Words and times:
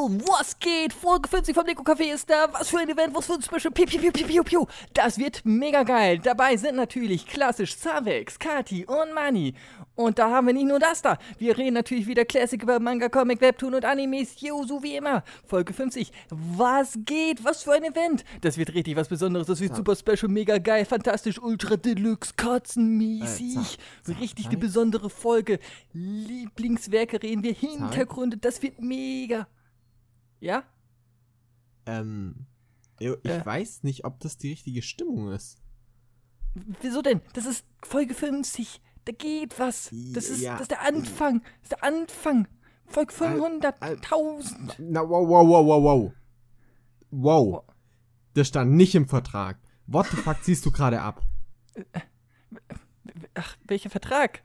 people, 0.00 0.26
was 0.26 0.58
geht? 0.58 0.92
Folge 0.92 1.28
50 1.28 1.54
vom 1.54 1.66
Nico 1.66 1.82
Café 1.82 2.12
ist 2.12 2.28
da. 2.28 2.52
Was 2.52 2.70
für 2.70 2.78
ein 2.78 2.88
Event, 2.88 3.14
was 3.14 3.26
für 3.26 3.34
ein 3.34 3.42
Special. 3.42 3.72
Piu, 3.72 3.86
piu, 3.86 4.00
piu, 4.00 4.12
piu, 4.12 4.26
piu, 4.26 4.44
piu. 4.44 4.66
Das 4.94 5.18
wird 5.18 5.42
mega 5.44 5.82
geil. 5.82 6.18
Dabei 6.18 6.56
sind 6.56 6.76
natürlich 6.76 7.26
klassisch 7.26 7.76
Zavex, 7.76 8.38
Kati 8.38 8.86
und 8.86 9.14
Mani. 9.14 9.54
Und 9.94 10.18
da 10.18 10.30
haben 10.30 10.46
wir 10.46 10.54
nicht 10.54 10.66
nur 10.66 10.78
das 10.78 11.02
da. 11.02 11.18
Wir 11.38 11.58
reden 11.58 11.74
natürlich 11.74 12.06
wieder 12.06 12.24
Classic 12.24 12.62
über 12.62 12.80
Manga, 12.80 13.08
Comic, 13.08 13.40
Webtoon 13.40 13.74
und 13.74 13.84
Animes. 13.84 14.40
Jo, 14.40 14.64
so 14.64 14.82
wie 14.82 14.96
immer. 14.96 15.22
Folge 15.46 15.74
50. 15.74 16.10
Was 16.30 16.98
geht? 17.04 17.44
Was 17.44 17.62
für 17.64 17.72
ein 17.72 17.84
Event? 17.84 18.24
Das 18.40 18.56
wird 18.56 18.72
richtig 18.72 18.96
was 18.96 19.08
Besonderes. 19.08 19.46
Das 19.46 19.60
wird 19.60 19.76
super 19.76 19.94
special, 19.94 20.30
mega 20.30 20.58
geil, 20.58 20.84
fantastisch, 20.84 21.40
ultra 21.40 21.76
deluxe, 21.76 22.32
katzenmäßig. 22.36 23.78
Richtig 24.20 24.46
eine 24.46 24.56
besondere 24.56 25.10
Folge. 25.10 25.58
Lieblingswerke 25.92 27.22
reden 27.22 27.42
wir, 27.42 27.52
Hintergründe. 27.52 28.38
Das 28.38 28.62
wird 28.62 28.80
mega. 28.80 29.46
Ja? 30.40 30.64
Ähm, 31.86 32.46
ich 32.98 33.08
äh. 33.24 33.44
weiß 33.44 33.82
nicht, 33.82 34.04
ob 34.04 34.20
das 34.20 34.36
die 34.36 34.50
richtige 34.50 34.82
Stimmung 34.82 35.32
ist. 35.32 35.58
Wieso 36.82 37.02
denn? 37.02 37.20
Das 37.32 37.46
ist 37.46 37.64
Folge 37.82 38.14
50. 38.14 38.80
Da 39.04 39.12
geht 39.12 39.58
was. 39.58 39.90
Das 40.12 40.28
ist, 40.28 40.40
ja. 40.40 40.52
das 40.52 40.62
ist 40.62 40.70
der 40.70 40.82
Anfang. 40.82 41.42
Das 41.42 41.62
ist 41.62 41.72
der 41.72 41.84
Anfang. 41.84 42.48
Folge 42.86 43.12
500.000. 43.14 44.74
Na, 44.78 45.08
wow, 45.08 45.26
wow, 45.28 45.46
wow, 45.46 45.66
wow, 45.66 45.82
wow. 45.82 46.12
Wow. 47.10 47.64
Das 48.34 48.48
stand 48.48 48.72
nicht 48.72 48.94
im 48.94 49.08
Vertrag. 49.08 49.58
What 49.86 50.06
the 50.06 50.16
fuck 50.16 50.42
ziehst 50.42 50.66
du 50.66 50.70
gerade 50.70 51.00
ab? 51.00 51.22
Ach, 53.34 53.56
welcher 53.66 53.90
Vertrag? 53.90 54.42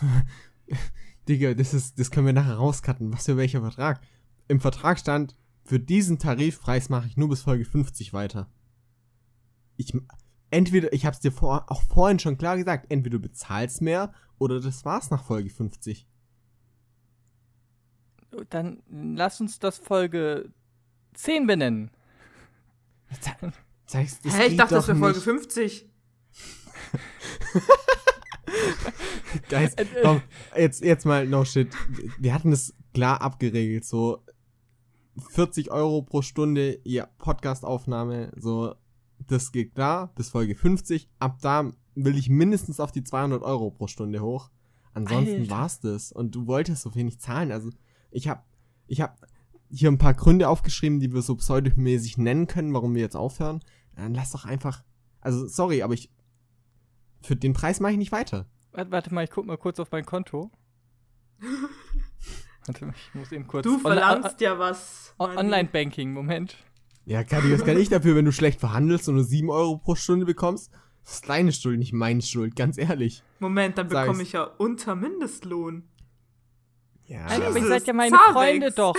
Digga, 1.28 1.54
das 1.54 1.72
ist, 1.72 1.98
das 1.98 2.10
können 2.10 2.26
wir 2.26 2.32
nachher 2.32 2.56
rauscutten. 2.56 3.12
Was 3.12 3.26
für 3.26 3.36
welcher 3.36 3.60
Vertrag? 3.60 4.00
Im 4.48 4.60
Vertrag 4.60 4.98
stand, 4.98 5.36
für 5.64 5.78
diesen 5.78 6.18
Tarifpreis 6.18 6.88
mache 6.88 7.06
ich 7.06 7.16
nur 7.16 7.28
bis 7.28 7.42
Folge 7.42 7.64
50 7.64 8.12
weiter. 8.12 8.50
Ich, 9.76 9.92
entweder, 10.50 10.92
ich 10.92 11.06
hab's 11.06 11.20
dir 11.20 11.32
vor, 11.32 11.66
auch 11.68 11.82
vorhin 11.82 12.18
schon 12.18 12.38
klar 12.38 12.56
gesagt, 12.56 12.86
entweder 12.90 13.18
du 13.18 13.22
bezahlst 13.22 13.80
mehr 13.80 14.12
oder 14.38 14.60
das 14.60 14.84
war's 14.84 15.10
nach 15.10 15.24
Folge 15.24 15.50
50. 15.50 16.06
Dann 18.50 18.82
lass 18.88 19.40
uns 19.40 19.58
das 19.58 19.78
Folge 19.78 20.50
10 21.14 21.46
benennen. 21.46 21.90
Zeigst, 23.86 24.24
Hä, 24.24 24.46
ich 24.46 24.56
dachte, 24.56 24.74
das 24.74 24.88
wäre 24.88 24.98
Folge 24.98 25.20
50. 25.20 25.86
Guys, 29.48 29.74
komm, 30.02 30.22
jetzt, 30.56 30.82
jetzt 30.82 31.04
mal 31.04 31.26
no 31.26 31.44
shit. 31.44 31.68
Wir 32.18 32.34
hatten 32.34 32.52
es 32.52 32.74
klar 32.94 33.20
abgeregelt, 33.20 33.84
so 33.84 34.24
40 35.18 35.70
Euro 35.70 36.02
pro 36.02 36.22
Stunde, 36.22 36.80
ja, 36.84 37.06
Podcastaufnahme, 37.18 38.32
so, 38.36 38.74
das 39.26 39.52
geht 39.52 39.76
da 39.76 40.06
bis 40.16 40.30
Folge 40.30 40.54
50. 40.54 41.08
Ab 41.18 41.38
da 41.42 41.70
will 41.94 42.16
ich 42.16 42.28
mindestens 42.28 42.80
auf 42.80 42.92
die 42.92 43.04
200 43.04 43.42
Euro 43.42 43.70
pro 43.70 43.86
Stunde 43.86 44.20
hoch. 44.20 44.50
Ansonsten 44.94 45.42
Alter. 45.42 45.50
war's 45.50 45.80
das. 45.80 46.12
Und 46.12 46.34
du 46.34 46.46
wolltest 46.46 46.82
so 46.82 46.94
wenig 46.94 47.18
zahlen. 47.18 47.52
Also, 47.52 47.70
ich 48.10 48.28
hab, 48.28 48.46
ich 48.86 49.00
hab 49.00 49.18
hier 49.70 49.90
ein 49.90 49.98
paar 49.98 50.14
Gründe 50.14 50.48
aufgeschrieben, 50.48 51.00
die 51.00 51.12
wir 51.12 51.22
so 51.22 51.36
pseudomäßig 51.36 52.18
nennen 52.18 52.46
können, 52.46 52.74
warum 52.74 52.94
wir 52.94 53.02
jetzt 53.02 53.16
aufhören. 53.16 53.60
Dann 53.96 54.14
lass 54.14 54.32
doch 54.32 54.44
einfach, 54.44 54.82
also, 55.20 55.46
sorry, 55.46 55.82
aber 55.82 55.94
ich, 55.94 56.10
für 57.22 57.36
den 57.36 57.52
Preis 57.52 57.80
mache 57.80 57.92
ich 57.92 57.98
nicht 57.98 58.12
weiter. 58.12 58.46
Warte, 58.72 58.90
warte 58.90 59.14
mal, 59.14 59.24
ich 59.24 59.30
guck 59.30 59.46
mal 59.46 59.58
kurz 59.58 59.78
auf 59.80 59.90
mein 59.90 60.04
Konto. 60.04 60.50
warte, 62.66 62.92
ich 62.94 63.14
muss 63.14 63.32
eben 63.32 63.46
kurz. 63.46 63.64
Du 63.64 63.78
verlangst 63.78 64.40
ja 64.40 64.58
was. 64.58 65.14
Online-Banking, 65.18 66.12
Moment. 66.12 66.56
Ja, 67.04 67.24
Kati, 67.24 67.52
was 67.52 67.64
kann 67.64 67.78
ich 67.78 67.88
dafür, 67.88 68.14
wenn 68.14 68.24
du 68.24 68.32
schlecht 68.32 68.60
verhandelst 68.60 69.08
und 69.08 69.16
nur 69.16 69.24
7 69.24 69.50
Euro 69.50 69.78
pro 69.78 69.94
Stunde 69.94 70.24
bekommst? 70.24 70.70
Das 71.04 71.14
ist 71.14 71.28
deine 71.28 71.52
Schuld, 71.52 71.78
nicht 71.78 71.92
meine 71.92 72.22
Schuld, 72.22 72.54
ganz 72.54 72.78
ehrlich. 72.78 73.24
Moment, 73.40 73.76
dann 73.76 73.88
bekomme 73.88 74.22
ich 74.22 74.32
ja 74.32 74.44
unter 74.44 74.94
Mindestlohn. 74.94 75.88
Ja. 77.06 77.26
Nein, 77.26 77.42
aber 77.42 77.58
ihr 77.58 77.66
seid 77.66 77.86
ja 77.86 77.92
meine 77.92 78.16
Zarex. 78.16 78.32
Freunde 78.32 78.70
doch. 78.70 78.94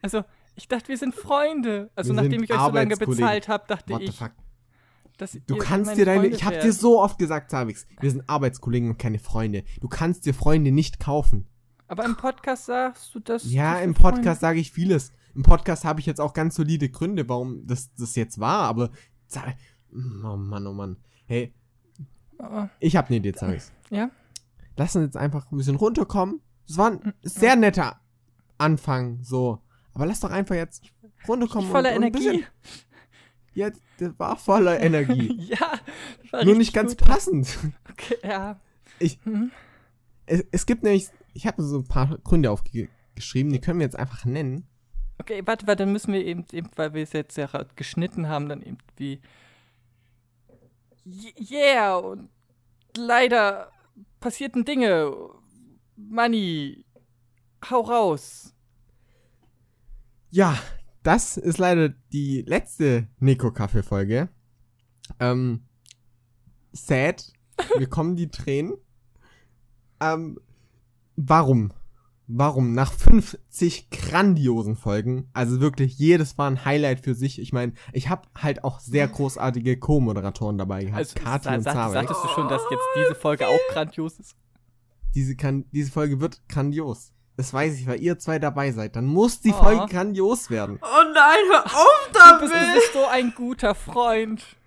Also, 0.00 0.22
ich 0.54 0.68
dachte, 0.68 0.88
wir 0.88 0.96
sind 0.96 1.14
Freunde. 1.14 1.90
Also, 1.96 2.14
wir 2.14 2.22
nachdem 2.22 2.44
ich 2.44 2.52
euch 2.52 2.60
so 2.60 2.70
lange 2.70 2.96
bezahlt 2.96 3.48
habe, 3.48 3.64
dachte 3.66 3.92
What 3.92 4.02
ich. 4.02 4.16
Fuck? 4.16 4.32
du 5.48 5.56
kannst 5.56 5.96
dir 5.96 6.04
deine. 6.04 6.20
Freunde 6.20 6.36
ich 6.36 6.44
habe 6.44 6.58
dir 6.60 6.72
so 6.72 7.00
oft 7.00 7.18
gesagt, 7.18 7.50
Savix, 7.50 7.86
wir 7.98 8.10
sind 8.10 8.28
Arbeitskollegen 8.28 8.90
und 8.90 8.98
keine 8.98 9.18
Freunde. 9.18 9.64
Du 9.80 9.88
kannst 9.88 10.24
dir 10.26 10.34
Freunde 10.34 10.70
nicht 10.70 11.00
kaufen. 11.00 11.48
Aber 11.88 12.04
im 12.04 12.16
Podcast 12.16 12.66
sagst 12.66 13.14
du 13.14 13.20
das. 13.20 13.50
Ja, 13.50 13.78
im 13.78 13.94
Podcast 13.94 14.42
sage 14.42 14.60
ich 14.60 14.70
vieles. 14.70 15.12
Im 15.34 15.42
Podcast 15.42 15.84
habe 15.84 16.00
ich 16.00 16.06
jetzt 16.06 16.20
auch 16.20 16.34
ganz 16.34 16.54
solide 16.54 16.88
Gründe, 16.88 17.28
warum 17.28 17.66
das, 17.66 17.92
das 17.94 18.14
jetzt 18.14 18.38
war, 18.38 18.64
aber. 18.64 18.90
Oh 19.92 20.36
Mann, 20.36 20.66
oh 20.66 20.72
Mann. 20.72 20.96
Hey. 21.26 21.54
Ich 22.78 22.96
habe 22.96 23.08
eine 23.08 23.16
Idee, 23.16 23.32
Savix. 23.36 23.72
Ja? 23.90 24.10
Lass 24.76 24.94
uns 24.94 25.06
jetzt 25.06 25.16
einfach 25.16 25.50
ein 25.50 25.56
bisschen 25.56 25.76
runterkommen. 25.76 26.40
Es 26.68 26.76
war 26.76 26.92
ein 26.92 27.14
sehr 27.22 27.56
netter 27.56 28.00
Anfang, 28.58 29.20
so. 29.22 29.60
Aber 29.94 30.06
lass 30.06 30.20
doch 30.20 30.30
einfach 30.30 30.54
jetzt 30.54 30.84
runterkommen. 31.26 31.70
Voller 31.70 31.90
und, 31.90 32.04
und 32.04 32.16
Energie. 32.16 32.44
Ja, 33.54 33.70
der 33.98 34.16
war 34.18 34.36
voller 34.36 34.78
Energie. 34.80 35.34
ja, 35.40 35.80
war 36.30 36.44
Nur 36.44 36.54
nicht 36.54 36.72
ganz 36.72 36.96
gut. 36.96 37.08
passend. 37.08 37.58
Okay, 37.90 38.16
ja. 38.22 38.60
Ich, 39.00 39.18
mhm. 39.24 39.50
es, 40.26 40.44
es, 40.52 40.66
gibt 40.66 40.84
nämlich, 40.84 41.08
ich 41.38 41.46
habe 41.46 41.62
so 41.62 41.78
ein 41.78 41.86
paar 41.86 42.18
Gründe 42.18 42.50
aufgeschrieben, 42.50 43.52
die 43.52 43.60
können 43.60 43.78
wir 43.78 43.86
jetzt 43.86 43.96
einfach 43.96 44.24
nennen. 44.24 44.66
Okay, 45.18 45.40
warte, 45.46 45.68
warte, 45.68 45.84
dann 45.84 45.92
müssen 45.92 46.12
wir 46.12 46.24
eben, 46.24 46.44
eben 46.50 46.68
weil 46.74 46.94
wir 46.94 47.02
es 47.04 47.12
jetzt 47.12 47.36
ja 47.36 47.48
geschnitten 47.76 48.28
haben, 48.28 48.48
dann 48.48 48.60
eben 48.60 48.78
wie. 48.96 49.20
Yeah, 51.06 51.96
und 51.96 52.28
leider 52.96 53.70
passierten 54.18 54.64
Dinge. 54.64 55.12
Money, 55.94 56.84
hau 57.70 57.82
raus. 57.82 58.52
Ja, 60.30 60.58
das 61.04 61.36
ist 61.36 61.58
leider 61.58 61.90
die 62.12 62.42
letzte 62.42 63.06
Nico-Kaffee-Folge. 63.20 64.28
Ähm, 65.20 65.68
sad. 66.72 67.32
Mir 67.78 67.88
kommen 67.88 68.16
die 68.16 68.28
Tränen. 68.28 68.74
Ähm, 70.00 70.38
warum? 71.18 71.72
Warum? 72.30 72.74
Nach 72.74 72.92
50 72.92 73.88
grandiosen 73.90 74.76
Folgen, 74.76 75.30
also 75.32 75.60
wirklich 75.60 75.98
jedes 75.98 76.36
war 76.36 76.48
ein 76.48 76.64
Highlight 76.64 77.00
für 77.00 77.14
sich. 77.14 77.40
Ich 77.40 77.52
meine, 77.52 77.72
ich 77.92 78.10
habe 78.10 78.28
halt 78.36 78.64
auch 78.64 78.80
sehr 78.80 79.08
großartige 79.08 79.78
Co-Moderatoren 79.78 80.58
dabei 80.58 80.84
gehabt. 80.84 80.98
Also, 80.98 81.14
Kati 81.14 81.48
und 81.48 81.62
sag, 81.62 81.92
Sagtest 81.92 82.22
du 82.22 82.28
schon, 82.28 82.48
dass 82.48 82.62
jetzt 82.70 82.84
diese 82.96 83.14
Folge 83.14 83.48
auch 83.48 83.58
grandios 83.72 84.18
ist? 84.20 84.36
Diese, 85.14 85.36
kann, 85.36 85.64
diese 85.72 85.90
Folge 85.90 86.20
wird 86.20 86.46
grandios. 86.48 87.14
Das 87.38 87.54
weiß 87.54 87.78
ich, 87.78 87.86
weil 87.86 88.00
ihr 88.00 88.18
zwei 88.18 88.38
dabei 88.38 88.72
seid. 88.72 88.94
Dann 88.94 89.06
muss 89.06 89.40
die 89.40 89.52
oh. 89.52 89.62
Folge 89.62 89.86
grandios 89.86 90.50
werden. 90.50 90.78
Oh 90.82 91.04
nein, 91.14 91.38
hör 91.50 91.64
auf 91.64 92.10
damit! 92.12 92.42
Du 92.42 92.46
bist, 92.46 92.54
du 92.54 92.74
bist 92.74 92.92
so 92.92 93.06
ein 93.06 93.32
guter 93.34 93.74
Freund. 93.74 94.57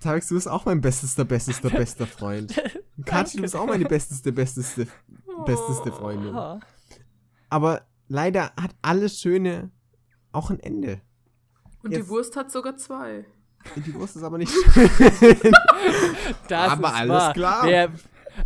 Tarek, 0.00 0.26
du 0.26 0.34
bist 0.34 0.48
auch 0.48 0.64
mein 0.64 0.80
bestester, 0.80 1.24
bestester, 1.24 1.70
bester 1.70 2.06
Freund. 2.06 2.54
Kathi, 3.04 3.36
du 3.36 3.42
bist 3.42 3.54
auch 3.54 3.66
meine 3.66 3.84
besteste, 3.84 4.32
besteste, 4.32 4.86
besteste 5.44 5.92
Freundin. 5.92 6.34
Oh. 6.34 6.58
Aber 7.50 7.82
leider 8.08 8.52
hat 8.56 8.74
alles 8.82 9.20
Schöne 9.20 9.70
auch 10.32 10.50
ein 10.50 10.60
Ende. 10.60 11.00
Und 11.82 11.92
Jetzt, 11.92 12.06
die 12.06 12.08
Wurst 12.08 12.36
hat 12.36 12.50
sogar 12.50 12.76
zwei. 12.76 13.26
Die 13.76 13.94
Wurst 13.94 14.16
ist 14.16 14.22
aber 14.22 14.38
nicht 14.38 14.52
schön. 14.72 15.52
Das 16.48 16.72
aber 16.72 16.94
alles 16.94 17.10
wahr. 17.10 17.32
klar. 17.34 17.66
Wer, 17.66 17.92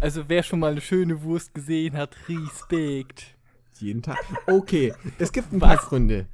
also 0.01 0.29
wer 0.29 0.43
schon 0.43 0.59
mal 0.59 0.73
eine 0.73 0.81
schöne 0.81 1.23
Wurst 1.23 1.55
gesehen 1.55 1.97
hat, 1.97 2.17
Respekt. 2.29 3.37
Jeden 3.79 4.03
Tag. 4.03 4.19
Okay, 4.47 4.93
es 5.19 5.31
gibt 5.31 5.53
ein 5.53 5.61
paar 5.61 5.77
Gründe. 5.77 6.27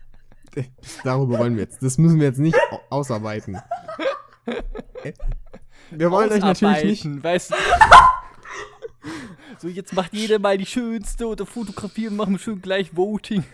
Darüber 1.05 1.39
wollen 1.39 1.57
wir 1.57 1.65
jetzt. 1.65 1.83
Das 1.83 1.99
müssen 1.99 2.19
wir 2.19 2.27
jetzt 2.27 2.39
nicht 2.39 2.57
ausarbeiten. 2.89 3.61
Wir 5.91 6.11
wollen 6.11 6.31
euch 6.31 6.41
natürlich 6.41 7.05
nicht. 7.05 7.25
Weißt 7.25 7.51
du, 7.51 7.57
so, 9.59 9.69
jetzt 9.69 9.93
macht 9.93 10.13
jeder 10.13 10.39
mal 10.39 10.59
die 10.59 10.67
schönste 10.67 11.27
oder 11.27 11.47
fotografieren, 11.47 12.17
machen 12.17 12.35
wir 12.35 12.39
schön 12.39 12.61
gleich 12.61 12.97
Voting. 12.97 13.45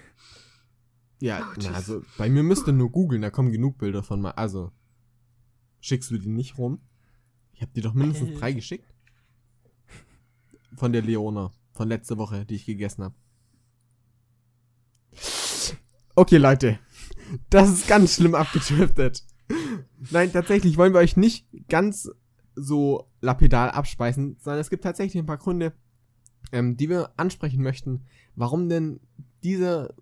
Ja, 1.20 1.50
oh, 1.50 1.58
na, 1.62 1.70
also 1.70 2.02
bei 2.18 2.28
mir 2.28 2.42
müsst 2.42 2.66
ihr 2.66 2.72
nur 2.72 2.90
googeln, 2.90 3.22
da 3.22 3.30
kommen 3.30 3.50
genug 3.50 3.78
Bilder 3.78 4.02
von 4.02 4.20
mal. 4.20 4.32
Also, 4.32 4.70
schickst 5.80 6.10
du 6.10 6.18
die 6.18 6.28
nicht 6.28 6.58
rum? 6.58 6.80
Ich 7.52 7.62
hab 7.62 7.72
dir 7.72 7.82
doch 7.82 7.94
mindestens 7.94 8.38
drei 8.38 8.52
geschickt. 8.52 8.92
Von 10.76 10.92
der 10.92 11.00
Leona. 11.00 11.52
Von 11.72 11.88
letzter 11.88 12.18
Woche, 12.18 12.44
die 12.44 12.56
ich 12.56 12.66
gegessen 12.66 13.04
habe. 13.04 13.14
Okay, 16.14 16.36
Leute. 16.36 16.78
Das 17.48 17.70
ist 17.70 17.88
ganz 17.88 18.16
schlimm 18.16 18.34
abgetriftet. 18.34 19.22
Nein, 20.10 20.32
tatsächlich 20.32 20.76
wollen 20.76 20.92
wir 20.92 21.00
euch 21.00 21.16
nicht 21.16 21.46
ganz 21.68 22.10
so 22.54 23.08
lapidar 23.20 23.74
abspeisen, 23.74 24.36
sondern 24.40 24.60
es 24.60 24.70
gibt 24.70 24.84
tatsächlich 24.84 25.22
ein 25.22 25.26
paar 25.26 25.38
Gründe, 25.38 25.72
ähm, 26.52 26.76
die 26.76 26.88
wir 26.88 27.12
ansprechen 27.16 27.62
möchten, 27.62 28.04
warum 28.34 28.68
denn 28.68 29.00
diese 29.42 29.94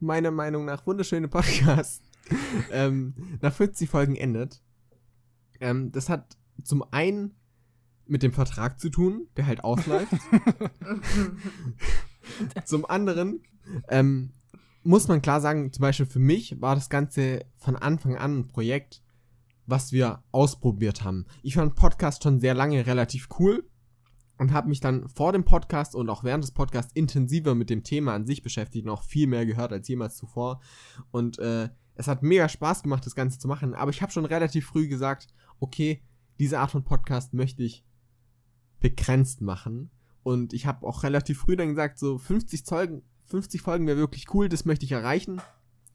meiner 0.00 0.30
Meinung 0.30 0.64
nach 0.64 0.86
wunderschöne 0.86 1.28
Podcast 1.28 2.02
ähm, 2.72 3.14
nach 3.40 3.52
50 3.52 3.88
Folgen 3.88 4.16
endet. 4.16 4.62
Ähm, 5.60 5.92
das 5.92 6.08
hat 6.08 6.36
zum 6.62 6.82
einen 6.92 7.34
mit 8.06 8.22
dem 8.22 8.32
Vertrag 8.32 8.80
zu 8.80 8.90
tun, 8.90 9.28
der 9.36 9.46
halt 9.46 9.62
ausläuft. 9.62 10.12
zum 12.64 12.84
anderen 12.84 13.42
ähm, 13.88 14.32
muss 14.82 15.08
man 15.08 15.22
klar 15.22 15.40
sagen, 15.40 15.72
zum 15.72 15.82
Beispiel 15.82 16.06
für 16.06 16.18
mich 16.18 16.60
war 16.60 16.74
das 16.74 16.88
Ganze 16.88 17.44
von 17.56 17.76
Anfang 17.76 18.16
an 18.16 18.40
ein 18.40 18.48
Projekt, 18.48 19.02
was 19.66 19.92
wir 19.92 20.22
ausprobiert 20.32 21.04
haben. 21.04 21.26
Ich 21.42 21.54
fand 21.54 21.74
Podcast 21.74 22.22
schon 22.22 22.40
sehr 22.40 22.54
lange 22.54 22.86
relativ 22.86 23.28
cool 23.38 23.68
und 24.38 24.52
habe 24.52 24.68
mich 24.68 24.80
dann 24.80 25.08
vor 25.08 25.32
dem 25.32 25.44
Podcast 25.44 25.94
und 25.94 26.08
auch 26.08 26.24
während 26.24 26.42
des 26.42 26.52
Podcasts 26.52 26.92
intensiver 26.94 27.54
mit 27.54 27.68
dem 27.68 27.84
Thema 27.84 28.14
an 28.14 28.26
sich 28.26 28.42
beschäftigt 28.42 28.86
und 28.86 28.90
auch 28.90 29.02
viel 29.02 29.26
mehr 29.26 29.44
gehört 29.44 29.72
als 29.72 29.86
jemals 29.86 30.16
zuvor. 30.16 30.60
Und 31.10 31.38
äh, 31.38 31.68
es 31.94 32.08
hat 32.08 32.22
mega 32.22 32.48
Spaß 32.48 32.82
gemacht, 32.82 33.04
das 33.04 33.14
Ganze 33.14 33.38
zu 33.38 33.48
machen. 33.48 33.74
Aber 33.74 33.90
ich 33.90 34.00
habe 34.00 34.12
schon 34.12 34.24
relativ 34.24 34.66
früh 34.66 34.88
gesagt, 34.88 35.28
okay, 35.60 36.02
diese 36.38 36.58
Art 36.58 36.70
von 36.70 36.84
Podcast 36.84 37.34
möchte 37.34 37.62
ich 37.62 37.84
begrenzt 38.80 39.42
machen. 39.42 39.90
Und 40.22 40.54
ich 40.54 40.64
habe 40.64 40.86
auch 40.86 41.02
relativ 41.02 41.40
früh 41.40 41.56
dann 41.56 41.68
gesagt, 41.68 41.98
so 41.98 42.16
50 42.16 42.62
Folgen, 42.64 43.02
50 43.30 43.62
Folgen 43.62 43.86
wäre 43.86 43.96
wirklich 43.96 44.34
cool, 44.34 44.48
das 44.48 44.64
möchte 44.64 44.84
ich 44.84 44.92
erreichen. 44.92 45.40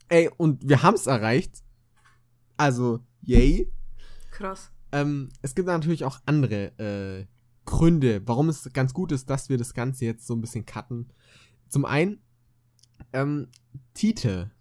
Ey, 0.07 0.29
und 0.37 0.67
wir 0.67 0.83
haben 0.83 0.95
es 0.95 1.07
erreicht. 1.07 1.63
Also, 2.57 3.01
yay. 3.21 3.71
Krass. 4.31 4.71
Ähm, 4.91 5.29
es 5.41 5.55
gibt 5.55 5.67
natürlich 5.67 6.05
auch 6.05 6.19
andere 6.25 6.77
äh, 6.79 7.25
Gründe, 7.65 8.21
warum 8.25 8.47
es 8.49 8.69
ganz 8.71 8.93
gut 8.93 9.11
ist, 9.11 9.29
dass 9.29 9.49
wir 9.49 9.57
das 9.57 9.73
Ganze 9.73 10.05
jetzt 10.05 10.25
so 10.25 10.33
ein 10.33 10.41
bisschen 10.41 10.65
cutten. 10.65 11.11
Zum 11.67 11.83
einen, 11.83 12.19
ähm, 13.11 13.49
Titel. 13.93 14.51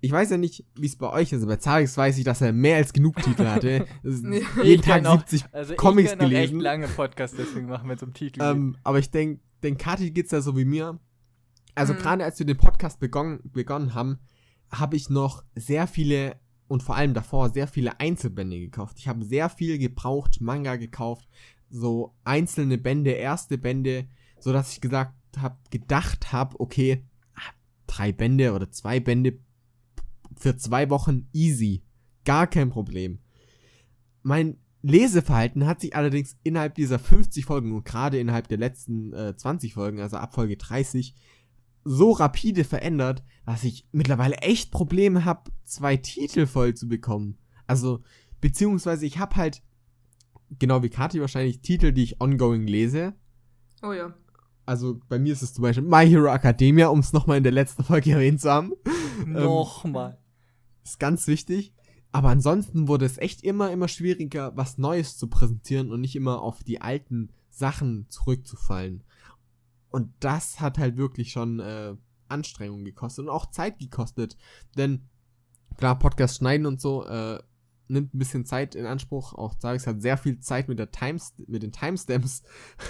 Ich 0.00 0.12
weiß 0.12 0.30
ja 0.30 0.36
nicht, 0.36 0.64
wie 0.76 0.86
es 0.86 0.96
bei 0.96 1.10
euch 1.10 1.32
ist, 1.32 1.42
aber 1.42 1.54
bei 1.54 1.56
Zarix 1.56 1.96
weiß 1.96 2.16
ich, 2.18 2.24
dass 2.24 2.40
er 2.40 2.52
mehr 2.52 2.76
als 2.76 2.92
genug 2.92 3.16
Titel 3.16 3.46
hatte. 3.46 3.84
jeden 4.62 4.82
Tag 4.82 5.04
auch, 5.04 5.18
70 5.18 5.44
also 5.52 5.74
Comics 5.74 6.12
ich 6.12 6.18
gelesen. 6.18 6.54
echt 6.56 6.62
lange 6.62 6.88
Podcast 6.88 7.34
deswegen 7.36 7.66
machen 7.66 7.90
so 7.98 8.06
einem 8.06 8.14
Titel. 8.14 8.40
Ähm, 8.40 8.76
aber 8.84 9.00
ich 9.00 9.10
denke, 9.10 9.42
den 9.64 9.76
Kati 9.76 10.12
geht's 10.12 10.30
ja 10.30 10.40
so 10.40 10.56
wie 10.56 10.64
mir. 10.64 11.00
Also 11.78 11.94
Mhm. 11.94 11.98
gerade 11.98 12.24
als 12.24 12.38
wir 12.38 12.46
den 12.46 12.56
Podcast 12.56 13.00
begonnen, 13.00 13.40
begonnen 13.52 13.94
haben, 13.94 14.18
habe 14.70 14.96
ich 14.96 15.08
noch 15.08 15.44
sehr 15.54 15.86
viele 15.86 16.36
und 16.66 16.82
vor 16.82 16.96
allem 16.96 17.14
davor 17.14 17.50
sehr 17.50 17.66
viele 17.66 17.98
Einzelbände 17.98 18.60
gekauft. 18.60 18.98
Ich 18.98 19.08
habe 19.08 19.24
sehr 19.24 19.48
viel 19.48 19.78
gebraucht 19.78 20.40
Manga 20.40 20.76
gekauft, 20.76 21.26
so 21.70 22.14
einzelne 22.24 22.76
Bände, 22.76 23.12
erste 23.12 23.56
Bände, 23.56 24.06
so 24.38 24.52
dass 24.52 24.72
ich 24.72 24.80
gesagt 24.80 25.14
habe, 25.38 25.56
gedacht 25.70 26.32
habe, 26.32 26.58
okay, 26.60 27.04
drei 27.86 28.12
Bände 28.12 28.52
oder 28.52 28.70
zwei 28.70 29.00
Bände 29.00 29.38
für 30.36 30.56
zwei 30.56 30.90
Wochen 30.90 31.28
easy, 31.32 31.82
gar 32.24 32.46
kein 32.46 32.68
Problem. 32.70 33.18
Mein 34.22 34.58
Leseverhalten 34.82 35.66
hat 35.66 35.80
sich 35.80 35.96
allerdings 35.96 36.36
innerhalb 36.44 36.74
dieser 36.74 36.98
50 36.98 37.44
Folgen 37.46 37.72
und 37.74 37.84
gerade 37.84 38.18
innerhalb 38.18 38.46
der 38.48 38.58
letzten 38.58 39.12
äh, 39.12 39.34
20 39.36 39.74
Folgen, 39.74 40.00
also 40.00 40.18
ab 40.18 40.34
Folge 40.34 40.56
30, 40.56 41.14
so 41.88 42.12
rapide 42.12 42.64
verändert, 42.64 43.22
dass 43.46 43.64
ich 43.64 43.86
mittlerweile 43.92 44.36
echt 44.36 44.70
Probleme 44.70 45.24
habe, 45.24 45.50
zwei 45.64 45.96
Titel 45.96 46.46
voll 46.46 46.74
zu 46.74 46.88
bekommen. 46.88 47.38
Also, 47.66 48.02
beziehungsweise 48.40 49.06
ich 49.06 49.18
habe 49.18 49.36
halt, 49.36 49.62
genau 50.58 50.82
wie 50.82 50.90
Kati 50.90 51.20
wahrscheinlich, 51.20 51.60
Titel, 51.60 51.92
die 51.92 52.02
ich 52.02 52.20
ongoing 52.20 52.66
lese. 52.66 53.14
Oh 53.82 53.92
ja. 53.92 54.14
Also 54.66 55.00
bei 55.08 55.18
mir 55.18 55.32
ist 55.32 55.42
es 55.42 55.54
zum 55.54 55.62
Beispiel 55.62 55.84
My 55.84 56.06
Hero 56.06 56.26
Academia, 56.26 56.88
um 56.88 56.98
es 56.98 57.14
nochmal 57.14 57.38
in 57.38 57.42
der 57.42 57.52
letzten 57.52 57.84
Folge 57.84 58.12
erwähnt 58.12 58.42
zu 58.42 58.50
haben. 58.50 58.74
Nochmal. 59.24 60.18
Ist 60.84 61.00
ganz 61.00 61.26
wichtig. 61.26 61.72
Aber 62.12 62.28
ansonsten 62.28 62.88
wurde 62.88 63.06
es 63.06 63.18
echt 63.18 63.42
immer, 63.42 63.70
immer 63.70 63.88
schwieriger, 63.88 64.52
was 64.56 64.78
Neues 64.78 65.16
zu 65.16 65.28
präsentieren 65.28 65.90
und 65.90 66.00
nicht 66.00 66.16
immer 66.16 66.42
auf 66.42 66.62
die 66.64 66.80
alten 66.80 67.30
Sachen 67.50 68.06
zurückzufallen. 68.08 69.04
Und 69.90 70.12
das 70.20 70.60
hat 70.60 70.78
halt 70.78 70.96
wirklich 70.96 71.32
schon 71.32 71.60
äh, 71.60 71.94
Anstrengung 72.28 72.84
gekostet 72.84 73.24
und 73.24 73.30
auch 73.30 73.46
Zeit 73.50 73.78
gekostet. 73.78 74.36
Denn 74.76 75.02
klar, 75.76 75.98
Podcast 75.98 76.36
schneiden 76.36 76.66
und 76.66 76.80
so 76.80 77.06
äh, 77.06 77.40
nimmt 77.88 78.14
ein 78.14 78.18
bisschen 78.18 78.44
Zeit 78.44 78.74
in 78.74 78.86
Anspruch. 78.86 79.34
Auch 79.34 79.54
Zavix 79.54 79.86
hat 79.86 80.02
sehr 80.02 80.18
viel 80.18 80.38
Zeit 80.40 80.68
mit, 80.68 80.78
der 80.78 80.90
Times 80.90 81.34
mit 81.46 81.62
den 81.62 81.72
Timestamps 81.72 82.42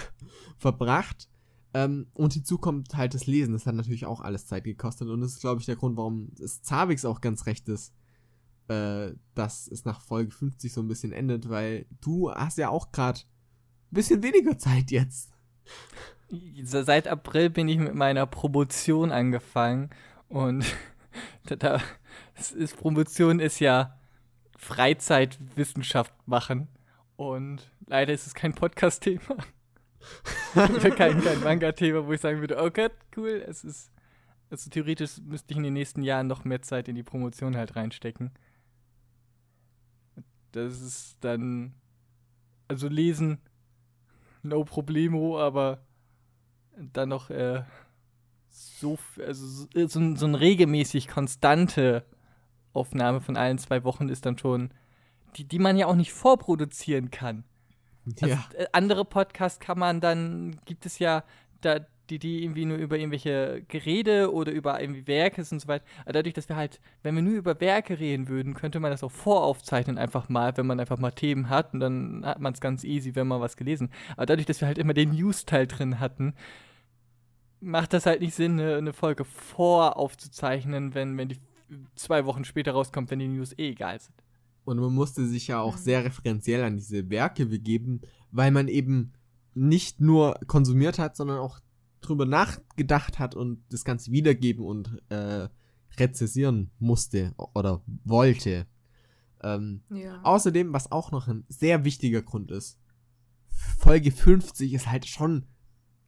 verbracht. 0.57 1.29
Ähm, 1.73 2.07
und 2.13 2.33
hinzu 2.33 2.57
kommt 2.57 2.95
halt 2.95 3.13
das 3.13 3.27
Lesen. 3.27 3.53
Das 3.53 3.65
hat 3.65 3.75
natürlich 3.75 4.05
auch 4.05 4.21
alles 4.21 4.47
Zeit 4.47 4.63
gekostet. 4.63 5.07
Und 5.07 5.21
das 5.21 5.33
ist, 5.33 5.41
glaube 5.41 5.61
ich, 5.61 5.65
der 5.65 5.75
Grund, 5.75 5.97
warum 5.97 6.31
es 6.39 6.61
Zavix 6.61 7.05
auch 7.05 7.21
ganz 7.21 7.45
recht 7.45 7.69
ist, 7.69 7.93
äh, 8.67 9.11
dass 9.35 9.67
es 9.67 9.85
nach 9.85 10.01
Folge 10.01 10.31
50 10.31 10.73
so 10.73 10.81
ein 10.81 10.87
bisschen 10.87 11.11
endet, 11.11 11.49
weil 11.49 11.85
du 12.01 12.31
hast 12.31 12.57
ja 12.57 12.69
auch 12.69 12.91
gerade 12.91 13.19
ein 13.19 13.95
bisschen 13.95 14.23
weniger 14.23 14.57
Zeit 14.57 14.91
jetzt. 14.91 15.31
Seit 16.63 17.07
April 17.07 17.49
bin 17.49 17.67
ich 17.67 17.77
mit 17.77 17.95
meiner 17.95 18.25
Promotion 18.27 19.11
angefangen 19.11 19.89
und 20.27 20.65
da, 21.45 21.81
ist, 22.35 22.77
Promotion 22.77 23.39
ist 23.39 23.59
ja 23.59 23.97
Freizeitwissenschaft 24.57 26.13
machen 26.27 26.67
und 27.15 27.71
leider 27.87 28.13
ist 28.13 28.27
es 28.27 28.33
kein 28.33 28.53
Podcast-Thema. 28.53 29.37
Kein, 30.53 31.21
kein 31.21 31.43
Manga-Thema, 31.43 32.07
wo 32.07 32.13
ich 32.13 32.21
sagen 32.21 32.39
würde, 32.39 32.57
oh 32.57 32.69
Gott, 32.71 32.93
cool, 33.17 33.43
es 33.45 33.65
ist, 33.65 33.91
also 34.49 34.69
theoretisch 34.69 35.19
müsste 35.21 35.51
ich 35.51 35.57
in 35.57 35.63
den 35.63 35.73
nächsten 35.73 36.03
Jahren 36.03 36.27
noch 36.27 36.45
mehr 36.45 36.61
Zeit 36.61 36.87
in 36.87 36.95
die 36.95 37.03
Promotion 37.03 37.57
halt 37.57 37.75
reinstecken. 37.75 38.31
Das 40.53 40.81
ist 40.81 41.17
dann, 41.19 41.75
also 42.69 42.87
lesen, 42.87 43.39
no 44.41 44.63
problemo, 44.63 45.37
aber 45.37 45.85
dann 46.93 47.09
noch 47.09 47.29
äh, 47.29 47.63
so, 48.49 48.97
also 49.25 49.45
so, 49.45 49.87
so, 49.87 49.99
ein- 49.99 50.15
so 50.15 50.25
ein 50.25 50.35
regelmäßig 50.35 51.07
konstante 51.07 52.03
Aufnahme 52.73 53.21
von 53.21 53.37
allen 53.37 53.57
zwei 53.57 53.83
Wochen 53.83 54.09
ist 54.09 54.25
dann 54.25 54.37
schon, 54.37 54.71
die, 55.35 55.43
die 55.45 55.59
man 55.59 55.77
ja 55.77 55.87
auch 55.87 55.95
nicht 55.95 56.13
vorproduzieren 56.13 57.11
kann. 57.11 57.43
Also, 58.21 58.27
ja. 58.27 58.43
äh, 58.55 58.65
andere 58.71 59.05
Podcasts 59.05 59.59
kann 59.59 59.77
man 59.77 60.01
dann, 60.01 60.59
gibt 60.65 60.85
es 60.85 60.99
ja 60.99 61.23
da, 61.61 61.79
die, 62.09 62.17
die 62.17 62.43
irgendwie 62.43 62.65
nur 62.65 62.77
über 62.77 62.97
irgendwelche 62.97 63.63
Gerede 63.67 64.33
oder 64.33 64.51
über 64.51 64.81
irgendwie 64.81 65.05
Werke 65.05 65.41
und 65.51 65.59
so 65.61 65.67
weiter. 65.67 65.85
Aber 66.03 66.13
dadurch, 66.13 66.33
dass 66.33 66.49
wir 66.49 66.55
halt, 66.55 66.79
wenn 67.03 67.13
wir 67.15 67.21
nur 67.21 67.33
über 67.35 67.59
Werke 67.61 67.99
reden 67.99 68.27
würden, 68.27 68.55
könnte 68.55 68.79
man 68.79 68.89
das 68.89 69.03
auch 69.03 69.11
voraufzeichnen 69.11 69.99
einfach 69.99 70.27
mal, 70.27 70.57
wenn 70.57 70.65
man 70.65 70.79
einfach 70.79 70.97
mal 70.97 71.11
Themen 71.11 71.49
hat 71.49 71.73
und 71.73 71.81
dann 71.81 72.25
hat 72.25 72.39
man 72.39 72.53
es 72.53 72.61
ganz 72.61 72.83
easy, 72.83 73.13
wenn 73.13 73.27
man 73.27 73.41
was 73.41 73.57
gelesen. 73.57 73.91
Aber 74.15 74.25
dadurch, 74.25 74.47
dass 74.47 74.59
wir 74.61 74.67
halt 74.67 74.79
immer 74.79 74.93
den 74.95 75.11
News-Teil 75.11 75.67
drin 75.67 75.99
hatten, 75.99 76.33
macht 77.61 77.93
das 77.93 78.05
halt 78.05 78.21
nicht 78.21 78.33
Sinn, 78.33 78.53
eine, 78.59 78.75
eine 78.75 78.93
Folge 78.93 79.25
voraufzuzeichnen, 79.25 80.93
wenn, 80.93 81.17
wenn 81.17 81.29
die 81.29 81.39
zwei 81.95 82.25
Wochen 82.25 82.45
später 82.45 82.71
rauskommt, 82.71 83.11
wenn 83.11 83.19
die 83.19 83.27
News 83.27 83.53
eh 83.57 83.69
egal 83.69 83.99
sind. 83.99 84.15
Und 84.65 84.79
man 84.79 84.93
musste 84.93 85.25
sich 85.25 85.47
ja 85.47 85.61
auch 85.61 85.77
sehr 85.77 86.03
referenziell 86.03 86.63
an 86.63 86.77
diese 86.77 87.09
Werke 87.09 87.45
begeben, 87.47 88.01
weil 88.31 88.51
man 88.51 88.67
eben 88.67 89.13
nicht 89.53 89.99
nur 89.99 90.39
konsumiert 90.47 90.99
hat, 90.99 91.15
sondern 91.15 91.39
auch 91.39 91.59
drüber 92.01 92.25
nachgedacht 92.25 93.19
hat 93.19 93.35
und 93.35 93.63
das 93.69 93.83
Ganze 93.83 94.11
wiedergeben 94.11 94.63
und 94.63 95.01
äh, 95.09 95.49
rezessieren 95.97 96.71
musste 96.79 97.33
oder 97.53 97.81
wollte. 98.05 98.67
Ähm, 99.41 99.81
Ja. 99.89 100.21
Außerdem, 100.23 100.71
was 100.73 100.91
auch 100.91 101.11
noch 101.11 101.27
ein 101.27 101.45
sehr 101.49 101.83
wichtiger 101.83 102.21
Grund 102.21 102.51
ist, 102.51 102.79
Folge 103.49 104.11
50 104.11 104.73
ist 104.73 104.89
halt 104.89 105.05
schon 105.07 105.45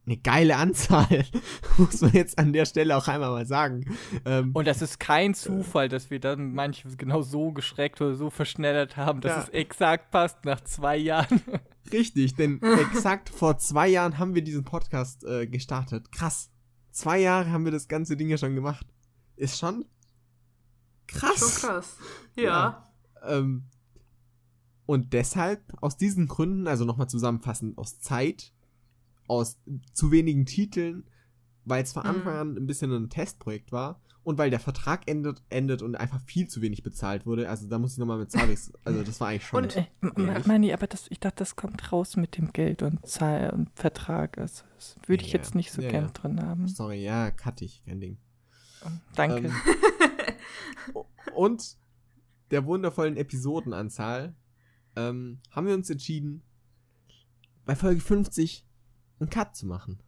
eine 0.04 0.16
geile 0.16 0.56
Anzahl, 0.56 1.24
muss 1.78 2.00
man 2.00 2.12
jetzt 2.12 2.36
an 2.38 2.52
der 2.52 2.64
Stelle 2.66 2.96
auch 2.96 3.06
einmal 3.06 3.30
mal 3.30 3.46
sagen. 3.46 3.96
Ähm, 4.24 4.50
Und 4.52 4.66
das 4.66 4.82
ist 4.82 4.98
kein 4.98 5.32
Zufall, 5.34 5.88
dass 5.88 6.10
wir 6.10 6.18
dann 6.18 6.54
manche 6.54 6.88
genau 6.96 7.22
so 7.22 7.52
geschreckt 7.52 8.00
oder 8.00 8.14
so 8.16 8.28
verschnellert 8.28 8.96
haben, 8.96 9.20
dass 9.20 9.32
Ja. 9.36 9.42
es 9.44 9.48
exakt 9.50 10.10
passt 10.10 10.44
nach 10.44 10.60
zwei 10.62 10.96
Jahren. 10.96 11.40
Richtig, 11.92 12.34
denn 12.34 12.60
exakt 12.62 13.28
vor 13.30 13.58
zwei 13.58 13.88
Jahren 13.88 14.18
haben 14.18 14.34
wir 14.34 14.42
diesen 14.42 14.64
Podcast 14.64 15.24
äh, 15.24 15.46
gestartet. 15.46 16.10
Krass. 16.10 16.50
Zwei 16.90 17.20
Jahre 17.20 17.50
haben 17.52 17.64
wir 17.64 17.72
das 17.72 17.86
ganze 17.88 18.16
Ding 18.16 18.28
ja 18.28 18.38
schon 18.38 18.54
gemacht. 18.54 18.86
Ist 19.36 19.58
schon 19.58 19.84
krass. 21.06 21.38
Schon 21.60 21.68
krass. 21.70 21.96
Ja. 22.36 22.42
Ja. 22.44 23.38
Ähm, 23.38 23.64
und 24.86 25.12
deshalb, 25.12 25.62
aus 25.80 25.96
diesen 25.96 26.26
Gründen, 26.26 26.66
also 26.66 26.84
nochmal 26.84 27.08
zusammenfassend, 27.08 27.78
aus 27.78 28.00
Zeit, 28.00 28.52
aus 29.32 29.58
zu 29.94 30.10
wenigen 30.10 30.46
Titeln, 30.46 31.04
weil 31.64 31.82
es 31.82 31.92
von 31.92 32.02
Mhm. 32.04 32.08
Anfang 32.10 32.34
an 32.36 32.56
ein 32.56 32.66
bisschen 32.66 32.92
ein 32.92 33.08
Testprojekt 33.08 33.72
war 33.72 34.00
und 34.24 34.38
weil 34.38 34.50
der 34.50 34.60
Vertrag 34.60 35.08
endet, 35.08 35.42
endet 35.48 35.82
und 35.82 35.96
einfach 35.96 36.20
viel 36.26 36.46
zu 36.48 36.60
wenig 36.62 36.82
bezahlt 36.82 37.26
wurde. 37.26 37.48
Also 37.48 37.68
da 37.68 37.78
muss 37.78 37.92
ich 37.92 37.98
nochmal 37.98 38.18
mit 38.18 38.30
Zavis, 38.30 38.72
also 38.84 39.02
das 39.02 39.20
war 39.20 39.28
eigentlich 39.28 39.46
schon. 39.46 39.64
Und, 39.64 39.76
Äh? 39.76 40.42
Mani, 40.46 40.72
aber 40.72 40.86
das, 40.86 41.06
ich 41.10 41.18
dachte, 41.20 41.36
das 41.38 41.56
kommt 41.56 41.90
raus 41.92 42.16
mit 42.16 42.36
dem 42.36 42.52
Geld 42.52 42.82
und 42.82 43.04
Zahl 43.06 43.50
und 43.50 43.70
Vertrag. 43.74 44.38
Also, 44.38 44.64
das 44.76 44.96
würde 45.06 45.24
ich 45.24 45.32
Ja, 45.32 45.38
jetzt 45.38 45.54
nicht 45.54 45.72
so 45.72 45.82
ja, 45.82 45.90
gern 45.90 46.04
ja. 46.06 46.10
drin 46.10 46.42
haben. 46.42 46.68
Sorry, 46.68 47.02
ja, 47.02 47.30
cut 47.30 47.62
ich, 47.62 47.82
kein 47.84 48.00
Ding. 48.00 48.18
Danke. 49.14 49.46
Ähm, 49.48 49.54
und 51.34 51.76
der 52.50 52.64
wundervollen 52.66 53.16
Episodenanzahl 53.16 54.34
ähm, 54.96 55.38
haben 55.50 55.66
wir 55.66 55.74
uns 55.74 55.88
entschieden, 55.88 56.42
bei 57.64 57.74
Folge 57.76 58.00
50 58.00 58.66
einen 59.22 59.30
Cut 59.30 59.56
zu 59.56 59.66
machen. 59.66 60.02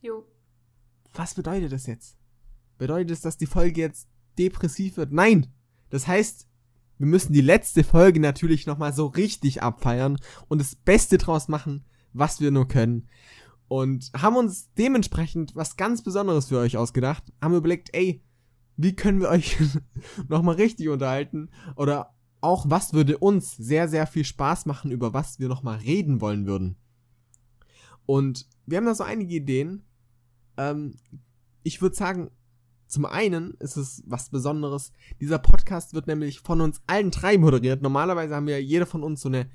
Jo. 0.00 0.26
Was 1.14 1.34
bedeutet 1.34 1.72
das 1.72 1.86
jetzt? 1.86 2.16
Bedeutet 2.78 3.10
es, 3.10 3.20
dass 3.20 3.36
die 3.36 3.46
Folge 3.46 3.80
jetzt 3.80 4.08
depressiv 4.38 4.96
wird? 4.96 5.12
Nein! 5.12 5.48
Das 5.90 6.06
heißt, 6.06 6.48
wir 6.98 7.06
müssen 7.06 7.32
die 7.32 7.40
letzte 7.40 7.84
Folge 7.84 8.20
natürlich 8.20 8.66
nochmal 8.66 8.92
so 8.92 9.06
richtig 9.06 9.62
abfeiern 9.62 10.18
und 10.48 10.60
das 10.60 10.74
Beste 10.74 11.18
draus 11.18 11.48
machen, 11.48 11.84
was 12.12 12.40
wir 12.40 12.50
nur 12.50 12.68
können. 12.68 13.08
Und 13.68 14.10
haben 14.14 14.36
uns 14.36 14.72
dementsprechend 14.74 15.56
was 15.56 15.76
ganz 15.76 16.02
Besonderes 16.02 16.48
für 16.48 16.58
euch 16.58 16.76
ausgedacht. 16.76 17.32
Haben 17.40 17.54
überlegt, 17.54 17.90
ey, 17.94 18.22
wie 18.76 18.94
können 18.94 19.20
wir 19.20 19.30
euch 19.30 19.56
nochmal 20.28 20.56
richtig 20.56 20.88
unterhalten? 20.88 21.50
Oder 21.76 22.14
auch, 22.40 22.66
was 22.68 22.92
würde 22.92 23.18
uns 23.18 23.56
sehr, 23.56 23.88
sehr 23.88 24.06
viel 24.06 24.24
Spaß 24.24 24.66
machen, 24.66 24.90
über 24.90 25.14
was 25.14 25.38
wir 25.38 25.48
nochmal 25.48 25.78
reden 25.78 26.20
wollen 26.20 26.46
würden. 26.46 26.76
Und 28.06 28.46
wir 28.66 28.78
haben 28.78 28.86
da 28.86 28.94
so 28.94 29.04
einige 29.04 29.34
Ideen. 29.34 29.84
Ähm, 30.56 30.96
ich 31.62 31.80
würde 31.80 31.96
sagen, 31.96 32.30
zum 32.86 33.06
einen 33.06 33.54
ist 33.54 33.76
es 33.76 34.02
was 34.06 34.28
Besonderes. 34.28 34.92
Dieser 35.20 35.38
Podcast 35.38 35.94
wird 35.94 36.06
nämlich 36.06 36.40
von 36.40 36.60
uns 36.60 36.82
allen 36.86 37.10
drei 37.10 37.38
moderiert. 37.38 37.80
Normalerweise 37.80 38.34
haben 38.34 38.46
wir 38.46 38.62
jeder 38.62 38.86
von 38.86 39.02
uns 39.02 39.22
so 39.22 39.28
eine 39.28 39.48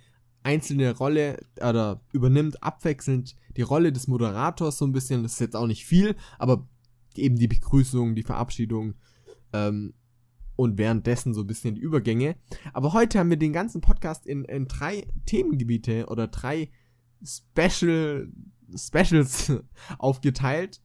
einzelne 0.43 0.95
Rolle 0.95 1.45
oder 1.57 2.01
übernimmt 2.13 2.63
abwechselnd 2.63 3.35
die 3.55 3.61
Rolle 3.61 3.91
des 3.91 4.07
Moderators 4.07 4.77
so 4.77 4.85
ein 4.85 4.91
bisschen. 4.91 5.23
Das 5.23 5.33
ist 5.33 5.39
jetzt 5.39 5.55
auch 5.55 5.67
nicht 5.67 5.85
viel, 5.85 6.15
aber 6.39 6.67
eben 7.15 7.35
die 7.35 7.47
Begrüßung, 7.47 8.15
die 8.15 8.23
Verabschiedung 8.23 8.95
ähm, 9.53 9.93
und 10.55 10.77
währenddessen 10.77 11.33
so 11.33 11.41
ein 11.41 11.47
bisschen 11.47 11.75
die 11.75 11.81
Übergänge. 11.81 12.37
Aber 12.73 12.93
heute 12.93 13.19
haben 13.19 13.29
wir 13.29 13.37
den 13.37 13.53
ganzen 13.53 13.81
Podcast 13.81 14.25
in, 14.25 14.45
in 14.45 14.67
drei 14.67 15.07
Themengebiete 15.25 16.07
oder 16.07 16.27
drei 16.27 16.69
Special 17.24 18.31
Specials 18.75 19.53
aufgeteilt 19.97 20.81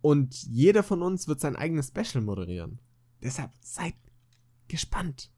und 0.00 0.42
jeder 0.44 0.82
von 0.82 1.02
uns 1.02 1.26
wird 1.26 1.40
sein 1.40 1.56
eigenes 1.56 1.88
Special 1.88 2.22
moderieren. 2.22 2.80
Deshalb 3.22 3.50
seid 3.60 3.94
gespannt. 4.68 5.30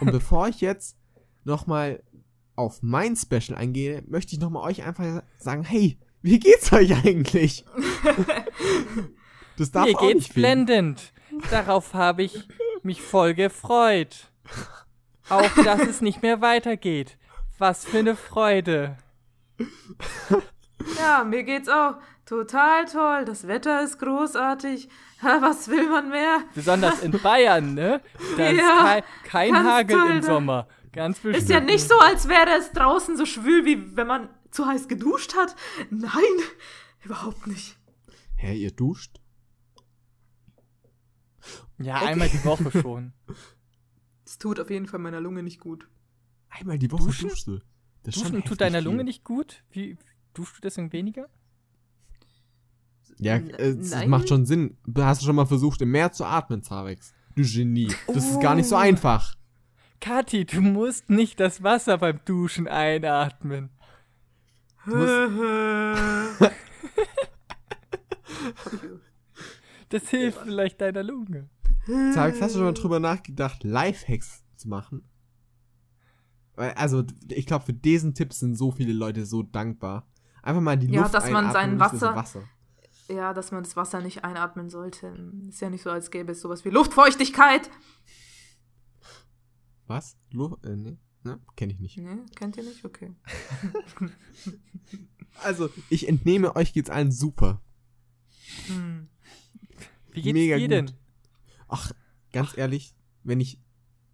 Und 0.00 0.10
bevor 0.12 0.48
ich 0.48 0.60
jetzt 0.60 0.98
nochmal 1.44 2.02
auf 2.54 2.82
mein 2.82 3.16
Special 3.16 3.56
eingehe, 3.56 4.02
möchte 4.06 4.34
ich 4.34 4.40
nochmal 4.40 4.68
euch 4.68 4.82
einfach 4.82 5.22
sagen, 5.38 5.64
hey, 5.64 5.98
wie 6.20 6.38
geht's 6.38 6.72
euch 6.72 6.94
eigentlich? 6.94 7.64
das 9.56 9.70
darf 9.70 9.86
Mir 9.86 9.96
auch 9.96 10.00
geht's 10.00 10.14
nicht 10.14 10.34
blendend. 10.34 11.12
Darauf 11.50 11.94
habe 11.94 12.22
ich 12.22 12.46
mich 12.82 13.00
voll 13.00 13.34
gefreut. 13.34 14.30
Auch, 15.28 15.50
dass 15.64 15.80
es 15.82 16.00
nicht 16.00 16.22
mehr 16.22 16.40
weitergeht. 16.40 17.16
Was 17.58 17.84
für 17.84 18.00
eine 18.00 18.16
Freude. 18.16 18.98
Ja, 20.98 21.24
mir 21.24 21.44
geht's 21.44 21.68
auch 21.68 21.96
total 22.26 22.86
toll. 22.86 23.24
Das 23.24 23.46
Wetter 23.46 23.82
ist 23.82 23.98
großartig. 23.98 24.88
Was 25.20 25.68
will 25.68 25.88
man 25.88 26.10
mehr? 26.10 26.42
Besonders 26.54 27.02
in 27.02 27.12
Bayern, 27.12 27.74
ne? 27.74 28.00
Da 28.36 28.42
ja, 28.50 28.50
ist 28.50 28.80
kein, 28.80 29.02
kein 29.52 29.64
Hagel 29.64 29.96
toll, 29.96 30.10
im 30.10 30.22
Sommer. 30.22 30.68
Ganz 30.92 31.20
bestimmt. 31.20 31.42
Ist 31.42 31.50
ja 31.50 31.60
nicht 31.60 31.88
so, 31.88 31.98
als 31.98 32.28
wäre 32.28 32.50
es 32.58 32.72
draußen 32.72 33.16
so 33.16 33.24
schwül, 33.24 33.64
wie 33.64 33.96
wenn 33.96 34.06
man 34.06 34.28
zu 34.50 34.66
heiß 34.66 34.88
geduscht 34.88 35.34
hat. 35.36 35.54
Nein, 35.90 36.10
überhaupt 37.04 37.46
nicht. 37.46 37.76
Hä, 38.36 38.56
ihr 38.56 38.72
duscht? 38.72 39.20
Ja, 41.78 41.96
okay. 41.96 42.06
einmal 42.06 42.28
die 42.28 42.44
Woche 42.44 42.70
schon. 42.70 43.12
Das 44.24 44.38
tut 44.38 44.58
auf 44.60 44.70
jeden 44.70 44.86
Fall 44.86 44.98
meiner 44.98 45.20
Lunge 45.20 45.42
nicht 45.42 45.60
gut. 45.60 45.86
Einmal 46.48 46.78
die 46.78 46.90
Woche 46.90 47.04
Duschen? 47.04 47.28
duschst 47.28 47.48
du? 47.48 47.60
Das 48.02 48.14
Duschen 48.16 48.42
tut 48.44 48.60
deiner 48.60 48.80
Lunge 48.80 49.04
nicht 49.04 49.24
gut? 49.24 49.62
Wie, 49.70 49.96
duschst 50.34 50.56
du 50.56 50.60
deswegen 50.60 50.92
weniger? 50.92 51.28
Ja, 53.18 53.36
es 53.36 54.06
macht 54.06 54.28
schon 54.28 54.46
Sinn. 54.46 54.76
Hast 54.96 55.22
du 55.22 55.26
schon 55.26 55.36
mal 55.36 55.46
versucht, 55.46 55.80
im 55.82 55.90
Meer 55.90 56.12
zu 56.12 56.24
atmen, 56.24 56.62
Zarex? 56.62 57.14
Du 57.36 57.42
Genie. 57.42 57.92
Das 58.08 58.24
oh. 58.24 58.30
ist 58.30 58.40
gar 58.40 58.54
nicht 58.54 58.68
so 58.68 58.74
oh. 58.76 58.78
einfach. 58.78 59.36
Kathi, 60.00 60.44
du 60.44 60.60
musst 60.60 61.08
nicht 61.08 61.38
das 61.38 61.62
Wasser 61.62 61.98
beim 61.98 62.18
Duschen 62.24 62.66
einatmen. 62.66 63.70
das 69.88 70.08
hilft 70.08 70.40
vielleicht 70.42 70.80
deiner 70.80 71.04
Lunge. 71.04 71.48
Zarex, 72.12 72.40
hast 72.40 72.54
du 72.54 72.58
schon 72.58 72.66
mal 72.66 72.74
drüber 72.74 72.98
nachgedacht, 72.98 73.62
Lifehacks 73.62 74.42
zu 74.56 74.68
machen? 74.68 75.08
Also, 76.56 77.04
ich 77.28 77.46
glaube, 77.46 77.64
für 77.64 77.72
diesen 77.72 78.14
Tipp 78.14 78.32
sind 78.32 78.56
so 78.56 78.70
viele 78.70 78.92
Leute 78.92 79.24
so 79.24 79.42
dankbar. 79.42 80.06
Einfach 80.42 80.60
mal 80.60 80.76
die 80.76 80.88
ja, 80.88 81.02
Luft 81.02 81.14
dass 81.14 81.30
man 81.30 81.52
sein 81.52 81.78
Wasser, 81.78 82.14
Wasser, 82.14 82.42
Ja, 83.08 83.32
dass 83.32 83.52
man 83.52 83.62
das 83.62 83.76
Wasser 83.76 84.00
nicht 84.00 84.24
einatmen 84.24 84.68
sollte. 84.68 85.14
Ist 85.48 85.60
ja 85.60 85.70
nicht 85.70 85.82
so, 85.82 85.90
als 85.90 86.10
gäbe 86.10 86.32
es 86.32 86.40
sowas 86.40 86.64
wie 86.64 86.70
Luftfeuchtigkeit. 86.70 87.70
Was? 89.86 90.16
Luft? 90.30 90.64
Äh, 90.66 90.76
nee. 90.76 90.98
Ne? 91.24 91.38
Kenn 91.54 91.70
ich 91.70 91.78
nicht. 91.78 91.98
Nee, 91.98 92.18
kennt 92.34 92.56
ihr 92.56 92.64
nicht? 92.64 92.84
Okay. 92.84 93.14
also, 95.42 95.70
ich 95.88 96.08
entnehme, 96.08 96.56
euch 96.56 96.72
geht's 96.72 96.90
allen 96.90 97.12
super. 97.12 97.62
Hm. 98.66 99.08
Wie 100.10 100.22
geht's 100.22 100.34
Mega 100.34 100.56
dir 100.56 100.62
gut. 100.62 100.70
denn? 100.70 100.90
Ach, 101.68 101.92
ganz 102.32 102.50
Ach. 102.52 102.58
ehrlich, 102.58 102.94
wenn 103.22 103.40
ich 103.40 103.60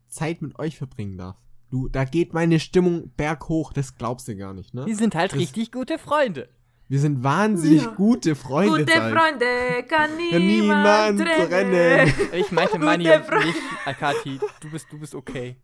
Zeit 0.08 0.42
mit 0.42 0.58
euch 0.58 0.76
verbringen 0.76 1.16
darf. 1.16 1.36
Du, 1.70 1.88
da 1.88 2.04
geht 2.04 2.32
meine 2.32 2.60
Stimmung 2.60 3.10
berghoch, 3.16 3.72
das 3.72 3.94
glaubst 3.96 4.26
du 4.28 4.36
gar 4.36 4.54
nicht, 4.54 4.72
ne? 4.72 4.86
Wir 4.86 4.96
sind 4.96 5.14
halt 5.14 5.32
das, 5.32 5.38
richtig 5.38 5.70
gute 5.70 5.98
Freunde. 5.98 6.48
Wir 6.88 7.00
sind 7.00 7.22
wahnsinnig 7.22 7.82
ja. 7.82 7.90
gute 7.90 8.34
Freunde. 8.34 8.86
Gute 8.86 9.02
halt. 9.02 9.14
Freunde 9.14 9.82
kann 9.86 10.16
niemand, 10.40 11.18
niemand 11.18 11.20
trennen. 11.20 12.12
Ich 12.32 12.50
meinte 12.50 12.78
Mani 12.78 13.10
und 13.10 13.44
nicht 13.44 13.58
Akati. 13.84 14.40
Du 14.60 14.70
bist, 14.70 14.86
du 14.90 14.98
bist 14.98 15.14
okay. 15.14 15.56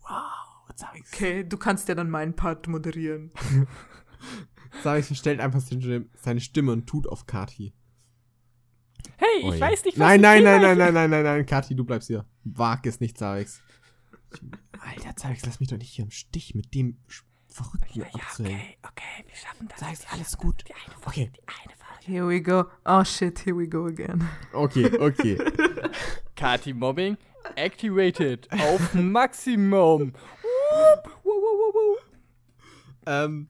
Wow, 0.00 0.68
jetzt 0.70 0.86
hab 0.86 0.96
ich's. 0.96 1.12
Okay, 1.12 1.44
du 1.44 1.58
kannst 1.58 1.88
ja 1.88 1.94
dann 1.94 2.08
meinen 2.08 2.34
Part 2.34 2.66
moderieren. 2.66 3.30
Sag 4.82 5.00
ich, 5.00 5.18
stellt 5.18 5.40
einfach 5.40 5.60
seine 5.60 6.40
Stimme 6.40 6.72
und 6.72 6.86
tut 6.86 7.06
auf 7.06 7.26
Kati. 7.26 7.74
Hey, 9.16 9.54
ich 9.54 9.60
weiß 9.60 9.84
nicht, 9.84 9.98
was 9.98 10.06
Nein, 10.06 10.20
nein, 10.20 10.42
nein, 10.42 10.62
nein, 10.62 10.78
nein, 10.78 10.94
nein, 10.94 11.10
nein, 11.10 11.24
nein, 11.24 11.46
Kathi, 11.46 11.74
du 11.74 11.84
bleibst 11.84 12.08
hier. 12.08 12.24
Wag 12.44 12.86
es 12.86 13.00
nicht, 13.00 13.18
Zarex. 13.18 13.62
Alter, 14.78 15.16
Zarex, 15.16 15.44
lass 15.44 15.60
mich 15.60 15.68
doch 15.68 15.78
nicht 15.78 15.90
hier 15.90 16.04
im 16.04 16.10
Stich 16.10 16.54
mit 16.54 16.74
dem 16.74 16.98
Verrückten 17.48 17.98
ja, 17.98 18.04
ja, 18.04 18.20
okay, 18.38 18.76
okay, 18.82 19.24
wir 19.26 19.34
schaffen 19.34 19.68
das. 19.68 19.78
Zarex, 19.78 20.06
alles 20.12 20.36
gut. 20.36 20.64
Die 20.68 20.74
eine 20.74 20.94
Folge, 20.94 21.06
okay. 21.06 21.32
die 21.34 21.48
eine 21.48 21.76
Folge. 21.76 22.04
Here 22.04 22.28
we 22.28 22.40
go. 22.40 22.64
Oh 22.84 23.04
shit, 23.04 23.44
here 23.44 23.56
we 23.56 23.66
go 23.66 23.86
again. 23.86 24.28
Okay, 24.52 24.86
okay. 24.98 25.36
Kati 26.36 26.72
Mobbing 26.72 27.16
activated 27.56 28.48
auf 28.52 28.94
Maximum. 28.94 30.12
ähm, 33.06 33.48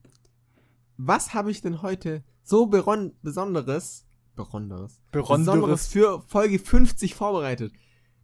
was 0.96 1.34
habe 1.34 1.50
ich 1.50 1.60
denn 1.60 1.82
heute 1.82 2.22
so 2.42 2.66
Besonderes 2.66 4.06
Besonderes. 4.44 5.00
Besonderes 5.10 5.86
für 5.88 6.22
Folge 6.26 6.58
50 6.58 7.14
vorbereitet. 7.14 7.72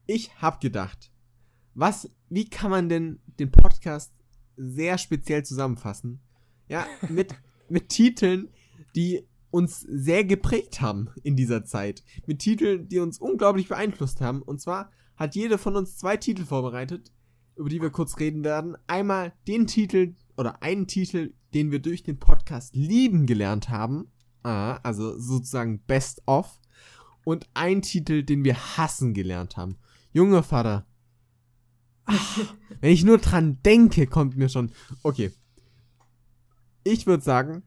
Ich 0.07 0.35
hab 0.41 0.61
gedacht, 0.61 1.11
was, 1.75 2.11
wie 2.29 2.49
kann 2.49 2.71
man 2.71 2.89
denn 2.89 3.21
den 3.39 3.51
Podcast 3.51 4.13
sehr 4.57 4.99
speziell 4.99 5.45
zusammenfassen? 5.45 6.21
Ja, 6.69 6.87
mit, 7.09 7.35
mit 7.69 7.89
Titeln, 7.89 8.49
die 8.95 9.27
uns 9.51 9.81
sehr 9.81 10.25
geprägt 10.25 10.81
haben 10.81 11.11
in 11.23 11.37
dieser 11.37 11.65
Zeit. 11.65 12.03
Mit 12.27 12.41
Titeln, 12.41 12.89
die 12.89 12.99
uns 12.99 13.19
unglaublich 13.19 13.69
beeinflusst 13.69 14.21
haben. 14.21 14.43
Und 14.43 14.61
zwar 14.61 14.91
hat 15.17 15.35
jeder 15.35 15.59
von 15.59 15.77
uns 15.77 15.97
zwei 15.97 16.17
Titel 16.17 16.45
vorbereitet, 16.45 17.13
über 17.57 17.69
die 17.69 17.81
wir 17.81 17.91
kurz 17.91 18.19
reden 18.19 18.43
werden. 18.43 18.77
Einmal 18.87 19.33
den 19.47 19.67
Titel 19.67 20.17
oder 20.37 20.63
einen 20.63 20.87
Titel, 20.87 21.35
den 21.55 21.71
wir 21.71 21.79
durch 21.79 22.03
den 22.03 22.19
Podcast 22.19 22.75
lieben 22.75 23.27
gelernt 23.27 23.69
haben. 23.69 24.11
Ah, 24.45 24.79
also 24.83 25.19
sozusagen 25.19 25.81
Best 25.81 26.23
of. 26.27 26.61
Und 27.25 27.49
ein 27.55 27.83
Titel, 27.83 28.23
den 28.23 28.45
wir 28.45 28.77
hassen 28.77 29.15
gelernt 29.15 29.57
haben. 29.57 29.79
Junge 30.13 30.43
Vater. 30.43 30.87
Ach, 32.05 32.55
wenn 32.81 32.93
ich 32.93 33.05
nur 33.05 33.17
dran 33.17 33.59
denke, 33.65 34.07
kommt 34.07 34.37
mir 34.37 34.51
schon. 34.51 34.71
Okay. 35.03 35.33
Ich 36.85 37.07
würde 37.07 37.25
sagen, 37.25 37.63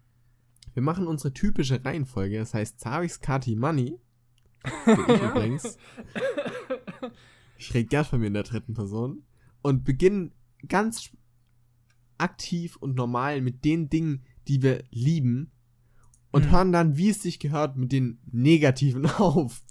wir 0.75 0.83
machen 0.83 1.07
unsere 1.07 1.33
typische 1.33 1.83
Reihenfolge. 1.83 2.37
Das 2.37 2.53
heißt 2.53 2.79
Zavis 2.79 3.19
Kati 3.19 3.55
Money. 3.55 3.99
Ich 4.63 4.97
übrigens. 5.23 5.77
Ich 7.57 7.73
rede 7.73 7.89
gern 7.89 8.05
von 8.05 8.19
mir 8.19 8.27
in 8.27 8.35
der 8.35 8.43
dritten 8.43 8.75
Person. 8.75 9.23
Und 9.63 9.83
beginnen 9.83 10.35
ganz 10.67 11.09
aktiv 12.19 12.75
und 12.75 12.95
normal 12.95 13.41
mit 13.41 13.65
den 13.65 13.89
Dingen, 13.89 14.23
die 14.47 14.61
wir 14.61 14.83
lieben 14.91 15.51
und 16.37 16.45
hm. 16.45 16.51
hören 16.51 16.71
dann, 16.71 16.97
wie 16.97 17.09
es 17.09 17.21
sich 17.21 17.39
gehört, 17.39 17.77
mit 17.77 17.91
den 17.91 18.19
Negativen 18.31 19.05
auf. 19.17 19.63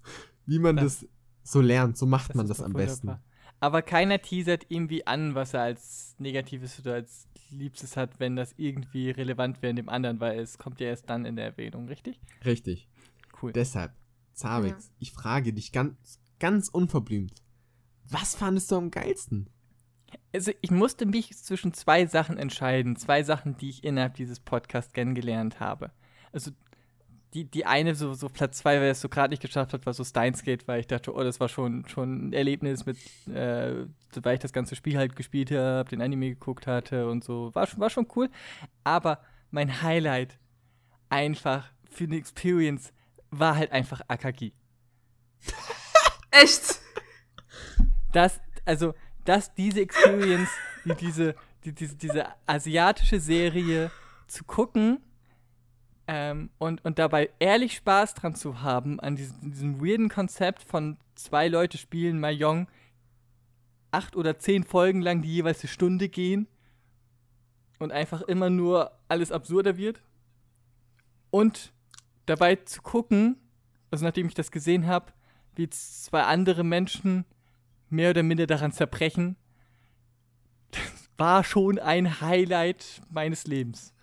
Wie 0.44 0.58
man 0.58 0.76
das, 0.76 1.00
das 1.00 1.08
so 1.42 1.61
lernt, 1.61 1.96
so 1.96 2.06
macht 2.06 2.35
man 2.35 2.46
das 2.46 2.61
am 2.61 2.75
wunderbar. 2.75 2.87
besten. 2.87 3.16
Aber 3.58 3.82
keiner 3.82 4.20
teasert 4.20 4.66
irgendwie 4.68 5.06
an, 5.06 5.35
was 5.35 5.54
er 5.54 5.62
als 5.62 6.14
Negatives 6.18 6.78
oder 6.80 6.94
als 6.94 7.26
Liebstes 7.50 7.96
hat, 7.96 8.20
wenn 8.20 8.37
das 8.37 8.54
irgendwie 8.56 9.11
relevant 9.11 9.62
wäre 9.62 9.70
in 9.70 9.76
dem 9.76 9.88
anderen, 9.88 10.20
weil 10.20 10.38
es 10.38 10.58
kommt 10.58 10.80
ja 10.80 10.88
erst 10.88 11.08
dann 11.08 11.25
in 11.25 11.37
der 11.37 11.46
Erwähnung, 11.46 11.88
richtig? 11.88 12.20
Richtig. 12.44 12.88
Cool. 13.40 13.52
Deshalb, 13.52 13.92
Zabex, 14.35 14.87
ja. 14.87 14.94
ich 14.99 15.12
frage 15.12 15.52
dich 15.52 15.73
ganz, 15.73 16.20
ganz 16.38 16.68
unverblümt. 16.68 17.42
Was 18.11 18.35
fandest 18.35 18.70
du 18.70 18.76
am 18.76 18.90
geilsten? 18.90 19.49
Also 20.32 20.52
ich 20.61 20.70
musste 20.70 21.06
mich 21.06 21.37
zwischen 21.37 21.73
zwei 21.73 22.06
Sachen 22.06 22.38
entscheiden, 22.38 22.96
zwei 22.96 23.23
Sachen, 23.23 23.56
die 23.56 23.70
ich 23.70 23.85
innerhalb 23.85 24.14
dieses 24.14 24.40
Podcasts 24.40 24.92
kennengelernt 24.92 25.61
habe. 25.61 25.90
Also 26.33 26.52
die, 27.35 27.45
die 27.45 27.66
eine, 27.66 27.95
so, 27.95 28.14
so 28.14 28.28
Platz 28.28 28.59
zwei, 28.59 28.80
weil 28.80 28.90
es 28.90 29.00
so 29.00 29.09
gerade 29.09 29.30
nicht 29.30 29.42
geschafft 29.42 29.75
hat, 29.75 29.85
war 29.85 29.92
so 29.92 30.04
Steins 30.04 30.42
Gate, 30.42 30.66
weil 30.66 30.80
ich 30.80 30.87
dachte, 30.87 31.14
oh, 31.14 31.23
das 31.23 31.38
war 31.38 31.49
schon, 31.49 31.87
schon 31.87 32.28
ein 32.28 32.33
Erlebnis 32.33 32.87
mit, 32.87 32.97
äh, 33.28 33.87
weil 34.14 34.35
ich 34.35 34.40
das 34.40 34.54
ganze 34.54 34.75
Spiel 34.75 34.97
halt 34.97 35.16
gespielt 35.16 35.50
habe, 35.50 35.88
den 35.88 36.00
Anime 36.00 36.30
geguckt 36.30 36.66
hatte 36.66 37.09
und 37.09 37.25
so. 37.25 37.54
War 37.54 37.66
schon, 37.66 37.80
war 37.80 37.90
schon 37.90 38.09
cool. 38.16 38.30
Aber 38.85 39.21
mein 39.50 39.83
Highlight 39.83 40.38
einfach 41.11 41.71
für 41.90 42.04
eine 42.04 42.16
Experience 42.16 42.92
war 43.30 43.56
halt 43.56 43.71
einfach 43.73 44.00
Akagi. 44.09 44.54
Echt? 46.30 46.80
Das, 48.12 48.40
also, 48.64 48.95
dass 49.25 49.52
diese 49.54 49.80
Experience, 49.80 50.50
die, 50.85 50.95
diese, 50.95 51.35
die, 51.64 51.73
diese, 51.73 51.97
diese 51.97 52.26
asiatische 52.47 53.21
Serie 53.21 53.90
zu 54.26 54.45
gucken 54.45 55.02
ähm, 56.08 56.50
und, 56.58 56.84
und 56.84 56.98
dabei 56.98 57.30
ehrlich 57.38 57.76
Spaß 57.76 58.14
dran 58.14 58.34
zu 58.34 58.62
haben, 58.62 59.00
an 59.00 59.16
diesem, 59.16 59.50
diesem 59.50 59.80
weirden 59.80 60.08
Konzept 60.08 60.62
von 60.62 60.96
zwei 61.14 61.48
Leute 61.48 61.78
spielen 61.78 62.20
Mahjong 62.20 62.68
acht 63.90 64.14
oder 64.16 64.38
zehn 64.38 64.62
Folgen 64.64 65.00
lang, 65.00 65.22
die 65.22 65.32
jeweils 65.32 65.62
eine 65.62 65.68
Stunde 65.68 66.08
gehen 66.08 66.46
und 67.78 67.92
einfach 67.92 68.22
immer 68.22 68.50
nur 68.50 68.92
alles 69.08 69.32
absurder 69.32 69.76
wird. 69.76 70.02
Und 71.30 71.72
dabei 72.26 72.56
zu 72.56 72.82
gucken, 72.82 73.36
also 73.90 74.04
nachdem 74.04 74.26
ich 74.26 74.34
das 74.34 74.50
gesehen 74.50 74.86
habe, 74.86 75.12
wie 75.54 75.68
zwei 75.70 76.22
andere 76.22 76.62
Menschen 76.62 77.25
mehr 77.88 78.10
oder 78.10 78.22
minder 78.22 78.46
daran 78.46 78.72
zerbrechen, 78.72 79.36
das 80.70 81.10
war 81.16 81.44
schon 81.44 81.78
ein 81.78 82.20
Highlight 82.20 83.02
meines 83.10 83.46
Lebens. 83.46 83.94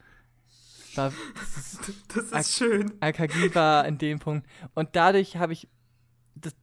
War, 0.96 1.12
das 1.36 1.58
ist, 1.58 2.08
das 2.16 2.32
ist 2.32 2.58
schön. 2.58 2.94
AKG 3.00 3.54
war 3.56 3.86
in 3.86 3.98
dem 3.98 4.20
Punkt. 4.20 4.48
Und 4.74 4.90
dadurch 4.94 5.38
habe 5.38 5.54
ich 5.54 5.68
das 6.36 6.56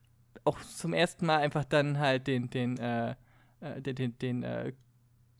auch 0.44 0.60
zum 0.60 0.92
ersten 0.92 1.26
Mal 1.26 1.38
einfach 1.38 1.64
dann 1.64 1.98
halt 1.98 2.26
den, 2.26 2.50
den, 2.50 2.78
äh, 2.78 3.14
äh 3.60 3.80
den, 3.80 3.94
den, 3.94 4.18
den 4.18 4.42
äh, 4.42 4.72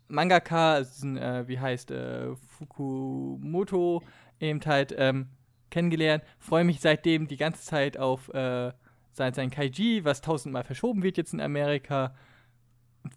Mangaka, 0.09 0.75
also, 0.75 1.07
äh, 1.09 1.47
wie 1.47 1.59
heißt, 1.59 1.91
äh, 1.91 2.35
Fukumoto, 2.35 4.03
eben 4.41 4.61
halt 4.67 4.95
ähm, 4.97 5.29
kennengelernt. 5.71 6.25
Freue 6.39 6.65
mich 6.65 6.81
seitdem 6.81 7.29
die 7.29 7.37
ganze 7.37 7.63
Zeit 7.63 7.97
auf 7.97 8.29
äh, 8.35 8.73
sein, 9.13 9.35
sein 9.35 9.51
Kaiji, 9.51 10.05
was 10.05 10.21
tausendmal 10.21 10.65
verschoben 10.65 11.03
wird 11.03 11.17
jetzt 11.17 11.33
in 11.33 11.41
Amerika. 11.41 12.15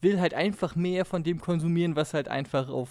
Will 0.01 0.19
halt 0.19 0.33
einfach 0.33 0.75
mehr 0.75 1.05
von 1.05 1.23
dem 1.23 1.41
konsumieren, 1.41 1.95
was 1.95 2.13
halt 2.13 2.27
einfach 2.27 2.69
auf 2.69 2.89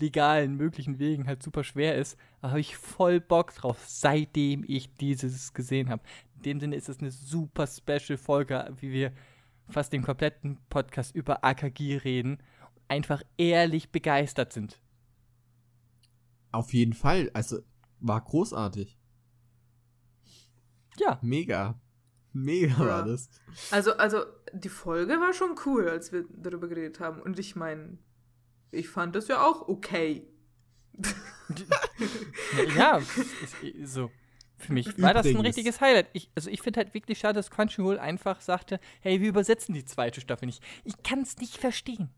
legalen, 0.00 0.56
möglichen 0.56 0.98
Wegen 0.98 1.26
halt 1.26 1.42
super 1.42 1.64
schwer 1.64 1.96
ist. 1.96 2.16
Da 2.40 2.50
habe 2.50 2.60
ich 2.60 2.76
voll 2.76 3.20
Bock 3.20 3.54
drauf, 3.54 3.84
seitdem 3.86 4.64
ich 4.66 4.94
dieses 4.96 5.52
gesehen 5.52 5.90
habe. 5.90 6.02
In 6.36 6.42
dem 6.42 6.60
Sinne 6.60 6.76
ist 6.76 6.88
es 6.88 7.00
eine 7.00 7.10
super 7.10 7.66
special 7.66 8.16
Folge, 8.16 8.72
wie 8.80 8.90
wir 8.92 9.12
fast 9.68 9.92
den 9.92 10.02
kompletten 10.02 10.58
Podcast 10.68 11.14
über 11.14 11.44
AKG 11.44 11.98
reden. 11.98 12.38
Einfach 12.88 13.22
ehrlich 13.36 13.92
begeistert 13.92 14.52
sind. 14.52 14.80
Auf 16.50 16.72
jeden 16.72 16.94
Fall. 16.94 17.30
Also, 17.34 17.60
war 18.00 18.20
großartig. 18.20 18.98
Ja. 20.98 21.18
Mega. 21.22 21.80
Mega 22.32 22.72
ja. 22.72 22.86
war 22.86 23.04
das. 23.04 23.28
Also, 23.70 23.92
also, 23.94 24.24
die 24.52 24.68
Folge 24.68 25.14
war 25.14 25.32
schon 25.32 25.56
cool, 25.66 25.88
als 25.88 26.12
wir 26.12 26.24
darüber 26.30 26.68
geredet 26.68 27.00
haben. 27.00 27.22
Und 27.22 27.38
ich 27.38 27.54
meine, 27.56 27.98
ich 28.72 28.88
fand 28.88 29.14
das 29.14 29.28
ja 29.28 29.44
auch 29.44 29.68
okay. 29.68 30.26
ja, 32.76 33.00
so. 33.84 34.10
Für 34.56 34.74
mich 34.74 35.00
war 35.00 35.14
das 35.14 35.26
ein 35.26 35.40
richtiges 35.40 35.80
Highlight. 35.80 36.08
Ich, 36.12 36.30
also 36.34 36.50
ich 36.50 36.60
finde 36.60 36.80
halt 36.80 36.92
wirklich 36.92 37.18
schade, 37.18 37.34
dass 37.34 37.50
Crunchyroll 37.50 37.98
einfach 37.98 38.42
sagte, 38.42 38.78
hey, 39.00 39.20
wir 39.20 39.28
übersetzen 39.28 39.74
die 39.74 39.86
zweite 39.86 40.20
Staffel 40.20 40.46
nicht. 40.46 40.62
Ich 40.84 41.02
kann 41.02 41.22
es 41.22 41.38
nicht 41.38 41.56
verstehen. 41.56 42.10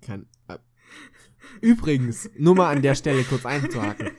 Kann, 0.00 0.28
äh, 0.46 0.58
Übrigens, 1.60 2.30
nur 2.38 2.54
mal 2.54 2.70
an 2.70 2.82
der 2.82 2.94
Stelle 2.94 3.24
kurz 3.24 3.44
einzuhaken. 3.44 4.10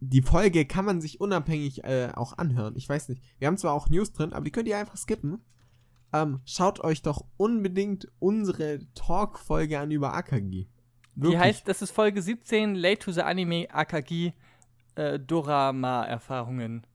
Die 0.00 0.22
Folge 0.22 0.66
kann 0.66 0.84
man 0.84 1.00
sich 1.00 1.20
unabhängig 1.20 1.84
äh, 1.84 2.10
auch 2.14 2.36
anhören. 2.38 2.74
Ich 2.76 2.88
weiß 2.88 3.08
nicht. 3.08 3.22
Wir 3.38 3.48
haben 3.48 3.56
zwar 3.56 3.72
auch 3.72 3.88
News 3.88 4.12
drin, 4.12 4.32
aber 4.32 4.44
die 4.44 4.50
könnt 4.50 4.68
ihr 4.68 4.78
einfach 4.78 4.96
skippen. 4.96 5.44
Ähm, 6.12 6.40
schaut 6.44 6.80
euch 6.80 7.02
doch 7.02 7.24
unbedingt 7.36 8.08
unsere 8.18 8.80
Talk-Folge 8.94 9.78
an 9.78 9.90
über 9.90 10.14
Akagi. 10.14 10.68
Wirklich. 11.14 11.32
Die 11.32 11.38
heißt, 11.38 11.68
das 11.68 11.82
ist 11.82 11.90
Folge 11.90 12.22
17, 12.22 12.74
Late 12.74 12.98
to 13.00 13.12
the 13.12 13.22
Anime 13.22 13.68
Akagi 13.70 14.34
äh, 14.96 15.18
Dorama-Erfahrungen. 15.18 16.86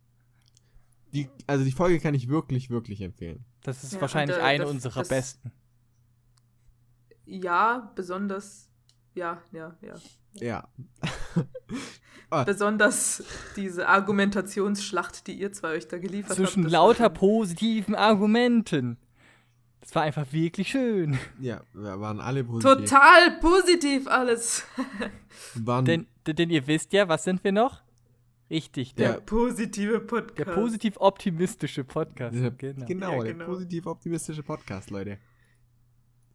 Die, 1.13 1.29
also 1.47 1.63
die 1.65 1.71
Folge 1.71 1.99
kann 1.99 2.13
ich 2.13 2.29
wirklich, 2.29 2.69
wirklich 2.69 3.01
empfehlen. 3.01 3.45
Das 3.63 3.83
ist 3.83 3.93
ja, 3.93 4.01
wahrscheinlich 4.01 4.37
und, 4.37 4.43
äh, 4.43 4.45
eine 4.45 4.63
das, 4.63 4.71
unserer 4.71 4.99
das, 5.01 5.09
besten. 5.09 5.51
Ja, 7.25 7.91
besonders. 7.95 8.69
Ja, 9.13 9.41
ja, 9.51 9.75
ja. 9.81 9.95
Ja. 10.33 10.67
Ah. 12.31 12.45
Besonders 12.45 13.23
diese 13.57 13.89
Argumentationsschlacht, 13.89 15.27
die 15.27 15.33
ihr 15.33 15.51
zwei 15.51 15.75
euch 15.75 15.89
da 15.89 15.97
geliefert 15.97 16.37
Zwischen 16.37 16.43
habt. 16.43 16.53
Zwischen 16.53 16.69
lauter 16.69 17.09
positiven 17.09 17.93
Argumenten. 17.93 18.97
Das 19.81 19.93
war 19.95 20.03
einfach 20.03 20.31
wirklich 20.31 20.69
schön. 20.69 21.17
Ja, 21.41 21.61
wir 21.73 21.99
waren 21.99 22.21
alle 22.21 22.45
positiv. 22.45 22.89
Total 22.89 23.31
positiv 23.41 24.07
alles. 24.07 24.63
waren 25.55 25.83
denn, 25.83 26.07
denn 26.25 26.49
ihr 26.49 26.65
wisst 26.67 26.93
ja, 26.93 27.09
was 27.09 27.25
sind 27.25 27.43
wir 27.43 27.51
noch? 27.51 27.81
Richtig, 28.49 28.95
der, 28.95 29.13
der 29.13 29.21
positive 29.21 29.99
Podcast. 29.99 30.37
Der 30.37 30.53
positiv 30.53 30.95
optimistische 30.99 31.83
Podcast. 31.83 32.35
Der, 32.35 32.51
genau, 32.51 32.85
genau, 32.85 33.11
ja, 33.11 33.23
genau, 33.23 33.39
der 33.39 33.45
positiv 33.45 33.85
optimistische 33.87 34.43
Podcast, 34.43 34.89
Leute. 34.89 35.17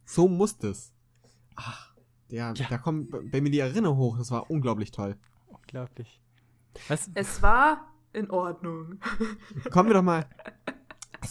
So 0.05 0.27
muss 0.27 0.57
das. 0.57 0.91
Ach, 1.55 1.95
ja, 2.29 2.53
ja. 2.53 2.67
da 2.69 2.77
kommt 2.77 3.31
bei 3.31 3.41
mir 3.41 3.49
die 3.49 3.59
Erinnerung 3.59 3.97
hoch. 3.97 4.17
Das 4.17 4.29
war 4.29 4.51
unglaublich 4.51 4.91
toll. 4.91 5.15
Unglaublich. 5.67 6.21
Was? 6.87 7.09
Es 7.13 7.41
war 7.41 7.93
in 8.13 8.29
Ordnung. 8.29 8.99
Kommen 9.71 9.89
wir 9.89 9.95
doch 9.95 10.01
mal. 10.01 10.25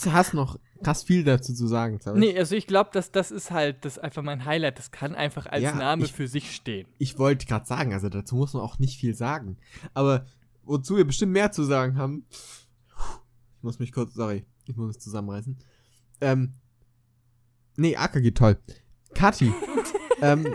Du 0.05 0.13
hast 0.13 0.35
noch 0.35 0.59
krass 0.83 1.05
viel 1.05 1.25
dazu 1.25 1.55
zu 1.55 1.67
sagen. 1.67 1.99
Nee, 2.17 2.39
also 2.39 2.55
ich 2.55 2.67
glaube, 2.67 2.91
dass 2.93 3.11
das 3.13 3.31
ist 3.31 3.51
halt 3.51 3.83
das 3.87 3.97
ist 3.97 4.03
einfach 4.03 4.23
mein 4.23 4.45
Highlight. 4.45 4.79
Das 4.79 4.91
kann 4.91 5.15
einfach 5.15 5.47
als 5.47 5.63
ja, 5.63 5.75
Name 5.75 6.05
ich, 6.05 6.13
für 6.13 6.29
sich 6.29 6.55
stehen. 6.55 6.87
Ich 6.99 7.19
wollte 7.19 7.47
gerade 7.47 7.65
sagen, 7.65 7.95
also 7.95 8.11
dazu 8.11 8.37
muss 8.37 8.53
man 8.53 8.63
auch 8.63 8.79
nicht 8.79 9.01
viel 9.01 9.15
sagen. 9.15 9.57
Aber 9.95 10.27
wozu 10.65 10.99
wir 10.99 11.07
bestimmt 11.07 11.33
mehr 11.33 11.51
zu 11.51 11.65
sagen 11.65 11.97
haben. 11.97 12.27
Ich 13.57 13.63
muss 13.63 13.79
mich 13.79 13.91
kurz, 13.91 14.13
sorry, 14.13 14.45
ich 14.67 14.77
muss 14.77 14.89
mich 14.89 15.01
zusammenreißen. 15.01 15.57
Ähm, 16.21 16.53
nee, 17.77 17.97
AKG 17.97 18.33
toll. 18.33 18.59
Kathi, 19.15 19.51
ähm, 20.21 20.47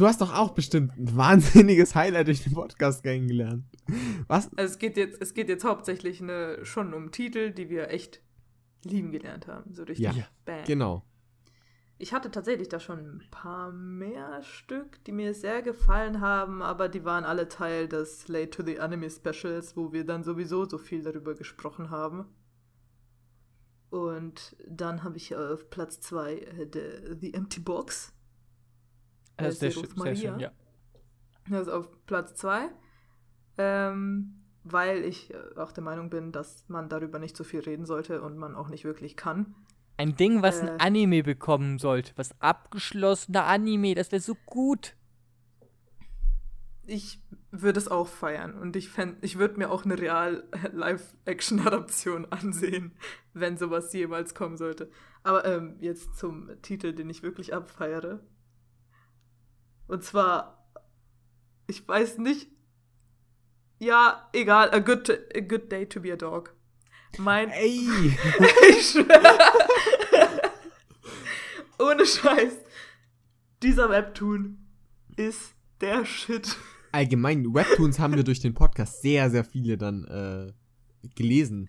Du 0.00 0.06
hast 0.06 0.22
doch 0.22 0.34
auch 0.34 0.52
bestimmt 0.52 0.96
ein 0.96 1.14
wahnsinniges 1.14 1.94
Highlight 1.94 2.28
durch 2.28 2.42
den 2.42 2.54
Podcast 2.54 3.02
kennengelernt. 3.02 3.66
Was? 4.28 4.48
Also 4.56 4.72
es 4.72 4.78
geht 4.78 4.96
jetzt, 4.96 5.20
es 5.20 5.34
geht 5.34 5.50
jetzt 5.50 5.62
hauptsächlich 5.62 6.22
eine, 6.22 6.64
schon 6.64 6.94
um 6.94 7.10
Titel, 7.12 7.50
die 7.50 7.68
wir 7.68 7.90
echt 7.90 8.22
lieben 8.82 9.12
gelernt 9.12 9.46
haben. 9.46 9.74
So 9.74 9.84
durch 9.84 9.98
ja, 9.98 10.12
die 10.12 10.24
Band. 10.46 10.66
Genau. 10.66 11.04
Ich 11.98 12.14
hatte 12.14 12.30
tatsächlich 12.30 12.70
da 12.70 12.80
schon 12.80 12.98
ein 12.98 13.22
paar 13.30 13.72
mehr 13.72 14.42
Stück, 14.42 15.04
die 15.04 15.12
mir 15.12 15.34
sehr 15.34 15.60
gefallen 15.60 16.22
haben, 16.22 16.62
aber 16.62 16.88
die 16.88 17.04
waren 17.04 17.24
alle 17.24 17.50
Teil 17.50 17.86
des 17.86 18.26
Late 18.26 18.48
to 18.48 18.62
the 18.64 18.80
Anime 18.80 19.10
Specials, 19.10 19.76
wo 19.76 19.92
wir 19.92 20.06
dann 20.06 20.24
sowieso 20.24 20.64
so 20.64 20.78
viel 20.78 21.02
darüber 21.02 21.34
gesprochen 21.34 21.90
haben. 21.90 22.24
Und 23.90 24.56
dann 24.66 25.04
habe 25.04 25.18
ich 25.18 25.36
auf 25.36 25.68
Platz 25.68 26.00
2 26.00 26.34
äh, 26.36 27.16
The 27.20 27.34
Empty 27.34 27.60
Box 27.60 28.14
äh, 29.48 29.52
sehr, 29.52 29.70
schön, 29.70 29.88
sehr 29.96 30.16
schön, 30.16 30.40
ja. 30.40 30.52
Das 31.48 31.62
ist 31.62 31.68
auf 31.68 31.88
Platz 32.06 32.34
2. 32.36 32.68
Ähm, 33.58 34.40
weil 34.64 35.04
ich 35.04 35.32
äh, 35.32 35.36
auch 35.56 35.70
der 35.72 35.82
Meinung 35.82 36.10
bin, 36.10 36.32
dass 36.32 36.68
man 36.68 36.88
darüber 36.88 37.18
nicht 37.18 37.36
so 37.36 37.44
viel 37.44 37.60
reden 37.60 37.86
sollte 37.86 38.20
und 38.22 38.36
man 38.36 38.54
auch 38.54 38.68
nicht 38.68 38.84
wirklich 38.84 39.16
kann. 39.16 39.54
Ein 39.96 40.16
Ding, 40.16 40.42
was 40.42 40.60
äh, 40.60 40.62
ein 40.62 40.80
Anime 40.80 41.22
bekommen 41.22 41.78
sollte. 41.78 42.12
Was 42.16 42.38
abgeschlossener 42.40 43.44
Anime, 43.44 43.94
das 43.94 44.10
wäre 44.12 44.22
so 44.22 44.34
gut. 44.46 44.96
Ich 46.86 47.20
würde 47.50 47.78
es 47.78 47.88
auch 47.88 48.08
feiern. 48.08 48.54
Und 48.54 48.76
ich 48.76 48.88
fänd, 48.88 49.18
ich 49.22 49.36
würde 49.38 49.58
mir 49.58 49.70
auch 49.70 49.84
eine 49.84 49.98
Real-Live-Action-Adaption 49.98 52.24
ansehen, 52.30 52.92
wenn 53.34 53.58
sowas 53.58 53.92
jemals 53.92 54.34
kommen 54.34 54.56
sollte. 54.56 54.90
Aber 55.22 55.44
ähm, 55.44 55.76
jetzt 55.80 56.16
zum 56.16 56.48
Titel, 56.62 56.94
den 56.94 57.10
ich 57.10 57.22
wirklich 57.22 57.52
abfeiere. 57.54 58.20
Und 59.90 60.04
zwar, 60.04 60.64
ich 61.66 61.86
weiß 61.86 62.18
nicht. 62.18 62.48
Ja, 63.80 64.28
egal. 64.32 64.70
A 64.72 64.78
good, 64.78 65.10
a 65.34 65.40
good 65.40 65.70
day 65.72 65.84
to 65.86 66.00
be 66.00 66.12
a 66.12 66.16
dog. 66.16 66.54
Mein. 67.18 67.48
Ey! 67.50 67.88
ich 68.70 68.86
schwör. 68.92 69.38
Ohne 71.78 72.06
Scheiß. 72.06 72.52
Dieser 73.62 73.90
Webtoon 73.90 74.58
ist 75.16 75.54
der 75.80 76.04
Shit. 76.04 76.56
Allgemein, 76.92 77.52
Webtoons 77.54 77.98
haben 77.98 78.14
wir 78.14 78.22
durch 78.24 78.40
den 78.40 78.54
Podcast 78.54 79.02
sehr, 79.02 79.28
sehr 79.30 79.44
viele 79.44 79.76
dann 79.76 80.04
äh, 80.04 81.08
gelesen. 81.16 81.68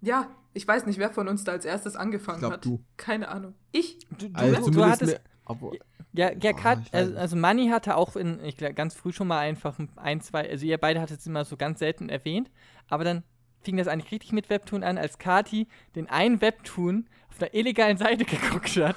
Ja, 0.00 0.30
ich 0.54 0.66
weiß 0.68 0.86
nicht, 0.86 0.98
wer 0.98 1.10
von 1.10 1.26
uns 1.28 1.44
da 1.44 1.52
als 1.52 1.64
erstes 1.64 1.96
angefangen 1.96 2.38
Ich 2.38 2.40
glaub, 2.42 2.52
hat. 2.52 2.64
du. 2.64 2.84
Keine 2.96 3.28
Ahnung. 3.28 3.54
Ich? 3.72 3.98
Du, 4.18 4.28
du, 4.28 4.34
Also 4.34 4.70
du 4.70 4.84
hattest. 4.84 5.12
mir, 5.14 5.20
obwohl, 5.44 5.78
Ja, 6.18 6.30
ja, 6.32 6.50
Oh, 6.52 6.56
Kat, 6.56 6.78
also, 6.92 7.16
also 7.16 7.36
Manny 7.36 7.68
hatte 7.68 7.96
auch 7.96 8.16
in, 8.16 8.42
ich 8.44 8.56
glaub, 8.56 8.74
ganz 8.74 8.94
früh 8.94 9.12
schon 9.12 9.28
mal 9.28 9.38
einfach 9.38 9.78
ein, 9.96 10.20
zwei, 10.20 10.50
also 10.50 10.66
ihr 10.66 10.76
beide 10.78 11.00
hattet 11.00 11.20
es 11.20 11.26
immer 11.26 11.44
so 11.44 11.56
ganz 11.56 11.78
selten 11.78 12.08
erwähnt, 12.08 12.50
aber 12.88 13.04
dann 13.04 13.22
fing 13.62 13.76
das 13.76 13.88
eigentlich 13.88 14.12
richtig 14.12 14.32
mit 14.32 14.50
Webtoon 14.50 14.82
an, 14.84 14.98
als 14.98 15.18
Kati 15.18 15.66
den 15.96 16.08
einen 16.08 16.40
Webtoon 16.40 17.08
auf 17.28 17.40
einer 17.42 17.54
illegalen 17.54 17.98
Seite 17.98 18.24
geguckt 18.36 18.76
hat 18.76 18.96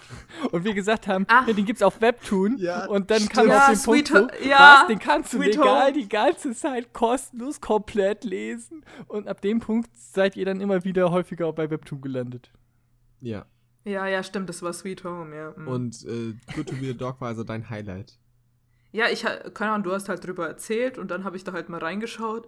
und 0.52 0.64
wir 0.64 0.74
gesagt 0.74 1.08
haben, 1.08 1.26
Ah. 1.30 1.44
ja, 1.48 1.54
den 1.54 1.66
gibt's 1.66 1.82
auf 1.84 2.00
Webtoon 2.02 2.58
Ja, 2.58 2.86
und 2.88 3.12
dann 3.12 3.20
stimmt. 3.20 3.34
kam 3.34 3.48
Ja, 3.50 3.60
auf 3.60 3.66
den 3.68 3.76
Sweet 3.76 4.12
Punkt, 4.12 4.36
so, 4.42 4.50
ja, 4.50 4.80
was, 4.82 4.88
den 4.88 5.00
kannst 5.00 5.34
du 5.34 5.42
legal 5.42 5.84
Home. 5.90 5.94
die 5.94 6.10
ganze 6.10 6.54
Zeit 6.56 6.92
kostenlos 6.94 7.62
komplett 7.62 8.24
lesen 8.24 8.84
und 9.08 9.28
ab 9.28 9.42
dem 9.42 9.60
Punkt 9.60 9.90
seid 9.96 10.36
ihr 10.38 10.46
dann 10.46 10.60
immer 10.62 10.84
wieder 10.84 11.12
häufiger 11.12 11.48
auch 11.48 11.54
bei 11.56 11.70
Webtoon 11.70 12.02
gelandet. 12.02 12.52
ja. 13.20 13.46
Ja, 13.84 14.06
ja, 14.08 14.22
stimmt, 14.24 14.48
das 14.50 14.62
war 14.62 14.74
Sweet 14.74 15.04
Home, 15.04 15.36
ja. 15.36 15.54
mhm. 15.58 15.68
Und 15.68 16.06
äh, 16.06 16.34
Good 16.56 16.70
to 16.70 16.76
be 16.76 16.90
a 16.92 16.94
Dog 16.94 17.20
war 17.22 17.30
also 17.30 17.44
dein 17.44 17.70
Highlight. 17.70 18.18
Ja, 18.92 19.10
ich, 19.10 19.24
keine 19.54 19.72
Ahnung, 19.72 19.84
du 19.84 19.92
hast 19.94 20.10
halt 20.10 20.26
drüber 20.26 20.48
erzählt 20.48 20.98
und 20.98 21.10
dann 21.12 21.24
habe 21.24 21.38
ich 21.38 21.44
da 21.44 21.54
halt 21.54 21.70
mal 21.70 21.80
reingeschaut 21.80 22.48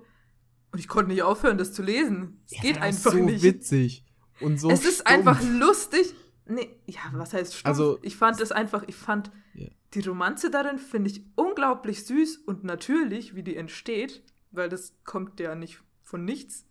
und 0.72 0.80
ich 0.80 0.88
konnte 0.88 1.10
nicht 1.12 1.24
aufhören, 1.24 1.58
das 1.58 1.74
zu 1.74 1.82
lesen. 1.82 2.42
Es 2.52 2.62
geht 2.62 2.76
war 2.76 2.84
einfach 2.84 3.12
so 3.14 3.18
nicht. 3.18 3.44
witzig 3.44 4.04
und 4.42 4.60
so 4.60 4.70
es 4.70 4.84
ist 4.86 5.02
stumpf. 5.02 5.08
einfach 5.28 5.42
lustig. 5.44 6.14
Nee, 6.46 6.70
ja, 6.86 7.00
was 7.14 7.34
heißt 7.34 7.56
stumpf? 7.56 7.68
Also- 7.68 8.00
ich 8.02 8.16
fand 8.18 8.42
es 8.42 8.52
einfach, 8.52 8.84
ich 8.88 8.96
fand 8.96 9.32
Ja. 9.54 9.70
die 9.94 10.02
Romanze 10.02 10.52
darin 10.52 10.78
finde 10.78 11.10
ich 11.12 11.24
unglaublich 11.36 12.04
süß 12.06 12.38
und 12.46 12.64
natürlich, 12.66 13.36
wie 13.36 13.44
die 13.44 13.56
entsteht, 13.56 14.22
weil 14.52 14.68
das 14.70 14.94
kommt 15.06 15.40
ja 15.40 15.56
nicht 15.56 15.80
von 16.04 16.26
nichts. 16.26 16.66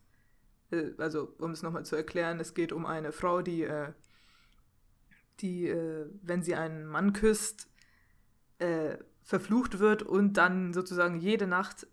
Äh, 0.71 0.91
Also, 0.99 1.35
um 1.39 1.51
es 1.53 1.63
nochmal 1.63 1.85
zu 1.87 1.97
erklären, 1.97 2.39
es 2.41 2.53
geht 2.55 2.73
um 2.73 2.85
eine 2.85 3.13
Frau, 3.13 3.41
die, 3.41 3.63
äh, 3.63 3.93
die, 5.43 5.69
äh, 5.69 6.07
wenn 6.23 6.43
sie 6.43 6.55
einen 6.55 6.87
Mann 6.87 7.13
küsst, 7.13 7.69
äh, 8.59 8.97
verflucht 9.23 9.79
wird 9.79 10.03
und 10.03 10.35
dann 10.35 10.73
sozusagen 10.73 11.19
jede 11.19 11.47
Nacht 11.47 11.87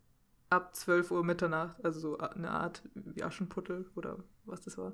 ab 0.50 0.76
12 0.76 1.12
Uhr 1.12 1.24
Mitternacht, 1.24 1.84
also 1.84 2.00
so 2.00 2.18
eine 2.18 2.52
Art 2.52 2.84
wie 2.94 3.24
Aschenputtel 3.24 3.90
oder 3.96 4.18
was 4.46 4.62
das 4.62 4.78
war, 4.78 4.94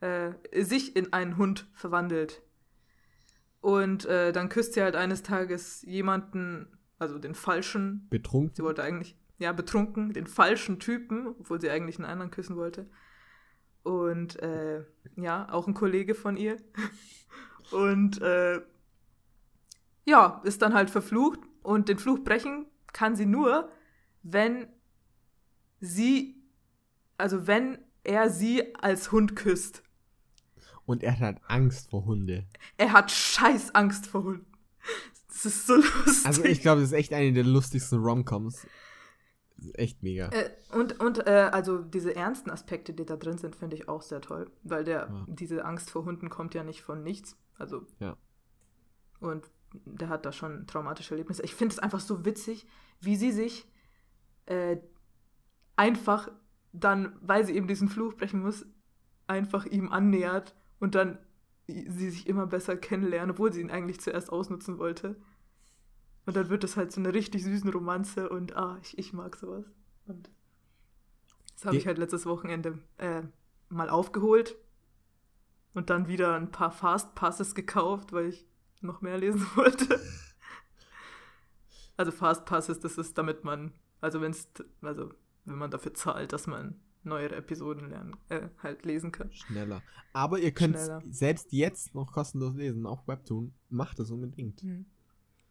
äh, 0.00 0.32
sich 0.62 0.96
in 0.96 1.12
einen 1.12 1.36
Hund 1.36 1.66
verwandelt. 1.72 2.42
Und 3.60 4.04
äh, 4.04 4.32
dann 4.32 4.50
küsst 4.50 4.74
sie 4.74 4.82
halt 4.82 4.94
eines 4.94 5.22
Tages 5.22 5.82
jemanden, 5.82 6.66
also 6.98 7.18
den 7.18 7.34
falschen, 7.34 8.06
betrunken. 8.10 8.54
sie 8.54 8.62
wollte 8.62 8.82
eigentlich, 8.82 9.16
ja, 9.38 9.52
betrunken, 9.52 10.12
den 10.12 10.26
falschen 10.26 10.78
Typen, 10.78 11.28
obwohl 11.28 11.60
sie 11.60 11.70
eigentlich 11.70 11.96
einen 11.96 12.04
anderen 12.04 12.30
küssen 12.30 12.56
wollte. 12.56 12.90
Und 13.84 14.36
äh, 14.42 14.82
ja, 15.16 15.46
auch 15.52 15.68
ein 15.68 15.74
Kollege 15.74 16.14
von 16.14 16.36
ihr. 16.36 16.56
Und 17.70 18.20
äh, 18.20 18.60
ja, 20.04 20.40
ist 20.44 20.62
dann 20.62 20.74
halt 20.74 20.90
verflucht. 20.90 21.40
Und 21.62 21.88
den 21.88 21.98
Fluch 21.98 22.24
brechen 22.24 22.66
kann 22.92 23.14
sie 23.14 23.26
nur, 23.26 23.70
wenn 24.22 24.66
sie, 25.80 26.42
also 27.16 27.46
wenn 27.46 27.78
er 28.02 28.30
sie 28.30 28.74
als 28.76 29.12
Hund 29.12 29.36
küsst. 29.36 29.82
Und 30.86 31.02
er 31.02 31.18
hat 31.18 31.40
Angst 31.46 31.90
vor 31.90 32.04
Hunde. 32.04 32.46
Er 32.76 32.92
hat 32.92 33.10
scheiß 33.10 33.74
Angst 33.74 34.06
vor 34.06 34.24
Hunden. 34.24 34.46
Das 35.28 35.46
ist 35.46 35.66
so 35.66 35.76
lustig. 36.04 36.26
Also 36.26 36.44
ich 36.44 36.60
glaube, 36.60 36.80
das 36.80 36.90
ist 36.90 36.96
echt 36.96 37.12
eine 37.12 37.32
der 37.32 37.44
lustigsten 37.44 38.00
Romcoms. 38.00 38.66
Echt 39.74 40.02
mega. 40.02 40.28
Äh, 40.30 40.50
und 40.72 41.00
und 41.00 41.26
äh, 41.26 41.48
also 41.52 41.78
diese 41.82 42.14
ernsten 42.16 42.50
Aspekte, 42.50 42.92
die 42.92 43.04
da 43.06 43.16
drin 43.16 43.38
sind, 43.38 43.56
finde 43.56 43.76
ich 43.76 43.88
auch 43.88 44.02
sehr 44.02 44.20
toll. 44.20 44.50
Weil 44.62 44.84
der, 44.84 45.08
Ja. 45.10 45.26
diese 45.28 45.64
Angst 45.64 45.90
vor 45.90 46.04
Hunden 46.04 46.28
kommt 46.28 46.54
ja 46.54 46.64
nicht 46.64 46.82
von 46.82 47.02
nichts. 47.02 47.36
Also. 47.56 47.86
Ja. 48.00 48.16
Und 49.20 49.50
der 49.72 50.08
hat 50.08 50.26
da 50.26 50.32
schon 50.32 50.66
traumatische 50.66 51.14
Erlebnisse. 51.14 51.42
Ich 51.42 51.54
finde 51.54 51.72
es 51.72 51.78
einfach 51.78 52.00
so 52.00 52.24
witzig, 52.24 52.66
wie 53.00 53.16
sie 53.16 53.32
sich 53.32 53.66
äh, 54.46 54.76
einfach 55.76 56.30
dann, 56.72 57.16
weil 57.20 57.44
sie 57.44 57.54
eben 57.56 57.68
diesen 57.68 57.88
Fluch 57.88 58.14
brechen 58.14 58.42
muss, 58.42 58.66
einfach 59.26 59.64
ihm 59.66 59.90
annähert 59.90 60.54
und 60.80 60.94
dann 60.94 61.18
sie 61.66 62.10
sich 62.10 62.26
immer 62.26 62.46
besser 62.46 62.76
kennenlernen, 62.76 63.30
obwohl 63.30 63.52
sie 63.52 63.60
ihn 63.62 63.70
eigentlich 63.70 64.00
zuerst 64.00 64.30
ausnutzen 64.30 64.78
wollte. 64.78 65.16
Und 66.26 66.36
dann 66.36 66.48
wird 66.48 66.64
das 66.64 66.76
halt 66.76 66.92
so 66.92 67.00
eine 67.00 67.12
richtig 67.12 67.44
süßen 67.44 67.70
Romanze 67.70 68.28
und 68.28 68.56
ah, 68.56 68.78
ich, 68.82 68.96
ich 68.98 69.12
mag 69.12 69.36
sowas. 69.36 69.66
Und 70.06 70.30
das 71.54 71.66
habe 71.66 71.76
ich 71.76 71.86
halt 71.86 71.98
letztes 71.98 72.26
Wochenende 72.26 72.78
äh, 72.98 73.22
mal 73.68 73.90
aufgeholt 73.90 74.56
und 75.74 75.90
dann 75.90 76.08
wieder 76.08 76.34
ein 76.34 76.50
paar 76.50 76.70
Fast 76.70 77.14
Passes 77.14 77.54
gekauft, 77.54 78.12
weil 78.12 78.28
ich 78.28 78.46
noch 78.80 79.00
mehr 79.00 79.18
lesen 79.18 79.46
wollte. 79.54 80.00
Also 81.96 82.10
Fast 82.10 82.44
Passes, 82.44 82.80
das 82.80 82.98
ist 82.98 83.18
damit 83.18 83.44
man, 83.44 83.72
also 84.00 84.20
wenn 84.20 84.32
es, 84.32 84.48
also 84.82 85.12
wenn 85.44 85.58
man 85.58 85.70
dafür 85.70 85.94
zahlt, 85.94 86.32
dass 86.32 86.46
man 86.46 86.80
neuere 87.04 87.36
Episoden 87.36 87.90
lernen, 87.90 88.16
äh, 88.30 88.48
halt 88.62 88.84
lesen 88.84 89.12
kann. 89.12 89.30
Schneller. 89.32 89.82
Aber 90.12 90.38
ihr 90.38 90.52
könnt 90.52 90.78
selbst 91.10 91.52
jetzt 91.52 91.94
noch 91.94 92.12
kostenlos 92.12 92.54
lesen 92.54 92.86
auf 92.86 93.06
Webtoon. 93.06 93.52
Macht 93.68 93.98
es 94.00 94.10
unbedingt. 94.10 94.62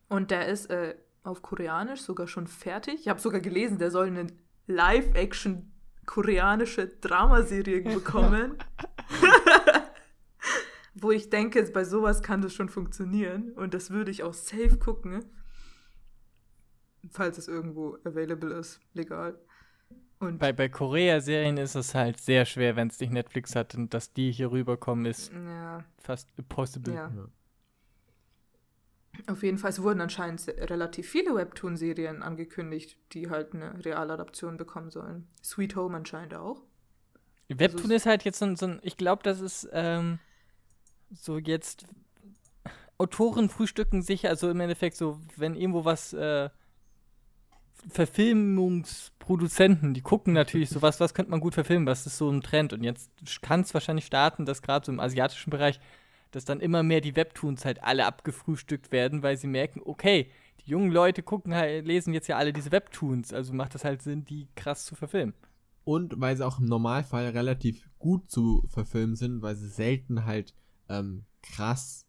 Und 0.10 0.32
der 0.32 0.48
ist 0.48 0.70
äh, 0.70 0.96
auf 1.24 1.42
Koreanisch 1.42 2.02
sogar 2.02 2.28
schon 2.28 2.48
fertig. 2.48 3.02
Ich 3.02 3.08
habe 3.08 3.20
sogar 3.20 3.40
gelesen, 3.40 3.78
der 3.78 3.92
soll 3.92 4.08
eine 4.08 4.28
Live-Action 4.68 5.72
koreanische 6.06 6.88
Dramaserie 6.88 7.82
bekommen. 7.94 8.58
Wo 10.96 11.12
ich 11.12 11.30
denke, 11.30 11.64
bei 11.74 11.84
sowas 11.84 12.22
kann 12.22 12.42
das 12.42 12.54
schon 12.54 12.70
funktionieren. 12.70 13.52
Und 13.54 13.74
das 13.74 13.90
würde 13.90 14.12
ich 14.12 14.24
auch 14.24 14.34
safe 14.34 14.78
gucken. 14.78 15.26
Falls 17.10 17.38
es 17.38 17.48
irgendwo 17.48 17.98
available 18.06 18.54
ist, 18.54 18.80
legal. 18.94 19.38
Und 20.20 20.38
Bei, 20.38 20.54
bei 20.54 20.70
Korea-Serien 20.70 21.58
ist 21.58 21.76
es 21.76 21.94
halt 21.96 22.22
sehr 22.22 22.46
schwer, 22.46 22.76
wenn 22.78 22.88
es 22.88 23.00
nicht 23.00 23.12
Netflix 23.12 23.56
hat 23.56 23.76
und 23.76 23.94
dass 23.94 24.14
die 24.14 24.32
hier 24.32 24.52
rüberkommen, 24.52 25.06
ist 25.06 25.34
ja, 25.34 25.84
fast 25.98 26.30
impossible. 26.38 26.94
ja. 26.94 27.12
Auf 29.28 29.44
jeden 29.44 29.58
Fall, 29.58 29.70
es 29.70 29.82
wurden 29.82 30.02
anscheinend 30.02 30.46
relativ 30.48 31.08
viele 31.08 31.36
Webtoon-Serien 31.36 32.24
angekündigt, 32.24 32.98
die 33.14 33.30
halt 33.30 33.54
eine 33.54 33.86
Realadaption 33.86 34.58
bekommen 34.58 34.90
sollen. 34.90 35.28
Sweet 35.44 35.76
Home 35.76 35.96
anscheinend 35.96 36.34
auch. 36.34 36.64
Webtoon 37.50 37.84
Also 37.84 37.94
ist 37.94 38.06
halt 38.06 38.24
jetzt 38.24 38.40
so 38.40 38.46
ein, 38.46 38.56
so 38.56 38.66
ein 38.66 38.80
ich 38.84 38.98
glaube, 38.98 39.24
das 39.24 39.40
ist 39.40 39.70
ähm, 39.72 40.20
so 41.12 41.38
jetzt 41.38 41.86
Autoren 42.98 43.50
frühstücken 43.50 44.02
sich, 44.02 44.28
also 44.28 44.50
im 44.50 44.60
Endeffekt 44.60 44.98
so, 44.98 45.20
wenn 45.36 45.56
irgendwo 45.56 45.86
was 45.86 46.14
äh, 46.14 46.50
Verfilmungsproduzenten, 47.90 49.94
die 49.94 50.02
gucken 50.02 50.34
natürlich 50.34 50.70
so, 50.70 50.82
was, 50.82 51.00
was 51.00 51.14
könnte 51.14 51.32
man 51.32 51.42
gut 51.42 51.54
verfilmen, 51.54 51.86
was 51.86 52.06
ist 52.06 52.18
so 52.18 52.30
ein 52.30 52.42
Trend 52.42 52.74
und 52.74 52.84
jetzt 52.84 53.10
kann 53.42 53.62
es 53.62 53.74
wahrscheinlich 53.74 54.06
starten, 54.06 54.46
dass 54.46 54.62
gerade 54.62 54.86
so 54.86 54.92
im 54.92 55.00
asiatischen 55.00 55.50
Bereich, 55.50 55.80
dass 56.36 56.46
dann 56.46 56.60
immer 56.60 56.84
mehr 56.84 57.02
die 57.02 57.16
Webtoons 57.16 57.64
halt 57.66 57.84
alle 57.84 58.06
abgefrühstückt 58.06 58.92
werden, 58.92 59.24
weil 59.24 59.38
sie 59.38 59.48
merken, 59.48 59.82
okay, 59.86 60.30
die 60.66 60.72
jungen 60.72 60.92
Leute 60.92 61.24
gucken 61.24 61.54
halt, 61.54 61.86
lesen 61.86 62.14
jetzt 62.14 62.28
ja 62.28 62.38
alle 62.38 62.54
diese 62.54 62.72
Webtoons, 62.72 63.34
also 63.34 63.54
macht 63.54 63.76
das 63.76 63.84
halt 63.86 64.02
Sinn, 64.02 64.26
die 64.26 64.48
krass 64.56 64.86
zu 64.86 64.96
verfilmen. 64.96 65.34
Und 65.86 66.14
weil 66.20 66.36
sie 66.38 66.46
auch 66.46 66.60
im 66.60 66.66
Normalfall 66.66 67.28
relativ 67.30 67.90
gut 68.00 68.32
zu 68.32 68.64
verfilmen 68.70 69.16
sind, 69.18 69.42
weil 69.42 69.56
sie 69.58 69.68
selten 69.68 70.26
halt 70.26 70.54
ähm, 70.90 71.26
krass 71.42 72.06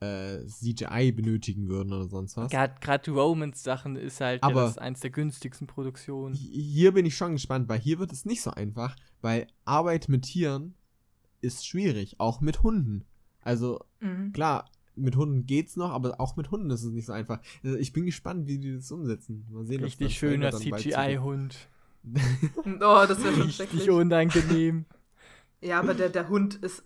äh, 0.00 0.44
CGI 0.46 1.12
benötigen 1.12 1.68
würden 1.68 1.92
oder 1.92 2.08
sonst 2.08 2.36
was. 2.36 2.50
Gerade 2.50 3.02
die 3.04 3.10
Romance-Sachen 3.10 3.96
ist 3.96 4.20
halt 4.20 4.42
Aber- 4.42 4.62
ja, 4.62 4.66
das 4.66 4.78
eins 4.78 5.00
der 5.00 5.10
günstigsten 5.10 5.66
Produktionen. 5.66 6.34
Hi- 6.34 6.38
Hier 6.62 6.92
bin 6.92 7.06
ich 7.06 7.16
schon 7.16 7.32
gespannt, 7.32 7.68
weil 7.68 7.78
hier 7.80 7.98
wird 7.98 8.12
es 8.12 8.24
nicht 8.24 8.42
so 8.42 8.50
einfach, 8.50 8.96
weil 9.20 9.46
Arbeit 9.64 10.08
mit 10.08 10.22
Tieren 10.24 10.74
ist 11.42 11.66
schwierig, 11.66 12.18
auch 12.18 12.40
mit 12.40 12.62
Hunden. 12.62 13.04
Also 13.42 13.84
Mhm. 14.00 14.32
klar, 14.32 14.70
mit 14.94 15.16
Hunden 15.16 15.46
geht's 15.46 15.76
noch, 15.76 15.90
aber 15.90 16.20
auch 16.20 16.36
mit 16.36 16.50
Hunden 16.50 16.70
ist 16.70 16.82
es 16.84 16.92
nicht 16.92 17.06
so 17.06 17.12
einfach. 17.12 17.40
Also 17.64 17.76
ich 17.76 17.92
bin 17.92 18.04
gespannt, 18.06 18.46
wie 18.46 18.58
die 18.58 18.74
das 18.76 18.90
umsetzen. 18.92 19.46
Mal 19.50 19.64
sehen, 19.66 19.82
Richtig 19.82 20.16
schöner 20.18 20.52
CGI-Hund. 20.52 21.68
Oh, 22.64 23.04
das 23.06 23.22
wäre 23.22 23.32
schon 23.32 23.42
Richtig 23.42 23.54
schrecklich. 23.56 23.90
unangenehm. 23.90 24.86
Ja, 25.64 25.78
aber 25.78 25.94
der, 25.94 26.08
der 26.08 26.28
Hund 26.28 26.56
ist, 26.56 26.82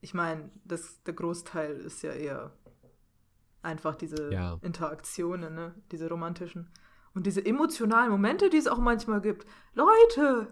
ich 0.00 0.14
meine, 0.14 0.48
das, 0.64 1.02
der 1.02 1.12
Großteil 1.12 1.72
ist 1.76 2.02
ja 2.02 2.12
eher 2.12 2.52
einfach 3.60 3.96
diese 3.96 4.32
Ja. 4.32 4.58
Interaktionen, 4.62 5.54
ne? 5.54 5.74
diese 5.92 6.08
romantischen. 6.08 6.70
Und 7.12 7.26
diese 7.26 7.44
emotionalen 7.44 8.10
Momente, 8.10 8.48
die 8.48 8.56
es 8.56 8.66
auch 8.66 8.78
manchmal 8.78 9.20
gibt. 9.20 9.46
Leute! 9.74 10.48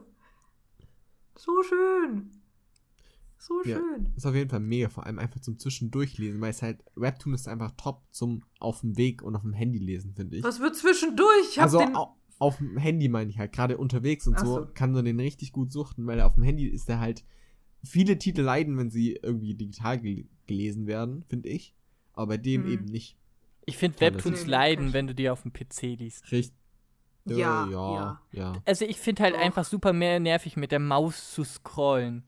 So 1.39 1.63
schön! 1.63 2.36
So 3.39 3.63
Ja. 3.65 3.77
schön. 3.77 4.07
Ist 4.17 4.27
auf 4.27 4.35
jeden 4.35 4.49
Fall 4.51 4.61
mega, 4.61 4.89
vor 4.89 5.07
allem 5.07 5.19
einfach 5.19 5.41
zum 5.41 5.59
Zwischendurchlesen, 5.59 6.41
weil 6.41 6.51
es 6.51 6.63
halt, 6.63 6.83
Webtoon 6.95 7.35
ist 7.35 7.49
einfach 7.49 7.73
top 7.77 8.03
zum 8.11 8.43
auf 8.61 8.81
dem 8.81 8.97
Weg 8.97 9.23
und 9.23 9.37
auf 9.37 9.43
dem 9.43 9.53
Handy 9.53 9.79
lesen, 9.79 10.15
finde 10.15 10.37
ich. 10.39 10.43
Was 10.45 10.61
wird 10.61 10.75
zwischendurch? 10.77 11.51
Ich 11.51 11.59
hab 11.59 11.65
also 11.65 11.79
den. 11.79 11.95
au- 11.95 12.17
auf 12.39 12.57
dem 12.59 12.77
Handy 12.77 13.09
meine 13.09 13.31
ich 13.31 13.39
halt, 13.39 13.53
gerade 13.53 13.79
unterwegs 13.79 14.27
und 14.27 14.39
so, 14.39 14.47
so. 14.47 14.67
kann 14.75 14.93
man 14.93 15.05
den 15.05 15.21
richtig 15.21 15.53
gut 15.53 15.73
suchten, 15.73 16.07
weil 16.07 16.21
auf 16.21 16.35
dem 16.35 16.43
Handy 16.45 16.67
ist 16.67 16.89
der 16.89 17.01
halt, 17.01 17.25
viele 17.85 18.19
Titel 18.19 18.43
leiden, 18.43 18.77
wenn 18.79 18.91
sie 18.91 19.13
irgendwie 19.23 19.55
digital 19.55 19.99
gel 20.01 20.27
gelesen 20.47 20.87
werden, 20.87 21.25
finde 21.29 21.49
ich. 21.49 21.75
Aber 22.15 22.29
bei 22.29 22.37
dem 22.39 22.65
Hm. 22.65 22.73
eben 22.73 22.85
nicht. 22.87 23.17
Ich 23.67 23.77
finde 23.77 24.01
Webtoons 24.01 24.47
leiden, 24.47 24.93
wenn 24.93 25.07
du 25.07 25.15
die 25.15 25.29
auf 25.29 25.43
dem 25.43 25.53
PC 25.53 25.95
liest. 25.99 26.31
Richtig. 26.33 26.57
Ja, 27.29 27.37
ja, 27.37 27.69
ja, 27.71 28.21
ja, 28.33 28.53
Also 28.65 28.85
ich 28.85 28.99
finde 28.99 29.25
halt 29.25 29.35
Doch. 29.35 29.41
einfach 29.41 29.65
super 29.65 29.93
mehr 29.93 30.21
nervig 30.21 30.57
mit 30.57 30.71
der 30.71 30.79
Maus 30.79 31.33
zu 31.33 31.43
scrollen. 31.43 32.23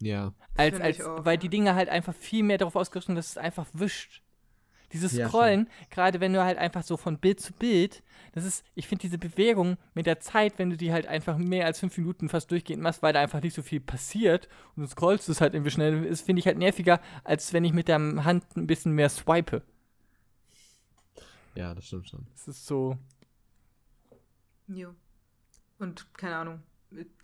Ja. 0.00 0.32
Als, 0.56 0.80
als, 0.80 1.00
auch, 1.00 1.24
weil 1.24 1.34
ja. 1.34 1.40
die 1.40 1.48
Dinge 1.48 1.74
halt 1.74 1.88
einfach 1.88 2.14
viel 2.14 2.42
mehr 2.42 2.58
darauf 2.58 2.76
ausgerichtet 2.76 3.06
sind, 3.06 3.16
dass 3.16 3.28
es 3.30 3.38
einfach 3.38 3.66
wischt. 3.72 4.22
Dieses 4.92 5.12
Ja, 5.12 5.28
Scrollen, 5.28 5.68
gerade 5.90 6.18
wenn 6.18 6.32
du 6.32 6.42
halt 6.42 6.58
einfach 6.58 6.82
so 6.82 6.96
von 6.96 7.18
Bild 7.18 7.40
zu 7.40 7.52
Bild, 7.52 8.02
das 8.32 8.44
ist, 8.44 8.64
ich 8.74 8.88
finde 8.88 9.02
diese 9.02 9.18
Bewegung 9.18 9.76
mit 9.94 10.06
der 10.06 10.18
Zeit, 10.18 10.58
wenn 10.58 10.68
du 10.70 10.76
die 10.76 10.92
halt 10.92 11.06
einfach 11.06 11.38
mehr 11.38 11.66
als 11.66 11.78
fünf 11.78 11.96
Minuten 11.96 12.28
fast 12.28 12.50
durchgehend 12.50 12.82
machst, 12.82 13.00
weil 13.00 13.12
da 13.12 13.20
einfach 13.20 13.40
nicht 13.40 13.54
so 13.54 13.62
viel 13.62 13.78
passiert 13.80 14.48
und 14.74 14.82
du 14.82 14.88
scrollst 14.88 15.28
es 15.28 15.40
halt 15.40 15.54
irgendwie 15.54 15.70
schnell, 15.70 16.04
ist, 16.04 16.22
finde 16.22 16.40
ich 16.40 16.46
halt 16.46 16.58
nerviger, 16.58 17.00
als 17.22 17.52
wenn 17.52 17.64
ich 17.64 17.72
mit 17.72 17.86
der 17.86 17.98
Hand 17.98 18.44
ein 18.56 18.66
bisschen 18.66 18.92
mehr 18.92 19.08
swipe. 19.08 19.62
Ja, 21.54 21.74
das 21.74 21.86
stimmt 21.86 22.08
schon. 22.08 22.26
Das 22.32 22.48
ist 22.48 22.66
so, 22.66 22.98
Jo. 24.70 24.94
Und 25.78 26.12
keine 26.14 26.36
Ahnung, 26.36 26.62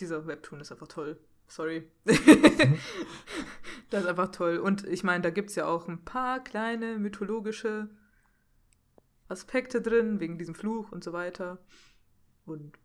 dieser 0.00 0.26
Webtoon 0.26 0.60
ist 0.60 0.72
einfach 0.72 0.88
toll. 0.88 1.18
Sorry. 1.48 1.88
das 3.90 4.02
ist 4.02 4.08
einfach 4.08 4.32
toll. 4.32 4.58
Und 4.58 4.84
ich 4.86 5.04
meine, 5.04 5.22
da 5.22 5.30
gibt 5.30 5.50
es 5.50 5.56
ja 5.56 5.66
auch 5.66 5.88
ein 5.88 6.04
paar 6.04 6.42
kleine 6.42 6.98
mythologische 6.98 7.88
Aspekte 9.28 9.80
drin, 9.80 10.20
wegen 10.20 10.38
diesem 10.38 10.54
Fluch 10.54 10.92
und 10.92 11.02
so 11.02 11.12
weiter. 11.12 11.64
Und 12.44 12.78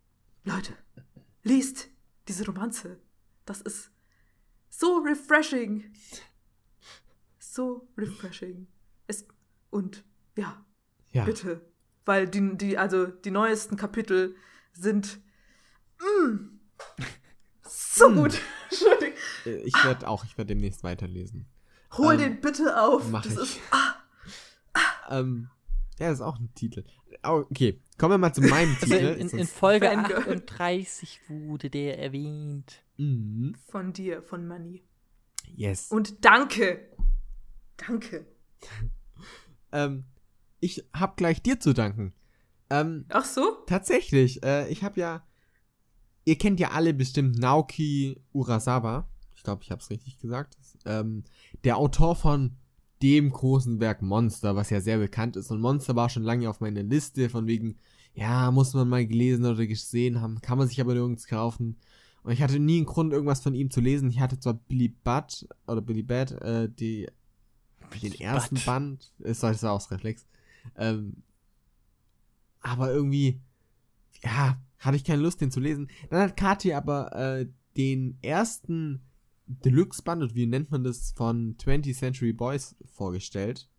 Leute, 0.43 0.73
liest 1.43 1.89
diese 2.27 2.45
Romanze. 2.45 2.99
Das 3.45 3.61
ist 3.61 3.91
so 4.69 4.97
refreshing. 4.97 5.93
So 7.39 7.87
refreshing. 7.97 8.67
Es, 9.07 9.27
und 9.69 10.03
ja, 10.35 10.65
Ja. 11.11 11.25
Bitte. 11.25 11.61
Weil 12.05 12.27
die, 12.27 12.57
die, 12.57 12.77
also 12.77 13.05
die 13.05 13.31
neuesten 13.31 13.75
Kapitel 13.75 14.35
sind 14.73 15.19
mm, 15.99 16.59
so 18.01 18.09
Mm. 18.09 18.15
gut. 18.15 18.41
Entschuldigung. 18.69 19.13
Äh, 19.45 19.55
Ich 19.63 19.83
werde 19.83 20.07
auch, 20.07 20.23
ich 20.25 20.37
werde 20.37 20.47
demnächst 20.53 20.83
weiterlesen. 20.83 21.45
Hol 21.93 22.13
Ähm, 22.15 22.19
den 22.19 22.41
bitte 22.41 22.81
auf. 22.81 23.09
mach 23.09 23.23
das 23.23 23.33
ich. 23.33 23.39
ist. 23.39 23.59
Ah, 23.71 23.95
Ähm, 25.19 25.49
ja, 25.99 26.07
das 26.09 26.19
ist 26.19 26.21
auch 26.25 26.39
ein 26.39 26.53
Titel. 26.55 26.83
Okay, 27.23 27.81
kommen 27.97 28.13
wir 28.13 28.17
mal 28.17 28.33
zu 28.33 28.41
meinem 28.41 28.73
also 28.81 28.85
Titel. 28.85 29.05
in, 29.19 29.29
in, 29.29 29.39
in 29.39 29.47
Folge 29.47 29.87
Fangirl. 29.87 30.17
38 30.17 31.19
wurde 31.27 31.69
der 31.69 31.99
erwähnt. 31.99 32.83
Mhm. 32.97 33.55
von 33.67 33.93
dir, 33.93 34.21
von 34.23 34.47
Manny. 34.47 34.83
Yes. 35.55 35.89
Und 35.91 36.23
danke. 36.25 36.89
Danke. 37.77 38.25
Ähm, 39.73 40.03
ich 40.59 40.85
hab 40.93 41.15
gleich 41.15 41.41
dir 41.41 41.57
zu 41.59 41.71
danken. 41.73 42.13
Ähm, 42.69 43.05
Ach 43.07 43.23
so? 43.23 43.63
tatsächlich, 43.67 44.43
äh, 44.43 44.67
ich 44.69 44.83
hab 44.83 44.97
ja, 44.97 45.25
ihr 46.25 46.37
kennt 46.37 46.59
ja 46.59 46.71
alle 46.71 46.93
bestimmt 46.93 47.37
Naoki 47.37 48.21
Urasawa. 48.33 49.07
Ich 49.35 49.43
glaube, 49.43 49.63
ich 49.63 49.71
hab's 49.71 49.89
richtig 49.89 50.19
gesagt. 50.19 50.57
Ähm, 50.85 51.23
der 51.63 51.77
Autor 51.77 52.15
von 52.15 52.57
dem 53.01 53.31
großen 53.31 53.79
Werk 53.79 54.01
Monster, 54.01 54.55
was 54.55 54.69
ja 54.69 54.79
sehr 54.79 54.99
bekannt 54.99 55.35
ist. 55.35 55.51
Und 55.51 55.61
Monster 55.61 55.95
war 55.95 56.09
schon 56.09 56.23
lange 56.23 56.49
auf 56.49 56.59
meiner 56.59 56.83
Liste, 56.83 57.29
von 57.29 57.47
wegen, 57.47 57.77
ja, 58.13 58.51
muss 58.51 58.73
man 58.73 58.87
mal 58.87 59.05
gelesen 59.05 59.45
oder 59.45 59.65
gesehen 59.65 60.21
haben, 60.21 60.41
kann 60.41 60.57
man 60.57 60.67
sich 60.67 60.79
aber 60.79 60.93
nirgends 60.93 61.25
kaufen. 61.25 61.77
Und 62.23 62.33
ich 62.33 62.41
hatte 62.43 62.59
nie 62.59 62.77
einen 62.77 62.85
Grund, 62.85 63.13
irgendwas 63.13 63.41
von 63.41 63.55
ihm 63.55 63.71
zu 63.71 63.81
lesen. 63.81 64.09
Ich 64.09 64.19
hatte 64.19 64.39
zwar 64.39 64.53
Billy 64.53 64.89
Budd 64.89 65.47
oder 65.65 65.81
Billy 65.81 66.03
Bad, 66.03 66.33
äh, 66.41 66.69
die, 66.69 67.07
den 68.01 68.13
ersten 68.19 68.55
Budd. 68.55 68.65
Band, 68.65 69.11
ist 69.19 69.41
das 69.41 69.63
war 69.63 69.73
aus 69.73 69.89
Reflex. 69.89 70.25
Ähm, 70.77 71.23
aber 72.61 72.91
irgendwie, 72.91 73.39
ja, 74.23 74.61
hatte 74.81 74.97
ich 74.97 75.03
keine 75.05 75.21
Lust, 75.21 75.39
den 75.41 75.51
zu 75.51 75.59
lesen. 75.59 75.89
Dann 76.09 76.19
hat 76.21 76.35
Kathi 76.37 76.73
aber 76.73 77.15
äh, 77.15 77.47
den 77.77 78.17
ersten 78.21 79.01
Deluxe-Band, 79.47 80.21
und 80.23 80.35
wie 80.35 80.45
nennt 80.45 80.71
man 80.71 80.83
das, 80.83 81.13
von 81.15 81.55
20th 81.57 81.97
Century 81.97 82.33
Boys 82.33 82.75
vorgestellt. 82.85 83.69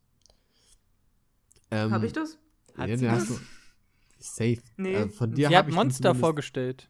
Ähm, 1.71 1.91
Habe 1.91 2.07
ich 2.07 2.13
das? 2.13 2.39
Hat 2.77 2.89
ja, 2.89 2.97
sie 2.97 3.05
den 3.07 3.15
das? 3.15 3.27
du 3.29 3.39
safe. 4.19 4.59
Nee. 4.77 4.95
Äh, 4.95 5.09
von 5.09 5.33
dir 5.35 5.49
Sie 5.49 5.57
hab 5.57 5.67
hat 5.67 5.75
Monster 5.75 6.15
vorgestellt. 6.15 6.89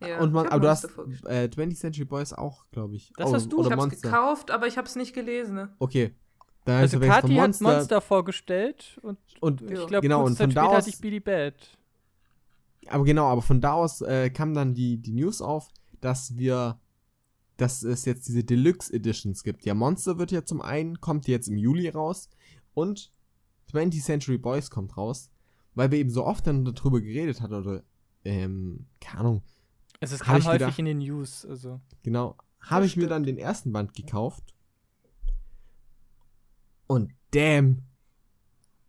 Ja, 0.00 0.20
und 0.20 0.32
man, 0.32 0.46
aber 0.48 0.60
du 0.60 0.68
hast 0.68 0.82
Monster 0.84 0.94
vorgestellt. 1.02 1.56
äh, 1.58 1.60
20th 1.62 1.76
Century 1.76 2.04
Boys 2.04 2.32
auch, 2.32 2.66
glaube 2.72 2.96
ich. 2.96 3.12
Das 3.16 3.30
Oh, 3.30 3.34
hast 3.34 3.52
du. 3.52 3.58
Oder 3.58 3.66
ich 3.68 3.72
hab's 3.72 3.82
Monster. 3.84 4.08
gekauft, 4.10 4.50
aber 4.50 4.66
ich 4.66 4.76
hab's 4.76 4.96
nicht 4.96 5.14
gelesen. 5.14 5.54
Ne? 5.54 5.74
Okay. 5.78 6.14
Da 6.64 6.78
Also 6.78 6.98
Kathi 6.98 7.34
hat 7.36 7.60
Monster 7.60 8.00
vorgestellt 8.00 8.98
und 9.02 9.18
Und 9.40 9.60
Ja. 9.62 9.68
ich 9.82 9.86
glaube, 9.86 10.02
genau, 10.02 10.24
und 10.24 10.34
Zeit 10.36 10.46
von 10.48 10.54
da 10.54 10.62
später 10.62 10.70
aus, 10.72 10.76
hatte 10.78 10.90
ich 10.90 10.98
Billy 11.00 11.20
Bad. 11.20 11.78
Aber 12.88 13.04
genau, 13.04 13.26
aber 13.26 13.42
von 13.42 13.60
da 13.60 13.72
aus 13.72 14.00
äh, 14.00 14.30
kam 14.30 14.54
dann 14.54 14.74
die, 14.74 14.98
die 14.98 15.12
News 15.12 15.40
auf, 15.42 15.70
dass 16.00 16.36
wir, 16.36 16.80
dass 17.56 17.82
es 17.82 18.04
jetzt 18.04 18.28
diese 18.28 18.44
Deluxe 18.44 18.92
Editions 18.92 19.42
gibt. 19.44 19.64
Ja, 19.64 19.74
Monster 19.74 20.18
wird 20.18 20.32
ja 20.32 20.44
zum 20.44 20.60
einen, 20.60 21.00
kommt 21.00 21.26
jetzt 21.28 21.48
im 21.48 21.56
Juli 21.56 21.88
raus 21.88 22.28
und 22.74 23.12
20th 23.72 24.02
Century 24.02 24.38
Boys 24.38 24.70
kommt 24.70 24.96
raus, 24.96 25.30
weil 25.74 25.90
wir 25.90 25.98
eben 25.98 26.10
so 26.10 26.24
oft 26.24 26.46
dann 26.46 26.64
darüber 26.64 27.00
geredet 27.00 27.40
hatten 27.40 27.54
oder, 27.54 27.82
ähm, 28.24 28.86
keine 29.00 29.20
Ahnung, 29.20 29.42
Also 30.00 30.14
es 30.16 30.20
Hab 30.20 30.26
kam 30.26 30.44
häufig 30.44 30.52
gedacht. 30.52 30.78
in 30.78 30.84
den 30.84 30.98
News. 30.98 31.44
Also. 31.46 31.80
Genau. 32.02 32.36
Habe 32.60 32.86
ich 32.86 32.96
mir 32.96 33.02
stimmt. 33.02 33.10
dann 33.12 33.22
den 33.24 33.38
ersten 33.38 33.72
Band 33.72 33.94
gekauft. 33.94 34.54
Und 36.86 37.12
damn, 37.32 37.82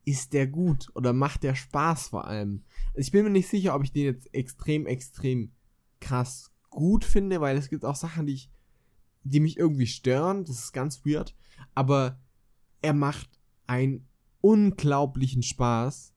ist 0.06 0.34
der 0.34 0.48
gut 0.48 0.90
oder 0.94 1.14
macht 1.14 1.44
der 1.44 1.56
Spaß 1.56 2.10
vor 2.10 2.28
allem. 2.28 2.64
Also 2.90 3.00
ich 3.00 3.12
bin 3.12 3.24
mir 3.24 3.32
nicht 3.32 3.50
sicher, 3.50 3.76
ob 3.76 3.84
ich 3.84 3.92
den 3.92 4.06
jetzt 4.06 4.34
extrem, 4.34 4.86
extrem 4.86 5.52
krass 6.00 6.52
gut 6.70 7.04
finde, 7.04 7.42
weil 7.42 7.58
es 7.58 7.70
gibt 7.70 7.84
auch 7.84 7.96
Sachen, 7.96 8.28
die 8.28 8.34
ich, 8.34 8.52
die 9.24 9.40
mich 9.40 9.58
irgendwie 9.58 9.88
stören. 9.88 10.46
Das 10.46 10.60
ist 10.60 10.72
ganz 10.72 11.06
weird. 11.06 11.36
Aber 11.74 12.20
er 12.82 12.94
macht 12.94 13.30
einen 13.66 14.08
unglaublichen 14.42 15.42
Spaß. 15.42 16.14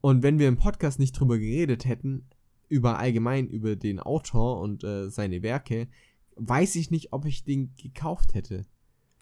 Und 0.00 0.24
wenn 0.24 0.40
wir 0.40 0.48
im 0.48 0.56
Podcast 0.56 0.98
nicht 0.98 1.12
drüber 1.12 1.38
geredet 1.38 1.84
hätten, 1.84 2.28
über 2.68 2.98
allgemein 2.98 3.48
über 3.48 3.76
den 3.76 4.00
Autor 4.00 4.60
und 4.60 4.82
äh, 4.82 5.10
seine 5.10 5.42
Werke, 5.42 5.88
weiß 6.36 6.74
ich 6.76 6.90
nicht, 6.90 7.12
ob 7.12 7.26
ich 7.26 7.44
den 7.44 7.74
gekauft 7.76 8.34
hätte. 8.34 8.66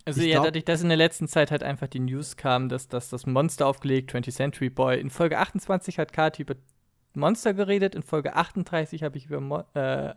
Also 0.04 0.20
Ich 0.20 0.26
ja, 0.28 0.34
glaub- 0.34 0.46
dadurch, 0.46 0.64
dass 0.64 0.82
in 0.82 0.88
der 0.88 0.96
letzten 0.96 1.28
Zeit 1.28 1.50
halt 1.50 1.62
einfach 1.62 1.86
die 1.88 2.00
News 2.00 2.36
kam, 2.36 2.68
dass, 2.68 2.88
dass 2.88 3.10
das 3.10 3.26
Monster 3.26 3.66
aufgelegt, 3.66 4.10
20th 4.14 4.32
Century 4.34 4.70
Boy. 4.70 4.98
In 5.00 5.10
Folge 5.10 5.38
28 5.38 5.98
hat 5.98 6.12
Kati 6.12 6.42
über 6.42 6.54
Monster 7.14 7.54
geredet, 7.54 7.94
in 7.94 8.02
Folge 8.02 8.34
38 8.36 9.02
habe 9.02 9.18
ich 9.18 9.26
über 9.26 9.40
Mo 9.40 9.64
äh, 9.74 10.14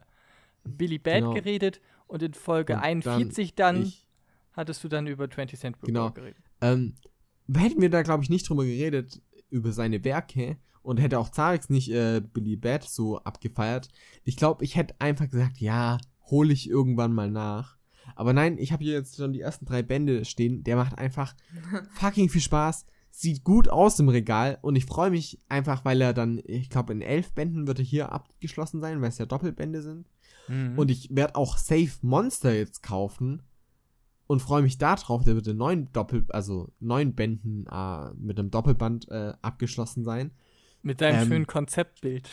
Billy 0.63 1.00
Bad 1.00 1.22
Genau. 1.22 1.34
geredet 1.34 1.82
und 2.08 2.24
in 2.24 2.34
Folge 2.34 2.74
Und 2.76 2.80
41 2.80 3.56
dann, 3.56 3.84
Ich, 3.84 4.08
hattest 4.54 4.84
du 4.84 4.88
dann 4.88 5.08
über 5.08 5.26
20th 5.26 5.58
Century 5.58 5.88
Genau. 5.88 6.10
Boy 6.12 6.13
geredet. 6.22 6.43
ähm, 6.62 6.96
hätten 7.54 7.82
wir 7.82 7.89
da, 7.89 8.02
glaube 8.04 8.24
ich, 8.24 8.30
nicht 8.30 8.48
drüber 8.48 8.63
geredet, 8.63 9.22
über 9.50 9.72
seine 9.74 10.04
Werke 10.06 10.58
und 10.82 10.98
hätte 11.00 11.19
auch 11.19 11.30
Zarex 11.30 11.69
nicht 11.69 11.91
äh, 11.91 12.22
Billy 12.22 12.56
Bad 12.56 12.84
so 12.84 13.19
abgefeiert. 13.19 13.89
Ich 14.24 14.38
glaube, 14.38 14.63
ich 14.63 14.76
hätte 14.78 14.96
einfach 15.00 15.30
gesagt, 15.30 15.58
ja, 15.60 15.98
hole 16.30 16.54
ich 16.54 16.69
irgendwann 16.69 17.13
mal 17.13 17.30
nach. 17.30 17.78
Aber 18.15 18.34
nein, 18.34 18.58
ich 18.58 18.71
habe 18.71 18.84
hier 18.84 18.93
jetzt 18.93 19.15
schon 19.17 19.34
die 19.34 19.41
ersten 19.41 19.65
drei 19.65 19.82
Bände 19.84 20.26
stehen. 20.26 20.63
Der 20.63 20.76
macht 20.76 20.97
einfach 20.97 21.36
fucking 21.93 22.30
viel 22.30 22.41
Spaß. 22.41 22.86
Sieht 23.12 23.43
gut 23.43 23.69
aus 23.69 23.99
im 23.99 24.10
Regal 24.10 24.58
und 24.62 24.76
ich 24.76 24.86
freue 24.86 25.12
mich 25.12 25.39
einfach, 25.47 25.86
weil 25.86 26.02
er 26.02 26.13
dann, 26.13 26.41
ich 26.45 26.69
glaube, 26.69 26.93
in 26.93 27.02
elf 27.02 27.32
Bänden 27.34 27.67
wird 27.67 27.78
er 27.80 27.86
hier 27.86 28.12
abgeschlossen 28.12 28.82
sein, 28.82 29.02
weil 29.02 29.10
es 29.10 29.19
ja 29.19 29.28
Doppelbände 29.28 29.84
sind. 29.84 30.08
Mhm. 30.47 30.78
Und 30.80 30.89
ich 30.89 31.15
werde 31.15 31.36
auch 31.36 31.58
Safe 31.58 31.91
Monster 32.02 32.54
jetzt 32.54 32.82
kaufen. 32.82 33.43
und 34.26 34.39
freue 34.41 34.63
mich 34.63 34.78
darauf. 34.80 35.23
Der 35.23 35.36
wird 35.36 35.45
in 35.47 35.58
neun 35.58 35.91
Doppel, 35.93 36.26
also 36.30 36.69
neun 36.80 37.13
Bänden 37.13 37.67
äh, 37.71 38.10
mit 38.15 38.39
einem 38.39 38.49
Doppelband 38.49 39.08
äh, 39.10 39.34
abgeschlossen 39.43 40.04
sein. 40.04 40.32
Mit 40.82 41.02
deinem 41.02 41.21
Ähm, 41.23 41.28
schönen 41.28 41.47
Konzeptbild. 41.47 42.30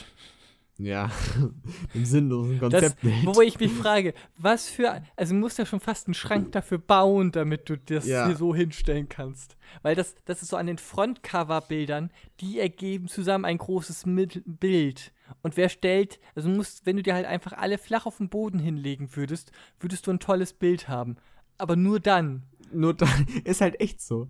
Ja, 0.82 1.10
im 1.94 2.04
sinnlosen 2.06 2.58
Das, 2.58 2.70
Konzeptbild. 2.70 3.26
wo 3.26 3.40
ich 3.42 3.60
mich 3.60 3.72
frage, 3.72 4.14
was 4.38 4.68
für. 4.68 5.02
Also, 5.16 5.34
du 5.34 5.40
musst 5.40 5.58
ja 5.58 5.66
schon 5.66 5.80
fast 5.80 6.06
einen 6.06 6.14
Schrank 6.14 6.52
dafür 6.52 6.78
bauen, 6.78 7.32
damit 7.32 7.68
du 7.68 7.76
das 7.76 8.06
Ja. 8.06 8.26
hier 8.26 8.36
so 8.36 8.54
hinstellen 8.54 9.08
kannst. 9.08 9.56
Weil 9.82 9.94
das, 9.94 10.14
das 10.24 10.42
ist 10.42 10.48
so 10.48 10.56
an 10.56 10.66
den 10.66 10.78
Frontcover-Bildern, 10.78 12.10
die 12.40 12.58
ergeben 12.58 13.08
zusammen 13.08 13.44
ein 13.44 13.58
großes 13.58 14.04
Bild. 14.46 15.12
Und 15.42 15.56
wer 15.56 15.68
stellt, 15.68 16.18
also 16.34 16.48
du 16.48 16.56
musst, 16.56 16.86
wenn 16.86 16.96
du 16.96 17.02
dir 17.02 17.14
halt 17.14 17.26
einfach 17.26 17.52
alle 17.52 17.78
flach 17.78 18.06
auf 18.06 18.16
den 18.16 18.28
Boden 18.28 18.58
hinlegen 18.58 19.14
würdest, 19.14 19.52
würdest 19.78 20.06
du 20.06 20.10
ein 20.10 20.18
tolles 20.18 20.52
Bild 20.52 20.88
haben. 20.88 21.16
Aber 21.58 21.76
nur 21.76 22.00
dann. 22.00 22.44
Nur 22.72 22.94
da 22.94 23.06
ist 23.44 23.60
halt 23.60 23.80
echt 23.80 24.00
so. 24.00 24.28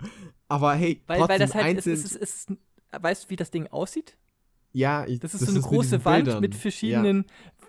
Aber 0.48 0.74
hey, 0.74 1.00
Weil, 1.06 1.18
trotzdem 1.20 1.28
weil 1.32 1.38
das 1.38 1.54
halt, 1.54 1.64
einzeln, 1.64 1.94
es, 1.94 2.04
es, 2.16 2.16
es, 2.16 2.46
weißt 3.00 3.24
du, 3.24 3.30
wie 3.30 3.36
das 3.36 3.50
Ding 3.50 3.66
aussieht? 3.68 4.16
Ja, 4.72 5.06
ich, 5.06 5.20
Das 5.20 5.34
ist 5.34 5.40
so 5.40 5.46
eine 5.50 5.58
mit 5.58 5.62
große 5.68 6.04
Wand 6.04 6.24
Bildern. 6.24 6.40
mit 6.40 6.54
verschiedenen 6.54 7.24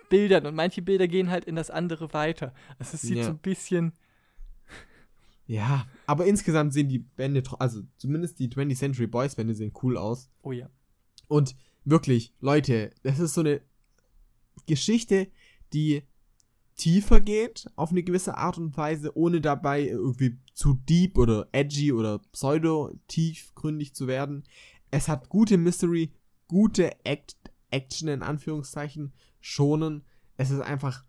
Bildern 0.08 0.46
und 0.46 0.54
manche 0.54 0.82
Bilder 0.82 1.08
gehen 1.08 1.30
halt 1.30 1.44
in 1.46 1.56
das 1.56 1.70
andere 1.70 2.12
weiter. 2.12 2.52
Also 2.78 2.94
es 2.94 3.02
sieht 3.02 3.16
Ja. 3.18 3.24
so 3.24 3.30
ein 3.30 3.38
bisschen. 3.38 3.92
Ja, 5.46 5.56
ja, 5.68 5.86
aber 6.06 6.26
insgesamt 6.26 6.72
sehen 6.72 6.88
die 6.88 7.00
Bände, 7.00 7.42
also 7.58 7.82
zumindest 7.98 8.38
die 8.38 8.48
20th 8.48 8.76
Century 8.78 9.06
Boys 9.06 9.34
Bände 9.34 9.54
sehen 9.54 9.72
cool 9.82 9.96
aus. 9.96 10.30
Oh 10.42 10.52
ja. 10.52 10.68
Und 11.28 11.56
wirklich, 11.84 12.32
Leute, 12.40 12.90
das 13.02 13.18
ist 13.18 13.34
so 13.34 13.40
eine 13.40 13.60
Geschichte, 14.66 15.28
die 15.72 16.02
tiefer 16.76 17.20
geht 17.20 17.66
auf 17.76 17.90
eine 17.90 18.02
gewisse 18.02 18.36
Art 18.36 18.56
und 18.58 18.76
Weise, 18.76 19.16
ohne 19.16 19.40
dabei 19.40 19.86
irgendwie 19.88 20.38
zu 20.54 20.74
deep 20.88 21.18
oder 21.18 21.48
edgy 21.52 21.92
oder 21.92 22.20
pseudo 22.32 22.92
tiefgründig 23.08 23.94
zu 23.94 24.06
werden. 24.06 24.44
Es 24.90 25.08
hat 25.08 25.28
gute 25.28 25.58
Mystery, 25.58 26.12
gute 26.52 27.04
Act 27.04 27.36
Action 27.70 28.08
in 28.08 28.22
Anführungszeichen, 28.22 29.14
schonen. 29.40 30.04
Es 30.36 30.50
ist 30.50 30.60
einfach 30.60 31.04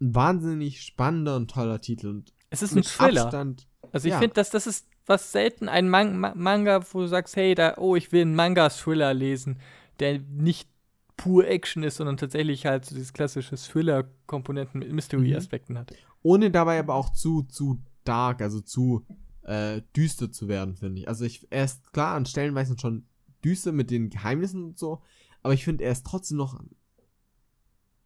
ein 0.00 0.14
wahnsinnig 0.14 0.82
spannender 0.82 1.36
und 1.36 1.50
toller 1.50 1.80
Titel 1.80 2.08
und 2.08 2.34
Es 2.50 2.60
ist 2.62 2.76
ein 2.76 2.82
Thriller. 2.82 3.22
Abstand. 3.24 3.66
Also 3.90 4.06
ich 4.08 4.12
Ja. 4.12 4.18
finde, 4.18 4.34
dass 4.34 4.50
das 4.50 4.66
ist 4.66 4.86
was 5.06 5.32
selten 5.32 5.70
ein 5.70 5.88
Man 5.88 6.18
Ma 6.18 6.34
Manga, 6.34 6.84
wo 6.92 7.00
du 7.00 7.06
sagst, 7.06 7.34
hey, 7.36 7.54
da, 7.54 7.78
oh, 7.78 7.96
ich 7.96 8.12
will 8.12 8.20
einen 8.22 8.34
Manga-Thriller 8.34 9.14
lesen, 9.14 9.58
der 10.00 10.18
nicht 10.18 10.68
pur 11.16 11.48
Action 11.48 11.82
ist, 11.82 11.96
sondern 11.96 12.18
tatsächlich 12.18 12.66
halt 12.66 12.84
so 12.84 12.94
dieses 12.94 13.14
klassische 13.14 13.56
Thriller-Komponenten 13.56 14.80
mit 14.80 14.92
Mystery-Aspekten 14.92 15.78
hat. 15.78 15.94
ohne 16.22 16.50
dabei 16.50 16.78
aber 16.78 16.94
auch 16.94 17.10
zu, 17.14 17.42
zu 17.44 17.80
dark, 18.04 18.42
also 18.42 18.60
zu 18.60 19.06
äh, 19.42 19.80
düster 19.96 20.30
zu 20.30 20.46
werden, 20.48 20.76
finde 20.76 21.00
ich. 21.00 21.08
Also 21.08 21.24
ich, 21.24 21.46
er 21.50 21.64
ist 21.64 21.90
klar 21.94 22.14
an 22.14 22.26
Stellenweisen 22.26 22.78
schon 22.78 23.06
düster 23.44 23.72
mit 23.72 23.90
den 23.90 24.10
Geheimnissen 24.10 24.64
und 24.64 24.78
so, 24.78 25.02
aber 25.42 25.54
ich 25.54 25.64
finde, 25.64 25.84
er 25.84 25.92
ist 25.92 26.06
trotzdem 26.06 26.36
noch 26.36 26.60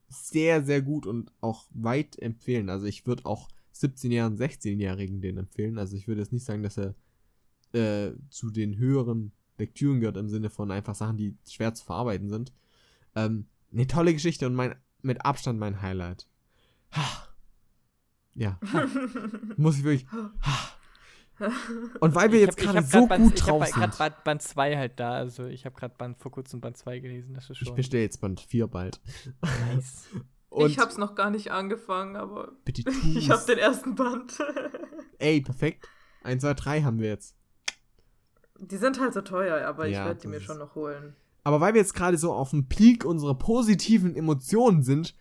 sehr, 0.09 0.63
sehr 0.63 0.83
gut 0.83 1.07
und 1.07 1.33
auch 1.41 1.67
weit 1.71 2.19
empfehlen. 2.19 2.69
Also 2.69 2.87
ich 2.87 3.07
würde 3.07 3.25
auch 3.27 3.49
17-Jährigen, 3.75 4.39
16-Jährigen 4.39 5.21
den 5.21 5.39
empfehlen. 5.39 5.79
Also 5.79 5.97
ich 5.97 6.07
würde 6.07 6.21
jetzt 6.21 6.33
nicht 6.33 6.45
sagen, 6.45 6.63
dass 6.63 6.79
er 6.79 6.95
äh, 7.73 8.13
zu 8.29 8.51
den 8.51 8.77
höheren 8.77 9.33
Lektüren 9.59 10.01
gehört 10.01 10.17
im 10.17 10.29
Sinne 10.29 10.51
von 10.51 10.71
einfach 10.71 10.95
Sachen, 10.95 11.17
die 11.17 11.37
schwer 11.49 11.75
zu 11.75 11.85
verarbeiten 11.85 12.29
sind. 12.29 12.53
Ähm, 13.15 13.47
eine 13.73 13.87
tolle 13.87 14.13
Geschichte 14.13 14.47
und 14.47 14.55
mein, 14.55 14.75
mit 15.01 15.25
Abstand 15.25 15.59
mein 15.59 15.81
Highlight. 15.81 16.29
Ha. 16.93 17.29
Ja. 18.35 18.59
Ha. 18.73 18.87
Muss 19.57 19.79
ich 19.79 19.85
wirklich. 19.85 20.11
Ha. 20.13 20.72
Und 22.01 22.15
weil 22.15 22.31
wir 22.33 22.41
Ich 22.41 22.47
jetzt 22.47 22.59
hab- 22.59 22.65
ich 22.65 22.71
gerade 22.71 22.87
so 22.87 22.99
grad 23.01 23.09
Band, 23.09 23.25
gut 23.25 23.35
ich 23.35 23.41
drauf 23.41 23.63
hab 23.63 23.71
gerade 23.73 23.93
sind. 23.93 23.99
Band, 23.99 24.25
Band 24.25 24.43
2 24.43 24.77
halt 24.77 25.01
da, 25.01 25.13
also 25.13 25.47
ich 25.47 25.65
habe 25.65 25.75
gerade 25.77 25.95
Band 25.97 26.19
vor 26.19 26.31
kurzem 26.33 26.61
Band 26.61 26.77
2 26.77 26.99
gelesen, 27.01 27.35
das 27.35 27.51
ist 27.51 27.61
Ich 27.63 27.67
schon 27.69 27.77
bestelle 27.77 28.03
jetzt 28.03 28.21
Band 28.21 28.41
4 28.41 28.67
bald. 28.67 29.01
nice. 29.75 30.07
Und 30.51 30.67
ich 30.71 30.79
hab's 30.79 30.99
noch 30.99 31.15
gar 31.15 31.31
nicht 31.31 31.51
angefangen, 31.51 32.15
aber 32.17 32.53
bitte 32.67 32.83
ich 33.15 33.31
hab 33.31 33.47
den 33.47 33.59
ersten 33.59 33.95
Band. 33.95 34.39
Ey, 35.19 35.41
perfekt. 35.41 35.89
1, 36.25 36.43
2, 36.43 36.53
3 36.55 36.83
haben 36.83 36.99
wir 37.01 37.09
jetzt. 37.09 37.35
die 38.59 38.77
sind 38.77 39.01
halt 39.01 39.15
so 39.15 39.23
teuer, 39.23 39.67
aber 39.67 39.87
ich 39.89 39.95
Ja, 39.95 40.05
werde 40.05 40.21
die 40.21 40.29
mir 40.29 40.41
schon 40.41 40.59
noch 40.59 40.75
holen. 40.75 41.17
Aber 41.45 41.61
weil 41.61 41.75
wir 41.75 41.81
jetzt 41.81 41.95
gerade 41.95 42.19
so 42.19 42.33
auf 42.33 42.51
dem 42.51 42.69
Peak 42.69 43.05
unserer 43.05 43.35
positiven 43.35 44.15
Emotionen 44.15 44.83
sind, 44.83 45.17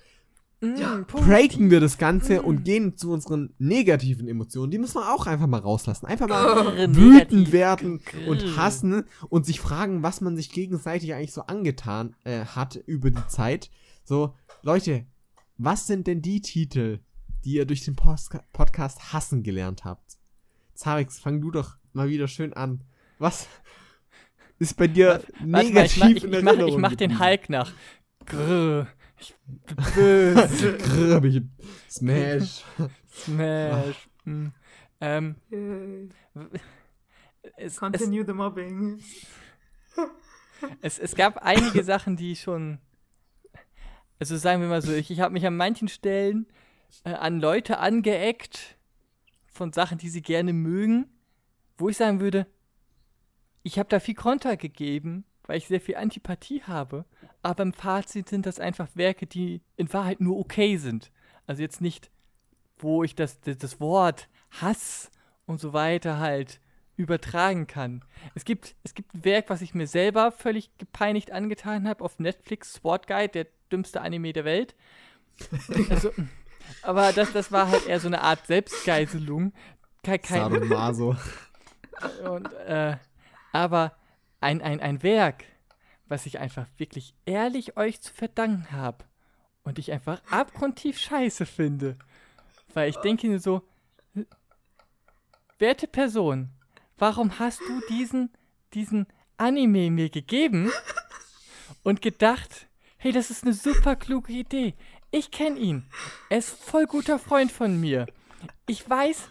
Ja, 0.61 0.95
Mm, 0.97 1.05
breaken 1.07 1.71
wir 1.71 1.79
das 1.79 1.97
Ganze 1.97 2.41
Mm. 2.41 2.45
und 2.45 2.63
gehen 2.63 2.95
zu 2.95 3.11
unseren 3.11 3.53
negativen 3.57 4.27
Emotionen. 4.27 4.69
Die 4.71 4.77
müssen 4.77 4.95
wir 5.01 5.11
auch 5.13 5.25
einfach 5.25 5.47
mal 5.47 5.59
rauslassen. 5.59 6.05
Einfach 6.05 6.27
mal 6.27 6.43
Grrr, 6.75 6.95
wütend 6.95 7.51
werden 7.51 7.99
Grrr. 8.05 8.27
und 8.29 8.57
hassen 8.57 9.05
und 9.29 9.45
sich 9.47 9.59
fragen, 9.59 10.03
was 10.03 10.21
man 10.21 10.35
sich 10.35 10.51
gegenseitig 10.51 11.13
eigentlich 11.15 11.33
so 11.33 11.41
angetan 11.41 12.15
äh, 12.25 12.45
hat 12.45 12.75
über 12.85 13.09
die 13.09 13.25
Zeit. 13.27 13.71
So, 14.03 14.35
Leute, 14.61 15.05
was 15.57 15.87
sind 15.87 16.05
denn 16.05 16.21
die 16.21 16.41
Titel, 16.41 16.99
die 17.43 17.53
ihr 17.53 17.65
durch 17.65 17.83
den 17.83 17.95
Postka- 17.95 18.43
Podcast 18.53 19.13
hassen 19.13 19.41
gelernt 19.41 19.83
habt? 19.83 20.17
Zarix, 20.75 21.19
fang 21.19 21.41
du 21.41 21.49
doch 21.49 21.77
mal 21.93 22.09
wieder 22.09 22.27
schön 22.27 22.53
an. 22.53 22.83
Was 23.17 23.47
ist 24.59 24.77
bei 24.77 24.87
dir 24.87 25.07
Warte 25.07 25.45
mal, 25.47 25.63
negativ 25.63 25.93
ich 25.95 25.99
mach, 25.99 26.07
ich, 26.09 26.23
in 26.23 26.33
ich, 26.33 26.43
mach, 26.43 26.67
ich 26.67 26.77
mach 26.77 26.95
den? 26.95 27.19
Hulk 27.19 27.49
nach. 27.49 27.71
Grrr. 28.27 28.87
Ich 31.23 31.41
Smash. 31.89 32.63
Smash. 33.11 34.09
Mm. 34.25 34.47
Ähm, 35.01 35.35
Yay. 35.49 36.09
es, 37.57 37.57
es, 37.57 37.77
Continue 37.77 38.25
the 38.25 38.33
mobbing. 38.33 39.01
es, 40.81 40.99
es 40.99 41.15
gab 41.15 41.37
einige 41.37 41.83
Sachen, 41.83 42.15
die 42.15 42.35
schon. 42.35 42.79
Also 44.19 44.37
sagen 44.37 44.61
wir 44.61 44.69
mal 44.69 44.81
so, 44.81 44.93
ich, 44.93 45.09
ich 45.09 45.19
habe 45.19 45.33
mich 45.33 45.45
an 45.47 45.57
manchen 45.57 45.87
Stellen 45.87 46.45
äh, 47.03 47.13
an 47.13 47.39
Leute 47.39 47.79
angeeckt 47.79 48.77
von 49.47 49.73
Sachen, 49.73 49.97
die 49.97 50.09
sie 50.09 50.21
gerne 50.21 50.53
mögen, 50.53 51.09
wo 51.77 51.89
ich 51.89 51.97
sagen 51.97 52.19
würde, 52.19 52.45
ich 53.63 53.79
habe 53.79 53.89
da 53.89 53.99
viel 53.99 54.15
Konter 54.15 54.57
gegeben, 54.57 55.25
weil 55.51 55.57
ich 55.57 55.67
sehr 55.67 55.81
viel 55.81 55.97
Antipathie 55.97 56.63
habe, 56.63 57.03
aber 57.43 57.63
im 57.63 57.73
Fazit 57.73 58.29
sind 58.29 58.45
das 58.45 58.57
einfach 58.57 58.87
Werke, 58.93 59.27
die 59.27 59.59
in 59.75 59.91
Wahrheit 59.91 60.21
nur 60.21 60.39
okay 60.39 60.77
sind. 60.77 61.11
Also 61.45 61.61
jetzt 61.61 61.81
nicht, 61.81 62.09
wo 62.77 63.03
ich 63.03 63.15
das, 63.15 63.41
das, 63.41 63.57
das 63.57 63.81
Wort 63.81 64.29
Hass 64.61 65.11
und 65.45 65.59
so 65.59 65.73
weiter 65.73 66.19
halt 66.19 66.61
übertragen 66.95 67.67
kann. 67.67 68.05
Es 68.33 68.45
gibt, 68.45 68.75
es 68.83 68.93
gibt 68.93 69.13
ein 69.13 69.25
Werk, 69.25 69.49
was 69.49 69.61
ich 69.61 69.73
mir 69.73 69.87
selber 69.87 70.31
völlig 70.31 70.77
gepeinigt 70.77 71.33
angetan 71.33 71.85
habe 71.85 72.01
auf 72.01 72.17
Netflix, 72.17 72.77
Sport 72.77 73.05
Guide, 73.05 73.27
der 73.33 73.47
dümmste 73.73 73.99
Anime 73.99 74.31
der 74.31 74.45
Welt. 74.45 74.73
also, 75.89 76.13
aber 76.81 77.11
das, 77.11 77.33
das 77.33 77.51
war 77.51 77.69
halt 77.69 77.87
eher 77.87 77.99
so 77.99 78.07
eine 78.07 78.21
Art 78.21 78.47
Selbstgeiselung. 78.47 79.51
Kein, 80.01 80.21
kein, 80.21 80.49
Sadomaso. 80.49 81.17
und, 82.23 82.53
äh, 82.53 82.95
aber 83.51 83.97
ein, 84.41 84.61
ein, 84.61 84.79
ein 84.81 85.01
Werk, 85.03 85.45
was 86.07 86.25
ich 86.25 86.39
einfach 86.39 86.67
wirklich 86.77 87.13
ehrlich 87.25 87.77
euch 87.77 88.01
zu 88.01 88.13
verdanken 88.13 88.71
habe 88.71 89.05
und 89.63 89.79
ich 89.79 89.91
einfach 89.91 90.21
abgrundtief 90.29 90.99
scheiße 90.99 91.45
finde. 91.45 91.97
Weil 92.73 92.89
ich 92.89 92.97
denke 92.97 93.27
mir 93.27 93.39
so, 93.39 93.61
werte 95.59 95.87
Person, 95.87 96.49
warum 96.97 97.39
hast 97.39 97.61
du 97.61 97.81
diesen, 97.89 98.31
diesen 98.73 99.07
Anime 99.37 99.89
mir 99.91 100.09
gegeben 100.09 100.71
und 101.83 102.01
gedacht, 102.01 102.67
hey, 102.97 103.11
das 103.11 103.29
ist 103.29 103.43
eine 103.43 103.53
super 103.53 103.95
kluge 103.95 104.33
Idee. 104.33 104.75
Ich 105.11 105.31
kenne 105.31 105.59
ihn. 105.59 105.85
Er 106.29 106.39
ist 106.39 106.51
voll 106.63 106.85
guter 106.85 107.19
Freund 107.19 107.51
von 107.51 107.79
mir. 107.79 108.07
Ich 108.65 108.89
weiß, 108.89 109.29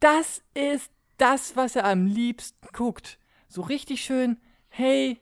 das 0.00 0.42
ist 0.54 0.90
das, 1.18 1.56
was 1.56 1.76
er 1.76 1.84
am 1.84 2.06
liebsten 2.06 2.66
guckt. 2.72 3.18
So 3.54 3.62
richtig 3.62 4.02
schön, 4.02 4.36
hey, 4.68 5.20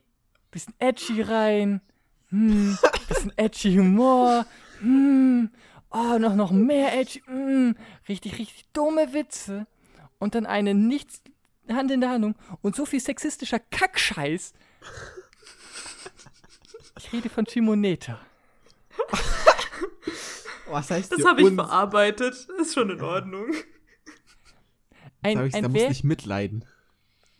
bisschen 0.49 0.73
edgy 0.79 1.21
rein, 1.21 1.81
hm, 2.29 2.79
bisschen 3.07 3.31
edgy 3.37 3.75
Humor, 3.75 4.47
hm, 4.79 5.51
oh, 5.91 6.17
noch, 6.17 6.33
noch 6.33 6.49
mehr 6.49 6.99
edgy, 6.99 7.21
hm, 7.27 7.75
richtig, 8.09 8.39
richtig 8.39 8.65
dumme 8.73 9.13
Witze 9.13 9.67
und 10.17 10.33
dann 10.33 10.47
eine 10.47 10.73
nichts 10.73 11.21
Hand 11.71 11.91
in 11.91 12.01
der 12.01 12.09
Handlung 12.09 12.33
und 12.63 12.75
so 12.75 12.87
viel 12.87 12.99
sexistischer 12.99 13.59
Kackscheiß. 13.59 14.53
Ich 16.97 17.13
rede 17.13 17.29
von 17.29 17.45
Chimoneta. 17.45 18.19
Was 20.69 20.89
heißt 20.89 21.11
Das 21.11 21.17
hier 21.19 21.29
habe 21.29 21.41
ich 21.41 21.47
uns? 21.49 21.55
verarbeitet. 21.55 22.47
Ist 22.59 22.73
schon 22.73 22.89
in 22.89 22.99
Ordnung. 22.99 23.53
Ein, 25.21 25.37
Sag 25.37 25.45
ich, 25.45 25.51
da 25.51 25.57
ein 25.59 25.63
musste 25.65 25.79
Werk, 25.81 25.91
ich 25.91 26.03
mitleiden. 26.03 26.65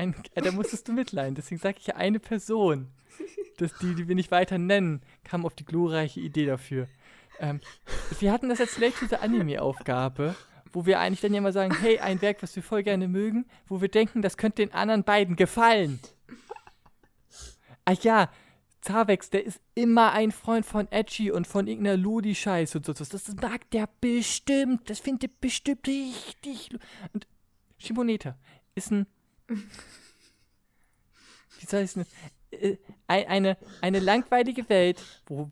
Ein, 0.04 0.16
äh, 0.36 0.42
da 0.42 0.52
musstest 0.52 0.88
du 0.88 0.94
mitleiden. 0.94 1.36
Deswegen 1.36 1.62
sage 1.62 1.78
ich 1.80 1.88
ja 1.88 1.96
eine 1.96 2.20
Person, 2.20 2.90
das, 3.58 3.72
die, 3.80 3.96
die 3.96 4.08
wir 4.08 4.16
nicht 4.16 4.32
weiter 4.32 4.58
nennen, 4.58 5.02
kam 5.24 5.46
auf 5.46 5.56
die 5.56 5.66
glorreiche 5.66 6.20
Idee 6.20 6.46
dafür. 6.46 6.88
Ähm, 7.40 7.62
wir 8.20 8.32
hatten 8.32 8.50
das 8.50 8.60
als 8.60 8.78
Late 8.78 8.96
to 9.00 9.06
the 9.08 9.16
Anime-Aufgabe, 9.16 10.36
wo 10.74 10.86
wir 10.86 11.00
eigentlich 11.00 11.22
dann 11.22 11.34
ja 11.34 11.38
immer 11.38 11.54
sagen, 11.54 11.74
hey, 11.80 12.00
ein 12.00 12.22
Werk, 12.22 12.44
was 12.44 12.56
wir 12.56 12.64
voll 12.64 12.84
gerne 12.84 13.08
mögen, 13.08 13.46
wo 13.68 13.80
wir 13.80 13.88
denken, 13.88 14.22
das 14.22 14.38
könnte 14.38 14.66
den 14.66 14.74
anderen 14.74 15.04
beiden 15.04 15.38
gefallen. 15.38 16.00
Ach 17.86 18.04
ja, 18.04 18.30
Zavex, 18.82 19.30
der 19.30 19.46
ist 19.46 19.62
immer 19.76 20.12
ein 20.12 20.32
Freund 20.32 20.66
von 20.66 20.92
Edgy 20.92 21.32
und 21.32 21.48
von 21.48 21.68
irgendeiner 21.68 21.96
Ludi-Scheiß 21.96 22.76
und 22.76 22.86
so. 22.86 22.92
Das 22.92 23.36
mag 23.42 23.70
der 23.72 23.88
bestimmt. 24.02 24.90
Das 24.90 25.00
findet 25.00 25.40
bestimmt 25.40 25.88
richtig. 25.88 26.70
Und 27.14 27.26
Shimoneta 27.78 28.38
ist 28.76 28.92
ein. 28.92 29.08
Wie 31.60 31.66
soll 31.66 31.82
ich 31.82 31.96
es? 31.96 32.08
Äh, 32.52 32.78
eine, 33.08 33.58
eine 33.82 34.00
langweilige 34.00 34.70
Welt, 34.70 35.04
wo 35.26 35.50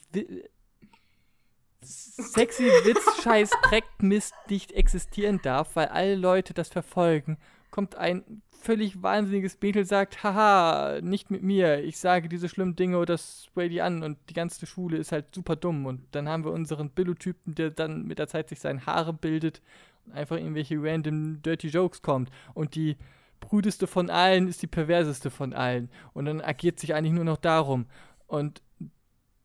sexy 1.82 2.64
Witz, 2.64 3.24
Scheiß, 3.24 3.50
Dreck, 3.64 3.86
Mist 4.00 4.34
nicht 4.50 4.72
existieren 4.72 5.40
darf, 5.42 5.76
weil 5.76 5.88
alle 5.88 6.16
Leute 6.16 6.54
das 6.54 6.70
verfolgen, 6.70 7.38
kommt 7.72 7.96
ein 7.96 8.42
völlig 8.52 9.02
wahnsinniges 9.02 9.58
Mädel 9.60 9.86
sagt, 9.86 10.24
haha, 10.24 11.00
nicht 11.02 11.32
mit 11.32 11.42
mir, 11.42 11.84
ich 11.84 11.98
sage 11.98 12.30
diese 12.30 12.48
schlimmen 12.48 12.76
Dinge 12.76 13.00
oder 13.00 13.18
spray 13.18 13.70
die 13.70 13.82
an 13.82 14.04
und 14.04 14.20
die 14.30 14.34
ganze 14.34 14.68
Schule 14.68 14.98
ist 14.98 15.12
halt 15.12 15.34
super 15.34 15.56
dumm 15.56 15.88
und 15.88 16.02
dann 16.12 16.30
haben 16.30 16.44
wir 16.44 16.52
unseren 16.52 16.92
Billo-Typen, 16.92 17.56
der 17.56 17.72
dann 17.72 18.06
mit 18.06 18.20
der 18.20 18.28
Zeit 18.28 18.50
sich 18.50 18.60
seine 18.60 18.86
Haare 18.86 19.14
bildet 19.14 19.62
und 20.06 20.14
einfach 20.14 20.38
irgendwelche 20.38 20.78
random 20.80 21.42
dirty 21.42 21.70
Jokes 21.70 22.04
kommt 22.04 22.30
und 22.54 22.76
die 22.76 22.98
brüdeste 23.42 23.88
von 23.88 24.10
allen 24.10 24.48
ist 24.48 24.62
die 24.62 24.68
perverseste 24.68 25.30
von 25.30 25.54
allen 25.54 25.90
und 26.14 26.26
dann 26.26 26.40
agiert 26.40 26.80
sich 26.80 26.96
eigentlich 26.96 27.14
nur 27.14 27.26
noch 27.26 27.38
darum 27.38 27.88
und 28.28 28.62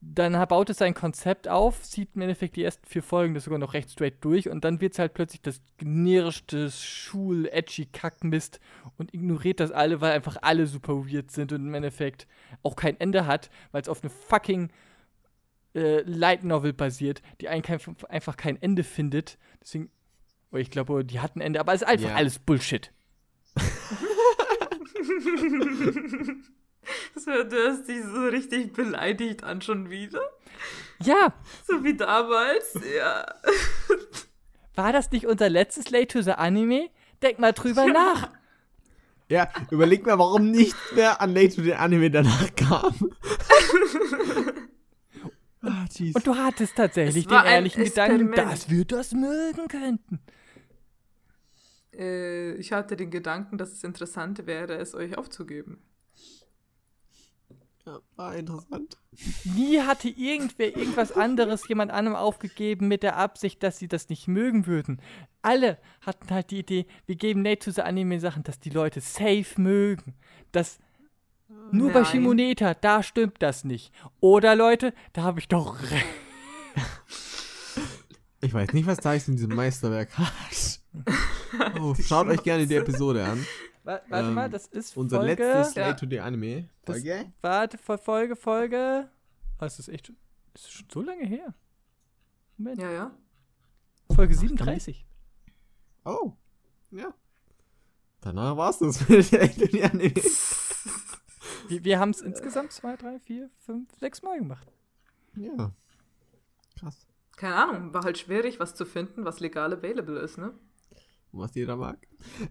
dann 0.00 0.32
baut 0.48 0.70
es 0.70 0.78
sein 0.78 0.94
Konzept 0.94 1.48
auf, 1.48 1.82
zieht 1.82 2.10
im 2.14 2.22
Endeffekt 2.22 2.56
die 2.56 2.62
ersten 2.62 2.86
vier 2.86 3.02
Folgen 3.02 3.34
das 3.34 3.44
sogar 3.44 3.58
noch 3.58 3.74
recht 3.74 3.90
straight 3.90 4.24
durch 4.24 4.48
und 4.48 4.64
dann 4.64 4.80
wird 4.80 4.92
es 4.92 4.98
halt 4.98 5.14
plötzlich 5.14 5.42
das 5.42 5.60
generischste 5.78 6.70
Schul-Edgy-Kackmist 6.70 8.60
und 8.98 9.12
ignoriert 9.14 9.58
das 9.58 9.72
alle, 9.72 10.00
weil 10.00 10.12
einfach 10.12 10.36
alle 10.42 10.66
super 10.66 11.06
weird 11.06 11.30
sind 11.30 11.52
und 11.52 11.66
im 11.66 11.74
Endeffekt 11.74 12.28
auch 12.62 12.76
kein 12.76 13.00
Ende 13.00 13.26
hat, 13.26 13.50
weil 13.72 13.82
es 13.82 13.88
auf 13.88 14.02
eine 14.02 14.10
fucking 14.10 14.70
äh, 15.74 16.02
Light 16.02 16.44
Novel 16.44 16.72
basiert, 16.72 17.22
die 17.40 17.48
einfach 17.48 18.36
kein 18.36 18.60
Ende 18.60 18.84
findet. 18.84 19.38
Deswegen, 19.60 19.90
oh, 20.52 20.56
ich 20.56 20.70
glaube, 20.70 21.04
die 21.04 21.20
hat 21.20 21.36
ein 21.36 21.40
Ende, 21.40 21.58
aber 21.58 21.74
es 21.74 21.82
ist 21.82 21.88
einfach 21.88 22.10
ja. 22.10 22.16
alles 22.16 22.38
Bullshit. 22.38 22.92
Das 27.14 27.26
hört 27.26 27.86
sich 27.86 28.02
so 28.04 28.26
richtig 28.26 28.72
beleidigt 28.72 29.42
an 29.42 29.60
schon 29.60 29.90
wieder. 29.90 30.20
Ja. 31.02 31.32
So 31.66 31.82
wie 31.84 31.96
damals, 31.96 32.74
ja. 32.96 33.26
War 34.74 34.92
das 34.92 35.10
nicht 35.10 35.26
unser 35.26 35.48
letztes 35.48 35.90
Late 35.90 36.06
to 36.06 36.22
the 36.22 36.32
Anime? 36.32 36.90
Denk 37.22 37.38
mal 37.38 37.52
drüber 37.52 37.86
ja. 37.86 37.92
nach. 37.92 38.30
Ja, 39.28 39.48
überleg 39.70 40.06
mal, 40.06 40.18
warum 40.18 40.50
nicht 40.50 40.76
mehr 40.94 41.20
an 41.20 41.34
Late 41.34 41.56
to 41.56 41.62
the 41.62 41.74
Anime 41.74 42.10
danach 42.10 42.54
kam. 42.54 42.94
ah, 45.62 45.84
Und 46.14 46.26
du 46.26 46.36
hattest 46.36 46.76
tatsächlich 46.76 47.26
den 47.26 47.44
ehrlichen 47.44 47.84
Gedanken, 47.84 48.32
dass 48.32 48.70
wir 48.70 48.84
das 48.84 49.12
mögen 49.12 49.66
könnten. 49.68 50.20
Äh, 51.96 52.54
ich 52.54 52.72
hatte 52.72 52.96
den 52.96 53.10
Gedanken, 53.10 53.58
dass 53.58 53.72
es 53.72 53.84
interessant 53.84 54.46
wäre, 54.46 54.74
es 54.74 54.94
euch 54.94 55.16
aufzugeben. 55.16 55.82
Ja, 57.84 58.00
war 58.16 58.34
interessant. 58.34 58.98
Nie 59.44 59.80
hatte 59.80 60.08
irgendwer 60.08 60.76
irgendwas 60.76 61.12
anderes 61.12 61.68
jemand 61.68 61.92
anderem 61.92 62.16
aufgegeben 62.16 62.88
mit 62.88 63.04
der 63.04 63.16
Absicht, 63.16 63.62
dass 63.62 63.78
sie 63.78 63.86
das 63.86 64.08
nicht 64.08 64.26
mögen 64.26 64.66
würden. 64.66 65.00
Alle 65.40 65.78
hatten 66.00 66.28
halt 66.30 66.50
die 66.50 66.58
Idee, 66.58 66.86
wir 67.06 67.14
geben 67.14 67.42
Nate 67.42 67.60
zu 67.60 67.70
so 67.70 67.82
Anime-Sachen, 67.82 68.42
dass 68.42 68.58
die 68.58 68.70
Leute 68.70 69.00
safe 69.00 69.60
mögen. 69.60 70.14
Das 70.50 70.80
nur 71.70 71.92
Nein. 71.92 71.94
bei 71.94 72.04
Shimoneta, 72.04 72.74
da 72.74 73.04
stimmt 73.04 73.40
das 73.40 73.62
nicht. 73.62 73.92
Oder 74.20 74.56
Leute, 74.56 74.92
da 75.12 75.22
habe 75.22 75.38
ich 75.38 75.48
doch 75.48 75.80
recht. 75.80 76.06
Ich 78.40 78.52
weiß 78.52 78.72
nicht, 78.74 78.86
was 78.86 78.98
da 78.98 79.14
in 79.14 79.36
diesem 79.36 79.54
Meisterwerk 79.54 80.16
hat. 80.18 80.80
Oh, 81.80 81.94
schaut 81.94 82.26
euch 82.28 82.42
gerne 82.42 82.66
die 82.66 82.74
Episode 82.74 83.24
an. 83.24 83.46
Warte 83.84 84.06
ähm, 84.10 84.34
mal, 84.34 84.50
das 84.50 84.66
ist 84.66 84.96
unser 84.96 85.18
Folge, 85.18 85.42
letztes 85.44 85.72
Slay 85.72 85.88
ja. 85.88 85.94
to 85.94 86.06
the 86.08 86.20
Anime. 86.20 86.68
Folge? 86.84 87.14
Das, 87.14 87.26
warte, 87.40 87.78
Folge, 87.78 88.36
Folge. 88.36 89.08
Oh, 89.60 89.64
ist 89.64 89.78
das 89.78 89.88
echt 89.88 90.08
schon, 90.08 90.16
ist 90.54 90.64
das 90.64 90.72
schon 90.72 90.86
so 90.92 91.02
lange 91.02 91.24
her? 91.24 91.54
Moment. 92.56 92.80
Ja, 92.80 92.90
ja. 92.90 93.10
Folge 94.14 94.34
37. 94.34 95.06
Oh, 96.04 96.32
ja. 96.90 97.14
Danach 98.20 98.56
war 98.56 98.70
es 98.70 98.78
das 98.78 99.08
mit 99.08 99.24
Slay 99.24 99.48
to 99.48 99.66
the 99.70 99.84
Anime. 99.84 100.14
wir 101.68 101.84
wir 101.84 102.00
haben 102.00 102.10
es 102.10 102.22
insgesamt 102.22 102.72
zwei, 102.72 102.96
drei, 102.96 103.20
vier, 103.20 103.50
fünf, 103.64 103.88
sechs 104.00 104.22
Mal 104.22 104.38
gemacht. 104.38 104.72
Ja. 105.36 105.72
Krass. 106.78 107.06
Keine 107.36 107.54
Ahnung, 107.54 107.94
war 107.94 108.02
halt 108.02 108.18
schwierig, 108.18 108.58
was 108.58 108.74
zu 108.74 108.84
finden, 108.84 109.24
was 109.24 109.40
legal 109.40 109.72
available 109.72 110.18
ist, 110.18 110.38
ne? 110.38 110.54
Was 111.38 111.54
jeder 111.54 111.76
mag. 111.76 111.98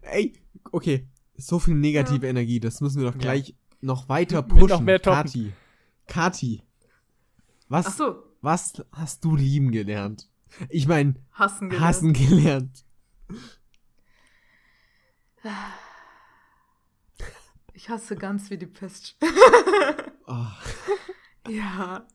Ey, 0.01 0.33
okay 0.71 1.07
so 1.38 1.59
viel 1.59 1.75
negative 1.75 2.25
ja. 2.25 2.29
Energie, 2.29 2.59
das 2.59 2.81
müssen 2.81 3.01
wir 3.01 3.11
doch 3.11 3.17
gleich 3.17 3.49
ja. 3.49 3.55
noch 3.81 4.09
weiter 4.09 4.41
pushen. 4.41 4.67
Noch 4.67 4.81
mehr 4.81 4.99
Kati. 4.99 5.53
Kati. 6.07 6.63
Was, 7.67 7.97
so. 7.97 8.23
was 8.41 8.86
hast 8.91 9.23
du 9.23 9.36
lieben 9.36 9.71
gelernt? 9.71 10.29
Ich 10.69 10.88
meine, 10.88 11.15
hassen 11.31 11.69
gelernt. 11.69 11.88
Hassen 11.88 12.13
gelernt. 12.13 12.86
Ich 17.73 17.89
hasse 17.89 18.15
ganz 18.15 18.49
wie 18.49 18.57
die 18.57 18.67
Pest. 18.67 19.17
oh. 20.27 20.45
Ja. 21.47 22.07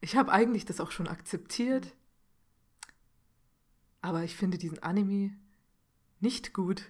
Ich 0.00 0.14
habe 0.14 0.30
eigentlich 0.30 0.64
das 0.64 0.78
auch 0.78 0.92
schon 0.92 1.08
akzeptiert. 1.08 1.96
Aber 4.06 4.22
ich 4.22 4.36
finde 4.36 4.56
diesen 4.56 4.78
Anime 4.84 5.32
nicht 6.20 6.52
gut. 6.52 6.84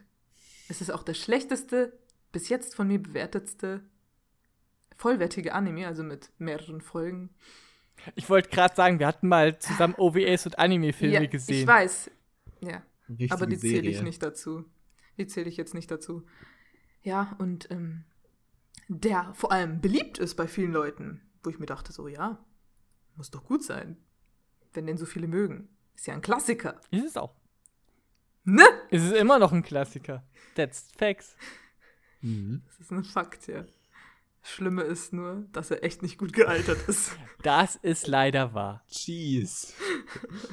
Es 0.69 0.83
ist 0.83 0.91
auch 0.91 1.03
der 1.03 1.15
schlechteste, 1.15 1.99
bis 2.31 2.51
jetzt 2.51 2.75
von 2.75 2.89
mir 2.89 3.03
bewertetste, 3.03 3.81
vollwertige 4.95 5.55
Anime, 5.55 5.87
also 5.87 6.03
mit 6.03 6.31
mehreren 6.37 6.83
Folgen. 6.83 7.31
Ich 8.17 8.29
wollte 8.29 8.51
gerade 8.51 8.75
sagen, 8.75 8.99
wir 8.99 9.07
hatten 9.07 9.29
mal 9.29 9.59
zusammen 9.59 9.95
OVAs 9.99 10.45
und 10.45 10.59
Anime-Filme 10.59 11.15
ja, 11.15 11.25
gesehen. 11.27 11.63
Ich 11.63 11.67
weiß. 11.67 12.11
Ja. 12.61 12.83
Richtige 13.09 13.33
aber 13.33 13.47
die 13.47 13.57
zähle 13.57 13.89
ich 13.89 14.03
nicht 14.03 14.23
dazu. 14.23 14.67
Die 15.17 15.27
zähle 15.27 15.49
ich 15.49 15.57
jetzt 15.57 15.73
nicht 15.73 15.91
dazu. 15.91 16.27
Ja, 17.01 17.35
und 17.39 17.71
ähm, 17.71 18.05
der 18.89 19.33
vor 19.33 19.53
allem 19.53 19.81
beliebt 19.81 20.19
ist 20.19 20.35
bei 20.35 20.47
vielen 20.47 20.73
Leuten, 20.73 21.23
wo 21.43 21.49
ich 21.49 21.59
mir 21.59 21.65
dachte, 21.65 21.95
so, 21.95 22.09
ja, 22.09 22.45
muss 23.15 23.31
doch 23.31 23.47
gut 23.47 23.65
sein, 23.65 23.97
wenn 24.75 24.87
den 24.87 24.99
so 24.99 25.07
viele 25.07 25.29
mögen. 25.29 25.71
Ist 25.97 26.07
ja 26.07 26.15
ein 26.15 26.21
Klassiker. 26.21 26.81
Ist 26.91 27.07
es 27.07 27.17
auch. 27.17 27.35
Ne? 28.45 28.65
Es 28.91 29.03
ist 29.03 29.15
immer 29.15 29.41
noch 29.41 29.53
ein 29.53 29.63
Klassiker. 29.63 30.23
That's 30.55 30.89
facts. 30.97 31.37
Mhm. 32.21 32.63
Das 32.67 32.79
ist 32.79 32.93
ein 32.93 33.03
Fakt, 33.03 33.49
ja. 33.49 33.65
Schlimme 34.43 34.83
ist 34.83 35.13
nur, 35.13 35.47
dass 35.53 35.73
er 35.73 35.83
echt 35.83 36.03
nicht 36.03 36.19
gut 36.19 36.33
gealtert 36.33 36.89
ist. 36.89 37.17
Das 37.43 37.77
ist 37.77 38.09
leider 38.09 38.55
wahr. 38.55 38.83
Jeez. 38.89 39.75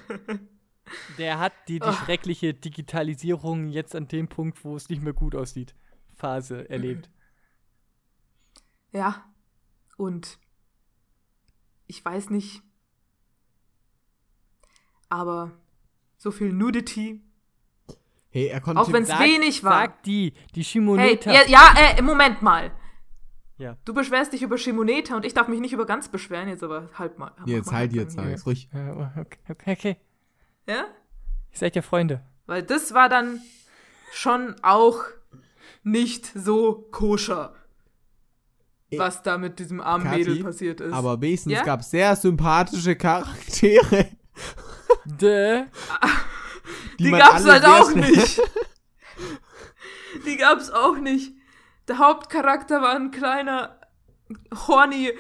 Der 1.18 1.40
hat 1.40 1.54
die, 1.68 1.80
die 1.80 1.94
schreckliche 1.94 2.54
Digitalisierung 2.54 3.70
jetzt 3.70 3.96
an 3.96 4.08
dem 4.08 4.28
Punkt, 4.28 4.64
wo 4.64 4.76
es 4.76 4.90
nicht 4.90 5.02
mehr 5.02 5.14
gut 5.14 5.34
aussieht, 5.34 5.74
Phase 6.16 6.70
erlebt. 6.70 7.10
Ja. 8.92 9.26
Und 9.98 10.40
ich 11.88 12.04
weiß 12.04 12.30
nicht, 12.30 12.62
aber 15.14 15.52
so 16.18 16.32
viel 16.32 16.52
Nudity 16.52 17.22
Hey, 18.30 18.48
er 18.48 18.62
konnte 18.62 18.82
Auch 18.82 18.92
wenn 18.92 19.04
es 19.04 19.10
wenig 19.10 19.64
war. 19.64 19.84
Sagt 19.84 20.08
die, 20.08 20.34
die 20.56 20.64
Shimoneta. 20.64 21.30
Hey, 21.30 21.52
ja, 21.52 21.72
ja 21.76 21.98
äh, 22.00 22.02
Moment 22.02 22.42
mal. 22.42 22.72
Ja. 23.60 23.78
Du 23.86 23.94
beschwerst 23.94 24.34
dich 24.34 24.42
über 24.42 24.58
Shimoneta 24.58 25.16
und 25.16 25.24
ich 25.24 25.36
darf 25.36 25.48
mich 25.48 25.60
nicht 25.60 25.72
über 25.72 25.86
ganz 25.86 26.10
beschweren, 26.10 26.48
jetzt 26.50 26.64
aber 26.64 26.90
halt 26.96 27.20
mal. 27.20 27.32
Jetzt 27.46 27.68
halt, 27.68 27.92
halt 27.92 27.94
jetzt, 27.94 28.16
sag 28.16 28.26
es 28.26 28.44
ruhig. 28.48 28.70
Okay, 28.74 29.38
okay, 29.50 29.72
okay. 29.72 29.98
Ja? 30.68 30.86
Ihr 31.52 31.58
seid 31.60 31.76
ja 31.76 31.84
Freunde. 31.84 32.24
Weil 32.48 32.64
das 32.64 32.96
war 32.96 33.08
dann 33.08 33.40
schon 34.12 34.56
auch 34.64 34.98
nicht 35.84 36.26
so 36.26 36.88
koscher, 36.90 37.54
was 38.98 39.22
da 39.22 39.38
mit 39.38 39.60
diesem 39.60 39.80
armen 39.80 40.10
Mädel 40.10 40.44
passiert 40.44 40.82
ist. 40.82 40.92
Aber 40.92 41.22
wenigstens 41.22 41.54
ja? 41.54 41.64
gab 41.64 41.82
es 41.82 41.92
sehr 41.92 42.16
sympathische 42.16 42.96
Charaktere. 42.96 44.08
Däh. 45.06 45.66
Die, 47.00 47.06
die 47.06 47.12
gab's 47.12 47.46
halt 47.46 47.66
auch 47.66 47.94
nicht. 47.94 48.42
die 50.26 50.38
gab's 50.38 50.70
auch 50.70 50.98
nicht. 50.98 51.34
Der 51.88 51.98
Hauptcharakter 51.98 52.82
war 52.82 52.96
ein 52.96 53.12
kleiner, 53.12 53.80
horny 54.68 55.12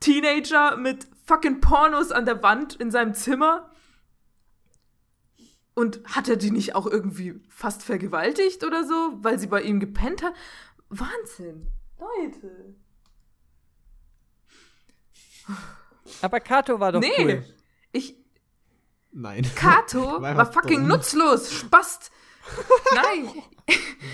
Teenager 0.00 0.76
mit 0.76 1.08
fucking 1.24 1.60
Pornos 1.60 2.12
an 2.12 2.26
der 2.26 2.42
Wand 2.42 2.74
in 2.76 2.90
seinem 2.90 3.14
Zimmer. 3.14 3.70
Und 5.74 6.00
hat 6.06 6.28
er 6.28 6.36
die 6.36 6.50
nicht 6.50 6.74
auch 6.74 6.86
irgendwie 6.86 7.40
fast 7.48 7.82
vergewaltigt 7.82 8.64
oder 8.64 8.84
so, 8.84 9.18
weil 9.22 9.38
sie 9.38 9.46
bei 9.46 9.62
ihm 9.62 9.80
gepennt 9.80 10.22
hat? 10.22 10.32
Wahnsinn. 10.88 11.68
Leute. 11.98 12.76
Aber 16.22 16.40
Kato 16.40 16.80
war 16.80 16.92
doch 16.92 17.00
nee. 17.00 17.12
cool. 17.18 17.44
Ich. 17.92 18.16
Nein. 19.16 19.46
Kato 19.54 20.00
War 20.20 20.52
fucking 20.52 20.80
dumm. 20.80 20.88
nutzlos. 20.88 21.50
Spast. 21.52 22.10
Nein. 22.94 23.30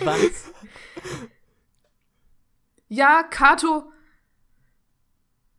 Was? 0.04 0.52
Ja, 2.88 3.22
Kato 3.24 3.90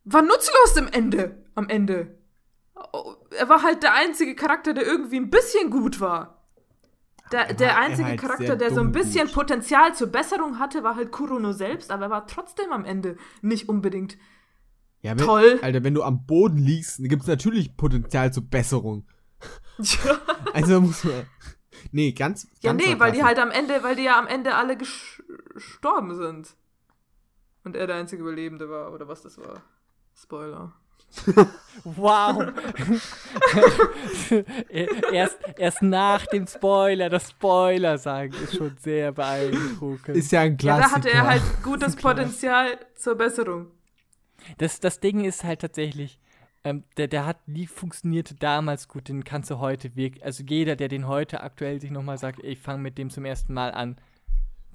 war 0.04 0.22
nutzlos 0.22 0.76
im 0.76 0.88
Ende. 0.88 1.44
Am 1.54 1.68
Ende. 1.68 2.18
Oh, 2.92 3.14
Er 3.38 3.48
war 3.48 3.62
halt 3.62 3.82
der 3.82 3.94
einzige 3.94 4.34
Charakter, 4.34 4.74
der 4.74 4.84
irgendwie 4.86 5.16
ein 5.16 5.30
bisschen 5.30 5.70
gut 5.70 6.00
war. 6.00 6.42
Der, 7.32 7.48
Er 7.48 7.54
der 7.54 7.78
einzige 7.78 8.08
halt 8.08 8.20
Charakter, 8.20 8.56
der 8.56 8.72
so 8.72 8.80
ein 8.80 8.92
bisschen 8.92 9.26
gut. 9.26 9.34
Potenzial 9.34 9.94
zur 9.94 10.08
Besserung 10.08 10.58
hatte, 10.58 10.82
war 10.82 10.96
halt 10.96 11.10
Kurono 11.12 11.52
selbst, 11.52 11.90
aber 11.90 12.06
er 12.06 12.10
war 12.10 12.26
trotzdem 12.26 12.70
am 12.72 12.84
Ende 12.84 13.16
nicht 13.40 13.68
unbedingt. 13.68 14.18
Ja, 15.00 15.12
wenn, 15.18 15.24
Toll. 15.24 15.58
Alter, 15.62 15.84
wenn 15.84 15.94
du 15.94 16.02
am 16.02 16.26
Boden 16.26 16.58
liegst, 16.58 16.98
gibt 17.04 17.22
es 17.22 17.28
natürlich 17.28 17.76
Potenzial 17.76 18.32
zur 18.32 18.44
Besserung. 18.44 19.06
Ja, 19.78 20.18
Also 20.52 20.80
muss 20.80 21.04
man. 21.04 21.26
Nee, 21.92 22.12
ganz. 22.12 22.46
ja 22.60 22.72
ganz 22.72 22.84
nee, 22.84 22.98
weil 22.98 23.12
die 23.12 23.22
halt 23.24 23.38
am 23.38 23.50
Ende, 23.50 23.82
weil 23.82 23.96
die 23.96 24.04
ja 24.04 24.18
am 24.18 24.26
Ende 24.26 24.54
alle 24.54 24.74
gesch- 24.74 25.22
gestorben 25.52 26.14
sind. 26.16 26.54
Und 27.64 27.76
er 27.76 27.86
der 27.86 27.96
einzige 27.96 28.22
Überlebende 28.22 28.68
war, 28.70 28.92
oder 28.92 29.08
was 29.08 29.22
das 29.22 29.38
war. 29.38 29.62
Spoiler. 30.16 30.72
Wow. 31.84 32.52
erst, 35.12 35.38
erst 35.56 35.82
nach 35.82 36.26
dem 36.26 36.46
Spoiler, 36.46 37.08
das 37.10 37.30
Spoiler 37.30 37.98
sagen, 37.98 38.32
ist 38.44 38.56
schon 38.56 38.76
sehr 38.78 39.12
beeindruckend. 39.12 40.16
Ist 40.16 40.32
ja 40.32 40.40
ein 40.42 40.56
Ja, 40.60 40.76
Klassiker. 40.76 40.88
da 40.88 40.96
hatte 40.96 41.10
er 41.10 41.26
halt 41.26 41.42
gutes 41.62 41.96
Potenzial 41.96 42.78
zur 42.96 43.14
Besserung. 43.16 43.70
Das, 44.58 44.80
das 44.80 45.00
Ding 45.00 45.24
ist 45.24 45.44
halt 45.44 45.60
tatsächlich, 45.60 46.18
ähm, 46.64 46.84
der, 46.96 47.08
der 47.08 47.26
hat 47.26 47.46
nie 47.46 47.66
funktioniert 47.66 48.42
damals 48.42 48.88
gut, 48.88 49.08
den 49.08 49.24
kannst 49.24 49.50
du 49.50 49.58
heute 49.58 49.94
wirklich, 49.96 50.24
also 50.24 50.42
jeder, 50.42 50.76
der 50.76 50.88
den 50.88 51.06
heute 51.06 51.42
aktuell 51.42 51.80
sich 51.80 51.90
nochmal 51.90 52.18
sagt, 52.18 52.40
ey, 52.42 52.52
ich 52.52 52.58
fange 52.58 52.82
mit 52.82 52.96
dem 52.98 53.10
zum 53.10 53.24
ersten 53.24 53.52
Mal 53.54 53.72
an, 53.72 53.96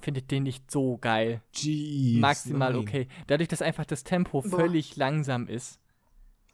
findet 0.00 0.30
den 0.30 0.44
nicht 0.44 0.70
so 0.70 0.96
geil. 0.98 1.42
Jeez, 1.52 2.20
Maximal 2.20 2.72
nein. 2.72 2.80
okay. 2.82 3.08
Dadurch, 3.26 3.48
dass 3.48 3.60
einfach 3.62 3.84
das 3.84 4.04
Tempo 4.04 4.40
Boah. 4.42 4.50
völlig 4.60 4.96
langsam 4.96 5.46
ist. 5.48 5.78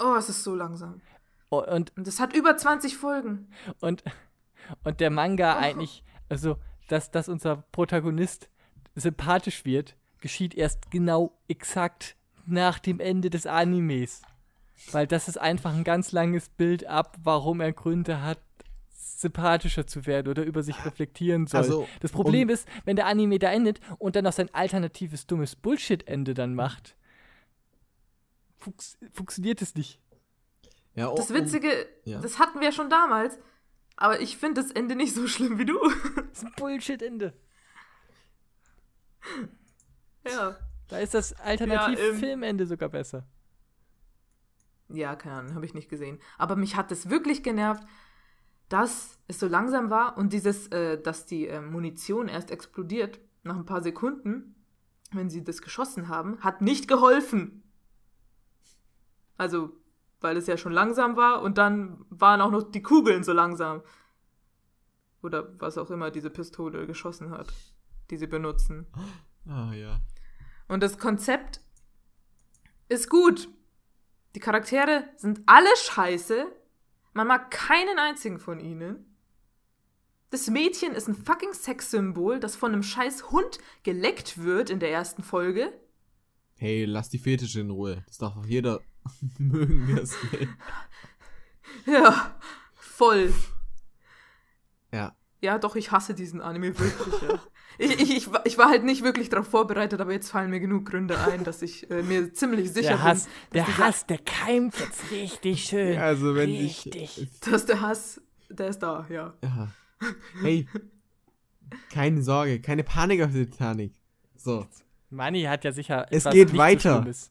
Oh, 0.00 0.14
es 0.18 0.28
ist 0.28 0.42
so 0.42 0.54
langsam. 0.54 1.00
O- 1.50 1.58
Und, 1.62 1.96
Und 1.96 2.08
es 2.08 2.18
hat 2.18 2.34
über 2.34 2.56
20 2.56 2.96
Folgen. 2.96 3.48
und, 3.80 4.02
und 4.84 5.00
der 5.00 5.10
Manga 5.10 5.54
Oh. 5.56 5.60
eigentlich, 5.62 6.02
also, 6.28 6.56
dass, 6.88 7.10
dass 7.12 7.28
unser 7.28 7.56
Protagonist 7.72 8.48
sympathisch 8.94 9.64
wird, 9.64 9.96
geschieht 10.20 10.54
erst 10.54 10.90
genau 10.90 11.38
exakt 11.46 12.16
nach 12.46 12.78
dem 12.78 12.98
Ende 13.00 13.30
des 13.30 13.46
Animes. 13.46 14.22
Weil 14.92 15.06
das 15.06 15.28
ist 15.28 15.38
einfach 15.38 15.74
ein 15.74 15.84
ganz 15.84 16.12
langes 16.12 16.48
Bild 16.48 16.86
ab, 16.86 17.16
warum 17.22 17.60
er 17.60 17.72
Gründe 17.72 18.22
hat, 18.22 18.38
sympathischer 18.90 19.86
zu 19.86 20.04
werden 20.06 20.28
oder 20.28 20.44
über 20.44 20.62
sich 20.62 20.84
reflektieren 20.84 21.46
soll. 21.46 21.58
Also, 21.60 21.88
das 22.00 22.12
Problem 22.12 22.48
um- 22.48 22.54
ist, 22.54 22.68
wenn 22.84 22.96
der 22.96 23.06
Anime 23.06 23.38
da 23.38 23.50
endet 23.50 23.80
und 23.98 24.14
dann 24.16 24.24
noch 24.24 24.32
sein 24.34 24.52
alternatives 24.54 25.26
dummes 25.26 25.56
Bullshit-Ende 25.56 26.34
dann 26.34 26.54
macht, 26.54 26.94
funks 28.58 28.98
funktioniert 29.12 29.62
es 29.62 29.74
nicht. 29.74 29.98
Ja, 30.94 31.12
Das 31.14 31.30
oh, 31.30 31.34
Witzige, 31.34 31.70
ja. 32.04 32.20
das 32.20 32.38
hatten 32.38 32.60
wir 32.60 32.72
schon 32.72 32.90
damals. 32.90 33.38
Aber 33.96 34.20
ich 34.20 34.36
finde 34.36 34.62
das 34.62 34.70
Ende 34.70 34.94
nicht 34.94 35.14
so 35.14 35.26
schlimm 35.26 35.58
wie 35.58 35.64
du. 35.64 35.78
Das 36.30 36.38
ist 36.42 36.44
ein 36.44 36.52
Bullshit-Ende. 36.56 37.32
ja. 40.26 40.56
Da 40.88 40.98
ist 40.98 41.14
das 41.14 41.30
Ja, 41.30 41.36
ähm, 41.38 41.46
Alternativ-Filmende 41.48 42.66
sogar 42.66 42.88
besser. 42.90 43.24
Ja, 44.88 45.16
keine 45.16 45.36
Ahnung, 45.36 45.54
habe 45.54 45.66
ich 45.66 45.74
nicht 45.74 45.88
gesehen. 45.88 46.18
Aber 46.38 46.56
mich 46.56 46.76
hat 46.76 46.92
es 46.92 47.10
wirklich 47.10 47.42
genervt, 47.42 47.82
dass 48.68 49.18
es 49.28 49.40
so 49.40 49.46
langsam 49.46 49.90
war 49.90 50.16
und 50.16 50.32
dieses, 50.32 50.68
äh, 50.68 51.00
dass 51.00 51.26
die 51.26 51.46
äh, 51.48 51.60
Munition 51.60 52.28
erst 52.28 52.50
explodiert 52.50 53.20
nach 53.42 53.56
ein 53.56 53.66
paar 53.66 53.82
Sekunden, 53.82 54.54
wenn 55.12 55.30
sie 55.30 55.44
das 55.44 55.62
geschossen 55.62 56.08
haben, 56.08 56.40
hat 56.40 56.62
nicht 56.62 56.88
geholfen. 56.88 57.62
Also, 59.36 59.72
weil 60.20 60.36
es 60.36 60.46
ja 60.46 60.56
schon 60.56 60.72
langsam 60.72 61.16
war 61.16 61.42
und 61.42 61.58
dann 61.58 62.04
waren 62.10 62.40
auch 62.40 62.50
noch 62.50 62.70
die 62.70 62.82
Kugeln 62.82 63.22
so 63.22 63.32
langsam. 63.32 63.82
Oder 65.22 65.58
was 65.60 65.78
auch 65.78 65.90
immer 65.90 66.10
diese 66.10 66.30
Pistole 66.30 66.86
geschossen 66.86 67.30
hat, 67.30 67.52
die 68.10 68.16
sie 68.16 68.26
benutzen. 68.26 68.86
Ah, 69.48 69.72
ja. 69.72 70.00
Und 70.68 70.82
das 70.82 70.98
Konzept 70.98 71.60
ist 72.88 73.08
gut. 73.08 73.48
Die 74.36 74.40
Charaktere 74.40 75.08
sind 75.16 75.40
alle 75.46 75.74
scheiße. 75.74 76.46
Man 77.14 77.26
mag 77.26 77.50
keinen 77.50 77.98
einzigen 77.98 78.38
von 78.38 78.60
ihnen. 78.60 79.16
Das 80.28 80.48
Mädchen 80.48 80.92
ist 80.92 81.08
ein 81.08 81.14
fucking 81.14 81.54
Sexsymbol, 81.54 82.38
das 82.38 82.54
von 82.54 82.74
einem 82.74 82.82
scheiß 82.82 83.30
Hund 83.30 83.58
geleckt 83.82 84.36
wird 84.36 84.68
in 84.68 84.78
der 84.78 84.90
ersten 84.90 85.22
Folge. 85.22 85.72
Hey, 86.56 86.84
lass 86.84 87.08
die 87.08 87.18
Fetische 87.18 87.60
in 87.60 87.70
Ruhe. 87.70 88.04
Das 88.08 88.18
darf 88.18 88.36
auch 88.36 88.44
jeder 88.44 88.82
mögen, 89.38 89.88
wir 89.88 90.02
es 90.02 90.14
will. 90.30 90.48
Ja, 91.86 92.38
voll. 92.74 93.32
Ja. 94.92 95.16
Ja, 95.40 95.58
doch, 95.58 95.76
ich 95.76 95.92
hasse 95.92 96.14
diesen 96.14 96.42
Anime 96.42 96.78
wirklich, 96.78 97.22
ja. 97.22 97.42
Ich, 97.78 98.00
ich, 98.00 98.16
ich, 98.16 98.32
war- 98.32 98.46
ich 98.46 98.56
war 98.58 98.68
halt 98.70 98.84
nicht 98.84 99.02
wirklich 99.02 99.28
darauf 99.28 99.48
vorbereitet, 99.48 100.00
aber 100.00 100.12
jetzt 100.12 100.30
fallen 100.30 100.50
mir 100.50 100.60
genug 100.60 100.86
Gründe 100.86 101.18
ein, 101.18 101.44
dass 101.44 101.60
ich 101.62 101.90
äh, 101.90 102.02
mir 102.02 102.32
ziemlich 102.32 102.72
sicher 102.72 102.88
Der 102.88 103.02
Hass, 103.02 103.24
bin, 103.24 103.32
der 103.64 103.78
Hass, 103.78 104.06
der 104.06 104.18
keimt 104.18 104.78
jetzt 104.78 105.10
richtig 105.10 105.64
schön. 105.64 105.98
Also, 105.98 106.34
wenn 106.34 106.50
richtig. 106.50 107.20
ich. 107.22 107.40
dass 107.40 107.66
der 107.66 107.80
Hass, 107.82 108.20
der 108.48 108.68
ist 108.68 108.78
da, 108.78 109.06
ja. 109.10 109.34
Ja. 109.42 109.68
Hey, 110.42 110.66
keine 111.90 112.22
Sorge, 112.22 112.60
keine 112.60 112.84
Panik 112.84 113.22
auf 113.22 113.32
der 113.32 113.50
Titanic. 113.50 113.92
So. 114.36 114.66
Manni 115.10 115.42
hat 115.42 115.64
ja 115.64 115.72
sicher. 115.72 116.06
Es 116.10 116.22
etwas 116.24 116.34
geht 116.34 116.46
nicht 116.48 116.52
so 116.52 116.58
weiter. 116.58 116.96
Schlimmes. 117.02 117.30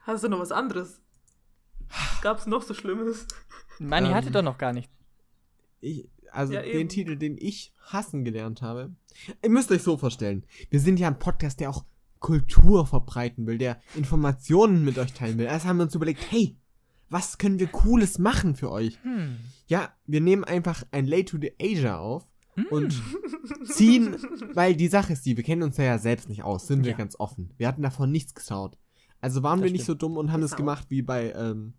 Hast 0.00 0.24
du 0.24 0.28
noch 0.28 0.38
was 0.40 0.52
anderes? 0.52 1.00
Gab's 2.22 2.46
noch 2.46 2.62
so 2.62 2.74
Schlimmes? 2.74 3.26
Manni 3.78 4.08
Ähm, 4.08 4.14
hatte 4.14 4.30
doch 4.30 4.42
noch 4.42 4.58
gar 4.58 4.72
nicht. 4.72 4.90
Ich, 5.80 6.08
also 6.32 6.52
Ja, 6.54 6.62
den. 6.62 6.88
Titel, 6.88 7.16
den 7.16 7.36
ich 7.38 7.72
hassen 7.80 8.24
gelernt 8.24 8.62
habe. 8.62 8.92
Ihr 9.42 9.50
müsst 9.50 9.70
euch 9.72 9.82
so 9.82 9.96
vorstellen. 9.96 10.44
Wir 10.70 10.80
sind 10.80 10.98
ja 10.98 11.08
ein 11.08 11.18
Podcast, 11.18 11.60
der 11.60 11.70
auch 11.70 11.84
Kultur 12.18 12.86
verbreiten 12.86 13.46
will, 13.46 13.58
der 13.58 13.78
Informationen 13.94 14.84
mit 14.84 14.98
euch 14.98 15.12
teilen 15.12 15.38
will. 15.38 15.46
Also 15.48 15.68
haben 15.68 15.76
wir 15.76 15.84
uns 15.84 15.94
überlegt, 15.94 16.30
hey, 16.30 16.56
was 17.08 17.38
können 17.38 17.58
wir 17.58 17.68
Cooles 17.68 18.18
machen 18.18 18.56
für 18.56 18.70
euch? 18.70 18.98
Hm. 19.02 19.36
Ja, 19.68 19.90
wir 20.06 20.20
nehmen 20.20 20.42
einfach 20.44 20.82
ein 20.90 21.06
Late 21.06 21.26
to 21.26 21.38
the 21.40 21.52
Asia 21.60 21.98
auf 21.98 22.26
Hm. 22.54 22.66
und 22.70 23.02
ziehen, 23.64 24.16
weil 24.54 24.74
die 24.76 24.88
Sache 24.88 25.12
ist 25.12 25.26
die, 25.26 25.36
wir 25.36 25.44
kennen 25.44 25.62
uns 25.62 25.76
ja, 25.76 25.84
ja 25.84 25.98
selbst 25.98 26.28
nicht 26.30 26.42
aus, 26.42 26.66
sind 26.66 26.84
wir 26.84 26.92
Ja. 26.92 26.96
ganz 26.96 27.14
offen. 27.20 27.50
Wir 27.58 27.68
hatten 27.68 27.82
davon 27.82 28.10
nichts 28.10 28.34
geschaut. 28.34 28.78
Also 29.20 29.42
waren 29.42 29.58
Das 29.60 29.66
wir 29.66 29.72
nicht 29.72 29.82
so 29.84 29.92
stimmt. 29.92 30.02
dumm 30.02 30.16
und 30.16 30.32
haben 30.32 30.40
das 30.40 30.54
auch. 30.54 30.56
gemacht 30.56 30.86
wie 30.88 31.02
bei, 31.02 31.32
ähm, 31.32 31.74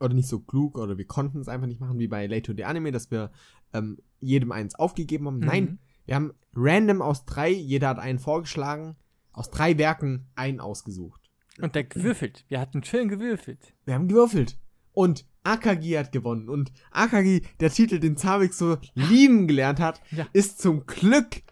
oder 0.00 0.14
nicht 0.14 0.28
so 0.28 0.40
klug, 0.40 0.76
oder 0.78 0.98
wir 0.98 1.06
konnten 1.06 1.40
es 1.40 1.48
einfach 1.48 1.66
nicht 1.68 1.80
machen 1.80 1.98
wie 1.98 2.08
bei 2.08 2.26
Late 2.26 2.42
to 2.42 2.52
the 2.56 2.64
Anime, 2.64 2.90
dass 2.90 3.10
wir 3.10 3.30
ähm, 3.72 3.98
jedem 4.20 4.52
eins 4.52 4.74
aufgegeben 4.74 5.26
haben. 5.26 5.38
Mhm. 5.38 5.46
Nein, 5.46 5.78
wir 6.06 6.14
haben 6.16 6.32
random 6.54 7.02
aus 7.02 7.24
drei, 7.24 7.50
jeder 7.50 7.88
hat 7.88 7.98
einen 7.98 8.18
vorgeschlagen, 8.18 8.96
aus 9.32 9.50
drei 9.50 9.78
Werken 9.78 10.26
einen 10.34 10.60
ausgesucht. 10.60 11.30
Und 11.60 11.74
der 11.74 11.84
gewürfelt. 11.84 12.44
Wir 12.48 12.60
hatten 12.60 12.82
schön 12.84 13.08
gewürfelt. 13.08 13.74
Wir 13.84 13.94
haben 13.94 14.08
gewürfelt. 14.08 14.58
Und 14.92 15.26
Akagi 15.44 15.92
hat 15.92 16.10
gewonnen. 16.12 16.48
Und 16.48 16.72
Akagi, 16.90 17.42
der 17.60 17.70
Titel, 17.70 17.98
den 18.00 18.16
Zabik 18.16 18.52
so 18.54 18.76
lieben 18.94 19.46
gelernt 19.46 19.78
hat, 19.78 20.00
Ja. 20.10 20.26
ist 20.32 20.60
zum 20.60 20.86
Glück 20.86 21.42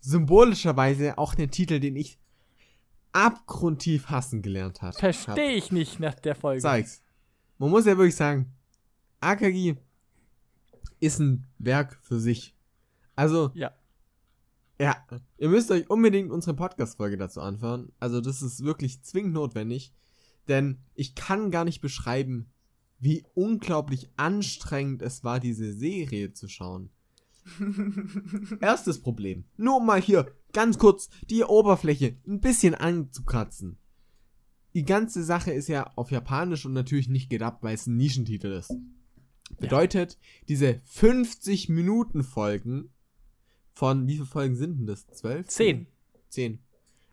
symbolischerweise 0.00 1.18
auch 1.18 1.34
der 1.34 1.50
Titel, 1.50 1.78
den 1.78 1.96
ich 1.96 2.18
abgrundtief 3.12 4.08
hassen 4.08 4.42
gelernt 4.42 4.82
hat. 4.82 4.96
Verstehe 4.98 5.52
ich 5.52 5.72
nicht 5.72 6.00
nach 6.00 6.14
der 6.14 6.34
Folge. 6.34 6.60
Sag's. 6.60 7.02
Man 7.58 7.70
muss 7.70 7.84
ja 7.86 7.96
wirklich 7.96 8.16
sagen, 8.16 8.52
Akagi 9.20 9.76
ist 11.00 11.18
ein 11.18 11.46
Werk 11.58 11.98
für 12.02 12.20
sich. 12.20 12.54
Also, 13.16 13.50
Ja. 13.54 13.72
ja, 14.78 14.96
ihr 15.38 15.48
müsst 15.48 15.70
euch 15.70 15.90
unbedingt 15.90 16.30
unsere 16.30 16.54
Podcast-Folge 16.54 17.16
dazu 17.16 17.40
anhören. 17.40 17.92
Also, 17.98 18.20
das 18.20 18.42
ist 18.42 18.64
wirklich 18.64 19.02
zwingend 19.02 19.34
notwendig. 19.34 19.92
Denn 20.48 20.78
ich 20.94 21.14
kann 21.14 21.50
gar 21.50 21.64
nicht 21.64 21.80
beschreiben, 21.80 22.50
wie 22.98 23.24
unglaublich 23.34 24.10
anstrengend 24.16 25.02
es 25.02 25.22
war, 25.24 25.40
diese 25.40 25.72
Serie 25.72 26.32
zu 26.32 26.48
schauen. 26.48 26.90
Erstes 28.60 29.00
Problem. 29.00 29.44
Nur 29.56 29.78
um 29.78 29.86
mal 29.86 30.00
hier 30.00 30.26
ganz 30.52 30.78
kurz 30.78 31.08
die 31.28 31.42
Oberfläche 31.42 32.16
ein 32.26 32.40
bisschen 32.40 32.74
anzukratzen. 32.74 33.78
Die 34.74 34.84
ganze 34.84 35.24
Sache 35.24 35.52
ist 35.52 35.68
ja 35.68 35.90
auf 35.96 36.10
Japanisch 36.10 36.64
und 36.66 36.72
natürlich 36.74 37.08
nicht 37.08 37.30
gedubbt, 37.30 37.62
weil 37.62 37.74
es 37.74 37.86
ein 37.86 37.96
Nischentitel 37.96 38.52
ist. 38.52 38.72
Bedeutet, 39.58 40.18
diese 40.48 40.80
50 40.84 41.68
Minuten 41.68 42.22
Folgen 42.24 42.90
von, 43.74 44.06
wie 44.06 44.14
viele 44.14 44.26
Folgen 44.26 44.56
sind 44.56 44.78
denn 44.78 44.86
das? 44.86 45.06
12? 45.08 45.46
10. 45.48 45.86
10. 46.28 46.58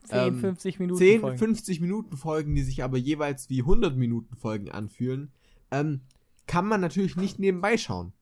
10, 0.03 0.17
Ähm, 0.19 0.39
50 0.39 0.79
Minuten. 0.79 0.97
10, 0.99 1.19
Folgen. 1.21 1.37
50 1.37 1.81
Minuten 1.81 2.17
Folgen, 2.17 2.55
die 2.55 2.63
sich 2.63 2.83
aber 2.83 2.97
jeweils 2.97 3.49
wie 3.49 3.61
100 3.61 3.97
Minuten 3.97 4.35
Folgen 4.35 4.71
anfühlen, 4.71 5.31
ähm, 5.71 6.01
kann 6.45 6.65
man 6.65 6.79
natürlich 6.79 7.17
nicht 7.17 7.39
nebenbei 7.39 7.77
schauen. 7.77 8.13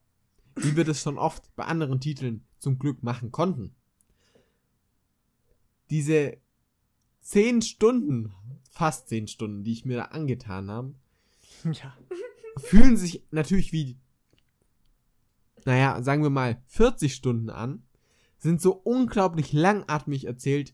Wie 0.55 0.75
wir 0.75 0.83
das 0.85 1.01
schon 1.01 1.17
oft 1.19 1.53
bei 1.55 1.65
anderen 1.65 1.99
Titeln 1.99 2.43
zum 2.57 2.79
Glück 2.79 3.03
machen 3.03 3.31
konnten. 3.31 3.75
Diese 5.89 6.37
10 7.21 7.61
Stunden, 7.61 8.33
fast 8.71 9.09
10 9.09 9.27
Stunden, 9.27 9.63
die 9.63 9.73
ich 9.73 9.85
mir 9.85 9.97
da 9.97 10.03
angetan 10.05 10.71
habe, 10.71 10.95
Ja. 11.63 11.95
fühlen 12.57 12.97
sich 12.97 13.23
natürlich 13.31 13.71
wie, 13.71 13.97
naja, 15.65 16.01
sagen 16.01 16.23
wir 16.23 16.29
mal 16.29 16.61
40 16.67 17.13
Stunden 17.13 17.49
an, 17.49 17.83
sind 18.37 18.61
so 18.61 18.73
unglaublich 18.73 19.53
langatmig 19.53 20.25
erzählt 20.25 20.73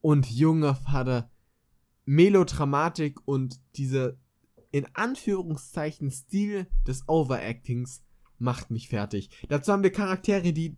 und 0.00 0.30
junger 0.30 0.74
Vater, 0.74 1.30
Melodramatik 2.04 3.18
und 3.24 3.60
dieser 3.76 4.14
in 4.70 4.86
Anführungszeichen 4.94 6.10
Stil 6.10 6.66
des 6.86 7.08
Overactings 7.08 8.02
macht 8.38 8.70
mich 8.70 8.88
fertig. 8.88 9.30
Dazu 9.48 9.72
haben 9.72 9.82
wir 9.82 9.90
Charaktere, 9.90 10.52
die 10.52 10.76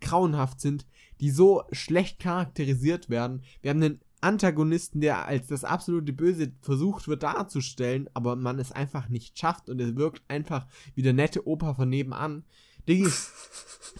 grauenhaft 0.00 0.60
sind, 0.60 0.86
die 1.20 1.30
so 1.30 1.64
schlecht 1.72 2.20
charakterisiert 2.20 3.10
werden. 3.10 3.42
Wir 3.60 3.70
haben 3.70 3.82
einen 3.82 4.00
Antagonisten, 4.20 5.00
der 5.00 5.26
als 5.26 5.48
das 5.48 5.64
absolute 5.64 6.12
Böse 6.12 6.52
versucht 6.60 7.08
wird 7.08 7.22
darzustellen, 7.22 8.08
aber 8.14 8.36
man 8.36 8.58
es 8.58 8.72
einfach 8.72 9.08
nicht 9.08 9.38
schafft 9.38 9.68
und 9.68 9.80
er 9.80 9.96
wirkt 9.96 10.22
einfach 10.28 10.66
wie 10.94 11.02
der 11.02 11.12
nette 11.12 11.46
Opa 11.46 11.74
von 11.74 11.88
nebenan. 11.88 12.44
Diggi, 12.88 13.10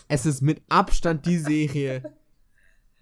es 0.09 0.27
ist 0.27 0.41
mit 0.43 0.63
Abstand 0.69 1.27
die 1.27 1.39
Serie, 1.39 2.15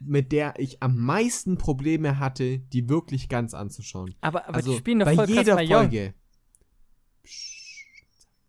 mit 0.01 0.33
der 0.33 0.59
ich 0.59 0.83
am 0.83 0.97
meisten 0.97 1.59
Probleme 1.59 2.19
hatte, 2.19 2.59
die 2.59 2.89
wirklich 2.89 3.29
ganz 3.29 3.55
anzuschauen. 3.55 4.15
Aber, 4.21 4.47
aber 4.47 4.57
also 4.57 4.73
die 4.73 4.79
spielen 4.79 5.01
doch 5.01 5.07
bei 5.07 5.15
voll 5.15 5.29
jeder. 5.29 5.55
Folge. 5.55 6.15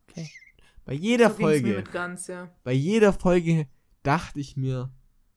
Okay. 0.09 0.30
Bei 0.86 0.93
jeder 0.93 1.30
So 1.30 1.36
Folge 1.38 1.75
mit 1.75 1.91
ganz, 1.91 2.27
ja. 2.27 2.49
bei 2.63 2.73
jeder 2.73 3.13
Folge 3.13 3.67
dachte 4.03 4.39
ich 4.39 4.57
mir, 4.57 4.91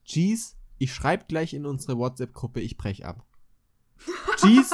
Jeez, 0.05 0.57
ich 0.77 0.93
schreibe 0.93 1.25
gleich 1.27 1.53
in 1.53 1.65
unsere 1.65 1.97
WhatsApp-Gruppe, 1.97 2.59
ich 2.59 2.77
brech 2.77 3.05
ab. 3.05 3.25
Jeez, 4.43 4.71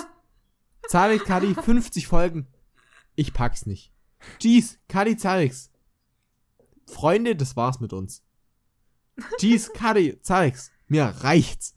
Zarek 0.88 1.26
Kadi, 1.26 1.54
50 1.54 2.08
Folgen, 2.08 2.48
ich 3.16 3.34
pack's 3.34 3.66
nicht. 3.66 3.94
Jeez, 4.40 4.80
Kadi 4.88 5.18
Zareks. 5.18 5.72
Freunde, 6.90 7.36
das 7.36 7.56
war's 7.56 7.80
mit 7.80 7.94
uns. 7.94 8.24
Jeez, 9.40 9.72
Kadi 9.74 10.20
Zareks, 10.22 10.72
mir 10.88 11.04
reicht's. 11.06 11.76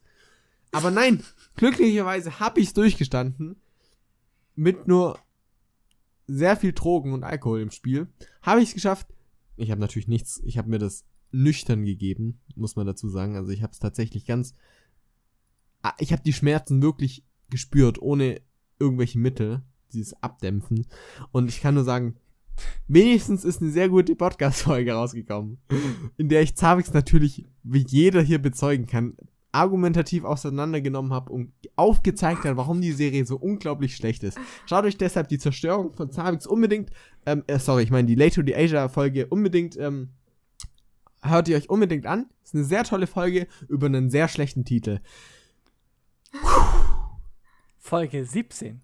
Aber 0.71 0.91
nein, 0.91 1.23
glücklicherweise 1.57 2.41
hab 2.41 2.59
ich's 2.59 2.73
durchgestanden. 2.73 3.57
Mit 4.55 4.87
nur 4.87 5.19
sehr 6.27 6.57
viel 6.57 6.73
Drogen 6.73 7.13
und 7.13 7.25
Alkohol 7.25 7.61
im 7.61 7.71
Spiel. 7.71 8.09
Habe 8.43 8.63
ich's 8.63 8.75
geschafft, 8.75 9.09
ich 9.57 9.71
habe 9.71 9.81
natürlich 9.81 10.09
nichts, 10.09 10.41
ich 10.45 10.57
habe 10.59 10.71
mir 10.71 10.79
das 10.79 11.05
nüchtern 11.31 11.85
gegeben, 11.85 12.41
muss 12.55 12.77
man 12.77 12.87
dazu 12.87 13.09
sagen. 13.09 13.37
Also 13.37 13.51
ich 13.51 13.63
habe 13.63 13.73
es 13.73 13.79
tatsächlich 13.79 14.27
ganz, 14.27 14.55
Ah, 15.83 15.95
ich 15.99 16.13
habe 16.13 16.23
die 16.23 16.33
Schmerzen 16.33 16.81
wirklich 16.81 17.25
gespürt, 17.51 18.01
ohne 18.01 18.41
irgendwelche 18.79 19.19
Mittel, 19.19 19.63
dieses 19.93 20.15
Abdämpfen. 20.23 20.87
Und 21.33 21.49
ich 21.49 21.61
kann 21.61 21.75
nur 21.75 21.85
sagen, 21.85 22.17
wenigstens 22.89 23.45
ist 23.45 23.63
eine 23.63 23.71
sehr 23.71 23.89
gute 23.89 24.15
Podcast-Folge 24.15 24.93
rausgekommen, 24.93 25.59
in 26.17 26.29
der 26.29 26.43
ich 26.43 26.57
Zavix 26.57 26.93
natürlich, 26.93 27.47
wie 27.63 27.85
jeder 27.87 28.23
hier 28.23 28.41
bezeugen 28.41 28.87
kann, 28.87 29.17
argumentativ 29.53 30.25
auseinandergenommen 30.25 31.13
habe 31.13 31.31
und 31.31 31.53
aufgezeigt 31.77 32.45
hat, 32.45 32.57
warum 32.57 32.81
die 32.81 32.93
Serie 32.93 33.27
so 33.27 33.37
unglaublich 33.37 33.95
schlecht 33.95 34.23
ist. 34.23 34.39
Schaut 34.67 34.85
euch 34.85 34.97
deshalb 34.97 35.29
die 35.29 35.39
Zerstörung 35.39 35.93
von 35.93 36.11
Zavix 36.11 36.47
unbedingt, 36.47 36.91
ähm, 37.27 37.45
äh, 37.47 37.59
sorry, 37.59 37.83
ich 37.83 37.91
meine 37.91 38.09
die 38.09 38.15
Late 38.15 38.37
to 38.37 38.43
the 38.47 38.57
Asia 38.57 38.89
Folge 38.89 39.27
unbedingt, 39.27 39.77
ähm, 39.77 40.09
hört 41.23 41.49
ihr 41.49 41.57
euch 41.57 41.71
unbedingt 41.71 42.07
an. 42.07 42.27
Ist 42.43 42.55
eine 42.55 42.65
sehr 42.65 42.85
tolle 42.85 43.07
Folge 43.07 43.47
über 43.69 43.87
einen 43.87 44.11
sehr 44.11 44.29
schlechten 44.29 44.65
Titel. 44.65 45.01
Folge 47.79 48.25
17. 48.25 48.81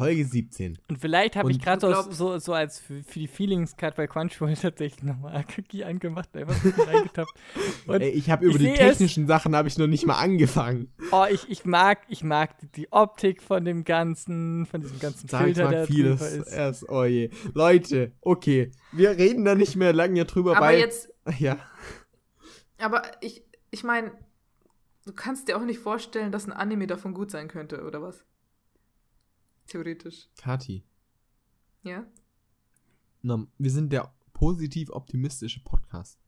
Folge 0.00 0.24
17. 0.24 0.78
Und 0.88 0.98
vielleicht 0.98 1.36
habe 1.36 1.50
ich 1.50 1.60
gerade 1.60 1.80
so, 1.80 2.10
so, 2.10 2.38
so 2.38 2.52
als 2.54 2.78
für, 2.78 3.02
für 3.02 3.18
die 3.18 3.26
Feelings 3.28 3.76
Card 3.76 3.96
bei 3.96 4.06
Crunchyroll 4.06 4.54
tatsächlich 4.60 5.02
nochmal 5.02 5.36
Akaki 5.36 5.84
angemacht, 5.84 6.34
einfach 6.34 6.56
reingetappt. 6.86 7.32
Und 7.86 8.00
Ey, 8.00 8.08
ich 8.08 8.30
habe 8.30 8.46
über 8.46 8.54
ich 8.54 8.60
die 8.60 8.64
seh 8.64 8.72
es. 8.72 8.78
technischen 8.78 9.26
Sachen 9.26 9.54
habe 9.54 9.68
ich 9.68 9.76
noch 9.76 9.86
nicht 9.86 10.06
mal 10.06 10.18
angefangen. 10.18 10.90
oh, 11.12 11.26
ich, 11.30 11.50
ich 11.50 11.66
mag, 11.66 11.98
ich 12.08 12.24
mag 12.24 12.56
die, 12.76 12.90
Optik 12.90 13.42
von 13.42 13.64
dem 13.64 13.84
ganzen, 13.84 14.64
von 14.66 14.80
diesem 14.80 14.98
ganzen 15.00 15.28
Sag 15.28 15.40
ich 15.40 15.44
Filter, 15.56 15.64
mal 15.64 15.70
der 15.72 15.86
vieles. 15.86 16.22
ist. 16.22 16.52
Erst, 16.52 16.88
oh 16.88 17.04
je. 17.04 17.28
Leute, 17.52 18.12
okay. 18.22 18.70
Wir 18.92 19.10
reden 19.10 19.44
da 19.44 19.54
nicht 19.54 19.76
mehr 19.76 19.92
lange 19.92 20.24
drüber, 20.24 20.56
Aber 20.56 20.66
weil. 20.66 20.78
jetzt, 20.78 21.10
Ja. 21.38 21.58
aber 22.78 23.02
ich, 23.20 23.44
ich 23.70 23.84
meine, 23.84 24.12
du 25.04 25.12
kannst 25.12 25.48
dir 25.48 25.56
auch 25.58 25.64
nicht 25.64 25.78
vorstellen, 25.80 26.32
dass 26.32 26.46
ein 26.46 26.52
Anime 26.52 26.86
davon 26.86 27.12
gut 27.12 27.30
sein 27.30 27.48
könnte, 27.48 27.84
oder 27.84 28.00
was? 28.02 28.24
Theoretisch. 29.70 30.28
Kati, 30.36 30.84
Ja? 31.82 32.04
na, 33.22 33.46
wir 33.58 33.70
sind 33.70 33.92
der 33.92 34.12
positiv 34.32 34.90
optimistische 34.90 35.62
Podcast. 35.62 36.18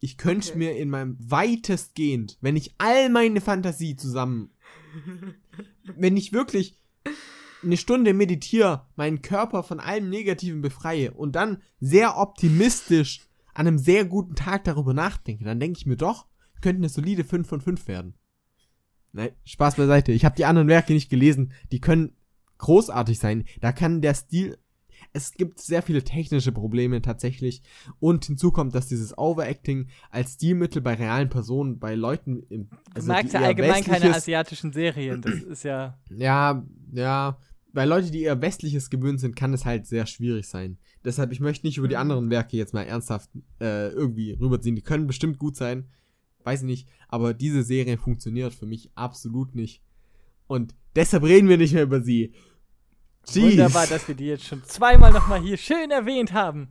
Ich 0.00 0.16
könnte 0.18 0.50
Okay. 0.50 0.58
mir 0.58 0.76
in 0.76 0.90
meinem 0.90 1.16
weitestgehend, 1.18 2.36
wenn 2.40 2.54
ich 2.56 2.74
all 2.78 3.08
meine 3.08 3.40
Fantasie 3.40 3.96
zusammen, 3.96 4.50
wenn 5.96 6.16
ich 6.16 6.32
wirklich 6.32 6.78
eine 7.64 7.76
Stunde 7.76 8.14
meditiere, 8.14 8.86
meinen 8.94 9.22
Körper 9.22 9.62
von 9.64 9.80
allem 9.80 10.08
Negativen 10.10 10.60
befreie 10.60 11.12
und 11.14 11.32
dann 11.34 11.62
sehr 11.80 12.16
optimistisch 12.18 13.26
an 13.54 13.66
einem 13.66 13.78
sehr 13.78 14.04
guten 14.04 14.36
Tag 14.36 14.64
darüber 14.64 14.92
nachdenke, 14.94 15.44
dann 15.44 15.58
denke 15.58 15.78
ich 15.78 15.86
mir 15.86 15.96
doch, 15.96 16.26
könnte 16.60 16.78
eine 16.80 16.88
solide 16.90 17.24
5 17.24 17.48
von 17.48 17.60
5 17.60 17.88
werden. 17.88 18.14
Nein, 19.12 19.30
Spaß 19.44 19.76
beiseite. 19.76 20.12
Ich 20.12 20.24
habe 20.24 20.36
die 20.36 20.44
anderen 20.44 20.68
Werke 20.68 20.92
nicht 20.92 21.08
gelesen. 21.08 21.52
Die 21.72 21.80
können 21.80 22.14
großartig 22.58 23.18
sein. 23.18 23.44
Da 23.60 23.72
kann 23.72 24.00
der 24.02 24.14
Stil. 24.14 24.58
Es 25.12 25.32
gibt 25.32 25.60
sehr 25.60 25.82
viele 25.82 26.02
technische 26.02 26.52
Probleme 26.52 27.00
tatsächlich. 27.00 27.62
Und 28.00 28.24
hinzu 28.26 28.50
kommt, 28.52 28.74
dass 28.74 28.88
dieses 28.88 29.16
Overacting 29.16 29.88
als 30.10 30.34
Stilmittel 30.34 30.82
bei 30.82 30.94
realen 30.94 31.28
Personen, 31.28 31.78
bei 31.78 31.94
Leuten 31.94 32.42
im. 32.50 32.68
Also 32.94 33.08
magst 33.08 33.32
ja 33.32 33.40
allgemein 33.40 33.84
keine 33.84 34.14
asiatischen 34.14 34.72
Serien, 34.72 35.22
das 35.22 35.34
ist 35.34 35.62
ja. 35.62 35.98
ja, 36.16 36.64
ja. 36.92 37.38
Bei 37.72 37.84
Leuten, 37.84 38.10
die 38.10 38.22
eher 38.22 38.40
westliches 38.40 38.90
gewöhnt 38.90 39.20
sind, 39.20 39.36
kann 39.36 39.52
es 39.52 39.64
halt 39.64 39.86
sehr 39.86 40.06
schwierig 40.06 40.48
sein. 40.48 40.78
Deshalb, 41.04 41.32
ich 41.32 41.40
möchte 41.40 41.66
nicht 41.66 41.76
über 41.78 41.86
die 41.86 41.94
Mhm. 41.94 42.00
anderen 42.00 42.30
Werke 42.30 42.56
jetzt 42.56 42.74
mal 42.74 42.82
ernsthaft 42.82 43.30
äh, 43.60 43.88
irgendwie 43.90 44.32
rüberziehen. 44.32 44.74
Die 44.74 44.82
können 44.82 45.06
bestimmt 45.06 45.38
gut 45.38 45.56
sein. 45.56 45.86
Weiß 46.44 46.60
ich 46.62 46.66
nicht. 46.66 46.88
Aber 47.08 47.34
diese 47.34 47.62
Serie 47.62 47.98
funktioniert 47.98 48.54
für 48.54 48.66
mich 48.66 48.90
absolut 48.94 49.54
nicht. 49.54 49.82
Und 50.46 50.74
deshalb 50.96 51.24
reden 51.24 51.48
wir 51.48 51.58
nicht 51.58 51.74
mehr 51.74 51.82
über 51.82 52.00
sie. 52.02 52.32
Jeez. 53.30 53.52
Wunderbar, 53.52 53.86
dass 53.86 54.06
wir 54.08 54.14
die 54.14 54.26
jetzt 54.26 54.44
schon 54.44 54.62
zweimal 54.64 55.12
nochmal 55.12 55.40
hier 55.40 55.56
schön 55.56 55.90
erwähnt 55.90 56.32
haben. 56.32 56.68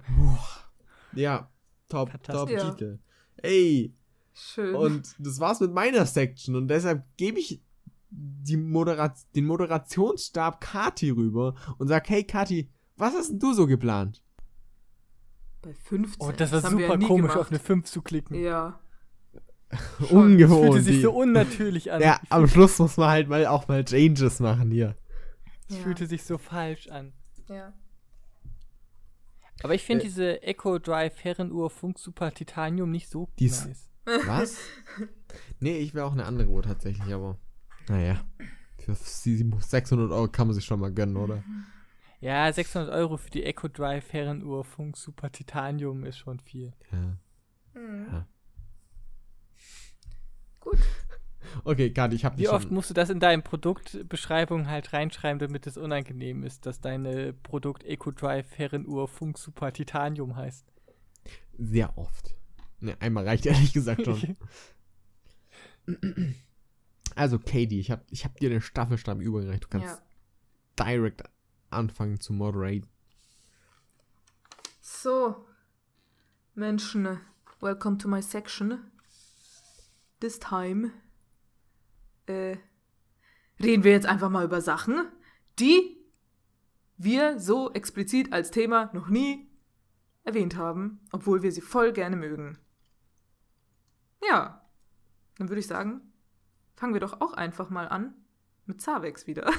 Ja, 1.14 1.50
top, 1.90 2.12
top. 2.24 2.50
Ja. 2.50 2.70
Titel. 2.72 3.00
Ey, 3.38 3.94
Schön. 4.34 4.76
und 4.76 5.16
das 5.20 5.40
war's 5.40 5.60
mit 5.60 5.74
meiner 5.74 6.06
Section. 6.06 6.56
Und 6.56 6.68
deshalb 6.68 7.04
gebe 7.18 7.40
ich 7.40 7.62
die 8.10 8.58
Modera 8.58 9.14
den 9.36 9.46
Moderationsstab 9.46 10.62
Kati 10.62 11.10
rüber 11.12 11.56
und 11.78 11.88
sag, 11.88 12.10
hey 12.10 12.24
Kati, 12.24 12.70
was 12.96 13.14
hast 13.14 13.30
denn 13.30 13.40
du 13.40 13.54
so 13.54 13.68
geplant? 13.68 14.24
Bei 15.62 15.74
15. 15.74 16.16
Oh, 16.20 16.32
das 16.32 16.52
war 16.52 16.64
haben 16.64 16.78
wir 16.78 16.88
super 16.88 17.02
ja 17.02 17.08
komisch, 17.08 17.32
gemacht. 17.32 17.38
auf 17.40 17.50
eine 17.50 17.60
5 17.60 17.86
zu 17.86 18.02
klicken. 18.02 18.36
Ja. 18.40 18.80
Das 20.00 20.12
Ungewohnt. 20.12 20.66
fühlte 20.68 20.82
sich 20.82 21.02
so 21.02 21.12
unnatürlich 21.12 21.92
an. 21.92 22.02
ja, 22.02 22.20
am 22.30 22.48
Schluss 22.48 22.80
muss 22.80 22.96
man 22.96 23.10
halt 23.10 23.28
mal 23.28 23.46
auch 23.48 23.68
mal 23.68 23.84
Changes 23.84 24.40
machen 24.40 24.72
hier. 24.72 24.96
Es 25.70 25.76
ja. 25.78 25.82
fühlte 25.84 26.08
sich 26.08 26.24
so 26.24 26.38
falsch 26.38 26.88
an. 26.88 27.14
ja. 27.50 27.74
Aber 29.64 29.74
ich 29.74 29.84
finde 29.84 30.04
Äh, 30.04 30.08
diese 30.08 30.42
Echo 30.44 30.78
Drive 30.78 31.24
Herrenuhr 31.24 31.70
Funk 31.72 31.98
Super 31.98 32.32
Titanium 32.32 32.92
nicht 32.92 33.10
so 33.10 33.28
Die 33.40 33.48
ist- 33.48 33.66
nice. 33.66 33.90
Was? 34.28 34.58
nee, 35.60 35.78
ich 35.80 35.94
wäre 35.96 36.06
auch 36.06 36.12
eine 36.14 36.26
andere 36.26 36.48
Uhr 36.48 36.62
tatsächlich, 36.64 37.12
aber 37.14 37.38
naja. 37.90 38.24
Für 38.80 38.94
600 38.96 40.12
Euro 40.12 40.28
kann 40.30 40.48
man 40.48 40.54
sich 40.54 40.64
schon 40.64 40.80
mal 40.80 40.94
gönnen, 40.94 41.18
oder? 41.18 41.44
Ja, 42.22 42.52
600 42.54 42.90
Euro 42.92 43.18
für 43.18 43.32
die 43.32 43.44
Echo 43.44 43.68
Drive 43.68 44.14
Herrenuhr 44.14 44.64
Funk 44.64 44.96
Super 44.96 45.32
Titanium 45.32 46.06
ist 46.06 46.20
schon 46.20 46.40
viel. 46.40 46.74
Ja. 46.92 47.18
Hm. 47.74 48.08
Ja. 48.12 48.28
Gut. 50.60 50.80
Okay, 51.64 51.90
Gott, 51.90 52.14
ich 52.14 52.26
habe 52.26 52.38
Wie 52.38 52.50
oft 52.50 52.72
musst 52.72 52.90
du 52.90 52.94
das 52.94 53.10
in 53.10 53.20
deine 53.20 53.42
Produktbeschreibung 53.42 54.70
halt 54.70 54.94
reinschreiben, 54.94 55.40
damit 55.40 55.68
es 55.68 55.78
unangenehm 55.78 56.44
ist, 56.44 56.66
dass 56.66 56.82
deine 56.82 57.34
Produkt 57.34 57.84
EcoDrive 57.84 58.58
Herrenuhr 58.58 59.08
Funk 59.08 59.38
Super 59.38 59.72
Titanium 59.74 60.36
heißt? 60.36 60.66
Sehr 61.58 61.98
oft. 61.98 62.36
Ne, 62.80 62.96
einmal 63.00 63.28
reicht 63.28 63.46
ehrlich 63.46 63.74
gesagt 63.74 64.06
schon. 64.06 64.38
also, 67.16 67.40
Katie, 67.40 67.80
ich 67.80 67.92
habe 67.92 68.04
ich 68.10 68.26
hab 68.26 68.38
dir 68.38 68.50
den 68.50 68.62
Staffelstab 68.62 69.20
übergereicht. 69.20 69.64
Du 69.64 69.68
kannst 69.70 70.02
ja. 70.80 70.86
direkt 70.86 71.24
anfangen 71.70 72.20
zu 72.20 72.34
moderaten. 72.34 72.88
So, 74.82 75.36
Menschen, 76.56 77.20
welcome 77.60 77.98
to 77.98 78.08
my 78.08 78.22
section. 78.22 78.92
This 80.20 80.40
time 80.40 80.92
äh, 82.30 82.58
reden 83.62 83.84
wir 83.84 83.92
jetzt 83.92 84.06
einfach 84.06 84.30
mal 84.30 84.46
über 84.46 84.62
Sachen, 84.62 85.08
die 85.60 85.98
wir 86.98 87.40
so 87.40 87.72
explizit 87.74 88.34
als 88.34 88.52
Thema 88.52 88.90
noch 88.94 89.08
nie 89.08 89.50
erwähnt 90.24 90.56
haben, 90.56 91.00
obwohl 91.12 91.44
wir 91.44 91.52
sie 91.52 91.62
voll 91.62 91.94
gerne 91.94 92.16
mögen. 92.16 92.58
Ja, 94.28 94.62
dann 95.38 95.50
würde 95.50 95.60
ich 95.60 95.68
sagen, 95.68 96.02
fangen 96.76 96.94
wir 96.94 97.02
doch 97.02 97.22
auch 97.22 97.34
einfach 97.34 97.70
mal 97.70 97.88
an 97.88 98.14
mit 98.68 98.82
Zavex 98.82 99.28
wieder. 99.28 99.46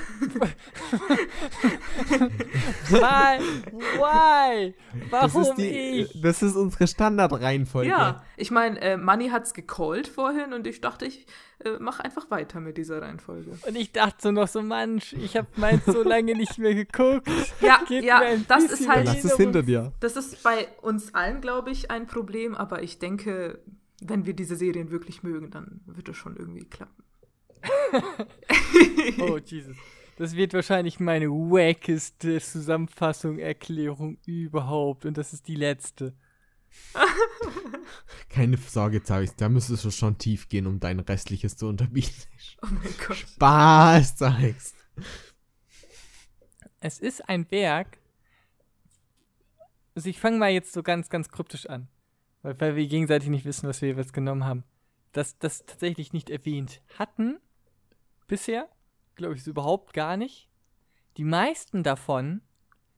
Why? 2.88 3.40
Why? 3.72 4.74
Warum 5.10 5.44
das 5.44 5.54
die, 5.56 5.68
ich? 5.68 6.20
Das 6.20 6.42
ist 6.42 6.56
unsere 6.56 6.86
Standardreihenfolge. 6.86 7.88
Ja, 7.88 8.22
ich 8.36 8.50
meine, 8.50 8.80
äh, 8.80 8.96
Manny 8.96 9.30
hat's 9.30 9.54
gecallt 9.54 10.08
vorhin 10.08 10.52
und 10.52 10.66
ich 10.66 10.80
dachte, 10.80 11.06
ich 11.06 11.26
äh, 11.64 11.78
mache 11.78 12.04
einfach 12.04 12.30
weiter 12.30 12.60
mit 12.60 12.76
dieser 12.76 13.00
Reihenfolge. 13.02 13.58
Und 13.66 13.76
ich 13.76 13.92
dachte 13.92 14.16
so 14.20 14.30
noch 14.30 14.48
so, 14.48 14.62
Mensch, 14.62 15.14
ich 15.14 15.36
habe 15.36 15.48
meins 15.56 15.84
so 15.86 16.02
lange 16.02 16.34
nicht 16.34 16.58
mehr 16.58 16.74
geguckt. 16.74 17.28
Ja, 17.60 17.80
ja, 17.88 18.36
das 18.46 18.64
ist 18.64 18.88
halt. 18.88 19.06
Lass 19.06 19.24
es 19.24 19.36
hinter 19.36 19.62
dir. 19.62 19.92
Das 20.00 20.16
ist 20.16 20.42
bei 20.42 20.68
uns 20.82 21.14
allen, 21.14 21.40
glaube 21.40 21.70
ich, 21.70 21.90
ein 21.90 22.06
Problem, 22.06 22.54
aber 22.54 22.82
ich 22.82 22.98
denke, 22.98 23.60
wenn 24.00 24.26
wir 24.26 24.34
diese 24.34 24.54
Serien 24.56 24.90
wirklich 24.90 25.22
mögen, 25.22 25.50
dann 25.50 25.80
wird 25.86 26.08
es 26.08 26.16
schon 26.16 26.36
irgendwie 26.36 26.64
klappen. 26.64 27.02
oh, 29.20 29.38
Jesus. 29.38 29.76
Das 30.16 30.34
wird 30.34 30.52
wahrscheinlich 30.52 30.98
meine 30.98 31.28
wackeste 31.28 32.40
Zusammenfassung, 32.40 33.38
Erklärung 33.38 34.18
überhaupt. 34.26 35.06
Und 35.06 35.16
das 35.16 35.32
ist 35.32 35.46
die 35.46 35.54
letzte. 35.54 36.12
Keine 38.28 38.56
Sorge, 38.56 39.02
Zavis, 39.02 39.36
da 39.36 39.48
müsstest 39.48 39.84
du 39.84 39.90
schon 39.90 40.18
tief 40.18 40.48
gehen, 40.48 40.66
um 40.66 40.80
dein 40.80 41.00
restliches 41.00 41.56
zu 41.56 41.68
unterbieten. 41.68 42.24
Oh 42.62 42.66
mein 42.70 42.92
Gott. 43.06 43.16
Spaß, 43.16 44.16
Zavis. 44.16 44.74
Es 46.80 46.98
ist 46.98 47.28
ein 47.28 47.50
Werk. 47.50 47.98
Also 49.94 50.08
ich 50.08 50.20
fange 50.20 50.38
mal 50.38 50.50
jetzt 50.50 50.72
so 50.72 50.82
ganz, 50.82 51.08
ganz 51.10 51.28
kryptisch 51.28 51.66
an. 51.66 51.88
Weil, 52.42 52.60
weil 52.60 52.76
wir 52.76 52.86
gegenseitig 52.86 53.28
nicht 53.28 53.44
wissen, 53.44 53.68
was 53.68 53.82
wir 53.82 53.90
jeweils 53.90 54.12
genommen 54.12 54.44
haben. 54.44 54.64
Das, 55.12 55.38
das 55.38 55.64
tatsächlich 55.64 56.12
nicht 56.12 56.30
erwähnt 56.30 56.82
hatten, 56.98 57.38
bisher, 58.28 58.68
glaube 59.16 59.34
ich, 59.34 59.46
überhaupt 59.46 59.92
gar 59.92 60.16
nicht. 60.16 60.48
Die 61.16 61.24
meisten 61.24 61.82
davon 61.82 62.42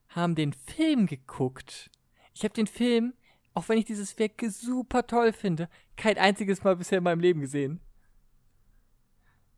haben 0.09 0.35
den 0.35 0.53
Film 0.53 1.07
geguckt. 1.07 1.91
Ich 2.35 2.45
habe 2.45 2.53
den 2.53 2.67
Film, 2.67 3.15
auch 3.55 3.69
wenn 3.69 3.79
ich 3.79 3.85
dieses 3.87 4.19
Werk 4.19 4.43
super 4.49 5.07
toll 5.07 5.33
finde, 5.33 5.69
kein 5.97 6.19
einziges 6.19 6.63
Mal 6.63 6.77
bisher 6.77 6.99
in 6.99 7.05
meinem 7.05 7.21
Leben 7.21 7.41
gesehen. 7.41 7.81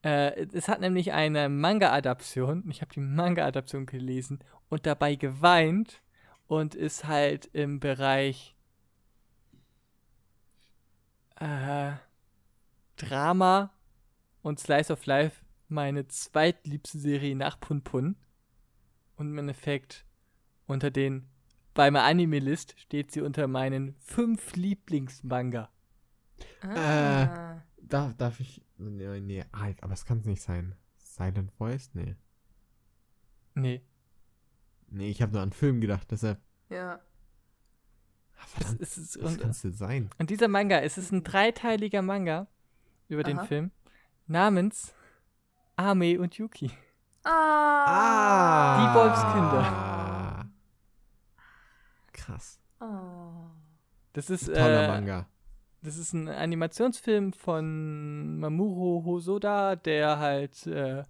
Äh, 0.02 0.46
es 0.52 0.68
hat 0.68 0.80
nämlich 0.80 1.12
eine 1.12 1.48
Manga-Adaption. 1.48 2.68
Ich 2.70 2.80
habe 2.80 2.92
die 2.92 3.00
Manga-Adaption 3.00 3.86
gelesen 3.86 4.40
und 4.68 4.86
dabei 4.86 5.14
geweint 5.14 6.02
und 6.46 6.74
ist 6.74 7.06
halt 7.06 7.46
im 7.52 7.80
Bereich 7.80 8.56
äh, 11.36 11.92
Drama 12.96 13.72
und 14.42 14.60
Slice 14.60 14.92
of 14.92 15.06
Life 15.06 15.42
meine 15.72 16.06
zweitliebste 16.06 16.98
Serie 16.98 17.34
nach 17.34 17.58
Pun 17.58 17.82
Pun. 17.82 18.16
Und 19.16 19.28
im 19.30 19.38
Endeffekt 19.38 20.06
unter 20.66 20.90
den, 20.90 21.28
bei 21.74 21.90
meiner 21.90 22.04
Anime-List 22.04 22.78
steht 22.78 23.10
sie 23.10 23.20
unter 23.20 23.48
meinen 23.48 23.96
fünf 23.98 24.54
Lieblingsmanga. 24.54 25.70
Ah. 26.60 27.56
Äh, 27.56 27.60
darf, 27.82 28.16
darf 28.16 28.40
ich. 28.40 28.62
Nee, 28.78 29.20
nee, 29.20 29.44
aber 29.52 29.92
es 29.92 30.04
kann 30.04 30.18
es 30.18 30.24
nicht 30.24 30.42
sein. 30.42 30.74
Silent 30.98 31.52
Voice? 31.52 31.90
Nee. 31.94 32.16
Nee. 33.54 33.82
Nee, 34.88 35.10
ich 35.10 35.22
habe 35.22 35.32
nur 35.32 35.42
an 35.42 35.52
Film 35.52 35.80
gedacht, 35.80 36.10
deshalb. 36.10 36.40
Ja. 36.68 37.00
Ah, 38.36 38.46
verdammt, 38.46 38.80
das, 38.80 38.98
ist, 38.98 39.22
was 39.22 39.38
kann 39.38 39.50
es 39.50 39.62
denn 39.62 39.72
sein? 39.72 40.10
Und 40.18 40.30
dieser 40.30 40.48
Manga, 40.48 40.80
es 40.80 40.98
ist 40.98 41.12
ein 41.12 41.22
dreiteiliger 41.22 42.02
Manga 42.02 42.48
über 43.08 43.20
Aha. 43.20 43.28
den 43.28 43.40
Film 43.46 43.70
namens 44.26 44.94
Ame 45.82 46.20
und 46.20 46.34
Yuki. 46.34 46.70
Ah. 47.24 47.84
ah. 47.86 48.78
Die 48.78 48.94
Wolfskinder. 48.96 50.50
Krass. 52.12 52.60
Oh. 52.80 53.50
Das 54.12 54.30
ist 54.30 54.46
toller 54.46 54.84
äh, 54.84 54.88
Manga. 54.88 55.26
Das 55.82 55.96
ist 55.96 56.12
ein 56.12 56.28
Animationsfilm 56.28 57.32
von 57.32 58.38
Mamoru 58.38 59.04
Hosoda, 59.04 59.74
der 59.74 60.18
halt 60.18 60.66
äh, 60.66 61.02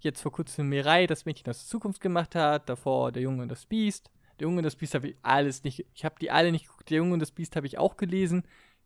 jetzt 0.00 0.20
vor 0.20 0.30
kurzem 0.30 0.68
Mirai, 0.68 1.08
das 1.08 1.24
Mädchen 1.24 1.50
aus 1.50 1.58
der 1.58 1.68
Zukunft 1.68 2.00
gemacht 2.00 2.36
hat, 2.36 2.68
davor 2.68 3.10
Der 3.10 3.22
Junge 3.22 3.42
und 3.42 3.48
das 3.48 3.66
Biest. 3.66 4.10
Der 4.38 4.46
Junge 4.46 4.58
und 4.58 4.64
das 4.64 4.76
Biest 4.76 4.94
habe 4.94 5.08
ich 5.08 5.16
alles 5.22 5.64
nicht, 5.64 5.86
ich 5.92 6.04
habe 6.04 6.16
die 6.20 6.30
alle 6.30 6.52
nicht 6.52 6.66
geguckt. 6.66 6.90
Der 6.90 6.98
Junge 6.98 7.14
und 7.14 7.20
das 7.20 7.32
Biest 7.32 7.56
habe 7.56 7.66
ich 7.66 7.78
auch 7.78 7.96
gelesen, 7.96 8.44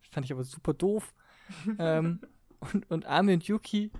fand 0.09 0.25
ich 0.25 0.31
aber 0.31 0.43
super 0.43 0.73
doof. 0.73 1.13
ähm, 1.79 2.21
und, 2.73 2.89
und 2.89 3.05
Ame 3.05 3.33
und 3.33 3.43
Yuki 3.43 3.91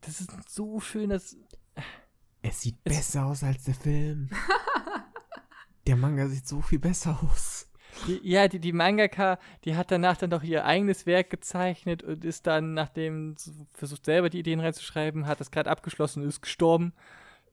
das 0.00 0.20
ist 0.20 0.30
so 0.48 0.80
schön, 0.80 1.10
dass. 1.10 1.36
Es 2.42 2.60
sieht 2.60 2.78
es 2.84 2.94
besser 2.94 3.26
aus 3.26 3.42
als 3.42 3.64
der 3.64 3.74
Film. 3.74 4.30
der 5.86 5.96
Manga 5.96 6.28
sieht 6.28 6.46
so 6.46 6.60
viel 6.60 6.78
besser 6.78 7.18
aus. 7.22 7.68
Die, 8.06 8.20
ja, 8.22 8.46
die, 8.46 8.60
die 8.60 8.72
Mangaka, 8.72 9.38
die 9.64 9.74
hat 9.74 9.90
danach 9.90 10.16
dann 10.16 10.30
doch 10.30 10.42
ihr 10.42 10.64
eigenes 10.64 11.06
Werk 11.06 11.30
gezeichnet 11.30 12.02
und 12.02 12.24
ist 12.24 12.46
dann, 12.46 12.74
nachdem 12.74 13.34
versucht 13.72 14.04
selber 14.04 14.30
die 14.30 14.38
Ideen 14.38 14.60
reinzuschreiben, 14.60 15.26
hat 15.26 15.40
das 15.40 15.50
gerade 15.50 15.70
abgeschlossen 15.70 16.22
und 16.22 16.28
ist 16.28 16.42
gestorben. 16.42 16.92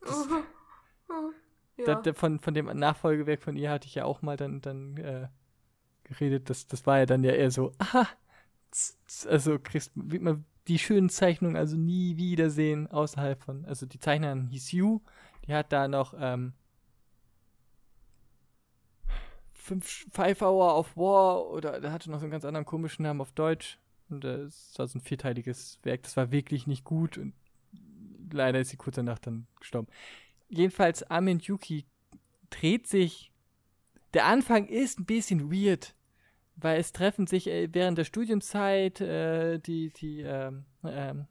Das, 0.02 0.28
ja. 1.78 1.86
da, 1.86 1.96
da, 1.96 2.14
von, 2.14 2.39
von 2.39 2.54
dem 2.54 2.66
Nachfolgewerk 2.66 3.41
von 3.41 3.56
ihr 3.56 3.72
hatte 3.72 3.88
ich 3.88 3.96
ja 3.96 4.06
auch 4.06 4.22
mal 4.22 4.38
dann, 4.38 4.62
dann 4.62 4.98
äh, 4.98 5.28
geredet. 6.04 6.50
Das, 6.50 6.68
das 6.68 6.86
war 6.86 7.00
ja 7.00 7.06
dann 7.06 7.24
ja 7.24 7.32
eher 7.32 7.50
so, 7.50 7.74
aha, 7.80 8.08
also 9.28 9.58
kriegst, 9.58 9.91
wie 9.96 10.20
man 10.20 10.46
die 10.68 10.80
schönen 10.80 11.09
Zeichnungen 11.09 11.55
also 11.55 11.78
nie 11.78 12.18
wiedersehen 12.18 12.88
außerhalb 12.88 13.41
von, 13.41 13.66
also 13.66 13.86
die 13.86 13.99
Zeichnerin 13.99 14.47
hieß 14.47 14.72
Yu, 14.72 15.01
die 15.47 15.53
hat 15.53 15.72
da 15.72 15.88
noch 15.88 16.13
ähm, 16.18 16.53
fünf, 19.53 20.07
Five 20.11 20.41
Hour 20.41 20.78
of 20.78 20.95
War 20.97 21.47
oder 21.47 21.80
der 21.80 21.91
hatte 21.91 22.09
noch 22.09 22.20
so 22.20 22.26
einen 22.26 22.32
ganz 22.32 22.45
anderen 22.45 22.66
komischen 22.66 23.03
Namen 23.03 23.22
auf 23.22 23.32
Deutsch 23.32 23.80
und 24.09 24.24
das 24.24 24.74
war 24.78 24.88
so 24.88 24.97
ein 24.97 25.01
vierteiliges 25.01 25.80
Werk, 25.84 26.03
das 26.03 26.18
war 26.18 26.32
wirklich 26.32 26.68
nicht 26.68 26.84
gut 26.84 27.18
und 27.18 27.34
leider 28.32 28.59
ist 28.59 28.70
sie 28.70 28.78
kurz 28.78 28.95
danach 28.95 29.20
dann 29.20 29.47
gestorben. 29.59 29.88
Jedenfalls 30.49 31.03
Amin 31.03 31.39
Yuki 31.39 31.86
dreht 32.49 32.88
sich, 32.88 33.32
der 34.13 34.26
Anfang 34.26 34.68
ist 34.68 34.99
ein 34.99 35.05
bisschen 35.05 35.51
weird, 35.51 35.95
weil 36.56 36.80
es 36.80 36.91
treffen 36.91 37.28
sich 37.28 37.47
äh, 37.47 37.70
während 37.72 37.97
der 37.97 38.06
Studienzeit 38.06 39.01
äh, 39.01 39.60
die, 39.60 39.91
die, 39.91 40.22
ähm, 40.22 40.66
ähm, 40.84 41.28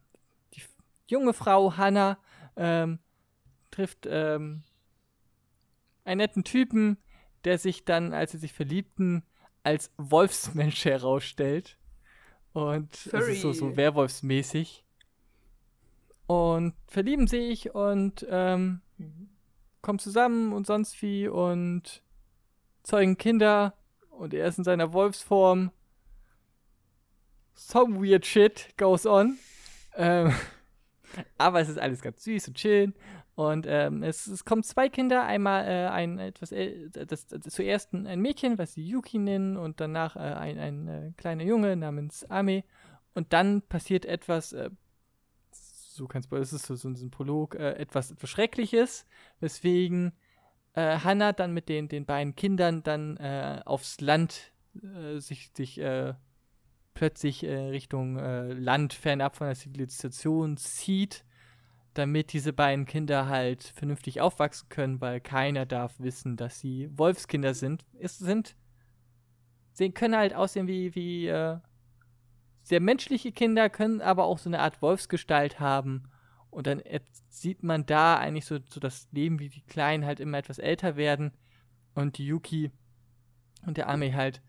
die 0.54 0.62
junge 1.06 1.32
Frau 1.32 1.76
Hannah 1.76 2.18
ähm, 2.56 2.98
trifft 3.70 4.06
ähm, 4.08 4.62
einen 6.04 6.18
netten 6.18 6.44
Typen, 6.44 6.98
der 7.44 7.58
sich 7.58 7.84
dann, 7.84 8.12
als 8.12 8.32
sie 8.32 8.38
sich 8.38 8.52
verliebten, 8.52 9.24
als 9.62 9.90
Wolfsmensch 9.96 10.84
herausstellt. 10.84 11.78
Und 12.52 12.94
Furry. 12.96 13.22
es 13.22 13.28
ist 13.28 13.40
so, 13.42 13.52
so 13.52 13.76
Werwolfsmäßig. 13.76 14.84
Und 16.26 16.74
verlieben 16.86 17.26
sich 17.26 17.74
und 17.74 18.26
ähm, 18.30 18.80
mhm. 18.96 19.28
kommen 19.82 19.98
zusammen 19.98 20.52
und 20.52 20.66
sonst 20.66 21.00
wie 21.02 21.28
und 21.28 22.02
zeugen 22.82 23.18
Kinder 23.18 23.76
und 24.18 24.34
er 24.34 24.46
ist 24.46 24.58
in 24.58 24.64
seiner 24.64 24.92
Wolfsform. 24.92 25.70
Some 27.54 28.00
weird 28.00 28.26
shit 28.26 28.74
goes 28.76 29.06
on. 29.06 29.38
Ähm, 29.96 30.32
aber 31.38 31.60
es 31.60 31.68
ist 31.68 31.78
alles 31.78 32.02
ganz 32.02 32.24
süß 32.24 32.48
und 32.48 32.58
schön. 32.58 32.94
Und 33.36 33.66
ähm, 33.68 34.02
es, 34.02 34.26
es 34.26 34.44
kommen 34.44 34.62
zwei 34.62 34.88
Kinder, 34.88 35.24
einmal 35.24 35.66
äh, 35.66 35.88
ein 35.88 36.18
etwas 36.18 36.52
äh, 36.52 36.88
das, 36.90 37.26
das, 37.26 37.40
zuerst 37.52 37.92
ein 37.92 38.20
Mädchen, 38.20 38.58
was 38.58 38.74
sie 38.74 38.86
Yuki 38.86 39.18
nennen, 39.18 39.56
und 39.56 39.80
danach 39.80 40.14
äh, 40.14 40.20
ein, 40.20 40.58
ein 40.58 40.88
äh, 40.88 41.12
kleiner 41.16 41.42
Junge 41.42 41.74
namens 41.76 42.24
Ame. 42.30 42.62
Und 43.14 43.32
dann 43.32 43.62
passiert 43.62 44.04
etwas 44.06 44.52
äh, 44.52 44.70
so 45.94 46.06
kein 46.06 46.22
Spoiler, 46.22 46.42
es 46.42 46.52
ist 46.52 46.66
so, 46.66 46.74
so 46.74 46.88
ein 46.88 47.10
Prolog, 47.10 47.54
äh, 47.54 47.72
etwas, 47.74 48.10
etwas 48.10 48.30
Schreckliches, 48.30 49.06
weswegen 49.40 50.12
äh, 50.74 50.98
Hannah 50.98 51.32
dann 51.32 51.52
mit 51.52 51.68
den, 51.68 51.88
den 51.88 52.04
beiden 52.04 52.34
Kindern 52.36 52.82
dann 52.82 53.16
äh, 53.16 53.60
aufs 53.64 54.00
Land 54.00 54.52
äh, 54.82 55.18
sich, 55.18 55.50
sich 55.54 55.80
äh, 55.80 56.14
plötzlich 56.94 57.44
äh, 57.44 57.54
Richtung 57.68 58.18
äh, 58.18 58.52
Land 58.52 58.92
fernab 58.92 59.36
von 59.36 59.46
der 59.46 59.56
Zivilisation 59.56 60.56
zieht, 60.56 61.24
damit 61.94 62.32
diese 62.32 62.52
beiden 62.52 62.86
Kinder 62.86 63.28
halt 63.28 63.62
vernünftig 63.62 64.20
aufwachsen 64.20 64.68
können, 64.68 65.00
weil 65.00 65.20
keiner 65.20 65.64
darf 65.66 65.94
wissen, 65.98 66.36
dass 66.36 66.60
sie 66.60 66.90
Wolfskinder 66.96 67.54
sind. 67.54 67.84
Es 67.98 68.18
sind, 68.18 68.56
sie 69.72 69.90
können 69.90 70.16
halt 70.16 70.34
aussehen 70.34 70.66
wie, 70.66 70.94
wie 70.96 71.32
sehr 72.64 72.80
menschliche 72.80 73.30
Kinder, 73.30 73.70
können 73.70 74.00
aber 74.00 74.24
auch 74.24 74.38
so 74.38 74.50
eine 74.50 74.58
Art 74.58 74.82
Wolfsgestalt 74.82 75.60
haben 75.60 76.08
und 76.54 76.68
dann 76.68 76.82
sieht 77.28 77.64
man 77.64 77.84
da 77.84 78.16
eigentlich 78.16 78.46
so, 78.46 78.58
so 78.68 78.78
das 78.78 79.08
Leben, 79.10 79.40
wie 79.40 79.48
die 79.48 79.62
Kleinen 79.62 80.06
halt 80.06 80.20
immer 80.20 80.38
etwas 80.38 80.58
älter 80.58 80.96
werden 80.96 81.32
und 81.94 82.16
die 82.16 82.26
Yuki 82.26 82.70
und 83.66 83.76
der 83.76 83.88
Ami 83.88 84.12
halt 84.12 84.40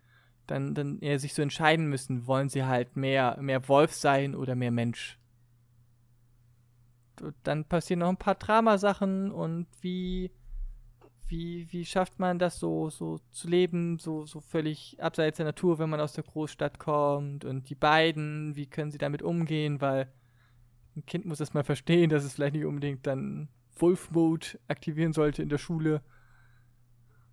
dann, 0.45 0.75
dann 0.75 0.99
eher 0.99 1.17
sich 1.17 1.33
so 1.33 1.41
entscheiden 1.41 1.87
müssen, 1.87 2.27
wollen 2.27 2.49
sie 2.49 2.63
halt 2.63 2.95
mehr, 2.95 3.37
mehr 3.41 3.67
Wolf 3.67 3.91
sein 3.93 4.35
oder 4.35 4.53
mehr 4.53 4.69
Mensch. 4.69 5.17
Und 7.21 7.35
dann 7.41 7.65
passieren 7.65 8.01
noch 8.01 8.09
ein 8.09 8.17
paar 8.17 8.35
Dramasachen 8.35 9.31
und 9.31 9.65
wie, 9.81 10.29
wie, 11.27 11.71
wie 11.71 11.85
schafft 11.85 12.19
man 12.19 12.37
das 12.37 12.59
so, 12.59 12.91
so 12.91 13.19
zu 13.31 13.47
leben, 13.47 13.97
so, 13.97 14.27
so 14.27 14.41
völlig 14.41 15.01
abseits 15.01 15.37
der 15.37 15.47
Natur, 15.47 15.79
wenn 15.79 15.89
man 15.89 16.01
aus 16.01 16.13
der 16.13 16.25
Großstadt 16.25 16.77
kommt 16.77 17.45
und 17.45 17.67
die 17.69 17.75
beiden, 17.75 18.55
wie 18.55 18.67
können 18.67 18.91
sie 18.91 18.99
damit 18.99 19.23
umgehen, 19.23 19.81
weil 19.81 20.11
ein 20.95 21.05
Kind 21.05 21.25
muss 21.25 21.39
das 21.39 21.53
mal 21.53 21.63
verstehen, 21.63 22.09
dass 22.09 22.23
es 22.23 22.33
vielleicht 22.33 22.55
nicht 22.55 22.65
unbedingt 22.65 23.05
dann 23.05 23.49
Wolf-Mode 23.77 24.59
aktivieren 24.67 25.13
sollte 25.13 25.41
in 25.41 25.49
der 25.49 25.57
Schule. 25.57 26.01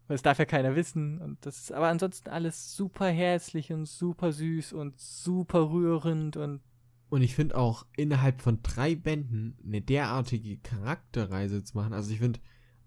Weil 0.09 0.17
es 0.17 0.23
darf 0.23 0.39
ja 0.39 0.45
keiner 0.45 0.75
wissen. 0.75 1.21
Und 1.21 1.45
das 1.47 1.59
ist 1.59 1.73
aber 1.73 1.89
ansonsten 1.89 2.29
alles 2.29 2.75
super 2.77 3.09
herzlich 3.09 3.73
und 3.73 3.87
super 3.87 4.33
süß 4.33 4.73
und 4.73 5.01
super 5.01 5.71
rührend 5.71 6.37
und. 6.37 6.61
Und 7.09 7.23
ich 7.23 7.35
finde 7.35 7.57
auch 7.57 7.87
innerhalb 7.97 8.41
von 8.41 8.61
drei 8.63 8.95
Bänden 8.95 9.59
eine 9.65 9.83
derartige 9.83 10.57
Charakterreise 10.59 11.63
zu 11.63 11.77
machen. 11.77 11.93
Also 11.93 12.11
ich 12.11 12.19
finde 12.19 12.41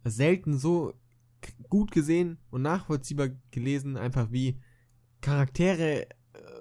selten 0.03 0.57
so 0.57 0.93
gut 1.69 1.91
gesehen 1.91 2.39
und 2.49 2.63
nachvollziehbar 2.63 3.29
gelesen, 3.51 3.97
einfach 3.97 4.31
wie 4.31 4.59
Charaktere 5.21 6.07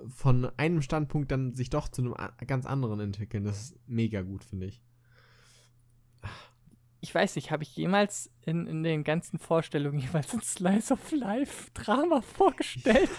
von 0.08 0.50
einem 0.56 0.82
Standpunkt 0.82 1.30
dann 1.30 1.54
sich 1.54 1.70
doch 1.70 1.88
zu 1.88 2.02
einem 2.02 2.14
ganz 2.46 2.66
anderen 2.66 3.00
entwickeln. 3.00 3.44
Das 3.44 3.60
ist 3.60 3.76
mega 3.86 4.22
gut, 4.22 4.44
finde 4.44 4.66
ich. 4.66 4.82
Ich 7.00 7.14
weiß 7.14 7.36
nicht, 7.36 7.50
habe 7.50 7.62
ich 7.62 7.76
jemals 7.76 8.30
in, 8.46 8.66
in 8.66 8.82
den 8.82 9.04
ganzen 9.04 9.38
Vorstellungen 9.38 9.98
jeweils 10.00 10.32
ein 10.32 10.40
Slice 10.40 10.92
of 10.92 11.12
Life 11.12 11.70
Drama 11.74 12.20
vorgestellt? 12.20 13.10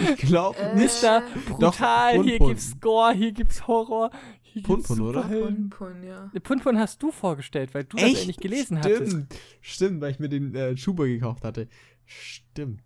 Ich 0.00 0.18
glaube 0.18 0.56
äh, 0.60 0.76
nicht. 0.76 1.02
Da 1.02 1.24
brutal, 1.48 2.18
doch, 2.18 2.24
hier 2.24 2.38
gibt's 2.38 2.80
Gore, 2.80 3.12
hier 3.14 3.32
gibt's 3.32 3.66
Horror. 3.66 4.10
Hier 4.42 4.62
Punpun, 4.62 5.00
oder? 5.00 5.22
Punpun, 5.22 6.04
ja. 6.04 6.30
Punpun 6.40 6.78
hast 6.78 7.02
du 7.02 7.10
vorgestellt, 7.10 7.74
weil 7.74 7.82
du 7.82 7.96
Echt? 7.96 8.12
das 8.12 8.20
ja 8.20 8.26
nicht 8.28 8.40
gelesen 8.40 8.78
Stimmt. 8.78 8.96
hattest. 8.96 9.40
Stimmt, 9.60 10.00
weil 10.00 10.12
ich 10.12 10.20
mir 10.20 10.28
den 10.28 10.54
äh, 10.54 10.76
Schuber 10.76 11.06
gekauft 11.08 11.44
hatte. 11.44 11.68
Stimmt. 12.04 12.80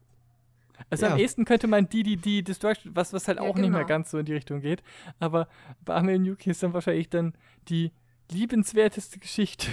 Also 0.91 1.07
ja. 1.07 1.13
am 1.13 1.19
ehesten 1.19 1.45
könnte 1.45 1.69
man 1.69 1.89
DDD 1.89 2.43
Destruction, 2.43 2.95
was, 2.95 3.13
was 3.13 3.29
halt 3.29 3.39
ja, 3.39 3.45
auch 3.45 3.55
genau. 3.55 3.61
nicht 3.61 3.71
mehr 3.71 3.81
genau. 3.81 3.89
ganz 3.89 4.11
so 4.11 4.19
in 4.19 4.27
die 4.27 4.35
Richtung 4.35 4.61
geht. 4.61 4.83
Aber 5.21 5.49
bei 5.85 5.95
Amel 5.95 6.27
Yuki 6.27 6.51
ist 6.51 6.63
dann 6.63 6.73
wahrscheinlich 6.73 7.09
dann 7.09 7.35
die 7.69 7.93
liebenswerteste 8.31 9.21
Geschichte, 9.21 9.69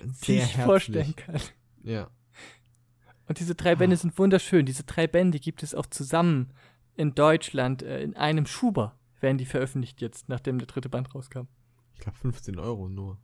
Sehr 0.00 0.10
die 0.26 0.34
ich 0.34 0.40
herzlich. 0.40 0.64
vorstellen 0.64 1.16
kann. 1.16 1.40
Ja. 1.84 2.10
Und 3.28 3.38
diese 3.38 3.54
drei 3.54 3.76
Bände 3.76 3.94
ah. 3.94 3.98
sind 3.98 4.18
wunderschön. 4.18 4.66
Diese 4.66 4.84
drei 4.84 5.06
Bände 5.06 5.38
gibt 5.38 5.62
es 5.62 5.74
auch 5.74 5.86
zusammen 5.86 6.52
in 6.96 7.14
Deutschland 7.14 7.82
äh, 7.82 8.02
in 8.02 8.16
einem 8.16 8.46
Schuber. 8.46 8.98
Werden 9.20 9.38
die 9.38 9.46
veröffentlicht 9.46 10.00
jetzt, 10.00 10.28
nachdem 10.28 10.58
der 10.58 10.66
dritte 10.66 10.88
Band 10.88 11.14
rauskam. 11.14 11.46
Ich 11.94 12.00
glaube 12.00 12.18
15 12.18 12.58
Euro 12.58 12.88
nur. 12.88 13.18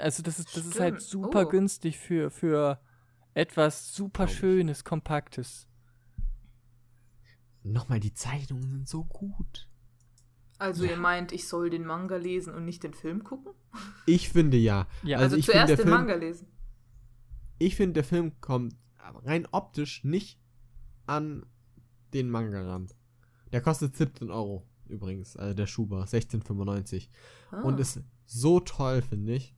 Also 0.00 0.22
das 0.22 0.38
ist, 0.38 0.56
das 0.56 0.66
ist 0.66 0.80
halt 0.80 1.00
super 1.00 1.46
oh. 1.46 1.48
günstig 1.48 1.98
für, 1.98 2.30
für 2.30 2.80
etwas 3.34 3.94
super 3.94 4.26
Schönes, 4.26 4.84
Kompaktes. 4.84 5.68
Nochmal, 7.72 8.00
die 8.00 8.14
Zeichnungen 8.14 8.70
sind 8.70 8.88
so 8.88 9.04
gut. 9.04 9.68
Also 10.58 10.84
ja. 10.84 10.92
ihr 10.92 10.96
meint, 10.96 11.32
ich 11.32 11.48
soll 11.48 11.70
den 11.70 11.84
Manga 11.84 12.16
lesen 12.16 12.54
und 12.54 12.64
nicht 12.64 12.82
den 12.82 12.94
Film 12.94 13.24
gucken? 13.24 13.52
Ich 14.06 14.30
finde 14.30 14.56
ja. 14.56 14.86
ja. 15.02 15.18
Also, 15.18 15.36
also 15.36 15.46
zuerst 15.46 15.70
den 15.70 15.76
Film, 15.76 15.90
Manga 15.90 16.14
lesen. 16.14 16.48
Ich 17.58 17.76
finde, 17.76 17.94
der 17.94 18.04
Film 18.04 18.40
kommt 18.40 18.74
rein 19.24 19.46
optisch 19.50 20.04
nicht 20.04 20.40
an 21.06 21.44
den 22.14 22.30
Manga 22.30 22.66
ran. 22.66 22.88
Der 23.52 23.60
kostet 23.60 23.96
17 23.96 24.30
Euro 24.30 24.66
übrigens, 24.88 25.36
also 25.36 25.54
der 25.54 25.66
Schuber, 25.66 26.04
16,95. 26.04 27.08
Ah. 27.50 27.62
Und 27.62 27.80
ist 27.80 28.00
so 28.26 28.60
toll, 28.60 29.02
finde 29.02 29.34
ich. 29.34 29.55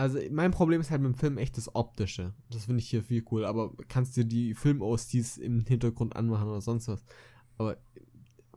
Also, 0.00 0.18
mein 0.30 0.50
Problem 0.50 0.80
ist 0.80 0.90
halt 0.90 1.02
mit 1.02 1.12
dem 1.12 1.18
Film 1.18 1.36
echt 1.36 1.58
das 1.58 1.74
Optische. 1.74 2.32
Das 2.48 2.64
finde 2.64 2.78
ich 2.78 2.88
hier 2.88 3.02
viel 3.02 3.22
cool. 3.30 3.44
Aber 3.44 3.76
kannst 3.86 4.16
du 4.16 4.24
die 4.24 4.54
Film-OSTs 4.54 5.36
im 5.36 5.66
Hintergrund 5.66 6.16
anmachen 6.16 6.48
oder 6.48 6.62
sonst 6.62 6.88
was. 6.88 7.04
Aber, 7.58 7.76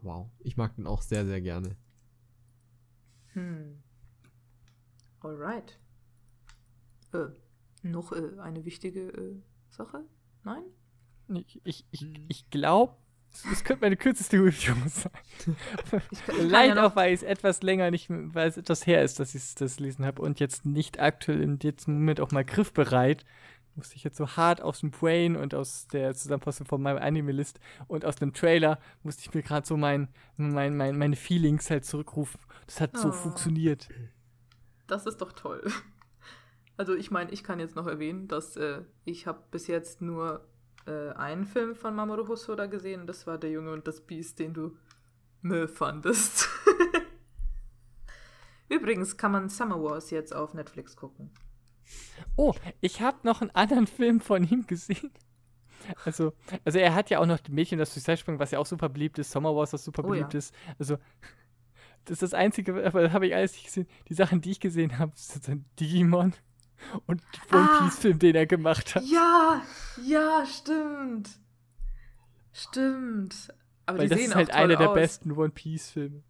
wow. 0.02 0.30
Ich 0.40 0.56
mag 0.56 0.74
den 0.78 0.88
auch 0.88 1.02
sehr, 1.02 1.26
sehr 1.26 1.42
gerne. 1.42 1.76
Hm. 3.34 3.84
Alright. 5.20 5.82
Äh, 7.12 7.26
noch 7.82 8.14
äh, 8.14 8.40
eine 8.40 8.64
wichtige 8.64 9.10
äh, 9.10 9.36
Sache? 9.70 10.06
Nein? 10.46 10.64
Ich, 11.28 11.60
ich, 11.66 11.86
ich, 11.92 12.02
hm. 12.04 12.26
ich 12.30 12.50
glaube, 12.52 12.96
das 13.50 13.64
könnte 13.64 13.82
meine 13.82 13.98
kürzeste 13.98 14.38
Review 14.38 14.76
sein. 14.88 15.12
Leider 16.40 16.86
auch, 16.86 16.96
weil 16.96 17.14
es 17.14 17.24
etwas 17.24 17.64
länger 17.64 17.90
nicht, 17.92 18.08
weil 18.10 18.48
es 18.48 18.58
etwas 18.58 18.86
her 18.86 19.04
ist, 19.04 19.20
dass 19.20 19.34
ich 19.36 19.56
das 19.56 19.80
lesen 19.80 20.06
habe 20.06 20.22
und 20.22 20.40
jetzt 20.40 20.66
nicht 20.66 21.00
aktuell 21.00 21.42
in 21.42 21.60
diesem 21.60 21.96
Moment 21.96 22.22
auch 22.22 22.32
mal 22.32 22.46
griffbereit. 22.46 23.26
Musste 23.76 23.96
ich 23.96 24.04
jetzt 24.04 24.18
so 24.18 24.28
hart 24.28 24.62
aus 24.62 24.82
dem 24.82 24.92
Brain 24.92 25.36
und 25.36 25.56
aus 25.56 25.88
der 25.88 26.14
Zusammenfassung 26.14 26.68
von 26.68 26.80
meinem 26.80 27.00
Anime-List 27.00 27.60
und 27.88 28.06
aus 28.06 28.18
dem 28.18 28.32
Trailer 28.32 28.80
musste 29.02 29.24
ich 29.24 29.34
mir 29.34 29.42
gerade 29.42 29.66
so 29.66 29.78
mein, 29.78 30.10
mein, 30.38 30.78
mein, 30.78 30.96
meine 30.96 31.16
Feelings 31.16 31.72
halt 31.72 31.84
zurückrufen. 31.84 32.40
Das 32.68 32.80
hat 32.80 32.92
oh. 32.94 33.00
so 33.00 33.12
funktioniert. 33.12 33.90
Das 34.86 35.08
ist 35.08 35.18
doch 35.18 35.32
toll. 35.32 35.64
Also 36.78 36.96
ich 36.96 37.10
meine, 37.12 37.32
ich 37.32 37.44
kann 37.44 37.60
jetzt 37.60 37.76
noch 37.76 37.88
erwähnen, 37.88 38.28
dass 38.28 38.58
äh, 38.58 38.82
ich 39.06 39.26
habe 39.28 39.44
bis 39.52 39.68
jetzt 39.68 40.02
nur 40.02 40.48
äh, 40.86 41.12
einen 41.12 41.46
Film 41.46 41.76
von 41.76 41.96
Mamoru 41.96 42.28
Hosoda 42.28 42.66
gesehen 42.66 43.08
das 43.08 43.28
war 43.28 43.38
Der 43.38 43.52
Junge 43.52 43.72
und 43.72 43.88
das 43.88 44.02
Biest, 44.02 44.40
den 44.40 44.54
du 44.54 44.78
Müll 45.42 45.68
fandest. 45.68 46.48
Übrigens 48.70 49.18
kann 49.18 49.32
man 49.32 49.50
Summer 49.50 49.82
Wars 49.84 50.10
jetzt 50.10 50.34
auf 50.34 50.54
Netflix 50.54 50.96
gucken. 50.96 51.30
Oh, 52.36 52.54
ich 52.82 53.02
habe 53.02 53.18
noch 53.24 53.42
einen 53.42 53.52
anderen 53.52 53.88
Film 53.88 54.20
von 54.20 54.44
ihm 54.44 54.66
gesehen. 54.66 55.12
Also, 56.06 56.32
also 56.64 56.80
er 56.80 56.96
hat 56.96 57.10
ja 57.10 57.20
auch 57.20 57.26
noch 57.26 57.40
die 57.40 57.52
Mädchen 57.52 57.78
das 57.78 57.94
Suicide 57.94 58.40
was 58.40 58.52
ja 58.52 58.60
auch 58.60 58.66
super 58.66 58.88
beliebt 58.88 59.20
ist, 59.20 59.32
Summer 59.32 59.54
Wars, 59.54 59.72
das 59.72 59.84
super 59.84 60.04
oh, 60.06 60.10
beliebt 60.10 60.34
ja. 60.34 60.40
ist. 60.40 60.56
Also, 60.80 60.98
das 62.06 62.14
ist 62.14 62.22
das 62.22 62.34
Einzige, 62.34 62.86
aber 62.86 63.02
das 63.02 63.12
habe 63.12 63.28
ich 63.28 63.36
alles 63.36 63.54
nicht 63.54 63.66
gesehen. 63.66 63.88
Die 64.08 64.14
Sachen, 64.14 64.40
die 64.40 64.52
ich 64.52 64.62
gesehen 64.62 64.98
habe, 64.98 65.12
sind 65.16 65.66
Digimon 65.80 66.34
und 67.06 67.22
One 67.52 67.70
ah, 67.70 67.84
Piece 67.84 68.00
Film, 68.00 68.20
den 68.20 68.36
er 68.36 68.46
gemacht 68.46 68.96
hat. 68.96 69.04
Ja, 69.06 69.62
ja, 70.04 70.46
stimmt. 70.46 71.30
Stimmt. 72.52 73.54
Aber 73.86 74.00
Weil 74.00 74.06
die 74.06 74.10
das 74.10 74.20
sehen 74.20 74.30
ist 74.30 74.36
halt 74.36 74.52
einer 74.52 74.76
der 74.76 74.94
besten 74.94 75.32
One 75.32 75.50
Piece 75.50 75.90
Filme. 75.90 76.24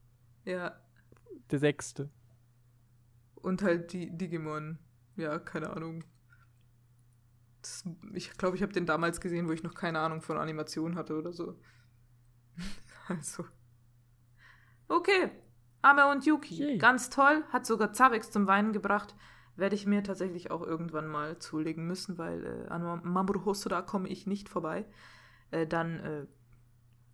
Ja. 0.46 0.80
Der 1.52 1.60
sechste. 1.60 2.10
Und 3.36 3.62
halt 3.62 3.94
die 3.94 4.16
Digimon. 4.16 4.80
Ja, 5.16 5.38
keine 5.38 5.70
Ahnung. 5.70 6.04
Das, 7.62 7.84
ich 8.14 8.32
glaube, 8.38 8.56
ich 8.56 8.64
habe 8.64 8.74
den 8.74 8.86
damals 8.86 9.22
gesehen, 9.22 9.48
wo 9.48 9.52
ich 9.52 9.64
noch 9.64 9.76
keine 9.76 10.00
Ahnung 10.00 10.22
von 10.22 10.38
Animation 10.38 10.96
hatte 10.96 11.18
oder 11.18 11.34
so. 11.34 11.60
also. 13.08 13.46
Okay. 14.88 15.32
Ame 15.82 16.10
und 16.10 16.26
Yuki. 16.26 16.56
Yay. 16.56 16.78
Ganz 16.78 17.10
toll. 17.10 17.44
Hat 17.50 17.66
sogar 17.66 17.94
Zabex 17.94 18.32
zum 18.32 18.48
Weinen 18.48 18.72
gebracht 18.72 19.14
werde 19.56 19.76
ich 19.76 19.86
mir 19.86 20.04
tatsächlich 20.04 20.52
auch 20.52 20.62
irgendwann 20.62 21.08
mal 21.08 21.38
zulegen 21.40 21.86
müssen, 21.86 22.18
weil 22.18 22.44
äh, 22.46 22.68
an 22.70 23.02
Mamoru 23.04 23.46
Hosoda 23.46 23.82
komme 23.82 24.10
ich 24.10 24.26
nicht 24.26 24.50
vorbei. 24.50 24.86
Äh, 25.52 25.68
dann 25.68 26.00
äh, 26.00 26.26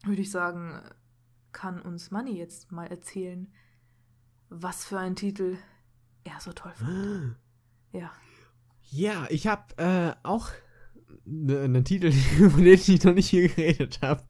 würde 0.06 0.22
ich 0.22 0.32
sagen, 0.32 0.82
kann 1.52 1.82
uns 1.82 2.12
Manny 2.12 2.38
jetzt 2.38 2.72
mal 2.72 2.88
erzählen, 2.88 3.52
was 4.50 4.86
für 4.86 5.00
ein 5.00 5.16
Titel 5.16 5.58
er 6.24 6.40
so 6.40 6.54
toll 6.54 6.74
fand. 6.76 7.36
ja. 7.92 8.12
Ja, 8.92 9.28
ich 9.30 9.48
habe 9.48 9.78
äh, 9.78 10.14
auch 10.24 10.50
einen 11.26 11.72
ne 11.74 11.84
Titel, 11.84 12.12
über 12.40 12.58
den 12.58 12.68
ich 12.74 13.04
noch 13.04 13.14
nicht 13.14 13.30
hier 13.30 13.50
geredet 13.50 14.00
habe. 14.02 14.24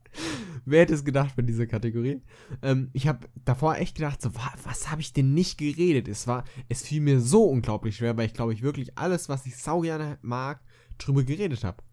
Wer 0.66 0.82
hätte 0.82 0.93
es 0.93 1.03
gedacht 1.03 1.36
bei 1.36 1.41
dieser 1.41 1.68
Kategorie? 1.68 2.22
Ähm, 2.62 2.89
ich 2.93 3.07
habe 3.07 3.28
davor 3.45 3.78
echt 3.78 3.95
gedacht, 3.95 4.22
so, 4.22 4.34
was, 4.36 4.66
was 4.66 4.91
habe 4.91 5.01
ich 5.01 5.14
denn 5.14 5.34
nicht 5.34 5.57
geredet? 5.57 6.07
Es 6.07 6.28
war, 6.28 6.43
es 6.68 6.82
fiel 6.82 7.01
mir 7.01 7.20
so 7.20 7.43
unglaublich 7.43 7.97
schwer, 7.97 8.18
weil 8.18 8.26
ich 8.26 8.34
glaube 8.34 8.53
ich 8.53 8.62
wirklich 8.62 8.97
alles, 8.97 9.30
was 9.30 9.45
ich 9.45 9.57
sau 9.57 9.82
gerne 9.82 10.18
mag, 10.22 10.62
drüber 10.97 11.24
geredet 11.24 11.64
habe. 11.64 11.84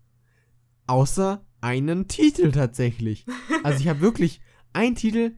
Außer 0.87 1.45
einen 1.61 2.09
Titel 2.09 2.53
tatsächlich. 2.53 3.27
Also 3.63 3.81
ich 3.81 3.89
habe 3.89 4.01
wirklich 4.01 4.41
einen 4.73 4.95
Titel, 4.95 5.35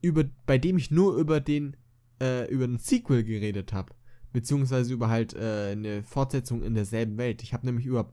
über, 0.00 0.24
bei 0.46 0.58
dem 0.58 0.76
ich 0.76 0.90
nur 0.90 1.16
über 1.16 1.40
den, 1.40 1.76
äh, 2.20 2.50
über 2.50 2.66
den 2.66 2.78
Sequel 2.78 3.24
geredet 3.24 3.72
habe. 3.72 3.94
Beziehungsweise 4.32 4.92
über 4.92 5.08
halt 5.08 5.34
äh, 5.34 5.70
eine 5.72 6.02
Fortsetzung 6.02 6.62
in 6.62 6.74
derselben 6.74 7.16
Welt. 7.18 7.42
Ich 7.42 7.52
habe 7.52 7.66
nämlich 7.66 7.86
über 7.86 8.12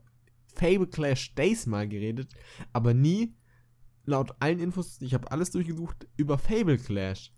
Fable 0.54 0.86
Clash 0.86 1.34
Days 1.34 1.66
mal 1.66 1.86
geredet, 1.86 2.32
aber 2.72 2.94
nie, 2.94 3.34
laut 4.06 4.34
allen 4.40 4.58
Infos, 4.60 5.00
ich 5.02 5.12
habe 5.14 5.30
alles 5.30 5.50
durchgesucht, 5.50 6.06
über 6.16 6.38
Fable 6.38 6.78
Clash. 6.78 7.32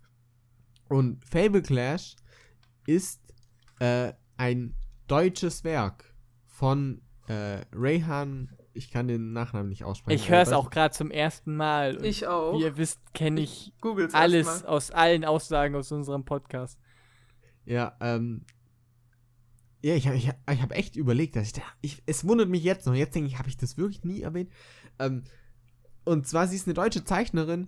Und 0.87 1.23
Fable 1.25 1.61
Clash 1.61 2.15
ist 2.87 3.19
äh, 3.79 4.13
ein 4.37 4.75
deutsches 5.07 5.63
Werk 5.63 6.15
von 6.45 7.01
äh, 7.27 7.61
Rayhan, 7.73 8.55
ich 8.73 8.91
kann 8.91 9.07
den 9.07 9.33
Nachnamen 9.33 9.69
nicht 9.69 9.83
aussprechen. 9.83 10.15
Ich 10.19 10.29
höre 10.29 10.41
es 10.41 10.51
auch 10.53 10.69
gerade 10.69 10.93
zum 10.95 11.11
ersten 11.11 11.55
Mal. 11.55 11.97
Und 11.97 12.05
Ich 12.05 12.25
auch. 12.27 12.57
Wie 12.57 12.63
ihr 12.63 12.77
wisst, 12.77 12.99
kenne 13.13 13.41
ich 13.41 13.73
Googles 13.81 14.13
alles 14.13 14.63
aus 14.63 14.89
allen 14.91 15.25
Aussagen 15.25 15.75
aus 15.75 15.91
unserem 15.91 16.23
Podcast. 16.23 16.79
Ja, 17.65 17.97
ähm. 17.99 18.45
Ja, 19.81 19.95
ich 19.95 20.07
habe 20.07 20.17
ich, 20.17 20.27
hab- 20.27 20.51
ich 20.51 20.61
hab 20.61 20.71
echt 20.73 20.95
überlegt, 20.97 21.35
dass 21.35 21.47
ich 21.47 21.53
da. 21.53 21.61
Ich, 21.81 22.03
es 22.05 22.27
wundert 22.27 22.49
mich 22.49 22.63
jetzt 22.63 22.85
noch. 22.85 22.93
Jetzt 22.95 23.15
denke 23.15 23.27
ich, 23.29 23.37
habe 23.39 23.47
ich 23.49 23.57
das 23.57 23.77
wirklich 23.77 24.03
nie 24.03 24.21
erwähnt. 24.21 24.51
Ähm, 24.99 25.23
und 26.05 26.27
zwar, 26.27 26.47
sie 26.47 26.55
ist 26.55 26.67
eine 26.67 26.73
deutsche 26.73 27.03
Zeichnerin, 27.03 27.67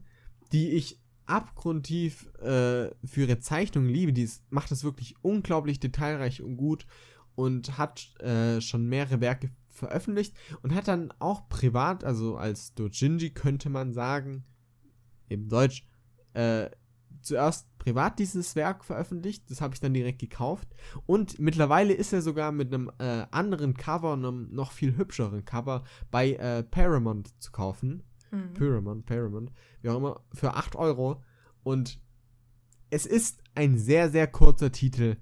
die 0.51 0.71
ich 0.71 0.99
abgrundtief 1.25 2.27
äh, 2.39 2.89
für 3.05 3.21
ihre 3.21 3.39
Zeichnungen 3.39 3.89
liebe. 3.89 4.13
Die 4.13 4.23
ist, 4.23 4.43
macht 4.51 4.71
das 4.71 4.83
wirklich 4.83 5.15
unglaublich 5.21 5.79
detailreich 5.79 6.41
und 6.41 6.57
gut 6.57 6.85
und 7.35 7.77
hat 7.77 8.19
äh, 8.19 8.59
schon 8.61 8.87
mehrere 8.87 9.21
Werke 9.21 9.51
veröffentlicht 9.69 10.35
und 10.61 10.75
hat 10.75 10.87
dann 10.87 11.13
auch 11.19 11.47
privat, 11.47 12.03
also 12.03 12.35
als 12.35 12.73
Dojinji 12.75 13.31
könnte 13.31 13.69
man 13.69 13.93
sagen, 13.93 14.43
im 15.29 15.47
Deutsch, 15.47 15.85
äh, 16.33 16.69
zuerst 17.21 17.67
privat 17.77 18.19
dieses 18.19 18.55
Werk 18.55 18.83
veröffentlicht. 18.83 19.49
Das 19.49 19.61
habe 19.61 19.73
ich 19.73 19.79
dann 19.79 19.93
direkt 19.93 20.19
gekauft. 20.19 20.67
Und 21.05 21.39
mittlerweile 21.39 21.93
ist 21.93 22.13
er 22.13 22.21
sogar 22.21 22.51
mit 22.51 22.73
einem 22.73 22.91
äh, 22.99 23.25
anderen 23.31 23.75
Cover, 23.75 24.13
einem 24.13 24.49
noch 24.51 24.71
viel 24.71 24.97
hübscheren 24.97 25.45
Cover, 25.45 25.83
bei 26.09 26.33
äh, 26.33 26.63
Paramount 26.63 27.41
zu 27.41 27.51
kaufen. 27.51 28.03
Mhm. 28.31 28.53
Paramount, 28.53 29.05
Paramount, 29.05 29.51
wie 29.81 29.89
auch 29.89 29.97
immer, 29.97 30.21
für 30.33 30.55
8 30.55 30.75
Euro. 30.75 31.21
Und 31.63 32.01
es 32.89 33.05
ist 33.05 33.41
ein 33.55 33.77
sehr, 33.77 34.09
sehr 34.09 34.27
kurzer 34.27 34.71
Titel, 34.71 35.17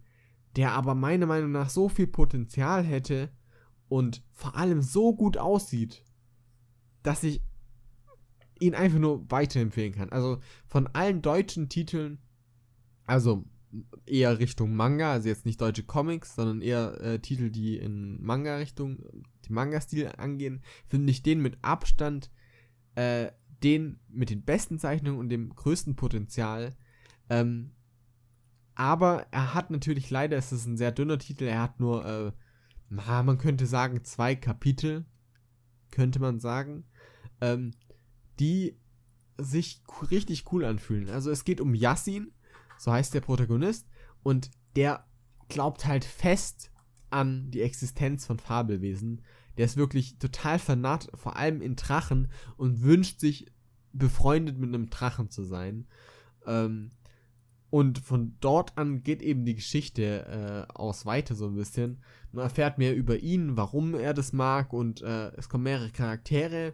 der 0.56 0.72
aber 0.74 0.96
meiner 0.96 1.26
Meinung 1.26 1.52
nach 1.52 1.70
so 1.70 1.90
viel 1.90 2.08
Potenzial 2.08 2.84
hätte 2.84 3.30
und 3.88 4.24
vor 4.34 4.56
allem 4.56 4.82
so 4.82 5.16
gut 5.16 5.38
aussieht, 5.38 6.04
dass 7.04 7.24
ich 7.24 7.42
ihn 8.60 8.76
einfach 8.76 9.00
nur 9.00 9.30
weiterempfehlen 9.32 9.94
kann. 9.94 10.10
Also 10.10 10.40
von 10.68 10.88
allen 10.88 11.22
deutschen 11.22 11.70
Titeln, 11.70 12.20
also 13.06 13.46
eher 14.06 14.40
Richtung 14.40 14.76
Manga, 14.76 15.14
also 15.14 15.30
jetzt 15.30 15.46
nicht 15.46 15.62
deutsche 15.62 15.84
Comics, 15.84 16.36
sondern 16.36 16.62
eher 16.62 17.00
äh, 17.02 17.20
Titel, 17.20 17.52
die 17.52 17.78
in 17.78 18.22
Manga-Richtung, 18.24 19.00
die 19.46 19.54
Manga-Stil 19.54 20.12
angehen, 20.18 20.62
finde 20.86 21.12
ich 21.12 21.24
den 21.24 21.42
mit 21.42 21.58
Abstand 21.62 22.32
äh, 22.96 23.32
den 23.64 24.00
mit 24.10 24.30
den 24.30 24.44
besten 24.44 24.80
Zeichnungen 24.80 25.20
und 25.20 25.30
dem 25.30 25.54
größten 25.54 25.96
Potenzial. 25.96 26.76
Ähm, 27.30 27.72
aber 28.76 29.28
er 29.32 29.54
hat 29.54 29.72
natürlich 29.72 30.10
leider, 30.10 30.38
es 30.38 30.52
ist 30.52 30.66
ein 30.66 30.78
sehr 30.78 30.92
dünner 30.92 31.20
Titel, 31.20 31.44
er 31.44 31.62
hat 31.62 31.80
nur, 31.80 32.06
äh, 32.06 32.32
man 32.90 33.38
könnte 33.38 33.66
sagen, 33.66 34.04
zwei 34.04 34.36
Kapitel, 34.36 35.06
könnte 35.92 36.20
man 36.20 36.40
sagen, 36.40 36.86
ähm, 37.42 37.72
die 38.40 38.78
sich 39.38 39.84
richtig 40.12 40.52
cool 40.52 40.64
anfühlen. 40.64 41.10
Also 41.10 41.30
es 41.32 41.44
geht 41.44 41.62
um 41.62 41.74
Yassin, 41.74 42.32
so 42.78 42.92
heißt 42.92 43.14
der 43.14 43.22
Protagonist, 43.22 43.88
und 44.24 44.52
der 44.76 45.06
glaubt 45.50 45.86
halt 45.86 46.06
fest 46.06 46.72
an 47.10 47.52
die 47.52 47.62
Existenz 47.62 48.26
von 48.26 48.40
Fabelwesen. 48.40 49.22
Der 49.60 49.66
ist 49.66 49.76
wirklich 49.76 50.18
total 50.20 50.58
vernarrt, 50.58 51.10
vor 51.16 51.36
allem 51.36 51.62
in 51.62 51.76
Drachen, 51.76 52.30
und 52.56 52.82
wünscht 52.82 53.20
sich, 53.20 53.46
befreundet 53.92 54.58
mit 54.58 54.70
einem 54.70 54.90
Drachen 54.90 55.30
zu 55.30 55.44
sein. 55.44 55.86
Ähm, 56.46 56.92
und 57.70 58.00
von 58.00 58.38
dort 58.40 58.78
an 58.78 59.04
geht 59.04 59.22
eben 59.22 59.44
die 59.44 59.56
Geschichte 59.56 60.68
äh, 60.70 60.74
aus 60.74 61.06
weiter 61.06 61.36
so 61.36 61.48
ein 61.48 61.56
bisschen. 61.56 62.02
Man 62.32 62.46
erfährt 62.46 62.78
mehr 62.78 62.96
über 62.96 63.18
ihn, 63.18 63.58
warum 63.58 63.96
er 63.96 64.14
das 64.14 64.32
mag, 64.32 64.72
und 64.72 65.02
äh, 65.02 65.36
es 65.36 65.50
kommen 65.50 65.66
mehrere 65.66 65.90
Charaktere 65.90 66.72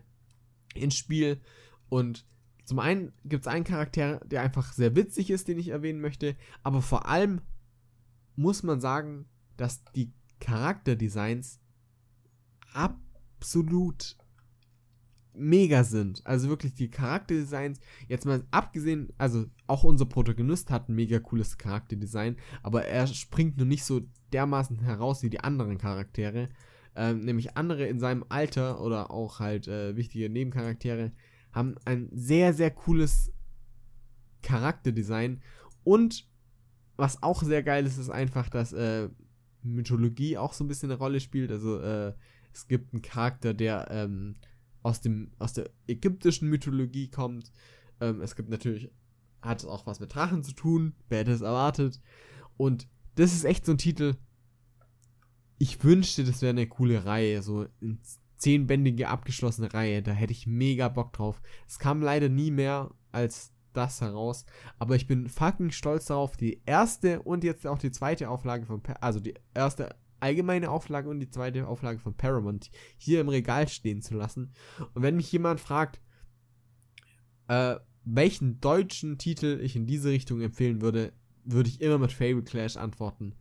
ins 0.75 0.93
Spiel. 0.93 1.41
Und 1.89 2.27
zum 2.65 2.77
einen 2.77 3.13
gibt 3.23 3.47
es 3.47 3.51
einen 3.51 3.65
Charakter, 3.65 4.19
der 4.27 4.43
einfach 4.43 4.73
sehr 4.73 4.95
witzig 4.95 5.31
ist, 5.31 5.47
den 5.47 5.57
ich 5.57 5.69
erwähnen 5.69 6.01
möchte, 6.01 6.35
aber 6.61 6.83
vor 6.83 7.07
allem 7.07 7.41
muss 8.35 8.61
man 8.61 8.79
sagen, 8.79 9.25
dass 9.57 9.83
die 9.95 10.13
Charakterdesigns 10.39 11.61
absolut 12.75 14.17
mega 15.33 15.83
sind. 15.83 16.25
Also 16.25 16.49
wirklich 16.49 16.73
die 16.73 16.89
Charakterdesigns, 16.89 17.79
jetzt 18.07 18.25
mal 18.25 18.45
abgesehen, 18.51 19.11
also 19.17 19.45
auch 19.67 19.83
unser 19.83 20.05
Protagonist 20.05 20.71
hat 20.71 20.89
ein 20.89 20.95
mega 20.95 21.19
cooles 21.19 21.57
Charakterdesign, 21.57 22.37
aber 22.63 22.85
er 22.85 23.07
springt 23.07 23.57
nur 23.57 23.65
nicht 23.65 23.83
so 23.83 24.01
dermaßen 24.31 24.79
heraus 24.79 25.23
wie 25.23 25.29
die 25.29 25.41
anderen 25.41 25.77
Charaktere. 25.77 26.49
Ähm, 26.95 27.21
nämlich 27.21 27.57
andere 27.57 27.87
in 27.87 27.99
seinem 27.99 28.23
Alter 28.29 28.79
oder 28.81 29.11
auch 29.11 29.39
halt 29.39 29.67
äh, 29.67 29.97
wichtige 29.97 30.29
Nebencharaktere 30.29 31.11
haben 31.51 31.75
ein 31.83 32.09
sehr, 32.13 32.53
sehr 32.53 32.71
cooles 32.71 33.33
Charakterdesign 34.41 35.41
und 35.83 36.29
was 36.97 37.21
auch 37.21 37.43
sehr 37.43 37.63
geil 37.63 37.85
ist, 37.85 37.97
ist 37.97 38.09
einfach, 38.09 38.49
dass 38.49 38.71
äh, 38.71 39.09
Mythologie 39.63 40.37
auch 40.37 40.53
so 40.53 40.63
ein 40.63 40.67
bisschen 40.67 40.91
eine 40.91 40.99
Rolle 40.99 41.19
spielt. 41.19 41.51
Also 41.51 41.79
äh, 41.79 42.13
es 42.55 42.67
gibt 42.67 42.93
einen 42.93 43.01
Charakter, 43.01 43.53
der 43.53 43.87
ähm, 43.91 44.35
aus, 44.81 45.01
dem, 45.01 45.31
aus 45.39 45.51
der 45.51 45.69
ägyptischen 45.87 46.49
Mythologie 46.49 47.09
kommt. 47.09 47.51
Ähm, 47.99 48.21
es 48.21 48.35
gibt 48.35 48.49
natürlich, 48.49 48.89
hat 49.41 49.59
es 49.59 49.65
auch 49.65 49.85
was 49.85 49.99
mit 49.99 50.15
Drachen 50.15 50.41
zu 50.41 50.53
tun, 50.53 50.95
wer 51.09 51.19
hätte 51.19 51.33
es 51.33 51.41
erwartet. 51.41 52.01
Und 52.55 52.87
das 53.15 53.33
ist 53.33 53.43
echt 53.43 53.65
so 53.65 53.73
ein 53.73 53.77
Titel. 53.77 54.15
Ich 55.57 55.83
wünschte, 55.83 56.23
das 56.23 56.41
wäre 56.41 56.51
eine 56.51 56.67
coole 56.67 57.05
Reihe, 57.05 57.41
so 57.41 57.67
eine 57.81 57.97
zehnbändige 58.37 59.09
abgeschlossene 59.09 59.73
Reihe. 59.73 60.01
Da 60.01 60.13
hätte 60.13 60.31
ich 60.33 60.47
mega 60.47 60.87
Bock 60.87 61.11
drauf. 61.11 61.41
Es 61.67 61.77
kam 61.77 62.01
leider 62.01 62.29
nie 62.29 62.51
mehr 62.51 62.91
als 63.11 63.51
das 63.73 63.99
heraus. 63.99 64.45
Aber 64.79 64.95
ich 64.95 65.07
bin 65.07 65.27
fucking 65.27 65.71
stolz 65.71 66.05
darauf, 66.05 66.37
die 66.37 66.61
erste 66.65 67.21
und 67.21 67.43
jetzt 67.43 67.67
auch 67.67 67.77
die 67.77 67.91
zweite 67.91 68.29
Auflage 68.29 68.65
von, 68.65 68.81
Pa- 68.81 68.93
also 69.01 69.19
die 69.19 69.33
erste 69.53 69.95
allgemeine 70.25 70.71
Auflage 70.71 71.09
und 71.09 71.19
die 71.19 71.29
zweite 71.29 71.67
Auflage 71.67 71.99
von 71.99 72.15
Paramount 72.15 72.71
hier 72.97 73.21
im 73.21 73.29
Regal 73.29 73.67
stehen 73.67 74.01
zu 74.01 74.15
lassen. 74.15 74.51
Und 74.93 75.03
wenn 75.03 75.15
mich 75.15 75.31
jemand 75.31 75.59
fragt, 75.59 76.01
äh, 77.47 77.75
welchen 78.03 78.59
deutschen 78.59 79.17
Titel 79.17 79.59
ich 79.61 79.75
in 79.75 79.85
diese 79.85 80.09
Richtung 80.09 80.41
empfehlen 80.41 80.81
würde, 80.81 81.13
würde 81.43 81.69
ich 81.69 81.79
immer 81.81 81.99
mit 81.99 82.11
Fable 82.11 82.43
Clash 82.43 82.75
antworten. 82.75 83.35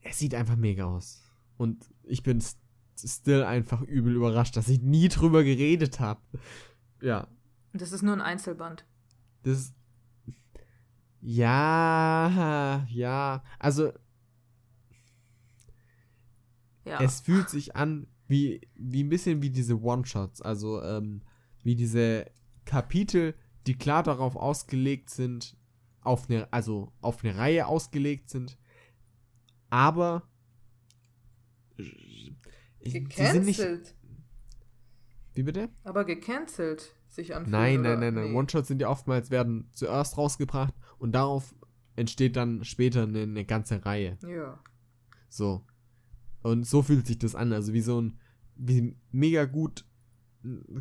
Er 0.00 0.12
sieht 0.14 0.34
einfach 0.34 0.56
mega 0.56 0.84
aus. 0.84 1.22
Und 1.56 1.84
ich 2.04 2.22
bin 2.22 2.40
st 2.40 2.58
still 3.02 3.44
einfach 3.44 3.80
übel 3.80 4.14
überrascht, 4.14 4.56
dass 4.56 4.68
ich 4.68 4.82
nie 4.82 5.08
drüber 5.08 5.42
geredet 5.42 6.00
habe. 6.00 6.20
Ja, 7.00 7.28
das 7.72 7.92
ist 7.92 8.02
nur 8.02 8.14
ein 8.14 8.20
Einzelband. 8.20 8.84
das 9.42 9.58
ist. 9.58 9.74
Ja, 11.22 12.86
ja. 12.88 13.42
Also, 13.58 13.92
Ja. 16.90 17.00
es 17.00 17.20
fühlt 17.20 17.48
sich 17.48 17.76
an 17.76 18.06
wie, 18.28 18.60
wie 18.74 19.02
ein 19.02 19.08
bisschen 19.08 19.42
wie 19.42 19.50
diese 19.50 19.80
One-Shots. 19.80 20.40
Also, 20.42 20.82
ähm, 20.82 21.22
wie 21.62 21.74
diese 21.76 22.26
Kapitel, 22.64 23.34
die 23.66 23.76
klar 23.76 24.02
darauf 24.02 24.36
ausgelegt 24.36 25.10
sind, 25.10 25.56
auf 26.02 26.28
eine, 26.30 26.50
also 26.52 26.92
auf 27.00 27.22
eine 27.24 27.36
Reihe 27.36 27.66
ausgelegt 27.66 28.30
sind, 28.30 28.56
aber 29.68 30.22
ich- 31.76 32.92
die 32.92 33.06
sind 33.26 33.44
nicht. 33.44 33.58
gecancelt. 33.58 33.94
Wie 35.34 35.42
bitte? 35.42 35.68
Aber 35.84 36.04
gecancelt 36.04 36.94
sich 37.08 37.34
anfühlt. 37.34 37.52
Nein, 37.52 37.82
nein, 37.82 38.00
nein, 38.00 38.14
nein. 38.14 38.30
Nee. 38.32 38.36
One-Shots 38.38 38.68
sind 38.68 38.80
ja 38.80 38.88
oftmals, 38.88 39.30
werden 39.30 39.68
zuerst 39.72 40.16
rausgebracht 40.16 40.74
und 40.98 41.12
darauf 41.12 41.54
entsteht 41.96 42.36
dann 42.36 42.64
später 42.64 43.02
eine, 43.04 43.22
eine 43.22 43.44
ganze 43.44 43.84
Reihe. 43.84 44.16
Ja. 44.26 44.58
So. 45.28 45.64
Und 46.42 46.66
so 46.66 46.82
fühlt 46.82 47.06
sich 47.06 47.18
das 47.18 47.34
an. 47.34 47.52
Also 47.52 47.72
wie 47.72 47.80
so 47.82 48.00
ein, 48.00 48.18
wie 48.56 48.96
mega 49.12 49.44
gut 49.44 49.84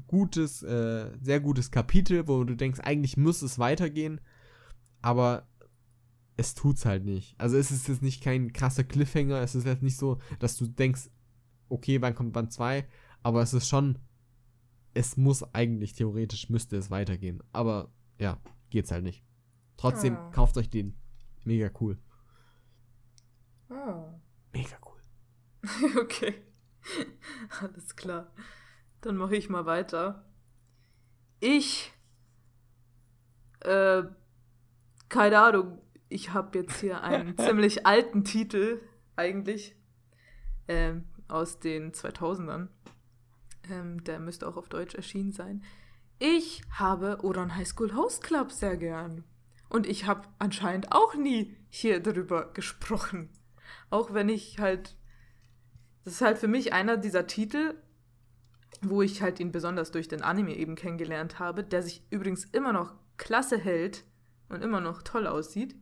gutes, 0.07 0.63
äh, 0.63 1.11
sehr 1.21 1.41
gutes 1.41 1.69
Kapitel, 1.69 2.27
wo 2.29 2.43
du 2.45 2.55
denkst, 2.55 2.79
eigentlich 2.79 3.17
muss 3.17 3.41
es 3.41 3.59
weitergehen, 3.59 4.21
aber 5.01 5.49
es 6.37 6.53
tut's 6.53 6.85
halt 6.85 7.03
nicht. 7.03 7.35
Also 7.37 7.57
es 7.57 7.69
ist 7.69 7.89
jetzt 7.89 8.01
nicht 8.01 8.23
kein 8.23 8.53
krasser 8.53 8.85
Cliffhanger, 8.85 9.41
es 9.41 9.55
ist 9.55 9.65
jetzt 9.65 9.83
nicht 9.83 9.97
so, 9.97 10.19
dass 10.39 10.55
du 10.55 10.65
denkst, 10.65 11.09
okay, 11.67 12.01
wann 12.01 12.15
kommt 12.15 12.31
Band 12.31 12.53
2, 12.53 12.87
aber 13.21 13.41
es 13.41 13.53
ist 13.53 13.67
schon, 13.67 13.99
es 14.93 15.17
muss 15.17 15.43
eigentlich, 15.53 15.91
theoretisch 15.91 16.49
müsste 16.49 16.77
es 16.77 16.89
weitergehen, 16.89 17.43
aber 17.51 17.91
ja, 18.17 18.39
geht's 18.69 18.91
halt 18.91 19.03
nicht. 19.03 19.25
Trotzdem, 19.75 20.15
Ah. 20.15 20.31
kauft 20.31 20.57
euch 20.57 20.69
den. 20.69 20.95
Mega 21.43 21.69
cool. 21.81 21.97
Oh. 23.69 24.05
Mega 24.53 24.77
cool. 24.85 24.88
okay. 25.99 26.43
Alles 27.61 27.95
klar. 27.95 28.31
Dann 29.01 29.17
mache 29.17 29.35
ich 29.35 29.49
mal 29.49 29.65
weiter. 29.65 30.25
Ich. 31.39 31.93
Äh, 33.61 34.03
keine 35.09 35.39
Ahnung. 35.39 35.81
Ich 36.09 36.33
habe 36.33 36.57
jetzt 36.57 36.79
hier 36.79 37.03
einen 37.03 37.37
ziemlich 37.37 37.85
alten 37.85 38.23
Titel, 38.23 38.81
eigentlich. 39.15 39.75
Ähm, 40.67 41.05
aus 41.27 41.59
den 41.59 41.91
2000ern. 41.93 42.69
Ähm, 43.69 44.03
der 44.03 44.19
müsste 44.19 44.47
auch 44.47 44.57
auf 44.57 44.69
Deutsch 44.69 44.95
erschienen 44.95 45.31
sein. 45.31 45.63
Ich 46.17 46.63
habe 46.71 47.23
Oran 47.23 47.55
High 47.55 47.67
School 47.67 47.95
Host 47.95 48.23
Club 48.23 48.51
sehr 48.51 48.75
gern. 48.77 49.23
Und 49.69 49.85
ich 49.85 50.05
habe 50.05 50.27
anscheinend 50.39 50.91
auch 50.91 51.15
nie 51.15 51.55
hier 51.69 52.01
darüber 52.01 52.51
gesprochen. 52.51 53.29
Auch 53.89 54.13
wenn 54.13 54.29
ich 54.29 54.59
halt. 54.59 54.97
Das 56.03 56.13
ist 56.13 56.21
halt 56.21 56.37
für 56.37 56.47
mich 56.47 56.73
einer 56.73 56.97
dieser 56.97 57.27
Titel, 57.27 57.75
wo 58.81 59.01
ich 59.01 59.21
halt 59.21 59.39
ihn 59.39 59.51
besonders 59.51 59.91
durch 59.91 60.07
den 60.07 60.21
Anime 60.21 60.55
eben 60.55 60.75
kennengelernt 60.75 61.39
habe, 61.39 61.63
der 61.63 61.81
sich 61.83 62.03
übrigens 62.09 62.45
immer 62.45 62.71
noch 62.73 62.93
klasse 63.17 63.57
hält 63.57 64.05
und 64.47 64.63
immer 64.63 64.79
noch 64.81 65.01
toll 65.01 65.27
aussieht. 65.27 65.75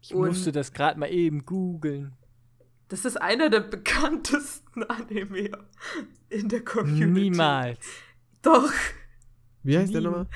Ich 0.00 0.14
Und- 0.14 0.28
musste 0.28 0.52
das 0.52 0.72
gerade 0.72 0.98
mal 1.00 1.10
eben 1.10 1.44
googeln. 1.46 2.12
Das 2.88 3.04
ist 3.04 3.20
einer 3.20 3.50
der 3.50 3.60
bekanntesten 3.60 4.84
Anime 4.88 5.50
in 6.28 6.48
der 6.48 6.64
Community. 6.64 7.06
Niemals. 7.30 7.80
Doch. 8.42 8.70
Wie 9.64 9.76
heißt 9.76 9.92
der 9.92 10.00
Nie. 10.02 10.06
nochmal? 10.06 10.26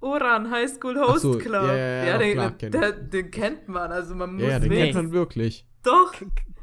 Oran 0.00 0.50
High 0.50 0.68
School 0.68 0.98
Host 1.00 1.22
so, 1.22 1.38
Club. 1.38 1.62
ja, 1.68 1.74
ja, 1.76 2.04
ja, 2.04 2.12
doch, 2.14 2.18
den, 2.20 2.32
klar, 2.34 2.50
kenn 2.58 2.72
ich. 2.74 2.80
der, 2.80 2.92
den 2.92 3.30
kennt 3.30 3.68
man. 3.68 3.92
Also 3.92 4.14
man 4.14 4.34
muss 4.34 4.42
Ja, 4.42 4.48
ja, 4.50 4.58
den 4.58 4.70
kennt 4.70 4.94
man 4.94 5.12
wirklich. 5.12 5.64
Doch. 5.84 6.12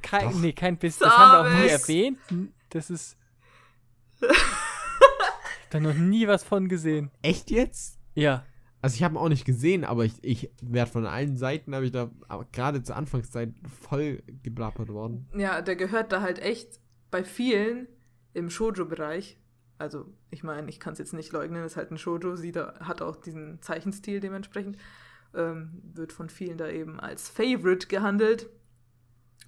Kein, 0.02 0.32
Doch. 0.32 0.40
nee, 0.40 0.54
kein 0.54 0.78
Biss. 0.78 1.00
Das 1.00 1.16
haben 1.16 1.32
wir 1.32 1.50
auch 1.50 1.64
nie 1.64 1.70
erwähnt. 1.70 2.20
Das 2.70 2.90
ist. 2.90 3.18
ich 4.22 4.28
hab 4.30 5.70
da 5.72 5.80
noch 5.80 5.94
nie 5.94 6.28
was 6.28 6.44
von 6.44 6.68
gesehen. 6.68 7.12
Echt 7.22 7.52
jetzt? 7.52 8.00
Ja. 8.16 8.46
Also 8.82 8.96
ich 8.96 9.04
habe 9.04 9.16
ihn 9.16 9.18
auch 9.18 9.30
nicht 9.30 9.46
gesehen, 9.46 9.84
aber 9.84 10.06
ich, 10.06 10.14
ich 10.22 10.50
werde 10.62 10.90
von 10.90 11.06
allen 11.06 11.36
Seiten, 11.36 11.76
habe 11.76 11.86
ich 11.86 11.92
da 11.92 12.10
gerade 12.54 12.82
zur 12.82 12.96
Anfangszeit 12.96 13.54
voll 13.82 14.24
geblappert 14.42 14.90
worden. 14.90 15.28
Ja, 15.36 15.62
der 15.62 15.76
gehört 15.76 16.14
da 16.14 16.22
halt 16.22 16.40
echt 16.40 16.80
bei 17.12 17.24
vielen 17.24 17.88
im 18.34 18.50
Shoujo-Bereich. 18.50 19.38
Also, 19.78 20.06
ich 20.30 20.44
meine, 20.44 20.70
ich 20.70 20.80
kann 20.80 20.94
es 20.94 21.00
jetzt 21.00 21.14
nicht 21.14 21.32
leugnen, 21.32 21.64
ist 21.64 21.78
halt 21.78 21.92
ein 21.92 21.98
Shoujo, 21.98 22.36
sieht 22.36 22.56
da, 22.56 22.80
hat 22.80 23.02
auch 23.02 23.18
diesen 23.18 23.62
Zeichenstil 23.62 24.20
dementsprechend. 24.20 24.78
Ähm, 25.34 25.82
wird 25.94 26.12
von 26.12 26.30
vielen 26.30 26.58
da 26.58 26.70
eben 26.70 27.00
als 27.00 27.30
Favorite 27.30 27.88
gehandelt. 27.88 28.50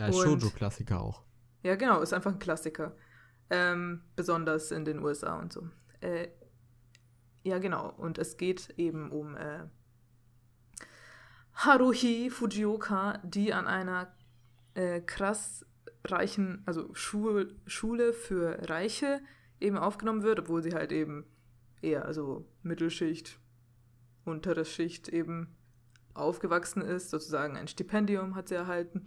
Und- 0.08 0.42
Shoujo-Klassiker 0.42 1.02
auch. 1.02 1.24
Ja, 1.64 1.76
genau, 1.76 2.02
ist 2.02 2.14
einfach 2.14 2.32
ein 2.32 2.40
Klassiker. 2.40 2.96
Ähm, 3.50 4.02
besonders 4.16 4.72
in 4.72 4.86
den 4.86 5.00
USA 5.00 5.38
und 5.38 5.52
so. 5.52 5.68
Äh, 6.00 6.30
ja, 7.44 7.60
genau. 7.60 7.90
Und 7.90 8.18
es 8.18 8.38
geht 8.38 8.70
eben 8.78 9.12
um 9.12 9.36
äh, 9.36 9.66
Haruhi 11.54 12.30
Fujioka, 12.30 13.20
die 13.24 13.54
an 13.54 13.68
einer 13.68 14.16
äh, 14.74 15.02
krass 15.02 15.66
reichen, 16.06 16.64
also 16.66 16.94
Schul 16.94 17.56
Schule 17.68 18.14
für 18.14 18.70
Reiche 18.70 19.22
eben 19.60 19.78
aufgenommen 19.78 20.24
wird, 20.24 20.40
obwohl 20.40 20.64
sie 20.64 20.74
halt 20.74 20.92
eben 20.92 21.26
eher 21.82 22.06
also 22.06 22.48
Mittelschicht, 22.64 23.40
untere 24.26 24.66
Schicht 24.66 25.10
eben 25.10 25.56
aufgewachsen 26.14 26.82
ist, 26.82 27.10
sozusagen 27.10 27.58
ein 27.58 27.68
Stipendium 27.68 28.36
hat 28.36 28.50
sie 28.50 28.56
erhalten. 28.56 29.06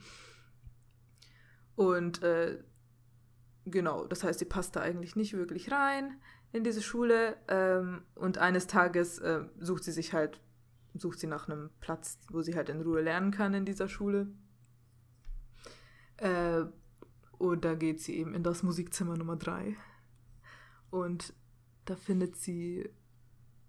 Und 1.77 2.23
äh, 2.23 2.63
genau, 3.65 4.07
das 4.07 4.25
heißt, 4.25 4.39
sie 4.39 4.45
passt 4.45 4.77
da 4.77 4.81
eigentlich 4.81 5.17
nicht 5.17 5.35
wirklich 5.35 5.71
rein 5.71 6.21
in 6.53 6.65
diese 6.65 6.83
Schule. 6.83 7.37
Ähm, 7.49 8.03
und 8.15 8.39
eines 8.39 8.67
Tages 8.67 9.19
äh, 9.19 9.45
sucht 9.59 9.85
sie 9.85 9.93
sich 9.93 10.13
halt, 10.13 10.41
sucht 10.95 11.19
sie 11.19 11.27
nach 11.27 11.49
einem 11.49 11.71
Platz, 11.81 12.19
wo 12.31 12.43
sie 12.43 12.55
halt 12.55 12.69
in 12.69 12.81
Ruhe 12.81 13.01
lernen 13.01 13.31
kann 13.31 13.55
in 13.55 13.65
dieser 13.65 13.89
Schule. 13.89 14.29
Äh, 16.19 16.65
und 17.39 17.65
da 17.65 17.75
geht 17.75 18.01
sie 18.01 18.17
eben 18.17 18.35
in 18.35 18.43
das 18.43 18.63
Musikzimmer 18.63 19.17
Nummer 19.17 19.37
3. 19.37 19.77
Und 20.91 21.35
da 21.85 21.97
findet 21.97 22.37
sie, 22.37 22.89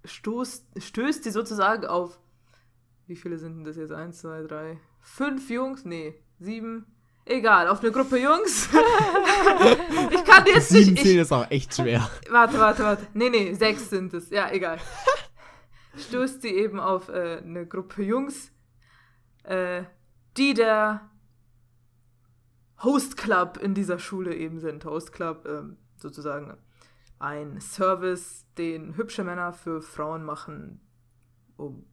stoßt, 0.04 0.82
stößt 0.82 1.24
sie 1.24 1.32
sozusagen 1.32 1.86
auf, 1.86 2.20
wie 3.08 3.16
viele 3.16 3.38
sind 3.38 3.58
denn 3.58 3.64
das 3.66 3.78
jetzt? 3.78 3.92
Eins, 3.92 4.20
zwei, 4.20 4.44
drei, 4.44 4.80
fünf 5.00 5.50
Jungs? 5.50 5.86
Nee, 5.86 6.16
sieben. 6.40 6.86
Egal, 7.28 7.68
auf 7.68 7.82
eine 7.82 7.92
Gruppe 7.92 8.18
Jungs. 8.18 8.70
ich 10.12 10.24
kann 10.26 10.46
jetzt 10.46 10.70
Sieben 10.70 10.94
nicht. 10.94 11.06
Ich, 11.06 11.16
ist 11.16 11.32
auch 11.32 11.50
echt 11.50 11.74
schwer. 11.74 12.08
warte, 12.30 12.60
warte, 12.60 12.84
warte. 12.84 13.08
Nee, 13.14 13.30
nee, 13.30 13.54
sechs 13.54 13.90
sind 13.90 14.14
es. 14.14 14.30
Ja, 14.30 14.52
egal. 14.52 14.80
Stößt 15.98 16.44
sie 16.44 16.50
eben 16.50 16.80
auf 16.80 17.10
äh, 17.10 17.42
eine 17.44 17.66
Gruppe 17.66 18.04
Jungs, 18.04 18.52
äh, 19.44 19.84
die 20.38 20.54
der 20.54 21.10
Host 22.84 23.18
Club 23.18 23.58
in 23.58 23.74
dieser 23.74 23.98
Schule 23.98 24.36
eben 24.36 24.60
sind. 24.60 24.86
Host 24.86 25.12
Club, 25.12 25.48
ähm, 25.48 25.78
sozusagen 25.98 26.56
ein 27.18 27.60
Service, 27.60 28.46
den 28.58 28.98
hübsche 28.98 29.24
Männer 29.24 29.52
für 29.52 29.82
Frauen 29.82 30.24
machen, 30.24 30.80
um, 31.58 31.88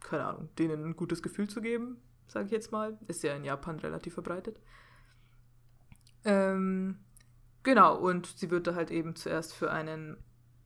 keine 0.00 0.24
Ahnung, 0.24 0.48
denen 0.58 0.84
ein 0.84 0.96
gutes 0.96 1.22
Gefühl 1.22 1.48
zu 1.48 1.60
geben, 1.60 1.98
sage 2.26 2.46
ich 2.46 2.52
jetzt 2.52 2.72
mal. 2.72 2.98
Ist 3.06 3.22
ja 3.22 3.34
in 3.34 3.44
Japan 3.44 3.78
relativ 3.78 4.14
verbreitet. 4.14 4.60
Ähm, 6.24 6.98
genau, 7.62 7.96
und 7.96 8.26
sie 8.26 8.50
wird 8.50 8.66
da 8.66 8.74
halt 8.74 8.90
eben 8.90 9.14
zuerst 9.14 9.54
für 9.54 9.70
einen 9.70 10.16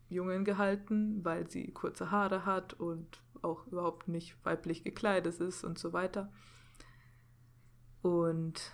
Jungen 0.09 0.45
gehalten, 0.45 1.25
weil 1.25 1.49
sie 1.51 1.73
kurze 1.73 2.11
Haare 2.11 2.47
hat 2.47 2.75
und 2.75 3.21
auch 3.43 3.67
überhaupt 3.67 4.09
nicht 4.09 4.37
weiblich 4.45 4.85
gekleidet 4.85 5.41
ist 5.41 5.65
und 5.65 5.79
so 5.79 5.93
weiter. 5.93 6.33
Und 8.03 8.73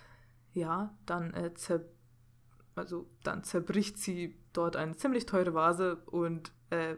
ja, 0.53 0.95
dann, 1.05 1.33
äh, 1.33 1.53
zer 1.53 1.81
also, 2.75 3.09
dann 3.23 3.43
zerbricht 3.45 3.97
sie 3.97 4.37
dort 4.51 4.75
eine 4.75 4.97
ziemlich 4.97 5.25
teure 5.25 5.53
Vase 5.53 5.95
und 6.07 6.51
äh, 6.71 6.97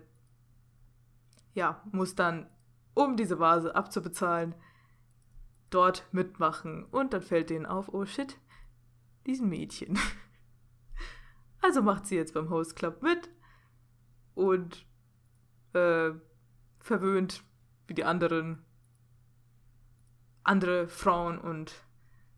ja, 1.53 1.83
muss 1.91 2.15
dann, 2.15 2.49
um 2.95 3.15
diese 3.15 3.39
Vase 3.39 3.75
abzubezahlen, 3.75 4.55
dort 5.69 6.07
mitmachen. 6.11 6.85
Und 6.85 7.13
dann 7.13 7.21
fällt 7.21 7.49
denen 7.49 7.65
auf, 7.65 7.89
oh 7.89 8.05
shit, 8.05 8.37
diesen 9.25 9.49
Mädchen. 9.49 9.97
Also 11.59 11.81
macht 11.81 12.05
sie 12.05 12.15
jetzt 12.15 12.35
beim 12.35 12.51
Host 12.51 12.75
Club 12.75 13.01
mit 13.01 13.29
und 14.35 14.85
äh, 15.73 16.11
verwöhnt 16.79 17.43
wie 17.87 17.95
die 17.95 18.05
anderen 18.05 18.63
andere 20.43 20.87
Frauen 20.87 21.39
und 21.39 21.83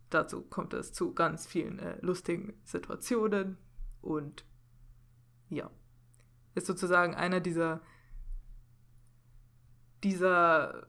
dazu 0.10 0.42
kommt 0.42 0.74
es 0.74 0.94
zu 0.94 1.14
ganz 1.14 1.46
vielen 1.46 1.78
äh, 1.80 1.98
lustigen 2.02 2.60
Situationen 2.64 3.58
und 4.02 4.46
ja, 5.50 5.70
ist 6.56 6.66
sozusagen 6.66 7.14
einer 7.14 7.40
dieser 7.40 7.82
dieser 10.04 10.88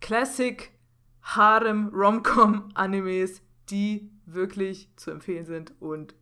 Classic 0.00 0.72
Harem 1.36 1.88
Romcom 1.94 2.70
Animes, 2.74 3.42
die 3.68 4.10
wirklich 4.26 4.90
zu 4.96 5.10
empfehlen 5.10 5.46
sind 5.46 5.72
und 5.80 6.14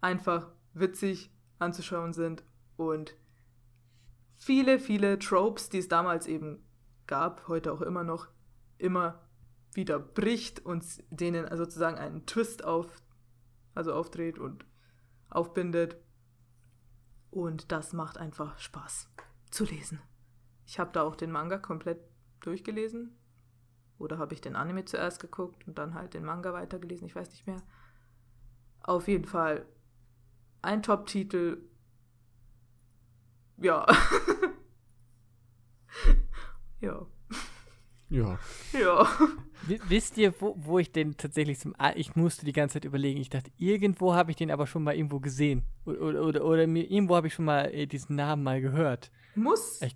einfach 0.00 0.50
witzig 0.74 1.30
anzuschauen 1.58 2.12
sind 2.12 2.44
und 2.76 3.16
viele, 4.36 4.78
viele 4.78 5.18
Tropes, 5.18 5.68
die 5.68 5.78
es 5.78 5.88
damals 5.88 6.26
eben 6.26 6.62
gab, 7.06 7.48
heute 7.48 7.72
auch 7.72 7.80
immer 7.80 8.04
noch, 8.04 8.28
immer 8.78 9.20
wieder 9.72 9.98
bricht 9.98 10.64
und 10.64 10.84
denen 11.10 11.56
sozusagen 11.56 11.98
einen 11.98 12.26
Twist 12.26 12.64
auf, 12.64 12.86
also 13.74 13.92
aufdreht 13.92 14.38
und 14.38 14.64
aufbindet. 15.30 15.96
Und 17.30 17.72
das 17.72 17.92
macht 17.92 18.18
einfach 18.18 18.58
Spaß 18.58 19.10
zu 19.50 19.64
lesen. 19.64 20.00
Ich 20.66 20.78
habe 20.78 20.92
da 20.92 21.02
auch 21.02 21.16
den 21.16 21.30
Manga 21.30 21.58
komplett 21.58 22.00
durchgelesen. 22.40 23.17
Oder 23.98 24.18
habe 24.18 24.34
ich 24.34 24.40
den 24.40 24.56
Anime 24.56 24.84
zuerst 24.84 25.20
geguckt 25.20 25.66
und 25.66 25.78
dann 25.78 25.94
halt 25.94 26.14
den 26.14 26.24
Manga 26.24 26.52
weitergelesen, 26.52 27.06
ich 27.06 27.16
weiß 27.16 27.30
nicht 27.30 27.46
mehr. 27.46 27.62
Auf 28.82 29.08
jeden 29.08 29.24
Fall 29.24 29.66
ein 30.62 30.82
Top-Titel. 30.82 31.58
Ja. 33.56 33.86
ja. 36.80 37.06
Ja. 38.10 38.38
Ja. 38.72 39.08
Wisst 39.88 40.16
ihr, 40.16 40.32
wo, 40.40 40.54
wo 40.56 40.78
ich 40.78 40.92
den 40.92 41.16
tatsächlich 41.16 41.58
zum. 41.58 41.74
Ich 41.94 42.16
musste 42.16 42.46
die 42.46 42.52
ganze 42.52 42.74
Zeit 42.74 42.84
überlegen. 42.84 43.20
Ich 43.20 43.28
dachte, 43.28 43.50
irgendwo 43.58 44.14
habe 44.14 44.30
ich 44.30 44.36
den 44.36 44.50
aber 44.50 44.66
schon 44.66 44.82
mal 44.82 44.96
irgendwo 44.96 45.20
gesehen. 45.20 45.62
Oder, 45.84 46.00
oder, 46.00 46.22
oder, 46.22 46.44
oder 46.44 46.66
mir, 46.66 46.90
irgendwo 46.90 47.16
habe 47.16 47.26
ich 47.26 47.34
schon 47.34 47.44
mal 47.44 47.66
äh, 47.66 47.86
diesen 47.86 48.16
Namen 48.16 48.42
mal 48.42 48.60
gehört. 48.60 49.10
Muss. 49.34 49.82
Ich, 49.82 49.94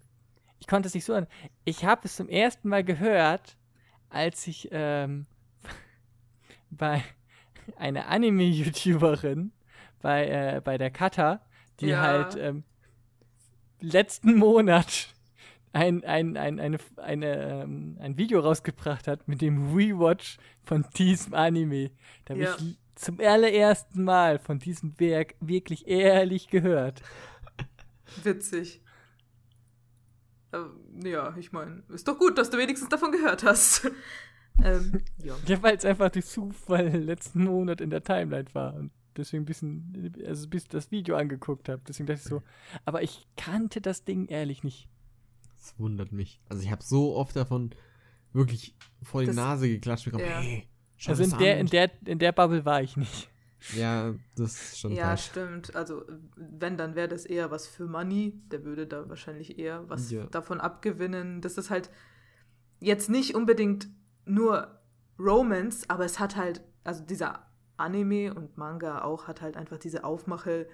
ich 0.59 0.67
konnte 0.67 0.89
es 0.89 0.95
nicht 0.95 1.05
so 1.05 1.15
an. 1.15 1.27
Ich 1.65 1.85
habe 1.85 2.03
es 2.05 2.17
zum 2.17 2.29
ersten 2.29 2.69
Mal 2.69 2.85
gehört, 2.85 3.57
als 4.13 4.47
ich 4.47 4.69
ähm, 4.73 5.27
bei 6.71 7.03
einer 7.77 8.09
Anime-YouTuberin, 8.09 9.53
bei, 10.01 10.29
äh, 10.29 10.61
bei 10.63 10.79
der 10.79 10.91
Kata, 10.91 11.41
die 11.81 11.89
ja. 11.89 12.01
halt 12.01 12.37
ähm, 12.37 12.65
letzten 13.81 14.37
Monat 14.37 15.09
ein, 15.73 16.05
ein, 16.05 16.37
ein, 16.37 16.61
eine, 16.61 16.79
eine, 16.97 17.63
ähm, 17.63 17.97
ein 18.01 18.19
Video 18.19 18.41
rausgebracht 18.41 19.09
hat 19.09 19.27
mit 19.27 19.41
dem 19.41 19.75
Rewatch 19.75 20.37
von 20.65 20.85
diesem 20.97 21.35
Anime. 21.35 21.91
Da 22.25 22.35
habe 22.35 22.45
ja. 22.45 22.57
ich 22.59 22.79
zum 22.95 23.19
allerersten 23.21 24.05
Mal 24.05 24.39
von 24.39 24.59
diesem 24.59 24.99
Werk 25.01 25.35
wirklich 25.41 25.89
ehrlich 25.89 26.49
gehört. 26.49 27.03
Witzig. 28.23 28.83
Äh, 30.53 31.09
ja, 31.09 31.35
ich 31.37 31.53
meine, 31.53 31.83
ist 31.89 32.07
doch 32.07 32.19
gut, 32.19 32.39
dass 32.39 32.51
du 32.51 32.59
wenigstens 32.59 32.89
davon 32.89 33.13
gehört 33.13 33.43
hast. 33.43 33.91
ähm, 34.65 35.01
ja. 35.23 35.35
ja 35.47 35.63
weil 35.63 35.77
es 35.77 35.85
einfach 35.85 36.11
durch 36.11 36.27
Zufall 36.27 36.89
letzten 36.89 37.45
Monat 37.45 37.81
in 37.81 37.91
der 37.91 38.03
Timeline 38.03 38.47
war 38.53 38.75
und 38.75 38.91
deswegen 39.17 39.43
ein 39.43 39.47
bisschen, 39.47 40.15
also 40.27 40.49
bis 40.49 40.69
das 40.69 40.91
Video 40.91 41.17
angeguckt 41.17 41.69
habe. 41.69 41.83
Deswegen 41.87 42.07
dachte 42.07 42.21
ich 42.23 42.29
so, 42.29 42.43
aber 42.85 43.03
ich 43.03 43.27
kannte 43.37 43.81
das 43.81 44.05
Ding 44.05 44.27
ehrlich 44.27 44.63
nicht. 44.63 44.89
Das 45.59 45.79
wundert 45.79 46.13
mich. 46.13 46.41
Also 46.49 46.63
ich 46.63 46.71
habe 46.71 46.83
so 46.83 47.15
oft 47.15 47.37
davon 47.37 47.71
wirklich 48.33 48.75
vor 49.03 49.21
die 49.21 49.29
das, 49.29 49.37
Nase 49.37 49.69
geklatscht 49.69 50.07
bekommen. 50.07 50.25
Ja. 50.25 50.41
Hey, 50.41 50.67
also 51.07 51.23
in 51.23 51.39
der, 51.39 51.59
in, 51.59 51.67
der, 51.67 51.91
in 52.07 52.19
der 52.19 52.33
Bubble 52.33 52.65
war 52.65 52.83
ich 52.83 52.97
nicht. 52.97 53.29
Ja, 53.77 54.15
das 54.37 54.61
ist 54.61 54.81
schon 54.81 54.93
Ja, 54.93 55.09
falsch. 55.09 55.27
stimmt. 55.27 55.77
Also, 55.77 56.05
wenn, 56.37 56.77
dann 56.77 56.95
wäre 56.95 57.09
das 57.09 57.25
eher 57.25 57.51
was 57.51 57.67
für 57.67 57.87
Money. 57.87 58.41
Der 58.51 58.65
würde 58.65 58.87
da 58.87 59.09
wahrscheinlich 59.09 59.59
eher 59.59 59.89
was 59.89 60.11
ja. 60.11 60.27
davon 60.27 60.61
abgewinnen. 60.61 61.41
Das 61.41 61.59
ist 61.59 61.71
halt 61.71 61.91
jetzt 62.81 63.09
nicht 63.09 63.35
unbedingt 63.35 63.89
nur 64.25 64.81
Romance, 65.19 65.89
aber 65.89 66.05
es 66.05 66.19
hat 66.19 66.37
halt, 66.37 66.63
also 66.85 67.05
dieser 67.05 67.47
Anime 67.77 68.35
und 68.35 68.57
Manga 68.59 69.03
auch 69.03 69.29
hat 69.29 69.41
halt 69.41 69.57
einfach 69.57 69.79
diese 69.79 70.05
Aufmache, 70.05 70.69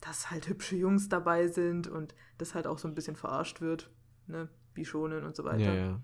dass 0.00 0.30
halt 0.30 0.48
hübsche 0.48 0.76
Jungs 0.76 1.08
dabei 1.08 1.48
sind 1.48 1.88
und 1.88 2.14
das 2.38 2.54
halt 2.54 2.66
auch 2.66 2.78
so 2.78 2.86
ein 2.88 2.94
bisschen 2.94 3.16
verarscht 3.16 3.60
wird 3.60 3.90
ne, 4.26 4.48
Bischonen 4.74 5.24
und 5.24 5.36
so 5.36 5.44
weiter. 5.44 5.74
Ja, 5.74 5.74
ja. 5.74 6.00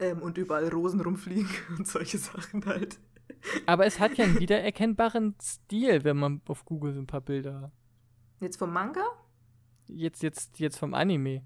Ähm, 0.00 0.22
und 0.22 0.38
überall 0.38 0.68
Rosen 0.68 1.00
rumfliegen 1.00 1.50
und 1.78 1.86
solche 1.86 2.18
Sachen 2.18 2.64
halt. 2.66 2.98
Aber 3.66 3.86
es 3.86 4.00
hat 4.00 4.16
ja 4.18 4.24
einen 4.24 4.40
wiedererkennbaren 4.40 5.36
Stil, 5.40 6.04
wenn 6.04 6.16
man 6.16 6.42
auf 6.46 6.64
Google 6.64 6.92
so 6.92 7.00
ein 7.00 7.06
paar 7.06 7.20
Bilder. 7.20 7.72
Jetzt 8.40 8.56
vom 8.56 8.72
Manga? 8.72 9.04
Jetzt, 9.86 10.22
jetzt, 10.22 10.58
jetzt 10.58 10.78
vom 10.78 10.94
Anime. 10.94 11.42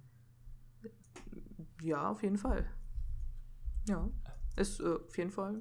Ja, 1.81 2.11
auf 2.11 2.23
jeden 2.23 2.39
Fall. 2.39 2.69
Ja. 3.89 4.09
Ist 4.57 4.81
äh, 4.81 4.85
auf 4.85 5.17
jeden 5.17 5.31
Fall 5.31 5.61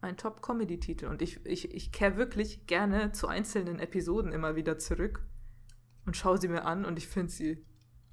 ein 0.00 0.16
Top-Comedy-Titel. 0.16 1.06
Und 1.06 1.22
ich, 1.22 1.44
ich, 1.44 1.72
ich 1.72 1.92
kehre 1.92 2.16
wirklich 2.16 2.66
gerne 2.66 3.12
zu 3.12 3.28
einzelnen 3.28 3.78
Episoden 3.78 4.32
immer 4.32 4.56
wieder 4.56 4.78
zurück 4.78 5.26
und 6.06 6.16
schaue 6.16 6.38
sie 6.38 6.48
mir 6.48 6.64
an 6.64 6.84
und 6.84 6.96
ich 6.98 7.06
finde 7.06 7.30
sie 7.30 7.66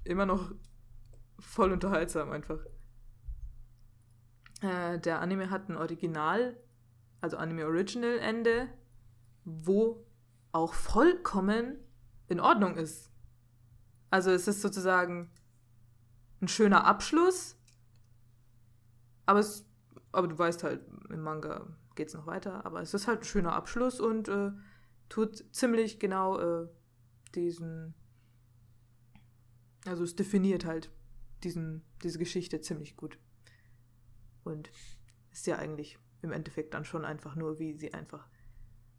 immer 0.04 0.26
noch 0.26 0.52
voll 1.38 1.72
unterhaltsam 1.72 2.30
einfach. 2.30 2.58
Äh, 4.60 4.98
der 4.98 5.20
Anime 5.20 5.50
hat 5.50 5.68
ein 5.68 5.76
Original, 5.76 6.56
also 7.20 7.36
Anime 7.36 7.66
Original 7.66 8.18
Ende, 8.18 8.68
wo 9.44 10.04
auch 10.52 10.74
vollkommen 10.74 11.78
in 12.28 12.40
Ordnung 12.40 12.76
ist. 12.76 13.10
Also 14.10 14.30
es 14.30 14.48
ist 14.48 14.62
sozusagen 14.62 15.30
ein 16.40 16.48
schöner 16.48 16.84
Abschluss, 16.84 17.56
aber 19.26 19.40
es, 19.40 19.66
aber 20.12 20.28
du 20.28 20.38
weißt 20.38 20.62
halt, 20.62 20.80
im 21.10 21.22
Manga 21.22 21.66
geht 21.94 22.08
es 22.08 22.14
noch 22.14 22.26
weiter, 22.26 22.64
aber 22.64 22.80
es 22.80 22.94
ist 22.94 23.06
halt 23.06 23.20
ein 23.20 23.24
schöner 23.24 23.52
Abschluss 23.52 24.00
und 24.00 24.28
äh, 24.28 24.52
tut 25.08 25.44
ziemlich 25.54 25.98
genau 25.98 26.38
äh, 26.38 26.68
diesen, 27.34 27.94
also 29.84 30.04
es 30.04 30.16
definiert 30.16 30.64
halt 30.64 30.90
diesen, 31.42 31.84
diese 32.02 32.18
Geschichte 32.18 32.60
ziemlich 32.60 32.96
gut. 32.96 33.18
Und 34.44 34.70
ist 35.30 35.46
ja 35.46 35.56
eigentlich 35.56 35.98
im 36.22 36.32
Endeffekt 36.32 36.74
dann 36.74 36.84
schon 36.84 37.04
einfach 37.04 37.36
nur, 37.36 37.58
wie 37.58 37.74
sie 37.74 37.94
einfach 37.94 38.28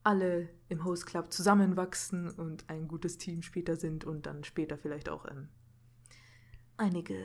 alle 0.04 0.50
im 0.70 0.86
Host 0.86 1.06
Club 1.06 1.32
zusammenwachsen 1.32 2.30
und 2.32 2.70
ein 2.70 2.88
gutes 2.88 3.18
Team 3.18 3.42
später 3.42 3.76
sind 3.76 4.06
und 4.06 4.26
dann 4.26 4.44
später 4.44 4.78
vielleicht 4.78 5.10
auch 5.10 5.26
ähm, 5.30 5.50
einige 6.78 7.16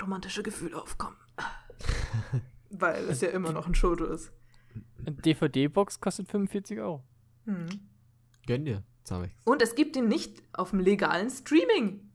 romantische 0.00 0.42
Gefühle 0.42 0.80
aufkommen. 0.80 1.16
Weil 2.70 3.04
es 3.08 3.20
ja 3.20 3.28
immer 3.28 3.52
noch 3.52 3.66
ein 3.66 3.74
Shoto 3.74 4.04
ist. 4.06 4.32
Eine 4.98 5.12
DVD-Box 5.12 6.00
kostet 6.00 6.28
45 6.28 6.78
Euro. 6.80 7.02
Hm. 7.44 7.68
Gönn 8.46 8.64
dir, 8.64 8.82
Zamex. 9.04 9.34
Und 9.44 9.62
es 9.62 9.74
gibt 9.74 9.96
ihn 9.96 10.08
nicht 10.08 10.42
auf 10.52 10.70
dem 10.70 10.80
legalen 10.80 11.30
Streaming. 11.30 12.07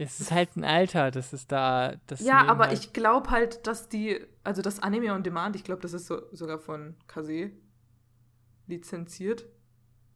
Es 0.00 0.20
ist 0.20 0.30
halt 0.30 0.56
ein 0.56 0.64
Alter, 0.64 1.10
das 1.10 1.32
ist 1.32 1.50
da. 1.50 1.96
Das 2.06 2.20
ja, 2.20 2.46
aber 2.46 2.68
halt 2.68 2.78
ich 2.78 2.92
glaube 2.92 3.30
halt, 3.30 3.66
dass 3.66 3.88
die, 3.88 4.24
also 4.44 4.62
das 4.62 4.78
Anime 4.78 5.12
on 5.12 5.24
Demand, 5.24 5.56
ich 5.56 5.64
glaube, 5.64 5.82
das 5.82 5.92
ist 5.92 6.06
so, 6.06 6.22
sogar 6.32 6.60
von 6.60 6.94
Kase 7.08 7.50
lizenziert. 8.68 9.48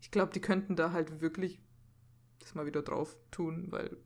Ich 0.00 0.12
glaube, 0.12 0.32
die 0.32 0.40
könnten 0.40 0.76
da 0.76 0.92
halt 0.92 1.20
wirklich 1.20 1.60
das 2.38 2.54
mal 2.54 2.64
wieder 2.64 2.82
drauf 2.82 3.16
tun, 3.32 3.66
weil 3.70 3.96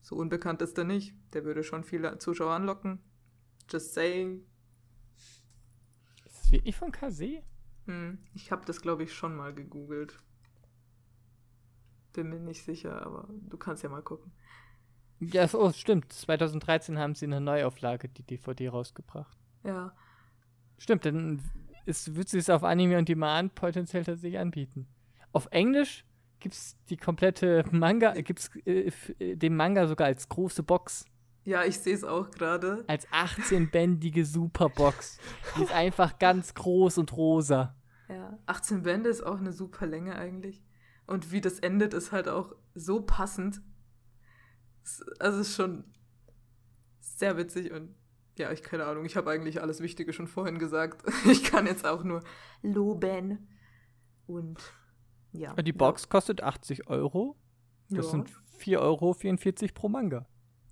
so 0.00 0.14
unbekannt 0.14 0.62
ist 0.62 0.78
er 0.78 0.84
nicht. 0.84 1.14
Der 1.32 1.44
würde 1.44 1.64
schon 1.64 1.82
viele 1.82 2.18
Zuschauer 2.18 2.54
anlocken. 2.54 3.00
Just 3.68 3.94
saying. 3.94 4.46
Ist 6.24 6.44
es 6.44 6.52
wirklich 6.52 6.76
von 6.76 6.92
Kase? 6.92 7.42
Hm, 7.86 8.18
ich 8.32 8.52
habe 8.52 8.64
das, 8.64 8.80
glaube 8.80 9.02
ich, 9.02 9.12
schon 9.12 9.34
mal 9.36 9.52
gegoogelt. 9.52 10.18
Bin 12.12 12.28
mir 12.30 12.38
nicht 12.38 12.62
sicher, 12.62 13.04
aber 13.04 13.28
du 13.28 13.56
kannst 13.56 13.82
ja 13.82 13.88
mal 13.88 14.02
gucken. 14.02 14.32
Ja, 15.20 15.48
oh, 15.52 15.72
stimmt. 15.72 16.12
2013 16.12 16.98
haben 16.98 17.14
sie 17.14 17.26
eine 17.26 17.40
Neuauflage, 17.40 18.08
die 18.08 18.22
DVD 18.22 18.68
rausgebracht. 18.68 19.36
Ja. 19.64 19.92
Stimmt, 20.78 21.04
dann 21.04 21.42
ist, 21.86 22.14
wird 22.14 22.28
sie 22.28 22.38
es 22.38 22.50
auf 22.50 22.62
Anime 22.62 22.98
und 22.98 23.08
Demand 23.08 23.54
potenziell 23.54 24.04
tatsächlich 24.04 24.38
anbieten. 24.38 24.86
Auf 25.32 25.48
Englisch 25.50 26.04
gibt 26.38 26.54
es 26.54 26.76
die 26.88 26.96
komplette 26.96 27.64
Manga, 27.70 28.12
gibt 28.12 28.38
es 28.38 28.50
äh, 28.64 28.92
äh, 29.18 29.36
den 29.36 29.56
Manga 29.56 29.86
sogar 29.86 30.06
als 30.06 30.28
große 30.28 30.62
Box. 30.62 31.04
Ja, 31.44 31.64
ich 31.64 31.78
sehe 31.78 31.94
es 31.94 32.04
auch 32.04 32.30
gerade. 32.30 32.84
Als 32.88 33.08
18-bändige 33.08 34.24
Superbox. 34.24 35.18
Die 35.56 35.62
ist 35.62 35.72
einfach 35.72 36.18
ganz 36.18 36.52
groß 36.54 36.98
und 36.98 37.16
rosa. 37.16 37.74
Ja, 38.08 38.38
18 38.46 38.82
Bände 38.82 39.08
ist 39.08 39.24
auch 39.24 39.38
eine 39.38 39.52
super 39.52 39.86
Länge 39.86 40.16
eigentlich. 40.16 40.62
Und 41.06 41.32
wie 41.32 41.40
das 41.40 41.58
endet, 41.58 41.94
ist 41.94 42.12
halt 42.12 42.28
auch 42.28 42.54
so 42.74 43.00
passend 43.00 43.62
also 45.18 45.40
es 45.40 45.48
ist 45.48 45.56
schon 45.56 45.84
sehr 47.00 47.36
witzig 47.36 47.72
und 47.72 47.94
ja, 48.38 48.52
ich 48.52 48.62
keine 48.62 48.86
Ahnung. 48.86 49.04
Ich 49.04 49.16
habe 49.16 49.30
eigentlich 49.30 49.60
alles 49.60 49.80
Wichtige 49.80 50.12
schon 50.12 50.26
vorhin 50.26 50.58
gesagt. 50.58 51.02
Ich 51.30 51.44
kann 51.44 51.66
jetzt 51.66 51.84
auch 51.84 52.04
nur 52.04 52.22
loben. 52.62 53.48
Und 54.26 54.58
ja. 55.32 55.54
Die 55.54 55.72
Box 55.72 56.02
ja. 56.02 56.08
kostet 56.08 56.42
80 56.42 56.88
Euro. 56.88 57.36
Das 57.90 58.06
ja. 58.06 58.10
sind 58.12 58.30
4,44 58.60 58.78
Euro 58.78 59.14
pro 59.74 59.88
Manga. 59.88 60.26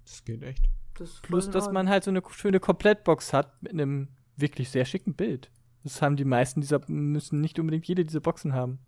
Das 0.04 0.24
geht 0.24 0.42
echt. 0.42 0.68
Das 0.98 1.20
Plus, 1.20 1.50
dass 1.50 1.70
man 1.70 1.88
halt 1.88 2.04
so 2.04 2.10
eine 2.10 2.22
schöne 2.30 2.60
Komplettbox 2.60 3.32
hat 3.32 3.62
mit 3.62 3.72
einem 3.72 4.08
wirklich 4.36 4.70
sehr 4.70 4.84
schicken 4.84 5.14
Bild. 5.14 5.50
Das 5.82 6.00
haben 6.02 6.16
die 6.16 6.24
meisten 6.24 6.60
dieser, 6.60 6.80
müssen 6.88 7.40
nicht 7.40 7.58
unbedingt 7.58 7.86
jede 7.86 8.04
dieser 8.04 8.20
Boxen 8.20 8.54
haben. 8.54 8.78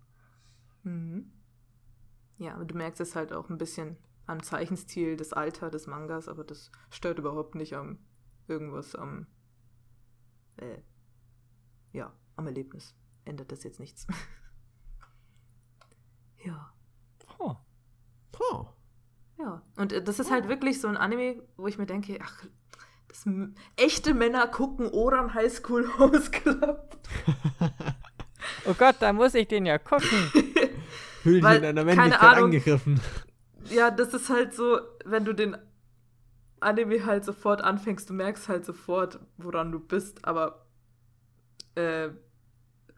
Mhm. 0.84 1.32
Ja, 2.38 2.54
aber 2.54 2.64
du 2.64 2.76
merkst 2.76 3.00
es 3.00 3.16
halt 3.16 3.32
auch 3.32 3.50
ein 3.50 3.58
bisschen 3.58 3.96
am 4.28 4.42
Zeichenstil, 4.42 5.16
das 5.16 5.32
Alter 5.32 5.70
des 5.70 5.86
Mangas, 5.86 6.28
aber 6.28 6.44
das 6.44 6.70
stört 6.90 7.18
überhaupt 7.18 7.54
nicht 7.54 7.74
am 7.74 7.98
irgendwas 8.46 8.94
am 8.94 9.26
äh, 10.56 10.78
ja, 11.92 12.12
am 12.36 12.46
Erlebnis. 12.46 12.94
Ändert 13.24 13.52
das 13.52 13.64
jetzt 13.64 13.80
nichts. 13.80 14.06
ja. 16.44 16.72
Oh. 17.38 17.56
Oh. 18.38 18.66
Ja, 19.38 19.62
und 19.76 19.92
äh, 19.92 20.02
das 20.02 20.18
ist 20.18 20.30
halt 20.30 20.48
wirklich 20.48 20.80
so 20.80 20.88
ein 20.88 20.96
Anime, 20.96 21.42
wo 21.56 21.66
ich 21.66 21.78
mir 21.78 21.86
denke, 21.86 22.18
ach, 22.22 22.44
das 23.08 23.24
echte 23.76 24.14
Männer 24.14 24.46
gucken 24.48 24.90
Oran 24.90 25.34
High 25.34 25.52
School 25.52 25.88
House 25.98 26.30
Club. 26.30 26.98
oh 28.66 28.74
Gott, 28.74 28.96
da 29.00 29.12
muss 29.12 29.34
ich 29.34 29.48
den 29.48 29.66
ja 29.66 29.78
gucken. 29.78 30.32
Weil, 31.24 31.56
in 31.56 31.62
keine 31.62 31.84
Männlichkeit 31.84 32.22
Ahnung. 32.22 32.44
angegriffen. 32.44 33.00
Ja, 33.64 33.90
das 33.90 34.14
ist 34.14 34.30
halt 34.30 34.54
so, 34.54 34.78
wenn 35.04 35.24
du 35.24 35.32
den 35.34 35.56
Anime 36.60 37.04
halt 37.06 37.24
sofort 37.24 37.60
anfängst, 37.62 38.08
du 38.10 38.14
merkst 38.14 38.48
halt 38.48 38.64
sofort, 38.64 39.20
woran 39.36 39.70
du 39.72 39.78
bist, 39.80 40.24
aber 40.24 40.66
äh, 41.74 42.10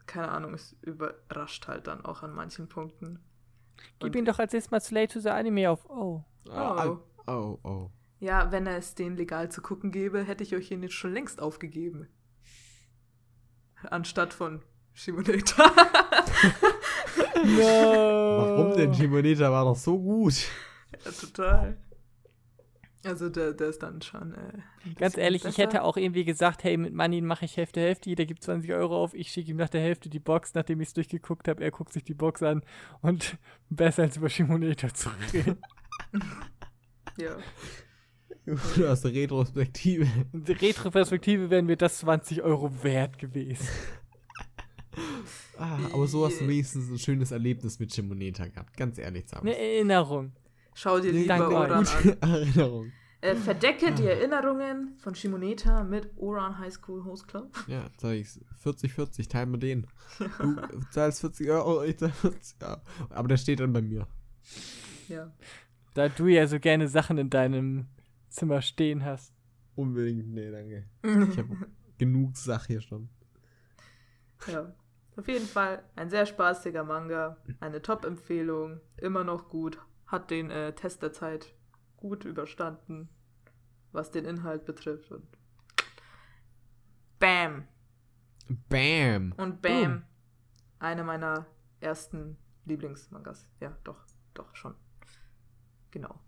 keine 0.07 0.29
Ahnung, 0.29 0.53
es 0.53 0.75
überrascht 0.81 1.67
halt 1.67 1.87
dann 1.87 2.03
auch 2.05 2.23
an 2.23 2.33
manchen 2.33 2.67
Punkten. 2.67 3.19
Gib 3.99 4.09
Und- 4.09 4.15
ihn 4.15 4.25
doch 4.25 4.39
als 4.39 4.53
erstes 4.53 4.71
mal 4.71 4.79
Slay 4.81 5.07
to 5.07 5.19
the 5.19 5.29
Anime 5.29 5.69
auf. 5.69 5.89
Oh. 5.89 6.23
Oh, 6.49 6.97
oh, 7.27 7.59
oh. 7.63 7.89
Ja, 8.19 8.51
wenn 8.51 8.67
er 8.67 8.77
es 8.77 8.93
den 8.95 9.15
legal 9.15 9.49
zu 9.51 9.61
gucken 9.61 9.91
gäbe, 9.91 10.23
hätte 10.23 10.43
ich 10.43 10.55
euch 10.55 10.69
ihn 10.71 10.83
jetzt 10.83 10.93
schon 10.93 11.13
längst 11.13 11.41
aufgegeben. 11.41 12.07
Anstatt 13.89 14.33
von 14.33 14.61
Shimoneta. 14.93 15.71
No. 17.43 18.37
Warum 18.37 18.75
denn? 18.75 18.93
Shimoneta 18.93 19.51
war 19.51 19.65
doch 19.65 19.75
so 19.75 19.99
gut. 19.99 20.33
ja, 21.05 21.11
total. 21.11 21.77
Also 23.03 23.29
der, 23.29 23.53
der 23.53 23.69
ist 23.69 23.81
dann 23.81 24.01
schon. 24.01 24.33
Äh, 24.35 24.93
Ganz 24.95 25.17
ehrlich, 25.17 25.41
ich 25.41 25.55
besser. 25.55 25.63
hätte 25.63 25.83
auch 25.83 25.97
irgendwie 25.97 26.23
gesagt, 26.23 26.63
hey, 26.63 26.77
mit 26.77 26.93
Money 26.93 27.21
mache 27.21 27.45
ich 27.45 27.57
Hälfte, 27.57 27.79
Hälfte, 27.79 28.09
jeder 28.09 28.25
gibt 28.25 28.43
20 28.43 28.71
Euro 28.73 29.03
auf, 29.03 29.15
ich 29.15 29.31
schicke 29.31 29.49
ihm 29.51 29.57
nach 29.57 29.69
der 29.69 29.81
Hälfte 29.81 30.07
die 30.07 30.19
Box, 30.19 30.53
nachdem 30.53 30.81
ich 30.81 30.89
es 30.89 30.93
durchgeguckt 30.93 31.47
habe, 31.47 31.63
er 31.63 31.71
guckt 31.71 31.93
sich 31.93 32.03
die 32.03 32.13
Box 32.13 32.43
an 32.43 32.61
und 33.01 33.37
besser 33.71 34.03
als 34.03 34.17
über 34.17 34.29
Shimoneta 34.29 34.93
zu 34.93 35.09
reden. 35.33 35.57
Ja. 37.17 37.37
Du 38.45 38.87
hast 38.87 39.05
eine 39.05 39.15
Retrospektive. 39.15 40.07
In 40.33 40.45
der 40.45 40.61
Retroperspektive 40.61 41.49
wären 41.49 41.65
mir 41.65 41.77
das 41.77 41.99
20 41.99 42.41
Euro 42.43 42.83
wert 42.83 43.17
gewesen. 43.17 43.67
Ah, 45.61 45.77
aber 45.93 46.07
so 46.07 46.25
hast 46.25 46.41
du 46.41 46.47
wenigstens 46.47 46.89
ein 46.89 46.97
schönes 46.97 47.29
Erlebnis 47.29 47.77
mit 47.77 47.93
Shimoneta 47.93 48.47
gehabt. 48.47 48.75
Ganz 48.75 48.97
ehrlich, 48.97 49.29
Sam. 49.29 49.41
Eine 49.41 49.55
Erinnerung. 49.55 50.31
Schau 50.73 50.99
dir 50.99 51.11
lieber 51.11 51.37
Danke. 51.37 51.55
Oran 51.55 51.85
an. 51.85 52.17
Erinnerung. 52.21 52.91
Äh, 53.21 53.35
verdecke 53.35 53.93
die 53.93 54.07
Erinnerungen 54.07 54.95
von 54.97 55.13
Shimoneta 55.13 55.83
mit 55.83 56.09
Oran 56.17 56.57
High 56.57 56.73
School 56.73 57.05
Host 57.05 57.27
Club. 57.27 57.55
Ja, 57.67 57.91
sag 57.99 58.13
ich's. 58.13 58.39
40-40, 58.63 59.29
teilen 59.29 59.51
wir 59.51 59.59
den. 59.59 59.85
Du 60.17 60.79
zahlst 60.89 61.21
40 61.21 61.47
Euro, 61.51 61.83
ich 61.83 61.97
zahl 61.97 62.11
40 62.11 62.63
Euro. 62.63 62.81
Aber 63.11 63.27
der 63.27 63.37
steht 63.37 63.59
dann 63.59 63.71
bei 63.73 63.83
mir. 63.83 64.07
Ja. 65.07 65.31
Da 65.93 66.09
du 66.09 66.25
ja 66.25 66.47
so 66.47 66.59
gerne 66.59 66.87
Sachen 66.87 67.19
in 67.19 67.29
deinem 67.29 67.85
Zimmer 68.29 68.63
stehen 68.63 69.05
hast. 69.05 69.31
Unbedingt, 69.75 70.27
nee, 70.33 70.49
danke. 70.49 70.85
Ich 71.31 71.37
habe 71.37 71.67
genug 71.99 72.35
Sache 72.35 72.65
hier 72.73 72.81
schon. 72.81 73.09
ja. 74.47 74.73
Auf 75.21 75.27
jeden 75.27 75.45
Fall 75.45 75.83
ein 75.95 76.09
sehr 76.09 76.25
spaßiger 76.25 76.83
Manga. 76.83 77.37
Eine 77.59 77.83
Top-Empfehlung. 77.83 78.81
Immer 78.97 79.23
noch 79.23 79.49
gut. 79.49 79.77
Hat 80.07 80.31
den 80.31 80.49
äh, 80.49 80.73
Test 80.73 81.03
der 81.03 81.13
Zeit 81.13 81.53
gut 81.95 82.25
überstanden, 82.25 83.07
was 83.91 84.09
den 84.09 84.25
Inhalt 84.25 84.65
betrifft. 84.65 85.11
Und 85.11 85.27
Bam! 87.19 87.67
Bam! 88.67 89.35
Und 89.37 89.61
Bam! 89.61 90.05
Eine 90.79 91.03
meiner 91.03 91.45
ersten 91.81 92.35
Lieblingsmangas. 92.65 93.47
Ja, 93.59 93.77
doch, 93.83 94.03
doch, 94.33 94.55
schon. 94.55 94.73
Genau. 95.91 96.19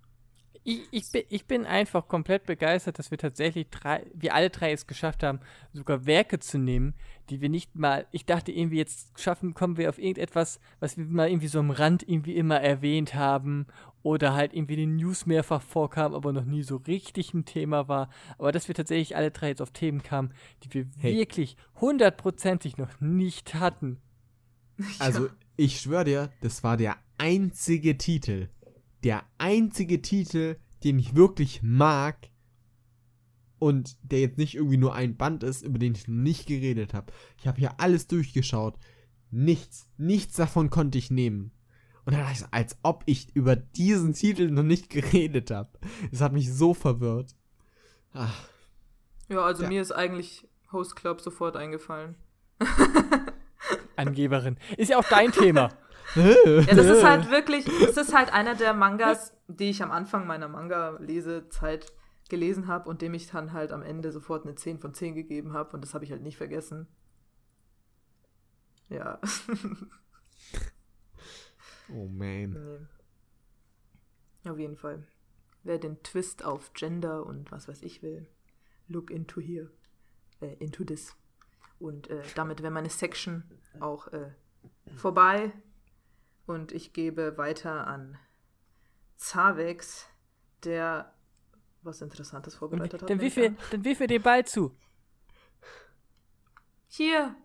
Ich, 0.65 0.81
ich, 0.91 1.11
bin, 1.11 1.23
ich 1.29 1.45
bin 1.45 1.65
einfach 1.65 2.07
komplett 2.07 2.45
begeistert, 2.45 2.97
dass 2.97 3.11
wir 3.11 3.17
tatsächlich 3.17 3.67
drei, 3.69 4.05
wir 4.13 4.33
alle 4.33 4.49
drei 4.49 4.71
es 4.71 4.87
geschafft 4.87 5.21
haben, 5.21 5.39
sogar 5.73 6.05
Werke 6.05 6.39
zu 6.39 6.57
nehmen, 6.57 6.93
die 7.29 7.41
wir 7.41 7.49
nicht 7.49 7.75
mal, 7.75 8.07
ich 8.11 8.25
dachte 8.25 8.51
irgendwie, 8.51 8.77
jetzt 8.77 9.19
schaffen, 9.19 9.53
kommen 9.53 9.77
wir 9.77 9.89
auf 9.89 9.99
irgendetwas, 9.99 10.59
was 10.79 10.97
wir 10.97 11.05
mal 11.05 11.29
irgendwie 11.29 11.47
so 11.47 11.59
am 11.59 11.71
Rand 11.71 12.07
irgendwie 12.07 12.35
immer 12.35 12.61
erwähnt 12.61 13.13
haben 13.13 13.67
oder 14.03 14.33
halt 14.33 14.53
irgendwie 14.53 14.75
in 14.75 14.89
den 14.89 14.95
News 14.97 15.25
mehrfach 15.25 15.61
vorkam, 15.61 16.13
aber 16.13 16.31
noch 16.33 16.45
nie 16.45 16.63
so 16.63 16.77
richtig 16.77 17.33
ein 17.33 17.45
Thema 17.45 17.87
war. 17.87 18.09
Aber 18.37 18.51
dass 18.51 18.67
wir 18.67 18.75
tatsächlich 18.75 19.15
alle 19.15 19.31
drei 19.31 19.49
jetzt 19.49 19.61
auf 19.61 19.71
Themen 19.71 20.03
kamen, 20.03 20.33
die 20.63 20.73
wir 20.73 20.85
Hey. 20.99 21.15
wirklich 21.15 21.57
hundertprozentig 21.81 22.77
noch 22.77 23.01
nicht 23.01 23.55
hatten. 23.55 24.01
Also, 24.99 25.29
ich 25.55 25.79
schwöre 25.79 26.03
dir, 26.03 26.29
das 26.41 26.63
war 26.63 26.77
der 26.77 26.97
einzige 27.17 27.97
Titel. 27.97 28.49
Der 29.03 29.23
einzige 29.37 30.01
Titel, 30.01 30.57
den 30.83 30.99
ich 30.99 31.15
wirklich 31.15 31.61
mag 31.63 32.29
und 33.59 33.97
der 34.03 34.19
jetzt 34.21 34.37
nicht 34.37 34.55
irgendwie 34.55 34.77
nur 34.77 34.93
ein 34.95 35.15
Band 35.17 35.43
ist, 35.43 35.61
über 35.63 35.79
den 35.79 35.95
ich 35.95 36.07
noch 36.07 36.15
nicht 36.21 36.47
geredet 36.47 36.93
habe. 36.93 37.11
Ich 37.37 37.47
habe 37.47 37.59
hier 37.59 37.79
alles 37.79 38.07
durchgeschaut. 38.07 38.77
Nichts, 39.31 39.87
nichts 39.97 40.35
davon 40.35 40.69
konnte 40.69 40.97
ich 40.97 41.09
nehmen. 41.11 41.51
Und 42.05 42.13
dann 42.13 42.21
dachte 42.23 42.39
ich, 42.45 42.53
als 42.53 42.77
ob 42.83 43.03
ich 43.05 43.33
über 43.35 43.55
diesen 43.55 44.13
Titel 44.13 44.49
noch 44.51 44.63
nicht 44.63 44.89
geredet 44.89 45.51
habe. 45.51 45.79
Das 46.11 46.21
hat 46.21 46.33
mich 46.33 46.53
so 46.53 46.73
verwirrt. 46.73 47.35
Ach, 48.13 48.47
Ja, 49.29 49.39
also 49.41 49.63
Ja. 49.63 49.69
mir 49.69 49.81
ist 49.81 49.91
eigentlich 49.93 50.47
Host 50.71 50.95
Club 50.97 51.21
sofort 51.21 51.55
eingefallen. 51.55 52.15
Angeberin. 53.95 54.57
Ist 54.77 54.89
ja 54.89 54.97
auch 54.97 55.07
dein 55.09 55.31
Thema. 55.31 55.69
Ja, 56.15 56.75
das 56.75 56.85
ist 56.85 57.03
halt 57.03 57.31
wirklich, 57.31 57.65
das 57.65 57.97
ist 57.97 58.15
halt 58.15 58.33
einer 58.33 58.55
der 58.55 58.73
Mangas, 58.73 59.33
die 59.47 59.69
ich 59.69 59.81
am 59.81 59.91
Anfang 59.91 60.27
meiner 60.27 60.47
Manga-Lesezeit 60.47 61.91
gelesen 62.29 62.67
habe 62.67 62.89
und 62.89 63.01
dem 63.01 63.13
ich 63.13 63.29
dann 63.29 63.53
halt 63.53 63.71
am 63.71 63.83
Ende 63.83 64.11
sofort 64.11 64.45
eine 64.45 64.55
10 64.55 64.79
von 64.79 64.93
10 64.93 65.15
gegeben 65.15 65.53
habe 65.53 65.73
und 65.73 65.81
das 65.81 65.93
habe 65.93 66.05
ich 66.05 66.11
halt 66.11 66.21
nicht 66.21 66.37
vergessen. 66.37 66.87
Ja. 68.89 69.19
oh 71.89 72.07
man. 72.07 72.51
nee. 72.51 72.79
Auf 74.49 74.59
jeden 74.59 74.75
Fall. 74.75 75.07
Wer 75.63 75.79
den 75.79 76.03
Twist 76.03 76.43
auf 76.43 76.73
Gender 76.73 77.25
und 77.25 77.51
was 77.51 77.67
weiß 77.67 77.81
ich 77.81 78.03
will, 78.03 78.27
look 78.87 79.09
into 79.09 79.39
here. 79.39 79.71
Äh, 80.41 80.55
into 80.59 80.83
this. 80.83 81.15
Und 81.79 82.09
äh, 82.09 82.21
damit 82.35 82.61
wäre 82.61 82.71
meine 82.71 82.89
Section 82.89 83.43
auch 83.79 84.07
äh, 84.07 84.31
vorbei. 84.95 85.53
Und 86.45 86.71
ich 86.71 86.93
gebe 86.93 87.37
weiter 87.37 87.87
an 87.87 88.17
Zavex, 89.15 90.07
der 90.63 91.13
was 91.81 92.01
Interessantes 92.01 92.55
vorbereitet 92.55 93.01
hat. 93.01 93.09
Dann 93.09 93.21
wirf 93.21 93.35
wir, 93.35 93.47
an. 93.47 93.57
dann 93.71 93.85
wirf 93.85 93.99
wir 93.99 94.07
den 94.07 94.21
Ball 94.21 94.45
zu. 94.45 94.75
Hier! 96.87 97.35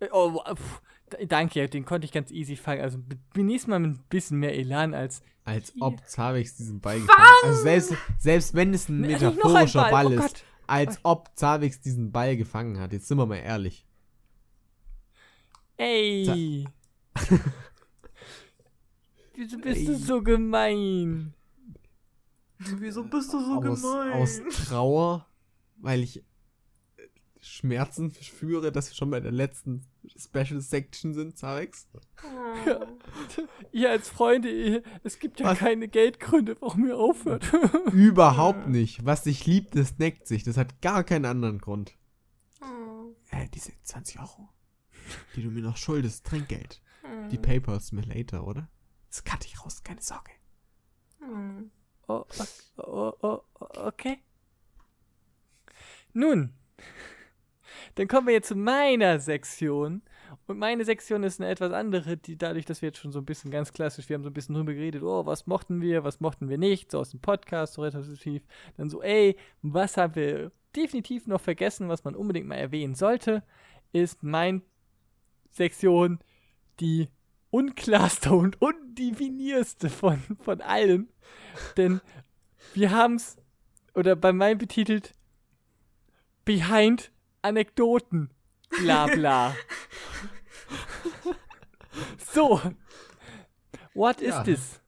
Äh, 0.00 0.08
Oh, 0.10 0.42
pff, 0.54 0.82
danke, 1.26 1.68
den 1.68 1.84
konnte 1.84 2.04
ich 2.04 2.12
ganz 2.12 2.30
easy 2.30 2.56
fangen. 2.56 2.82
Also 2.82 2.98
nächstes 3.36 3.68
Mal 3.68 3.78
mit 3.78 3.92
ein 3.92 4.04
bisschen 4.08 4.38
mehr 4.38 4.54
Elan 4.54 4.94
als. 4.94 5.22
Als 5.44 5.72
ob 5.80 6.06
Zavex 6.06 6.56
diesen 6.56 6.80
Ball 6.80 7.00
gefangen 7.00 7.18
hat. 7.18 7.44
Also 7.44 7.62
selbst, 7.62 7.94
selbst 8.18 8.54
wenn 8.54 8.74
es 8.74 8.88
ein 8.88 9.00
nicht 9.00 9.20
noch 9.20 9.30
ein 9.30 9.36
metaphorischer 9.36 9.90
Ball, 9.90 10.04
Ball, 10.04 10.18
oh 10.18 10.24
ist, 10.24 10.44
als 10.66 11.00
ob 11.02 11.30
Zavex 11.34 11.80
diesen 11.80 12.12
Ball 12.12 12.36
gefangen 12.36 12.78
hat. 12.78 12.92
Jetzt 12.92 13.08
sind 13.08 13.18
wir 13.18 13.26
mal 13.26 13.36
ehrlich. 13.36 13.84
Ey! 15.76 16.66
Wieso 19.34 19.58
bist 19.58 19.88
du 19.88 19.96
so 19.96 20.22
gemein? 20.22 21.34
Wieso 22.58 23.04
bist 23.04 23.32
du 23.32 23.40
so 23.40 23.54
aus, 23.56 23.82
gemein? 23.82 24.12
aus 24.12 24.40
Trauer, 24.50 25.26
weil 25.76 26.02
ich 26.02 26.18
äh, 26.18 26.22
Schmerzen 27.40 28.12
spüre, 28.20 28.70
dass 28.72 28.90
wir 28.90 28.94
schon 28.94 29.10
bei 29.10 29.20
der 29.20 29.32
letzten 29.32 29.86
Special 30.16 30.60
Section 30.60 31.14
sind, 31.14 31.36
Zavex. 31.38 31.88
Ja. 32.66 32.86
Ihr 33.72 33.90
als 33.90 34.08
Freunde, 34.10 34.50
ihr, 34.50 34.82
es 35.02 35.18
gibt 35.18 35.40
ja 35.40 35.46
Was? 35.46 35.58
keine 35.58 35.88
Geldgründe, 35.88 36.54
warum 36.60 36.86
ihr 36.86 36.98
aufhört. 36.98 37.50
Überhaupt 37.92 38.68
nicht. 38.68 39.04
Was 39.04 39.24
sich 39.24 39.46
liebt, 39.46 39.74
das 39.74 39.98
neckt 39.98 40.28
sich. 40.28 40.44
Das 40.44 40.56
hat 40.58 40.82
gar 40.82 41.02
keinen 41.02 41.24
anderen 41.24 41.58
Grund. 41.58 41.96
Äh, 43.30 43.48
diese 43.54 43.72
20 43.82 44.20
Euro, 44.20 44.50
die 45.34 45.42
du 45.42 45.50
mir 45.50 45.62
noch 45.62 45.78
schuldest, 45.78 46.26
Trinkgeld. 46.26 46.81
Die 47.30 47.38
Papers 47.38 47.92
mir 47.92 48.02
later, 48.02 48.46
oder? 48.46 48.68
Das 49.08 49.24
cutte 49.24 49.46
ich 49.46 49.62
raus, 49.64 49.82
keine 49.82 50.00
Sorge. 50.00 50.30
Oh, 52.08 52.24
oh, 52.78 52.84
oh, 52.86 53.12
oh, 53.20 53.40
okay. 53.76 54.18
Nun, 56.12 56.52
dann 57.94 58.08
kommen 58.08 58.26
wir 58.26 58.34
jetzt 58.34 58.48
zu 58.48 58.56
meiner 58.56 59.20
Sektion. 59.20 60.02
Und 60.46 60.58
meine 60.58 60.84
Sektion 60.84 61.24
ist 61.24 61.40
eine 61.40 61.50
etwas 61.50 61.72
andere, 61.72 62.16
die 62.16 62.36
dadurch, 62.36 62.64
dass 62.64 62.80
wir 62.80 62.88
jetzt 62.88 62.98
schon 62.98 63.12
so 63.12 63.18
ein 63.18 63.26
bisschen 63.26 63.50
ganz 63.50 63.72
klassisch, 63.72 64.08
wir 64.08 64.14
haben 64.14 64.24
so 64.24 64.30
ein 64.30 64.34
bisschen 64.34 64.54
drüber 64.54 64.72
geredet, 64.72 65.02
oh, 65.02 65.26
was 65.26 65.46
mochten 65.46 65.80
wir, 65.80 66.04
was 66.04 66.20
mochten 66.20 66.48
wir 66.48 66.58
nicht, 66.58 66.90
so 66.90 67.00
aus 67.00 67.10
dem 67.10 67.20
Podcast, 67.20 67.74
so 67.74 67.82
retrospektiv. 67.82 68.42
Dann 68.76 68.88
so, 68.88 69.02
ey, 69.02 69.36
was 69.60 69.96
haben 69.96 70.14
wir 70.14 70.52
definitiv 70.74 71.26
noch 71.26 71.40
vergessen, 71.40 71.88
was 71.88 72.04
man 72.04 72.16
unbedingt 72.16 72.48
mal 72.48 72.56
erwähnen 72.56 72.94
sollte, 72.94 73.42
ist 73.92 74.22
mein 74.22 74.62
Sektion 75.50 76.18
die 76.80 77.08
unklarste 77.50 78.32
und 78.32 78.60
undefinierste 78.62 79.90
von, 79.90 80.20
von 80.42 80.60
allen. 80.60 81.08
Denn 81.76 82.00
wir 82.74 82.90
haben 82.90 83.16
es, 83.16 83.36
oder 83.94 84.16
bei 84.16 84.32
meinem 84.32 84.58
betitelt, 84.58 85.12
Behind 86.44 87.12
Anekdoten. 87.42 88.30
Bla 88.80 89.06
bla. 89.06 89.54
so, 92.32 92.60
What 93.94 94.20
Ja. 94.20 94.38
is 94.40 94.44
this? 94.44 94.80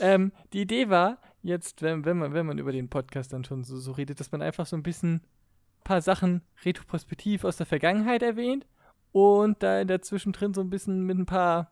Ähm, 0.00 0.32
die 0.52 0.62
Idee 0.62 0.88
war, 0.88 1.18
jetzt, 1.42 1.82
wenn, 1.82 2.04
wenn, 2.04 2.18
man, 2.18 2.32
wenn 2.32 2.46
man 2.46 2.58
über 2.58 2.72
den 2.72 2.88
Podcast 2.88 3.32
dann 3.32 3.44
schon 3.44 3.64
so, 3.64 3.76
so 3.78 3.92
redet, 3.92 4.20
dass 4.20 4.32
man 4.32 4.42
einfach 4.42 4.66
so 4.66 4.76
ein 4.76 4.82
bisschen 4.82 5.14
ein 5.16 5.84
paar 5.84 6.00
Sachen 6.00 6.42
retroprospektiv 6.64 7.44
aus 7.44 7.56
der 7.56 7.66
Vergangenheit 7.66 8.22
erwähnt 8.22 8.66
und 9.12 9.62
da 9.62 9.84
dazwischen 9.84 10.32
drin 10.32 10.54
so 10.54 10.60
ein 10.60 10.70
bisschen 10.70 11.04
mit 11.04 11.18
ein 11.18 11.26
paar 11.26 11.70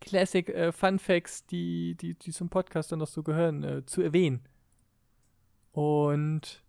Classic 0.00 0.48
äh, 0.48 0.72
Fun 0.72 0.98
Facts, 0.98 1.46
die, 1.46 1.96
die, 1.96 2.14
die 2.14 2.32
zum 2.32 2.48
Podcast 2.48 2.92
dann 2.92 2.98
noch 2.98 3.06
so 3.06 3.22
gehören, 3.22 3.62
äh, 3.62 3.86
zu 3.86 4.02
erwähnen. 4.02 4.40
Und 5.70 6.62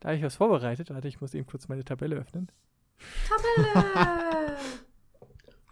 da 0.00 0.08
habe 0.08 0.18
ich 0.18 0.24
was 0.24 0.36
vorbereitet. 0.36 0.90
Warte, 0.90 1.08
ich 1.08 1.20
muss 1.20 1.34
eben 1.34 1.46
kurz 1.46 1.68
meine 1.68 1.84
Tabelle 1.84 2.16
öffnen. 2.16 2.50
Tabelle! 3.28 4.56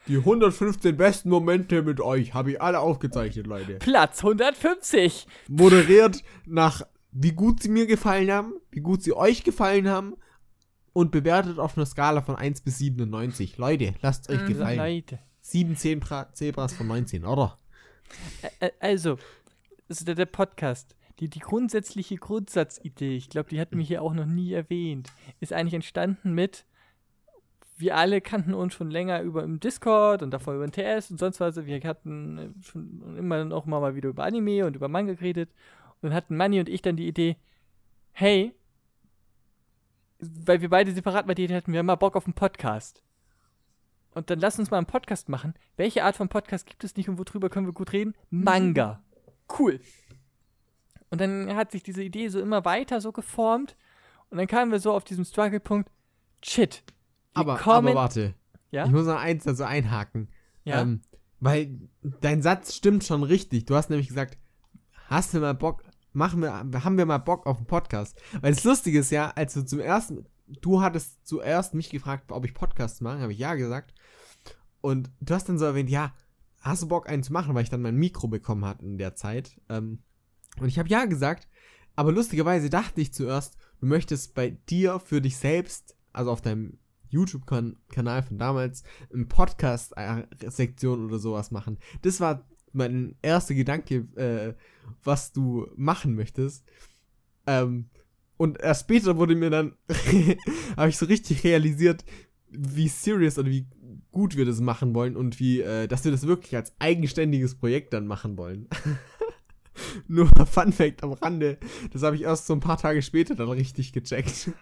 Die 0.07 0.19
115 0.19 0.99
besten 0.99 1.31
Momente 1.31 1.83
mit 1.83 1.99
euch 1.99 2.35
habe 2.35 2.53
ich 2.53 2.61
alle 2.61 2.81
aufgezeichnet, 2.81 3.47
Leute. 3.47 3.77
Platz 3.77 4.19
150. 4.19 5.27
Moderiert 5.49 6.23
nach, 6.45 6.83
wie 7.11 7.33
gut 7.33 7.63
sie 7.63 7.71
mir 7.71 7.87
gefallen 7.87 8.31
haben, 8.31 8.53
wie 8.71 8.81
gut 8.81 9.03
sie 9.03 9.15
euch 9.15 9.45
gefallen 9.45 9.89
haben 9.89 10.15
und 10.95 11.11
bewertet 11.11 11.59
auf 11.59 11.77
einer 11.77 11.85
Skala 11.85 12.23
von 12.23 12.37
1 12.37 12.63
bis 12.63 12.79
97. 12.79 13.59
Leute, 13.59 13.95
lasst 14.01 14.31
euch 14.31 14.41
Mhm. 14.41 14.47
gefallen. 14.47 14.79
Leute. 14.79 15.19
7 15.43 15.77
10 15.77 16.01
Bra- 16.01 16.33
Zebras 16.33 16.73
von 16.73 16.87
19, 16.87 17.27
oder? 17.27 17.59
Also, 18.81 19.19
ist 19.89 20.09
der, 20.09 20.15
der 20.15 20.25
Podcast. 20.27 20.97
Die, 21.21 21.29
die 21.29 21.39
grundsätzliche 21.41 22.17
Grundsatzidee, 22.17 23.17
ich 23.17 23.29
glaube, 23.29 23.49
die 23.51 23.61
hatten 23.61 23.77
wir 23.79 23.85
hier 23.85 24.03
auch 24.03 24.15
noch 24.15 24.25
nie 24.27 24.53
erwähnt, 24.53 25.13
ist 25.41 25.53
eigentlich 25.53 25.75
entstanden 25.75 26.33
mit, 26.33 26.65
wir 27.77 27.97
alle 27.97 28.21
kannten 28.21 28.55
uns 28.55 28.73
schon 28.75 28.91
länger 28.91 29.21
über 29.23 29.43
im 29.43 29.61
Discord 29.61 30.23
und 30.23 30.31
davor 30.31 30.55
über 30.55 30.67
den 30.67 30.73
TS 30.73 31.11
und 31.11 31.19
sonst 31.19 31.41
was. 31.41 31.57
Wir 31.67 31.81
hatten 31.83 32.39
äh, 32.39 32.49
schon 32.63 33.17
immer 33.19 33.39
dann 33.39 33.53
auch 33.53 33.67
mal, 33.67 33.95
wieder 33.97 34.09
über 34.09 34.25
Anime 34.25 34.65
und 34.65 34.77
über 34.77 34.89
Manga 34.89 35.15
geredet. 35.15 35.51
Und 36.01 36.11
dann 36.11 36.15
hatten 36.15 36.37
Manni 36.37 36.61
und 36.61 36.69
ich 36.69 36.83
dann 36.83 36.97
die 36.97 37.09
Idee, 37.09 37.37
hey, 38.13 38.55
weil 40.47 40.61
wir 40.61 40.71
beide 40.71 40.93
separat 40.93 41.27
bei 41.27 41.35
dir 41.35 41.55
hatten, 41.55 41.73
wir 41.73 41.79
haben 41.79 41.87
mal 41.87 41.95
Bock 41.97 42.17
auf 42.17 42.27
einen 42.27 42.35
Podcast. 42.35 43.03
Und 44.15 44.31
dann 44.31 44.39
lass 44.39 44.59
uns 44.59 44.71
mal 44.71 44.79
einen 44.79 44.87
Podcast 44.87 45.29
machen. 45.29 45.55
Welche 45.77 46.05
Art 46.05 46.17
von 46.17 46.29
Podcast 46.29 46.67
gibt 46.67 46.85
es 46.85 46.97
nicht 46.97 47.09
und 47.09 47.19
worüber 47.19 47.51
können 47.51 47.67
wir 47.67 47.73
gut 47.73 47.93
reden? 47.93 48.15
Manga. 48.31 49.03
Cool. 49.59 49.81
Und 51.11 51.21
dann 51.21 51.55
hat 51.55 51.73
sich 51.73 51.83
diese 51.83 52.03
Idee 52.03 52.29
so 52.29 52.41
immer 52.41 52.65
weiter 52.65 53.01
so 53.01 53.13
geformt. 53.13 53.77
Und 54.31 54.39
dann 54.39 54.47
kamen 54.47 54.73
wir 54.73 54.81
so 54.81 54.93
auf 54.93 55.05
diesen 55.05 55.25
Struggle-Punkt. 55.25 55.91
Shit. 56.45 56.83
Aber, 57.35 57.57
kommen, 57.57 57.89
aber 57.89 58.01
warte. 58.01 58.35
Ja? 58.71 58.85
Ich 58.87 58.91
muss 58.91 59.07
noch 59.07 59.21
eins 59.21 59.45
dazu 59.45 59.65
einhaken. 59.65 60.29
Ja. 60.65 60.81
Ähm, 60.81 61.03
weil 61.41 61.79
dein 62.21 62.43
Satz 62.43 62.75
stimmt 62.75 63.05
schon 63.05 63.23
richtig. 63.23 63.67
Du 63.67 63.75
hast 63.75 63.91
nämlich 63.91 64.09
gesagt, 64.09 64.39
hast 65.09 65.35
du 65.35 65.41
mal 65.41 65.55
Bock, 65.55 65.85
machen 66.15 66.41
wir, 66.41 66.53
haben 66.53 66.99
wir 66.99 67.07
mal 67.07 67.19
Bock 67.19 67.47
auf 67.47 67.59
einen 67.59 67.67
Podcast? 67.67 68.21
Weil 68.41 68.55
das 68.55 68.65
Lustige 68.65 69.01
ist 69.01 69.11
ja, 69.11 69.31
als 69.31 69.55
du 69.55 69.65
zum 69.65 69.81
ersten, 69.81 70.27
du 70.47 70.81
hattest 70.81 71.27
zuerst 71.27 71.75
mich 71.75 71.91
gefragt, 71.91 72.31
ob 72.33 72.45
ich 72.45 72.55
Podcasts 72.55 73.01
mache, 73.01 73.21
habe 73.21 73.33
ich 73.33 73.39
ja 73.39 73.55
gesagt. 73.55 73.95
Und 74.81 75.11
du 75.21 75.35
hast 75.35 75.49
dann 75.49 75.59
so 75.59 75.65
erwähnt, 75.65 75.91
ja, 75.91 76.15
hast 76.61 76.83
du 76.83 76.89
Bock 76.89 77.09
einen 77.09 77.23
zu 77.23 77.33
machen, 77.33 77.55
weil 77.55 77.63
ich 77.63 77.71
dann 77.71 77.83
mein 77.83 77.97
Mikro 77.97 78.29
bekommen 78.29 78.65
hatte 78.65 78.85
in 78.85 78.99
der 78.99 79.15
Zeit. 79.15 79.61
Ähm, 79.69 80.03
und 80.59 80.69
ich 80.69 80.79
habe 80.79 80.89
ja 80.89 81.05
gesagt, 81.05 81.49
aber 81.97 82.13
lustigerweise 82.13 82.71
dachte 82.71 83.01
ich 83.01 83.13
zuerst, 83.13 83.57
du 83.81 83.87
möchtest 83.87 84.35
bei 84.35 84.51
dir 84.51 84.99
für 85.01 85.21
dich 85.21 85.37
selbst, 85.37 85.97
also 86.13 86.31
auf 86.31 86.41
deinem 86.41 86.79
YouTube-Kanal 87.09 88.23
von 88.23 88.39
damals, 88.39 88.83
eine 89.13 89.27
Podcast-Sektion 89.27 91.05
oder 91.05 91.19
sowas 91.19 91.51
machen. 91.51 91.79
Das 92.03 92.21
war 92.21 92.49
mein 92.75 93.17
erster 93.23 93.55
Gedanke, 93.55 94.07
äh, 94.17 94.55
was 95.03 95.33
du 95.33 95.67
machen 95.77 96.15
möchtest. 96.15 96.65
Ähm, 97.47 97.87
und 98.37 98.61
erst 98.61 98.83
später 98.83 99.17
wurde 99.17 99.35
mir 99.35 99.51
dann, 99.51 99.77
habe 100.77 100.89
ich 100.89 100.99
so 100.99 101.07
richtig 101.07 101.45
realisiert, 101.45 102.05
wie 102.49 102.89
serious 102.89 103.39
oder 103.39 103.51
wie 103.51 103.67
gut 104.13 104.37
wir 104.37 104.45
das 104.45 104.61
machen 104.61 104.95
wollen 104.95 105.17
und 105.17 105.41
wie, 105.41 105.61
äh, 105.61 105.89
dass 105.89 106.05
wir 106.05 106.13
das 106.13 106.27
wirklich 106.27 106.55
als 106.57 106.75
eigenständiges 106.79 107.57
Projekt 107.57 107.93
dann 107.93 108.07
machen 108.07 108.37
wollen. 108.37 108.69
Nur 110.09 110.29
Fun 110.47 110.73
Fact 110.73 111.03
am 111.03 111.13
Rande, 111.13 111.59
das 111.93 112.03
habe 112.03 112.17
ich 112.17 112.23
erst 112.23 112.47
so 112.47 112.55
ein 112.55 112.61
paar 112.61 112.79
Tage 112.79 113.03
später 113.03 113.35
dann 113.35 113.49
richtig 113.49 113.93
gecheckt. 113.93 114.53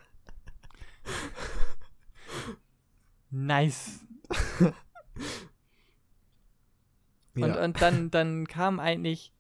Nice. 3.31 4.01
Und, 7.35 7.43
Ja. 7.49 7.65
und 7.65 7.81
dann, 7.81 8.11
dann 8.11 8.47
kam 8.47 8.79
eigentlich, 8.81 9.33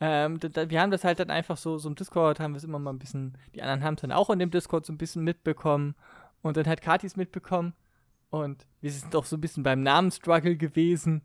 ähm, 0.00 0.38
da, 0.40 0.48
da, 0.48 0.70
wir 0.70 0.80
haben 0.80 0.90
das 0.90 1.04
halt 1.04 1.20
dann 1.20 1.30
einfach 1.30 1.56
so, 1.56 1.78
so 1.78 1.88
im 1.88 1.94
Discord, 1.94 2.40
haben 2.40 2.52
wir 2.52 2.58
es 2.58 2.64
immer 2.64 2.78
mal 2.78 2.92
ein 2.92 2.98
bisschen, 2.98 3.36
die 3.54 3.62
anderen 3.62 3.82
haben 3.84 3.94
es 3.94 4.00
dann 4.02 4.12
auch 4.12 4.30
in 4.30 4.38
dem 4.38 4.50
Discord 4.50 4.84
so 4.86 4.92
ein 4.92 4.98
bisschen 4.98 5.22
mitbekommen. 5.24 5.94
Und 6.42 6.56
dann 6.56 6.66
hat 6.66 6.80
Katis 6.82 7.16
mitbekommen. 7.16 7.74
Und 8.30 8.66
wir 8.80 8.90
sind 8.92 9.14
doch 9.14 9.24
so 9.24 9.36
ein 9.36 9.40
bisschen 9.40 9.62
beim 9.62 9.82
Namensstruggle 9.82 10.56
gewesen. 10.56 11.22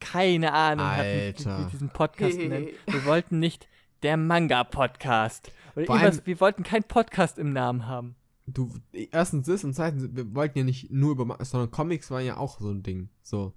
Keine 0.00 0.52
Ahnung, 0.52 0.86
hatten, 0.86 1.02
wie 1.04 1.26
Alter. 1.26 1.58
wir 1.58 1.66
diesen 1.66 1.88
Podcast 1.88 2.36
nennen. 2.38 2.68
Wir 2.86 3.04
wollten 3.06 3.38
nicht 3.38 3.66
der 4.02 4.16
Manga-Podcast. 4.18 5.50
Wir 5.74 6.40
wollten 6.40 6.62
keinen 6.62 6.84
Podcast 6.84 7.38
im 7.38 7.52
Namen 7.52 7.86
haben. 7.86 8.14
du, 8.46 8.72
erstens 9.10 9.46
das 9.46 9.64
und 9.64 9.74
zweitens, 9.74 10.08
wir 10.14 10.34
wollten 10.34 10.58
ja 10.58 10.64
nicht 10.64 10.90
nur 10.90 11.12
über, 11.12 11.36
sondern 11.44 11.70
Comics 11.70 12.10
waren 12.10 12.24
ja 12.24 12.36
auch 12.36 12.60
so 12.60 12.70
ein 12.70 12.82
Ding. 12.82 13.08
So, 13.22 13.54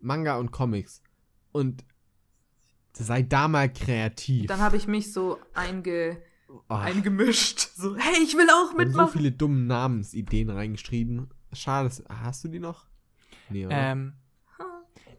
Manga 0.00 0.38
und 0.38 0.50
Comics. 0.50 1.02
Und 1.52 1.84
sei 2.92 3.22
da 3.22 3.48
mal 3.48 3.72
kreativ. 3.72 4.46
Dann 4.46 4.60
habe 4.60 4.76
ich 4.76 4.86
mich 4.86 5.12
so 5.12 5.38
einge, 5.54 6.18
Oh, 6.68 6.74
eingemischt. 6.74 7.70
So, 7.76 7.96
hey, 7.96 8.22
ich 8.22 8.36
will 8.36 8.46
auch 8.50 8.72
wir 8.76 8.84
haben 8.84 8.92
so 8.92 8.98
mitmachen. 8.98 9.12
viele 9.12 9.32
dumme 9.32 9.60
Namensideen 9.60 10.50
reingeschrieben. 10.50 11.30
Schade, 11.54 11.90
hast 12.08 12.44
du 12.44 12.48
die 12.48 12.58
noch? 12.60 12.86
Nee, 13.48 13.64
oder? 13.66 13.74
Ähm, 13.74 14.12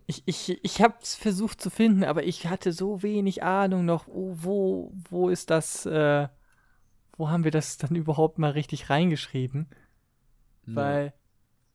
ich, 0.06 0.22
ich, 0.26 0.64
ich 0.64 0.82
habe 0.82 0.96
es 1.02 1.16
versucht 1.16 1.60
zu 1.62 1.70
finden, 1.72 2.04
aber 2.04 2.24
ich 2.24 2.48
hatte 2.48 2.72
so 2.74 3.02
wenig 3.02 3.42
Ahnung 3.42 3.86
noch, 3.86 4.08
oh, 4.08 4.36
wo, 4.38 4.94
wo 5.10 5.30
ist 5.30 5.50
das, 5.50 5.86
äh, 5.88 6.28
wo 7.18 7.30
haben 7.30 7.44
wir 7.44 7.52
das 7.52 7.78
dann 7.78 7.96
überhaupt 7.96 8.38
mal 8.38 8.52
richtig 8.52 8.90
reingeschrieben? 8.92 9.68
Ja. 10.68 10.76
Weil, 10.76 11.14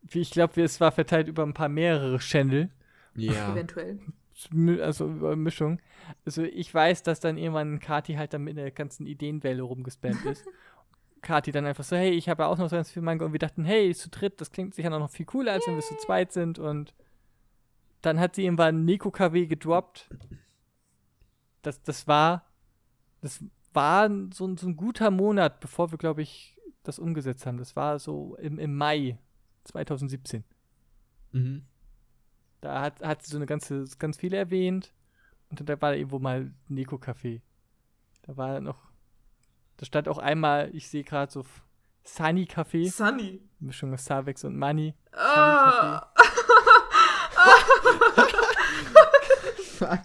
wie 0.02 0.20
ich 0.20 0.30
glaube, 0.30 0.62
es 0.62 0.80
war 0.80 0.92
verteilt 0.92 1.26
über 1.26 1.42
ein 1.42 1.54
paar 1.54 1.68
mehrere 1.68 2.18
Channel, 2.18 2.70
Ja. 3.16 3.52
Eventuell. 3.52 3.98
Also 4.80 5.08
Mischung. 5.08 5.80
Also 6.24 6.42
ich 6.42 6.72
weiß, 6.72 7.02
dass 7.02 7.20
dann 7.20 7.36
irgendwann 7.36 7.80
Kati 7.80 8.14
halt 8.14 8.32
dann 8.34 8.44
mit 8.44 8.56
der 8.56 8.70
ganzen 8.70 9.06
Ideenwelle 9.06 9.62
rumgespammt 9.62 10.24
ist. 10.26 10.44
Kati 11.22 11.50
dann 11.50 11.66
einfach 11.66 11.82
so, 11.82 11.96
hey, 11.96 12.10
ich 12.12 12.28
habe 12.28 12.44
ja 12.44 12.48
auch 12.48 12.58
noch 12.58 12.68
so 12.70 12.76
ganz 12.76 12.90
viel 12.92 13.02
Manga 13.02 13.24
und 13.24 13.32
wir 13.32 13.40
dachten, 13.40 13.64
hey, 13.64 13.92
zu 13.94 14.08
dritt, 14.08 14.40
das 14.40 14.52
klingt 14.52 14.74
sicher 14.74 14.90
noch 14.90 15.10
viel 15.10 15.26
cooler, 15.26 15.52
als 15.52 15.66
wenn 15.66 15.74
wir 15.74 15.82
zu 15.82 15.96
zweit 15.96 16.32
sind 16.32 16.60
und 16.60 16.94
dann 18.02 18.20
hat 18.20 18.36
sie 18.36 18.44
irgendwann 18.44 18.84
Neko 18.84 19.10
KW 19.10 19.46
gedroppt. 19.46 20.08
Das, 21.62 21.82
das 21.82 22.06
war, 22.06 22.44
das 23.20 23.42
war 23.72 24.08
so, 24.32 24.46
ein- 24.46 24.56
so 24.56 24.68
ein 24.68 24.76
guter 24.76 25.10
Monat, 25.10 25.58
bevor 25.58 25.90
wir, 25.90 25.98
glaube 25.98 26.22
ich, 26.22 26.56
das 26.84 27.00
umgesetzt 27.00 27.44
haben. 27.46 27.58
Das 27.58 27.74
war 27.74 27.98
so 27.98 28.36
im, 28.36 28.60
im 28.60 28.76
Mai 28.76 29.18
2017. 29.64 30.44
Mhm. 31.32 31.64
Da 32.60 32.80
hat, 32.82 33.00
hat 33.02 33.22
sie 33.24 33.30
so 33.30 33.36
eine 33.38 33.46
ganze, 33.46 33.84
ganz 33.98 34.16
viele 34.16 34.36
erwähnt. 34.36 34.92
Und 35.50 35.60
dann 35.60 35.66
da 35.66 35.80
war 35.80 35.90
da 35.92 35.96
irgendwo 35.96 36.18
mal 36.18 36.52
Neko 36.68 36.96
Café. 36.96 37.40
Da 38.22 38.36
war 38.36 38.60
noch, 38.60 38.78
da 39.78 39.86
stand 39.86 40.08
auch 40.08 40.18
einmal, 40.18 40.74
ich 40.74 40.88
sehe 40.88 41.04
gerade 41.04 41.30
so 41.32 41.44
Sunny 42.04 42.44
Café, 42.44 42.90
Sunny. 42.90 43.40
Mischung 43.60 43.92
aus 43.94 44.04
Savex 44.04 44.44
und 44.44 44.56
Money. 44.58 44.94
Ah. 45.12 46.06
Fuck. 49.78 50.00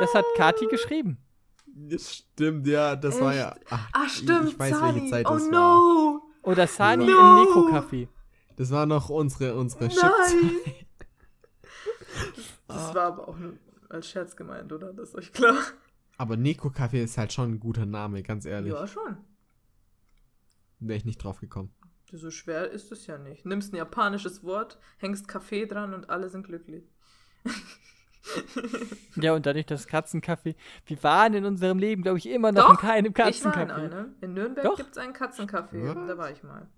Das 0.00 0.14
hat 0.14 0.24
Kati 0.36 0.66
geschrieben. 0.66 1.18
Das 1.66 2.14
stimmt, 2.14 2.66
ja, 2.66 2.96
das 2.96 3.20
war 3.20 3.34
ja. 3.34 3.54
Ach, 3.70 3.88
Ah, 3.92 4.08
stimmt. 4.08 4.44
Ich, 4.48 4.52
ich 4.54 4.58
weiß, 4.58 4.78
Sunny. 4.78 4.94
welche 4.94 5.10
Zeit 5.10 5.26
oh 5.28 5.34
das 5.34 5.42
war. 5.44 5.50
no. 5.50 6.22
Oder 6.42 6.66
Sani 6.66 7.06
No. 7.06 7.12
im 7.12 7.44
Neko 7.44 7.60
Café. 7.70 8.08
Das 8.56 8.70
war 8.70 8.84
noch 8.86 9.08
unsere, 9.08 9.54
unsere 9.56 9.86
Nein. 9.86 10.50
Das 12.74 12.94
war 12.94 13.06
aber 13.06 13.28
auch 13.28 13.36
nur 13.38 13.54
als 13.88 14.08
Scherz 14.08 14.36
gemeint, 14.36 14.72
oder? 14.72 14.92
Das 14.92 15.10
ist 15.10 15.14
euch 15.14 15.32
klar. 15.32 15.56
Aber 16.18 16.36
Neko 16.36 16.70
Kaffee 16.70 17.02
ist 17.02 17.18
halt 17.18 17.32
schon 17.32 17.52
ein 17.52 17.60
guter 17.60 17.86
Name, 17.86 18.22
ganz 18.22 18.44
ehrlich. 18.44 18.72
Ja, 18.72 18.86
schon. 18.86 19.16
Wäre 20.78 20.96
ich 20.96 21.04
nicht 21.04 21.22
drauf 21.22 21.40
gekommen. 21.40 21.72
So 22.12 22.30
schwer 22.30 22.70
ist 22.70 22.92
es 22.92 23.06
ja 23.06 23.16
nicht. 23.18 23.46
Nimmst 23.46 23.72
ein 23.72 23.76
japanisches 23.76 24.44
Wort, 24.44 24.78
hängst 24.98 25.28
Kaffee 25.28 25.66
dran 25.66 25.94
und 25.94 26.10
alle 26.10 26.28
sind 26.28 26.44
glücklich. 26.46 26.84
Ja, 29.16 29.34
und 29.34 29.46
dadurch 29.46 29.66
das 29.66 29.88
Katzencafé. 29.88 30.54
Wir 30.86 31.02
waren 31.02 31.34
in 31.34 31.44
unserem 31.44 31.78
Leben, 31.78 32.02
glaube 32.02 32.18
ich, 32.18 32.28
immer 32.28 32.52
noch 32.52 32.62
Doch, 32.66 32.70
in 32.70 32.76
keinem 32.76 33.14
Ich 33.28 33.44
war 33.44 33.60
in 33.60 33.70
einem. 33.70 34.14
In 34.20 34.34
Nürnberg 34.34 34.76
gibt 34.76 34.92
es 34.92 34.98
einen 34.98 35.12
Katzencafé. 35.12 35.88
Was? 35.88 36.06
Da 36.06 36.16
war 36.18 36.30
ich 36.30 36.42
mal. 36.44 36.68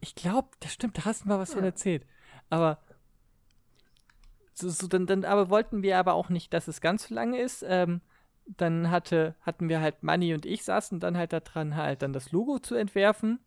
Ich 0.00 0.14
glaube, 0.14 0.48
das 0.60 0.72
stimmt, 0.72 0.96
da 0.96 1.04
hast 1.04 1.24
du 1.24 1.28
mal 1.28 1.38
was 1.40 1.52
von 1.52 1.62
Ja. 1.62 1.66
erzählt. 1.66 2.06
Aber 2.48 2.78
so, 4.60 4.68
so, 4.68 4.86
dann, 4.86 5.06
dann 5.06 5.24
aber 5.24 5.50
wollten 5.50 5.82
wir 5.82 5.98
aber 5.98 6.14
auch 6.14 6.28
nicht, 6.28 6.52
dass 6.52 6.68
es 6.68 6.80
ganz 6.80 7.08
so 7.08 7.14
lange 7.14 7.40
ist. 7.40 7.64
Ähm, 7.66 8.00
dann 8.46 8.90
hatte, 8.90 9.34
hatten 9.42 9.68
wir 9.68 9.80
halt 9.80 10.02
Manny 10.02 10.34
und 10.34 10.46
ich 10.46 10.64
saßen 10.64 11.00
dann 11.00 11.16
halt 11.16 11.32
daran, 11.32 11.76
halt 11.76 12.02
dann 12.02 12.12
das 12.12 12.32
Logo 12.32 12.58
zu 12.58 12.74
entwerfen. 12.74 13.38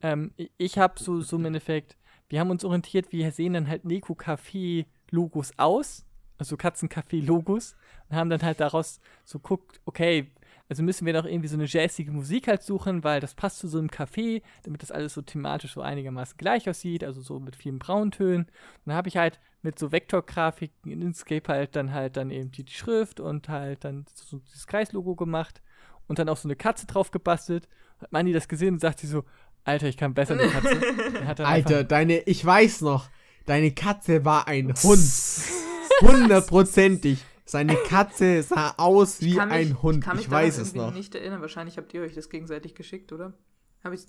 Ähm, 0.00 0.32
ich 0.58 0.78
habe 0.78 0.94
so, 0.98 1.20
so 1.20 1.36
im 1.36 1.46
Endeffekt, 1.46 1.96
wir 2.28 2.40
haben 2.40 2.50
uns 2.50 2.64
orientiert, 2.64 3.12
wir 3.12 3.30
sehen 3.32 3.54
dann 3.54 3.68
halt 3.68 3.84
Neko 3.84 4.14
Café 4.14 4.86
Logos 5.10 5.52
aus, 5.56 6.06
also 6.38 6.56
Katzencafé 6.56 7.24
Logos 7.24 7.76
und 8.08 8.16
haben 8.16 8.30
dann 8.30 8.42
halt 8.42 8.60
daraus 8.60 9.00
so 9.24 9.38
guckt, 9.38 9.80
okay, 9.84 10.30
also 10.68 10.82
müssen 10.82 11.04
wir 11.04 11.12
doch 11.12 11.26
irgendwie 11.26 11.48
so 11.48 11.56
eine 11.56 11.66
jazzige 11.66 12.10
Musik 12.10 12.48
halt 12.48 12.62
suchen, 12.62 13.04
weil 13.04 13.20
das 13.20 13.34
passt 13.34 13.58
zu 13.58 13.68
so 13.68 13.78
einem 13.78 13.88
Café, 13.88 14.42
damit 14.62 14.82
das 14.82 14.90
alles 14.90 15.14
so 15.14 15.22
thematisch 15.22 15.74
so 15.74 15.82
einigermaßen 15.82 16.36
gleich 16.38 16.68
aussieht, 16.68 17.04
also 17.04 17.20
so 17.20 17.38
mit 17.38 17.54
vielen 17.54 17.78
Brauntönen. 17.78 18.44
Und 18.46 18.50
dann 18.86 18.96
habe 18.96 19.08
ich 19.08 19.16
halt 19.16 19.40
mit 19.62 19.78
so 19.78 19.92
Vektorgrafiken 19.92 20.90
in 20.90 21.02
Inkscape 21.02 21.46
halt 21.48 21.76
dann 21.76 21.92
halt 21.92 22.16
dann 22.16 22.30
eben 22.30 22.50
die, 22.50 22.64
die 22.64 22.72
Schrift 22.72 23.20
und 23.20 23.48
halt 23.48 23.84
dann 23.84 24.06
so 24.14 24.38
dieses 24.38 24.66
Kreislogo 24.66 25.16
gemacht 25.16 25.62
und 26.06 26.18
dann 26.18 26.28
auch 26.28 26.36
so 26.36 26.48
eine 26.48 26.56
Katze 26.56 26.86
drauf 26.86 27.10
gebastelt. 27.10 27.68
Hat 28.00 28.12
Manni 28.12 28.32
das 28.32 28.48
gesehen 28.48 28.74
und 28.74 28.80
sagt 28.80 29.00
sie 29.00 29.06
so, 29.06 29.24
Alter, 29.64 29.86
ich 29.86 29.96
kann 29.96 30.14
besser 30.14 30.34
eine 30.34 30.48
Katze. 30.48 31.44
Alter, 31.44 31.84
deine, 31.84 32.20
ich 32.20 32.44
weiß 32.44 32.82
noch, 32.82 33.08
deine 33.46 33.72
Katze 33.72 34.24
war 34.24 34.46
ein 34.48 34.74
Hund. 34.82 35.00
Hundertprozentig. 36.00 37.24
Seine 37.44 37.74
Katze 37.74 38.42
sah 38.42 38.74
aus 38.78 39.20
wie 39.20 39.38
ein 39.38 39.68
mich, 39.68 39.82
Hund. 39.82 39.98
Ich, 39.98 40.04
kann 40.04 40.16
mich 40.16 40.26
ich 40.26 40.30
weiß 40.30 40.58
es 40.58 40.74
noch. 40.74 40.94
nicht 40.94 41.14
erinnern. 41.14 41.42
Wahrscheinlich 41.42 41.76
habt 41.76 41.92
ihr 41.92 42.02
euch 42.02 42.14
das 42.14 42.30
gegenseitig 42.30 42.74
geschickt, 42.74 43.12
oder? 43.12 43.34
Hab 43.82 43.92
ich's? 43.92 44.06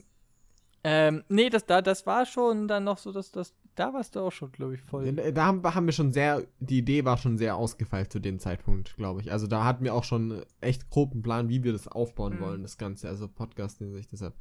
Ähm, 0.87 1.23
nee, 1.29 1.49
das, 1.49 1.65
da, 1.65 1.81
das 1.81 2.05
war 2.05 2.25
schon 2.27 2.67
dann 2.67 2.83
noch 2.83 2.99
so, 2.99 3.11
dass 3.11 3.31
das, 3.31 3.55
da 3.73 3.91
warst 3.93 4.15
du 4.15 4.19
auch 4.19 4.31
schon, 4.31 4.51
glaube 4.51 4.75
ich, 4.75 4.81
voll. 4.81 5.11
Da, 5.13 5.31
da 5.31 5.45
haben, 5.45 5.63
haben, 5.63 5.87
wir 5.87 5.93
schon 5.93 6.11
sehr, 6.11 6.43
die 6.59 6.77
Idee 6.77 7.03
war 7.03 7.17
schon 7.17 7.39
sehr 7.39 7.55
ausgefeilt 7.55 8.11
zu 8.11 8.19
dem 8.19 8.39
Zeitpunkt, 8.39 8.95
glaube 8.95 9.21
ich. 9.21 9.31
Also 9.31 9.47
da 9.47 9.65
hatten 9.65 9.83
wir 9.83 9.95
auch 9.95 10.03
schon 10.03 10.43
echt 10.61 10.89
groben 10.91 11.23
Plan, 11.23 11.49
wie 11.49 11.63
wir 11.63 11.73
das 11.73 11.87
aufbauen 11.87 12.35
mhm. 12.35 12.39
wollen, 12.39 12.61
das 12.61 12.77
Ganze, 12.77 13.09
also 13.09 13.27
Podcast 13.27 13.79
sich 13.79 14.07
deshalb. 14.07 14.35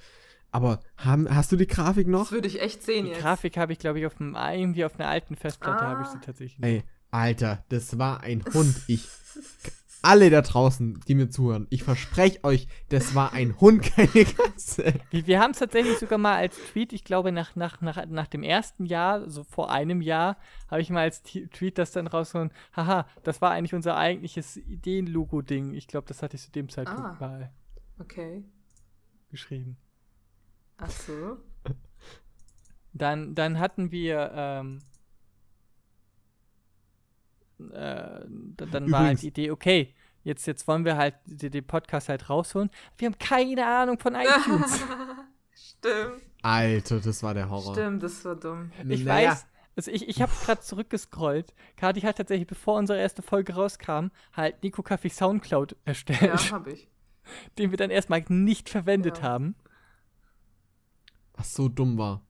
Aber 0.50 0.80
haben, 0.98 1.34
hast 1.34 1.50
du 1.50 1.56
die 1.56 1.66
Grafik 1.66 2.06
noch? 2.06 2.24
Das 2.24 2.32
würde 2.32 2.46
ich 2.46 2.60
echt 2.60 2.82
sehen 2.82 3.06
die 3.06 3.10
jetzt. 3.10 3.20
Die 3.20 3.22
Grafik 3.22 3.56
habe 3.56 3.72
ich, 3.72 3.78
glaube 3.78 3.98
ich, 3.98 4.06
auf 4.06 4.14
dem, 4.14 4.36
irgendwie 4.36 4.84
auf 4.84 5.00
einer 5.00 5.08
alten 5.08 5.36
Festplatte 5.36 5.82
ah. 5.82 5.88
habe 5.88 6.02
ich 6.02 6.08
sie 6.08 6.20
tatsächlich. 6.20 6.62
Ey, 6.62 6.84
Alter, 7.14 7.64
das 7.68 7.96
war 7.96 8.22
ein 8.22 8.44
Hund. 8.52 8.74
Ich. 8.88 9.08
Alle 10.02 10.28
da 10.28 10.42
draußen, 10.42 11.00
die 11.08 11.14
mir 11.14 11.30
zuhören, 11.30 11.66
ich 11.70 11.82
verspreche 11.82 12.44
euch, 12.44 12.68
das 12.90 13.14
war 13.14 13.32
ein 13.32 13.58
Hund, 13.58 13.82
keine 13.82 14.26
Katze. 14.26 14.92
Wir, 15.10 15.26
wir 15.26 15.40
haben 15.40 15.52
es 15.52 15.60
tatsächlich 15.60 15.96
sogar 15.98 16.18
mal 16.18 16.34
als 16.34 16.58
Tweet, 16.72 16.92
ich 16.92 17.04
glaube, 17.04 17.32
nach, 17.32 17.56
nach, 17.56 17.80
nach, 17.80 18.04
nach 18.04 18.26
dem 18.26 18.42
ersten 18.42 18.84
Jahr, 18.84 19.30
so 19.30 19.44
vor 19.44 19.70
einem 19.70 20.02
Jahr, 20.02 20.36
habe 20.68 20.82
ich 20.82 20.90
mal 20.90 21.02
als 21.02 21.22
Tweet 21.22 21.78
das 21.78 21.92
dann 21.92 22.06
rausgehauen. 22.06 22.50
Haha, 22.76 23.06
das 23.22 23.40
war 23.40 23.52
eigentlich 23.52 23.74
unser 23.74 23.96
eigentliches 23.96 24.58
Ideen-Logo-Ding. 24.58 25.72
Ich 25.72 25.86
glaube, 25.86 26.06
das 26.06 26.20
hatte 26.20 26.36
ich 26.36 26.42
zu 26.42 26.52
dem 26.52 26.68
Zeitpunkt 26.68 27.00
ah, 27.00 27.16
mal 27.20 27.52
okay. 27.98 28.44
geschrieben. 29.30 29.78
Ach 30.76 30.90
so. 30.90 31.38
Dann, 32.92 33.34
dann 33.34 33.58
hatten 33.58 33.90
wir 33.90 34.32
ähm, 34.34 34.80
äh, 37.58 38.20
dann 38.56 38.90
war 38.90 39.00
halt 39.00 39.22
die 39.22 39.28
Idee, 39.28 39.50
okay, 39.50 39.94
jetzt, 40.22 40.46
jetzt 40.46 40.66
wollen 40.66 40.84
wir 40.84 40.96
halt 40.96 41.14
den, 41.26 41.50
den 41.50 41.66
Podcast 41.66 42.08
halt 42.08 42.28
rausholen. 42.28 42.70
Wir 42.98 43.06
haben 43.06 43.18
keine 43.18 43.66
Ahnung 43.66 43.98
von 43.98 44.14
iTunes. 44.14 44.80
Stimmt. 45.54 46.22
Alter, 46.42 47.00
das 47.00 47.22
war 47.22 47.34
der 47.34 47.48
Horror. 47.48 47.74
Stimmt, 47.74 48.02
das 48.02 48.24
war 48.24 48.36
dumm. 48.36 48.70
Ich 48.88 49.04
naja. 49.04 49.30
weiß, 49.30 49.46
also 49.76 49.90
ich, 49.90 50.08
ich 50.08 50.22
habe 50.22 50.32
gerade 50.44 50.60
zurückgescrollt. 50.60 51.54
Kati 51.76 52.00
hat 52.02 52.16
tatsächlich, 52.16 52.46
bevor 52.46 52.78
unsere 52.78 52.98
erste 52.98 53.22
Folge 53.22 53.54
rauskam, 53.54 54.08
halt 54.32 54.62
Nico 54.62 54.82
Kaffee 54.82 55.08
Soundcloud 55.08 55.76
erstellt. 55.84 56.22
Ja, 56.22 56.50
hab 56.52 56.66
ich. 56.66 56.88
Den 57.58 57.70
wir 57.70 57.78
dann 57.78 57.90
erstmal 57.90 58.24
nicht 58.28 58.68
verwendet 58.68 59.18
ja. 59.18 59.24
haben. 59.24 59.56
Was 61.34 61.54
so 61.54 61.68
dumm 61.68 61.98
war. 61.98 62.22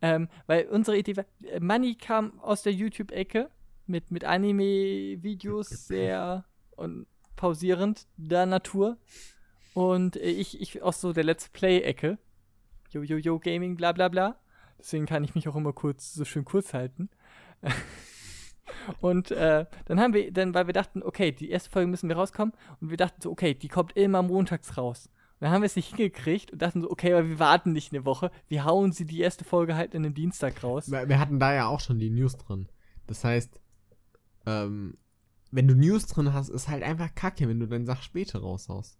Ähm, 0.00 0.28
weil 0.46 0.66
unsere 0.66 0.96
Idee 0.96 1.16
war, 1.16 1.26
Money 1.60 1.94
kam 1.94 2.40
aus 2.40 2.62
der 2.62 2.72
YouTube-Ecke 2.72 3.50
mit, 3.86 4.10
mit 4.10 4.24
Anime-Videos 4.24 5.68
sehr 5.68 6.44
und 6.76 7.06
pausierend 7.36 8.06
der 8.16 8.46
Natur. 8.46 8.98
Und 9.74 10.16
ich, 10.16 10.60
ich 10.60 10.82
aus 10.82 11.00
so 11.00 11.12
der 11.12 11.24
Let's 11.24 11.48
Play-Ecke. 11.48 12.18
Yo, 12.90 13.02
yo, 13.02 13.16
yo, 13.16 13.38
Gaming, 13.38 13.76
bla, 13.76 13.92
bla, 13.92 14.08
bla. 14.08 14.38
Deswegen 14.78 15.06
kann 15.06 15.24
ich 15.24 15.34
mich 15.34 15.48
auch 15.48 15.56
immer 15.56 15.72
kurz, 15.72 16.14
so 16.14 16.24
schön 16.24 16.44
kurz 16.44 16.74
halten. 16.74 17.08
und 19.00 19.30
äh, 19.30 19.66
dann 19.86 20.00
haben 20.00 20.14
wir, 20.14 20.32
dann, 20.32 20.54
weil 20.54 20.66
wir 20.66 20.74
dachten, 20.74 21.02
okay, 21.02 21.32
die 21.32 21.50
erste 21.50 21.70
Folge 21.70 21.88
müssen 21.88 22.08
wir 22.08 22.16
rauskommen. 22.16 22.54
Und 22.80 22.90
wir 22.90 22.96
dachten 22.96 23.20
so, 23.20 23.30
okay, 23.30 23.54
die 23.54 23.68
kommt 23.68 23.96
immer 23.96 24.22
montags 24.22 24.76
raus. 24.76 25.06
Und 25.06 25.46
dann 25.46 25.50
haben 25.50 25.62
wir 25.62 25.66
es 25.66 25.76
nicht 25.76 25.88
hingekriegt 25.88 26.52
und 26.52 26.62
dachten 26.62 26.82
so, 26.82 26.90
okay, 26.90 27.12
aber 27.12 27.28
wir 27.28 27.38
warten 27.40 27.72
nicht 27.72 27.92
eine 27.92 28.04
Woche. 28.04 28.30
Wir 28.46 28.64
hauen 28.64 28.92
sie 28.92 29.06
die 29.06 29.20
erste 29.20 29.44
Folge 29.44 29.74
halt 29.74 29.94
in 29.94 30.04
den 30.04 30.14
Dienstag 30.14 30.62
raus. 30.62 30.90
Wir 30.90 31.18
hatten 31.18 31.40
da 31.40 31.52
ja 31.52 31.66
auch 31.66 31.80
schon 31.80 31.98
die 31.98 32.10
News 32.10 32.36
drin. 32.36 32.68
Das 33.06 33.24
heißt, 33.24 33.60
ähm, 34.46 34.96
wenn 35.50 35.68
du 35.68 35.74
News 35.74 36.06
drin 36.06 36.32
hast, 36.32 36.48
ist 36.48 36.68
halt 36.68 36.82
einfach 36.82 37.14
kacke, 37.14 37.46
wenn 37.48 37.60
du 37.60 37.66
deine 37.66 37.84
Sache 37.86 38.02
später 38.02 38.40
raushaust. 38.40 38.98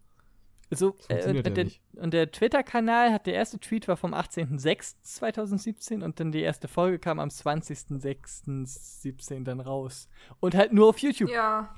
So, 0.70 0.96
äh, 1.08 1.28
und, 1.28 1.34
ja 1.34 1.42
der, 1.42 1.66
und, 1.96 2.14
der, 2.14 2.30
Twitter-Kanal 2.30 3.12
hat, 3.12 3.26
der 3.26 3.34
erste 3.34 3.58
Tweet 3.58 3.86
war 3.86 3.96
vom 3.96 4.14
18.06.2017 4.14 6.02
und 6.02 6.20
dann 6.20 6.32
die 6.32 6.40
erste 6.40 6.68
Folge 6.68 6.98
kam 6.98 7.20
am 7.20 7.28
20.06.17 7.28 9.44
dann 9.44 9.60
raus. 9.60 10.08
Und 10.40 10.54
halt 10.54 10.72
nur 10.72 10.88
auf 10.88 10.96
YouTube. 10.98 11.30
Ja. 11.30 11.74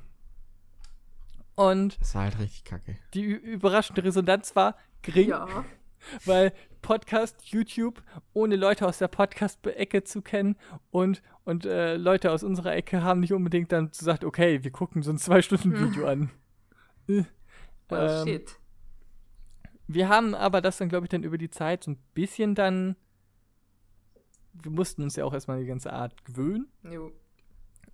Und. 1.56 2.01
Das 2.01 2.14
war 2.14 2.22
halt 2.24 2.38
richtig 2.38 2.64
kacke. 2.64 2.97
Die 3.14 3.24
überraschende 3.24 4.05
Resonanz 4.05 4.55
war 4.55 4.76
gering. 5.02 5.30
Ja. 5.30 5.64
Weil 6.24 6.52
Podcast, 6.82 7.44
YouTube, 7.46 8.02
ohne 8.32 8.56
Leute 8.56 8.86
aus 8.86 8.98
der 8.98 9.08
Podcast-Ecke 9.08 10.04
zu 10.04 10.22
kennen 10.22 10.56
und, 10.90 11.22
und 11.44 11.66
äh, 11.66 11.96
Leute 11.96 12.30
aus 12.30 12.44
unserer 12.44 12.74
Ecke 12.74 13.02
haben 13.02 13.20
nicht 13.20 13.32
unbedingt 13.32 13.72
dann 13.72 13.90
gesagt, 13.90 14.24
okay, 14.24 14.62
wir 14.62 14.70
gucken 14.70 15.02
so 15.02 15.10
ein 15.10 15.18
Zwei-Stunden-Video 15.18 16.06
an. 16.06 16.30
Äh, 17.08 17.24
oh, 17.90 17.94
ähm, 17.94 18.26
shit. 18.26 18.58
Wir 19.88 20.08
haben 20.08 20.34
aber 20.34 20.60
das 20.60 20.78
dann, 20.78 20.88
glaube 20.88 21.06
ich, 21.06 21.10
dann 21.10 21.22
über 21.22 21.38
die 21.38 21.50
Zeit 21.50 21.84
so 21.84 21.92
ein 21.92 21.98
bisschen 22.14 22.54
dann. 22.54 22.96
Wir 24.52 24.70
mussten 24.70 25.02
uns 25.02 25.16
ja 25.16 25.24
auch 25.24 25.32
erstmal 25.32 25.60
die 25.60 25.66
ganze 25.66 25.92
Art 25.92 26.24
gewöhnen. 26.24 26.68
Jo. 26.82 27.12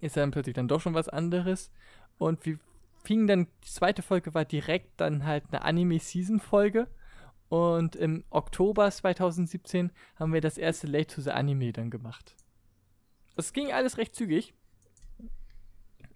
Ist 0.00 0.16
dann 0.16 0.30
plötzlich 0.30 0.54
dann 0.54 0.68
doch 0.68 0.80
schon 0.80 0.94
was 0.94 1.08
anderes. 1.08 1.70
Und 2.18 2.44
wir 2.46 2.58
fingen 3.04 3.26
dann, 3.26 3.46
die 3.64 3.68
zweite 3.68 4.02
Folge 4.02 4.34
war 4.34 4.44
direkt 4.44 5.00
dann 5.00 5.24
halt 5.24 5.44
eine 5.50 5.62
Anime-Season-Folge. 5.62 6.88
Und 7.52 7.96
im 7.96 8.24
Oktober 8.30 8.90
2017 8.90 9.92
haben 10.16 10.32
wir 10.32 10.40
das 10.40 10.56
erste 10.56 10.86
Late 10.86 11.16
to 11.16 11.20
the 11.20 11.32
Anime 11.32 11.70
dann 11.70 11.90
gemacht. 11.90 12.34
Es 13.36 13.52
ging 13.52 13.70
alles 13.72 13.98
recht 13.98 14.16
zügig. 14.16 14.54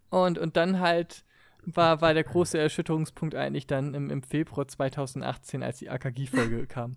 Und, 0.09 0.39
und 0.39 0.57
dann 0.57 0.81
halt 0.81 1.27
war, 1.61 2.01
war 2.01 2.15
der 2.15 2.25
große 2.25 2.57
Erschütterungspunkt 2.57 3.35
eigentlich 3.35 3.67
dann 3.67 3.93
im, 3.93 4.09
im 4.09 4.23
Februar 4.23 4.67
2018, 4.67 5.63
als 5.63 5.77
die 5.77 5.91
AKG-Folge 5.91 6.67
kam. 6.69 6.95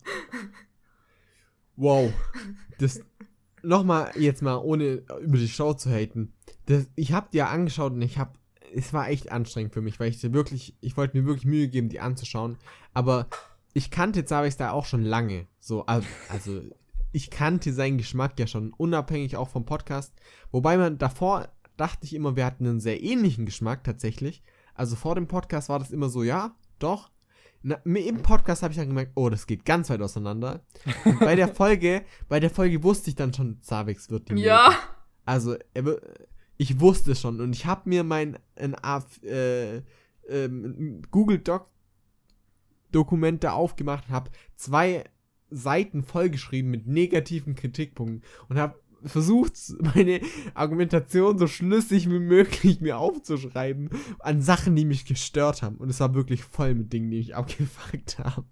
Wow. 1.76 2.14
Das 2.78 3.02
nochmal 3.62 4.14
jetzt 4.16 4.42
mal, 4.42 4.56
ohne 4.56 5.04
über 5.20 5.38
die 5.38 5.50
Show 5.50 5.74
zu 5.74 5.90
haten. 5.90 6.32
Das, 6.66 6.90
ich 6.96 7.12
hab 7.12 7.32
die 7.32 7.40
ja 7.40 7.50
angeschaut 7.50 7.92
und 7.92 8.02
ich 8.02 8.18
hab, 8.18 8.40
es 8.74 8.94
war 8.94 9.10
echt 9.10 9.34
anstrengend 9.34 9.74
für 9.74 9.82
mich, 9.82 10.00
weil 10.00 10.12
ich 10.12 10.24
wirklich, 10.32 10.78
ich 10.80 10.96
wollte 10.96 11.18
mir 11.18 11.26
wirklich 11.26 11.46
Mühe 11.46 11.68
geben, 11.68 11.90
die 11.90 12.00
anzuschauen. 12.00 12.58
Aber 12.94 13.28
ich 13.74 13.92
kannte 13.92 14.26
Zabex 14.26 14.58
da 14.58 14.72
auch 14.72 14.86
schon 14.86 15.04
lange. 15.04 15.48
So, 15.60 15.86
also, 15.86 16.62
ich 17.12 17.30
kannte 17.30 17.74
seinen 17.74 17.98
Geschmack 17.98 18.40
ja 18.40 18.48
schon, 18.48 18.74
unabhängig 18.74 19.36
auch 19.38 19.50
vom 19.50 19.66
Podcast. 19.66 20.14
Wobei 20.52 20.78
man 20.78 20.98
davor 20.98 21.50
dachte 21.78 22.06
ich 22.06 22.14
immer, 22.14 22.36
wir 22.36 22.46
hatten 22.46 22.68
einen 22.68 22.80
sehr 22.80 23.02
ähnlichen 23.02 23.46
Geschmack 23.46 23.84
tatsächlich. 23.84 24.44
Also 24.74 24.96
vor 24.96 25.16
dem 25.16 25.28
Podcast 25.28 25.70
war 25.70 25.80
das 25.80 25.92
immer 25.92 26.10
so, 26.10 26.24
ja, 26.24 26.56
doch. 26.78 27.12
Na, 27.62 27.76
Im 27.84 28.22
Podcast 28.22 28.64
habe 28.64 28.72
ich 28.72 28.78
dann 28.78 28.88
gemerkt, 28.88 29.12
oh, 29.16 29.30
das 29.30 29.46
geht 29.46 29.66
ganz 29.66 29.90
weit 29.90 30.02
auseinander. 30.02 30.64
Und 31.04 31.20
bei 31.20 31.36
der 31.36 31.50
Folge, 31.50 32.04
bei 32.30 32.40
der 32.40 32.50
Folge 32.50 32.84
wusste 32.84 33.10
ich 33.10 33.16
dann 33.16 33.34
schon, 33.34 33.62
Zabex 33.62 34.10
wird 34.10 34.30
die. 34.30 34.36
Ja. 34.36 34.74
Also, 35.26 35.58
ich 36.58 36.80
wusste 36.80 37.12
es 37.12 37.22
schon 37.22 37.42
und 37.42 37.54
ich 37.54 37.66
habe 37.66 37.90
mir 37.90 38.04
mein 38.04 38.40
ein, 38.56 38.76
äh, 39.24 39.82
ähm, 40.28 41.02
Google 41.12 41.40
Doc 41.40 41.68
Dokumente 42.92 43.54
aufgemacht 43.54 44.06
und 44.08 44.14
habe 44.14 44.32
zwei 44.56 45.04
Seiten 45.50 46.04
vollgeschrieben 46.04 46.70
mit 46.70 46.88
negativen 46.88 47.56
Kritikpunkten 47.56 48.24
und 48.50 48.58
habe 48.58 48.80
versucht, 49.04 49.54
meine 49.96 50.22
Argumentation 50.54 51.38
so 51.38 51.48
schlüssig 51.48 52.10
wie 52.10 52.20
möglich 52.20 52.82
mir 52.82 52.98
aufzuschreiben 52.98 53.90
an 54.20 54.42
Sachen, 54.42 54.76
die 54.76 54.86
mich 54.86 55.06
gestört 55.06 55.62
haben. 55.62 55.78
Und 55.78 55.90
es 55.90 56.00
war 56.00 56.14
wirklich 56.14 56.44
voll 56.44 56.76
mit 56.76 56.92
Dingen, 56.92 57.10
die 57.10 57.18
mich 57.18 57.36
abgefuckt 57.36 58.20
haben. 58.20 58.48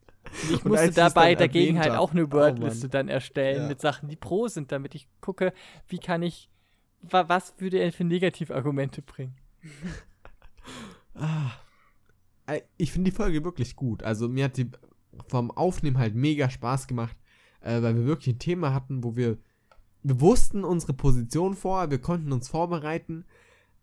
Ich 0.50 0.64
und 0.64 0.72
musste 0.72 0.92
dabei 0.92 1.36
dagegen 1.36 1.80
halt 1.80 1.92
auch 1.92 2.12
eine 2.12 2.26
oh 2.26 2.32
Wordliste 2.32 2.88
oh 2.88 2.90
dann 2.90 3.08
erstellen 3.08 3.64
ja. 3.64 3.68
mit 3.68 3.80
Sachen, 3.80 4.10
die 4.10 4.18
pro 4.18 4.48
sind, 4.48 4.72
damit 4.72 4.94
ich 4.96 5.08
gucke, 5.22 5.54
wie 5.88 6.00
kann 6.00 6.22
ich 6.22 6.50
was 7.02 7.54
würde 7.58 7.80
er 7.80 7.92
für 7.92 8.04
Negativargumente 8.04 9.02
bringen? 9.02 9.36
ah, 11.16 11.52
ich 12.78 12.91
finde 12.91 13.11
die 13.11 13.15
Folge 13.15 13.44
wirklich 13.44 13.76
gut. 13.76 14.03
Also 14.03 14.30
mir 14.30 14.45
hat 14.45 14.57
die 14.57 14.69
vom 15.28 15.52
Aufnehmen 15.52 15.98
halt 15.98 16.15
mega 16.15 16.49
Spaß 16.49 16.88
gemacht, 16.88 17.18
äh, 17.61 17.82
weil 17.82 17.95
wir 17.95 18.06
wirklich 18.06 18.36
ein 18.36 18.40
Thema 18.40 18.74
hatten, 18.74 19.03
wo 19.03 19.15
wir 19.15 19.38
wir 20.03 20.22
wussten 20.22 20.64
unsere 20.64 20.94
Position 20.94 21.53
vor, 21.53 21.90
wir 21.90 21.99
konnten 21.99 22.32
uns 22.32 22.48
vorbereiten 22.48 23.26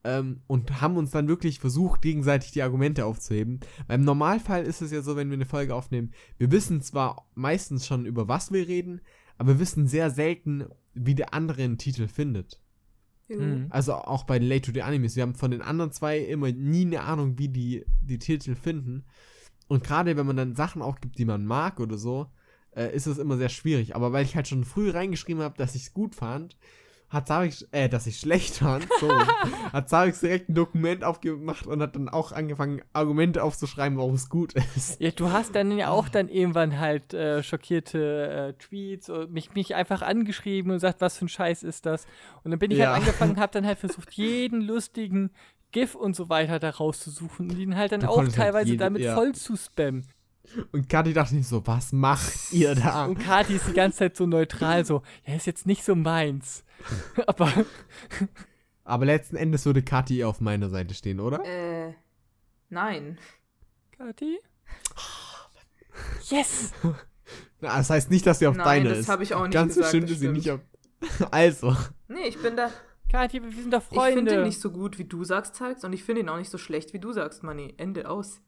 ähm, 0.05 0.41
und 0.47 0.81
haben 0.81 0.97
uns 0.97 1.11
dann 1.11 1.29
wirklich 1.29 1.61
versucht, 1.61 2.03
gegenseitig 2.03 2.53
die 2.53 2.63
Argumente 2.63 3.05
aufzuheben. 3.05 3.61
Beim 3.89 4.03
Normalfall 4.03 4.65
ist 4.65 4.81
es 4.81 4.91
ja 4.91 5.03
so, 5.03 5.17
wenn 5.17 5.29
wir 5.29 5.35
eine 5.35 5.45
Folge 5.45 5.75
aufnehmen, 5.75 6.13
wir 6.39 6.51
wissen 6.51 6.81
zwar 6.83 7.29
meistens 7.35 7.87
schon, 7.87 8.07
über 8.07 8.29
was 8.29 8.53
wir 8.53 8.67
reden, 8.69 9.01
aber 9.37 9.55
wir 9.55 9.59
wissen 9.61 9.87
sehr 9.87 10.11
selten, 10.11 10.67
wie 10.95 11.15
der 11.15 11.35
andere 11.35 11.63
einen 11.63 11.79
Titel 11.79 12.09
findet. 12.09 12.61
Mhm. 13.41 13.67
Also 13.71 13.95
auch 13.95 14.25
bei 14.25 14.39
Late 14.39 14.63
to 14.63 14.73
the 14.73 14.83
Animes. 14.83 15.17
Wir 15.17 15.23
haben 15.23 15.35
von 15.35 15.51
den 15.51 15.63
anderen 15.63 15.93
zwei 15.93 16.19
immer 16.19 16.51
nie 16.53 16.87
eine 16.87 17.03
Ahnung, 17.03 17.39
wie 17.39 17.49
die 17.49 17.85
die 18.03 18.19
Titel 18.19 18.55
finden. 18.55 19.05
Und 19.69 19.85
gerade 19.85 20.17
wenn 20.17 20.27
man 20.27 20.37
dann 20.37 20.55
Sachen 20.55 20.83
auch 20.83 21.01
gibt, 21.01 21.19
die 21.19 21.25
man 21.25 21.47
mag 21.47 21.81
oder 21.81 21.97
so, 21.97 22.27
äh, 22.77 22.95
ist 22.95 23.07
es 23.07 23.19
immer 23.19 23.37
sehr 23.37 23.49
schwierig. 23.49 23.97
Aber 23.97 24.13
weil 24.13 24.25
ich 24.25 24.37
halt 24.37 24.49
schon 24.49 24.65
früh 24.65 24.91
reingeschrieben 24.91 25.43
habe, 25.43 25.57
dass 25.57 25.75
ich 25.75 25.83
es 25.83 25.95
gut 25.95 26.15
fand, 26.15 26.57
hat 27.09 27.29
Zarix, 27.29 27.67
äh, 27.71 27.89
dass 27.89 28.07
ich 28.07 28.19
schlecht 28.19 28.57
fand, 28.57 28.87
so, 29.01 29.09
hat 29.73 29.89
Zarix 29.89 30.21
direkt 30.21 30.49
ein 30.49 30.55
Dokument 30.55 31.05
aufgemacht 31.05 31.67
und 31.67 31.81
hat 31.81 31.95
dann 31.95 32.09
auch 32.09 32.33
angefangen, 32.33 32.83
Argumente 32.93 33.43
aufzuschreiben, 33.43 33.97
warum 33.99 34.15
es 34.15 34.29
gut 34.29 34.55
ist. 34.77 35.01
Ja, 35.01 35.11
du 35.11 35.31
hast 35.31 35.55
dann 35.55 35.71
ja 35.77 35.91
auch 35.91 36.09
dann 36.09 36.29
irgendwann 36.29 36.79
halt 36.79 37.15
äh, 37.15 37.43
schockierte 37.43 38.55
äh, 38.59 38.63
Tweets 38.63 39.09
und 39.09 39.33
mich, 39.33 39.55
mich 39.55 39.75
einfach 39.75 40.03
angeschrieben 40.03 40.73
und 40.73 40.81
sagt, 40.81 41.01
was 41.01 41.19
für 41.19 41.27
ein 41.27 41.29
Scheiß 41.29 41.63
ist 41.63 41.87
das? 41.87 42.07
Und 42.43 42.51
dann 42.51 42.59
bin 42.59 42.71
ich 42.71 42.79
halt 42.81 42.89
ja. 42.89 42.93
halt 42.95 43.03
angefangen 43.03 43.33
und 43.33 43.41
hab 43.41 43.53
dann 43.53 43.67
halt 43.67 43.79
versucht, 43.81 44.13
jeden 44.13 44.61
lustigen 44.61 45.31
GIF 45.75 45.95
und 45.95 46.15
so 46.15 46.29
weiter 46.29 46.59
da 46.61 46.71
rauszusuchen 46.71 47.51
und 47.51 47.59
ihn 47.59 47.77
halt 47.77 47.93
dann 47.93 48.01
du 48.01 48.09
auch 48.09 48.19
halt 48.19 48.35
teilweise 48.35 48.59
halt 48.59 48.67
jede, 48.69 48.85
damit 48.85 49.03
ja. 49.03 49.15
voll 49.15 49.35
zu 49.35 49.57
spammen. 49.57 50.07
Und 50.73 50.89
Kathi 50.89 51.13
dachte 51.13 51.35
nicht 51.35 51.49
so, 51.49 51.67
was 51.67 51.93
macht 51.93 52.53
ihr 52.53 52.75
da? 52.75 53.07
Und 53.07 53.19
Kathi 53.19 53.57
ist 53.57 53.69
die 53.69 53.73
ganze 53.73 53.99
Zeit 53.99 54.17
so 54.17 54.27
neutral, 54.27 54.85
so, 54.85 55.03
ja, 55.27 55.35
ist 55.35 55.47
jetzt 55.47 55.67
nicht 55.67 55.85
so 55.85 55.95
meins. 55.95 56.65
Aber. 57.27 57.51
Aber 58.85 59.05
letzten 59.07 59.37
Endes 59.37 59.65
würde 59.65 59.83
Kathi 59.83 60.25
auf 60.25 60.41
meiner 60.41 60.69
Seite 60.69 60.95
stehen, 60.95 61.21
oder? 61.21 61.45
Äh, 61.45 61.95
nein. 62.69 63.19
Kathi? 63.97 64.39
Yes! 66.29 66.73
Na, 67.61 67.79
das 67.79 67.91
heißt 67.91 68.11
nicht, 68.11 68.27
dass 68.27 68.41
sie 68.41 68.47
auf 68.47 68.57
nein, 68.57 68.85
deine 68.85 68.89
das 68.91 68.99
ist. 69.01 69.09
habe 69.09 69.23
ich 69.23 69.35
auch 69.35 69.43
nicht 69.45 69.53
Ganz 69.55 69.75
gesagt. 69.75 69.93
bestimmt 69.93 70.11
ist 70.11 70.21
sie 70.21 70.29
nicht 70.29 70.51
auf. 70.51 70.61
Also. 71.31 71.77
Nee, 72.09 72.29
ich 72.29 72.41
bin 72.41 72.57
da. 72.57 72.71
Kathi, 73.11 73.43
wir 73.43 73.51
sind 73.53 73.73
doch 73.73 73.83
Freunde. 73.83 74.09
Ich 74.09 74.15
finde 74.17 74.35
ihn 74.35 74.43
nicht 74.43 74.61
so 74.61 74.71
gut, 74.71 74.99
wie 74.99 75.05
du 75.05 75.25
sagst, 75.25 75.55
Zeigst, 75.55 75.85
und 75.85 75.93
ich 75.93 76.03
finde 76.03 76.23
ihn 76.23 76.29
auch 76.29 76.37
nicht 76.37 76.51
so 76.51 76.59
schlecht, 76.59 76.93
wie 76.93 76.99
du 76.99 77.13
sagst, 77.13 77.43
Manni. 77.43 77.75
Ende 77.77 78.11
aus. 78.11 78.41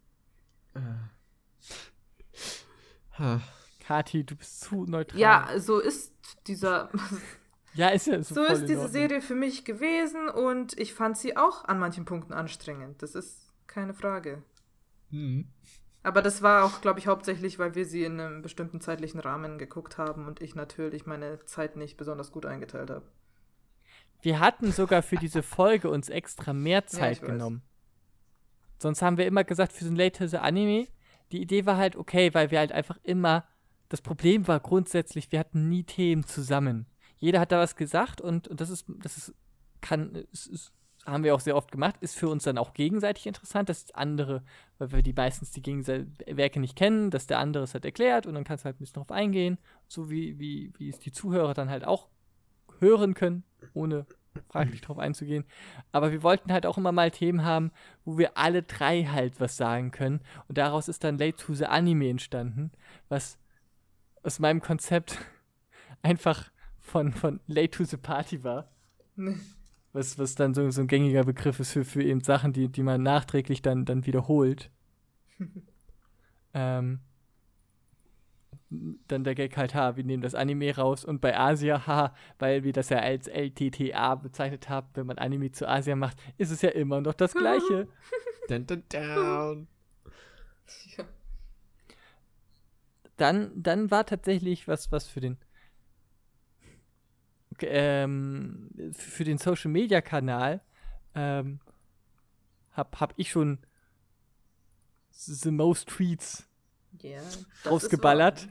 Kati, 3.81 4.25
du 4.25 4.37
bist 4.37 4.61
zu 4.61 4.85
neutral. 4.85 5.21
Ja, 5.21 5.49
so 5.59 5.79
ist 5.79 6.13
dieser. 6.47 6.91
ja, 7.75 7.89
ist 7.89 8.07
ja 8.07 8.23
so. 8.23 8.35
So 8.35 8.45
ist 8.45 8.67
diese 8.67 8.89
Serie 8.89 9.21
für 9.21 9.35
mich 9.35 9.65
gewesen 9.65 10.29
und 10.29 10.79
ich 10.79 10.93
fand 10.93 11.17
sie 11.17 11.37
auch 11.37 11.65
an 11.65 11.79
manchen 11.79 12.05
Punkten 12.05 12.33
anstrengend. 12.33 13.03
Das 13.03 13.15
ist 13.15 13.53
keine 13.67 13.95
Frage. 13.95 14.43
Mhm. 15.11 15.49
Aber 16.03 16.23
das 16.23 16.41
war 16.41 16.65
auch, 16.65 16.81
glaube 16.81 17.01
ich, 17.01 17.09
hauptsächlich, 17.09 17.59
weil 17.59 17.75
wir 17.75 17.85
sie 17.85 18.05
in 18.05 18.21
einem 18.21 18.43
bestimmten 18.43 18.81
zeitlichen 18.81 19.19
Rahmen 19.19 19.59
geguckt 19.59 19.99
haben 19.99 20.27
und 20.27 20.41
ich 20.41 20.55
natürlich 20.55 21.05
meine 21.05 21.45
Zeit 21.47 21.77
nicht 21.77 21.97
besonders 21.97 22.31
gut 22.31 22.47
eingeteilt 22.47 22.91
habe. 22.91 23.07
Wir 24.23 24.41
hatten 24.41 24.73
sogar 24.73 25.03
für 25.03 25.17
diese 25.17 25.43
Folge 25.43 25.91
uns 25.91 26.09
extra 26.09 26.53
mehr 26.53 26.87
Zeit 26.87 27.21
ja, 27.23 27.27
genommen. 27.27 27.63
Sonst 28.79 29.03
haben 29.03 29.17
wir 29.17 29.27
immer 29.27 29.45
gesagt, 29.45 29.73
für 29.73 29.85
so 29.85 29.91
ein 29.91 29.97
Later 29.97 30.43
Anime 30.43 30.87
die 31.33 31.43
Idee 31.43 31.67
war 31.67 31.77
halt 31.77 31.97
okay, 31.97 32.33
weil 32.35 32.51
wir 32.51 32.59
halt 32.59 32.73
einfach 32.73 32.99
immer, 33.03 33.45
das 33.89 34.01
Problem 34.01 34.47
war 34.49 34.61
grundsätzlich, 34.61 35.31
wir 35.33 35.39
hatten 35.39 35.69
nie 35.69 35.85
Themen 35.85 36.25
zusammen. 36.25 36.87
Jeder 37.19 37.41
hat 37.41 37.53
da 37.53 37.59
was 37.59 37.77
gesagt 37.77 38.21
und, 38.21 38.49
und 38.49 38.61
das 38.61 38.71
ist, 38.71 38.87
das 38.99 39.17
ist, 39.17 39.35
kann, 39.81 40.15
ist, 40.33 40.47
ist, 40.47 40.73
haben 41.05 41.25
wir 41.25 41.35
auch 41.35 41.41
sehr 41.41 41.57
oft 41.57 41.71
gemacht, 41.71 41.97
ist 42.01 42.17
für 42.17 42.29
uns 42.29 42.45
dann 42.45 42.59
auch 42.59 42.75
gegenseitig 42.75 43.27
interessant, 43.27 43.69
dass 43.69 43.91
andere, 43.93 44.43
weil 44.79 44.93
wir 44.93 45.03
die 45.03 45.13
meistens 45.13 45.53
die 45.53 45.65
Werke 45.65 46.61
nicht 46.61 46.77
kennen, 46.77 47.11
dass 47.11 47.27
der 47.27 47.39
andere 47.39 47.65
es 47.65 47.75
halt 47.75 47.85
erklärt 47.85 48.27
und 48.27 48.35
dann 48.35 48.45
kannst 48.45 48.65
du 48.65 48.67
halt 48.67 48.77
ein 48.77 48.81
bisschen 48.81 48.95
drauf 48.95 49.13
eingehen, 49.13 49.59
so 49.87 50.11
wie, 50.11 50.39
wie, 50.39 50.73
wie 50.79 50.89
es 50.89 50.99
die 50.99 51.13
Zuhörer 51.13 51.55
dann 51.55 51.71
halt 51.71 51.85
auch 51.85 52.09
hören 52.81 53.15
können, 53.15 53.45
ohne 53.73 54.07
fraglich 54.49 54.81
drauf 54.81 54.99
einzugehen. 54.99 55.45
Aber 55.93 56.13
wir 56.13 56.23
wollten 56.23 56.53
halt 56.53 56.67
auch 56.67 56.79
immer 56.79 56.93
mal 56.93 57.11
Themen 57.11 57.45
haben, 57.45 57.71
wo 58.05 58.19
wir 58.19 58.37
alle 58.37 58.63
drei 58.63 59.05
halt 59.05 59.41
was 59.41 59.57
sagen 59.57 59.91
können. 59.91 60.21
Und 60.49 60.59
daraus 60.59 60.89
ist 60.89 61.05
dann 61.05 61.19
Late 61.19 61.37
to 61.37 61.55
the 61.55 61.67
Anime 61.67 62.09
entstanden, 62.09 62.71
was 63.09 63.39
aus 64.23 64.39
meinem 64.39 64.61
Konzept 64.61 65.19
einfach 66.03 66.51
von, 66.81 67.13
von 67.13 67.41
Late 67.47 67.71
to 67.71 67.85
the 67.85 67.97
Party 67.97 68.45
war. 68.45 68.71
Was, 69.93 70.19
was 70.19 70.35
dann 70.35 70.53
so, 70.53 70.71
so 70.71 70.83
ein 70.83 70.89
gängiger 70.89 71.25
Begriff 71.25 71.59
ist 71.59 71.73
für, 71.73 71.83
für 71.83 72.03
eben 72.03 72.21
Sachen, 72.21 72.53
die, 72.53 72.69
die 72.69 72.83
man 72.83 73.03
nachträglich 73.03 73.63
dann, 73.63 73.87
dann 73.87 74.05
wiederholt. 74.05 74.71
ähm, 76.53 77.01
dann 79.09 79.25
der 79.25 79.35
Gag 79.35 79.57
halt, 79.57 79.75
ha, 79.75 79.97
wir 79.97 80.05
nehmen 80.05 80.23
das 80.23 80.35
Anime 80.35 80.75
raus 80.75 81.05
und 81.05 81.21
bei 81.21 81.39
Asia, 81.39 81.87
ha, 81.87 82.15
weil 82.39 82.65
wir 82.65 82.73
das 82.73 82.89
ja 82.89 82.99
als 82.99 83.29
LTTA 83.29 84.15
bezeichnet 84.17 84.69
haben, 84.69 84.89
wenn 84.95 85.07
man 85.07 85.19
Anime 85.19 85.53
zu 85.53 85.69
Asia 85.69 85.97
macht, 85.97 86.19
ist 86.39 86.51
es 86.51 86.63
ja 86.63 86.71
immer 86.71 87.01
noch 87.01 87.15
das 87.15 87.35
Gleiche. 87.35 87.89
dun, 88.49 88.67
dun, 88.67 88.83
dun. 88.89 89.69
Ja. 90.97 91.05
Dann, 93.17 93.51
dann 93.55 93.91
war 93.91 94.05
tatsächlich 94.05 94.69
was, 94.69 94.93
was 94.93 95.07
für 95.07 95.21
den 95.21 95.39
ähm, 97.61 98.69
für 98.93 99.25
den 99.25 99.39
Social 99.39 99.71
Media 99.71 100.03
Kanal 100.03 100.61
ähm, 101.15 101.61
hab, 102.73 103.01
hab 103.01 103.15
ich 103.17 103.31
schon 103.31 103.59
the 105.11 105.51
most 105.51 105.89
tweets 105.89 106.47
yeah, 107.03 107.23
rausgeballert 107.65 108.49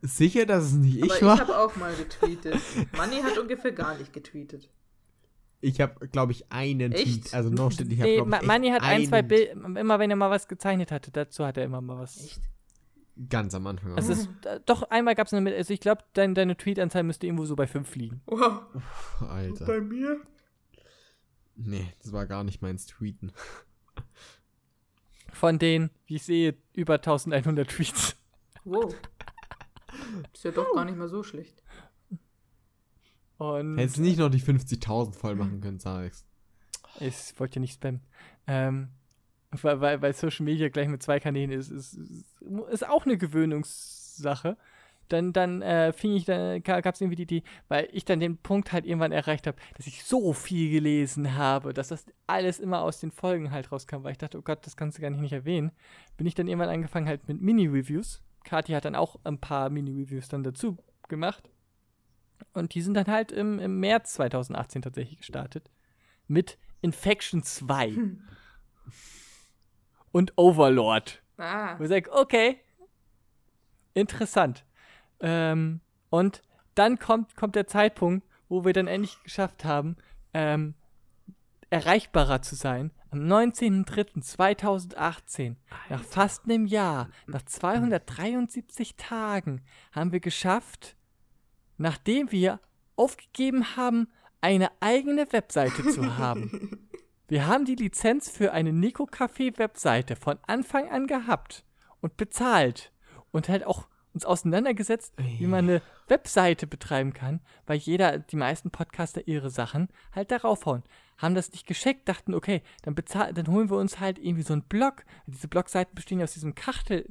sicher, 0.00 0.46
dass 0.46 0.64
es 0.64 0.72
nicht 0.72 1.02
Aber 1.02 1.14
ich 1.16 1.22
war? 1.22 1.34
ich 1.34 1.40
habe 1.40 1.58
auch 1.58 1.76
mal 1.76 1.94
getweetet. 1.94 2.56
Manni 2.96 3.16
hat 3.22 3.38
ungefähr 3.38 3.72
gar 3.72 3.96
nicht 3.96 4.12
getweetet. 4.12 4.68
Ich 5.60 5.80
habe, 5.80 6.06
glaube 6.08 6.32
ich, 6.32 6.52
einen 6.52 6.92
echt? 6.92 7.24
Tweet. 7.24 7.34
Also 7.34 7.50
noch 7.50 7.72
steht, 7.72 7.90
ich 7.90 7.98
nee, 7.98 8.20
habe, 8.20 8.46
Manni 8.46 8.70
hat 8.70 8.82
ein, 8.82 9.06
zwei 9.06 9.22
Bilder, 9.22 9.52
immer 9.52 9.98
wenn 9.98 10.10
er 10.10 10.16
mal 10.16 10.30
was 10.30 10.46
gezeichnet 10.46 10.92
hatte, 10.92 11.10
dazu 11.10 11.44
hat 11.44 11.56
er 11.56 11.64
immer 11.64 11.80
mal 11.80 11.98
was. 11.98 12.24
Echt? 12.24 12.40
Ganz 13.28 13.52
am 13.54 13.66
Anfang. 13.66 13.96
Also 13.96 14.12
es, 14.12 14.28
äh, 14.44 14.60
doch, 14.64 14.84
einmal 14.84 15.16
gab 15.16 15.26
es 15.26 15.34
eine, 15.34 15.52
also 15.52 15.74
ich 15.74 15.80
glaube, 15.80 16.04
dein, 16.12 16.36
deine 16.36 16.56
Tweetanzahl 16.56 17.02
müsste 17.02 17.26
irgendwo 17.26 17.46
so 17.46 17.56
bei 17.56 17.66
fünf 17.66 17.96
liegen. 17.96 18.22
Wow. 18.26 18.62
Uff, 18.74 19.22
Alter. 19.28 19.66
bei 19.66 19.80
mir? 19.80 20.20
Nee, 21.56 21.92
das 22.00 22.12
war 22.12 22.26
gar 22.26 22.44
nicht 22.44 22.62
meins 22.62 22.86
Tweeten. 22.86 23.32
Von 25.32 25.58
den, 25.58 25.90
wie 26.06 26.16
ich 26.16 26.22
sehe, 26.22 26.54
über 26.72 26.94
1100 26.94 27.68
Tweets. 27.68 28.16
Wow. 28.64 28.94
Ist 30.32 30.44
ja 30.44 30.50
doch 30.50 30.72
gar 30.74 30.84
nicht 30.84 30.96
mal 30.96 31.08
so 31.08 31.22
schlecht. 31.22 31.62
Und 33.38 33.78
Hättest 33.78 33.98
du 33.98 34.02
nicht 34.02 34.18
noch 34.18 34.30
die 34.30 34.40
50.000 34.40 35.14
voll 35.14 35.36
machen 35.36 35.60
können, 35.60 35.78
Sarix. 35.78 36.24
Ich 37.00 37.38
wollte 37.38 37.56
ja 37.56 37.60
nicht 37.60 37.74
spammen. 37.74 38.00
Ähm, 38.46 38.88
weil, 39.50 39.80
weil, 39.80 40.02
weil 40.02 40.12
Social 40.12 40.44
Media 40.44 40.68
gleich 40.68 40.88
mit 40.88 41.02
zwei 41.02 41.20
Kanälen 41.20 41.52
ist, 41.52 41.70
ist, 41.70 41.94
ist, 41.94 42.42
ist 42.70 42.88
auch 42.88 43.06
eine 43.06 43.16
Gewöhnungssache. 43.16 44.56
Dann, 45.08 45.32
dann 45.32 45.62
äh, 45.62 45.92
fing 45.94 46.12
ich, 46.12 46.26
dann 46.26 46.62
gab 46.62 46.94
es 46.94 47.00
irgendwie 47.00 47.16
die 47.16 47.22
Idee, 47.22 47.42
weil 47.68 47.88
ich 47.92 48.04
dann 48.04 48.20
den 48.20 48.36
Punkt 48.36 48.72
halt 48.72 48.84
irgendwann 48.84 49.12
erreicht 49.12 49.46
habe, 49.46 49.56
dass 49.76 49.86
ich 49.86 50.04
so 50.04 50.34
viel 50.34 50.70
gelesen 50.70 51.34
habe, 51.34 51.72
dass 51.72 51.88
das 51.88 52.04
alles 52.26 52.58
immer 52.58 52.82
aus 52.82 53.00
den 53.00 53.10
Folgen 53.10 53.50
halt 53.50 53.72
rauskam, 53.72 54.02
weil 54.02 54.12
ich 54.12 54.18
dachte, 54.18 54.36
oh 54.36 54.42
Gott, 54.42 54.66
das 54.66 54.76
kannst 54.76 54.98
du 54.98 55.02
gar 55.02 55.08
nicht, 55.08 55.20
nicht 55.20 55.32
erwähnen. 55.32 55.70
Bin 56.18 56.26
ich 56.26 56.34
dann 56.34 56.46
irgendwann 56.46 56.68
angefangen 56.68 57.08
halt 57.08 57.26
mit 57.26 57.40
Mini-Reviews 57.40 58.20
Kati 58.44 58.72
hat 58.72 58.84
dann 58.84 58.94
auch 58.94 59.16
ein 59.24 59.38
paar 59.38 59.70
Mini-Reviews 59.70 60.28
dann 60.28 60.42
dazu 60.42 60.78
gemacht. 61.08 61.48
Und 62.52 62.74
die 62.74 62.82
sind 62.82 62.94
dann 62.94 63.06
halt 63.06 63.32
im, 63.32 63.58
im 63.58 63.80
März 63.80 64.14
2018 64.14 64.82
tatsächlich 64.82 65.18
gestartet. 65.18 65.70
Mit 66.26 66.58
Infection 66.80 67.42
2. 67.42 67.88
Hm. 67.88 68.22
Und 70.12 70.32
Overlord. 70.36 71.22
Ah. 71.36 71.78
Wo 71.78 71.84
ich 71.84 71.88
sage, 71.88 72.10
okay. 72.12 72.60
Interessant. 73.94 74.64
Ähm, 75.20 75.80
und 76.10 76.42
dann 76.74 76.98
kommt, 76.98 77.34
kommt 77.36 77.56
der 77.56 77.66
Zeitpunkt, 77.66 78.26
wo 78.48 78.64
wir 78.64 78.72
dann 78.72 78.86
endlich 78.86 79.22
geschafft 79.22 79.64
haben, 79.64 79.96
ähm, 80.32 80.74
erreichbarer 81.70 82.40
zu 82.42 82.54
sein 82.54 82.92
am 83.10 83.20
19.03.2018, 83.20 85.56
nach 85.88 86.04
fast 86.04 86.44
einem 86.44 86.66
Jahr, 86.66 87.08
nach 87.26 87.40
273 87.42 88.96
Tagen, 88.96 89.62
haben 89.92 90.12
wir 90.12 90.20
geschafft, 90.20 90.94
nachdem 91.76 92.32
wir 92.32 92.60
aufgegeben 92.96 93.76
haben, 93.76 94.08
eine 94.40 94.70
eigene 94.80 95.32
Webseite 95.32 95.86
zu 95.88 96.16
haben. 96.18 96.84
Wir 97.30 97.46
haben 97.46 97.66
die 97.66 97.74
Lizenz 97.74 98.30
für 98.30 98.52
eine 98.52 98.72
Nico 98.72 99.04
Café 99.04 99.58
Webseite 99.58 100.16
von 100.16 100.38
Anfang 100.46 100.88
an 100.88 101.06
gehabt 101.06 101.62
und 102.00 102.16
bezahlt 102.16 102.90
und 103.32 103.50
halt 103.50 103.66
auch 103.66 103.86
uns 104.14 104.24
auseinandergesetzt, 104.24 105.12
wie 105.18 105.46
man 105.46 105.68
eine 105.68 105.82
Webseite 106.06 106.66
betreiben 106.66 107.12
kann, 107.12 107.42
weil 107.66 107.76
jeder, 107.76 108.18
die 108.18 108.36
meisten 108.36 108.70
Podcaster 108.70 109.28
ihre 109.28 109.50
Sachen 109.50 109.88
halt 110.14 110.30
darauf 110.30 110.64
hauen. 110.64 110.82
Haben 111.18 111.34
das 111.34 111.52
nicht 111.52 111.66
gescheckt, 111.66 112.08
dachten, 112.08 112.32
okay, 112.32 112.62
dann 112.82 112.94
bezahlen, 112.94 113.34
dann 113.34 113.48
holen 113.48 113.70
wir 113.70 113.76
uns 113.76 114.00
halt 114.00 114.18
irgendwie 114.18 114.42
so 114.42 114.52
einen 114.54 114.62
Blog. 114.62 115.04
Diese 115.26 115.48
Blogseiten 115.48 115.94
bestehen 115.94 116.18
ja 116.20 116.24
aus 116.24 116.32
diesem 116.32 116.54
Kachtel, 116.54 117.06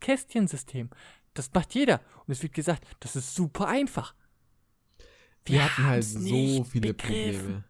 Kästchensystem. 0.00 0.90
Das 1.34 1.52
macht 1.52 1.74
jeder. 1.74 2.00
Und 2.26 2.32
es 2.32 2.42
wird 2.42 2.52
gesagt, 2.52 2.84
das 3.00 3.16
ist 3.16 3.34
super 3.34 3.66
einfach. 3.66 4.14
Wir, 5.44 5.54
Wir 5.56 5.64
hatten 5.64 5.84
halt 5.86 6.04
so 6.04 6.64
viele 6.64 6.94
begriffen. 6.94 7.40
Probleme. 7.40 7.64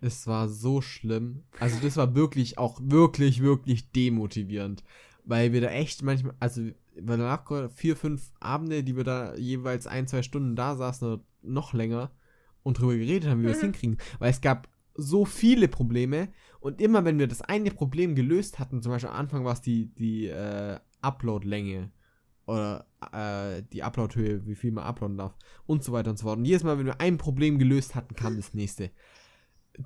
Es 0.00 0.26
war 0.26 0.48
so 0.48 0.80
schlimm. 0.82 1.44
Also 1.60 1.78
das 1.80 1.96
war 1.96 2.14
wirklich 2.14 2.58
auch 2.58 2.78
wirklich, 2.82 3.40
wirklich 3.42 3.90
demotivierend. 3.92 4.84
Weil 5.24 5.52
wir 5.52 5.62
da 5.62 5.68
echt 5.68 6.02
manchmal, 6.02 6.34
also 6.40 6.62
wir 6.62 7.16
danach 7.16 7.44
vier, 7.74 7.96
fünf 7.96 8.30
Abende, 8.38 8.84
die 8.84 8.96
wir 8.96 9.04
da 9.04 9.34
jeweils 9.36 9.86
ein, 9.86 10.06
zwei 10.06 10.22
Stunden 10.22 10.56
da 10.56 10.76
saßen 10.76 11.08
oder 11.08 11.22
noch 11.42 11.72
länger 11.72 12.10
und 12.62 12.78
drüber 12.78 12.94
geredet 12.96 13.28
haben, 13.30 13.40
wie 13.40 13.44
wir 13.46 13.52
es 13.52 13.58
Mhm. 13.58 13.72
hinkriegen. 13.72 13.98
Weil 14.18 14.30
es 14.30 14.40
gab 14.42 14.68
so 14.94 15.24
viele 15.24 15.68
Probleme 15.68 16.28
und 16.60 16.80
immer 16.80 17.04
wenn 17.04 17.18
wir 17.18 17.26
das 17.26 17.42
eine 17.42 17.70
Problem 17.70 18.14
gelöst 18.14 18.58
hatten, 18.58 18.82
zum 18.82 18.92
Beispiel 18.92 19.10
am 19.10 19.16
Anfang 19.16 19.44
war 19.44 19.52
es 19.54 19.60
die, 19.60 19.86
die 19.94 20.26
äh, 20.28 20.78
Upload-Länge 21.02 21.90
oder 22.46 22.86
äh, 23.12 23.62
die 23.72 23.82
Upload-Höhe, 23.82 24.46
wie 24.46 24.54
viel 24.54 24.70
man 24.72 24.84
uploaden 24.84 25.16
darf 25.16 25.34
und 25.66 25.82
so 25.82 25.92
weiter 25.92 26.10
und 26.10 26.18
so 26.18 26.24
fort. 26.26 26.38
Und 26.38 26.44
jedes 26.44 26.62
Mal, 26.62 26.78
wenn 26.78 26.86
wir 26.86 27.00
ein 27.00 27.16
Problem 27.18 27.58
gelöst 27.58 27.94
hatten, 27.94 28.14
kam 28.14 28.36
das 28.36 28.54
nächste. 28.54 28.90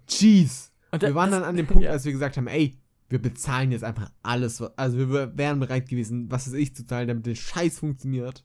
Jeez. 0.09 0.73
Und 0.91 1.03
Wir 1.03 1.15
waren 1.15 1.31
dann 1.31 1.45
an 1.45 1.57
dem 1.57 1.67
Punkt, 1.69 1.85
ja. 1.85 1.91
als 1.91 2.05
wir 2.05 2.13
gesagt 2.13 2.37
haben, 2.37 2.47
ey, 2.47 2.77
wir 3.09 3.21
bezahlen 3.23 3.73
jetzt 3.73 3.85
einfach 3.85 4.11
alles. 4.23 4.61
was- 4.61 4.77
Also 4.77 4.99
wir 4.99 5.11
wär- 5.11 5.37
wären 5.39 5.61
bereit 5.61 5.89
gewesen, 5.89 6.31
was 6.31 6.47
weiß 6.47 6.55
ich, 6.55 6.75
zu 6.75 6.85
zahlen, 6.87 7.09
damit 7.09 7.27
der 7.27 7.35
Scheiß 7.35 7.79
funktioniert. 7.79 8.45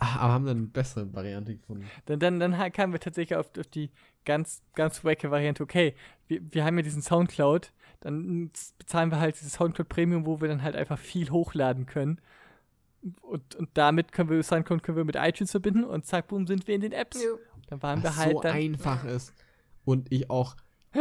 Ah, 0.00 0.20
Aber 0.20 0.32
haben 0.34 0.46
dann 0.46 0.56
eine 0.58 0.66
bessere 0.68 1.12
Variante 1.12 1.56
gefunden. 1.56 1.84
Dann, 2.06 2.20
dann, 2.20 2.38
dann 2.38 2.72
kamen 2.72 2.92
wir 2.92 3.00
tatsächlich 3.00 3.36
auf, 3.36 3.50
auf 3.58 3.66
die 3.66 3.90
ganz, 4.28 4.62
ganz 4.74 5.04
wacke 5.04 5.30
Variante, 5.30 5.62
okay, 5.62 5.94
wir, 6.28 6.42
wir 6.52 6.64
haben 6.64 6.76
ja 6.76 6.82
diesen 6.82 7.00
Soundcloud, 7.00 7.72
dann 8.00 8.50
bezahlen 8.78 9.10
wir 9.10 9.18
halt 9.18 9.40
dieses 9.40 9.54
Soundcloud 9.54 9.88
Premium, 9.88 10.26
wo 10.26 10.42
wir 10.42 10.48
dann 10.48 10.62
halt 10.62 10.76
einfach 10.76 10.98
viel 10.98 11.30
hochladen 11.30 11.86
können. 11.86 12.20
Und, 13.22 13.54
und 13.54 13.70
damit 13.72 14.12
können 14.12 14.28
wir 14.28 14.42
Soundcloud 14.42 14.82
können 14.82 14.98
wir 14.98 15.04
mit 15.06 15.16
iTunes 15.16 15.50
verbinden 15.50 15.84
und 15.84 16.04
zack, 16.04 16.28
boom, 16.28 16.46
sind 16.46 16.68
wir 16.68 16.74
in 16.74 16.82
den 16.82 16.92
Apps. 16.92 17.24
Jo. 17.24 17.38
Dann 17.68 17.82
waren 17.82 18.02
wir 18.02 18.10
Was 18.10 18.16
halt 18.18 18.32
so 18.32 18.40
dann. 18.42 18.54
einfach 18.54 19.04
ist. 19.16 19.32
Und 19.84 20.12
ich 20.12 20.28
auch. 20.28 20.56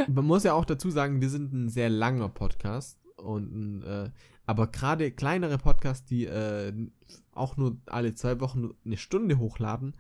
Man 0.08 0.26
muss 0.26 0.44
ja 0.44 0.54
auch 0.54 0.66
dazu 0.66 0.90
sagen, 0.90 1.22
wir 1.22 1.30
sind 1.30 1.54
ein 1.54 1.70
sehr 1.70 1.90
langer 1.90 2.30
Podcast. 2.30 3.00
Und 3.18 3.52
ein, 3.52 3.84
äh, 3.84 4.10
aber 4.46 4.68
gerade 4.68 5.12
kleinere 5.12 5.58
Podcasts, 5.58 6.06
die 6.06 6.26
äh, 6.26 6.72
auch 7.34 7.58
nur 7.58 7.78
alle 7.88 8.14
zwei 8.16 8.40
Wochen 8.40 8.72
eine 8.86 8.98
Stunde 8.98 9.38
hochladen, 9.38 9.96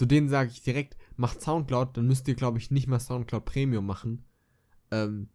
zu 0.00 0.06
denen 0.06 0.30
sage 0.30 0.48
ich 0.48 0.62
direkt, 0.62 0.96
macht 1.16 1.42
Soundcloud, 1.42 1.94
dann 1.94 2.06
müsst 2.06 2.26
ihr, 2.26 2.34
glaube 2.34 2.56
ich, 2.56 2.70
nicht 2.70 2.86
mal 2.86 2.98
Soundcloud 2.98 3.44
Premium 3.44 3.84
machen. 3.84 4.24
Ähm, 4.90 5.28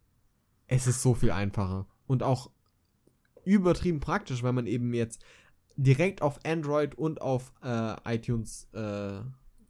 es 0.66 0.88
ist 0.88 1.02
so 1.02 1.14
viel 1.14 1.30
einfacher. 1.30 1.86
Und 2.08 2.24
auch 2.24 2.50
übertrieben 3.44 4.00
praktisch, 4.00 4.42
weil 4.42 4.52
man 4.52 4.66
eben 4.66 4.92
jetzt 4.92 5.24
direkt 5.76 6.20
auf 6.20 6.44
Android 6.44 6.96
und 6.96 7.20
auf 7.20 7.52
äh, 7.62 7.94
iTunes, 8.12 8.68
äh, 8.72 9.20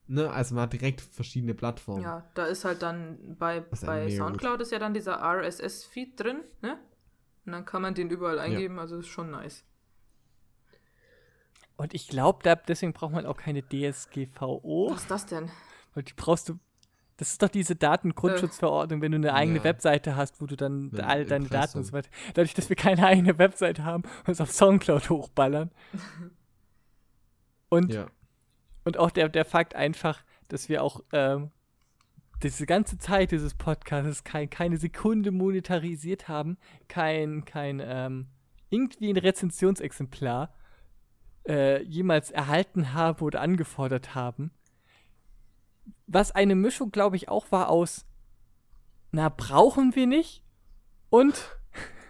ne, 0.06 0.30
also 0.30 0.54
man 0.54 0.62
hat 0.62 0.72
direkt 0.72 1.02
verschiedene 1.02 1.52
Plattformen. 1.52 2.02
Ja, 2.02 2.26
da 2.32 2.46
ist 2.46 2.64
halt 2.64 2.80
dann 2.80 3.36
bei, 3.38 3.60
bei 3.84 4.10
Soundcloud 4.10 4.62
ist 4.62 4.72
ja 4.72 4.78
dann 4.78 4.94
dieser 4.94 5.20
RSS-Feed 5.22 6.18
drin, 6.18 6.40
ne? 6.62 6.78
Und 7.44 7.52
dann 7.52 7.66
kann 7.66 7.82
man 7.82 7.92
den 7.92 8.08
überall 8.08 8.38
eingeben, 8.38 8.78
also 8.78 8.96
ist 8.96 9.08
schon 9.08 9.30
nice. 9.30 9.62
Und 11.76 11.92
ich 11.94 12.08
glaube, 12.08 12.38
da, 12.42 12.54
deswegen 12.56 12.92
braucht 12.92 13.12
man 13.12 13.26
auch 13.26 13.36
keine 13.36 13.62
DSGVO, 13.62 14.88
Was 14.90 15.02
ist 15.02 15.10
das 15.10 15.26
denn? 15.26 15.50
weil 15.94 16.02
die 16.02 16.12
brauchst 16.14 16.48
du. 16.48 16.58
Das 17.18 17.30
ist 17.32 17.42
doch 17.42 17.48
diese 17.48 17.74
Datengrundschutzverordnung, 17.76 19.00
wenn 19.00 19.12
du 19.12 19.16
eine 19.16 19.32
eigene 19.32 19.58
Ja. 19.58 19.64
Webseite 19.64 20.16
hast, 20.16 20.40
wo 20.42 20.46
du 20.46 20.54
dann 20.54 20.92
Wenn 20.92 21.00
all 21.04 21.24
deine 21.24 21.44
Daten 21.48 21.54
Impressum. 21.78 21.78
und 21.80 21.84
so 21.84 21.92
weiter. 21.94 22.10
Dadurch, 22.34 22.52
dass 22.52 22.68
wir 22.68 22.76
keine 22.76 23.06
eigene 23.06 23.38
Webseite 23.38 23.84
haben, 23.84 24.02
uns 24.26 24.38
auf 24.40 24.50
Soundcloud 24.52 25.08
hochballern. 25.08 25.70
Und 27.68 27.92
Ja. 27.92 28.06
Und 28.84 28.98
auch 28.98 29.10
der, 29.10 29.28
der 29.28 29.44
Fakt 29.44 29.74
einfach, 29.74 30.22
dass 30.48 30.68
wir 30.68 30.82
auch 30.82 31.00
ähm, 31.12 31.50
diese 32.42 32.66
ganze 32.66 32.98
Zeit 32.98 33.32
dieses 33.32 33.54
Podcasts 33.54 34.22
kein, 34.22 34.48
keine 34.50 34.76
Sekunde 34.76 35.30
monetarisiert 35.32 36.28
haben, 36.28 36.56
kein, 36.88 37.44
kein 37.46 37.82
ähm, 37.84 38.26
irgendwie 38.70 39.10
ein 39.10 39.16
Rezensionsexemplar 39.16 40.52
äh, 41.48 41.82
jemals 41.82 42.30
erhalten 42.30 42.92
haben 42.92 43.24
oder 43.24 43.40
angefordert 43.40 44.14
haben. 44.14 44.50
Was 46.06 46.32
eine 46.32 46.54
Mischung, 46.54 46.90
glaube 46.90 47.16
ich, 47.16 47.28
auch 47.28 47.50
war 47.50 47.68
aus, 47.68 48.06
na, 49.12 49.28
brauchen 49.28 49.94
wir 49.94 50.06
nicht 50.06 50.42
und 51.10 51.56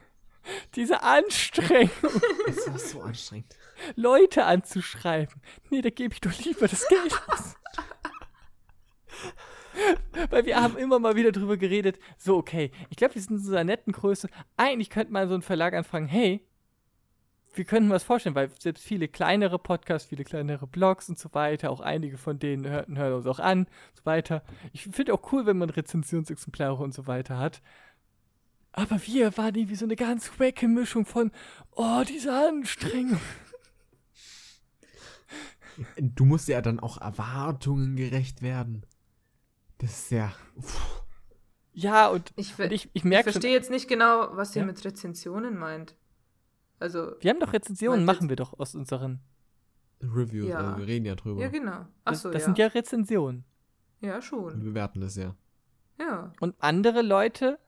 diese 0.74 1.02
Anstrengung. 1.02 1.90
Es 2.48 2.68
war 2.68 2.78
so 2.78 3.02
anstrengend. 3.02 3.56
Leute 3.96 4.44
anzuschreiben. 4.44 5.42
Nee, 5.70 5.82
da 5.82 5.90
gebe 5.90 6.14
ich 6.14 6.20
doch 6.20 6.32
lieber 6.44 6.68
das 6.68 6.86
Geld 6.88 7.20
aus. 7.26 7.56
Weil 10.30 10.46
wir 10.46 10.60
haben 10.62 10.76
immer 10.78 10.98
mal 10.98 11.16
wieder 11.16 11.32
drüber 11.32 11.56
geredet, 11.56 11.98
so, 12.16 12.36
okay, 12.36 12.70
ich 12.88 12.96
glaube, 12.96 13.14
wir 13.14 13.22
sind 13.22 13.38
in 13.38 13.42
so 13.42 13.52
einer 13.52 13.64
netten 13.64 13.92
Größe. 13.92 14.28
Eigentlich 14.56 14.90
könnte 14.90 15.12
man 15.12 15.28
so 15.28 15.34
ein 15.34 15.42
Verlag 15.42 15.74
anfangen, 15.74 16.06
hey, 16.06 16.46
wir 17.56 17.64
könnten 17.64 17.90
was 17.90 18.04
vorstellen, 18.04 18.34
weil 18.34 18.50
selbst 18.58 18.84
viele 18.84 19.08
kleinere 19.08 19.58
Podcasts, 19.58 20.08
viele 20.08 20.24
kleinere 20.24 20.66
Blogs 20.66 21.08
und 21.08 21.18
so 21.18 21.32
weiter, 21.32 21.70
auch 21.70 21.80
einige 21.80 22.18
von 22.18 22.38
denen 22.38 22.66
hören, 22.66 22.98
hören 22.98 23.14
uns 23.14 23.26
auch 23.26 23.38
an 23.38 23.60
und 23.60 23.68
so 23.94 24.04
weiter. 24.04 24.42
Ich 24.72 24.84
finde 24.84 25.14
auch 25.14 25.32
cool, 25.32 25.46
wenn 25.46 25.58
man 25.58 25.70
Rezensionsexemplare 25.70 26.82
und 26.82 26.94
so 26.94 27.06
weiter 27.06 27.38
hat. 27.38 27.62
Aber 28.72 29.00
wir 29.06 29.36
waren 29.38 29.54
irgendwie 29.54 29.74
so 29.74 29.86
eine 29.86 29.96
ganz 29.96 30.38
wacke 30.38 30.68
Mischung 30.68 31.06
von, 31.06 31.32
oh, 31.72 32.02
diese 32.06 32.32
Anstrengung. 32.32 33.20
Du 35.98 36.24
musst 36.24 36.48
ja 36.48 36.62
dann 36.62 36.80
auch 36.80 36.98
Erwartungen 36.98 37.96
gerecht 37.96 38.40
werden. 38.40 38.86
Das 39.76 39.90
ist 39.90 40.10
ja. 40.10 40.32
Uff. 40.54 41.04
Ja, 41.74 42.08
und, 42.08 42.32
Ich, 42.36 42.58
und 42.58 42.72
ich, 42.72 42.86
ich 42.86 42.90
ich 42.94 43.04
merke 43.04 43.24
schon, 43.24 43.32
verstehe 43.32 43.52
jetzt 43.52 43.70
nicht 43.70 43.86
genau, 43.86 44.28
was 44.34 44.56
ihr 44.56 44.62
Ja? 44.62 44.66
mit 44.66 44.82
Rezensionen 44.82 45.58
meint. 45.58 45.94
Also, 46.78 47.12
wir 47.20 47.30
haben 47.30 47.40
doch 47.40 47.52
Rezensionen, 47.52 48.04
machen 48.04 48.28
wir 48.28 48.36
doch 48.36 48.58
aus 48.58 48.74
unseren. 48.74 49.20
Reviews, 50.02 50.48
Ja. 50.48 50.58
also 50.58 50.76
wir 50.78 50.86
reden 50.86 51.06
ja 51.06 51.14
drüber. 51.14 51.40
ja, 51.40 51.48
genau. 51.48 51.86
Das, 52.04 52.18
Achso, 52.18 52.30
das 52.30 52.42
ja. 52.42 52.46
sind 52.46 52.58
ja 52.58 52.66
Rezensionen. 52.66 53.44
Ja, 54.00 54.14
Wir 54.16 54.22
schon. 54.22 54.60
bewerten 54.62 55.00
das 55.00 55.16
ja. 55.16 55.34
Ja. 55.98 56.32
Und 56.40 56.54
andere 56.58 57.00
Leute 57.00 57.58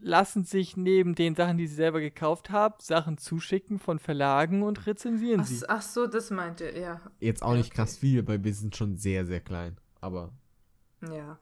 lassen 0.00 0.44
sich 0.44 0.76
neben 0.76 1.14
den 1.14 1.34
Sachen, 1.36 1.58
die 1.58 1.66
sie 1.66 1.74
selber 1.76 2.00
gekauft 2.00 2.50
haben, 2.50 2.74
Sachen 2.80 3.18
zuschicken 3.18 3.78
von 3.78 3.98
Verlagen 3.98 4.62
und 4.62 4.86
rezensieren 4.86 5.42
Ach, 5.42 5.46
sie. 5.46 5.68
ach 5.68 5.82
so, 5.82 6.06
das 6.06 6.30
meint 6.30 6.60
ihr, 6.60 6.76
ja. 6.76 7.00
Jetzt 7.20 7.42
auch 7.42 7.50
Ja, 7.52 7.58
nicht 7.58 7.66
okay. 7.68 7.76
krass 7.76 7.98
viel, 7.98 8.26
weil 8.26 8.42
wir 8.42 8.54
sind 8.54 8.74
schon 8.76 8.96
sehr, 8.96 9.26
sehr 9.26 9.40
klein. 9.40 9.76
Aber 10.00 10.32
Ja. 11.08 11.38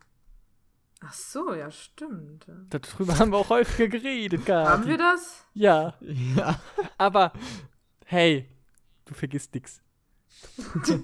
Ach 1.00 1.12
so, 1.12 1.54
ja, 1.54 1.70
stimmt. 1.70 2.46
Darüber 2.70 3.18
haben 3.18 3.30
wir 3.30 3.38
auch 3.38 3.50
häufiger 3.50 3.88
geredet, 3.88 4.44
Gati. 4.44 4.68
Haben 4.68 4.86
wir 4.86 4.98
das? 4.98 5.44
Ja, 5.54 5.94
ja. 6.00 6.60
aber 6.98 7.32
hey, 8.04 8.48
du 9.04 9.14
vergisst 9.14 9.54
nix. 9.54 9.80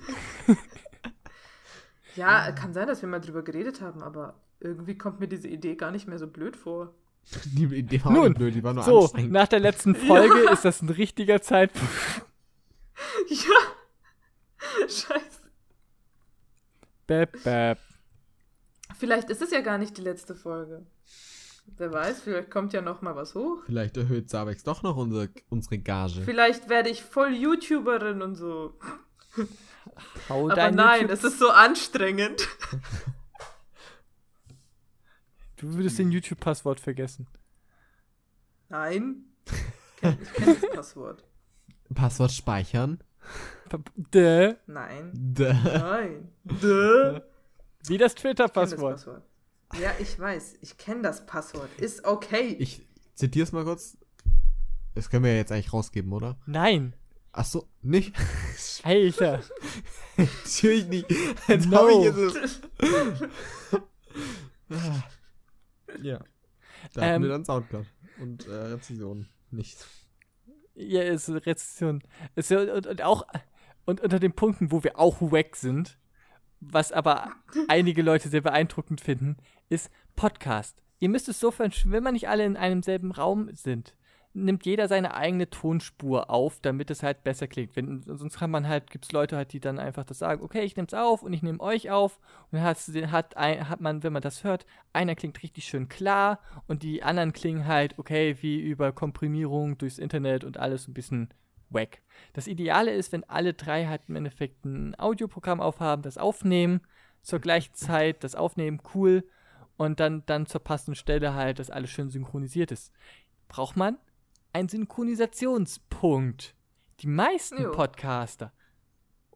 Ja, 2.17 2.53
kann 2.53 2.73
sein, 2.73 2.87
dass 2.87 3.03
wir 3.03 3.09
mal 3.09 3.21
drüber 3.21 3.43
geredet 3.43 3.81
haben, 3.81 4.01
aber 4.03 4.41
irgendwie 4.61 4.97
kommt 4.97 5.21
mir 5.21 5.27
diese 5.29 5.49
Idee 5.49 5.75
gar 5.75 5.91
nicht 5.91 6.07
mehr 6.07 6.19
so 6.19 6.29
blöd 6.29 6.57
vor. 6.57 6.95
Die 7.47 7.65
Idee 7.65 8.05
war 8.05 8.13
Nun, 8.13 8.35
blöd, 8.35 8.55
die 8.55 8.63
war 8.63 8.73
nur 8.73 8.85
So, 8.85 9.01
anstrengend. 9.03 9.33
nach 9.33 9.49
der 9.49 9.61
letzten 9.61 9.95
Folge 10.07 10.49
ist 10.51 10.65
das 10.65 10.83
ein 10.83 10.91
richtiger 10.91 11.41
Zeitpunkt. 11.43 11.89
Ja. 13.29 14.87
Scheiße. 14.87 15.51
Bäb, 17.09 17.43
bäb. 17.43 17.79
Vielleicht 19.05 19.29
ist 19.31 19.43
es 19.43 19.51
ja 19.51 19.61
gar 19.61 19.77
nicht 19.79 19.97
die 19.99 20.03
letzte 20.03 20.35
Folge. 20.35 20.87
Wer 21.77 21.93
weiß, 21.93 22.23
vielleicht 22.23 22.51
kommt 22.51 22.73
ja 22.73 22.81
noch 22.83 23.03
mal 23.03 23.15
was 23.17 23.35
hoch. 23.35 23.59
Vielleicht 23.67 23.97
erhöht 23.97 24.31
Sabex 24.31 24.63
doch 24.65 24.83
noch 24.83 24.97
unsere, 24.97 25.29
unsere 25.51 25.79
Gage. 25.79 26.23
Vielleicht 26.23 26.69
werde 26.69 26.89
ich 26.91 27.03
voll 27.03 27.35
YouTuberin 27.35 28.23
und 28.23 28.35
so. 28.35 28.79
Hau 30.29 30.45
Aber 30.47 30.55
dein 30.55 30.75
nein, 30.75 31.03
YouTube- 31.03 31.13
es 31.13 31.25
ist 31.25 31.39
so 31.39 31.51
anstrengend. 31.51 32.49
Du 35.57 35.73
würdest 35.75 35.99
den 35.99 36.11
YouTube-Passwort 36.11 36.81
vergessen. 36.81 37.27
Nein. 38.69 39.25
Ich 40.03 40.03
kenne 40.03 40.17
kenn 40.35 40.57
das 40.61 40.71
Passwort. 40.71 41.25
Passwort 41.95 42.33
speichern. 42.33 42.99
Däh. 43.97 44.57
Nein. 44.67 45.11
Däh. 45.15 45.55
Nein. 45.55 46.29
Duh. 46.45 47.21
Wie 47.87 47.99
das 47.99 48.15
Twitter-Passwort. 48.15 48.95
Passwort. 48.97 49.23
Ja, 49.81 49.93
ich 49.99 50.19
weiß. 50.19 50.59
Ich 50.61 50.77
kenne 50.79 51.03
das 51.03 51.27
Passwort. 51.27 51.69
Ist 51.79 52.05
okay. 52.05 52.57
Ich 52.59 52.87
zitiere 53.15 53.45
es 53.45 53.53
mal 53.53 53.65
kurz. 53.65 53.97
Das 54.95 55.11
können 55.11 55.25
wir 55.25 55.33
ja 55.33 55.39
jetzt 55.39 55.51
eigentlich 55.53 55.73
rausgeben, 55.73 56.13
oder? 56.13 56.39
Nein. 56.47 56.95
Ach 57.33 57.45
so, 57.45 57.69
nicht? 57.83 58.15
Alter. 58.85 59.43
Natürlich 60.17 60.87
nicht. 60.87 61.11
Jetzt 61.49 61.67
No. 61.69 61.79
hab 61.79 61.89
ich 61.91 62.05
jetzt 62.05 62.61
ja. 66.03 66.19
Da 66.93 67.01
hatten 67.01 67.15
Ähm, 67.17 67.23
wir 67.23 67.29
dann 67.31 67.45
Soundcloud 67.45 67.87
und 68.21 68.47
äh, 68.47 68.53
Rezension 68.53 69.27
nicht. 69.51 69.85
Ja, 70.75 71.03
ist 71.03 71.29
Rezession. 71.29 72.03
Ist 72.37 72.51
ja, 72.51 72.61
und, 72.75 72.87
und 72.87 73.03
auch 73.03 73.27
und 73.85 74.01
unter 74.01 74.19
den 74.21 74.33
Punkten, 74.33 74.71
wo 74.73 74.83
wir 74.85 74.99
auch 74.99 75.21
wack 75.21 75.57
sind, 75.57 75.99
was 76.61 76.93
aber 76.93 77.33
einige 77.69 78.03
Leute 78.03 78.29
sehr 78.29 78.41
beeindruckend 78.41 79.01
finden, 79.01 79.37
ist 79.69 79.91
Podcast. 80.17 80.83
Ihr 80.99 81.09
müsst 81.09 81.29
es 81.29 81.41
so 81.41 81.51
verstehen, 81.51 81.93
wenn 81.93 82.03
man 82.03 82.15
nicht 82.15 82.29
alle 82.29 82.45
in 82.45 82.57
einem 82.57 82.83
selben 82.83 83.13
Raum 83.13 83.51
sind, 83.53 83.95
nimmt 84.35 84.67
jeder 84.67 84.89
seine 84.89 85.15
eigene 85.15 85.49
Tonspur 85.49 86.29
auf, 86.29 86.59
damit 86.61 86.91
es 86.91 87.05
halt 87.05 87.23
besser 87.23 87.47
klingt. 87.47 87.77
Wenn, 87.77 88.03
sonst 88.03 88.39
kann 88.39 88.51
man 88.51 88.67
halt, 88.67 88.91
gibt 88.91 89.05
es 89.05 89.13
Leute 89.13 89.37
halt, 89.37 89.53
die 89.53 89.61
dann 89.61 89.79
einfach 89.79 90.05
das 90.05 90.19
sagen, 90.19 90.43
okay, 90.43 90.63
ich 90.63 90.77
nehme 90.77 90.89
es 90.89 90.95
auf 90.95 91.23
und 91.23 91.33
ich 91.33 91.43
nehme 91.43 91.61
euch 91.61 91.91
auf. 91.91 92.19
Und 92.51 92.59
dann 92.59 93.13
hat, 93.13 93.37
hat 93.37 93.81
man, 93.81 94.03
wenn 94.03 94.13
man 94.13 94.23
das 94.23 94.43
hört, 94.43 94.67
einer 94.93 95.15
klingt 95.15 95.41
richtig 95.43 95.65
schön 95.65 95.89
klar 95.89 96.41
und 96.67 96.83
die 96.83 97.05
anderen 97.05 97.33
klingen 97.33 97.67
halt, 97.67 97.99
okay, 97.99 98.37
wie 98.41 98.61
über 98.61 98.93
Komprimierung 98.93 99.79
durchs 99.79 99.99
Internet 99.99 100.43
und 100.43 100.59
alles 100.59 100.89
ein 100.89 100.95
bisschen 100.95 101.29
wack. 101.75 102.01
Das 102.33 102.47
Ideale 102.47 102.93
ist, 102.93 103.13
wenn 103.13 103.25
alle 103.25 103.55
drei 103.55 103.87
halt 103.87 104.03
im 104.09 104.17
Endeffekt 104.17 104.65
ein 104.65 104.99
Audioprogramm 104.99 105.61
aufhaben, 105.61 106.03
das 106.03 106.19
aufnehmen, 106.19 106.81
zur 107.23 107.41
gleichen 107.41 107.75
Zeit 107.75 108.25
das 108.25 108.35
aufnehmen, 108.35 108.81
cool, 108.95 109.25
und 109.77 110.01
dann, 110.01 110.25
dann 110.27 110.47
zur 110.47 110.63
passenden 110.63 110.95
Stelle 110.95 111.35
halt, 111.35 111.59
dass 111.59 111.71
alles 111.71 111.91
schön 111.91 112.11
synchronisiert 112.11 112.71
ist. 112.71 112.93
Braucht 113.49 113.77
man 113.77 113.99
einen 114.53 114.69
Synchronisationspunkt. 114.69 116.55
Die 117.01 117.09
meisten 117.09 117.61
Jo. 117.61 117.73
Podcaster, 117.73 118.53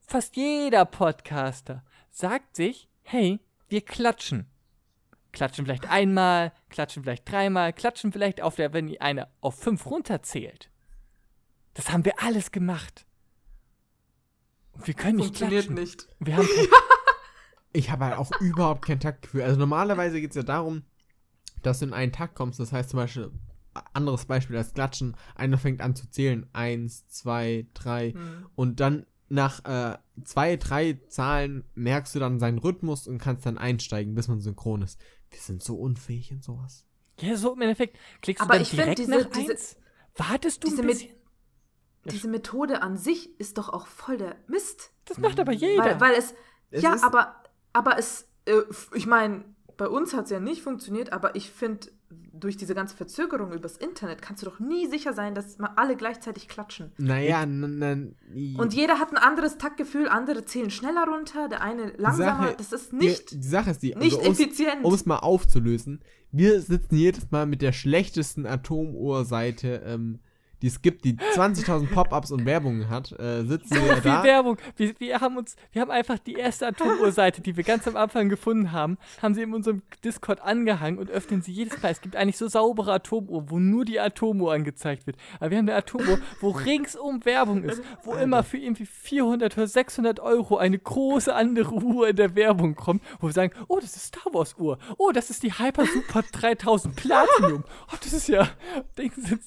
fast 0.00 0.36
jeder 0.36 0.84
Podcaster, 0.84 1.84
sagt 2.10 2.54
sich, 2.54 2.88
hey, 3.02 3.40
wir 3.68 3.80
klatschen. 3.80 4.46
Klatschen 5.32 5.66
vielleicht 5.66 5.90
einmal, 5.90 6.52
klatschen 6.70 7.02
vielleicht 7.02 7.30
dreimal, 7.30 7.72
klatschen 7.72 8.12
vielleicht 8.12 8.40
auf 8.40 8.54
der, 8.54 8.72
wenn 8.72 8.96
einer 9.00 9.28
auf 9.40 9.58
fünf 9.58 9.86
runterzählt. 9.86 10.70
Das 11.78 11.92
haben 11.92 12.04
wir 12.04 12.20
alles 12.20 12.50
gemacht. 12.50 13.06
Und 14.72 14.84
wir 14.88 14.94
können 14.94 15.16
nicht 15.18 15.26
Funktioniert 15.26 15.66
klatschen. 15.66 15.74
nicht. 15.80 16.08
Wir 16.18 16.36
haben 16.36 16.48
Ich 17.72 17.90
habe 17.92 18.06
halt 18.06 18.16
auch 18.18 18.32
überhaupt 18.40 18.84
kein 18.84 18.98
Taktgefühl. 18.98 19.42
Also 19.42 19.56
normalerweise 19.60 20.20
geht 20.20 20.30
es 20.30 20.36
ja 20.36 20.42
darum, 20.42 20.82
dass 21.62 21.78
du 21.78 21.84
in 21.86 21.92
einen 21.92 22.10
Takt 22.10 22.34
kommst. 22.34 22.58
Das 22.58 22.72
heißt 22.72 22.90
zum 22.90 22.96
Beispiel, 22.96 23.30
anderes 23.92 24.24
Beispiel 24.24 24.56
als 24.56 24.72
Klatschen, 24.74 25.16
einer 25.36 25.56
fängt 25.56 25.80
an 25.80 25.94
zu 25.94 26.10
zählen. 26.10 26.48
Eins, 26.52 27.06
zwei, 27.06 27.68
drei. 27.74 28.10
Hm. 28.10 28.46
Und 28.56 28.80
dann 28.80 29.06
nach 29.28 29.64
äh, 29.66 29.98
zwei, 30.24 30.56
drei 30.56 30.94
Zahlen 31.08 31.62
merkst 31.76 32.12
du 32.14 32.18
dann 32.18 32.40
seinen 32.40 32.58
Rhythmus 32.58 33.06
und 33.06 33.18
kannst 33.18 33.46
dann 33.46 33.56
einsteigen, 33.56 34.16
bis 34.16 34.26
man 34.26 34.40
synchron 34.40 34.82
ist. 34.82 34.98
Wir 35.30 35.38
sind 35.38 35.62
so 35.62 35.76
unfähig 35.76 36.32
in 36.32 36.42
sowas. 36.42 36.86
Ja, 37.20 37.36
so 37.36 37.52
im 37.54 37.60
Endeffekt 37.60 37.98
klickst 38.22 38.42
Aber 38.42 38.54
du 38.54 38.58
dann 38.58 38.62
ich 38.62 38.68
find 38.70 38.80
direkt 38.82 38.98
diese- 38.98 39.10
nach 39.10 39.30
diese- 39.30 39.52
eins. 39.52 39.76
Wartest 40.16 40.64
du 40.64 40.68
diese 40.70 40.82
ein 40.82 40.86
mit- 40.86 40.94
bisschen? 40.98 41.17
Diese 42.04 42.28
Methode 42.28 42.82
an 42.82 42.96
sich 42.96 43.38
ist 43.40 43.58
doch 43.58 43.68
auch 43.68 43.86
voll 43.86 44.16
der 44.18 44.36
Mist. 44.46 44.92
Das 45.04 45.18
macht 45.18 45.38
aber 45.40 45.52
jeder. 45.52 45.84
Weil, 45.84 46.00
weil 46.00 46.14
es, 46.14 46.34
Es 46.70 46.82
ja, 46.82 46.96
aber, 47.02 47.34
aber 47.72 47.98
es, 47.98 48.28
äh, 48.46 48.52
ich 48.94 49.06
meine, 49.06 49.44
bei 49.76 49.88
uns 49.88 50.14
hat 50.14 50.24
es 50.26 50.30
ja 50.30 50.40
nicht 50.40 50.62
funktioniert, 50.62 51.12
aber 51.12 51.36
ich 51.36 51.50
finde, 51.50 51.88
durch 52.32 52.56
diese 52.56 52.74
ganze 52.74 52.96
Verzögerung 52.96 53.52
übers 53.52 53.76
Internet 53.76 54.22
kannst 54.22 54.42
du 54.42 54.46
doch 54.46 54.58
nie 54.60 54.86
sicher 54.86 55.12
sein, 55.12 55.34
dass 55.34 55.58
mal 55.58 55.72
alle 55.76 55.96
gleichzeitig 55.96 56.48
klatschen. 56.48 56.92
Naja, 56.96 57.42
Und 57.42 58.72
jeder 58.74 58.98
hat 58.98 59.10
ein 59.10 59.18
anderes 59.18 59.58
Taktgefühl, 59.58 60.08
andere 60.08 60.44
zählen 60.44 60.70
schneller 60.70 61.04
runter, 61.06 61.48
der 61.48 61.62
eine 61.62 61.92
langsamer. 61.96 62.44
Sache- 62.46 62.54
das 62.56 62.72
ist 62.72 62.92
nicht, 62.92 63.32
Die, 63.32 63.40
die 63.40 63.48
Sache 63.48 63.70
ist 63.70 63.82
die, 63.82 63.94
nicht 63.94 64.18
also 64.18 64.30
effizient. 64.30 64.84
um 64.84 64.94
es 64.94 65.04
mal 65.04 65.18
aufzulösen, 65.18 66.00
wir 66.30 66.60
sitzen 66.60 66.96
jedes 66.96 67.30
Mal 67.30 67.46
mit 67.46 67.60
der 67.62 67.72
schlechtesten 67.72 68.46
Atomuhrseite, 68.46 69.82
ähm, 69.84 70.20
die 70.62 70.66
es 70.66 70.82
gibt, 70.82 71.04
die 71.04 71.14
20.000 71.14 71.92
Pop-ups 71.92 72.30
und 72.30 72.44
Werbungen 72.44 72.88
hat, 72.88 73.12
äh, 73.12 73.44
sitzen 73.44 73.74
so 73.74 73.84
wir 73.84 73.96
viel 73.96 74.10
da. 74.10 74.24
Werbung. 74.24 74.58
Wir, 74.76 74.94
wir 74.98 75.20
haben 75.20 75.36
uns, 75.36 75.56
wir 75.72 75.82
haben 75.82 75.90
einfach 75.90 76.18
die 76.18 76.34
erste 76.34 76.66
Atomuhrseite, 76.66 77.40
die 77.40 77.56
wir 77.56 77.64
ganz 77.64 77.86
am 77.86 77.96
Anfang 77.96 78.28
gefunden 78.28 78.72
haben, 78.72 78.98
haben 79.22 79.34
sie 79.34 79.42
in 79.42 79.54
unserem 79.54 79.82
Discord 80.04 80.40
angehangen 80.40 80.98
und 80.98 81.10
öffnen 81.10 81.42
sie 81.42 81.52
jedes 81.52 81.80
Mal. 81.82 81.90
Es 81.90 82.00
gibt 82.00 82.16
eigentlich 82.16 82.38
so 82.38 82.48
saubere 82.48 82.92
Atomuhr, 82.92 83.50
wo 83.50 83.58
nur 83.58 83.84
die 83.84 84.00
Atomuhr 84.00 84.52
angezeigt 84.52 85.06
wird. 85.06 85.16
Aber 85.38 85.50
wir 85.50 85.58
haben 85.58 85.68
eine 85.68 85.78
Atomuhr, 85.78 86.18
wo 86.40 86.50
ringsum 86.50 87.24
Werbung 87.24 87.62
ist, 87.62 87.82
wo 88.02 88.14
immer 88.14 88.42
für 88.42 88.58
irgendwie 88.58 88.86
400 88.86 89.56
oder 89.56 89.66
600 89.66 90.20
Euro 90.20 90.56
eine 90.56 90.78
große 90.78 91.34
andere 91.34 91.72
Uhr 91.72 92.08
in 92.08 92.16
der 92.16 92.34
Werbung 92.34 92.74
kommt, 92.74 93.02
wo 93.20 93.28
wir 93.28 93.32
sagen, 93.32 93.52
oh, 93.68 93.78
das 93.80 93.96
ist 93.96 94.06
Star 94.06 94.32
Wars 94.34 94.56
Uhr. 94.58 94.78
Oh, 94.96 95.10
das 95.12 95.30
ist 95.30 95.42
die 95.42 95.52
Hyper 95.52 95.86
Super 95.86 96.22
3000 96.32 96.96
Platinum. 96.96 97.64
Oh, 97.92 97.96
das 98.02 98.12
ist 98.12 98.28
ja, 98.28 98.48
denken 98.96 99.22
Sie 99.22 99.38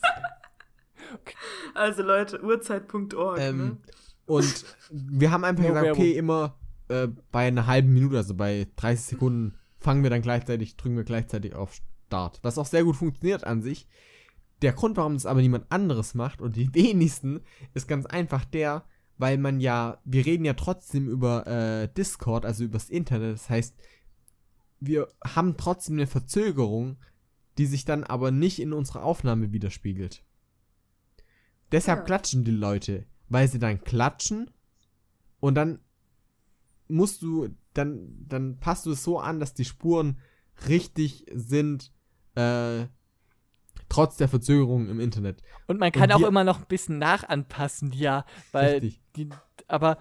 also 1.73 2.03
Leute, 2.03 2.43
Uhrzeit.org. 2.43 3.39
Ähm, 3.39 3.57
ne? 3.57 3.77
und 4.25 4.65
wir 4.91 5.31
haben 5.31 5.43
einfach 5.43 5.63
No 5.63 5.69
gesagt, 5.69 5.85
Werbung. 5.85 6.01
okay, 6.01 6.11
immer 6.17 6.57
äh, 6.87 7.07
bei 7.31 7.47
einer 7.47 7.67
halben 7.67 7.93
Minute, 7.93 8.17
also 8.17 8.35
bei 8.35 8.67
30 8.75 9.05
Sekunden, 9.05 9.55
fangen 9.77 10.03
wir 10.03 10.09
dann 10.09 10.21
gleichzeitig, 10.21 10.77
drücken 10.77 10.97
wir 10.97 11.03
gleichzeitig 11.03 11.55
auf 11.55 11.73
Start. 12.07 12.39
Was 12.43 12.57
auch 12.57 12.65
sehr 12.65 12.83
gut 12.83 12.97
funktioniert 12.97 13.45
an 13.45 13.61
sich. 13.61 13.87
Der 14.61 14.73
Grund, 14.73 14.97
warum 14.97 15.13
das 15.15 15.25
aber 15.25 15.41
niemand 15.41 15.71
anderes 15.71 16.13
macht 16.13 16.41
und 16.41 16.55
die 16.55 16.73
wenigsten, 16.73 17.41
ist 17.73 17.87
ganz 17.87 18.05
einfach 18.05 18.45
der, 18.45 18.83
weil 19.17 19.37
man 19.37 19.59
ja, 19.59 19.99
wir 20.03 20.25
reden 20.25 20.45
ja 20.45 20.53
trotzdem 20.53 21.07
über 21.07 21.47
äh, 21.47 21.87
Discord, 21.93 22.45
also 22.45 22.63
übers 22.63 22.89
Internet. 22.89 23.35
Das 23.35 23.49
heißt, 23.49 23.75
wir 24.79 25.07
haben 25.23 25.57
trotzdem 25.57 25.95
eine 25.95 26.07
Verzögerung, 26.07 26.97
die 27.57 27.65
sich 27.65 27.85
dann 27.85 28.03
aber 28.03 28.31
nicht 28.31 28.59
in 28.59 28.73
unserer 28.73 29.03
Aufnahme 29.03 29.51
widerspiegelt. 29.51 30.23
Deshalb 31.71 31.99
Ja. 31.99 32.05
klatschen 32.05 32.43
die 32.43 32.51
Leute, 32.51 33.05
weil 33.29 33.47
sie 33.47 33.59
dann 33.59 33.81
klatschen 33.83 34.51
und 35.39 35.55
dann 35.55 35.79
musst 36.87 37.21
du, 37.21 37.49
dann, 37.73 38.25
dann 38.27 38.59
passt 38.59 38.85
du 38.85 38.91
es 38.91 39.03
so 39.03 39.19
an, 39.19 39.39
dass 39.39 39.53
die 39.53 39.65
Spuren 39.65 40.19
richtig 40.67 41.25
sind, 41.33 41.91
äh, 42.35 42.85
trotz 43.87 44.17
der 44.17 44.27
Verzögerung 44.27 44.89
im 44.89 44.99
Internet. 44.99 45.41
Und 45.67 45.79
man 45.79 45.91
kann 45.91 46.11
Und 46.11 46.23
auch 46.23 46.27
immer 46.27 46.43
noch 46.43 46.59
ein 46.59 46.67
bisschen 46.67 46.97
nachanpassen, 46.97 47.93
ja, 47.93 48.25
weil 48.51 48.73
Richtig. 48.73 49.01
die, 49.15 49.29
aber 49.67 49.97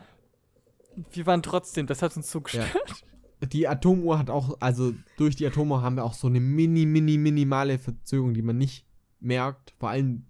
wir 1.12 1.26
waren 1.26 1.42
trotzdem, 1.42 1.86
das 1.86 2.02
hat 2.02 2.16
uns 2.16 2.30
so 2.30 2.38
Ja. 2.38 2.44
gestört. 2.44 3.04
Die 3.52 3.66
Atomuhr 3.68 4.18
hat 4.18 4.28
auch, 4.28 4.58
also 4.60 4.92
durch 5.16 5.34
die 5.36 5.46
Atomuhr 5.46 5.80
haben 5.80 5.96
wir 5.96 6.04
auch 6.04 6.12
so 6.12 6.26
eine 6.26 6.40
mini, 6.40 6.84
mini, 6.84 7.16
minimale 7.16 7.78
Verzögerung, 7.78 8.34
die 8.34 8.42
man 8.42 8.58
nicht 8.58 8.84
merkt. 9.18 9.74
Vor 9.78 9.88
allem, 9.88 10.26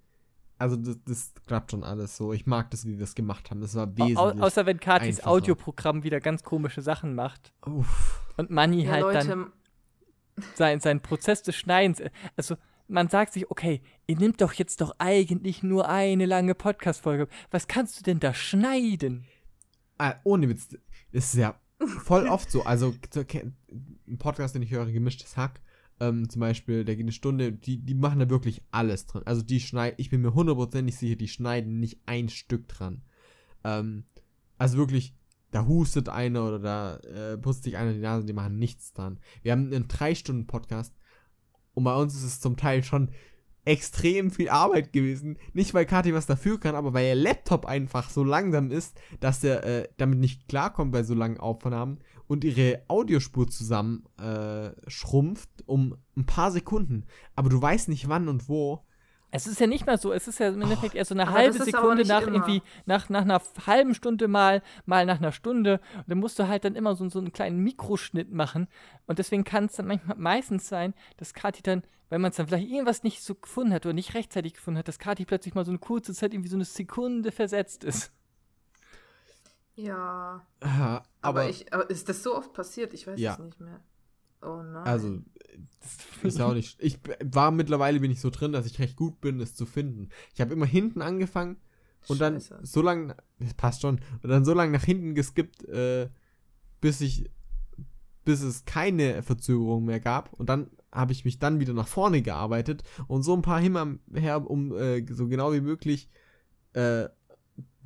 also 0.61 0.77
das, 0.77 0.99
das 1.07 1.32
klappt 1.47 1.70
schon 1.70 1.82
alles 1.82 2.16
so. 2.16 2.32
Ich 2.32 2.47
mag 2.47 2.70
das, 2.70 2.85
wie 2.85 2.93
wir 2.93 2.99
das 2.99 3.15
gemacht 3.15 3.51
haben. 3.51 3.61
Das 3.61 3.74
war 3.74 3.87
Au, 3.87 3.97
wesentlich. 3.97 4.43
außer 4.43 4.66
wenn 4.66 4.78
Katis 4.78 5.19
einfacher. 5.19 5.31
Audioprogramm 5.31 6.03
wieder 6.03 6.20
ganz 6.20 6.43
komische 6.43 6.82
Sachen 6.82 7.15
macht 7.15 7.55
Uff. 7.65 8.23
und 8.37 8.51
Manni 8.51 8.85
Ja, 8.85 8.93
halt 8.93 9.03
Leute, 9.03 9.27
dann 9.27 9.53
sein, 10.55 10.81
sein 10.81 11.01
Prozess 11.01 11.43
des 11.43 11.57
Schneidens, 11.57 12.01
äh, 12.01 12.11
also 12.37 12.57
man 12.89 13.09
sagt 13.09 13.32
sich, 13.32 13.51
okay, 13.51 13.82
ihr 14.07 14.16
nehmt 14.16 14.41
doch 14.41 14.53
jetzt 14.53 14.81
doch 14.81 14.95
eigentlich 14.99 15.62
nur 15.62 15.89
eine 15.89 16.27
lange 16.27 16.55
Podcast-Folge. 16.55 17.28
Was 17.51 17.69
kannst 17.69 17.99
du 17.99 18.03
denn 18.03 18.20
da 18.20 18.35
schneiden? 18.35 19.27
Ah, 19.97 20.16
ohne 20.24 20.49
Witz, 20.49 20.69
das 21.12 21.24
ist 21.27 21.35
ja 21.35 21.55
voll 22.05 22.27
oft 22.27 22.51
so. 22.51 22.65
Also, 22.65 22.95
ein 23.15 24.19
Podcast, 24.19 24.55
den 24.55 24.62
ich 24.62 24.73
höre, 24.73 24.87
gemischtes 24.87 25.37
Hack, 25.37 25.61
ähm, 26.01 26.28
zum 26.28 26.40
Beispiel, 26.40 26.85
der 26.85 26.97
geht 26.97 27.05
eine 27.05 27.12
Stunde, 27.12 27.52
die, 27.52 27.78
die 27.78 27.94
machen 27.94 28.18
da 28.18 28.28
wirklich 28.28 28.62
alles 28.70 29.06
dran. 29.06 29.22
Also, 29.27 29.43
die 29.43 29.60
schneiden, 29.60 29.94
ich 29.98 30.10
bin 30.10 30.22
mir 30.22 30.35
hundertprozentig 30.35 30.97
sicher, 30.97 31.16
die 31.16 31.28
schneiden 31.28 31.78
nicht 31.78 32.01
ein 32.06 32.28
Stück 32.28 32.68
dran. 32.68 33.02
Ähm, 33.64 34.05
also 34.59 34.77
wirklich, 34.77 35.14
da 35.51 35.66
hustet 35.66 36.09
einer 36.09 36.47
oder 36.47 36.59
da 36.59 36.97
äh, 36.98 37.39
putzt 37.39 37.64
sich 37.64 37.77
einer 37.77 37.93
die 37.93 38.01
Nase, 38.01 38.27
die 38.27 38.32
machen 38.32 38.59
nichts 38.59 38.93
dran. 38.93 39.18
Wir 39.43 39.52
haben 39.52 39.72
einen 39.72 39.89
drei 39.89 40.14
Stunden 40.14 40.47
Podcast 40.47 40.94
und 41.74 41.85
bei 41.85 41.94
uns 41.97 42.14
ist 42.14 42.24
es 42.24 42.40
zum 42.40 42.56
Teil 42.56 42.85
schon 42.85 43.10
extrem 43.65 44.31
viel 44.31 44.49
Arbeit 44.49 44.93
gewesen. 44.93 45.37
Nicht, 45.53 45.74
weil 45.74 45.87
Kathi 45.87 46.15
was 46.15 46.27
dafür 46.27 46.59
kann, 46.59 46.74
aber 46.74 46.95
weil 46.95 47.07
ihr 47.07 47.15
Laptop 47.15 47.66
einfach 47.66 48.11
so 48.11 48.24
langsam 48.24 48.70
ist, 48.70 48.99
dass 49.20 49.45
er 49.45 49.65
äh, 49.65 49.89
damit 49.97 50.19
nicht 50.19 50.49
klarkommt 50.49 50.93
bei 50.93 51.03
so 51.03 51.15
langen 51.15 51.39
Aufnahmen 51.39 51.99
und 52.27 52.45
ihre 52.45 52.82
Audiospur 52.89 53.49
zusammen 53.49 54.05
äh, 54.19 54.70
schrumpft 54.89 55.51
um 55.66 55.97
ein 56.16 56.27
paar 56.27 56.53
Sekunden. 56.53 57.05
Aber 57.35 57.49
du 57.49 57.61
weißt 57.61 57.89
nicht 57.89 58.09
wann 58.09 58.28
und 58.28 58.49
wo. 58.49 58.85
Es 59.32 59.47
ist 59.47 59.61
ja 59.61 59.66
nicht 59.69 59.86
mal 59.86 59.97
so, 59.98 60.12
es 60.12 60.27
ist 60.27 60.40
ja 60.40 60.48
im 60.48 60.61
Endeffekt 60.62 60.94
erst 60.94 61.11
so 61.11 61.15
eine 61.15 61.31
halbe 61.31 61.62
Sekunde 61.62 62.05
nach 62.05 62.23
immer. 62.23 62.32
irgendwie, 62.32 62.62
nach, 62.86 63.09
nach 63.09 63.23
einer 63.23 63.40
halben 63.66 63.94
Stunde 63.94 64.27
mal, 64.27 64.61
mal 64.86 65.07
nach 65.07 65.19
einer 65.19 65.31
Stunde. 65.32 65.81
Und 65.97 66.09
dann 66.09 66.19
musst 66.19 66.39
du 66.39 66.48
halt 66.48 66.65
dann 66.65 66.74
immer 66.74 66.97
so, 66.97 67.09
so 67.09 67.20
einen 67.20 67.32
kleinen 67.32 67.59
Mikroschnitt 67.62 68.32
machen. 68.32 68.66
Und 69.07 69.19
deswegen 69.20 69.44
kann 69.44 69.66
es 69.66 69.74
dann 69.74 69.86
manchmal 69.86 70.16
meistens 70.16 70.69
sein, 70.69 70.94
dass 71.16 71.32
Kati 71.32 71.62
dann, 71.62 71.85
weil 72.09 72.19
man 72.19 72.31
es 72.31 72.36
dann 72.39 72.48
vielleicht 72.48 72.69
irgendwas 72.69 73.05
nicht 73.05 73.23
so 73.23 73.36
gefunden 73.36 73.73
hat 73.73 73.86
oder 73.86 73.93
nicht 73.93 74.15
rechtzeitig 74.15 74.55
gefunden 74.55 74.78
hat, 74.78 74.89
dass 74.89 74.98
Kati 74.98 75.24
plötzlich 75.24 75.55
mal 75.55 75.65
so 75.65 75.70
eine 75.70 75.78
kurze 75.78 76.12
Zeit 76.12 76.35
irgendwie 76.35 76.51
so 76.51 76.57
eine 76.57 76.65
Sekunde 76.65 77.31
versetzt 77.31 77.85
ist. 77.85 78.11
Ja. 79.77 80.44
Ah, 80.61 80.66
Aber, 80.66 81.05
aber, 81.23 81.48
ich, 81.48 81.73
aber 81.73 81.89
ist 81.89 82.09
das 82.09 82.23
so 82.23 82.36
oft 82.36 82.52
passiert? 82.52 82.93
Ich 82.94 83.07
weiß 83.07 83.19
Ja. 83.19 83.35
es 83.35 83.39
nicht 83.39 83.61
mehr. 83.61 83.81
Oh 84.43 84.62
nein. 84.62 84.86
also, 84.86 85.19
ist 86.22 86.40
auch 86.40 86.55
nicht. 86.55 86.77
Ich 86.81 86.98
war 87.24 87.51
mittlerweile 87.51 88.01
bin 88.01 88.10
ich 88.10 88.20
so 88.20 88.31
drin, 88.31 88.52
dass 88.52 88.66
ich 88.66 88.78
recht 88.78 88.97
gut 88.97 89.20
bin, 89.20 89.40
es 89.40 89.55
zu 89.55 89.66
finden. 89.66 90.09
Ich 90.35 90.40
habe 90.40 90.52
immer 90.52 90.66
hinten 90.66 91.02
angefangen 91.02 91.56
und 92.09 92.18
Scheiße. 92.18 92.55
dann 92.55 92.64
so 92.64 92.82
lang, 92.82 93.14
das 93.39 93.55
passt 93.55 93.82
schon, 93.82 94.01
und 94.22 94.28
dann 94.28 94.44
so 94.44 94.55
lange 94.55 94.72
nach 94.72 94.85
hinten 94.85 95.14
geskippt, 95.14 95.64
äh, 95.64 96.09
bis 96.81 97.01
ich, 97.01 97.31
bis 98.24 98.43
es 98.43 98.64
keine 98.64 99.22
Verzögerung 99.22 99.85
mehr 99.85 100.01
gab. 100.01 100.32
Und 100.35 100.48
dann 100.48 100.70
habe 100.93 101.12
ich 101.12 101.24
mich 101.24 101.39
dann 101.39 101.60
wieder 101.60 101.72
nach 101.72 101.89
vorne 101.89 102.22
gearbeitet 102.22 102.82
und 103.06 103.22
so 103.22 103.35
ein 103.35 103.43
paar 103.43 103.60
hin 103.60 103.77
am 103.77 104.01
her, 104.12 104.51
um 104.51 104.77
äh, 104.77 105.05
so 105.12 105.28
genau 105.28 105.52
wie 105.52 105.60
möglich 105.60 106.09
äh, 106.72 107.09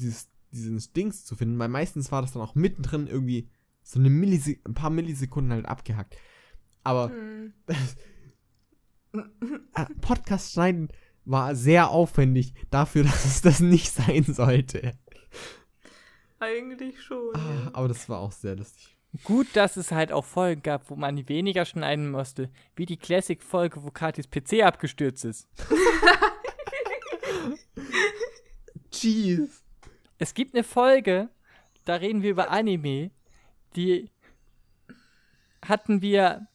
dieses, 0.01 0.28
diesen 0.51 0.82
Dings 0.95 1.24
zu 1.24 1.35
finden. 1.36 1.59
Weil 1.59 1.69
meistens 1.69 2.11
war 2.12 2.23
das 2.23 2.32
dann 2.32 2.43
auch 2.43 2.55
mittendrin 2.55 3.07
irgendwie 3.07 3.49
so 3.82 3.99
eine 3.99 4.11
Millise 4.11 4.57
ein 4.65 4.74
paar 4.74 4.91
Millisekunden 4.91 5.53
halt 5.53 5.66
abgehackt. 5.66 6.16
Aber 6.85 7.09
Hm. 7.09 7.52
äh, 7.66 7.74
Podcast 10.01 10.52
schneiden 10.52 10.89
war 11.24 11.55
sehr 11.55 11.90
aufwendig 11.90 12.55
dafür, 12.70 13.02
dass 13.05 13.24
es 13.24 13.40
das 13.43 13.61
nicht 13.61 13.90
sein 13.90 14.24
sollte. 14.24 14.93
Eigentlich 16.39 17.01
schon. 17.02 17.35
Ah, 17.35 17.70
aber 17.73 17.89
das 17.89 18.09
war 18.09 18.20
auch 18.20 18.32
sehr 18.32 18.56
lustig. 18.56 18.97
Gut, 19.23 19.47
dass 19.55 19.77
es 19.77 19.93
halt 19.93 20.11
auch 20.12 20.24
Folgen 20.24 20.62
gab, 20.62 20.90
wo 20.90 20.97
man 20.97 21.28
weniger 21.28 21.65
schneiden 21.65 22.11
musste, 22.11 22.51
wie 22.74 22.85
die 22.85 22.97
Classic-Folge, 22.97 23.85
wo 23.85 23.90
Katis 23.90 24.28
PC 24.28 24.65
abgestürzt 24.65 25.24
ist. 25.24 25.48
Jeez. 28.93 29.62
Es 30.19 30.35
gibt 30.35 30.55
eine 30.55 30.65
Folge, 30.65 31.28
da 31.85 31.94
reden 31.94 32.23
wir 32.23 32.31
über 32.31 32.51
Anime, 32.51 33.11
die 33.77 34.11
hatten 35.65 36.02
wir. 36.02 36.47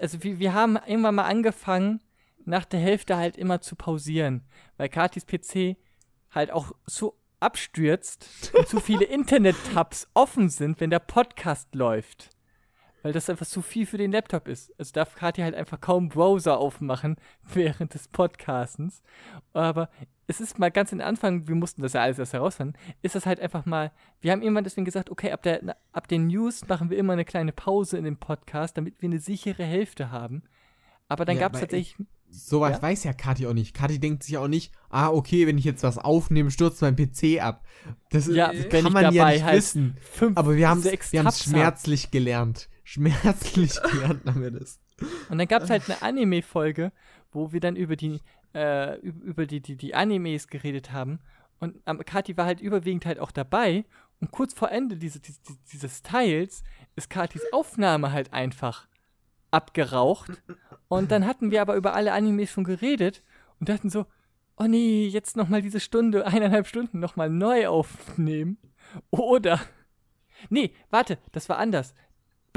Also 0.00 0.22
wir, 0.22 0.38
wir 0.38 0.54
haben 0.54 0.76
irgendwann 0.86 1.16
mal 1.16 1.24
angefangen, 1.24 2.00
nach 2.44 2.64
der 2.64 2.80
Hälfte 2.80 3.16
halt 3.16 3.36
immer 3.36 3.60
zu 3.60 3.76
pausieren, 3.76 4.42
weil 4.76 4.88
Katis 4.88 5.26
PC 5.26 5.76
halt 6.30 6.50
auch 6.50 6.72
so 6.86 7.18
abstürzt 7.40 8.52
und 8.54 8.68
zu 8.68 8.80
viele 8.80 9.04
Internet-Tabs 9.04 10.08
offen 10.14 10.48
sind, 10.48 10.80
wenn 10.80 10.90
der 10.90 10.98
Podcast 10.98 11.74
läuft. 11.74 12.30
Weil 13.02 13.12
das 13.12 13.30
einfach 13.30 13.46
zu 13.46 13.62
viel 13.62 13.86
für 13.86 13.98
den 13.98 14.10
Laptop 14.12 14.48
ist. 14.48 14.72
Also 14.78 14.92
darf 14.92 15.14
Kathi 15.14 15.42
halt 15.42 15.54
einfach 15.54 15.80
kaum 15.80 16.08
Browser 16.08 16.58
aufmachen 16.58 17.16
während 17.54 17.94
des 17.94 18.08
Podcastens. 18.08 19.02
Aber 19.52 19.88
es 20.26 20.40
ist 20.40 20.58
mal 20.58 20.70
ganz 20.70 20.92
am 20.92 21.00
Anfang, 21.00 21.48
wir 21.48 21.54
mussten 21.54 21.80
das 21.82 21.92
ja 21.94 22.02
alles 22.02 22.18
erst 22.18 22.32
herausfinden, 22.34 22.74
ist 23.02 23.14
das 23.14 23.24
halt 23.24 23.40
einfach 23.40 23.64
mal, 23.64 23.92
wir 24.20 24.32
haben 24.32 24.42
irgendwann 24.42 24.64
deswegen 24.64 24.84
gesagt, 24.84 25.10
okay, 25.10 25.32
ab, 25.32 25.42
der, 25.42 25.76
ab 25.92 26.08
den 26.08 26.26
News 26.26 26.66
machen 26.68 26.90
wir 26.90 26.98
immer 26.98 27.14
eine 27.14 27.24
kleine 27.24 27.52
Pause 27.52 27.96
in 27.96 28.04
dem 28.04 28.18
Podcast, 28.18 28.76
damit 28.76 29.00
wir 29.00 29.08
eine 29.08 29.20
sichere 29.20 29.64
Hälfte 29.64 30.10
haben. 30.10 30.42
Aber 31.08 31.24
dann 31.24 31.36
Ja, 31.36 31.42
gab 31.42 31.54
es 31.54 31.60
tatsächlich, 31.60 31.96
Sowas 32.30 32.76
Ja? 32.76 32.82
weiß 32.82 33.04
ja 33.04 33.14
Kathi 33.14 33.46
auch 33.46 33.54
nicht. 33.54 33.74
Kathi 33.74 33.98
denkt 33.98 34.22
sich 34.22 34.36
auch 34.36 34.48
nicht, 34.48 34.70
ah, 34.90 35.08
okay, 35.08 35.46
wenn 35.46 35.56
ich 35.56 35.64
jetzt 35.64 35.82
was 35.82 35.96
aufnehme, 35.96 36.50
stürzt 36.50 36.82
mein 36.82 36.94
PC 36.94 37.40
ab. 37.40 37.64
Das 38.10 38.26
Ja, 38.26 38.52
äh, 38.52 38.70
wenn 38.70 38.84
kann 38.84 38.92
man 38.92 39.14
ja 39.14 39.24
nicht 39.30 39.44
halt 39.44 39.56
wissen. 39.56 39.96
fünf, 40.00 40.36
Aber 40.36 40.54
wir 40.56 40.68
haben 40.68 40.82
hab. 40.84 41.34
schmerzlich 41.34 42.10
gelernt. 42.10 42.68
Schmerzlich 42.88 43.74
gelernt 43.90 44.24
haben 44.24 44.40
wir 44.40 44.50
das. 44.50 44.80
Und 45.28 45.36
dann 45.36 45.46
gab 45.46 45.62
es 45.62 45.68
halt 45.68 45.82
eine 45.90 46.00
Anime-Folge, 46.00 46.90
wo 47.32 47.52
wir 47.52 47.60
dann 47.60 47.76
über 47.76 47.96
die, 47.96 48.22
äh, 48.54 48.94
üb- 49.00 49.20
über 49.20 49.44
die, 49.44 49.60
die, 49.60 49.76
die 49.76 49.94
Animes 49.94 50.48
geredet 50.48 50.90
haben. 50.90 51.20
Und 51.60 51.76
ähm, 51.84 52.02
Kati 52.06 52.38
war 52.38 52.46
halt 52.46 52.62
überwiegend 52.62 53.04
halt 53.04 53.18
auch 53.18 53.30
dabei. 53.30 53.84
Und 54.20 54.30
kurz 54.30 54.54
vor 54.54 54.70
Ende 54.72 54.96
diese, 54.96 55.20
diese, 55.20 55.38
dieses 55.70 56.02
Teils 56.02 56.62
ist 56.96 57.10
Katis 57.10 57.42
Aufnahme 57.52 58.10
halt 58.10 58.32
einfach 58.32 58.88
abgeraucht. 59.50 60.42
Und 60.88 61.10
dann 61.10 61.26
hatten 61.26 61.50
wir 61.50 61.60
aber 61.60 61.76
über 61.76 61.92
alle 61.94 62.14
Animes 62.14 62.50
schon 62.50 62.64
geredet 62.64 63.22
und 63.60 63.68
dachten 63.68 63.90
so, 63.90 64.06
oh 64.56 64.64
nee, 64.64 65.06
jetzt 65.08 65.36
nochmal 65.36 65.60
diese 65.60 65.80
Stunde, 65.80 66.26
eineinhalb 66.26 66.66
Stunden 66.66 67.00
nochmal 67.00 67.28
neu 67.28 67.68
aufnehmen. 67.68 68.56
Oder, 69.10 69.60
nee, 70.48 70.72
warte, 70.88 71.18
das 71.32 71.50
war 71.50 71.58
anders. 71.58 71.94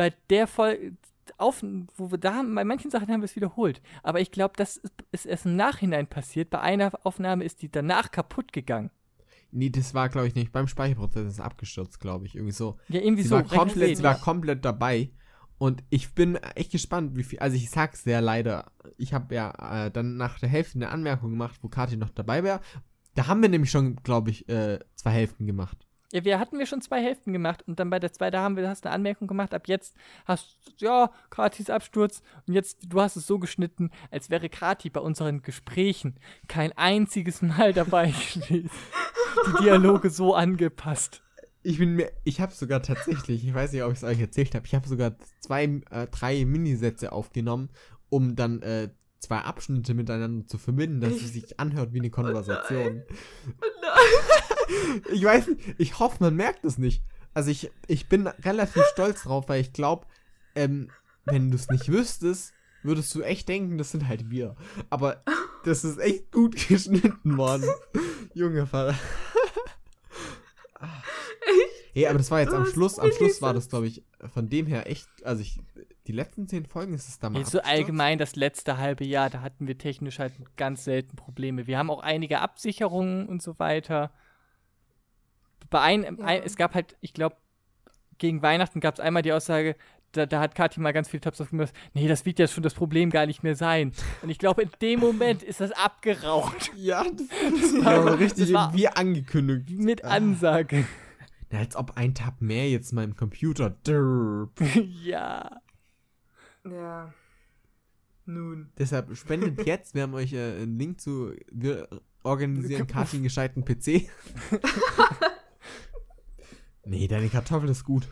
Bei 0.01 0.11
der 0.31 0.47
Folge, 0.47 0.97
auf, 1.37 1.63
wo 1.95 2.09
wir 2.09 2.17
da 2.17 2.33
haben, 2.33 2.55
bei 2.55 2.63
manchen 2.63 2.89
Sachen 2.89 3.07
haben 3.09 3.21
wir 3.21 3.25
es 3.25 3.35
wiederholt. 3.35 3.83
Aber 4.01 4.19
ich 4.19 4.31
glaube, 4.31 4.55
das 4.57 4.77
ist, 4.77 4.93
ist 5.11 5.25
erst 5.27 5.45
im 5.45 5.55
Nachhinein 5.55 6.07
passiert. 6.07 6.49
Bei 6.49 6.59
einer 6.59 6.91
Aufnahme 7.05 7.43
ist 7.43 7.61
die 7.61 7.69
danach 7.69 8.09
kaputt 8.09 8.51
gegangen. 8.51 8.89
Nee, 9.51 9.69
das 9.69 9.93
war, 9.93 10.09
glaube 10.09 10.25
ich, 10.25 10.33
nicht. 10.33 10.51
Beim 10.51 10.67
Speicherprozess 10.67 11.27
ist 11.27 11.33
es 11.33 11.39
abgestürzt, 11.39 11.99
glaube 11.99 12.25
ich. 12.25 12.33
Irgendwie 12.33 12.51
so. 12.51 12.79
Ja, 12.87 12.99
irgendwie 12.99 13.21
Sie 13.21 13.29
so. 13.29 13.35
war, 13.35 13.43
komplett, 13.43 13.97
sie 13.97 14.01
war 14.01 14.19
komplett 14.19 14.65
dabei. 14.65 15.11
Und 15.59 15.83
ich 15.91 16.15
bin 16.15 16.37
echt 16.55 16.71
gespannt, 16.71 17.15
wie 17.15 17.21
viel. 17.21 17.37
Also, 17.37 17.55
ich 17.55 17.69
sag's 17.69 18.03
sehr 18.03 18.21
leider. 18.21 18.71
Ich 18.97 19.13
habe 19.13 19.35
ja 19.35 19.85
äh, 19.85 19.91
dann 19.91 20.17
nach 20.17 20.39
der 20.39 20.49
Hälfte 20.49 20.79
eine 20.79 20.89
Anmerkung 20.89 21.29
gemacht, 21.29 21.59
wo 21.61 21.67
Kathi 21.67 21.95
noch 21.95 22.09
dabei 22.09 22.43
wäre. 22.43 22.59
Da 23.13 23.27
haben 23.27 23.43
wir 23.43 23.49
nämlich 23.49 23.69
schon, 23.69 23.97
glaube 23.97 24.31
ich, 24.31 24.49
äh, 24.49 24.79
zwei 24.95 25.11
Hälften 25.11 25.45
gemacht. 25.45 25.87
Ja, 26.11 26.25
wir 26.25 26.39
hatten 26.39 26.59
wir 26.59 26.65
schon 26.65 26.81
zwei 26.81 27.01
Hälften 27.01 27.31
gemacht 27.31 27.63
und 27.67 27.79
dann 27.79 27.89
bei 27.89 27.99
der 27.99 28.11
zweiten 28.11 28.37
haben 28.37 28.57
wir 28.57 28.67
hast 28.67 28.85
eine 28.85 28.93
Anmerkung 28.93 29.27
gemacht. 29.27 29.53
Ab 29.53 29.67
jetzt 29.67 29.95
hast 30.25 30.57
ja 30.77 31.11
Katis 31.29 31.69
Absturz 31.69 32.21
und 32.47 32.53
jetzt 32.53 32.79
du 32.85 32.99
hast 32.99 33.15
es 33.15 33.25
so 33.25 33.39
geschnitten, 33.39 33.91
als 34.09 34.29
wäre 34.29 34.49
Kati 34.49 34.89
bei 34.89 34.99
unseren 34.99 35.41
Gesprächen 35.41 36.19
kein 36.47 36.73
einziges 36.73 37.41
Mal 37.41 37.73
dabei 37.73 38.13
gewesen. 38.33 38.69
Die 39.47 39.63
Dialoge 39.63 40.09
so 40.09 40.35
angepasst. 40.35 41.23
Ich 41.63 41.77
bin 41.77 41.95
mir, 41.95 42.11
ich 42.23 42.41
habe 42.41 42.51
sogar 42.53 42.81
tatsächlich, 42.81 43.45
ich 43.45 43.53
weiß 43.53 43.71
nicht, 43.71 43.83
ob 43.83 43.91
ich 43.91 43.99
es 43.99 44.03
euch 44.03 44.19
erzählt 44.19 44.55
habe, 44.55 44.65
ich 44.65 44.75
habe 44.75 44.87
sogar 44.87 45.15
zwei, 45.39 45.63
äh, 45.91 46.07
drei 46.07 46.43
Minisätze 46.43 47.11
aufgenommen, 47.11 47.69
um 48.09 48.35
dann 48.35 48.61
äh, 48.63 48.89
zwei 49.19 49.37
Abschnitte 49.37 49.93
miteinander 49.93 50.47
zu 50.47 50.57
verbinden, 50.57 50.99
dass 50.99 51.13
es 51.13 51.33
sich 51.33 51.59
anhört 51.59 51.93
wie 51.93 51.99
eine 51.99 52.09
Konversation. 52.09 53.03
Oh 53.61 53.65
nein. 53.81 54.40
Ich 55.11 55.23
weiß 55.23 55.47
nicht, 55.47 55.75
ich 55.77 55.99
hoffe, 55.99 56.17
man 56.19 56.35
merkt 56.35 56.63
es 56.65 56.77
nicht. 56.77 57.03
Also 57.33 57.49
ich, 57.51 57.71
ich 57.87 58.09
bin 58.09 58.27
relativ 58.27 58.83
stolz 58.91 59.23
drauf, 59.23 59.47
weil 59.47 59.61
ich 59.61 59.73
glaube, 59.73 60.05
ähm, 60.55 60.89
wenn 61.25 61.49
du 61.51 61.55
es 61.55 61.69
nicht 61.69 61.87
wüsstest, 61.89 62.53
würdest 62.83 63.13
du 63.15 63.21
echt 63.21 63.47
denken, 63.47 63.77
das 63.77 63.91
sind 63.91 64.07
halt 64.07 64.29
wir. 64.29 64.55
Aber 64.89 65.23
das 65.63 65.83
ist 65.83 65.99
echt 65.99 66.31
gut 66.31 66.55
geschnitten 66.67 67.37
worden. 67.37 67.65
Junge 68.33 68.65
Vater. 68.67 68.95
Hey, 71.93 72.07
aber 72.07 72.17
das 72.19 72.31
war 72.31 72.39
jetzt 72.39 72.53
am 72.53 72.63
Das 72.63 72.71
Schluss, 72.71 72.99
am 72.99 73.11
Schluss 73.11 73.41
war 73.41 73.53
das, 73.53 73.67
glaube 73.67 73.87
ich, 73.87 74.03
von 74.33 74.47
dem 74.49 74.65
her 74.65 74.89
echt, 74.89 75.09
also 75.23 75.41
ich, 75.41 75.59
die 76.07 76.13
letzten 76.13 76.47
zehn 76.47 76.65
Folgen 76.65 76.93
ist 76.93 77.09
es 77.09 77.19
da 77.19 77.29
mal 77.29 77.39
Jetzt 77.39 77.51
so 77.51 77.59
abgestürzt. 77.59 77.79
allgemein 77.79 78.17
das 78.17 78.35
letzte 78.37 78.77
halbe 78.77 79.03
Jahr, 79.03 79.29
da 79.29 79.41
hatten 79.41 79.67
wir 79.67 79.77
technisch 79.77 80.19
halt 80.19 80.33
ganz 80.55 80.85
selten 80.85 81.17
Probleme. 81.17 81.67
Wir 81.67 81.77
haben 81.77 81.89
auch 81.89 81.99
einige 82.01 82.39
Absicherungen 82.39 83.27
und 83.27 83.41
so 83.41 83.59
weiter. 83.59 84.11
Bei 85.71 85.81
ein, 85.81 86.03
Ja. 86.03 86.25
ein 86.25 86.43
es 86.43 86.55
gab 86.55 86.75
halt, 86.75 86.95
ich 87.01 87.13
glaube, 87.13 87.35
gegen 88.19 88.43
Weihnachten 88.43 88.79
gab 88.79 88.93
es 88.93 88.99
einmal 88.99 89.23
die 89.23 89.33
Aussage, 89.33 89.75
da, 90.11 90.25
da 90.25 90.41
hat 90.41 90.53
Kathi 90.53 90.79
mal 90.81 90.91
ganz 90.91 91.07
viele 91.09 91.21
Tabs 91.21 91.39
aufgemacht, 91.41 91.73
nee, 91.93 92.07
das 92.07 92.25
wird 92.25 92.37
ja 92.37 92.47
schon 92.47 92.61
das 92.63 92.73
Problem 92.73 93.09
gar 93.09 93.25
nicht 93.25 93.41
mehr 93.43 93.55
sein. 93.55 93.93
Und 94.21 94.29
ich 94.29 94.37
glaube, 94.37 94.61
in 94.63 94.69
dem 94.81 94.99
Moment 94.99 95.41
ist 95.41 95.59
das 95.61 95.71
abgeraucht. 95.71 96.69
Ja, 96.75 97.03
das, 97.03 97.27
das 97.73 97.85
war 97.85 97.93
aber 97.95 98.19
richtig 98.19 98.45
das 98.51 98.53
war- 98.53 98.73
wie 98.75 98.87
angekündigt. 98.89 99.69
Mit 99.71 100.03
Ah. 100.03 100.09
Ansage. 100.09 100.85
Na, 101.49 101.59
als 101.59 101.75
ob 101.75 101.95
ein 101.97 102.13
Tab 102.13 102.41
mehr 102.41 102.69
jetzt 102.69 102.91
meinem 102.93 103.15
Computer. 103.15 103.69
Derp. 103.69 104.51
ja. 105.03 105.49
Ja. 106.65 107.13
Nun. 108.25 108.71
Deshalb 108.77 109.15
spendet 109.17 109.65
jetzt, 109.65 109.95
wir 109.95 110.03
haben 110.03 110.13
euch 110.13 110.33
äh, 110.33 110.61
einen 110.61 110.77
Link 110.77 111.01
zu, 111.01 111.33
wir 111.51 111.87
organisieren 112.23 112.85
Kathi 112.87 113.15
einen 113.17 113.23
gescheiten 113.23 113.65
PC. 113.65 114.09
Nee, 116.85 117.07
deine 117.07 117.29
Kartoffel 117.29 117.69
ist 117.69 117.83
gut. 117.83 118.07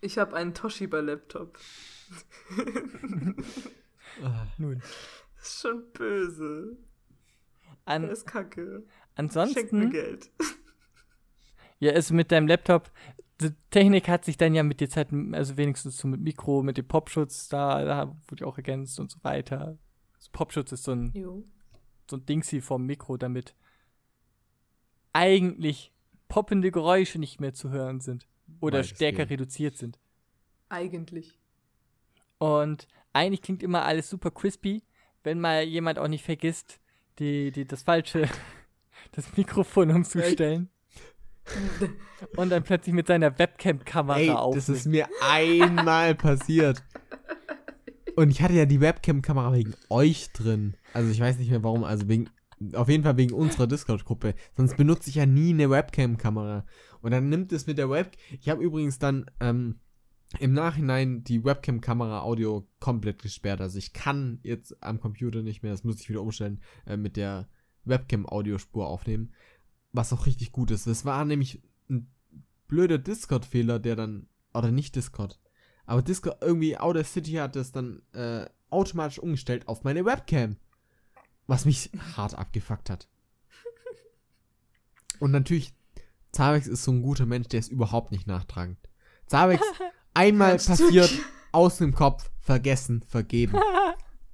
Ich 0.00 0.18
habe 0.18 0.34
einen 0.36 0.52
Toshiba-Laptop. 0.54 1.58
Ah, 4.22 4.46
Nun. 4.58 4.80
Das 5.36 5.48
ist 5.48 5.60
schon 5.62 5.84
böse. 5.92 6.76
An, 7.84 8.02
Das 8.02 8.18
ist 8.20 8.26
kacke. 8.26 8.64
Schenk 8.64 8.86
mir 8.86 8.88
ansonsten, 9.14 9.90
Geld. 9.90 10.30
ja, 11.80 11.92
ist 11.92 12.10
mit 12.12 12.30
deinem 12.30 12.46
Laptop, 12.46 12.90
die 13.40 13.50
Technik 13.70 14.08
hat 14.08 14.24
sich 14.24 14.36
dann 14.36 14.54
ja 14.54 14.62
mit 14.62 14.80
der 14.80 14.88
Zeit, 14.88 15.08
also 15.32 15.56
wenigstens 15.56 15.96
so 15.98 16.06
mit 16.06 16.20
Mikro, 16.20 16.62
mit 16.62 16.76
dem 16.78 16.86
Popschutz, 16.86 17.48
da, 17.48 17.84
da 17.84 18.16
wurde 18.28 18.42
ja 18.42 18.46
auch 18.46 18.56
ergänzt 18.56 19.00
und 19.00 19.10
so 19.10 19.18
weiter. 19.22 19.78
Popschutz 20.32 20.70
ist 20.72 20.84
so 20.84 20.92
ein, 20.92 21.12
Jo. 21.14 21.44
so 22.08 22.16
ein 22.16 22.24
Dingsy 22.24 22.60
vom 22.60 22.86
Mikro, 22.86 23.16
damit 23.16 23.56
eigentlich 25.12 25.92
poppende 26.32 26.70
Geräusche 26.70 27.18
nicht 27.18 27.42
mehr 27.42 27.52
zu 27.52 27.68
hören 27.68 28.00
sind. 28.00 28.26
Oder 28.60 28.78
Weitestgehend. 28.78 29.16
stärker 29.16 29.30
reduziert 29.30 29.76
sind. 29.76 29.98
Eigentlich. 30.70 31.38
Und 32.38 32.88
eigentlich 33.12 33.42
klingt 33.42 33.62
immer 33.62 33.84
alles 33.84 34.08
super 34.08 34.30
crispy, 34.30 34.82
wenn 35.24 35.40
mal 35.40 35.62
jemand 35.62 35.98
auch 35.98 36.08
nicht 36.08 36.24
vergisst, 36.24 36.80
die, 37.18 37.52
die, 37.52 37.66
das 37.66 37.82
falsche, 37.82 38.30
das 39.12 39.36
Mikrofon 39.36 39.90
umzustellen. 39.90 40.70
Und 42.36 42.48
dann 42.48 42.62
plötzlich 42.62 42.94
mit 42.94 43.08
seiner 43.08 43.38
Webcam-Kamera 43.38 44.18
Ey, 44.18 44.30
aufnimmt. 44.30 44.56
das 44.56 44.68
ist 44.70 44.86
mir 44.86 45.08
einmal 45.20 46.14
passiert. 46.14 46.82
Und 48.16 48.30
ich 48.30 48.40
hatte 48.40 48.54
ja 48.54 48.64
die 48.64 48.80
Webcam-Kamera 48.80 49.52
wegen 49.52 49.74
euch 49.90 50.32
drin. 50.32 50.78
Also 50.94 51.10
ich 51.10 51.20
weiß 51.20 51.36
nicht 51.38 51.50
mehr 51.50 51.62
warum. 51.62 51.84
Also 51.84 52.08
wegen, 52.08 52.30
auf 52.74 52.88
jeden 52.88 53.04
Fall 53.04 53.16
wegen 53.16 53.34
unserer 53.34 53.66
Discord-Gruppe. 53.66 54.34
Sonst 54.56 54.76
benutze 54.76 55.10
ich 55.10 55.16
ja 55.16 55.26
nie 55.26 55.50
eine 55.50 55.70
Webcam-Kamera. 55.70 56.64
Und 57.00 57.10
dann 57.10 57.28
nimmt 57.28 57.52
es 57.52 57.66
mit 57.66 57.78
der 57.78 57.90
Web. 57.90 58.16
Ich 58.40 58.48
habe 58.48 58.62
übrigens 58.62 58.98
dann 58.98 59.26
ähm, 59.40 59.80
im 60.38 60.52
Nachhinein 60.52 61.24
die 61.24 61.44
Webcam-Kamera-Audio 61.44 62.66
komplett 62.80 63.22
gesperrt. 63.22 63.60
Also 63.60 63.78
ich 63.78 63.92
kann 63.92 64.40
jetzt 64.42 64.82
am 64.82 65.00
Computer 65.00 65.42
nicht 65.42 65.62
mehr, 65.62 65.72
das 65.72 65.84
muss 65.84 66.00
ich 66.00 66.08
wieder 66.08 66.22
umstellen, 66.22 66.60
äh, 66.86 66.96
mit 66.96 67.16
der 67.16 67.48
Webcam-Audiospur 67.84 68.86
aufnehmen. 68.86 69.32
Was 69.92 70.12
auch 70.12 70.26
richtig 70.26 70.52
gut 70.52 70.70
ist. 70.70 70.86
Das 70.86 71.04
war 71.04 71.24
nämlich 71.24 71.62
ein 71.90 72.10
blöder 72.68 72.98
Discord-Fehler, 72.98 73.78
der 73.78 73.96
dann, 73.96 74.26
oder 74.54 74.70
nicht 74.70 74.96
Discord, 74.96 75.38
aber 75.86 76.02
Discord, 76.02 76.38
irgendwie 76.40 76.78
Outer 76.78 77.04
City 77.04 77.32
hat 77.32 77.56
das 77.56 77.72
dann 77.72 78.02
äh, 78.12 78.46
automatisch 78.70 79.18
umgestellt 79.18 79.68
auf 79.68 79.84
meine 79.84 80.04
Webcam. 80.04 80.56
Was 81.52 81.66
mich 81.66 81.90
hart 82.16 82.34
abgefuckt 82.34 82.88
hat. 82.88 83.06
Und 85.18 85.32
natürlich, 85.32 85.74
Zavex 86.30 86.66
ist 86.66 86.82
so 86.82 86.92
ein 86.92 87.02
guter 87.02 87.26
Mensch, 87.26 87.48
der 87.48 87.60
ist 87.60 87.70
überhaupt 87.70 88.10
nicht 88.10 88.26
nachtragend. 88.26 88.78
Zavex, 89.26 89.62
einmal 90.14 90.56
passiert, 90.56 91.12
aus 91.52 91.76
dem 91.76 91.92
Kopf, 91.94 92.30
vergessen, 92.40 93.02
vergeben. 93.06 93.58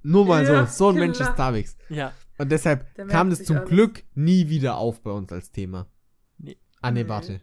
Nur 0.01 0.25
mal 0.27 0.45
Ja, 0.45 0.65
so, 0.65 0.77
so 0.77 0.89
ein 0.91 0.95
Mensch 0.95 1.19
ist 1.19 1.35
Zavex. 1.35 1.75
ja, 1.89 2.13
Und 2.37 2.53
deshalb 2.53 2.95
Der 2.95 3.07
kam 3.07 3.29
das 3.29 3.43
zum 3.43 3.57
alles. 3.57 3.69
Glück 3.69 4.05
nie 4.15 4.47
wieder 4.47 4.77
auf 4.77 5.01
bei 5.01 5.11
uns 5.11 5.29
als 5.33 5.51
Thema. 5.51 5.87
Nee. 6.37 6.57
Ah, 6.81 6.91
nee, 6.91 7.05
warte. 7.05 7.41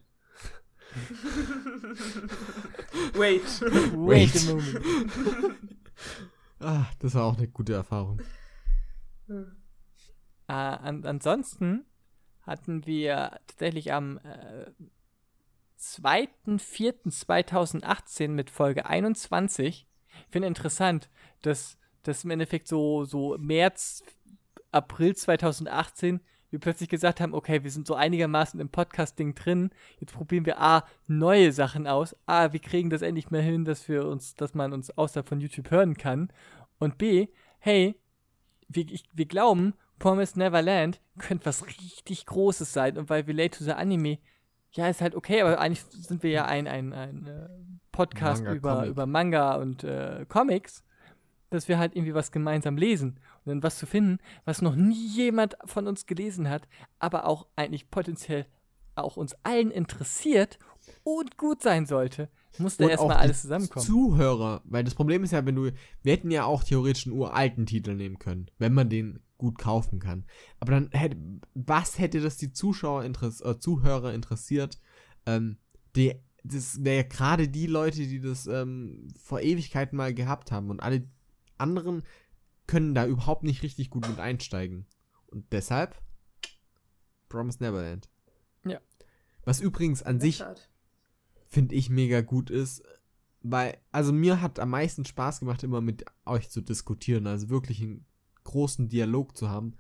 Wait. 3.13 3.43
wait 3.95 4.37
a 4.37 4.55
moment. 4.55 4.81
Ah, 6.61 6.87
das 7.01 7.15
war 7.15 7.25
auch 7.25 7.37
eine 7.37 7.49
gute 7.49 7.75
Erfahrung. 7.75 8.23
Äh, 10.49 10.53
an, 10.53 11.05
ansonsten 11.05 11.85
hatten 12.43 12.87
wir 12.87 13.41
tatsächlich 13.47 13.93
am 13.93 14.19
äh, 14.19 14.71
2.4.2018 15.81 18.29
mit 18.29 18.51
Folge 18.51 18.87
21. 18.87 19.87
Ich 20.09 20.27
finde 20.31 20.49
interessant, 20.49 21.11
dass 21.43 21.77
das 22.03 22.25
im 22.25 22.31
Endeffekt 22.31 22.67
so, 22.69 23.05
so 23.05 23.37
März, 23.39 24.03
April 24.71 25.15
2018 25.15 26.21
wir 26.51 26.61
plötzlich 26.61 26.89
gesagt 26.89 27.21
haben, 27.21 27.35
okay, 27.35 27.65
wir 27.65 27.71
sind 27.71 27.87
so 27.87 27.95
einigermaßen 27.95 28.61
im 28.61 28.69
Podcasting 28.69 29.35
drin. 29.35 29.71
Jetzt 29.99 30.15
probieren 30.15 30.47
wir 30.47 30.61
A, 30.61 30.85
neue 31.07 31.53
Sachen 31.53 31.87
aus. 31.87 32.17
A, 32.27 32.53
wir 32.53 32.61
kriegen 32.61 32.89
das 32.89 33.03
endlich 33.03 33.31
mal 33.31 33.43
hin, 33.43 33.65
dass 33.65 33.89
wir 33.89 34.07
uns, 34.07 34.35
dass 34.35 34.55
man 34.55 34.73
uns 34.73 34.97
außerhalb 34.97 35.29
von 35.29 35.41
YouTube 35.41 35.71
hören 35.71 35.97
kann. 35.97 36.33
Und 36.79 36.99
B, 36.99 37.29
hey, 37.59 38.01
wir, 38.69 38.89
ich, 38.89 39.05
wir 39.13 39.27
glauben, 39.27 39.75
Promise 39.99 40.39
Neverland 40.39 41.01
könnte 41.19 41.47
was 41.47 41.67
richtig 41.67 42.27
Großes 42.27 42.73
sein. 42.73 42.99
Und 42.99 43.09
weil 43.09 43.23
Relate 43.23 43.59
to 43.59 43.65
the 43.65 43.73
Anime, 43.73 44.19
ja, 44.73 44.89
ist 44.89 45.01
halt 45.01 45.15
okay, 45.15 45.41
aber 45.41 45.59
eigentlich 45.59 45.85
sind 45.85 46.23
wir 46.23 46.31
ja 46.31 46.45
ein, 46.45 46.67
ein, 46.67 46.93
ein 46.93 47.27
äh, 47.27 47.49
Podcast 47.93 48.43
Manga, 48.43 48.57
über, 48.57 48.75
Comic. 48.75 48.91
über 48.91 49.07
Manga 49.07 49.55
und 49.57 49.85
äh, 49.85 50.27
Comics, 50.29 50.85
dass 51.51 51.69
wir 51.69 51.79
halt 51.79 51.97
irgendwie 51.97 52.15
was 52.15 52.33
gemeinsam 52.33 52.77
lesen. 52.77 53.19
Und 53.45 53.51
dann 53.51 53.63
was 53.63 53.79
zu 53.79 53.87
finden, 53.87 54.19
was 54.45 54.61
noch 54.61 54.75
nie 54.75 55.07
jemand 55.07 55.57
von 55.65 55.87
uns 55.87 56.07
gelesen 56.07 56.51
hat, 56.51 56.69
aber 56.99 57.27
auch 57.27 57.47
eigentlich 57.57 57.91
potenziell 57.91 58.47
auch 58.97 59.17
uns 59.17 59.35
allen 59.45 59.71
interessiert 59.71 60.59
und 61.05 61.37
gut 61.37 61.63
sein 61.63 61.87
sollte, 61.87 62.29
muss 62.59 62.77
da 62.77 62.89
erstmal 62.89 63.19
alles 63.19 63.43
zusammenkommen. 63.43 63.85
Zuhörer, 63.85 64.63
weil 64.65 64.85
das 64.85 64.95
Problem 64.95 65.23
ist 65.25 65.33
ja, 65.33 65.45
wenn 65.45 65.55
du, 65.55 65.71
wir 66.03 66.13
hätten 66.13 66.31
ja 66.31 66.45
auch 66.45 66.65
theoretisch 66.65 67.07
einen 67.07 67.17
uralten 67.17 67.67
Titel 67.67 67.95
nehmen 67.95 68.19
können, 68.19 68.51
wenn 68.59 68.73
man 68.73 68.89
den 68.89 69.21
gut 69.39 69.59
kaufen 69.59 69.99
kann. 69.99 70.25
Aber 70.61 70.73
dann 70.73 70.91
hätte, 70.93 71.17
was 71.55 71.99
hätte 71.99 72.21
das 72.21 72.37
die 72.37 72.53
Zuschauer 72.53 73.05
interess 73.05 73.41
äh, 73.41 73.59
Zuhörer 73.59 74.15
interessiert? 74.15 74.81
Ähm, 75.27 75.59
die, 75.95 76.15
das 76.45 76.85
wäre 76.85 76.97
ja 76.97 77.03
gerade 77.03 77.49
die 77.49 77.67
Leute, 77.67 78.07
die 78.07 78.21
das 78.21 78.47
ähm, 78.47 79.09
vor 79.19 79.41
Ewigkeiten 79.41 79.97
mal 79.97 80.15
gehabt 80.15 80.53
haben 80.53 80.71
und 80.71 80.81
alle 80.81 81.09
anderen 81.59 82.03
können 82.67 82.95
da 82.95 83.07
überhaupt 83.07 83.45
nicht 83.45 83.63
richtig 83.63 83.91
gut 83.91 84.09
mit 84.09 84.19
einsteigen. 84.19 84.87
Und 85.27 85.53
deshalb 85.53 86.01
Promise 87.29 87.63
Neverland. 87.63 88.09
Ja. 88.65 88.81
Was 89.45 89.61
übrigens 89.61 90.03
an 90.03 90.21
sich 90.21 90.43
finde 91.47 91.75
ich 91.75 91.91
mega 91.91 92.21
gut 92.21 92.51
ist, 92.51 92.83
weil, 93.43 93.79
also 93.93 94.13
mir 94.13 94.41
hat 94.41 94.59
am 94.59 94.71
meisten 94.71 95.05
Spaß 95.05 95.41
gemacht, 95.41 95.63
immer 95.63 95.81
mit 95.81 96.05
euch 96.25 96.51
zu 96.51 96.61
diskutieren, 96.61 97.27
also 97.27 97.49
wirklich 97.49 97.81
einen 97.81 98.05
großen 98.47 98.89
Dialog 98.89 99.37
zu 99.37 99.51
haben. 99.51 99.75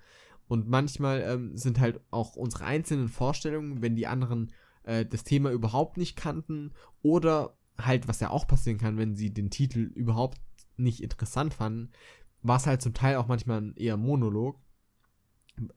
Und 0.49 0.69
manchmal 0.69 1.23
ähm, 1.23 1.57
sind 1.57 1.81
halt 1.81 2.01
auch 2.11 2.37
unsere 2.37 2.65
einzelnen 2.65 3.09
Vorstellungen, 3.09 3.83
wenn 3.83 3.97
die 3.97 4.07
anderen 4.07 4.53
äh, 4.85 5.05
das 5.05 5.25
Thema 5.25 5.51
überhaupt 5.51 5.97
nicht 5.97 6.17
kannten 6.17 6.73
oder 7.03 7.57
halt, 7.79 8.09
was 8.09 8.21
ja 8.21 8.31
auch 8.31 8.47
passieren 8.47 8.79
kann, 8.79 8.97
wenn 8.97 9.17
sie 9.17 9.33
den 9.33 9.51
Titel 9.51 9.81
überhaupt 9.81 10.39
nicht 10.77 11.03
interessant 11.03 11.55
fanden, 11.55 11.91
war 12.43 12.57
es 12.57 12.67
halt 12.67 12.83
zum 12.83 12.95
Teil 12.95 13.17
auch 13.17 13.27
manchmal 13.27 13.73
eher 13.77 13.97
Monolog. 13.97 14.59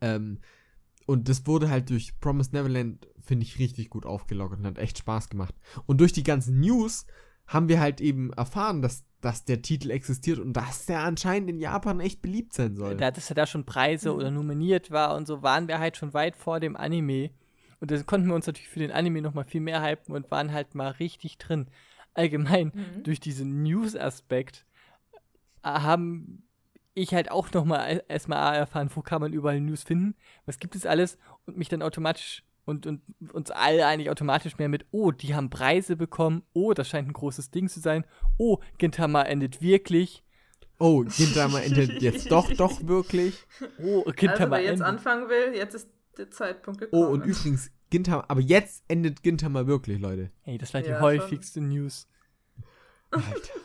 Ähm, 0.02 0.40
und 1.06 1.28
das 1.28 1.48
wurde 1.48 1.70
halt 1.70 1.90
durch 1.90 2.20
Promise 2.20 2.52
Neverland, 2.54 3.08
finde 3.20 3.44
ich, 3.44 3.58
richtig 3.58 3.90
gut 3.90 4.06
aufgelockert 4.06 4.60
und 4.60 4.68
hat 4.68 4.78
echt 4.78 5.00
Spaß 5.00 5.30
gemacht. 5.30 5.56
Und 5.88 6.00
durch 6.00 6.14
die 6.14 6.24
ganzen 6.24 6.60
News 6.60 7.08
haben 7.50 7.68
wir 7.68 7.80
halt 7.80 8.00
eben 8.00 8.32
erfahren, 8.34 8.82
dass, 8.82 9.04
dass 9.22 9.44
der 9.44 9.62
Titel 9.62 9.90
existiert 9.90 10.38
und 10.40 10.54
dass 10.54 10.86
der 10.86 11.00
anscheinend 11.02 11.50
in 11.50 11.60
Japan 11.60 12.00
echt 12.00 12.22
beliebt 12.22 12.54
sein 12.54 12.76
soll. 12.76 12.96
da, 12.96 13.10
dass 13.12 13.30
er 13.30 13.36
da 13.36 13.48
schon 13.48 13.66
Preise 13.66 14.14
oder 14.14 14.30
nominiert 14.32 14.92
war 14.92 15.16
und 15.16 15.26
so, 15.28 15.42
waren 15.42 15.68
wir 15.68 15.80
halt 15.80 15.98
schon 15.98 16.14
weit 16.14 16.36
vor 16.36 16.60
dem 16.60 16.76
Anime. 16.78 17.32
Und 17.80 17.90
da 17.92 18.02
konnten 18.04 18.28
wir 18.28 18.36
uns 18.36 18.46
natürlich 18.46 18.70
für 18.70 18.80
den 18.80 18.92
Anime 18.92 19.22
nochmal 19.22 19.46
viel 19.46 19.62
mehr 19.62 19.82
hypen 19.82 20.14
und 20.16 20.30
waren 20.32 20.54
halt 20.54 20.76
mal 20.76 20.90
richtig 20.92 21.38
drin. 21.40 21.68
Allgemein, 22.14 22.72
Mhm. 22.76 23.04
durch 23.04 23.20
diesen 23.20 23.64
News-Aspekt 23.64 24.66
äh, 25.64 25.70
haben 25.70 26.44
ich 26.94 27.14
halt 27.14 27.32
auch 27.32 27.52
nochmal 27.54 28.04
erstmal 28.10 28.56
erfahren, 28.56 28.90
wo 28.94 29.02
kann 29.02 29.22
man 29.22 29.32
überall 29.34 29.60
News 29.62 29.84
finden, 29.84 30.16
was 30.46 30.60
gibt 30.60 30.76
es 30.76 30.86
alles 30.86 31.18
und 31.46 31.58
mich 31.58 31.70
dann 31.70 31.82
automatisch 31.82 32.44
und, 32.70 32.86
und 32.86 33.02
uns 33.34 33.52
alle 33.52 33.86
eigentlich 33.86 34.10
automatisch 34.10 34.58
mehr 34.58 34.70
mit, 34.70 34.86
oh, 34.92 35.12
die 35.12 35.36
haben 35.36 35.50
Preise 35.50 35.96
bekommen, 35.96 36.44
oh, 36.54 36.74
das 36.74 36.88
scheint 36.88 37.08
ein 37.10 37.14
großes 37.14 37.52
Ding 37.52 37.68
zu 37.68 37.80
sein, 37.80 38.06
oh, 38.38 38.60
Gintama 38.78 39.24
endet 39.24 39.62
wirklich, 39.62 40.24
oh, 40.80 41.04
Gintama 41.04 41.60
endet 41.60 42.02
jetzt 42.02 42.32
doch, 42.32 42.50
doch 42.54 42.88
wirklich. 42.88 43.36
oh, 43.84 44.00
Also, 44.00 44.12
Gintama 44.14 44.56
wer 44.58 44.62
jetzt 44.64 44.72
endet. 44.82 44.88
anfangen 44.88 45.30
will, 45.30 45.56
jetzt 45.56 45.74
ist 45.76 45.90
der 46.18 46.32
Zeitpunkt 46.32 46.82
Oh, 46.82 46.86
gekommen. 46.86 47.08
und 47.22 47.26
übrigens, 47.26 47.72
Gintama, 47.90 48.24
aber 48.28 48.42
jetzt 48.42 48.84
endet 48.88 49.24
Gintama 49.24 49.66
wirklich, 49.68 50.00
Leute. 50.00 50.32
Hey, 50.42 50.58
das 50.58 50.74
war 50.74 50.82
die 50.82 50.90
Ja, 50.90 50.96
schon. 50.96 51.02
häufigste 51.04 51.62
News. 51.62 52.08
Alter. 53.12 53.26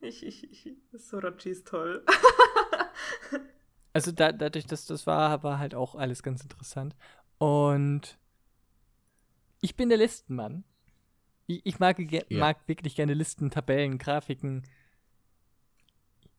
Ich, 0.00 0.26
ich, 0.26 0.50
ich. 0.50 0.74
Sorachi 0.94 1.50
ist 1.50 1.68
toll. 1.68 2.04
Also 3.92 4.10
da, 4.10 4.32
dadurch, 4.32 4.66
dass 4.66 4.86
das 4.86 5.06
war, 5.06 5.42
war 5.44 5.58
halt 5.58 5.74
auch 5.74 5.94
alles 5.94 6.22
ganz 6.22 6.42
interessant. 6.42 6.96
Und 7.38 8.18
ich 9.60 9.76
bin 9.76 9.88
der 9.88 9.98
Listenmann. 9.98 10.64
Ich, 11.46 11.60
ich 11.64 11.78
mag, 11.78 11.98
Ja. 11.98 12.22
mag 12.30 12.66
wirklich 12.68 12.94
gerne 12.94 13.14
Listen, 13.14 13.50
Tabellen, 13.50 13.98
Grafiken. 13.98 14.62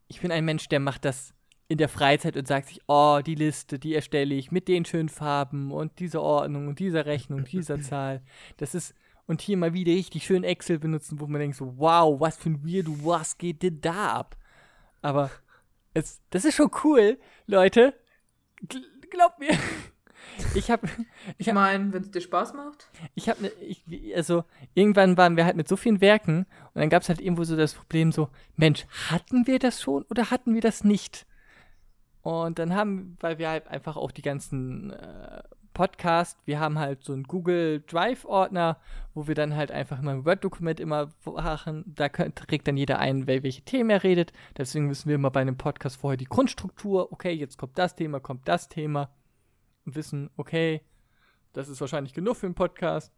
Ich 0.08 0.20
bin 0.20 0.32
ein 0.32 0.44
Mensch, 0.44 0.68
der 0.68 0.80
macht 0.80 1.04
das 1.04 1.34
in 1.68 1.78
der 1.78 1.88
Freizeit 1.88 2.36
und 2.36 2.46
sagt 2.46 2.68
sich, 2.68 2.80
oh, 2.88 3.20
die 3.24 3.34
Liste, 3.34 3.78
die 3.78 3.94
erstelle 3.94 4.34
ich 4.34 4.52
mit 4.52 4.68
den 4.68 4.84
schönen 4.84 5.08
Farben 5.08 5.72
und 5.72 5.98
dieser 5.98 6.20
Ordnung 6.22 6.68
und 6.68 6.78
dieser 6.78 7.06
Rechnung, 7.06 7.44
dieser 7.50 7.80
Zahl. 7.80 8.22
Das 8.58 8.74
ist, 8.74 8.94
und 9.26 9.40
hier 9.40 9.56
mal 9.56 9.72
wieder 9.72 9.92
richtig 9.92 10.24
schön 10.24 10.44
Excel 10.44 10.78
benutzen, 10.78 11.20
wo 11.20 11.26
man 11.26 11.40
denkt 11.40 11.56
so, 11.56 11.78
wow, 11.78 12.20
was 12.20 12.36
für 12.36 12.50
ein 12.50 12.64
Weirdo, 12.64 12.92
was 13.04 13.38
geht 13.38 13.62
denn 13.62 13.80
da 13.80 14.12
ab? 14.12 14.36
Aber 15.00 15.30
es, 15.94 16.20
das 16.30 16.44
ist 16.44 16.54
schon 16.56 16.70
cool, 16.84 17.18
Leute. 17.46 17.94
Gl 18.68 18.82
glaubt 19.10 19.38
mir. 19.38 19.52
Ich 20.54 20.70
habe. 20.70 20.88
Ich 21.38 21.52
meine, 21.52 21.92
wenn 21.92 22.02
es 22.02 22.10
dir 22.10 22.20
Spaß 22.20 22.54
macht. 22.54 22.88
Ich 23.14 23.28
habe 23.28 23.42
ne, 23.42 23.48
ich, 23.60 23.82
also 24.14 24.44
irgendwann 24.74 25.16
waren 25.16 25.36
wir 25.36 25.44
halt 25.44 25.56
mit 25.56 25.68
so 25.68 25.76
vielen 25.76 26.00
Werken 26.00 26.46
und 26.74 26.80
dann 26.80 26.90
gab 26.90 27.02
es 27.02 27.08
halt 27.08 27.20
irgendwo 27.20 27.44
so 27.44 27.56
das 27.56 27.74
Problem 27.74 28.12
so, 28.12 28.28
Mensch, 28.56 28.86
hatten 29.10 29.46
wir 29.46 29.58
das 29.58 29.80
schon 29.80 30.04
oder 30.04 30.30
hatten 30.30 30.54
wir 30.54 30.60
das 30.60 30.84
nicht? 30.84 31.26
Und 32.22 32.58
dann 32.58 32.74
haben, 32.74 33.16
weil 33.20 33.38
wir 33.38 33.48
halt 33.48 33.68
einfach 33.68 33.96
auch 33.96 34.10
die 34.10 34.22
ganzen 34.22 34.90
äh, 34.90 35.42
Podcast. 35.74 36.38
Wir 36.46 36.60
haben 36.60 36.78
halt 36.78 37.04
so 37.04 37.12
einen 37.12 37.24
Google 37.24 37.82
Drive-Ordner, 37.86 38.78
wo 39.12 39.26
wir 39.26 39.34
dann 39.34 39.54
halt 39.54 39.70
einfach 39.70 39.98
immer 39.98 40.12
ein 40.12 40.24
Word-Dokument 40.24 40.80
immer 40.80 41.10
machen. 41.26 41.84
Da 41.86 42.08
trägt 42.08 42.66
dann 42.66 42.78
jeder 42.78 42.98
ein, 42.98 43.26
welche 43.26 43.62
Themen 43.62 43.90
er 43.90 44.02
redet. 44.02 44.32
Deswegen 44.56 44.88
wissen 44.88 45.08
wir 45.08 45.16
immer 45.16 45.30
bei 45.30 45.40
einem 45.40 45.58
Podcast 45.58 45.96
vorher 45.96 46.16
die 46.16 46.24
Grundstruktur. 46.24 47.12
Okay, 47.12 47.32
jetzt 47.32 47.58
kommt 47.58 47.76
das 47.76 47.94
Thema, 47.94 48.20
kommt 48.20 48.48
das 48.48 48.68
Thema. 48.68 49.10
Wissen, 49.84 50.30
okay, 50.36 50.82
das 51.52 51.68
ist 51.68 51.80
wahrscheinlich 51.80 52.14
genug 52.14 52.36
für 52.36 52.46
einen 52.46 52.54
Podcast. 52.54 53.12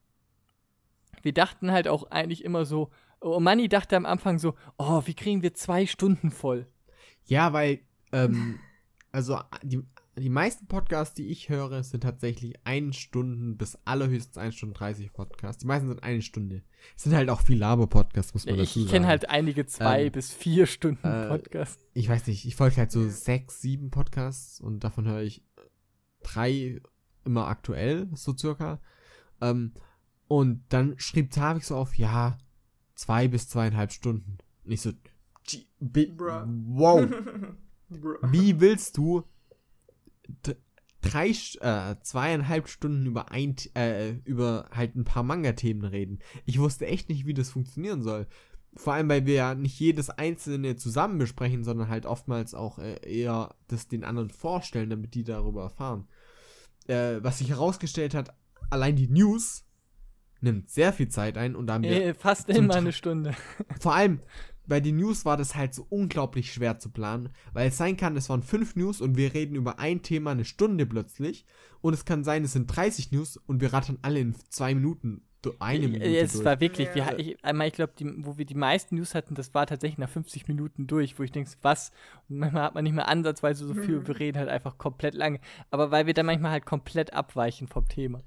Wir 1.22 1.32
dachten 1.32 1.70
halt 1.70 1.88
auch 1.88 2.10
eigentlich 2.10 2.44
immer 2.44 2.64
so, 2.64 2.90
oh, 3.20 3.40
Manni 3.40 3.68
dachte 3.68 3.96
am 3.96 4.06
Anfang 4.06 4.38
so, 4.38 4.54
oh, 4.78 5.02
wie 5.06 5.14
kriegen 5.14 5.42
wir 5.42 5.54
zwei 5.54 5.86
Stunden 5.86 6.30
voll? 6.30 6.66
Ja, 7.24 7.52
weil, 7.52 7.80
ähm, 8.12 8.60
also 9.12 9.40
die 9.62 9.82
die 10.18 10.30
meisten 10.30 10.66
Podcasts, 10.66 11.14
die 11.14 11.26
ich 11.28 11.50
höre, 11.50 11.82
sind 11.82 12.02
tatsächlich 12.02 12.54
1 12.64 12.96
Stunden 12.96 13.58
bis 13.58 13.78
allerhöchstens 13.84 14.38
1 14.38 14.54
Stunde 14.54 14.74
30 14.74 15.12
Podcasts. 15.12 15.60
Die 15.60 15.66
meisten 15.66 15.88
sind 15.88 16.02
eine 16.02 16.22
Stunde. 16.22 16.62
Es 16.96 17.02
sind 17.02 17.14
halt 17.14 17.28
auch 17.28 17.42
viel 17.42 17.58
Laber-Podcasts, 17.58 18.32
muss 18.32 18.46
man 18.46 18.54
ich 18.54 18.60
dazu 18.62 18.78
sagen. 18.78 18.86
Ich 18.86 18.92
kenne 18.92 19.06
halt 19.08 19.28
einige 19.28 19.66
zwei 19.66 20.06
ähm, 20.06 20.12
bis 20.12 20.32
vier 20.32 20.66
Stunden 20.66 21.06
äh, 21.06 21.28
Podcasts. 21.28 21.84
Ich 21.92 22.08
weiß 22.08 22.26
nicht, 22.28 22.46
ich 22.46 22.56
folge 22.56 22.76
halt 22.76 22.90
so 22.90 23.06
sechs, 23.08 23.60
sieben 23.60 23.90
Podcasts 23.90 24.58
und 24.58 24.84
davon 24.84 25.06
höre 25.06 25.20
ich 25.20 25.42
drei 26.26 26.80
immer 27.24 27.46
aktuell, 27.46 28.08
so 28.14 28.36
circa. 28.36 28.80
Ähm, 29.40 29.72
und 30.28 30.64
dann 30.70 30.98
schrieb 30.98 31.30
Tavik 31.30 31.64
so 31.64 31.76
auf, 31.76 31.96
ja, 31.96 32.38
zwei 32.94 33.28
bis 33.28 33.48
zweieinhalb 33.48 33.92
Stunden. 33.92 34.38
Und 34.64 34.72
ich 34.72 34.80
so, 34.80 34.92
wow. 36.68 37.06
Wie 38.32 38.60
willst 38.60 38.96
du 38.96 39.24
drei, 41.00 41.28
äh, 41.60 41.96
zweieinhalb 42.02 42.68
Stunden 42.68 43.06
über 43.06 43.30
ein, 43.30 43.54
äh, 43.74 44.12
über 44.24 44.68
halt 44.72 44.96
ein 44.96 45.04
paar 45.04 45.22
Manga-Themen 45.22 45.84
reden. 45.84 46.18
Ich 46.44 46.58
wusste 46.58 46.86
echt 46.86 47.08
nicht, 47.08 47.26
wie 47.26 47.34
das 47.34 47.50
funktionieren 47.50 48.02
soll. 48.02 48.26
Vor 48.74 48.92
allem, 48.92 49.08
weil 49.08 49.24
wir 49.24 49.34
ja 49.34 49.54
nicht 49.54 49.78
jedes 49.78 50.10
einzelne 50.10 50.76
zusammen 50.76 51.18
besprechen, 51.18 51.64
sondern 51.64 51.88
halt 51.88 52.04
oftmals 52.04 52.54
auch 52.54 52.78
äh, 52.78 52.96
eher 53.06 53.54
das 53.68 53.88
den 53.88 54.04
anderen 54.04 54.30
vorstellen, 54.30 54.90
damit 54.90 55.14
die 55.14 55.24
darüber 55.24 55.62
erfahren. 55.62 56.08
Äh, 56.88 57.22
was 57.22 57.38
sich 57.38 57.50
herausgestellt 57.50 58.14
hat, 58.14 58.34
allein 58.70 58.96
die 58.96 59.08
News 59.08 59.64
nimmt 60.40 60.70
sehr 60.70 60.92
viel 60.92 61.08
Zeit 61.08 61.38
ein 61.38 61.56
und 61.56 61.66
da 61.66 61.74
haben 61.74 61.84
wir 61.84 62.04
äh, 62.04 62.14
fast 62.14 62.48
immer 62.48 62.74
eine 62.74 62.92
Stunde. 62.92 63.34
Vor 63.80 63.94
allem, 63.94 64.20
bei 64.66 64.80
den 64.80 64.96
News 64.96 65.24
war 65.24 65.36
das 65.36 65.54
halt 65.54 65.74
so 65.74 65.86
unglaublich 65.88 66.52
schwer 66.52 66.78
zu 66.78 66.90
planen, 66.90 67.30
weil 67.52 67.68
es 67.68 67.76
sein 67.76 67.96
kann, 67.96 68.16
es 68.16 68.28
waren 68.28 68.42
fünf 68.42 68.76
News 68.76 69.00
und 69.00 69.16
wir 69.16 69.32
reden 69.34 69.54
über 69.54 69.78
ein 69.78 70.02
Thema 70.02 70.32
eine 70.32 70.44
Stunde 70.44 70.86
plötzlich 70.86 71.46
und 71.80 71.94
es 71.94 72.04
kann 72.04 72.24
sein, 72.24 72.44
es 72.44 72.52
sind 72.52 72.66
30 72.66 73.12
News 73.12 73.36
und 73.36 73.60
wir 73.60 73.72
rattern 73.72 73.98
alle 74.02 74.20
in 74.20 74.34
zwei 74.50 74.74
Minuten 74.74 75.22
eine 75.58 75.88
Minute 75.88 76.04
Es 76.04 76.32
durch. 76.32 76.44
war 76.44 76.60
wirklich, 76.60 76.94
wir, 76.94 77.18
ich, 77.18 77.44
einmal, 77.44 77.68
ich 77.68 77.74
glaube, 77.74 77.92
wo 78.18 78.38
wir 78.38 78.44
die 78.44 78.54
meisten 78.54 78.96
News 78.96 79.14
hatten, 79.14 79.34
das 79.34 79.54
war 79.54 79.66
tatsächlich 79.66 79.98
nach 79.98 80.08
50 80.08 80.48
Minuten 80.48 80.86
durch, 80.86 81.18
wo 81.18 81.22
ich 81.22 81.32
denke, 81.32 81.50
was? 81.62 81.92
Und 82.28 82.38
manchmal 82.38 82.62
hat 82.62 82.74
man 82.74 82.84
nicht 82.84 82.94
mehr 82.94 83.08
ansatzweise 83.08 83.66
so 83.66 83.74
viel, 83.74 84.00
mhm. 84.00 84.06
wir 84.08 84.18
reden 84.18 84.38
halt 84.38 84.48
einfach 84.48 84.78
komplett 84.78 85.14
lange. 85.14 85.40
Aber 85.70 85.90
weil 85.90 86.06
wir 86.06 86.14
dann 86.14 86.26
manchmal 86.26 86.52
halt 86.52 86.66
komplett 86.66 87.12
abweichen 87.12 87.68
vom 87.68 87.88
Thema. 87.88 88.22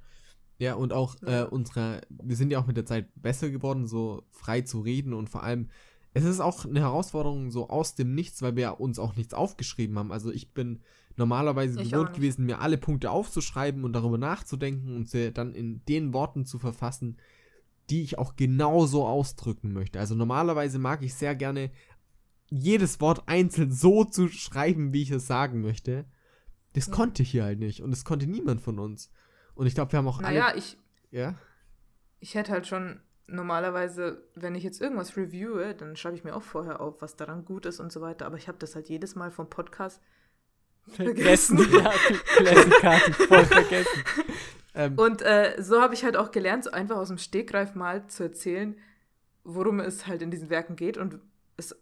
Ja, 0.58 0.74
und 0.74 0.92
auch 0.92 1.16
äh, 1.24 1.44
unsere, 1.44 2.02
wir 2.10 2.36
sind 2.36 2.52
ja 2.52 2.60
auch 2.60 2.68
mit 2.68 2.76
der 2.76 2.86
Zeit 2.86 3.08
besser 3.16 3.50
geworden, 3.50 3.88
so 3.88 4.24
frei 4.32 4.62
zu 4.62 4.82
reden 4.82 5.14
und 5.14 5.30
vor 5.30 5.44
allem 5.44 5.70
es 6.14 6.24
ist 6.24 6.40
auch 6.40 6.66
eine 6.66 6.80
Herausforderung 6.80 7.52
so 7.52 7.70
aus 7.70 7.96
dem 7.96 8.16
Nichts, 8.16 8.42
weil 8.42 8.56
wir 8.56 8.80
uns 8.80 9.00
auch 9.00 9.16
nichts 9.16 9.34
aufgeschrieben 9.34 9.98
haben. 9.98 10.12
Also 10.12 10.32
ich 10.32 10.54
bin 10.54 10.82
normalerweise 11.20 11.82
ich 11.82 11.92
gewohnt 11.92 12.14
gewesen, 12.14 12.46
mir 12.46 12.62
alle 12.62 12.78
Punkte 12.78 13.12
aufzuschreiben 13.12 13.84
und 13.84 13.94
darüber 13.94 14.18
nachzudenken 14.18 14.96
und 14.96 15.08
sie 15.08 15.32
dann 15.32 15.54
in 15.54 15.86
den 15.86 16.14
Worten 16.14 16.46
zu 16.46 16.58
verfassen, 16.58 17.18
die 17.90 18.02
ich 18.02 18.18
auch 18.18 18.36
genauso 18.36 19.06
ausdrücken 19.06 19.74
möchte. 19.74 20.00
Also 20.00 20.16
normalerweise 20.16 20.80
mag 20.80 21.04
ich 21.04 21.14
sehr 21.14 21.36
gerne 21.36 21.72
jedes 22.50 23.00
Wort 23.00 23.28
einzeln 23.28 23.72
so 23.72 24.04
zu 24.06 24.28
schreiben, 24.30 24.94
wie 24.94 25.04
ich 25.04 25.12
es 25.12 25.28
sagen 25.28 25.62
möchte. 25.62 26.06
Das 26.74 26.88
ja. 26.88 26.94
konnte 26.94 27.22
ich 27.22 27.32
hier 27.32 27.44
halt 27.44 27.60
nicht 27.60 27.84
und 27.84 27.92
das 27.92 28.06
konnte 28.06 28.26
niemand 28.26 28.62
von 28.62 28.80
uns. 28.80 29.12
Und 29.54 29.68
ich 29.68 29.76
glaube, 29.76 29.92
wir 29.92 30.00
haben 30.00 30.08
auch 30.08 30.22
naja, 30.22 30.48
alle. 30.48 30.58
Ich. 30.58 30.78
Ja. 31.12 31.36
Ich 32.20 32.36
hätte 32.36 32.52
halt 32.52 32.66
schon 32.66 33.02
normalerweise, 33.28 34.24
wenn 34.36 34.56
ich 34.56 34.64
jetzt 34.64 34.82
irgendwas 34.82 35.18
reviewe, 35.18 35.76
dann 35.76 35.96
schreibe 35.96 36.16
ich 36.16 36.24
mir 36.24 36.36
auch 36.36 36.44
vorher 36.44 36.80
auf, 36.80 37.02
was 37.02 37.16
daran 37.16 37.46
gut 37.46 37.66
ist 37.66 37.80
und 37.80 37.92
so 37.92 38.02
weiter. 38.02 38.26
Aber 38.26 38.38
ich 38.38 38.48
habe 38.48 38.58
das 38.58 38.76
halt 38.76 38.90
jedes 38.90 39.16
Mal 39.16 39.32
vom 39.32 39.50
Podcast 39.50 40.02
vergessen. 40.88 41.60
Ja, 41.72 41.92
voll 43.28 43.46
vergessen. 43.46 44.04
ähm. 44.76 44.98
Und 44.98 45.22
äh, 45.22 45.56
so 45.60 45.82
habe 45.82 45.94
ich 45.94 46.04
halt 46.04 46.18
auch 46.18 46.32
gelernt, 46.32 46.64
so 46.64 46.72
einfach 46.72 46.98
aus 46.98 47.10
dem 47.10 47.18
Stegreif 47.18 47.76
mal 47.76 48.08
zu 48.08 48.24
erzählen, 48.24 48.76
worum 49.44 49.80
es 49.80 50.08
halt 50.08 50.22
in 50.22 50.32
diesen 50.32 50.50
Werken 50.50 50.76
geht 50.76 50.98
und 50.98 51.20
es 51.58 51.76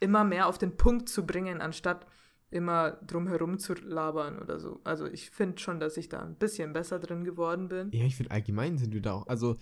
immer 0.00 0.24
mehr 0.24 0.48
auf 0.48 0.58
den 0.58 0.76
Punkt 0.76 1.08
zu 1.08 1.24
bringen, 1.24 1.60
anstatt 1.60 2.06
immer 2.50 2.98
drumherum 3.06 3.58
zu 3.58 3.74
labern 3.74 4.38
oder 4.38 4.58
so. 4.58 4.80
Also 4.84 5.06
ich 5.06 5.30
finde 5.30 5.58
schon, 5.58 5.80
dass 5.80 5.96
ich 5.96 6.08
da 6.08 6.20
ein 6.20 6.34
bisschen 6.34 6.72
besser 6.72 6.98
drin 6.98 7.24
geworden 7.24 7.68
bin. 7.68 7.90
Ja, 7.92 8.04
ich 8.04 8.16
finde 8.16 8.30
allgemein 8.30 8.76
sind 8.76 8.92
wir 8.92 9.00
da 9.00 9.14
auch. 9.14 9.26
Also 9.26 9.56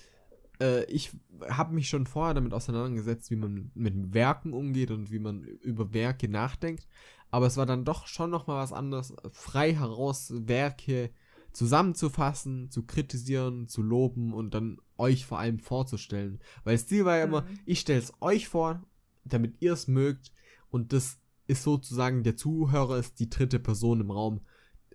äh, 0.60 0.84
ich 0.84 1.12
habe 1.48 1.72
mich 1.72 1.88
schon 1.88 2.06
vorher 2.06 2.34
damit 2.34 2.52
auseinandergesetzt, 2.52 3.30
wie 3.30 3.36
man 3.36 3.70
mit 3.74 4.12
Werken 4.12 4.52
umgeht 4.52 4.90
und 4.90 5.10
wie 5.10 5.20
man 5.20 5.44
über 5.44 5.94
Werke 5.94 6.28
nachdenkt. 6.28 6.86
Aber 7.30 7.46
es 7.46 7.56
war 7.56 7.66
dann 7.66 7.84
doch 7.84 8.06
schon 8.06 8.30
nochmal 8.30 8.62
was 8.62 8.72
anderes, 8.72 9.14
frei 9.32 9.74
heraus 9.74 10.32
Werke 10.34 11.10
zusammenzufassen, 11.52 12.70
zu 12.70 12.84
kritisieren, 12.84 13.68
zu 13.68 13.82
loben 13.82 14.32
und 14.32 14.54
dann 14.54 14.78
euch 14.96 15.26
vor 15.26 15.38
allem 15.38 15.58
vorzustellen. 15.58 16.40
Weil 16.64 16.76
das 16.76 16.86
Ziel 16.86 17.04
war 17.04 17.16
ja 17.16 17.24
immer, 17.24 17.42
mhm. 17.42 17.58
ich 17.66 17.80
stelle 17.80 17.98
es 17.98 18.12
euch 18.20 18.48
vor, 18.48 18.82
damit 19.24 19.60
ihr 19.60 19.72
es 19.72 19.88
mögt 19.88 20.32
und 20.70 20.92
das 20.92 21.18
ist 21.46 21.62
sozusagen, 21.64 22.22
der 22.22 22.36
Zuhörer 22.36 22.98
ist 22.98 23.18
die 23.18 23.28
dritte 23.28 23.58
Person 23.58 24.00
im 24.00 24.10
Raum, 24.10 24.40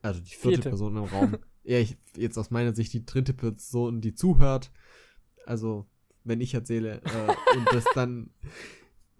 also 0.02 0.22
die 0.22 0.30
vierte, 0.30 0.48
vierte. 0.48 0.70
Person 0.70 0.95
im 0.95 1.03
Raum. 1.03 1.38
ja, 1.64 1.80
ich, 1.80 1.98
jetzt 2.16 2.38
aus 2.38 2.52
meiner 2.52 2.74
Sicht 2.74 2.94
die 2.94 3.06
dritte 3.06 3.34
Person, 3.34 3.99
die 3.99 4.14
zuhört 4.14 4.72
also, 5.45 5.86
wenn 6.24 6.41
ich 6.41 6.53
erzähle 6.53 7.02
äh, 7.03 7.57
und 7.57 7.68
das 7.72 7.86
dann 7.94 8.32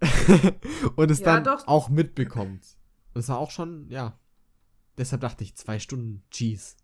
und 0.96 1.10
es 1.10 1.20
ja, 1.20 1.24
dann 1.24 1.44
doch. 1.44 1.66
auch 1.66 1.88
mitbekommt. 1.88 2.76
Das 3.16 3.30
war 3.30 3.38
auch 3.38 3.50
schon, 3.50 3.88
ja. 3.88 4.18
Deshalb 4.98 5.22
dachte 5.22 5.42
ich, 5.42 5.56
zwei 5.56 5.78
Stunden, 5.78 6.22
jeez. 6.32 6.76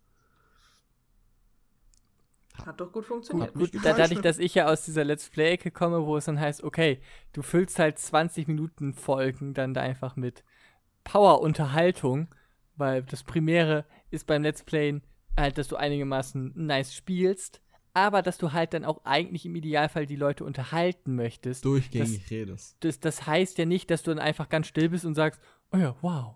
Hat 2.65 2.79
doch 2.79 2.91
gut 2.91 3.05
funktioniert. 3.05 3.53
Gut, 3.53 3.69
dadurch, 3.83 4.19
dass 4.21 4.39
ich 4.39 4.55
ja 4.55 4.67
aus 4.67 4.83
dieser 4.83 5.03
Let's 5.03 5.29
Play-Ecke 5.29 5.69
komme, 5.69 6.07
wo 6.07 6.17
es 6.17 6.25
dann 6.25 6.39
heißt, 6.39 6.63
okay, 6.63 7.01
du 7.33 7.43
füllst 7.43 7.77
halt 7.77 7.99
20 7.99 8.47
Minuten 8.47 8.93
Folgen 8.95 9.53
dann 9.53 9.75
da 9.75 9.81
einfach 9.81 10.15
mit 10.15 10.43
Power-Unterhaltung, 11.03 12.33
weil 12.77 13.03
das 13.03 13.23
Primäre 13.23 13.85
ist 14.09 14.25
beim 14.25 14.41
Let's 14.41 14.63
Playen 14.63 15.03
halt, 15.37 15.59
dass 15.59 15.67
du 15.67 15.75
einigermaßen 15.75 16.53
nice 16.55 16.95
spielst 16.95 17.63
aber 17.93 18.21
dass 18.21 18.37
du 18.37 18.51
halt 18.51 18.73
dann 18.73 18.85
auch 18.85 19.05
eigentlich 19.05 19.45
im 19.45 19.55
Idealfall 19.55 20.05
die 20.05 20.15
Leute 20.15 20.43
unterhalten 20.43 21.15
möchtest. 21.15 21.63
Durchgängig 21.63 22.23
das, 22.23 22.31
redest. 22.31 22.77
Das, 22.79 22.99
das 22.99 23.27
heißt 23.27 23.57
ja 23.57 23.65
nicht, 23.65 23.91
dass 23.91 24.03
du 24.03 24.11
dann 24.11 24.19
einfach 24.19 24.49
ganz 24.49 24.67
still 24.67 24.89
bist 24.89 25.05
und 25.05 25.13
sagst, 25.13 25.39
oh 25.73 25.77
ja, 25.77 25.95
wow, 26.01 26.35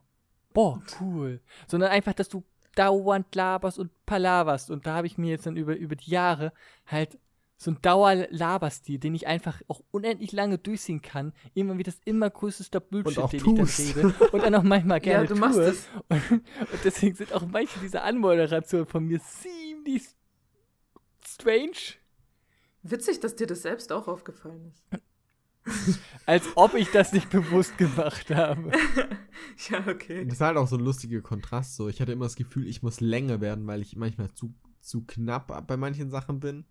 boah, 0.54 0.82
cool. 1.00 1.42
Sondern 1.68 1.92
einfach, 1.92 2.14
dass 2.14 2.30
du 2.30 2.44
dauernd 2.76 3.34
laberst 3.34 3.80
und 3.80 3.92
palaverst. 4.06 4.70
Und 4.70 4.86
da 4.86 4.96
habe 4.96 5.08
ich 5.08 5.18
mir 5.18 5.32
jetzt 5.32 5.46
dann 5.46 5.58
über, 5.58 5.76
über 5.76 5.96
die 5.96 6.12
Jahre 6.12 6.54
halt 6.86 7.18
so 7.60 7.72
ein 7.72 7.82
Dauerlaberstil, 7.82 9.00
den 9.00 9.16
ich 9.16 9.26
einfach 9.26 9.62
auch 9.68 9.82
unendlich 9.90 10.32
lange 10.32 10.60
durchziehen 10.60 11.02
kann. 11.02 11.34
Immer 11.56 11.78
wie 11.80 11.84
das 11.84 12.00
immer 12.06 12.30
größte 12.30 12.80
Bullshit, 12.80 13.34
den 13.34 13.40
tust. 13.40 13.80
ich 13.80 13.96
dann 13.96 14.12
rede. 14.12 14.30
Und 14.32 14.44
dann 14.44 14.56
auch 14.56 14.64
manchmal 14.64 15.00
gerne 15.02 15.24
ja, 15.24 15.28
du 15.28 15.34
tue. 15.34 15.40
Machst 15.40 15.58
es. 15.58 15.88
Und, 16.08 16.32
und 16.32 16.84
deswegen 16.84 17.16
sind 17.16 17.34
auch 17.34 17.46
manche 17.48 17.80
dieser 17.80 18.04
Anmoderationen 18.04 18.86
von 18.86 19.06
mir 19.06 19.20
ziemlich 19.22 20.04
strange. 21.26 21.98
Witzig, 22.84 23.20
dass 23.20 23.36
dir 23.36 23.48
das 23.48 23.64
selbst 23.64 23.92
auch 23.92 24.08
aufgefallen 24.08 24.66
ist. 24.66 25.02
Als 26.26 26.46
ob 26.56 26.74
ich 26.76 26.92
das 26.92 27.14
nicht 27.14 27.30
bewusst 27.30 27.78
gemacht 27.78 28.30
habe. 28.32 28.72
ja, 29.70 29.88
okay. 29.88 30.26
Das 30.26 30.36
ist 30.36 30.42
halt 30.42 30.58
auch 30.58 30.68
so 30.68 30.78
ein 30.78 30.84
lustiger 30.84 31.22
Kontrast. 31.22 31.76
So. 31.76 31.88
Ich 31.88 32.02
hatte 32.02 32.12
immer 32.12 32.26
das 32.26 32.36
Gefühl, 32.36 32.68
ich 32.68 32.84
muss 32.84 33.00
länger 33.00 33.42
werden, 33.42 33.66
weil 33.68 33.82
ich 33.82 33.96
manchmal 33.96 34.34
zu, 34.34 34.54
zu 34.82 35.06
knapp 35.06 35.68
bei 35.68 35.78
manchen 35.78 36.10
Sachen 36.10 36.40
bin. 36.40 36.66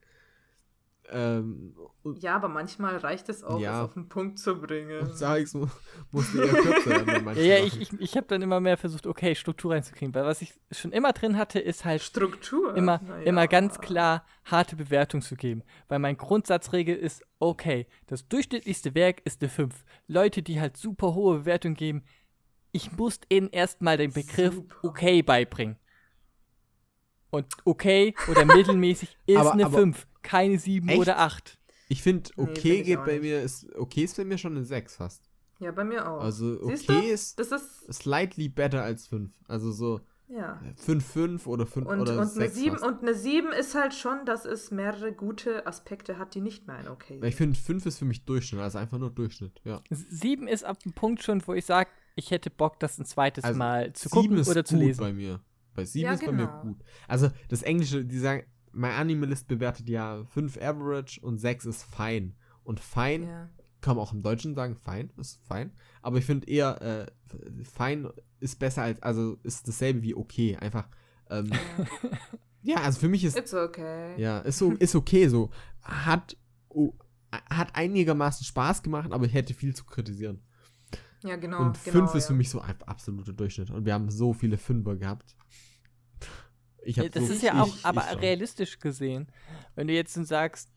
Ähm, 1.08 1.76
ja, 2.18 2.34
aber 2.36 2.48
manchmal 2.48 2.96
reicht 2.96 3.28
es 3.28 3.44
auch, 3.44 3.60
Ja. 3.60 3.78
es 3.78 3.84
auf 3.88 3.94
den 3.94 4.08
Punkt 4.08 4.38
zu 4.40 4.60
bringen. 4.60 5.00
und 5.00 5.16
sag 5.16 5.40
ich's, 5.40 5.54
mu- 5.54 5.66
musste 6.10 6.42
eher 6.42 6.52
kürzer 6.54 7.20
manchen 7.22 7.44
Ja, 7.44 7.58
ja, 7.58 7.64
ich, 7.64 7.80
ich, 7.80 7.92
ich 8.00 8.16
habe 8.16 8.26
dann 8.26 8.42
immer 8.42 8.58
mehr 8.60 8.76
versucht, 8.76 9.06
okay, 9.06 9.34
Struktur 9.36 9.72
reinzukriegen, 9.72 10.14
weil 10.14 10.24
was 10.24 10.42
ich 10.42 10.54
schon 10.72 10.90
immer 10.92 11.12
drin 11.12 11.36
hatte, 11.38 11.60
ist 11.60 11.84
halt 11.84 12.02
Struktur. 12.02 12.74
immer, 12.76 13.00
Na 13.06 13.22
immer 13.22 13.42
ja. 13.42 13.46
ganz 13.46 13.78
klar 13.78 14.24
harte 14.44 14.74
Bewertung 14.74 15.22
zu 15.22 15.36
geben. 15.36 15.62
Weil 15.88 16.00
mein 16.00 16.16
Grundsatzregel 16.16 16.96
ist, 16.96 17.24
okay, 17.38 17.86
das 18.08 18.26
durchschnittlichste 18.28 18.94
Werk 18.96 19.20
ist 19.24 19.40
eine 19.42 19.48
5. 19.48 19.84
Leute, 20.08 20.42
die 20.42 20.60
halt 20.60 20.76
super 20.76 21.14
hohe 21.14 21.38
Bewertung 21.40 21.74
geben, 21.74 22.02
ich 22.72 22.92
muss 22.96 23.20
ihnen 23.28 23.48
erstmal 23.50 23.96
den 23.96 24.12
Begriff 24.12 24.54
Super. 24.54 24.76
okay 24.82 25.22
beibringen. 25.22 25.76
Und 27.30 27.46
okay 27.64 28.14
oder 28.30 28.44
mittelmäßig 28.44 29.16
ist 29.26 29.36
Aber- 29.36 29.52
eine 29.52 29.66
aber- 29.66 29.78
5, 29.78 30.06
keine 30.26 30.58
7 30.58 30.88
Echt? 30.88 30.98
oder 31.00 31.18
8. 31.18 31.58
Ich 31.88 32.02
finde, 32.02 32.30
Nee, 32.36 32.42
okay 32.42 32.60
find 32.60 32.80
ich 32.80 32.84
geht 32.86 33.04
bei 33.04 33.12
nicht. 33.14 33.22
mir, 33.22 33.42
ist, 33.42 33.66
okay 33.76 34.02
ist 34.04 34.16
bei 34.16 34.24
mir 34.24 34.38
schon 34.38 34.56
eine 34.56 34.64
6 34.64 34.96
fast. 34.96 35.22
Ja, 35.60 35.70
bei 35.72 35.84
mir 35.84 36.06
auch. 36.10 36.20
Also 36.20 36.66
Siehst 36.68 36.90
okay 36.90 37.00
du? 37.08 37.12
ist 37.14 37.38
Das 37.38 37.50
ist, 37.52 37.92
slightly 37.94 38.48
better 38.48 38.82
als 38.82 39.06
5. 39.06 39.30
Also 39.48 39.72
so 39.72 40.00
ja. 40.28 40.60
5, 40.76 41.06
5 41.06 41.46
oder 41.46 41.66
5 41.66 41.86
Und, 41.86 42.00
oder 42.00 42.12
und, 42.14 42.18
eine 42.18 42.26
6 42.26 42.54
7, 42.56 42.70
fast. 42.72 42.84
und 42.84 43.02
eine 43.02 43.14
7 43.14 43.52
ist 43.52 43.74
halt 43.76 43.94
schon, 43.94 44.26
dass 44.26 44.44
es 44.44 44.70
mehrere 44.72 45.12
gute 45.12 45.66
Aspekte 45.68 46.18
hat, 46.18 46.34
die 46.34 46.40
nicht 46.40 46.66
mehr 46.66 46.76
ein 46.76 46.88
Okay 46.88 47.22
Weil 47.22 47.28
ich 47.28 47.36
finde, 47.36 47.56
5 47.58 47.86
ist 47.86 47.98
für 47.98 48.04
mich 48.04 48.24
Durchschnitt, 48.24 48.60
also 48.60 48.78
einfach 48.78 48.98
nur 48.98 49.10
Durchschnitt, 49.10 49.60
ja. 49.64 49.80
7 49.90 50.48
ist 50.48 50.64
ab 50.64 50.80
dem 50.80 50.92
Punkt 50.92 51.22
schon, 51.22 51.46
wo 51.46 51.54
ich 51.54 51.64
sage, 51.64 51.88
ich 52.16 52.32
hätte 52.32 52.50
Bock, 52.50 52.80
das 52.80 52.98
ein 52.98 53.04
zweites 53.06 53.44
Also, 53.44 53.56
Mal 53.58 53.92
zu 53.92 54.08
7 54.08 54.20
gucken 54.20 54.38
ist 54.38 54.48
oder 54.48 54.64
zu 54.64 54.76
lesen. 54.76 55.00
bei 55.00 55.12
mir. 55.12 55.40
Bei 55.74 55.84
7 55.84 56.04
Ja, 56.04 56.12
ist 56.14 56.24
bei 56.26 56.32
mir 56.32 56.46
genau. 56.48 56.62
gut. 56.62 56.82
Also 57.06 57.30
das 57.48 57.62
Englische, 57.62 58.04
die 58.04 58.18
sagen, 58.18 58.44
mein 58.76 58.92
Animalist 58.92 59.48
bewertet 59.48 59.88
ja 59.88 60.24
5 60.26 60.58
Average 60.60 61.20
und 61.20 61.38
6 61.38 61.64
ist 61.66 61.82
fein. 61.82 62.34
Und 62.62 62.80
fein 62.80 63.22
Ja. 63.24 63.48
kann 63.80 63.96
man 63.96 64.04
auch 64.04 64.12
im 64.12 64.22
Deutschen 64.22 64.54
sagen, 64.54 64.76
fein, 64.76 65.10
ist 65.16 65.40
fein. 65.46 65.72
Aber 66.02 66.18
ich 66.18 66.24
finde 66.24 66.48
eher, 66.48 66.80
äh, 66.82 67.06
fein 67.64 68.08
ist 68.40 68.58
besser 68.58 68.82
als, 68.82 69.02
also 69.02 69.38
ist 69.42 69.66
dasselbe 69.66 70.02
wie 70.02 70.14
okay. 70.14 70.56
Einfach, 70.56 70.88
ähm, 71.30 71.50
ja, 72.62 72.76
also 72.76 73.00
für 73.00 73.08
mich 73.08 73.24
ist, 73.24 73.36
It's 73.36 73.54
okay. 73.54 74.20
ja, 74.20 74.40
ist 74.40 74.58
so, 74.58 74.72
ist 74.72 74.94
okay 74.94 75.28
so. 75.28 75.50
Hat, 75.82 76.36
oh, 76.68 76.92
hat 77.32 77.74
einigermaßen 77.74 78.44
Spaß 78.44 78.82
gemacht, 78.82 79.12
aber 79.12 79.24
ich 79.26 79.34
hätte 79.34 79.54
viel 79.54 79.74
zu 79.74 79.84
kritisieren. 79.84 80.42
Ja, 81.22 81.36
genau. 81.36 81.62
und 81.62 81.82
genau, 81.82 82.06
5 82.06 82.14
ist 82.14 82.24
ja. 82.24 82.28
für 82.28 82.34
mich 82.34 82.50
so 82.50 82.60
ein 82.60 82.74
absoluter 82.82 83.32
Durchschnitt. 83.32 83.70
Und 83.70 83.84
wir 83.86 83.94
haben 83.94 84.10
so 84.10 84.32
viele 84.32 84.58
Fünfer 84.58 84.96
gehabt. 84.96 85.34
Ich 86.86 86.98
hab 86.98 87.04
Ja, 87.04 87.10
das 87.10 87.26
so, 87.26 87.32
ist 87.34 87.42
ja 87.42 87.52
ich- 87.54 87.60
auch, 87.60 87.74
aber 87.84 88.04
ich 88.12 88.20
realistisch 88.20 88.78
gesehen, 88.78 89.26
wenn 89.74 89.88
du 89.88 89.94
jetzt 89.94 90.14
so 90.14 90.22
sagst, 90.22 90.70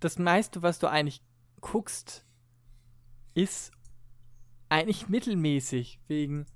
das 0.00 0.18
meiste, 0.18 0.62
was 0.62 0.78
du 0.78 0.88
eigentlich 0.88 1.22
guckst, 1.60 2.26
ist 3.34 3.70
eigentlich 4.68 5.08
mittelmäßig, 5.08 6.00
wegen 6.08 6.46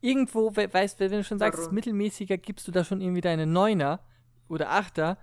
irgendwo, 0.00 0.54
we- 0.56 0.72
weißt 0.72 1.00
du, 1.00 1.10
wenn 1.10 1.18
du 1.18 1.24
schon 1.24 1.38
sagst, 1.38 1.54
es 1.54 1.60
ist 1.60 1.66
Warum? 1.66 1.74
mittelmäßiger, 1.74 2.38
gibst 2.38 2.66
du 2.68 2.72
da 2.72 2.84
schon 2.84 3.00
irgendwie 3.00 3.20
deine 3.20 3.46
Neuner 3.46 4.00
oder 4.48 4.70
Achter 4.70 5.18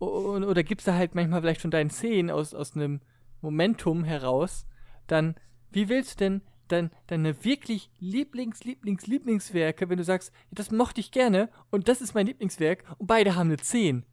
o- 0.00 0.06
oder 0.36 0.62
gibst 0.62 0.86
du 0.86 0.94
halt 0.94 1.14
manchmal 1.14 1.40
vielleicht 1.42 1.60
schon 1.60 1.70
deinen 1.70 1.90
Zehn 1.90 2.30
aus, 2.30 2.54
aus 2.54 2.74
einem 2.74 3.00
Momentum 3.40 4.04
heraus, 4.04 4.66
dann, 5.06 5.34
wie 5.70 5.88
willst 5.88 6.20
du 6.20 6.24
denn 6.24 6.42
dann 6.68 6.90
deine 7.06 7.44
wirklich 7.44 7.90
Lieblings, 7.98 8.64
Lieblings, 8.64 9.06
Lieblingswerke, 9.06 9.88
wenn 9.88 9.98
du 9.98 10.04
sagst, 10.04 10.32
das 10.50 10.70
mochte 10.70 11.00
ich 11.00 11.10
gerne 11.10 11.48
und 11.70 11.88
das 11.88 12.00
ist 12.00 12.14
mein 12.14 12.26
Lieblingswerk 12.26 12.84
und 12.98 13.06
beide 13.06 13.34
haben 13.34 13.48
eine 13.48 13.56
10. 13.56 14.04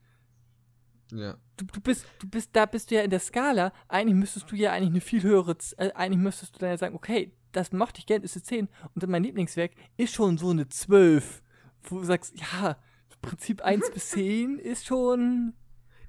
Ja. 1.12 1.38
Du, 1.58 1.66
du 1.66 1.80
bist, 1.82 2.06
du 2.20 2.28
bist, 2.28 2.50
da 2.54 2.66
bist 2.66 2.90
du 2.90 2.96
ja 2.96 3.02
in 3.02 3.10
der 3.10 3.20
Skala, 3.20 3.72
eigentlich 3.88 4.16
müsstest 4.16 4.52
du 4.52 4.56
ja 4.56 4.72
eigentlich 4.72 4.90
eine 4.90 5.02
viel 5.02 5.24
höhere, 5.24 5.56
äh, 5.78 5.92
eigentlich 5.94 6.22
müsstest 6.22 6.56
du 6.56 6.60
dann 6.60 6.70
ja 6.70 6.78
sagen, 6.78 6.96
okay, 6.96 7.34
das 7.52 7.72
mochte 7.72 8.00
ich 8.00 8.06
gerne, 8.06 8.26
ist 8.26 8.36
eine 8.36 8.44
10 8.44 8.68
und 8.94 9.04
dann 9.04 9.12
mein 9.12 9.24
Lieblingswerk 9.24 9.72
ist 9.98 10.14
schon 10.14 10.38
so 10.38 10.50
eine 10.50 10.68
12. 10.68 11.44
Wo 11.84 12.00
du 12.00 12.04
sagst, 12.04 12.34
ja, 12.40 12.78
im 13.12 13.22
Prinzip 13.22 13.62
1 13.62 13.92
bis 13.92 14.10
10 14.10 14.60
ist 14.60 14.86
schon, 14.86 15.54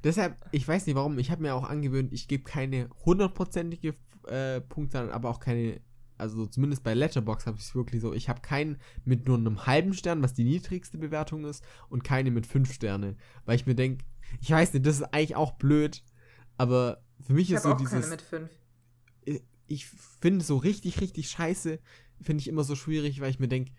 Deshalb, 0.07 0.37
ich 0.53 0.67
weiß 0.67 0.87
nicht 0.87 0.95
warum, 0.95 1.19
ich 1.19 1.33
habe 1.33 1.43
mir 1.43 1.55
auch 1.55 1.69
angewöhnt, 1.69 2.13
ich 2.13 2.29
gebe 2.29 2.45
keine 2.45 2.89
hundertprozentige 3.05 3.95
äh, 4.29 4.61
Punktzahl, 4.61 5.11
aber 5.11 5.31
auch 5.31 5.41
keine, 5.41 5.81
also 6.19 6.47
zumindest 6.47 6.83
bei 6.83 6.95
Letterbox 6.95 7.47
habe 7.47 7.59
ich 7.59 7.65
es 7.65 7.75
wirklich 7.75 8.01
so, 8.01 8.13
ich 8.13 8.29
habe 8.29 8.41
keinen 8.41 8.79
mit 9.05 9.27
nur 9.27 9.37
einem 9.37 9.67
halben 9.67 9.95
Stern, 9.95 10.23
was 10.23 10.35
die 10.35 10.45
niedrigste 10.45 10.99
Bewertung 10.99 11.45
ist, 11.45 11.65
und 11.89 12.05
keine 12.05 12.31
mit 12.31 12.47
fünf 12.47 12.73
Sterne, 12.73 13.17
weil 13.45 13.57
ich 13.57 13.67
mir 13.67 13.75
denke, 13.75 14.05
ich 14.41 14.51
weiß 14.51 14.73
nicht, 14.73 14.87
das 14.87 14.97
ist 14.97 15.15
eigentlich 15.15 15.37
auch 15.37 15.53
blöd, 15.53 16.03
aber 16.57 17.03
für 17.21 17.33
mich 17.33 17.51
Ich 17.51 17.57
ist 17.57 17.65
habe 17.65 17.79
so 17.79 17.85
auch 17.85 17.89
keine 17.89 18.01
dieses, 18.01 18.11
mit 18.11 18.23
5. 18.23 18.51
ich 19.67 19.87
finde 19.87 20.45
so 20.45 20.57
richtig, 20.57 21.01
richtig 21.01 21.29
scheiße, 21.29 21.79
finde 22.21 22.41
ich 22.41 22.49
immer 22.49 22.65
so 22.65 22.75
schwierig, 22.77 23.21
weil 23.21 23.31
ich 23.31 23.39
mir 23.39 23.49
denke, 23.49 23.73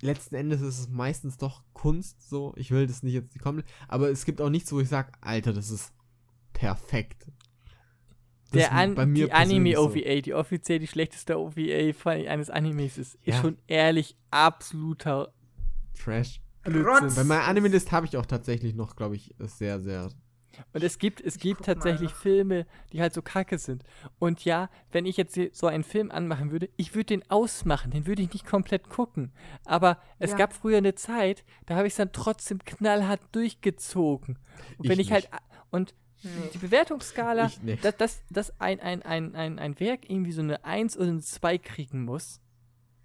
letzten 0.00 0.34
Endes 0.34 0.60
ist 0.60 0.80
es 0.80 0.88
meistens 0.88 1.36
doch 1.38 1.62
Kunst, 1.72 2.28
so. 2.28 2.52
Ich 2.56 2.70
will 2.70 2.86
das 2.86 3.02
nicht 3.02 3.14
jetzt 3.14 3.38
komplett, 3.38 3.66
aber 3.88 4.10
es 4.10 4.24
gibt 4.24 4.40
auch 4.40 4.50
nichts, 4.50 4.72
wo 4.72 4.80
ich 4.80 4.88
sage, 4.88 5.12
Alter, 5.20 5.52
das 5.52 5.70
ist 5.70 5.92
perfekt. 6.52 7.26
Der 8.54 8.62
ist 8.66 8.72
An 8.72 8.94
bei 8.94 9.06
mir 9.06 9.26
die 9.26 9.32
Anime-OVA, 9.32 9.92
persönlich 9.92 10.22
die 10.22 10.34
offiziell 10.34 10.78
die 10.78 10.86
schlechteste 10.86 11.38
OVA 11.38 11.92
von 11.94 12.12
eines 12.12 12.50
Animes 12.50 12.98
ist, 12.98 13.14
ist 13.16 13.26
Ja. 13.26 13.40
schon 13.40 13.58
ehrlich 13.66 14.16
absoluter 14.30 15.32
So. 15.94 16.02
Trash. 16.04 16.40
Blödsinn. 16.64 17.14
Bei 17.16 17.24
meinem 17.24 17.48
Anime-List 17.48 17.90
habe 17.92 18.06
ich 18.06 18.16
auch 18.16 18.26
tatsächlich 18.26 18.74
noch, 18.74 18.94
glaube 18.96 19.16
ich, 19.16 19.34
sehr, 19.38 19.80
sehr. 19.80 20.10
Und 20.74 20.84
es 20.84 20.98
gibt, 20.98 21.20
es 21.20 21.38
gibt 21.38 21.60
mal. 21.60 21.74
tatsächlich 21.74 22.12
Filme, 22.12 22.66
die 22.92 23.00
halt 23.00 23.14
so 23.14 23.22
kacke 23.22 23.56
sind. 23.58 23.82
Und 24.18 24.44
ja, 24.44 24.68
wenn 24.92 25.06
ich 25.06 25.16
jetzt 25.16 25.38
so 25.56 25.66
einen 25.66 25.82
Film 25.82 26.10
anmachen 26.10 26.50
würde, 26.52 26.68
ich 26.76 26.94
würde 26.94 27.06
den 27.06 27.30
ausmachen, 27.30 27.90
den 27.90 28.06
würde 28.06 28.22
ich 28.22 28.32
nicht 28.32 28.46
komplett 28.46 28.88
gucken. 28.90 29.32
Aber 29.64 29.98
es 30.18 30.32
Ja. 30.32 30.36
gab 30.36 30.52
früher 30.52 30.76
eine 30.78 30.94
Zeit, 30.94 31.42
da 31.66 31.76
habe 31.76 31.86
ich 31.86 31.94
es 31.94 31.96
dann 31.96 32.12
trotzdem 32.12 32.58
knallhart 32.64 33.22
durchgezogen. 33.32 34.38
Und 34.78 34.88
wenn 34.88 35.00
Ich 35.00 35.06
ich, 35.08 35.12
halt. 35.12 35.28
Und. 35.70 35.94
Die 36.22 36.58
Bewertungsskala, 36.58 37.46
Ich 37.46 37.80
dass, 37.80 37.96
dass, 37.96 38.22
dass 38.30 38.60
ein, 38.60 38.80
ein, 38.80 39.02
ein, 39.02 39.34
ein, 39.34 39.58
ein 39.58 39.80
Werk 39.80 40.08
irgendwie 40.08 40.32
so 40.32 40.42
eine 40.42 40.64
1 40.64 40.96
oder 40.96 41.08
eine 41.08 41.20
2 41.20 41.58
kriegen 41.58 42.04
muss, 42.04 42.40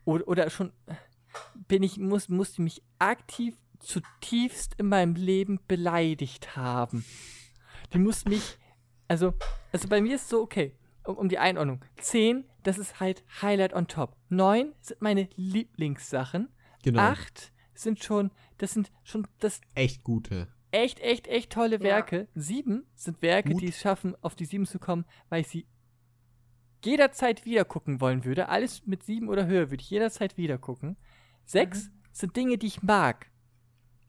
oder, 0.05 0.27
oder 0.27 0.49
schon 0.49 0.71
bin 1.67 1.83
ich, 1.83 1.97
muss, 1.97 2.29
musste 2.29 2.61
mich 2.61 2.81
aktiv 2.99 3.55
zutiefst 3.79 4.75
in 4.77 4.87
meinem 4.87 5.15
Leben 5.15 5.59
beleidigt 5.67 6.55
haben. 6.55 7.05
Die 7.93 7.99
muss 7.99 8.25
mich, 8.25 8.57
also, 9.07 9.33
also 9.71 9.87
bei 9.87 10.01
mir 10.01 10.15
ist 10.15 10.29
so, 10.29 10.41
okay, 10.41 10.75
um, 11.03 11.17
um 11.17 11.29
die 11.29 11.39
Einordnung. 11.39 11.81
10, 11.97 12.45
das 12.63 12.77
ist 12.77 12.99
halt 12.99 13.23
Highlight 13.41 13.73
on 13.73 13.87
top. 13.87 14.15
9 14.29 14.73
sind 14.81 15.01
meine 15.01 15.29
Lieblingssachen. 15.35 16.49
Genau. 16.83 17.01
8 17.01 17.51
sind 17.73 18.03
schon, 18.03 18.31
das 18.57 18.71
sind 18.71 18.91
schon 19.03 19.27
das 19.39 19.61
Echt 19.75 20.03
gute. 20.03 20.47
Echt, 20.71 20.99
echt, 20.99 21.27
echt 21.27 21.51
tolle 21.51 21.77
Ja. 21.77 21.81
Werke. 21.83 22.27
Sieben 22.35 22.85
sind 22.95 23.21
Werke, 23.21 23.51
Gut. 23.51 23.61
die 23.61 23.67
es 23.69 23.79
schaffen, 23.79 24.15
auf 24.21 24.35
die 24.35 24.45
sieben 24.45 24.65
zu 24.65 24.79
kommen, 24.79 25.05
weil 25.29 25.41
ich 25.41 25.47
sie 25.47 25.67
jederzeit 26.83 27.45
wieder 27.45 27.65
gucken 27.65 27.99
wollen 28.01 28.23
würde. 28.23 28.49
Alles 28.49 28.85
mit 28.85 29.03
sieben 29.03 29.29
oder 29.29 29.47
höher 29.47 29.69
würde 29.71 29.81
ich 29.81 29.89
jederzeit 29.89 30.37
wieder 30.37 30.57
gucken. 30.57 30.97
Sechs 31.45 31.89
sind 32.11 32.35
Dinge, 32.35 32.57
die 32.57 32.67
ich 32.67 32.83
mag, 32.83 33.29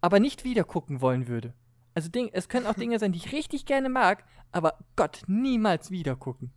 aber 0.01 0.21
nicht 0.21 0.45
wieder 0.45 0.65
gucken 0.65 1.01
wollen 1.01 1.29
würde. 1.29 1.55
Also 1.95 2.09
Ding, 2.11 2.31
es 2.33 2.49
können 2.49 2.67
auch 2.67 2.75
Dinge 2.83 2.99
sein, 2.99 3.13
die 3.13 3.19
ich 3.19 3.33
richtig 3.33 3.67
gerne 3.67 3.89
mag, 3.89 4.25
aber 4.53 4.79
Gott, 4.97 5.23
niemals 5.27 5.91
wieder 5.91 6.17
gucken. 6.17 6.53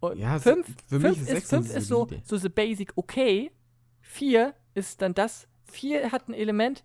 Und 0.00 0.18
Ja, 0.18 0.38
fünf, 0.38 0.66
mich 0.90 1.00
fünf 1.02 1.20
ist 1.22 1.30
ist, 1.30 1.48
fünf 1.50 1.74
ist 1.74 1.88
so, 1.88 2.08
so 2.24 2.36
the 2.36 2.48
basic 2.48 2.92
okay. 2.96 3.52
Vier 4.00 4.54
ist 4.74 5.00
dann 5.00 5.14
das. 5.14 5.48
Vier 5.64 6.10
hat 6.12 6.28
ein 6.28 6.34
Element, 6.34 6.84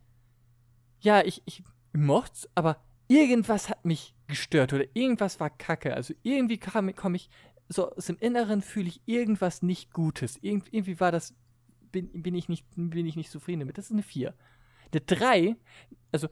ja, 0.99 1.21
ich, 1.23 1.41
ich 1.45 1.63
mocht's, 1.93 2.49
aber 2.55 2.81
irgendwas 3.07 3.69
hat 3.69 3.85
mich 3.85 4.15
gestört 4.27 4.73
oder 4.73 4.85
irgendwas 4.93 5.39
war 5.39 5.49
kacke. 5.49 5.93
Also 5.93 6.13
irgendwie 6.23 6.57
komme 6.57 7.15
ich, 7.15 7.29
so 7.69 7.91
aus 7.91 8.05
dem 8.05 8.17
Inneren 8.17 8.61
fühle 8.61 8.87
ich 8.87 9.01
irgendwas 9.05 9.61
nicht 9.61 9.93
Gutes. 9.93 10.37
Irgend, 10.41 10.73
irgendwie 10.73 10.99
war 10.99 11.11
das, 11.11 11.35
bin, 11.91 12.09
bin, 12.21 12.35
ich 12.35 12.49
nicht, 12.49 12.65
bin 12.75 13.05
ich 13.05 13.15
nicht 13.15 13.31
zufrieden 13.31 13.61
damit. 13.61 13.77
Das 13.77 13.85
ist 13.85 13.91
eine 13.91 14.03
4. 14.03 14.33
Eine 14.91 15.01
3, 15.01 15.55
also, 16.11 16.27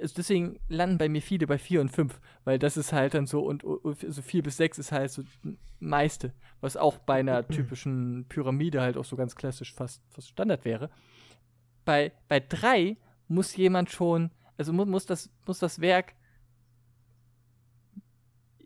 also 0.00 0.14
deswegen 0.16 0.58
landen 0.68 0.98
bei 0.98 1.08
mir 1.08 1.22
viele 1.22 1.46
bei 1.46 1.58
4 1.58 1.80
und 1.80 1.90
5, 1.90 2.20
weil 2.44 2.58
das 2.58 2.76
ist 2.76 2.92
halt 2.92 3.14
dann 3.14 3.26
so, 3.26 3.44
und 3.44 3.64
und 3.64 3.98
so 4.00 4.22
4 4.22 4.42
bis 4.42 4.56
6 4.56 4.78
ist 4.78 4.92
halt 4.92 5.10
so 5.10 5.22
das 5.22 5.32
meiste, 5.80 6.32
was 6.60 6.76
auch 6.76 6.98
bei 6.98 7.20
einer 7.20 7.46
typischen 7.48 8.26
Pyramide 8.28 8.80
halt 8.80 8.96
auch 8.96 9.04
so 9.04 9.16
ganz 9.16 9.34
klassisch 9.34 9.74
fast, 9.74 10.02
fast 10.10 10.28
Standard 10.28 10.64
wäre. 10.64 10.90
Bei, 11.84 12.12
bei 12.28 12.40
3 12.40 12.96
muss 13.28 13.56
jemand 13.56 13.90
schon, 13.90 14.30
also 14.56 14.72
mu 14.72 14.84
muss, 14.84 15.06
das, 15.06 15.30
muss 15.46 15.58
das 15.58 15.80
Werk, 15.80 16.14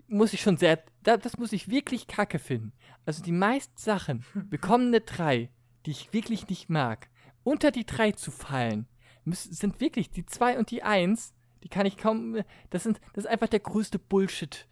muss 0.07 0.33
ich 0.33 0.41
schon 0.41 0.57
sehr, 0.57 0.83
da, 1.03 1.17
das 1.17 1.39
muss 1.39 1.53
ich 1.53 1.69
wirklich 1.69 2.07
kacke 2.07 2.39
finden. 2.39 2.73
Also 3.07 3.23
die 3.23 3.33
meisten 3.33 3.77
Sachen 3.77 4.25
bekommen 4.51 4.89
eine 4.89 5.01
3, 5.01 5.51
die 5.87 5.91
ich 5.91 6.13
wirklich 6.13 6.49
nicht 6.49 6.69
mag. 6.69 7.09
Unter 7.43 7.71
die 7.71 7.87
3 7.87 8.13
zu 8.13 8.31
fallen, 8.31 8.87
müssen, 9.25 9.53
sind 9.53 9.81
wirklich 9.81 10.11
die 10.11 10.27
2 10.27 10.59
und 10.59 10.71
die 10.71 10.83
1, 10.83 11.33
Die 11.63 11.69
kann 11.69 11.87
ich 11.87 11.97
kaum. 11.97 12.43
Das, 12.71 12.85
sind, 12.85 13.01
das 13.13 13.25
ist 13.25 13.31
einfach 13.31 13.49
der 13.49 13.61
größte 13.61 13.99
Bullshit. 13.99 14.67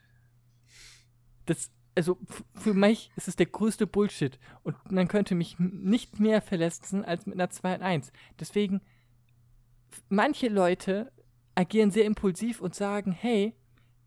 Das, 1.47 1.71
also 1.95 2.19
für 2.55 2.75
mich 2.75 3.11
ist 3.17 3.29
es 3.29 3.37
der 3.37 3.47
größte 3.47 3.87
Bullshit. 3.87 4.39
Und 4.63 4.77
man 4.91 5.09
könnte 5.09 5.35
mich 5.35 5.59
nicht 5.59 6.21
mehr 6.21 6.41
verletzen 6.41 7.05
als 7.05 7.27
mit 7.27 7.35
einer 7.35 7.51
2 7.51 7.77
und 7.77 7.83
1. 7.83 8.13
Deswegen, 8.39 8.81
manche 10.09 10.49
Leute 10.49 11.13
agieren 11.55 11.91
sehr 11.91 12.05
impulsiv 12.05 12.61
und 12.61 12.75
sagen, 12.75 13.13
hey, 13.13 13.55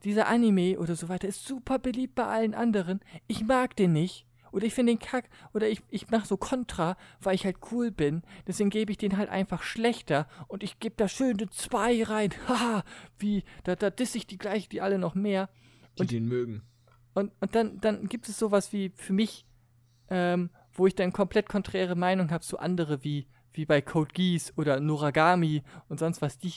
dieser 0.03 0.27
Anime 0.27 0.79
oder 0.79 0.95
so 0.95 1.09
weiter 1.09 1.27
ist 1.27 1.45
super 1.45 1.79
beliebt 1.79 2.15
bei 2.15 2.25
allen 2.25 2.53
anderen. 2.53 3.01
Ich 3.27 3.43
mag 3.43 3.75
den 3.75 3.93
nicht. 3.93 4.25
Oder 4.51 4.65
ich 4.65 4.73
finde 4.73 4.93
den 4.93 4.99
kack. 4.99 5.29
Oder 5.53 5.69
ich, 5.69 5.81
ich 5.89 6.09
mache 6.09 6.27
so 6.27 6.37
Kontra, 6.37 6.97
weil 7.21 7.35
ich 7.35 7.45
halt 7.45 7.57
cool 7.71 7.91
bin. 7.91 8.21
Deswegen 8.47 8.69
gebe 8.69 8.91
ich 8.91 8.97
den 8.97 9.17
halt 9.17 9.29
einfach 9.29 9.63
schlechter. 9.63 10.27
Und 10.47 10.63
ich 10.63 10.79
gebe 10.79 10.95
da 10.97 11.07
schön 11.07 11.37
eine 11.37 11.49
2 11.49 12.03
rein. 12.03 12.31
Haha, 12.47 12.83
wie, 13.17 13.43
da, 13.63 13.75
da 13.75 13.89
disse 13.89 14.17
ich 14.17 14.27
die 14.27 14.37
gleich, 14.37 14.67
die 14.67 14.81
alle 14.81 14.97
noch 14.97 15.15
mehr. 15.15 15.49
Die 15.97 16.01
und, 16.01 16.11
den 16.11 16.27
mögen. 16.27 16.63
Und, 17.13 17.31
und 17.39 17.55
dann, 17.55 17.79
dann 17.79 18.07
gibt 18.07 18.27
es 18.27 18.37
sowas 18.37 18.73
wie 18.73 18.91
für 18.95 19.13
mich, 19.13 19.45
ähm, 20.09 20.49
wo 20.73 20.87
ich 20.87 20.95
dann 20.95 21.13
komplett 21.13 21.47
konträre 21.47 21.95
Meinung 21.95 22.31
habe 22.31 22.43
zu 22.43 22.59
andere 22.59 23.03
wie, 23.03 23.27
wie 23.53 23.65
bei 23.65 23.81
Code 23.81 24.11
Geass 24.13 24.53
oder 24.57 24.79
Noragami 24.79 25.63
und 25.89 25.99
sonst 25.99 26.21
was, 26.21 26.37
die 26.37 26.53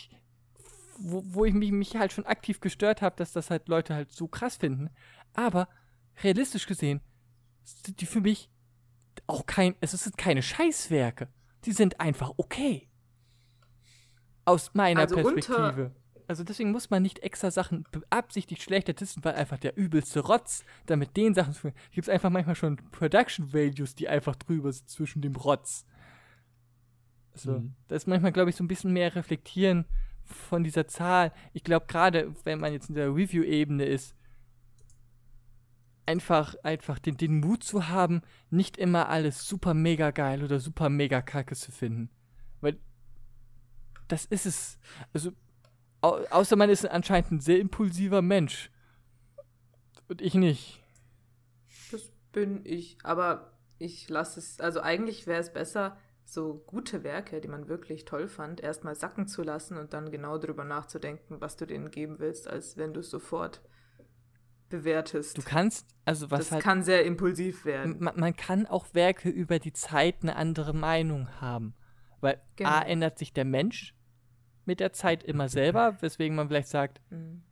wo, 0.99 1.23
wo 1.27 1.45
ich 1.45 1.55
mich, 1.55 1.73
mich 1.73 1.97
halt 1.97 2.13
schon 2.13 2.27
aktiv 2.27 2.61
gestört 2.61 3.03
habe, 3.03 3.17
dass 3.17 3.33
das 3.33 3.51
halt 3.51 3.69
Leute 3.69 3.95
halt 3.95 4.13
so 4.13 4.29
krass 4.29 4.57
finden. 4.57 4.91
Aber 5.33 5.69
realistisch 6.23 6.67
gesehen 6.67 7.01
sind 7.65 8.01
die 8.01 8.07
für 8.07 8.21
mich 8.21 8.51
auch 9.27 9.47
kein, 9.47 9.75
es 9.81 9.93
sind 9.93 10.17
keine 10.19 10.43
Scheißwerke. 10.43 11.29
Die 11.65 11.73
sind 11.73 12.01
einfach 12.01 12.33
okay. 12.37 12.89
Aus 14.45 14.75
meiner 14.75 15.01
also 15.01 15.15
Perspektive. 15.15 15.93
Also 16.27 16.43
deswegen 16.43 16.73
muss 16.73 16.91
man 16.91 17.03
nicht 17.03 17.21
extra 17.21 17.51
Sachen 17.51 17.85
beabsichtigt 17.91 18.63
schlechter 18.63 18.95
testen, 18.95 19.25
weil 19.25 19.35
einfach 19.35 19.59
der 19.59 19.77
übelste 19.77 20.21
Rotz, 20.21 20.65
damit 20.87 21.17
den 21.17 21.35
Sachen 21.35 21.55
gibt 21.93 22.09
es 22.09 22.09
einfach 22.09 22.31
manchmal 22.31 22.55
schon 22.55 22.77
Production 22.93 23.53
Values, 23.53 23.95
die 23.95 24.09
einfach 24.09 24.35
drüber 24.37 24.73
sind 24.73 24.89
zwischen 24.89 25.21
dem 25.21 25.37
Rotz. 25.37 25.85
Also, 27.35 27.59
mhm. 27.59 27.75
da 27.89 27.97
ist 27.97 28.07
manchmal, 28.07 28.33
glaube 28.33 28.51
ich, 28.51 28.57
so 28.57 28.65
ein 28.65 28.69
bisschen 28.69 28.93
mehr 28.93 29.15
reflektieren 29.15 29.85
von 30.23 30.65
dieser 30.65 30.87
Zahl. 30.87 31.33
Ich 31.53 31.65
glaube, 31.65 31.87
gerade 31.87 32.35
wenn 32.45 32.61
man 32.61 32.73
jetzt 32.73 32.89
in 32.89 32.95
der 32.95 33.15
Review-Ebene 33.15 33.85
ist, 33.85 34.15
einfach, 36.07 36.55
einfach 36.63 36.99
den, 36.99 37.17
den 37.17 37.41
Mut 37.41 37.65
zu 37.65 37.89
haben, 37.89 38.23
nicht 38.51 38.77
immer 38.77 39.09
alles 39.09 39.47
super 39.47 39.75
mega 39.75 40.11
geil 40.11 40.43
oder 40.43 40.61
super 40.61 40.89
mega 40.89 41.23
kacke 41.23 41.55
zu 41.55 41.73
finden. 41.73 42.11
Weil 42.61 42.79
das 44.09 44.25
ist 44.27 44.47
es. 44.47 44.79
Also, 45.13 45.33
au 46.01 46.19
außer 46.31 46.57
man 46.57 46.71
ist 46.71 46.87
anscheinend 46.87 47.33
ein 47.33 47.41
sehr 47.41 47.59
impulsiver 47.59 48.23
Mensch. 48.23 48.71
Und 50.09 50.21
ich 50.21 50.35
nicht. 50.35 50.83
Das 51.91 52.13
bin 52.33 52.61
ich. 52.65 52.99
Aber 53.03 53.53
ich 53.79 54.09
lasse 54.09 54.39
es. 54.41 54.61
Also, 54.61 54.81
eigentlich 54.81 55.27
wäre 55.27 55.41
es 55.41 55.53
besser, 55.53 55.97
so 56.35 56.63
gute 56.67 57.05
Werke, 57.05 57.41
die 57.41 57.49
man 57.49 57.69
wirklich 57.69 58.05
toll 58.05 58.29
fand, 58.29 58.61
erstmal 58.61 58.95
sacken 58.95 59.27
zu 59.27 59.43
lassen 59.43 59.79
und 59.79 59.95
dann 59.95 60.11
genau 60.11 60.37
darüber 60.37 60.65
nachzudenken, 60.65 61.41
was 61.41 61.57
du 61.57 61.67
denen 61.67 61.91
geben 61.91 62.19
willst, 62.19 62.49
als 62.49 62.77
wenn 62.77 62.93
du 62.93 63.01
es 63.01 63.11
sofort 63.11 63.63
bewertest. 64.69 65.39
Du 65.39 65.43
kannst, 65.43 65.87
also 66.05 66.31
was 66.31 66.41
das 66.41 66.53
halt. 66.53 66.65
kann 66.65 66.83
sehr 66.83 67.05
impulsiv 67.05 67.65
werden. 67.65 67.97
Man, 68.01 68.19
man, 68.19 68.37
kann 68.37 68.67
auch 68.67 68.87
Werke 68.93 69.29
über 69.29 69.59
die 69.59 69.73
Zeit 69.73 70.17
eine 70.23 70.37
andere 70.37 70.75
Meinung 70.75 71.41
haben. 71.41 71.75
Weil 72.21 72.43
genau. 72.57 72.71
A 72.71 72.83
ändert 72.83 73.19
sich 73.19 73.33
der 73.33 73.45
Mensch 73.45 73.95
mit 74.65 74.81
der 74.81 74.93
Zeit 74.93 75.23
immer 75.23 75.49
selber, 75.49 75.97
weswegen 76.01 76.37
man 76.37 76.49
vielleicht 76.49 76.69
sagt, 76.69 77.01
mhm. 77.11 77.43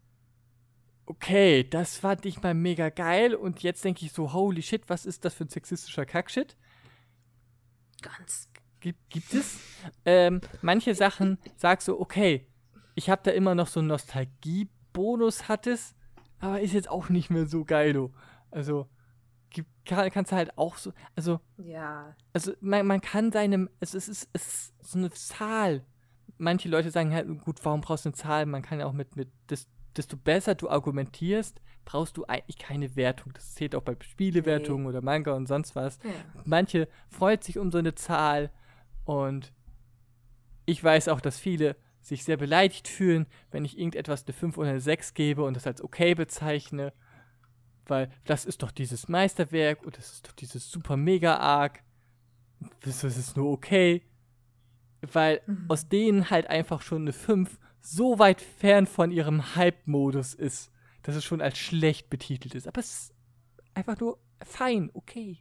okay, 1.06 1.62
das 1.62 1.98
fand 1.98 2.26
ich 2.26 2.42
mal 2.42 2.54
mega 2.54 2.88
geil 2.88 3.34
und 3.34 3.62
jetzt 3.62 3.84
denke 3.84 4.04
ich 4.04 4.12
so, 4.12 4.32
holy 4.32 4.62
shit, 4.62 4.88
was 4.88 5.06
ist 5.06 5.24
das 5.24 5.34
für 5.34 5.44
ein 5.44 5.50
sexistischer 5.50 6.06
Kackshit? 6.06 6.56
Ganz. 8.00 8.51
Gibt, 8.82 9.10
gibt 9.10 9.32
es? 9.32 9.60
ähm, 10.04 10.40
manche 10.60 10.94
Sachen 10.96 11.38
sagst 11.56 11.86
du, 11.86 12.00
okay, 12.00 12.48
ich 12.96 13.08
habe 13.08 13.22
da 13.24 13.30
immer 13.30 13.54
noch 13.54 13.68
so 13.68 13.78
einen 13.78 13.88
Nostalgie-Bonus 13.88 15.48
hattest, 15.48 15.94
aber 16.40 16.60
ist 16.60 16.74
jetzt 16.74 16.90
auch 16.90 17.08
nicht 17.08 17.30
mehr 17.30 17.46
so 17.46 17.64
geil, 17.64 17.92
du. 17.92 18.12
Also, 18.50 18.88
kann, 19.84 20.10
kannst 20.10 20.32
du 20.32 20.36
halt 20.36 20.58
auch 20.58 20.76
so, 20.76 20.92
also, 21.14 21.38
ja. 21.58 22.16
Also, 22.32 22.54
man, 22.60 22.84
man 22.86 23.00
kann 23.00 23.30
seinem, 23.30 23.70
also 23.80 23.96
es 23.96 24.08
ist, 24.08 24.28
es 24.32 24.46
ist 24.48 24.74
so 24.80 24.98
eine 24.98 25.10
Zahl. 25.12 25.84
Manche 26.38 26.68
Leute 26.68 26.90
sagen 26.90 27.14
halt, 27.14 27.28
gut, 27.44 27.64
warum 27.64 27.82
brauchst 27.82 28.04
du 28.04 28.08
eine 28.08 28.16
Zahl? 28.16 28.46
Man 28.46 28.62
kann 28.62 28.80
ja 28.80 28.86
auch 28.86 28.92
mit, 28.92 29.14
mit, 29.14 29.30
desto 29.96 30.16
besser 30.16 30.56
du 30.56 30.68
argumentierst, 30.68 31.60
brauchst 31.84 32.16
du 32.16 32.24
eigentlich 32.24 32.58
keine 32.58 32.96
Wertung. 32.96 33.32
Das 33.32 33.54
zählt 33.54 33.76
auch 33.76 33.82
bei 33.82 33.96
Spielewertungen 34.00 34.82
nee. 34.82 34.88
oder 34.88 35.02
Manga 35.02 35.34
und 35.34 35.46
sonst 35.46 35.76
was. 35.76 36.00
Ja. 36.02 36.10
Manche 36.44 36.88
freut 37.08 37.44
sich 37.44 37.58
um 37.58 37.70
so 37.70 37.78
eine 37.78 37.94
Zahl 37.94 38.50
und 39.04 39.52
ich 40.66 40.82
weiß 40.82 41.08
auch, 41.08 41.20
dass 41.20 41.38
viele 41.38 41.76
sich 42.00 42.24
sehr 42.24 42.36
beleidigt 42.36 42.88
fühlen, 42.88 43.26
wenn 43.50 43.64
ich 43.64 43.78
irgendetwas 43.78 44.24
eine 44.26 44.32
5 44.32 44.58
oder 44.58 44.70
eine 44.70 44.80
6 44.80 45.14
gebe 45.14 45.44
und 45.44 45.54
das 45.56 45.66
als 45.66 45.82
okay 45.82 46.14
bezeichne, 46.14 46.92
weil 47.86 48.10
das 48.24 48.44
ist 48.44 48.62
doch 48.62 48.72
dieses 48.72 49.08
Meisterwerk 49.08 49.84
und 49.84 49.96
das 49.96 50.12
ist 50.12 50.26
doch 50.26 50.32
dieses 50.32 50.70
super 50.70 50.96
mega 50.96 51.36
arg. 51.36 51.82
Das 52.80 53.02
ist 53.04 53.36
nur 53.36 53.50
okay, 53.50 54.02
weil 55.00 55.40
mhm. 55.46 55.64
aus 55.68 55.88
denen 55.88 56.30
halt 56.30 56.48
einfach 56.48 56.82
schon 56.82 57.02
eine 57.02 57.12
5 57.12 57.58
so 57.80 58.18
weit 58.18 58.40
fern 58.40 58.86
von 58.86 59.10
ihrem 59.10 59.56
Hype-Modus 59.56 60.34
ist, 60.34 60.70
dass 61.02 61.16
es 61.16 61.24
schon 61.24 61.40
als 61.40 61.58
schlecht 61.58 62.10
betitelt 62.10 62.54
ist. 62.54 62.68
Aber 62.68 62.80
es 62.80 62.92
ist 62.92 63.14
einfach 63.74 63.98
nur 63.98 64.18
fein, 64.44 64.90
okay. 64.94 65.38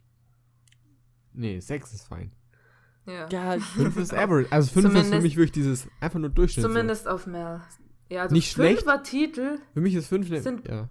Nee, 1.32 1.60
6 1.60 1.92
ist 1.92 2.08
fein. 2.08 2.32
Ja. 3.06 3.28
ja 3.28 3.58
5 3.58 3.96
ist 3.96 4.14
average. 4.14 4.50
Also 4.50 4.80
5 4.80 4.94
ist 4.94 5.08
für 5.08 5.20
mich 5.20 5.36
wirklich 5.36 5.52
dieses 5.52 5.88
einfach 6.00 6.18
nur 6.18 6.30
Durchschnitt. 6.30 6.64
Zumindest 6.64 7.04
so. 7.04 7.10
auf 7.10 7.26
Mel. 7.26 7.60
Ja, 8.08 8.22
also 8.22 8.34
Nicht 8.34 8.50
schlecht. 8.50 8.80
Fünfer-Titel. 8.82 9.58
Für 9.72 9.80
mich 9.80 9.94
ist 9.94 10.08
5 10.08 10.42
sind 10.42 10.68
ja. 10.68 10.90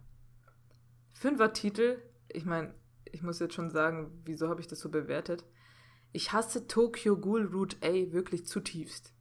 Fünfer-Titel. 1.14 1.98
Ich 2.30 2.46
meine, 2.46 2.74
ich 3.12 3.22
muss 3.22 3.40
jetzt 3.40 3.54
schon 3.54 3.70
sagen, 3.70 4.12
wieso 4.26 4.50
habe 4.50 4.62
ich 4.62 4.68
das 4.68 4.80
so 4.80 4.90
bewertet? 4.90 5.46
Ich 6.14 6.34
hasse 6.34 6.68
Tokyo 6.68 7.18
Ghoul 7.18 7.46
Route 7.46 7.78
A 7.84 8.12
wirklich 8.12 8.46
zutiefst. 8.46 9.14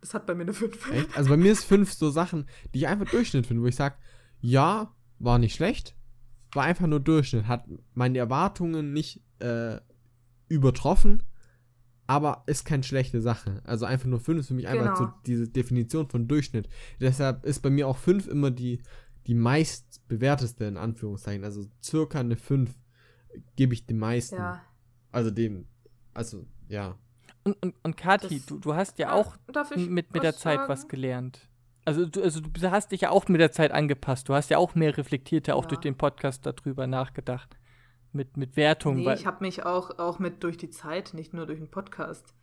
Das 0.00 0.14
hat 0.14 0.26
bei 0.26 0.34
mir 0.34 0.42
eine 0.42 0.52
5. 0.52 0.90
Echt? 0.90 1.16
Also 1.16 1.30
bei 1.30 1.36
mir 1.36 1.52
ist 1.52 1.64
5 1.64 1.92
so 1.92 2.10
Sachen, 2.10 2.48
die 2.72 2.78
ich 2.78 2.86
einfach 2.88 3.08
Durchschnitt 3.08 3.46
finde, 3.46 3.62
wo 3.62 3.66
ich 3.66 3.76
sage, 3.76 3.96
ja, 4.40 4.94
war 5.18 5.38
nicht 5.38 5.54
schlecht, 5.54 5.96
war 6.52 6.64
einfach 6.64 6.86
nur 6.86 7.00
Durchschnitt, 7.00 7.46
hat 7.46 7.66
meine 7.94 8.18
Erwartungen 8.18 8.92
nicht 8.92 9.22
äh, 9.38 9.78
übertroffen, 10.48 11.22
aber 12.06 12.42
ist 12.46 12.64
keine 12.64 12.82
schlechte 12.82 13.20
Sache. 13.20 13.62
Also 13.64 13.86
einfach 13.86 14.06
nur 14.06 14.20
5 14.20 14.40
ist 14.40 14.48
für 14.48 14.54
mich 14.54 14.66
genau. 14.66 14.82
einfach 14.82 14.96
so 14.96 15.08
diese 15.26 15.48
Definition 15.48 16.08
von 16.08 16.28
Durchschnitt. 16.28 16.68
Deshalb 17.00 17.44
ist 17.44 17.60
bei 17.60 17.70
mir 17.70 17.88
auch 17.88 17.96
5 17.96 18.28
immer 18.28 18.50
die, 18.50 18.82
die 19.26 19.34
meist 19.34 20.06
bewerteste, 20.08 20.64
in 20.64 20.76
Anführungszeichen. 20.76 21.44
Also 21.44 21.64
circa 21.82 22.20
eine 22.20 22.36
5 22.36 22.70
gebe 23.56 23.74
ich 23.74 23.86
den 23.86 23.98
meisten. 23.98 24.36
Ja. 24.36 24.62
Also 25.12 25.30
dem, 25.30 25.66
also 26.12 26.46
ja. 26.68 26.98
Und, 27.44 27.62
und, 27.62 27.74
und 27.82 27.96
Kathi, 27.96 28.42
du, 28.46 28.58
du 28.58 28.74
hast 28.74 28.98
ja 28.98 29.12
auch 29.12 29.36
mit, 29.76 30.12
mit 30.12 30.22
der 30.22 30.34
Zeit 30.36 30.58
sagen? 30.58 30.68
was 30.68 30.88
gelernt. 30.88 31.48
Also 31.86 32.06
du, 32.06 32.22
also 32.22 32.40
du 32.40 32.70
hast 32.70 32.92
dich 32.92 33.02
ja 33.02 33.10
auch 33.10 33.28
mit 33.28 33.40
der 33.40 33.52
Zeit 33.52 33.70
angepasst. 33.70 34.28
Du 34.28 34.34
hast 34.34 34.50
ja 34.50 34.58
auch 34.58 34.74
mehr 34.74 34.96
reflektiert, 34.96 35.46
ja 35.46 35.54
auch 35.54 35.66
durch 35.66 35.80
den 35.80 35.96
Podcast 35.96 36.46
darüber 36.46 36.86
nachgedacht 36.86 37.56
mit, 38.14 38.36
mit 38.36 38.56
Wertung. 38.56 38.96
Nee, 38.96 39.12
ich 39.14 39.26
habe 39.26 39.44
mich 39.44 39.64
auch, 39.64 39.98
auch 39.98 40.18
mit 40.18 40.42
durch 40.42 40.56
die 40.56 40.70
Zeit, 40.70 41.14
nicht 41.14 41.34
nur 41.34 41.46
durch 41.46 41.58
den 41.58 41.70
Podcast. 41.70 42.34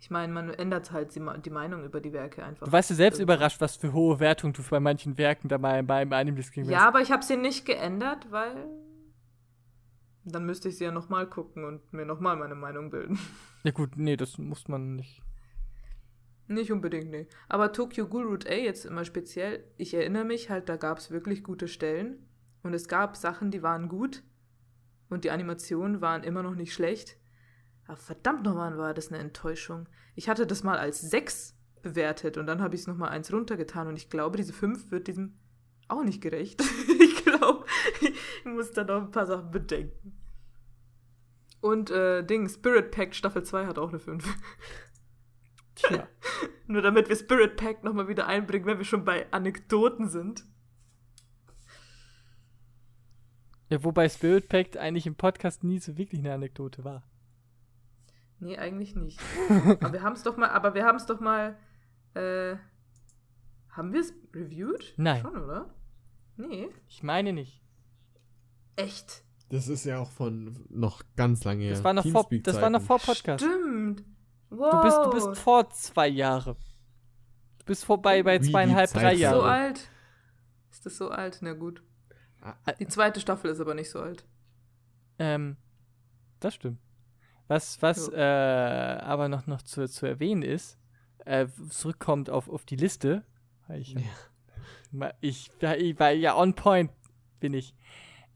Ich 0.00 0.10
meine, 0.10 0.32
man 0.32 0.50
ändert 0.50 0.92
halt 0.92 1.14
die, 1.16 1.20
Meinung 1.50 1.84
über 1.84 2.00
die 2.00 2.12
Werke 2.12 2.44
einfach. 2.44 2.66
Du 2.66 2.72
warst 2.72 2.90
ja 2.90 2.96
selbst 2.96 3.18
irgendwann. 3.18 3.36
überrascht, 3.38 3.60
was 3.60 3.76
für 3.76 3.92
hohe 3.92 4.20
Wertung 4.20 4.52
du 4.52 4.62
bei 4.62 4.78
manchen 4.78 5.18
Werken 5.18 5.48
dabei 5.48 5.82
beim 5.82 6.12
Anime 6.12 6.38
hast. 6.38 6.54
Ja, 6.56 6.86
aber 6.86 7.00
ich 7.00 7.10
habe 7.10 7.24
sie 7.24 7.36
nicht 7.36 7.66
geändert, 7.66 8.30
weil 8.30 8.68
dann 10.24 10.46
müsste 10.46 10.68
ich 10.68 10.78
sie 10.78 10.84
ja 10.84 10.92
nochmal 10.92 11.26
gucken 11.28 11.64
und 11.64 11.92
mir 11.92 12.06
nochmal 12.06 12.36
meine 12.36 12.54
Meinung 12.54 12.90
bilden. 12.90 13.18
Ja 13.64 13.72
gut, 13.72 13.96
nee, 13.96 14.16
das 14.16 14.38
muss 14.38 14.68
man 14.68 14.94
nicht. 14.94 15.20
Nicht 16.46 16.70
unbedingt, 16.70 17.10
nee. 17.10 17.26
Aber 17.48 17.72
Tokyo 17.72 18.06
Ghoul 18.06 18.24
Route 18.24 18.48
A 18.48 18.54
jetzt 18.54 18.86
immer 18.86 19.04
speziell, 19.04 19.64
ich 19.76 19.92
erinnere 19.94 20.24
mich 20.24 20.48
halt, 20.48 20.68
da 20.68 20.76
gab 20.76 20.98
es 20.98 21.10
wirklich 21.10 21.42
gute 21.42 21.66
Stellen 21.66 22.24
und 22.62 22.72
es 22.72 22.86
gab 22.86 23.16
Sachen, 23.16 23.50
die 23.50 23.62
waren 23.64 23.88
gut 23.88 24.22
und 25.08 25.24
die 25.24 25.30
Animationen 25.30 26.00
waren 26.00 26.24
immer 26.24 26.42
noch 26.42 26.54
nicht 26.54 26.72
schlecht. 26.72 27.16
Aber 27.86 27.96
verdammt 27.96 28.44
nochmal 28.44 28.76
war 28.76 28.94
das 28.94 29.08
eine 29.08 29.18
Enttäuschung. 29.18 29.88
Ich 30.14 30.28
hatte 30.28 30.46
das 30.46 30.62
mal 30.62 30.78
als 30.78 31.00
6 31.00 31.56
bewertet 31.82 32.36
und 32.36 32.46
dann 32.46 32.60
habe 32.60 32.74
ich 32.74 32.82
es 32.82 32.86
nochmal 32.86 33.10
eins 33.10 33.32
runtergetan 33.32 33.88
und 33.88 33.96
ich 33.96 34.10
glaube, 34.10 34.36
diese 34.36 34.52
5 34.52 34.90
wird 34.90 35.06
diesem 35.06 35.38
auch 35.88 36.04
nicht 36.04 36.20
gerecht. 36.20 36.62
ich 37.00 37.24
glaube, 37.24 37.64
ich 38.00 38.44
muss 38.44 38.72
da 38.72 38.84
noch 38.84 39.02
ein 39.02 39.10
paar 39.10 39.26
Sachen 39.26 39.50
bedenken. 39.50 40.18
Und 41.60 41.90
äh, 41.90 42.22
Ding, 42.22 42.48
Spirit 42.48 42.90
Pack 42.90 43.14
Staffel 43.14 43.42
2 43.42 43.66
hat 43.66 43.78
auch 43.78 43.88
eine 43.88 43.98
5. 43.98 44.24
Tja. 45.74 46.08
Nur 46.66 46.82
damit 46.82 47.08
wir 47.08 47.16
Spirit 47.16 47.56
Pack 47.56 47.82
nochmal 47.82 48.08
wieder 48.08 48.26
einbringen, 48.26 48.66
wenn 48.66 48.78
wir 48.78 48.84
schon 48.84 49.04
bei 49.04 49.30
Anekdoten 49.32 50.08
sind. 50.08 50.44
Ja, 53.68 53.84
wobei 53.84 54.08
Spirit 54.08 54.48
Pact 54.48 54.76
eigentlich 54.76 55.06
im 55.06 55.14
Podcast 55.14 55.64
nie 55.64 55.78
so 55.78 55.96
wirklich 55.98 56.20
eine 56.20 56.32
Anekdote 56.32 56.84
war. 56.84 57.02
Nee, 58.40 58.56
eigentlich 58.56 58.94
nicht. 58.94 59.20
aber 59.80 59.92
wir 59.92 60.02
haben 60.02 60.14
es 60.14 60.22
doch 60.22 60.36
mal, 60.36 60.48
aber 60.50 60.74
wir 60.74 60.84
haben 60.84 60.96
es 60.96 61.06
doch 61.06 61.20
mal, 61.20 61.56
äh, 62.14 62.56
haben 63.70 63.92
wir 63.92 64.00
es 64.00 64.14
reviewed? 64.34 64.94
Nein. 64.96 65.22
Schon, 65.22 65.36
oder? 65.36 65.74
Nee. 66.36 66.68
Ich 66.88 67.02
meine 67.02 67.32
nicht. 67.32 67.60
Echt? 68.76 69.24
Das 69.50 69.66
ist 69.68 69.84
ja 69.84 69.98
auch 69.98 70.10
von 70.10 70.64
noch 70.68 71.02
ganz 71.16 71.44
lange 71.44 71.64
her. 71.64 71.72
Das 71.72 71.84
war 71.84 71.94
noch 71.94 72.06
vor, 72.06 72.28
das 72.30 72.60
war 72.60 72.70
noch 72.70 72.82
vor 72.82 72.98
Podcast. 72.98 73.44
Stimmt. 73.44 74.04
Wow. 74.50 74.70
Du 74.70 74.82
bist, 74.82 74.98
du 74.98 75.10
bist 75.10 75.42
vor 75.42 75.68
zwei 75.70 76.08
Jahre. 76.08 76.56
Du 77.58 77.64
bist 77.64 77.84
vorbei 77.84 78.22
bei 78.22 78.40
Wie 78.40 78.50
zweieinhalb, 78.50 78.90
drei 78.92 79.12
Ist 79.12 79.14
das 79.14 79.20
Jahre. 79.20 79.40
so 79.40 79.42
alt? 79.42 79.90
Ist 80.70 80.86
das 80.86 80.96
so 80.96 81.10
alt? 81.10 81.38
Na 81.40 81.54
gut. 81.54 81.82
Ah, 82.40 82.54
Die 82.78 82.86
zweite 82.86 83.20
Staffel 83.20 83.50
ist 83.50 83.60
aber 83.60 83.74
nicht 83.74 83.90
so 83.90 84.00
alt. 84.00 84.24
Ähm, 85.18 85.56
das 86.40 86.54
stimmt. 86.54 86.78
Was, 87.48 87.80
was 87.82 88.10
Ja. 88.12 88.96
äh, 88.96 89.00
aber 89.00 89.28
noch, 89.28 89.46
noch 89.46 89.62
zu, 89.62 89.88
zu 89.88 90.06
erwähnen 90.06 90.42
ist, 90.42 90.78
äh, 91.24 91.46
zurückkommt 91.70 92.30
auf, 92.30 92.48
auf 92.48 92.64
die 92.64 92.76
Liste. 92.76 93.24
weil 93.66 93.80
Ich, 93.80 93.96
Ma- 94.92 95.12
ich, 95.20 95.50
ja, 95.60 95.74
ich 95.74 95.98
war 95.98 96.10
ja 96.12 96.36
on 96.36 96.54
point, 96.54 96.90
bin 97.40 97.54
ich. 97.54 97.74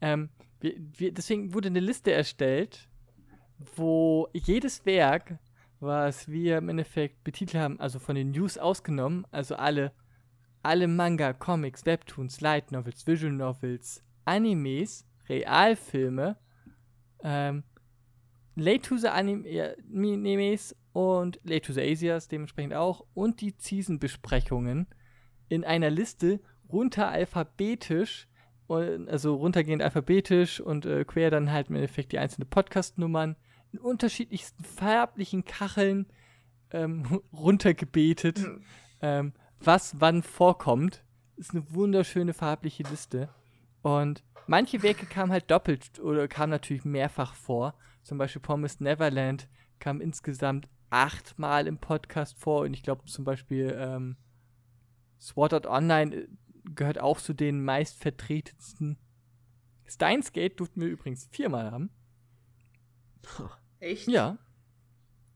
Ähm, 0.01 0.29
wir, 0.59 0.73
wir, 0.97 1.13
deswegen 1.13 1.53
wurde 1.53 1.67
eine 1.67 1.79
Liste 1.79 2.11
erstellt, 2.11 2.89
wo 3.75 4.27
jedes 4.33 4.85
Werk, 4.85 5.37
was 5.79 6.27
wir 6.27 6.57
im 6.57 6.69
Endeffekt 6.69 7.23
betitelt 7.23 7.61
haben, 7.61 7.79
also 7.79 7.99
von 7.99 8.15
den 8.15 8.31
News 8.31 8.57
ausgenommen, 8.57 9.25
also 9.31 9.55
alle, 9.55 9.91
alle 10.63 10.87
Manga, 10.87 11.33
Comics, 11.33 11.85
Webtoons, 11.85 12.41
Light 12.41 12.71
Novels, 12.71 13.05
Visual 13.05 13.33
Novels, 13.33 14.03
Animes, 14.25 15.05
Realfilme, 15.29 16.37
ähm, 17.23 17.63
Late 18.55 18.81
to 18.81 18.97
the 18.97 19.07
Animes 19.07 20.75
und 20.93 21.39
Late 21.43 21.61
to 21.61 21.73
the 21.73 21.81
Asias 21.81 22.27
dementsprechend 22.27 22.73
auch 22.75 23.05
und 23.13 23.41
die 23.41 23.55
Season-Besprechungen 23.57 24.87
in 25.49 25.63
einer 25.63 25.89
Liste 25.89 26.39
runter 26.71 27.09
alphabetisch, 27.09 28.27
also 28.67 29.35
runtergehend 29.35 29.81
alphabetisch 29.81 30.61
und 30.61 30.85
äh, 30.85 31.03
quer 31.03 31.29
dann 31.29 31.51
halt 31.51 31.69
im 31.69 31.75
Endeffekt 31.75 32.11
die 32.11 32.19
einzelnen 32.19 32.49
Podcast-Nummern 32.49 33.35
in 33.71 33.79
unterschiedlichsten 33.79 34.63
farblichen 34.63 35.45
Kacheln 35.45 36.07
ähm, 36.71 37.21
runtergebetet, 37.33 38.39
Hm. 38.39 38.63
ähm, 39.01 39.33
was 39.65 39.99
wann 39.99 40.23
vorkommt. 40.23 41.03
Ist 41.35 41.51
eine 41.51 41.71
wunderschöne 41.73 42.33
farbliche 42.33 42.83
Liste. 42.83 43.29
Und 43.81 44.23
manche 44.47 44.83
Werke 44.83 45.05
kamen 45.05 45.31
halt 45.31 45.49
doppelt 45.49 45.99
oder 45.99 46.27
kamen 46.27 46.51
natürlich 46.51 46.85
mehrfach 46.85 47.33
vor. 47.33 47.73
Zum 48.03 48.17
Beispiel 48.17 48.41
Promised 48.41 48.81
Neverland 48.81 49.47
kam 49.79 50.01
insgesamt 50.01 50.67
achtmal 50.89 51.67
im 51.67 51.77
Podcast 51.79 52.39
vor. 52.39 52.61
Und 52.61 52.73
ich 52.73 52.83
glaube 52.83 53.05
zum 53.05 53.25
Beispiel 53.25 53.75
ähm, 53.77 54.17
Sword 55.19 55.53
Art 55.53 55.65
Online 55.67 56.15
äh, 56.15 56.27
gehört 56.75 56.99
auch 56.99 57.19
zu 57.19 57.33
den 57.33 57.63
meistvertretensten. 57.63 58.97
Steins 59.85 60.31
Gate 60.31 60.59
durften 60.59 60.81
wir 60.81 60.87
übrigens 60.87 61.27
viermal 61.31 61.71
haben. 61.71 61.89
Echt? 63.79 64.07
Ja, 64.07 64.37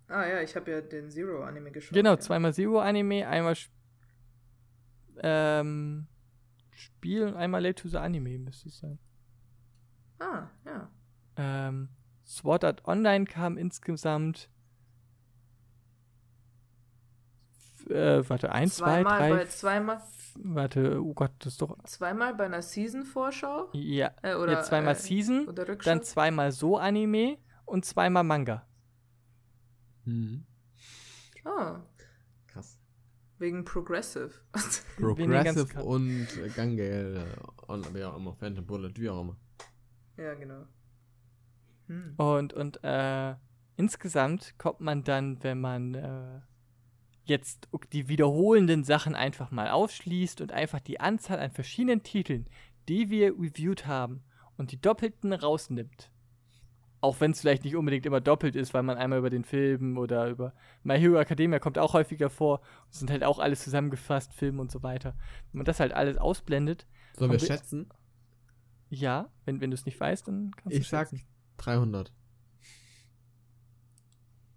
Ah 0.09 0.25
ja, 0.25 0.41
ich 0.41 0.55
habe 0.55 0.71
ja 0.71 0.79
den 0.81 1.09
Zero-Anime 1.11 1.71
geschaut. 1.71 1.93
genau. 1.93 2.15
Zweimal 2.15 2.53
Zero 2.53 2.79
Anime, 2.79 3.27
einmal 3.27 3.55
ähm, 5.23 6.07
Spiel 6.71 7.23
und 7.27 7.35
einmal 7.35 7.61
Late 7.63 7.75
to 7.83 7.87
the 7.89 7.97
Anime 7.97 8.37
müsste 8.39 8.69
es 8.69 8.77
sein. 8.79 8.99
Ah, 10.19 10.47
ja. 10.65 10.89
Ähm, 11.37 11.89
Sword 12.25 12.63
Art 12.63 12.85
Online 12.85 13.25
kam 13.25 13.57
insgesamt. 13.57 14.49
Äh, 17.89 18.27
warte, 18.29 18.51
eins, 18.51 18.75
zwei, 18.75 19.01
Zweimal 19.01 19.17
drei. 19.19 19.29
bei 19.29 19.45
zweimal, 19.45 20.01
Warte, 20.39 21.01
oh 21.01 21.13
Gott, 21.13 21.31
das 21.39 21.53
ist 21.53 21.61
doch. 21.61 21.77
zweimal 21.85 22.33
bei 22.35 22.45
einer 22.45 22.61
Season-Vorschau? 22.61 23.69
Ja, 23.73 24.11
Äh, 24.21 24.35
oder, 24.35 24.53
ja 24.53 24.61
zweimal 24.61 24.93
äh, 24.93 24.97
Season, 24.97 25.47
Oder 25.47 25.67
Rückschau? 25.67 25.89
dann 25.89 26.03
zweimal 26.03 26.51
so 26.51 26.77
Anime 26.77 27.37
und 27.65 27.85
zweimal 27.85 28.23
Manga. 28.23 28.67
Mhm. 30.03 30.45
Ah. 31.45 31.79
Wegen 33.39 33.65
Progressive. 33.65 34.31
Progressive 34.97 35.83
und 35.83 36.27
Gangale 36.55 37.25
und 37.67 37.93
wie 37.93 38.03
auch 38.03 38.17
immer, 38.17 38.33
Phantom 38.33 38.65
Bullet, 38.65 38.93
wie 38.95 39.09
auch 39.09 39.21
immer. 39.21 39.37
ja, 40.17 40.33
genau. 40.33 40.65
Hm. 41.87 42.15
Und, 42.17 42.53
und 42.53 42.83
äh, 42.83 43.35
insgesamt 43.75 44.55
kommt 44.57 44.81
man 44.81 45.03
dann, 45.03 45.41
wenn 45.43 45.61
man 45.61 45.95
äh, 45.95 46.41
jetzt 47.25 47.69
die 47.93 48.07
wiederholenden 48.07 48.83
Sachen 48.83 49.15
einfach 49.15 49.51
mal 49.51 49.69
ausschließt 49.69 50.41
und 50.41 50.51
einfach 50.51 50.79
die 50.79 50.99
Anzahl 50.99 51.39
an 51.39 51.51
verschiedenen 51.51 52.03
Titeln, 52.03 52.47
die 52.87 53.09
wir 53.09 53.33
reviewed 53.33 53.85
haben 53.85 54.23
und 54.57 54.71
die 54.71 54.81
doppelten 54.81 55.33
rausnimmt. 55.33 56.11
Auch 56.99 57.19
wenn 57.21 57.31
es 57.31 57.41
vielleicht 57.41 57.63
nicht 57.63 57.75
unbedingt 57.75 58.05
immer 58.07 58.21
doppelt 58.21 58.55
ist, 58.55 58.73
weil 58.73 58.81
man 58.83 58.97
einmal 58.97 59.19
über 59.19 59.29
den 59.29 59.43
Film 59.43 59.97
oder 59.97 60.27
über 60.29 60.53
My 60.83 60.97
Hero 60.99 61.17
Academia 61.19 61.59
kommt 61.59 61.77
auch 61.77 61.93
häufiger 61.93 62.29
vor. 62.29 62.61
Es 62.91 62.99
sind 62.99 63.11
halt 63.11 63.23
auch 63.23 63.37
alles 63.39 63.63
zusammengefasst, 63.63 64.33
Film 64.33 64.59
und 64.59 64.71
so 64.71 64.81
weiter. 64.81 65.15
Wenn 65.51 65.59
man 65.59 65.65
das 65.65 65.79
halt 65.79 65.93
alles 65.93 66.17
ausblendet, 66.17 66.87
Sollen 67.15 67.31
wir 67.31 67.39
schätzen? 67.39 67.89
ja, 68.89 69.29
wenn, 69.45 69.61
wenn 69.61 69.69
du 69.69 69.75
es 69.75 69.85
nicht 69.85 69.99
weißt, 69.99 70.27
dann 70.27 70.51
kannst 70.55 70.75
du 70.75 70.81
Ich 70.81 70.87
sag 70.87 71.09
schätzen. 71.09 71.25
300. 71.57 72.11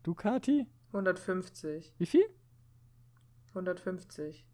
Du, 0.03 0.15
Kati? 0.15 0.67
150. 0.93 1.93
Wie 1.99 2.07
viel? 2.07 2.25
150. 3.51 4.47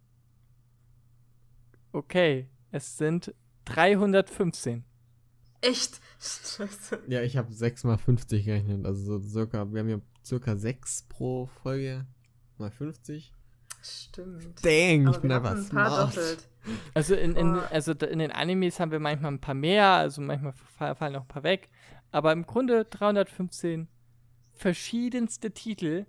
Okay, 1.93 2.51
es 2.73 2.99
sind 2.99 3.33
315. 3.67 4.85
Echt? 5.61 6.01
Scheiße. 6.21 7.03
Ja, 7.09 7.23
ich 7.23 7.37
habe 7.37 7.53
6 7.53 7.85
mal 7.85 7.99
50 7.99 8.45
gerechnet. 8.45 8.85
Also 8.87 9.19
so 9.19 9.29
circa, 9.29 9.71
wir 9.73 9.81
haben 9.81 9.89
ja 9.89 10.01
circa 10.25 10.57
6 10.57 11.03
pro 11.09 11.47
Folge 11.63 12.07
mal 12.59 12.71
50. 12.71 13.33
Stimmt. 13.83 14.65
Dang, 14.65 15.07
Aber 15.09 15.23
wir 15.23 15.35
hatten 15.35 15.59
ein 15.61 15.69
paar 15.69 16.07
doppelt. 16.07 16.49
Also 16.95 17.15
in, 17.15 17.37
in, 17.37 17.53
Boah. 17.53 17.69
also 17.71 17.93
in 17.93 18.19
den 18.19 18.33
Animes 18.33 18.81
haben 18.81 18.91
wir 18.91 18.99
manchmal 18.99 19.33
ein 19.33 19.41
paar 19.41 19.55
mehr, 19.55 19.87
also 19.91 20.21
manchmal 20.21 20.53
fa- 20.53 20.95
fallen 20.97 21.15
auch 21.17 21.21
ein 21.23 21.29
paar 21.29 21.45
weg. 21.45 21.69
Aber 22.11 22.33
im 22.33 22.45
Grunde 22.45 22.85
315 22.85 23.87
verschiedenste 24.55 25.53
Titel, 25.53 26.07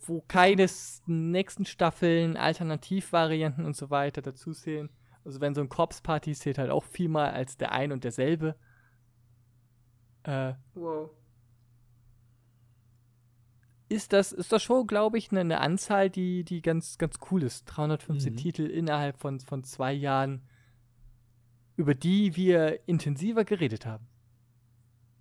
wo 0.00 0.20
keine 0.22 0.62
s- 0.62 1.02
nächsten 1.06 1.66
Staffeln, 1.66 2.36
Alternativvarianten 2.36 3.66
und 3.66 3.76
so 3.76 3.90
weiter 3.90 4.22
dazu 4.22 4.52
zählen. 4.52 4.88
Also 5.24 5.40
wenn 5.40 5.54
so 5.54 5.60
ein 5.60 5.68
Corps 5.68 6.00
Party 6.02 6.32
zählt 6.34 6.58
halt 6.58 6.70
auch 6.70 6.84
vielmal 6.84 7.30
als 7.30 7.56
der 7.56 7.72
ein 7.72 7.92
und 7.92 8.04
derselbe. 8.04 8.56
Äh, 10.24 10.54
Wow. 10.74 11.10
ist 13.88 14.12
das, 14.12 14.32
ist 14.32 14.50
das 14.52 14.62
schon, 14.62 14.86
glaube 14.86 15.18
ich, 15.18 15.30
eine, 15.30 15.40
eine 15.40 15.60
Anzahl, 15.60 16.08
die, 16.10 16.44
die 16.44 16.62
ganz, 16.62 16.96
ganz 16.98 17.16
cool 17.30 17.42
ist. 17.42 17.64
315 17.66 18.32
Mhm. 18.32 18.36
Titel 18.36 18.62
innerhalb 18.62 19.18
von, 19.18 19.38
von 19.40 19.64
zwei 19.64 19.92
Jahren, 19.92 20.42
über 21.76 21.94
die 21.94 22.34
wir 22.36 22.88
intensiver 22.88 23.44
geredet 23.44 23.84
haben. 23.84 24.06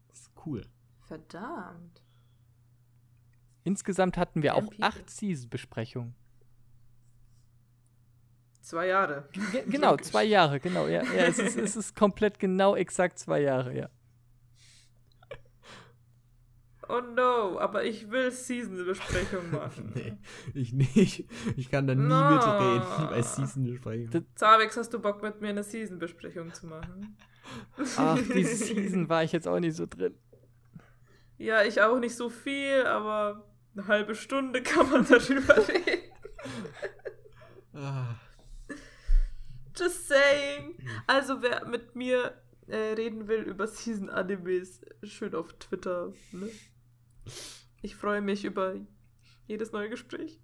Das 0.07 0.22
ist 0.22 0.32
cool. 0.45 0.65
Verdammt. 1.02 2.02
Insgesamt 3.64 4.18
hatten 4.18 4.41
wir 4.41 4.56
auch 4.56 4.61
people. 4.61 4.84
acht 4.86 5.10
Season-Besprechungen. 5.10 6.15
Zwei 8.61 8.88
Jahre. 8.88 9.27
Ge 9.51 9.63
genau, 9.67 9.97
zwei 9.97 10.23
Jahre, 10.23 10.59
genau. 10.59 10.88
Ja, 10.88 11.01
ja 11.03 11.25
es, 11.25 11.39
ist, 11.39 11.57
es 11.57 11.75
ist 11.75 11.95
komplett 11.95 12.39
genau 12.39 12.75
exakt 12.75 13.17
zwei 13.19 13.41
Jahre, 13.41 13.75
ja. 13.75 13.89
Oh 16.89 16.99
no, 16.99 17.57
aber 17.59 17.85
ich 17.85 18.09
will 18.11 18.31
Season-Besprechung 18.31 19.49
machen. 19.51 19.91
nee, 19.95 20.17
ich 20.53 20.73
nicht. 20.73 21.25
Ich 21.55 21.71
kann 21.71 21.88
da 21.88 21.95
nie 21.95 22.01
No. 22.03 22.31
mitreden 22.31 23.09
bei 23.09 23.21
Season-Besprechungen. 23.21 24.09
Das- 24.11 24.23
Zavex, 24.35 24.75
hast 24.77 24.93
du 24.93 24.99
Bock 24.99 25.21
mit 25.23 25.39
mir 25.41 25.49
eine 25.49 25.63
Season-Besprechung 25.63 26.53
zu 26.53 26.67
machen? 26.67 27.17
Ach, 27.97 28.19
diese 28.35 28.55
Season 28.65 29.07
war 29.09 29.23
ich 29.23 29.31
jetzt 29.31 29.47
auch 29.47 29.59
nicht 29.59 29.75
so 29.75 29.85
drin. 29.85 30.15
Ja, 31.38 31.63
ich 31.63 31.81
auch 31.81 31.97
nicht 31.99 32.15
so 32.15 32.29
viel, 32.29 32.85
aber 32.85 33.47
eine 33.73 33.88
halbe 33.88 34.13
Stunde 34.13 34.61
kann 34.61 34.89
man 34.89 35.05
darüber 35.09 35.57
reden. 35.67 36.11
Ah, 37.73 38.15
Just 39.82 40.08
saying. 40.10 40.76
Also, 41.08 41.41
wer 41.41 41.66
mit 41.66 41.95
mir 41.95 42.40
äh, 42.68 42.94
reden 42.94 43.28
will 43.28 43.41
über 43.41 43.68
Season-Animes, 43.68 44.82
schön 45.03 45.34
auf 45.34 45.53
Twitter. 45.53 46.14
Ne? 46.32 46.49
Ich 47.82 47.95
freue 47.95 48.22
mich 48.22 48.45
über 48.45 48.76
jedes 49.48 49.72
neue 49.72 49.90
Gespräch. 49.90 50.40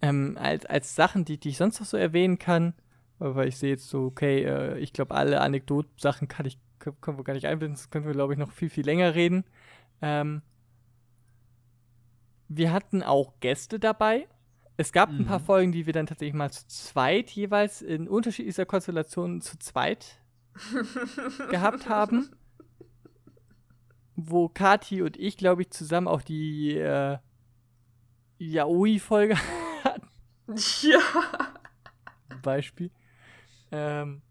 Ähm, 0.00 0.38
als, 0.40 0.64
als 0.64 0.94
Sachen, 0.96 1.26
die, 1.26 1.38
die 1.38 1.50
ich 1.50 1.58
sonst 1.58 1.80
noch 1.80 1.86
so 1.86 1.98
erwähnen 1.98 2.38
kann, 2.38 2.72
weil 3.18 3.48
ich 3.48 3.58
sehe 3.58 3.70
jetzt 3.70 3.88
so, 3.90 4.06
okay, 4.06 4.44
äh, 4.44 4.78
ich 4.78 4.94
glaube, 4.94 5.14
alle 5.14 5.42
Anekdoten-Sachen 5.42 6.28
kann 6.28 6.46
ich, 6.46 6.58
können 6.78 7.18
wir 7.18 7.24
gar 7.24 7.34
nicht 7.34 7.46
einbinden, 7.46 7.74
das 7.74 7.90
können 7.90 8.06
wir, 8.06 8.12
glaube 8.12 8.32
ich, 8.32 8.38
noch 8.38 8.52
viel, 8.52 8.70
viel 8.70 8.86
länger 8.86 9.14
reden. 9.14 9.44
Ähm, 10.00 10.40
wir 12.48 12.72
hatten 12.72 13.02
auch 13.02 13.34
Gäste 13.40 13.78
dabei. 13.78 14.28
Es 14.76 14.92
gab 14.92 15.10
mhm. 15.10 15.20
ein 15.20 15.26
paar 15.26 15.40
mhm. 15.40 15.44
Folgen, 15.44 15.72
die 15.72 15.86
wir 15.86 15.92
dann 15.92 16.06
tatsächlich 16.06 16.34
mal 16.34 16.50
zu 16.50 16.66
zweit, 16.66 17.30
jeweils 17.30 17.82
in 17.82 18.08
unterschiedlicher 18.08 18.66
Konstellation 18.66 19.40
zu 19.40 19.58
zweit 19.58 20.18
gehabt 21.50 21.88
haben. 21.88 22.30
Wo 24.14 24.48
Kati 24.48 25.02
und 25.02 25.16
ich, 25.16 25.36
glaube 25.36 25.62
ich, 25.62 25.70
zusammen 25.70 26.08
auch 26.08 26.22
die 26.22 26.76
äh, 26.76 27.18
Yaoi-Folge 28.38 29.36
hatten. 29.84 30.08
Ja. 30.82 31.00
Beispiel. 32.42 32.90
Ähm, 33.70 34.22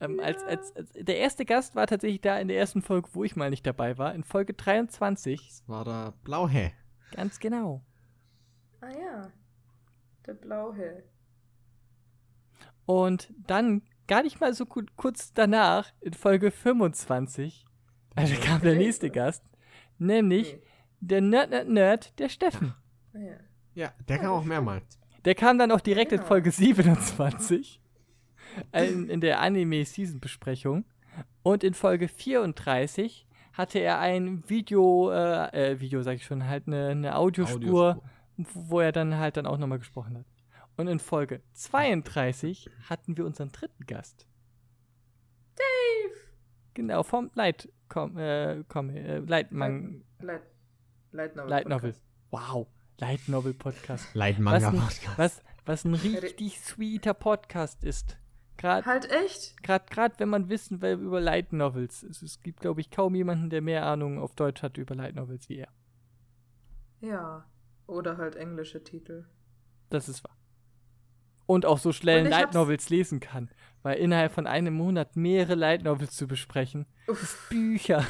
ähm, 0.00 0.18
ja. 0.18 0.24
als, 0.24 0.44
als, 0.44 0.76
als, 0.76 0.92
der 0.92 1.18
erste 1.18 1.44
Gast 1.44 1.74
war 1.74 1.86
tatsächlich 1.86 2.20
da 2.20 2.38
in 2.38 2.48
der 2.48 2.58
ersten 2.58 2.82
Folge, 2.82 3.08
wo 3.12 3.24
ich 3.24 3.34
mal 3.34 3.50
nicht 3.50 3.66
dabei 3.66 3.98
war, 3.98 4.14
in 4.14 4.22
Folge 4.22 4.54
23. 4.54 5.48
Das 5.48 5.68
war 5.68 5.84
der 5.84 6.12
Blauhä. 6.22 6.72
Ganz 7.12 7.40
genau. 7.40 7.82
Ah 8.80 8.90
ja, 8.90 9.32
der 10.28 10.34
Blauhä. 10.34 11.02
Und 12.86 13.32
dann, 13.38 13.82
gar 14.06 14.22
nicht 14.22 14.40
mal 14.40 14.54
so 14.54 14.66
kurz 14.66 15.32
danach, 15.32 15.90
in 16.00 16.12
Folge 16.12 16.50
25, 16.50 17.64
also 18.14 18.34
kam 18.40 18.60
der 18.60 18.76
nächste 18.76 19.10
Gast, 19.10 19.42
nämlich 19.98 20.54
okay. 20.54 20.62
der 21.00 21.20
Nerd, 21.22 21.50
Nerd, 21.50 21.68
Nerd, 21.68 22.18
der 22.18 22.28
Steffen. 22.28 22.74
Ah, 23.12 23.18
ja. 23.18 23.36
ja, 23.74 23.92
der 24.08 24.18
kam 24.18 24.30
auch 24.30 24.44
mehrmals. 24.44 24.98
Der 25.24 25.34
kam 25.34 25.58
dann 25.58 25.72
auch 25.72 25.80
direkt 25.80 26.10
genau. 26.10 26.22
in 26.22 26.28
Folge 26.28 26.50
27 26.50 27.80
in, 28.72 29.08
in 29.08 29.20
der 29.20 29.40
Anime-Season-Besprechung. 29.40 30.84
Und 31.42 31.64
in 31.64 31.74
Folge 31.74 32.08
34 32.08 33.26
hatte 33.52 33.78
er 33.80 33.98
ein 33.98 34.48
Video, 34.48 35.10
äh, 35.10 35.72
äh, 35.72 35.80
Video 35.80 36.02
sag 36.02 36.16
ich 36.16 36.24
schon, 36.24 36.46
halt 36.46 36.66
eine, 36.66 36.88
eine 36.88 37.16
Audiospur, 37.16 37.56
Audiospur, 37.56 38.02
wo 38.54 38.80
er 38.80 38.92
dann 38.92 39.16
halt 39.16 39.36
dann 39.36 39.46
auch 39.46 39.58
nochmal 39.58 39.78
gesprochen 39.78 40.18
hat. 40.18 40.26
Und 40.76 40.86
in 40.86 41.00
Folge 41.00 41.42
32 41.54 42.70
hatten 42.88 43.16
wir 43.16 43.26
unseren 43.26 43.50
dritten 43.50 43.84
Gast. 43.86 44.28
Dave! 45.56 46.14
Genau, 46.74 47.02
vom 47.02 47.30
Light, 47.34 47.68
com, 47.88 48.16
äh, 48.16 48.62
com, 48.68 48.90
äh, 48.90 49.18
Light, 49.18 49.50
Man 49.50 50.04
Light, 50.20 50.42
Light 51.10 51.34
Novel. 51.34 51.50
Light 51.50 51.68
Novel. 51.68 51.94
Wow. 52.30 52.68
Light 53.00 53.28
Novel 53.28 53.54
Podcast. 53.54 54.06
Light 54.14 54.38
Manga 54.38 54.70
Podcast. 54.70 55.18
Was, 55.18 55.42
was 55.66 55.84
ein 55.84 55.94
richtig 55.94 56.60
sweeter 56.60 57.14
Podcast 57.14 57.84
ist. 57.84 58.18
Grad, 58.56 58.86
halt 58.86 59.10
echt? 59.10 59.62
Gerade 59.62 60.18
wenn 60.18 60.28
man 60.28 60.48
wissen 60.48 60.82
will 60.82 60.94
über 60.94 61.20
Light 61.20 61.52
Novels. 61.52 62.02
Es, 62.02 62.22
es 62.22 62.40
gibt, 62.42 62.60
glaube 62.60 62.80
ich, 62.80 62.90
kaum 62.90 63.14
jemanden, 63.14 63.50
der 63.50 63.62
mehr 63.62 63.86
Ahnung 63.86 64.18
auf 64.18 64.34
Deutsch 64.34 64.62
hat 64.62 64.78
über 64.78 64.96
Light 64.96 65.14
Novels 65.14 65.48
wie 65.48 65.58
er. 65.58 65.68
Ja. 67.00 67.46
Oder 67.88 68.18
halt 68.18 68.36
englische 68.36 68.84
Titel. 68.84 69.24
Das 69.90 70.08
ist 70.08 70.22
wahr. 70.22 70.36
Und 71.46 71.64
auch 71.64 71.78
so 71.78 71.92
schnell 71.92 72.28
Light 72.28 72.52
Novels 72.52 72.90
lesen 72.90 73.18
kann. 73.18 73.50
Weil 73.82 73.96
innerhalb 73.98 74.32
von 74.32 74.46
einem 74.46 74.74
Monat 74.74 75.16
mehrere 75.16 75.54
Light 75.54 75.82
Novels 75.82 76.14
zu 76.14 76.28
besprechen, 76.28 76.86
Uff. 77.06 77.48
Bücher. 77.48 78.04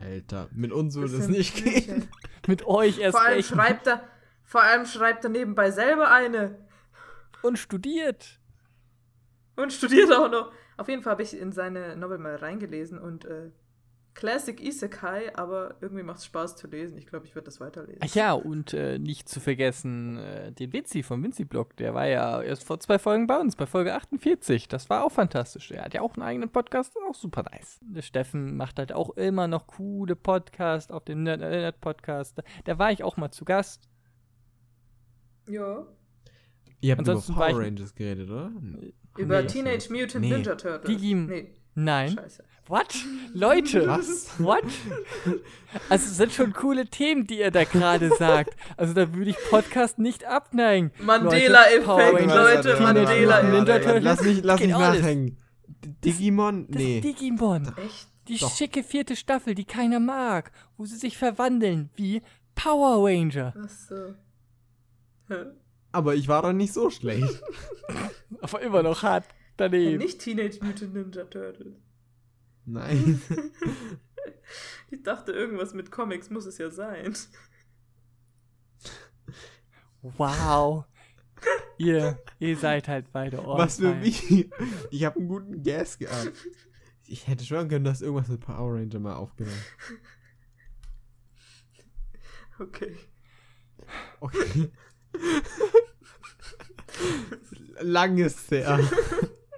Alter, 0.00 0.48
mit 0.52 0.72
uns 0.72 0.96
würde 0.96 1.16
es 1.16 1.28
nicht 1.28 1.62
Bücher. 1.62 1.80
gehen. 1.80 2.08
mit 2.48 2.66
euch 2.66 2.98
erst 2.98 3.16
vor 3.16 3.24
allem 3.24 3.42
schreibt 3.42 3.86
er 3.86 4.02
Vor 4.42 4.62
allem 4.62 4.84
schreibt 4.84 5.24
er 5.24 5.30
nebenbei 5.30 5.70
selber 5.70 6.10
eine. 6.10 6.58
Und 7.42 7.58
studiert. 7.58 8.40
Und 9.54 9.72
studiert 9.72 10.12
auch 10.12 10.28
noch. 10.30 10.52
Auf 10.76 10.88
jeden 10.88 11.02
Fall 11.02 11.12
habe 11.12 11.22
ich 11.22 11.38
in 11.38 11.52
seine 11.52 11.96
Novel 11.96 12.18
mal 12.18 12.34
reingelesen 12.34 12.98
und 12.98 13.24
äh, 13.26 13.50
Classic 14.18 14.60
Isekai, 14.60 15.30
aber 15.36 15.76
irgendwie 15.80 16.02
macht 16.02 16.18
es 16.18 16.24
Spaß 16.24 16.56
zu 16.56 16.66
lesen. 16.66 16.98
Ich 16.98 17.06
glaube, 17.06 17.26
ich 17.26 17.36
würde 17.36 17.44
das 17.44 17.60
weiterlesen. 17.60 18.00
Ach 18.02 18.14
ja, 18.16 18.32
und 18.32 18.74
äh, 18.74 18.98
nicht 18.98 19.28
zu 19.28 19.38
vergessen, 19.38 20.18
äh, 20.18 20.50
den 20.50 20.72
Vinci 20.72 21.04
vom 21.04 21.22
Vinci-Blog, 21.22 21.76
der 21.76 21.94
war 21.94 22.08
ja 22.08 22.42
erst 22.42 22.64
vor 22.64 22.80
zwei 22.80 22.98
Folgen 22.98 23.28
bei 23.28 23.38
uns, 23.38 23.54
bei 23.54 23.66
Folge 23.66 23.94
48. 23.94 24.66
Das 24.66 24.90
war 24.90 25.04
auch 25.04 25.12
fantastisch. 25.12 25.70
Er 25.70 25.84
hat 25.84 25.94
ja 25.94 26.00
auch 26.00 26.14
einen 26.14 26.24
eigenen 26.24 26.50
Podcast, 26.50 26.96
auch 27.08 27.14
super 27.14 27.44
nice. 27.44 27.78
Der 27.80 28.02
Steffen 28.02 28.56
macht 28.56 28.80
halt 28.80 28.92
auch 28.92 29.10
immer 29.10 29.46
noch 29.46 29.68
coole 29.68 30.16
Podcasts 30.16 30.90
auf 30.90 31.04
dem 31.04 31.22
Nerd-Podcast. 31.22 32.42
Da 32.64 32.76
war 32.76 32.90
ich 32.90 33.04
auch 33.04 33.18
mal 33.18 33.30
zu 33.30 33.44
Gast. 33.44 33.88
Ja. 35.48 35.86
Ihr 36.80 36.90
habt 36.90 37.08
Ansonsten 37.08 37.34
über 37.34 37.46
Power 37.46 37.60
Rangers 37.60 37.94
geredet, 37.94 38.28
oder? 38.28 38.50
Über 39.16 39.42
nee, 39.42 39.46
Teenage 39.46 39.92
Mutant 39.92 40.24
nee. 40.24 40.32
Ninja 40.32 40.56
Turtles. 40.56 40.90
Digim. 40.90 41.26
Nee. 41.26 41.54
Nein. 41.78 42.16
Scheiße. 42.16 42.42
What? 42.66 42.94
Leute. 43.32 43.86
Was? 43.86 44.28
What? 44.38 44.64
Also 45.88 46.06
es 46.06 46.16
sind 46.16 46.32
schon 46.32 46.52
coole 46.52 46.86
Themen, 46.86 47.26
die 47.26 47.38
ihr 47.38 47.52
da 47.52 47.62
gerade 47.64 48.10
sagt. 48.18 48.56
Also 48.76 48.94
da 48.94 49.14
würde 49.14 49.30
ich 49.30 49.36
Podcast 49.48 49.98
nicht 49.98 50.24
abneigen. 50.24 50.90
Mandela-Effekt, 51.00 52.26
Leute, 52.26 52.80
Mandela-Effekt. 52.80 54.02
Lass 54.02 54.22
mich, 54.22 54.42
lass 54.42 54.60
mich 54.60 54.70
nachhängen. 54.70 55.38
Digimon? 56.04 56.66
Das, 56.68 56.82
nee. 56.82 57.00
Das 57.00 57.10
Digimon. 57.12 57.72
Echt? 57.76 58.08
Die 58.26 58.38
Doch. 58.38 58.54
schicke 58.54 58.82
vierte 58.82 59.14
Staffel, 59.14 59.54
die 59.54 59.64
keiner 59.64 60.00
mag, 60.00 60.50
wo 60.76 60.84
sie 60.84 60.96
sich 60.96 61.16
verwandeln 61.16 61.90
wie 61.94 62.22
Power 62.56 63.08
Ranger. 63.08 63.54
Ach 63.56 63.68
so. 63.68 64.14
Aber 65.92 66.14
ich 66.16 66.26
war 66.26 66.42
doch 66.42 66.52
nicht 66.52 66.72
so 66.72 66.90
schlecht. 66.90 67.40
Aber 68.40 68.60
immer 68.62 68.82
noch 68.82 69.02
hart 69.04 69.24
daneben. 69.58 69.94
Und 69.94 69.98
nicht 69.98 70.20
Teenage 70.20 70.58
Mutant 70.62 70.94
Ninja 70.94 71.24
Turtles. 71.24 71.74
Nein. 72.64 73.20
ich 74.90 75.02
dachte, 75.02 75.32
irgendwas 75.32 75.74
mit 75.74 75.90
Comics 75.90 76.30
muss 76.30 76.46
es 76.46 76.58
ja 76.58 76.70
sein. 76.70 77.14
Wow. 80.02 80.84
ihr, 81.78 82.22
ihr 82.38 82.56
seid 82.56 82.88
halt 82.88 83.12
beide 83.12 83.44
Ohren. 83.44 83.58
Was 83.58 83.76
für 83.76 83.94
mich. 83.94 84.48
Ich 84.90 85.04
habe 85.04 85.18
einen 85.18 85.28
guten 85.28 85.62
Gas 85.62 85.98
gehabt. 85.98 86.32
Ich 87.06 87.26
hätte 87.26 87.44
schwören 87.44 87.68
können, 87.68 87.84
dass 87.84 88.02
irgendwas 88.02 88.28
mit 88.28 88.40
Power 88.40 88.74
Ranger 88.74 89.00
mal 89.00 89.14
aufgenommen. 89.14 89.62
Okay. 92.58 92.96
Okay. 94.20 94.70
Lang 97.80 98.18
ist 98.18 98.48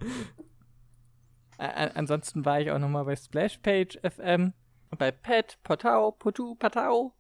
her. 0.01 1.97
ansonsten 1.97 2.45
war 2.45 2.61
ich 2.61 2.71
auch 2.71 2.79
nochmal 2.79 3.05
bei 3.05 3.17
Splashpage 3.17 3.99
FM, 4.03 4.53
bei 4.97 5.11
Pet, 5.11 5.59
Potau, 5.63 6.13
Potu, 6.13 6.55
Patau, 6.55 7.15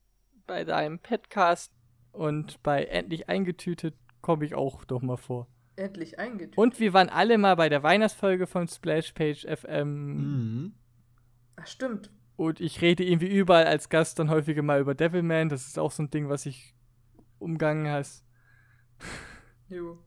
bei 0.46 0.64
deinem 0.64 0.98
Petcast 0.98 1.72
und 2.12 2.62
bei 2.62 2.84
Endlich 2.84 3.28
eingetütet 3.28 3.94
komme 4.20 4.44
ich 4.44 4.54
auch 4.54 4.84
doch 4.84 5.02
mal 5.02 5.16
vor. 5.16 5.46
Endlich 5.76 6.18
eingetütet. 6.18 6.58
Und 6.58 6.78
wir 6.80 6.92
waren 6.92 7.08
alle 7.08 7.38
mal 7.38 7.56
bei 7.56 7.68
der 7.68 7.82
Weihnachtsfolge 7.82 8.46
von 8.46 8.68
Splashpage 8.68 9.46
FM. 9.46 9.88
Mhm. 9.88 10.74
Ach, 11.56 11.66
stimmt. 11.66 12.10
Und 12.36 12.60
ich 12.60 12.80
rede 12.80 13.04
irgendwie 13.04 13.28
überall 13.28 13.66
als 13.66 13.88
Gast 13.88 14.18
dann 14.18 14.30
häufiger 14.30 14.62
mal 14.62 14.80
über 14.80 14.94
Devilman. 14.94 15.48
Das 15.48 15.66
ist 15.66 15.78
auch 15.78 15.90
so 15.90 16.02
ein 16.02 16.10
Ding, 16.10 16.28
was 16.28 16.46
ich 16.46 16.74
umgangen 17.38 17.88
hast. 17.88 18.24
Jo. 19.68 19.98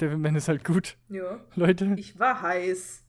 Devilman 0.00 0.36
ist 0.36 0.48
halt 0.48 0.64
gut. 0.64 0.96
Ja. 1.08 1.40
Leute. 1.54 1.94
Ich 1.96 2.18
war 2.18 2.42
heiß. 2.42 3.04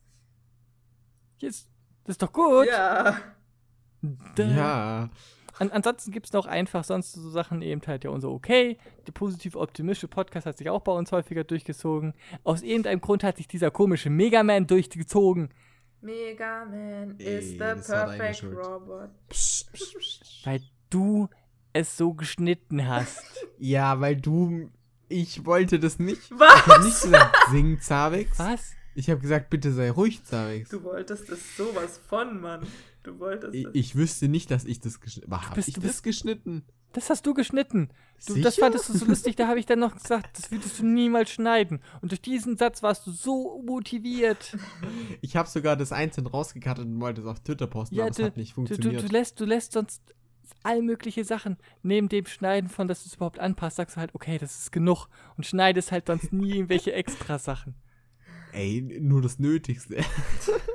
Jetzt, 1.39 1.69
das 2.03 2.13
ist 2.13 2.21
doch 2.21 2.33
gut. 2.33 2.67
Ja. 2.67 3.17
Da. 4.35 4.43
Ja. 4.43 5.09
An, 5.59 5.71
ansonsten 5.71 6.11
gibt 6.11 6.27
es 6.27 6.33
noch 6.33 6.45
einfach 6.45 6.83
sonst 6.83 7.13
so 7.13 7.29
Sachen 7.29 7.61
eben 7.61 7.81
halt 7.85 8.03
ja 8.03 8.11
unser 8.11 8.29
Okay. 8.29 8.77
Der 9.07 9.11
positiv-optimistische 9.11 10.07
Podcast 10.07 10.45
hat 10.45 10.57
sich 10.57 10.69
auch 10.69 10.81
bei 10.81 10.91
uns 10.91 11.11
häufiger 11.11 11.43
durchgezogen. 11.43 12.13
Aus 12.43 12.61
irgendeinem 12.61 13.01
Grund 13.01 13.23
hat 13.23 13.37
sich 13.37 13.47
dieser 13.47 13.71
komische 13.71 14.09
Megaman 14.09 14.67
durchgezogen. 14.67 15.49
Megaman 16.01 17.15
is 17.17 17.51
the 17.51 17.57
perfect 17.57 18.43
robot. 18.43 19.09
Psst, 19.29 19.73
psst, 19.73 19.97
psst. 19.97 20.45
Weil 20.45 20.61
du 20.89 21.27
es 21.73 21.97
so 21.97 22.13
geschnitten 22.13 22.87
hast. 22.87 23.23
ja, 23.57 23.99
weil 23.99 24.15
du. 24.15 24.69
Ich 25.09 25.45
wollte 25.45 25.79
das 25.79 25.99
nicht. 25.99 26.21
Was? 26.31 26.55
Ich 26.55 26.67
hab 26.67 26.83
nicht 26.83 27.01
gesagt, 27.01 27.35
sing 27.51 27.79
Zavix. 27.79 28.39
Was? 28.39 28.73
Ich 28.95 29.09
habe 29.09 29.21
gesagt, 29.21 29.49
bitte 29.49 29.71
sei 29.71 29.91
ruhig, 29.91 30.23
Zavix. 30.23 30.69
Du 30.69 30.83
wolltest 30.83 31.31
das 31.31 31.39
sowas 31.55 31.99
von, 32.07 32.41
Mann. 32.41 32.65
Du 33.03 33.19
wolltest 33.19 33.53
ich, 33.53 33.67
ich 33.73 33.95
wüsste 33.95 34.27
nicht, 34.27 34.51
dass 34.51 34.65
ich 34.65 34.79
das 34.79 34.99
geschnitten 34.99 35.31
habe. 35.31 35.49
Hab 35.49 35.57
ich 35.57 35.73
du 35.73 35.81
das 35.81 36.03
geschnitten? 36.03 36.63
Das 36.93 37.09
hast 37.09 37.25
du 37.27 37.33
geschnitten. 37.33 37.89
Du, 38.25 38.41
das 38.41 38.55
fandest 38.55 38.89
du 38.89 38.97
so 38.97 39.05
lustig, 39.05 39.35
da 39.35 39.47
habe 39.47 39.59
ich 39.59 39.65
dann 39.65 39.79
noch 39.79 39.95
gesagt, 39.95 40.37
das 40.37 40.49
würdest 40.49 40.79
du 40.79 40.85
niemals 40.85 41.29
schneiden. 41.29 41.81
Und 42.01 42.11
durch 42.11 42.21
diesen 42.21 42.57
Satz 42.57 42.81
warst 42.81 43.05
du 43.05 43.11
so 43.11 43.61
motiviert. 43.63 44.57
Ich 45.21 45.35
habe 45.35 45.47
sogar 45.47 45.75
das 45.75 45.91
einzeln 45.91 46.25
rausgekattet 46.25 46.85
und 46.85 46.99
wollte 46.99 47.21
es 47.21 47.27
auf 47.27 47.39
Twitter 47.41 47.67
posten, 47.67 47.95
ja, 47.95 48.05
aber 48.05 48.11
du, 48.11 48.21
es 48.23 48.25
hat 48.27 48.37
nicht 48.37 48.53
funktioniert. 48.53 49.03
Du, 49.03 49.07
du, 49.07 49.13
lässt, 49.13 49.39
du 49.39 49.45
lässt 49.45 49.73
sonst 49.73 50.01
all 50.63 50.81
mögliche 50.81 51.23
Sachen. 51.23 51.57
Neben 51.83 52.09
dem 52.09 52.25
Schneiden 52.25 52.69
von, 52.69 52.87
dass 52.87 53.03
du 53.03 53.07
es 53.07 53.15
überhaupt 53.15 53.39
anpasst, 53.39 53.77
sagst 53.77 53.95
du 53.95 53.99
halt, 53.99 54.15
okay, 54.15 54.37
das 54.37 54.59
ist 54.59 54.71
genug. 54.71 55.07
Und 55.35 55.45
schneidest 55.45 55.91
halt 55.91 56.07
sonst 56.07 56.33
nie 56.33 56.55
irgendwelche 56.55 56.93
extra 56.93 57.39
Sachen. 57.39 57.75
Ey, 58.51 58.81
nur 58.81 59.21
das 59.21 59.39
Nötigste. 59.39 60.03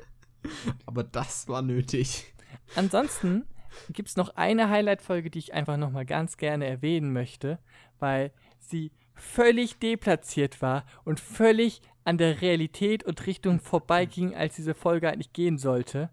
Aber 0.86 1.05
das 1.05 1.49
war 1.49 1.62
nötig. 1.62 2.34
Ansonsten 2.76 3.44
gibt 3.91 4.09
es 4.09 4.17
noch 4.17 4.36
eine 4.36 4.68
Highlight-Folge, 4.68 5.31
die 5.31 5.39
ich 5.39 5.55
einfach 5.55 5.76
nochmal 5.76 6.05
ganz 6.05 6.36
gerne 6.36 6.67
erwähnen 6.67 7.12
möchte, 7.12 7.59
weil 7.99 8.33
sie 8.59 8.92
völlig 9.15 9.78
deplatziert 9.78 10.62
war 10.62 10.84
und 11.05 11.20
völlig 11.20 11.83
an 12.05 12.18
der 12.18 12.41
Realität 12.41 13.05
und 13.05 13.26
Richtung 13.26 13.60
vorbeiging, 13.60 14.34
als 14.34 14.57
diese 14.57 14.75
Folge 14.75 15.10
eigentlich 15.10 15.33
gehen 15.33 15.59
sollte. 15.59 16.10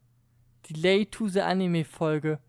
Die 0.67 0.73
Late 0.73 1.09
to 1.09 1.27
the 1.27 1.41
Anime-Folge, 1.41 2.39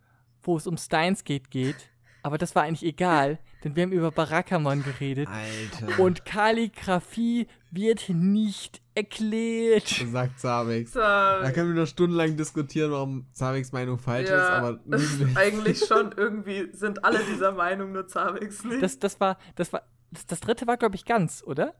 wo 0.42 0.56
es 0.56 0.66
um 0.66 0.76
Steins 0.76 1.24
geht, 1.24 1.50
geht. 1.50 1.90
Aber 2.22 2.36
das 2.36 2.54
war 2.54 2.64
eigentlich 2.64 2.84
egal, 2.84 3.38
denn 3.64 3.76
wir 3.76 3.82
haben 3.84 3.92
über 3.92 4.10
Barakamon 4.10 4.82
geredet. 4.82 5.28
Alter. 5.28 6.02
Und 6.02 6.26
Kalligraphie 6.26 7.46
wird 7.70 8.10
nicht 8.10 8.82
erklärt. 8.94 9.86
sagt 9.88 10.38
Zabex. 10.38 10.92
So, 10.92 11.00
Da 11.00 11.50
können 11.52 11.74
wir 11.74 11.80
noch 11.80 11.88
stundenlang 11.88 12.36
diskutieren, 12.36 12.90
warum 12.90 13.26
Zabex 13.32 13.72
Meinung 13.72 13.98
falsch 13.98 14.24
ist, 14.24 14.30
ja, 14.32 14.58
aber 14.58 14.80
eigentlich 15.34 15.86
schon 15.86 16.12
irgendwie 16.14 16.68
sind 16.72 17.04
alle 17.04 17.20
dieser 17.24 17.52
Meinung, 17.52 17.92
nur 17.92 18.06
Zavix 18.06 18.64
nicht. 18.64 18.82
Das, 18.82 18.98
das 18.98 19.18
war, 19.18 19.38
das 19.54 19.72
war, 19.72 19.82
das, 20.10 20.26
das 20.26 20.40
dritte 20.40 20.66
war, 20.66 20.76
glaube 20.76 20.96
ich, 20.96 21.06
ganz, 21.06 21.42
oder? 21.42 21.74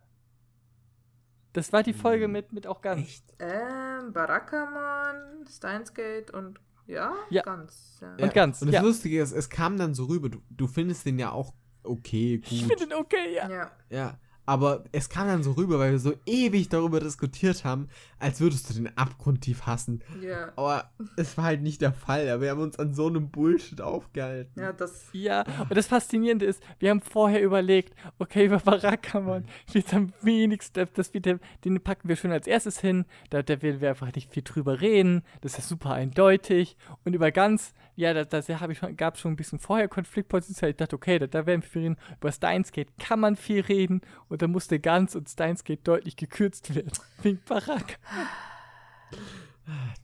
Das 1.53 1.73
war 1.73 1.83
die 1.83 1.93
Folge 1.93 2.29
mit, 2.29 2.53
mit 2.53 2.67
auch 2.67 2.81
ganz. 2.81 3.01
Echt? 3.03 3.25
ähm, 3.41 4.13
Barakamon, 4.13 5.47
Steins 5.49 5.93
Gate 5.93 6.31
und 6.31 6.61
ja, 6.91 7.15
Ja. 7.31 7.43
ganz. 7.43 7.99
Ja. 8.01 8.25
Und 8.25 8.35
ganz, 8.35 8.63
Und 8.63 8.69
das 8.69 8.75
ja. 8.75 8.83
Lustige 8.83 9.21
ist, 9.23 9.33
es 9.33 9.49
kam 9.49 9.77
dann 9.79 9.95
so 9.95 10.07
rüber, 10.07 10.29
du, 10.29 10.41
du 10.51 10.67
findest 10.67 11.07
den 11.07 11.19
ja 11.19 11.31
auch 11.33 11.53
okay, 11.83 12.41
Ich 12.45 12.63
gut. 12.63 12.79
finde 12.79 12.95
ihn 12.95 13.01
okay, 13.01 13.35
ja. 13.35 13.49
ja. 13.49 13.71
Ja, 13.91 14.19
aber 14.47 14.85
es 14.93 15.09
kam 15.09 15.29
dann 15.29 15.43
so 15.43 15.53
rüber, 15.53 15.79
weil 15.79 15.93
wir 15.93 15.99
so 15.99 16.15
ewig 16.27 16.69
darüber 16.69 17.01
diskutiert 17.01 17.65
haben, 17.65 17.89
als 18.19 18.41
würdest 18.41 18.69
du 18.69 18.75
den 18.75 18.97
abgrundtief 18.97 19.67
hassen. 19.67 20.03
Ja. 20.21 20.53
Aber 20.57 20.91
es 21.17 21.37
war 21.37 21.45
halt 21.45 21.63
nicht 21.63 21.81
der 21.81 21.93
Fall. 21.93 22.41
Wir 22.41 22.51
haben 22.51 22.61
uns 22.61 22.79
an 22.79 22.95
so 22.95 23.07
einem 23.07 23.31
Bullshit 23.31 23.81
aufgehalten. 23.81 24.61
Ja, 24.61 24.73
das. 24.73 25.09
Ja, 25.13 25.45
und 25.69 25.77
das 25.77 25.87
Faszinierende 25.87 26.47
ist, 26.47 26.63
wir 26.79 26.91
haben 26.91 27.01
vorher 27.01 27.43
überlegt, 27.43 27.95
okay, 28.19 28.47
über 28.47 28.59
Barakamon 28.59 29.45
wird 29.73 29.95
am 29.95 30.13
wenigsten, 30.23 30.89
das 30.95 31.15
wird 31.15 31.27
den 31.27 31.81
packen 31.83 32.09
wir 32.09 32.17
schon 32.17 32.33
als 32.33 32.47
erstes 32.47 32.81
hin, 32.81 33.05
da, 33.31 33.43
da 33.43 33.61
werden 33.63 33.81
wir 33.81 33.91
einfach 33.91 34.15
nicht 34.15 34.33
viel 34.33 34.43
drüber 34.43 34.81
reden, 34.81 35.23
das 35.41 35.59
ist 35.59 35.69
super 35.69 35.93
eindeutig. 35.93 36.77
Und 37.05 37.15
über 37.15 37.31
ganz, 37.31 37.75
ja, 38.01 38.15
da, 38.15 38.25
da 38.25 38.61
habe 38.61 38.73
ich 38.73 38.79
schon, 38.79 38.97
gab 38.97 39.19
schon 39.19 39.33
ein 39.33 39.37
bisschen 39.37 39.59
vorher 39.59 39.87
Konfliktpotenzial. 39.89 40.71
Ich 40.71 40.77
dachte, 40.77 40.97
okay, 40.97 41.19
da, 41.19 41.27
da 41.27 41.45
werden 41.47 41.63
wir 41.63 41.69
viel 41.69 41.83
reden. 41.83 41.97
Über 42.19 42.33
Steins 42.33 42.73
Gate 42.73 42.89
kann 42.99 43.21
man 43.21 43.37
viel 43.37 43.61
reden 43.61 44.01
und 44.29 44.41
da 44.43 44.49
musste 44.49 44.81
ganz 44.81 45.15
und 45.15 45.29
Steins 45.29 45.65
Gate 45.65 45.87
deutlich 45.87 46.17
gekürzt 46.17 46.75
werden. 46.75 46.93
Wegen 47.23 47.41
Barak. 47.47 47.99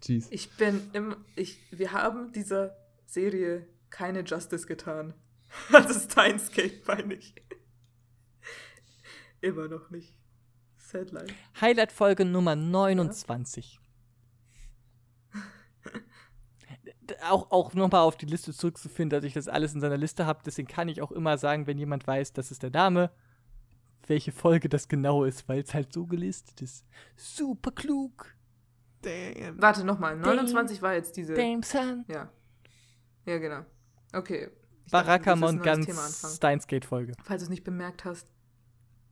Jeez. 0.04 0.28
Ich 0.30 0.50
bin 0.56 0.80
im. 0.92 1.16
Ich, 1.34 1.58
wir 1.70 1.92
haben 1.92 2.32
dieser 2.32 2.76
Serie 3.06 3.66
keine 3.90 4.20
Justice 4.20 4.66
getan. 4.66 5.14
Also 5.72 5.98
Steins 5.98 6.50
Gate 6.50 6.86
meine 6.88 7.14
ich. 7.14 7.34
Immer 9.40 9.68
noch 9.68 9.90
nicht. 9.90 10.18
Sad 10.76 11.12
life. 11.12 11.32
Highlight-Folge 11.60 12.24
Nummer 12.24 12.56
29. 12.56 13.78
D- 13.78 13.85
Auch, 17.28 17.50
auch 17.50 17.74
nochmal 17.74 18.02
auf 18.02 18.16
die 18.16 18.26
Liste 18.26 18.52
zurückzuführen, 18.52 19.10
dass 19.10 19.24
ich 19.24 19.34
das 19.34 19.48
alles 19.48 19.74
in 19.74 19.80
seiner 19.80 19.96
Liste 19.96 20.26
habe. 20.26 20.40
Deswegen 20.44 20.68
kann 20.68 20.88
ich 20.88 21.02
auch 21.02 21.12
immer 21.12 21.38
sagen, 21.38 21.66
wenn 21.66 21.78
jemand 21.78 22.06
weiß, 22.06 22.32
das 22.32 22.50
ist 22.50 22.62
der 22.62 22.70
Name, 22.70 23.10
welche 24.06 24.32
Folge 24.32 24.68
das 24.68 24.88
genau 24.88 25.24
ist, 25.24 25.48
weil 25.48 25.60
es 25.60 25.74
halt 25.74 25.92
so 25.92 26.06
gelistet 26.06 26.62
ist. 26.62 26.84
Super 27.16 27.70
klug. 27.72 28.34
Damn. 29.02 29.60
Warte 29.60 29.84
nochmal. 29.84 30.16
29 30.16 30.82
war 30.82 30.94
jetzt 30.94 31.16
diese. 31.16 31.34
Dame 31.34 31.62
Sun. 31.62 32.04
Ja. 32.08 32.30
Ja, 33.24 33.38
genau. 33.38 33.64
Okay. 34.12 34.50
Barakamon 34.90 35.60
ganz 35.62 35.88
anfangen. 35.88 36.34
Steins 36.34 36.66
Gate 36.66 36.84
Folge. 36.84 37.12
Falls 37.24 37.42
du 37.42 37.46
es 37.46 37.50
nicht 37.50 37.64
bemerkt 37.64 38.04
hast, 38.04 38.28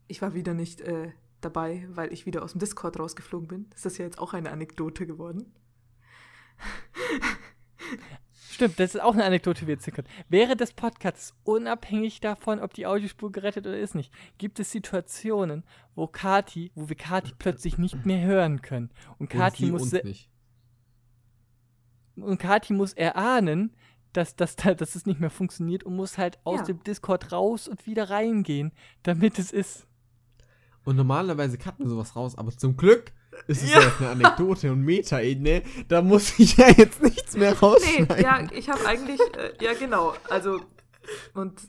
ich 0.07 0.21
war 0.21 0.33
wieder 0.33 0.53
nicht 0.53 0.81
äh, 0.81 1.11
dabei, 1.41 1.87
weil 1.89 2.13
ich 2.13 2.25
wieder 2.25 2.43
aus 2.43 2.53
dem 2.53 2.59
Discord 2.59 2.99
rausgeflogen 2.99 3.47
bin. 3.47 3.69
Das 3.71 3.85
ist 3.85 3.97
ja 3.97 4.05
jetzt 4.05 4.19
auch 4.19 4.33
eine 4.33 4.51
Anekdote 4.51 5.05
geworden. 5.05 5.53
Stimmt, 8.51 8.79
das 8.79 8.95
ist 8.95 9.01
auch 9.01 9.13
eine 9.13 9.25
Anekdote, 9.25 9.61
die 9.61 9.67
wir 9.67 9.73
erzählen 9.75 9.95
können. 9.95 10.07
Während 10.29 10.61
des 10.61 10.71
Podcasts, 10.71 11.33
unabhängig 11.43 12.21
davon, 12.21 12.59
ob 12.61 12.73
die 12.73 12.85
Audiospur 12.87 13.31
gerettet 13.31 13.65
oder 13.67 13.77
ist 13.77 13.95
nicht, 13.95 14.13
gibt 14.37 14.59
es 14.61 14.71
Situationen, 14.71 15.63
wo 15.93 16.07
Kati, 16.07 16.71
wo 16.75 16.87
wir 16.87 16.95
Kati 16.95 17.33
plötzlich 17.37 17.77
nicht 17.77 18.05
mehr 18.05 18.25
hören 18.25 18.61
können. 18.61 18.91
Und 19.17 19.29
Kati 19.29 19.65
muss, 19.71 19.91
nicht. 19.91 20.29
und 22.15 22.37
Kati 22.37 22.73
muss 22.73 22.93
erahnen, 22.93 23.75
dass, 24.13 24.35
dass, 24.37 24.55
da- 24.55 24.73
dass 24.73 24.95
es 24.95 25.05
nicht 25.05 25.19
mehr 25.19 25.29
funktioniert 25.29 25.83
und 25.83 25.95
muss 25.95 26.17
halt 26.17 26.39
aus 26.45 26.59
Ja. 26.61 26.65
dem 26.67 26.83
Discord 26.83 27.31
raus 27.33 27.67
und 27.67 27.85
wieder 27.85 28.09
reingehen, 28.09 28.71
damit 29.03 29.37
es 29.39 29.51
ist. 29.51 29.87
Und 30.85 30.95
normalerweise 30.95 31.57
cutten 31.57 31.83
wir 31.85 31.89
sowas 31.89 32.15
raus, 32.15 32.37
aber 32.37 32.51
zum 32.51 32.77
Glück 32.77 33.11
ist 33.47 33.63
es 33.63 33.71
Ja. 33.73 33.79
ja 33.81 33.91
eine 33.99 34.09
Anekdote 34.09 34.71
und 34.71 34.81
Meta-Ebene. 34.81 35.63
Da 35.87 36.01
muss 36.01 36.37
ich 36.39 36.57
ja 36.57 36.69
jetzt 36.69 37.01
nichts 37.01 37.35
mehr 37.35 37.51
Nee, 37.51 37.57
rausschneiden. 37.57 38.21
ja, 38.23 38.47
ich 38.51 38.69
habe 38.69 38.85
eigentlich, 38.85 39.19
äh, 39.37 39.53
ja 39.61 39.73
genau, 39.73 40.13
also 40.29 40.59
und 41.33 41.61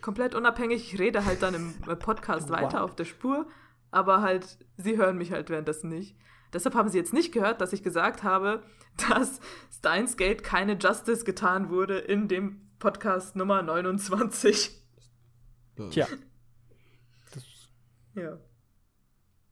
komplett 0.00 0.34
unabhängig, 0.34 0.92
ich 0.92 0.98
rede 1.00 1.24
halt 1.24 1.42
dann 1.42 1.54
im 1.54 1.74
äh, 1.88 1.96
Podcast 1.96 2.48
Wow. 2.50 2.56
weiter 2.60 2.84
auf 2.84 2.94
der 2.94 3.04
Spur, 3.06 3.46
aber 3.90 4.20
halt, 4.22 4.58
sie 4.76 4.96
hören 4.98 5.16
mich 5.16 5.32
halt 5.32 5.48
währenddessen 5.50 5.88
nicht. 5.88 6.16
Deshalb 6.52 6.74
haben 6.74 6.88
sie 6.88 6.98
jetzt 6.98 7.12
nicht 7.12 7.32
gehört, 7.32 7.60
dass 7.60 7.72
ich 7.72 7.82
gesagt 7.82 8.22
habe, 8.22 8.62
dass 9.08 9.40
Steins 9.76 10.16
Gate 10.16 10.44
keine 10.44 10.74
Justice 10.78 11.24
getan 11.24 11.70
wurde 11.70 11.98
in 11.98 12.28
dem 12.28 12.60
Podcast 12.78 13.34
Nummer 13.34 13.62
29. 13.62 14.70
Tja. 15.90 16.06
Ja. 18.14 18.38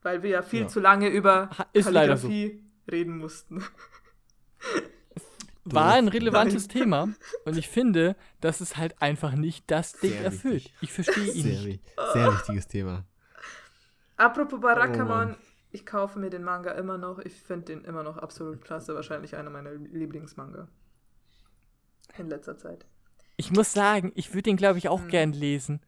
Weil 0.02 0.22
wir 0.22 0.30
ja 0.30 0.42
viel 0.42 0.62
Ja. 0.62 0.68
zu 0.68 0.80
lange 0.80 1.08
über 1.08 1.50
ist 1.72 1.90
leider 1.90 2.16
so. 2.16 2.28
Kalligrafie 2.28 2.62
reden 2.90 3.18
mussten. 3.18 3.62
War 5.64 5.92
ein 5.94 6.08
relevantes 6.08 6.66
Thema 6.66 7.08
und 7.44 7.56
ich 7.56 7.68
finde, 7.68 8.16
dass 8.40 8.60
es 8.60 8.76
halt 8.76 9.00
einfach 9.00 9.32
nicht 9.34 9.70
das 9.70 9.92
Ding 9.92 10.10
Sehr 10.10 10.24
erfüllt. 10.24 10.54
wichtig. 10.64 10.74
Ich 10.80 10.92
verstehe 10.92 11.32
ihn 11.32 11.42
Sehr, 11.42 11.60
nicht. 11.66 11.84
sehr 12.12 12.32
wichtiges 12.32 12.66
Thema. 12.66 13.04
Apropos 14.16 14.58
Oh 14.58 14.62
Barakamon, 14.62 15.06
Mann. 15.28 15.36
ich 15.70 15.86
kaufe 15.86 16.18
mir 16.18 16.30
den 16.30 16.42
Manga 16.42 16.72
immer 16.72 16.98
noch. 16.98 17.20
Ich 17.20 17.34
finde 17.34 17.66
den 17.66 17.84
immer 17.84 18.02
noch 18.02 18.16
absolut 18.18 18.60
klasse. 18.60 18.94
Wahrscheinlich 18.96 19.36
einer 19.36 19.50
meiner 19.50 19.72
Lieblingsmanga. 19.72 20.66
In 22.18 22.28
letzter 22.28 22.58
Zeit. 22.58 22.84
Ich 23.36 23.52
muss 23.52 23.72
sagen, 23.72 24.10
ich 24.16 24.30
würde 24.30 24.42
den, 24.42 24.56
glaube 24.56 24.78
ich, 24.78 24.88
auch 24.88 25.02
Mhm. 25.02 25.08
gern 25.08 25.32
lesen. 25.32 25.80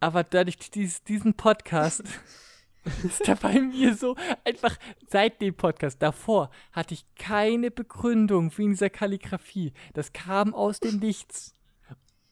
Aber 0.00 0.24
dadurch 0.24 0.58
dies, 0.70 1.04
diesen 1.04 1.34
Podcast 1.34 2.02
ist 3.04 3.26
da 3.26 3.34
bei 3.34 3.60
mir 3.60 3.94
so 3.94 4.16
einfach 4.44 4.76
seit 5.08 5.40
dem 5.40 5.54
Podcast 5.54 6.02
davor 6.02 6.50
hatte 6.72 6.94
ich 6.94 7.04
keine 7.14 7.70
Begründung 7.70 8.56
wegen 8.56 8.70
dieser 8.70 8.90
Kalligrafie. 8.90 9.72
Das 9.94 10.12
kam 10.12 10.54
aus 10.54 10.80
dem 10.80 10.98
Nichts. 10.98 11.54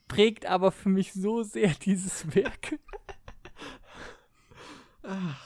Prägt 0.07 0.45
aber 0.45 0.71
für 0.71 0.89
mich 0.89 1.13
so 1.13 1.43
sehr 1.43 1.69
dieses 1.69 2.35
Werk. 2.35 2.77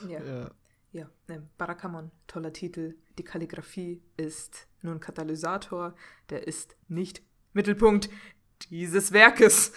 Ja. 0.08 0.20
Ja. 0.20 0.50
Ja, 0.92 1.10
ne, 1.28 1.46
Barakamon, 1.58 2.10
toller 2.26 2.54
Titel. 2.54 2.94
Die 3.18 3.22
Kalligrafie 3.22 4.00
ist 4.16 4.66
nur 4.80 4.94
ein 4.94 5.00
Katalysator. 5.00 5.94
Der 6.30 6.46
ist 6.46 6.74
nicht 6.88 7.20
Mittelpunkt 7.52 8.08
dieses 8.70 9.12
Werkes. 9.12 9.72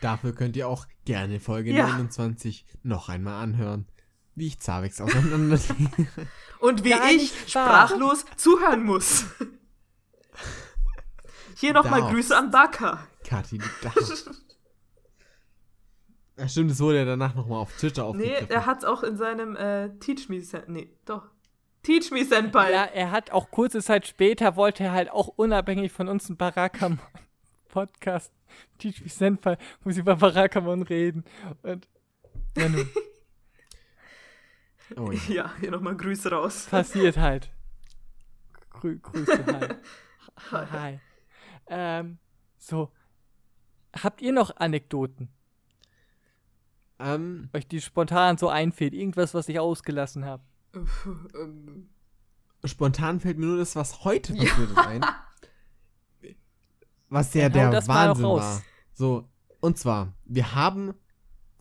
Dafür 0.00 0.34
könnt 0.34 0.56
ihr 0.56 0.68
auch 0.68 0.86
gerne 1.04 1.40
Folge 1.40 1.72
Ja. 1.72 1.86
29 1.86 2.64
noch 2.82 3.08
einmal 3.08 3.42
anhören. 3.42 3.86
Wie 4.34 4.46
ich 4.46 4.58
Zavex 4.60 5.00
auseinanderlege. 5.00 6.08
Und 6.60 6.84
wie 6.84 6.90
Gar 6.90 7.10
ich 7.10 7.32
sprachlos 7.46 8.24
zuhören 8.36 8.82
muss. 8.84 9.26
Hier 11.58 11.72
nochmal. 11.74 12.02
Grüße 12.02 12.36
an 12.36 12.50
Baka. 12.50 13.06
Kathi, 13.24 13.58
du 13.58 13.64
darfst. 13.82 14.30
Ja, 16.38 16.48
stimmt, 16.48 16.70
das 16.70 16.80
wurde 16.80 16.98
ja 16.98 17.04
danach 17.04 17.34
nochmal 17.34 17.58
auf 17.60 17.72
Twitter 17.76 18.02
Nee, 18.02 18.08
aufgegriffen. 18.08 18.50
er 18.50 18.66
hat's 18.66 18.84
auch 18.84 19.02
in 19.02 19.16
seinem 19.16 19.54
äh, 19.54 19.90
Teach 19.98 20.28
Me 20.28 20.40
Senpai. 20.40 20.72
Nee, 20.72 20.96
doch. 21.04 21.24
Teach 21.82 22.10
Me 22.10 22.24
Senpai. 22.24 22.72
Ja, 22.72 22.84
er 22.84 23.10
hat 23.10 23.30
auch 23.32 23.50
kurze 23.50 23.82
Zeit 23.82 24.06
später, 24.06 24.56
wollte 24.56 24.84
er 24.84 24.92
halt 24.92 25.10
auch 25.10 25.28
unabhängig 25.28 25.92
von 25.92 26.08
uns 26.08 26.28
einen 26.28 26.38
Barakamon 26.38 26.98
Podcast, 27.72 28.32
Teach 28.78 29.00
Me 29.02 29.08
Senpai, 29.08 29.58
wo 29.82 29.90
sie 29.90 30.00
über 30.00 30.14
Barakamon 30.14 30.82
reden. 30.82 31.24
Und 31.62 31.88
ja, 32.56 32.68
nun, 32.68 32.88
oh, 34.96 35.10
ja. 35.10 35.20
Ja, 35.28 35.52
hier 35.58 35.72
nochmal 35.72 35.96
Grüße 35.96 36.30
raus. 36.30 36.66
passiert 36.70 37.16
halt. 37.16 37.50
Grü 38.70 39.00
Grüße, 39.00 39.44
hi. 40.50 40.66
Hi. 40.70 41.00
Ähm, 41.68 42.18
so, 42.58 42.92
Habt 44.00 44.22
ihr 44.22 44.32
noch 44.32 44.56
Anekdoten? 44.56 45.28
Ähm, 46.98 47.50
Euch 47.52 47.66
die 47.66 47.80
spontan 47.80 48.38
so 48.38 48.48
einfällt? 48.48 48.94
Irgendwas, 48.94 49.34
was 49.34 49.48
ich 49.48 49.58
ausgelassen 49.58 50.24
habe? 50.24 50.42
ähm, 51.34 51.90
spontan 52.64 53.20
fällt 53.20 53.38
mir 53.38 53.46
nur 53.46 53.58
das, 53.58 53.76
was 53.76 54.04
heute 54.04 54.34
passiert 54.34 54.70
ist, 54.70 54.78
ein. 54.78 55.04
Was 57.12 57.34
ja 57.34 57.42
Ja, 57.42 57.48
der 57.50 57.86
Wahnsinn 57.88 58.24
war. 58.24 58.62
So, 58.94 59.28
und 59.60 59.78
zwar, 59.78 60.14
wir 60.24 60.54
haben 60.54 60.94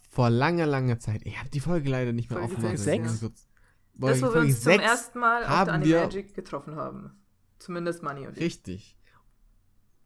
vor 0.10 0.30
langer, 0.30 0.66
langer 0.66 1.00
Zeit, 1.00 1.22
ich 1.26 1.38
habe 1.40 1.50
die 1.50 1.60
Folge 1.60 1.90
leider 1.90 2.14
nicht 2.14 2.30
mehr 2.30 2.40
Folge 2.40 2.54
aufgemacht. 2.56 2.78
sechs? 2.78 3.02
deswegen 3.12 3.20
kurz- 3.20 3.48
das, 3.94 4.22
wo 4.22 4.26
wir 4.26 4.32
Folge 4.32 4.40
uns 4.48 4.56
zum 4.56 4.64
sechs 4.64 4.84
ersten 4.84 5.20
Mal 5.20 5.44
auf 5.44 5.48
der 5.50 5.58
haben 5.58 5.84
wir- 5.84 5.98
Animagic 6.04 6.34
getroffen 6.34 6.76
haben. 6.76 7.22
Zumindest 7.60 8.02
Money 8.02 8.28
und 8.28 8.38
ich. 8.38 8.44
Richtig. 8.44 8.98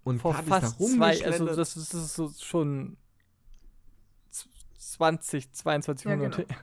Und 0.04 0.20
Vor 0.20 0.34
da 0.34 0.42
fast 0.44 0.78
zwei, 0.80 1.24
also 1.26 1.46
das 1.46 1.76
ist, 1.78 1.94
das 1.94 2.02
ist 2.06 2.14
so 2.16 2.30
schon 2.40 2.98
z- 4.30 4.50
20, 4.78 5.52
22 5.54 6.06
Ja, 6.10 6.16
Monate. 6.18 6.46
genau. 6.46 6.60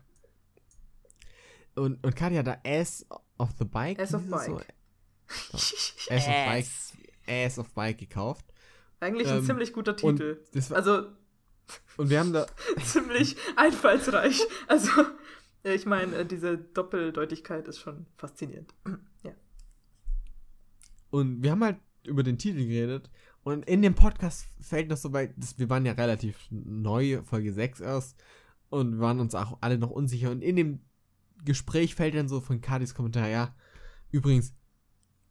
und, 1.86 2.04
und 2.04 2.16
Katja 2.16 2.40
hat 2.40 2.46
da 2.46 2.58
Ass 2.64 3.06
of 3.38 3.50
the 3.58 3.64
Bike. 3.64 3.98
Ass 4.00 4.14
of 4.14 4.22
hieß 4.22 4.32
es 4.34 4.44
so? 4.46 4.54
Bike. 4.56 4.74
Ass 5.52 5.72
of 6.10 6.26
Bike. 6.46 6.64
Ass. 6.66 6.92
Ass 7.26 7.58
of 7.58 7.70
Bike 7.74 7.98
gekauft. 7.98 8.44
Eigentlich 9.02 9.28
ein 9.28 9.38
Ähm, 9.38 9.44
ziemlich 9.44 9.72
guter 9.72 9.96
Titel. 9.96 10.38
war, 10.52 10.76
Also 10.76 11.06
und 11.96 12.08
wir 12.08 12.20
haben 12.20 12.32
da. 12.32 12.46
ziemlich 12.84 13.36
einfallsreich. 13.56 14.40
Also, 14.68 14.90
ja, 15.64 15.72
ich 15.72 15.86
meine, 15.86 16.14
äh, 16.16 16.26
diese 16.26 16.56
Doppeldeutigkeit 16.56 17.66
ist 17.66 17.80
schon 17.80 18.06
faszinierend. 18.16 18.72
Ja. 19.24 19.32
Und 21.10 21.42
wir 21.42 21.52
haben 21.52 21.62
halt 21.62 21.78
über 22.04 22.22
den 22.22 22.38
Titel 22.38 22.66
geredet. 22.66 23.08
Und 23.44 23.64
in 23.66 23.82
dem 23.82 23.94
Podcast 23.94 24.46
fällt 24.60 24.88
noch 24.88 24.96
so 24.96 25.12
weit, 25.12 25.34
dass 25.36 25.58
wir 25.58 25.68
waren 25.70 25.86
ja 25.86 25.92
relativ 25.92 26.36
neu, 26.50 27.22
Folge 27.24 27.52
6 27.52 27.80
erst. 27.80 28.16
Und 28.68 28.94
wir 28.94 29.00
waren 29.00 29.20
uns 29.20 29.34
auch 29.36 29.58
alle 29.60 29.78
noch 29.78 29.90
unsicher. 29.90 30.30
Und 30.30 30.42
in 30.42 30.56
dem 30.56 30.80
Gespräch 31.44 31.94
fällt 31.94 32.14
dann 32.14 32.28
so 32.28 32.40
von 32.40 32.60
Kadis 32.60 32.94
Kommentar, 32.94 33.28
ja, 33.28 33.54
übrigens, 34.10 34.54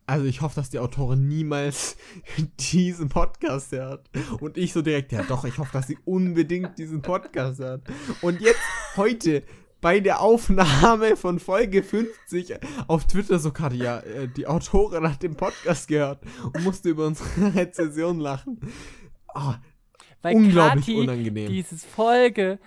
also 0.08 0.26
ich 0.26 0.42
hoffe, 0.42 0.56
dass 0.56 0.70
die 0.70 0.80
Autorin 0.80 1.28
niemals 1.28 1.98
diesen 2.60 3.10
Podcast 3.10 3.72
hört. 3.72 4.10
Und 4.40 4.58
ich 4.58 4.74
so 4.74 4.82
direkt, 4.82 5.12
ja 5.12 5.24
doch, 5.24 5.46
ich 5.46 5.58
hoffe, 5.58 5.72
dass 5.74 5.88
sie 5.88 5.98
unbedingt 6.06 6.78
diesen 6.78 7.02
Podcast 7.02 7.60
hört. 7.60 7.84
Und 8.22 8.42
jetzt, 8.42 8.60
heute, 8.98 9.44
bei 9.82 10.00
der 10.00 10.22
Aufnahme 10.22 11.18
von 11.18 11.40
Folge 11.40 11.82
50 11.84 12.60
auf 12.88 13.06
Twitter 13.08 13.40
so 13.40 13.52
gerade, 13.52 13.76
ja, 13.76 14.00
äh, 14.00 14.28
die 14.28 14.46
Autorin 14.48 15.10
hat 15.10 15.24
den 15.24 15.36
Podcast 15.36 15.88
gehört 15.88 16.24
und 16.44 16.64
musste 16.64 16.90
über 16.90 17.08
unsere 17.08 17.54
Rezension 17.56 18.20
lachen. 18.20 18.60
Oh, 19.34 19.54
Weil 20.22 20.36
unglaublich 20.36 20.86
Kathi 20.86 21.00
unangenehm. 21.00 21.50
dieses 21.50 21.84
Folge 21.84 22.60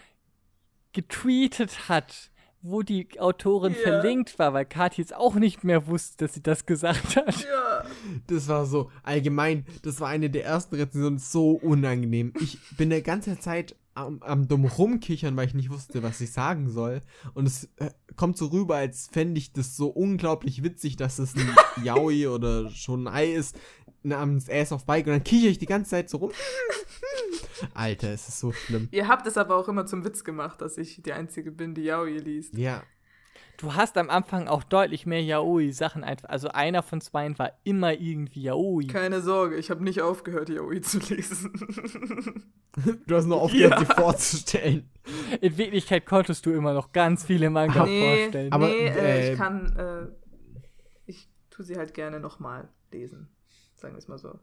getweetet 0.92 1.88
hat, 1.88 2.30
wo 2.66 2.82
die 2.82 3.06
Autorin 3.20 3.72
Ja. 3.74 3.78
verlinkt 3.82 4.38
war, 4.38 4.54
weil 4.54 4.64
Kathi 4.64 5.02
jetzt 5.02 5.14
auch 5.14 5.34
nicht 5.34 5.64
mehr 5.64 5.86
wusste, 5.86 6.24
dass 6.24 6.34
sie 6.34 6.42
das 6.42 6.64
gesagt 6.64 7.14
hat. 7.16 7.42
Ja. 7.42 7.84
Das 8.26 8.48
war 8.48 8.64
so 8.64 8.90
allgemein, 9.02 9.66
das 9.82 10.00
war 10.00 10.08
eine 10.08 10.30
der 10.30 10.44
ersten 10.46 10.74
Rezensionen, 10.76 11.18
so 11.18 11.50
unangenehm. 11.50 12.32
Ich 12.40 12.58
bin 12.76 12.88
der 12.90 13.02
ganze 13.02 13.38
Zeit 13.38 13.76
am, 13.96 14.22
am 14.22 14.48
dumm 14.48 14.64
rumkichern, 14.64 15.36
weil 15.36 15.46
ich 15.46 15.54
nicht 15.54 15.70
wusste, 15.70 16.02
was 16.02 16.20
ich 16.20 16.32
sagen 16.32 16.68
soll. 16.70 17.02
Und 17.34 17.46
es 17.46 17.68
äh, 17.76 17.90
kommt 18.16 18.36
so 18.38 18.46
rüber, 18.46 18.76
als 18.76 19.08
fände 19.12 19.38
ich 19.38 19.52
das 19.52 19.76
so 19.76 19.88
unglaublich 19.88 20.62
witzig, 20.64 20.96
dass 20.96 21.18
es 21.18 21.34
ein 21.36 21.48
Yaoi 21.84 22.26
oder 22.28 22.70
schon 22.70 23.06
ein 23.06 23.14
Ei 23.14 23.32
ist, 23.34 23.56
namens 24.04 24.48
Ass 24.48 24.72
of 24.72 24.86
Bike. 24.86 25.06
Und 25.06 25.12
dann 25.12 25.24
kicher 25.24 25.48
ich 25.48 25.58
die 25.58 25.66
ganze 25.66 25.90
Zeit 25.90 26.08
so 26.10 26.18
rum. 26.18 26.32
Alter, 27.74 28.12
es 28.12 28.28
ist 28.28 28.40
so 28.40 28.52
schlimm. 28.52 28.88
Ihr 28.90 29.08
habt 29.08 29.26
es 29.26 29.36
aber 29.36 29.56
auch 29.56 29.68
immer 29.68 29.86
zum 29.86 30.04
Witz 30.04 30.24
gemacht, 30.24 30.60
dass 30.60 30.78
ich 30.78 31.02
die 31.02 31.12
Einzige 31.12 31.50
bin, 31.50 31.74
die 31.74 31.82
Yaoi 31.84 32.18
liest. 32.18 32.56
Ja, 32.56 32.82
Du 33.56 33.74
hast 33.74 33.96
am 33.96 34.10
Anfang 34.10 34.48
auch 34.48 34.64
deutlich 34.64 35.06
mehr 35.06 35.22
Yaoi-Sachen 35.22 36.02
einfach. 36.02 36.28
Also 36.28 36.48
einer 36.48 36.82
von 36.82 37.00
zweien 37.00 37.38
war 37.38 37.52
immer 37.62 37.92
irgendwie 37.92 38.42
Yaoi. 38.42 38.86
Keine 38.88 39.20
Sorge, 39.20 39.56
ich 39.56 39.70
habe 39.70 39.84
nicht 39.84 40.02
aufgehört, 40.02 40.48
Yaoi 40.48 40.80
zu 40.80 40.98
lesen. 40.98 41.52
du 43.06 43.14
hast 43.14 43.26
nur 43.26 43.40
aufgehört, 43.40 43.72
Ja. 43.72 43.78
sie 43.78 43.86
vorzustellen. 43.86 44.90
In 45.40 45.56
Wirklichkeit 45.56 46.04
konntest 46.04 46.46
du 46.46 46.50
immer 46.50 46.74
noch 46.74 46.92
ganz 46.92 47.24
viele 47.24 47.48
Manga 47.48 47.84
nee, 47.86 48.18
vorstellen. 48.22 48.52
Aber, 48.52 48.66
nee 48.66 48.88
äh, 48.88 49.28
äh, 49.28 49.32
ich 49.32 49.38
kann, 49.38 49.76
äh, 49.76 50.06
ich 51.06 51.28
tue 51.50 51.64
sie 51.64 51.76
halt 51.76 51.94
gerne 51.94 52.18
nochmal 52.18 52.68
lesen. 52.90 53.28
Sagen 53.84 53.96
wir 53.96 53.98
es 53.98 54.08
mal 54.08 54.16
so. 54.18 54.38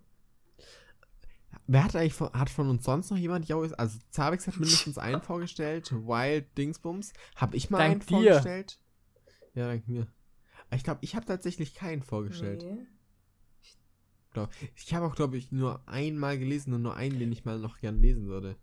Wer 1.66 1.84
hat 1.84 1.95
eigentlich 1.95 2.14
von, 2.14 2.32
hat 2.34 2.52
von 2.52 2.70
uns 2.70 2.84
sonst 2.86 3.10
noch 3.10 3.18
jemand 3.18 3.48
Yaois? 3.48 3.74
Also 3.74 3.98
Zabix 4.11 4.45
hat 4.45 4.53
mindestens 4.60 5.00
einen 5.00 5.22
vorgestellt. 5.24 5.92
Wild 5.92 6.56
Dingsbums. 6.60 7.11
Hab 7.36 7.56
ich 7.56 7.72
mal 7.72 7.80
Dank 7.80 7.92
einen 7.92 8.00
dir. 8.02 8.08
vorgestellt? 8.34 8.80
Ja, 9.56 9.66
dank 9.68 9.88
mir. 9.88 10.02
Aber 10.68 10.76
Ich 10.76 10.84
glaube, 10.84 11.00
ich 11.02 11.16
habe 11.16 11.26
tatsächlich 11.26 11.74
keinen 11.74 12.03
vorgestellt. 12.03 12.61
Nee. 12.64 12.86
Glaub- 14.32 14.50
Ich 14.76 14.94
habe 14.94 15.08
auch, 15.08 15.16
glaube 15.16 15.38
ich, 15.38 15.52
nur 15.52 15.82
einmal 15.88 16.38
gelesen 16.38 16.74
und 16.74 16.84
nur 16.84 16.95
einen, 16.95 17.18
den 17.18 17.32
ich 17.32 17.44
mal 17.45 17.58
noch 17.58 17.80
gern 17.80 18.00
lesen 18.00 18.28
würde. 18.28 18.58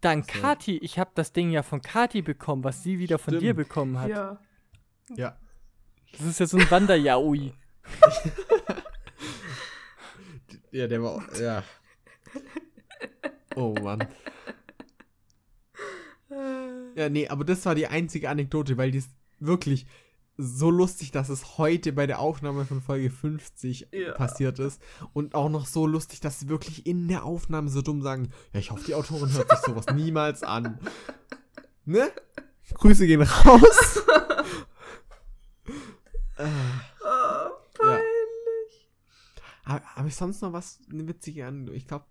Dank 0.00 0.30
So. 0.32 0.40
Kati, 0.40 0.78
ich 0.78 1.00
habe 1.00 1.10
das 1.16 1.32
Ding 1.32 1.50
ja 1.50 1.64
von 1.64 1.82
Kati 1.82 2.22
bekommen, 2.22 2.62
was 2.62 2.84
sie 2.84 3.00
wieder 3.00 3.18
von 3.18 3.32
Stimmt. 3.32 3.42
dir 3.42 3.54
bekommen 3.54 3.98
hat. 3.98 4.08
Ja. 4.10 4.40
Ja. 5.16 5.36
Das 6.12 6.20
ist 6.22 6.38
ja 6.38 6.46
so 6.46 6.58
ein 6.58 6.70
Wander-Yaoi. 6.70 7.52
Ja, 10.76 10.86
der 10.86 11.02
war. 11.02 11.24
Ja. 11.40 11.62
Oh 13.54 13.74
Mann. 13.82 14.06
Ja, 16.94 17.08
nee, 17.08 17.28
aber 17.28 17.44
das 17.44 17.64
war 17.64 17.74
die 17.74 17.86
einzige 17.86 18.28
Anekdote, 18.28 18.76
weil 18.76 18.90
die 18.90 18.98
ist 18.98 19.08
wirklich 19.40 19.86
so 20.36 20.70
lustig, 20.70 21.12
dass 21.12 21.30
es 21.30 21.56
heute 21.56 21.94
bei 21.94 22.06
der 22.06 22.18
Aufnahme 22.18 22.66
von 22.66 22.82
Folge 22.82 23.08
50 23.08 23.88
Ja. 23.92 24.12
passiert 24.12 24.58
ist. 24.58 24.82
Und 25.14 25.34
auch 25.34 25.48
noch 25.48 25.64
so 25.64 25.86
lustig, 25.86 26.20
dass 26.20 26.40
sie 26.40 26.48
wirklich 26.50 26.86
in 26.86 27.08
der 27.08 27.24
Aufnahme 27.24 27.70
so 27.70 27.80
dumm 27.80 28.02
sagen, 28.02 28.30
ja, 28.52 28.60
ich 28.60 28.70
hoffe, 28.70 28.84
die 28.86 28.94
Autorin 28.94 29.32
hört 29.32 29.48
sich 29.48 29.60
sowas 29.60 29.86
niemals 29.94 30.42
an. 30.42 30.78
Ne? 31.86 32.10
Grüße 32.74 33.06
gehen 33.06 33.22
raus. 33.22 34.02
äh, 36.36 36.44
peinlich. 36.95 36.95
Habe 39.66 39.84
hab 39.96 40.06
ich 40.06 40.14
sonst 40.16 40.40
noch 40.42 40.52
was 40.52 40.80
eine 40.90 41.06
witzige 41.08 41.46
an? 41.46 41.68
Ich 41.74 41.86
glaube, 41.86 42.06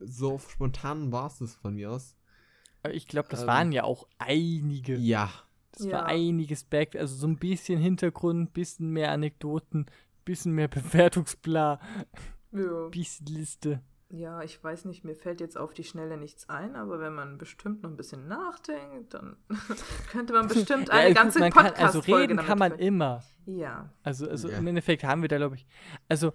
so 0.00 0.38
spontan 0.38 1.10
war 1.12 1.26
es 1.26 1.38
das 1.38 1.54
von 1.54 1.74
mir 1.74 1.90
aus. 1.90 2.16
Aber 2.82 2.94
Ich 2.94 3.06
glaube, 3.08 3.28
das 3.30 3.42
Ähm, 3.42 3.46
waren 3.48 3.72
ja 3.72 3.84
auch 3.84 4.06
einige. 4.18 4.96
Ja. 4.96 5.30
Das 5.72 5.86
Ja. 5.86 5.92
war 5.92 6.06
einiges 6.06 6.64
Back, 6.64 6.96
also 6.96 7.14
so 7.14 7.26
ein 7.26 7.36
bisschen 7.38 7.78
Hintergrund, 7.80 8.52
bisschen 8.52 8.90
mehr 8.90 9.12
Anekdoten, 9.12 9.86
bisschen 10.24 10.52
mehr 10.52 10.68
Bewertungsbla, 11.08 11.80
Ja. 12.52 12.88
bisschen 12.90 13.26
Liste. 13.26 13.80
ja, 14.08 14.42
ich 14.42 14.62
weiß 14.62 14.86
nicht, 14.86 15.04
mir 15.04 15.14
fällt 15.14 15.40
jetzt 15.40 15.56
auf 15.56 15.72
die 15.72 15.84
Schnelle 15.84 16.16
nichts 16.16 16.48
ein, 16.48 16.74
aber 16.74 16.98
wenn 16.98 17.14
man 17.14 17.38
bestimmt 17.38 17.82
noch 17.84 17.90
ein 17.90 17.96
bisschen 17.96 18.26
nachdenkt, 18.26 19.14
dann 19.14 19.36
könnte 20.10 20.32
man 20.32 20.48
bestimmt 20.48 20.88
Ja, 20.88 20.94
eine 20.94 21.08
gut, 21.08 21.16
ganze 21.16 21.38
man 21.38 21.52
kann, 21.52 21.66
Podcast-Folge 21.66 22.08
also 22.08 22.18
reden 22.20 22.36
kann 22.38 22.58
man 22.58 22.72
immer. 22.72 23.22
Ja. 23.46 23.88
Also, 24.02 24.28
also 24.28 24.48
Ja. 24.48 24.58
im 24.58 24.66
Endeffekt 24.66 25.04
haben 25.04 25.22
wir 25.22 25.28
da, 25.28 25.36
glaube 25.36 25.54
ich, 25.56 25.66
also 26.08 26.32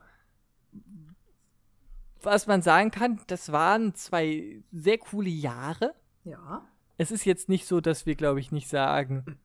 was 2.25 2.47
man 2.47 2.61
sagen 2.61 2.91
kann, 2.91 3.19
das 3.27 3.51
waren 3.51 3.95
zwei 3.95 4.61
sehr 4.71 4.97
coole 4.97 5.29
Jahre. 5.29 5.93
Ja. 6.23 6.67
Es 6.97 7.11
ist 7.11 7.25
jetzt 7.25 7.49
nicht 7.49 7.65
so, 7.65 7.81
dass 7.81 8.05
wir, 8.05 8.15
glaube 8.15 8.39
ich, 8.39 8.51
nicht 8.51 8.67
sagen, 8.67 9.37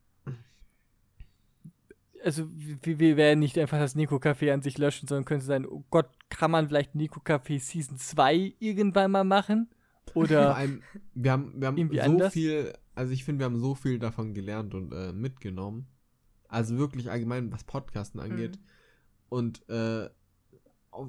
also 2.25 2.49
wir, 2.53 2.99
wir 2.99 3.17
werden 3.17 3.41
nicht 3.41 3.59
einfach 3.59 3.79
das 3.79 3.95
Nico-Café 3.95 4.53
an 4.53 4.63
sich 4.63 4.79
löschen, 4.79 5.09
sondern 5.09 5.25
könnte 5.25 5.45
sein, 5.45 5.67
oh 5.67 5.85
Gott, 5.91 6.09
kann 6.29 6.51
man 6.51 6.69
vielleicht 6.69 6.95
Nico-Café 6.95 7.59
Season 7.59 7.97
2 7.97 8.55
irgendwann 8.59 9.11
mal 9.11 9.25
machen? 9.25 9.69
Vor 10.13 10.25
Oder 10.25 10.57
allem, 10.57 10.83
wir 11.15 11.33
haben, 11.33 11.61
wir 11.61 11.69
haben 11.69 11.79
Irgendwie 11.79 11.99
so 11.99 12.03
anders? 12.03 12.33
viel, 12.33 12.73
also 12.95 13.13
ich 13.13 13.25
finde, 13.25 13.41
wir 13.41 13.47
haben 13.47 13.59
so 13.59 13.75
viel 13.75 13.99
davon 13.99 14.35
gelernt 14.35 14.75
und 14.75 14.93
äh, 14.93 15.13
mitgenommen. 15.13 15.87
Also 16.49 16.79
wirklich 16.79 17.11
allgemein, 17.11 17.53
was 17.53 17.65
Podcasten 17.65 18.21
angeht. 18.21 18.57
Mhm. 18.57 18.65
Und 19.29 19.69
äh, 19.69 20.11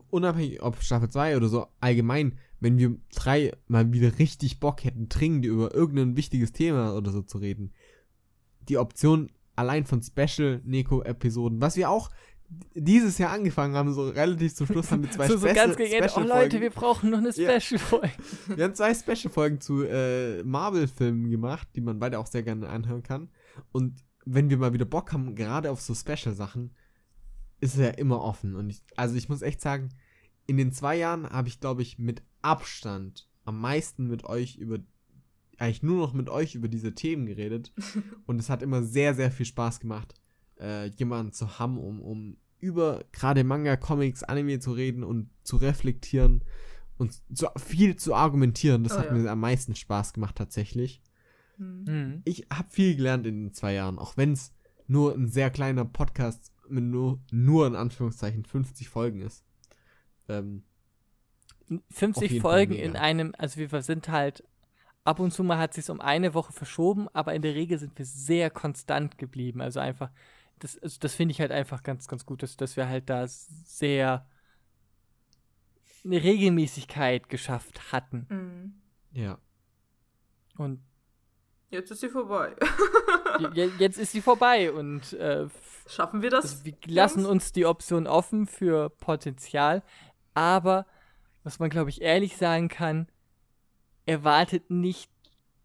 unabhängig 0.10 0.62
ob 0.62 0.82
Staffel 0.82 1.10
2 1.10 1.38
oder 1.38 1.48
so, 1.50 1.68
allgemein, 1.80 2.38
wenn 2.60 2.78
wir 2.78 2.96
drei 3.14 3.52
mal 3.68 3.92
wieder 3.92 4.20
richtig 4.20 4.60
Bock 4.60 4.84
hätten, 4.84 5.10
dringend 5.10 5.46
über 5.46 5.74
irgendein 5.74 6.16
wichtiges 6.16 6.52
Thema 6.52 6.96
oder 6.96 7.12
so 7.12 7.22
zu 7.22 7.38
reden, 7.40 7.74
die 8.70 8.78
Option 8.78 9.32
allein 9.56 9.86
von 9.86 10.02
Special-Neko-Episoden, 10.02 11.62
was 11.62 11.76
wir 11.76 11.90
auch 11.90 12.10
dieses 12.76 13.18
Jahr 13.18 13.32
angefangen 13.32 13.76
haben, 13.76 13.94
so 13.94 14.10
relativ 14.10 14.54
zum 14.56 14.68
Schluss 14.68 14.92
haben 14.92 15.04
wir 15.04 15.12
zwei 15.12 15.28
so, 15.28 15.34
so 15.38 15.48
Special- 15.48 15.56
ganz 15.56 15.78
gegen 15.78 15.94
Ende, 15.94 16.12
oh 16.16 16.20
Leute, 16.22 16.60
wir 16.62 16.70
brauchen 16.70 17.10
noch 17.10 17.20
eine 17.20 17.32
Ja. 17.32 17.60
Special-Folge. 17.60 18.12
wir 18.56 18.64
haben 18.66 18.76
zwei 18.76 18.94
Special-Folgen 18.94 19.62
zu 19.62 19.84
äh, 19.84 20.44
Marvel-Filmen 20.44 21.30
gemacht, 21.30 21.68
die 21.76 21.82
man 21.82 22.00
beide 22.00 22.20
auch 22.20 22.28
sehr 22.28 22.44
gerne 22.44 22.68
anhören 22.70 23.04
kann. 23.04 23.30
Und 23.72 24.04
wenn 24.26 24.50
wir 24.50 24.58
mal 24.58 24.74
wieder 24.74 24.86
Bock 24.86 25.14
haben, 25.14 25.34
gerade 25.36 25.72
auf 25.72 25.82
so 25.82 25.96
Special-Sachen, 25.96 26.72
ist 27.62 27.78
ja 27.78 27.90
immer 27.90 28.22
offen. 28.22 28.56
Und 28.56 28.70
ich, 28.70 28.82
also 28.98 29.16
ich 29.16 29.30
muss 29.30 29.42
echt 29.42 29.62
sagen, 29.62 29.90
in 30.48 30.58
den 30.58 30.72
zwei 30.74 30.98
Jahren 30.98 31.30
habe 31.30 31.48
ich, 31.48 31.60
glaube 31.60 31.82
ich, 31.82 31.98
mit 31.98 32.24
Abstand 32.42 33.30
am 33.46 33.62
meisten 33.62 34.08
mit 34.08 34.26
euch 34.26 34.58
über, 34.58 34.80
eigentlich 35.58 35.84
nur 35.84 35.98
noch 35.98 36.14
mit 36.14 36.30
euch 36.30 36.56
über 36.56 36.68
diese 36.68 36.94
Themen 36.94 37.26
geredet. 37.26 37.72
und 38.26 38.40
es 38.40 38.50
hat 38.50 38.62
immer 38.62 38.84
sehr, 38.84 39.14
sehr 39.14 39.32
viel 39.32 39.46
Spaß 39.46 39.80
gemacht, 39.80 40.16
äh, 40.60 40.88
jemanden 40.88 41.32
zu 41.32 41.60
haben, 41.60 41.78
um, 41.78 42.02
um 42.02 42.38
über 42.60 43.04
gerade 43.12 43.44
Manga, 43.44 43.78
Comics, 43.78 44.24
Anime 44.24 44.60
zu 44.60 44.74
reden 44.74 45.04
und 45.04 45.30
zu 45.44 45.58
reflektieren 45.58 46.44
und 46.98 47.20
zu, 47.34 47.48
viel 47.58 47.96
zu 47.96 48.14
argumentieren. 48.14 48.84
Das 48.84 48.94
Oh, 48.94 48.98
hat 49.00 49.06
ja. 49.08 49.14
mir 49.14 49.32
am 49.32 49.40
meisten 49.40 49.76
Spaß 49.76 50.14
gemacht 50.14 50.36
tatsächlich. 50.36 51.02
Hm. 51.58 51.84
Mhm. 51.84 52.22
Ich 52.26 52.48
habe 52.52 52.70
viel 52.70 52.96
gelernt 52.96 53.26
in 53.26 53.46
den 53.46 53.54
zwei 53.54 53.74
Jahren, 53.74 53.98
auch 53.98 54.18
wenn 54.18 54.34
es 54.34 54.54
nur 54.88 55.16
ein 55.16 55.28
sehr 55.28 55.50
kleiner 55.50 55.86
Podcast 55.86 56.51
nur, 56.80 57.20
nur 57.32 57.68
in 57.68 57.76
Anführungszeichen 57.76 58.46
50 58.46 58.90
Folgen 58.90 59.22
ist. 59.22 59.44
Ähm, 60.30 60.64
Auf 61.70 61.80
50 61.92 62.32
jeden 62.32 62.42
Fall 62.42 62.52
Folgen 62.52 62.74
in 62.74 62.96
einem, 62.96 63.34
also 63.38 63.60
wir 63.60 63.82
sind 63.82 64.10
halt, 64.10 64.44
ab 65.04 65.20
und 65.20 65.32
zu 65.32 65.44
mal 65.44 65.58
hat 65.58 65.74
sich 65.74 65.90
um 65.90 66.00
eine 66.00 66.34
Woche 66.34 66.54
verschoben, 66.54 67.08
aber 67.10 67.34
in 67.34 67.42
der 67.42 67.56
Regel 67.56 67.78
sind 67.80 67.98
wir 67.98 68.06
sehr 68.06 68.50
konstant 68.50 69.18
geblieben. 69.18 69.62
Also 69.62 69.80
einfach, 69.80 70.12
das, 70.60 70.78
also 70.78 70.98
das 71.00 71.16
finde 71.16 71.34
ich 71.34 71.42
halt 71.42 71.52
einfach 71.52 71.84
ganz, 71.84 72.08
ganz 72.08 72.26
gut, 72.26 72.44
dass, 72.44 72.56
dass 72.56 72.78
wir 72.78 72.88
halt 72.88 73.10
da 73.10 73.28
sehr 73.28 74.26
eine 76.04 76.24
Regelmäßigkeit 76.24 77.30
geschafft 77.30 77.92
hatten. 77.92 78.26
Hm. 78.30 78.74
ja. 79.14 79.38
Und 80.58 80.82
Jetzt 81.70 81.90
ist 81.90 82.02
sie 82.02 82.10
vorbei. 82.10 82.54
je- 83.54 83.72
jetzt 83.80 83.98
ist 83.98 84.12
sie 84.12 84.22
vorbei 84.22 84.72
und 84.72 85.14
äh, 85.14 85.48
Schaffen 85.88 86.22
wir 86.22 86.30
das? 86.30 86.64
Wir 86.64 86.76
lassen 86.88 87.26
uns 87.26 87.52
die 87.52 87.66
Option 87.66 88.08
offen 88.08 88.48
für 88.48 88.90
Potenzial, 88.90 89.84
aber 90.34 90.86
was 91.44 91.60
man, 91.60 91.70
glaube 91.70 91.90
ich, 91.90 92.02
ehrlich 92.02 92.38
sagen 92.38 92.68
kann, 92.70 93.08
erwartet 94.06 94.70
nicht, 94.70 95.10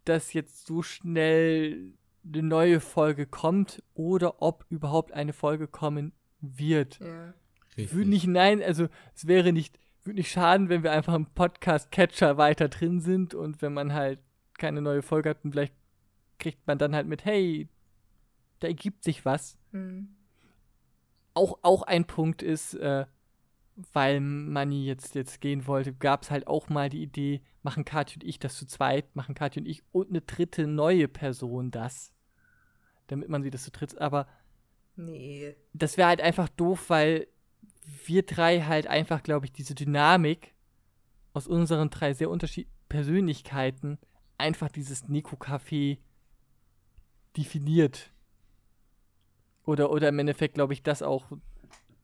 dass 0.05 0.33
jetzt 0.33 0.67
so 0.67 0.83
schnell 0.83 1.93
eine 2.27 2.43
neue 2.43 2.81
Folge 2.81 3.27
kommt 3.27 3.83
oder 3.95 4.43
ob 4.43 4.65
überhaupt 4.71 5.13
eine 5.13 5.33
Folge 5.33 5.69
kommen 5.69 6.13
wird. 6.41 6.99
Ja. 6.99 7.35
Würde 7.77 8.09
nicht, 8.11 8.27
nein, 8.27 8.63
also 8.63 8.89
es 9.15 9.27
wäre 9.27 9.53
nicht, 9.53 9.79
würde 10.03 10.19
nicht 10.19 10.31
schaden, 10.31 10.69
wenn 10.69 10.83
wir 10.83 10.93
einfach 10.93 11.15
im 11.15 11.27
Podcast-Catcher 11.27 12.37
weiter 12.39 12.69
drin 12.69 13.01
sind 13.01 13.35
und 13.35 13.61
wenn 13.63 13.75
man 13.75 13.93
halt 13.93 14.19
keine 14.59 14.81
neue 14.81 15.03
Folge 15.03 15.29
hat, 15.31 15.45
und 15.45 15.53
vielleicht 15.53 15.75
kriegt 16.39 16.67
man 16.67 16.79
dann 16.79 16.95
halt 16.95 17.07
mit, 17.07 17.25
hey, 17.25 17.69
da 18.61 18.69
ergibt 18.69 19.05
sich 19.05 19.25
was 19.25 19.59
Hm. 19.73 20.09
auch, 21.35 21.59
auch 21.63 21.83
ein 21.83 22.07
Punkt 22.07 22.43
ist, 22.43 22.75
äh, 22.75 23.07
weil 23.93 24.21
Manni 24.21 24.87
jetzt, 24.87 25.15
jetzt 25.15 25.41
gehen 25.41 25.67
wollte, 25.67 25.93
gab 25.93 26.23
es 26.23 26.31
halt 26.31 26.47
auch 26.47 26.69
mal 26.71 26.89
die 26.89 27.03
Idee, 27.03 27.43
machen 27.63 27.85
Katja 27.85 28.17
und 28.17 28.25
ich 28.25 28.39
das 28.39 28.57
zu 28.57 28.67
zweit, 28.67 29.15
machen 29.15 29.35
Katja 29.35 29.61
und 29.61 29.67
ich 29.67 29.83
und 29.93 30.09
eine 30.09 30.23
dritte 30.23 30.67
neue 30.67 31.09
Person 31.09 31.71
das. 31.71 32.13
Damit 33.09 33.29
man 33.29 33.43
sie 33.43 33.51
das 33.51 33.65
zu 33.65 33.71
dritt, 33.71 33.99
aber 33.99 34.27
Nee. 34.97 35.55
das 35.75 35.99
wäre 35.99 36.09
halt 36.09 36.23
einfach 36.23 36.49
doof, 36.49 36.89
weil 36.89 37.29
wir 38.07 38.23
drei 38.25 38.63
halt 38.63 38.87
einfach, 38.87 39.23
glaube 39.23 39.45
ich, 39.47 39.53
diese 39.53 39.75
Dynamik 39.75 40.55
aus 41.35 41.47
unseren 41.47 41.91
drei 41.91 42.15
sehr 42.15 42.31
unterschiedlichen 42.31 42.75
Persönlichkeiten 42.89 43.99
einfach 44.39 44.71
dieses 44.71 45.09
Nico-Café 45.09 45.99
definiert. 47.37 48.11
Oder, 49.65 49.91
oder 49.91 50.09
im 50.09 50.19
Endeffekt, 50.19 50.55
glaube 50.55 50.73
ich, 50.73 50.83
das 50.83 51.03
auch 51.03 51.27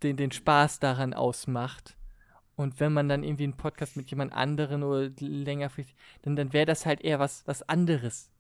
den, 0.03 0.17
den 0.17 0.33
Spaß 0.33 0.81
daran 0.81 1.15
ausmacht. 1.15 1.97
Und 2.57 2.81
wenn 2.81 2.93
man 2.93 3.09
dann 3.09 3.23
irgendwie 3.23 3.45
einen 3.45 3.57
Podcast 3.57 3.97
mit 3.97 4.11
jemand 4.11 4.33
anderen 4.33 4.83
oder 4.83 5.11
längerfristig, 5.19 5.97
dann, 6.23 6.37
dann 6.37 6.53
wäre 6.53 6.67
das 6.67 6.87
halt 6.87 7.01
eher 7.01 7.19
was, 7.19 7.47
was 7.47 7.63
anderes. 7.69 8.31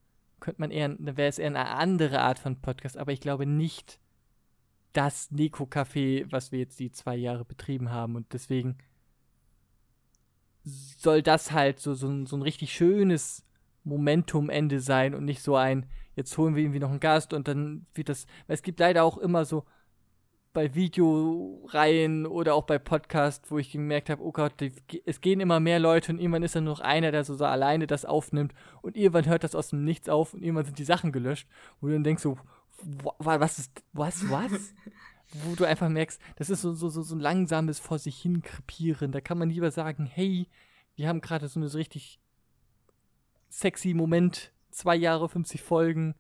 Könnte 0.41 0.61
man 0.61 0.71
eher, 0.71 0.89
dann 0.89 1.17
wäre 1.17 1.29
es 1.29 1.39
eher 1.39 1.47
eine 1.47 1.69
andere 1.69 2.21
Art 2.21 2.39
von 2.39 2.61
Podcast, 2.61 2.97
aber 2.97 3.12
ich 3.12 3.21
glaube 3.21 3.47
nicht 3.47 3.99
das 4.93 5.31
Nico-Café, 5.31 6.27
was 6.31 6.53
wir 6.53 6.59
jetzt 6.59 6.79
die 6.79 6.91
zwei 6.91 7.17
Jahre 7.17 7.45
betrieben 7.45 7.91
haben. 7.91 8.17
Und 8.17 8.33
deswegen 8.33 8.77
soll 10.65 11.23
das 11.23 11.53
halt 11.53 11.81
so, 11.81 11.95
so, 11.95 12.27
so 12.27 12.37
ein 12.37 12.43
richtig 12.43 12.73
schönes 12.73 13.45
Momentum-Ende 13.85 14.81
sein 14.81 15.15
und 15.15 15.25
nicht 15.25 15.43
so 15.43 15.57
ein, 15.57 15.86
jetzt 16.17 16.36
holen 16.39 16.55
wir 16.55 16.62
irgendwie 16.62 16.81
noch 16.81 16.91
einen 16.91 17.01
Gast 17.01 17.33
und 17.33 17.49
dann 17.49 17.86
wird 17.94 18.09
das, 18.09 18.27
weil 18.47 18.55
es 18.55 18.62
gibt 18.62 18.81
leider 18.81 19.05
auch 19.05 19.19
immer 19.19 19.44
so 19.44 19.65
bei 20.52 20.75
Videoreihen 20.75 22.27
oder 22.27 22.55
auch 22.55 22.65
bei 22.65 22.78
Podcasts, 22.78 23.51
wo 23.51 23.59
ich 23.59 23.73
gemerkt 23.73 24.11
habe, 24.11 24.23
oh 24.23 24.33
Gott, 24.33 24.52
die, 24.61 24.73
es 25.07 25.20
gehen 25.23 25.41
immer 25.41 25.61
mehr 25.61 25.78
Leute 25.78 26.12
und 26.12 26.19
irgendwann 26.19 26.43
ist 26.43 26.55
dann 26.55 26.65
nur 26.65 26.75
noch 26.75 26.81
einer, 26.81 27.11
der 27.11 27.25
so, 27.25 27.35
so 27.35 27.47
alleine 27.47 27.86
das 27.86 28.05
aufnimmt 28.05 28.52
und 28.83 28.97
irgendwann 28.97 29.27
hört 29.27 29.44
das 29.44 29.55
aus 29.55 29.69
dem 29.69 29.85
Nichts 29.85 30.09
auf 30.11 30.35
und 30.35 30.43
irgendwann 30.43 30.67
sind 30.67 30.78
die 30.78 30.85
Sachen 30.85 31.11
gelöscht, 31.11 31.49
wo 31.81 31.86
du 31.86 31.94
dann 31.94 32.05
denkst 32.05 32.23
so, 32.23 32.36
wa- 32.83 33.15
wa- 33.19 33.41
was 33.41 33.59
ist, 33.59 33.83
was, 33.93 34.28
was? 34.31 34.75
wo 35.33 35.55
du 35.55 35.65
einfach 35.65 35.89
merkst, 35.89 36.20
das 36.36 36.51
ist 36.51 36.61
so, 36.61 36.75
so, 36.75 36.91
so, 36.91 37.01
so 37.01 37.15
ein 37.15 37.20
langsames 37.20 37.78
vor 37.78 37.99
sich 37.99 38.19
hin 38.20 38.43
krepieren. 38.43 39.12
Da 39.12 39.23
kann 39.23 39.39
man 39.39 39.49
lieber 39.49 39.70
sagen, 39.70 40.05
hey, 40.05 40.47
wir 40.94 41.09
haben 41.09 41.23
gerade 41.23 41.49
so 41.49 41.59
eine 41.59 41.70
so 41.70 41.78
richtig 41.78 42.20
sexy 43.53 43.93
Moment, 43.95 44.53
zwei 44.71 44.97
Jahre, 44.97 45.29
50 45.29 45.61
Folgen 45.63 46.15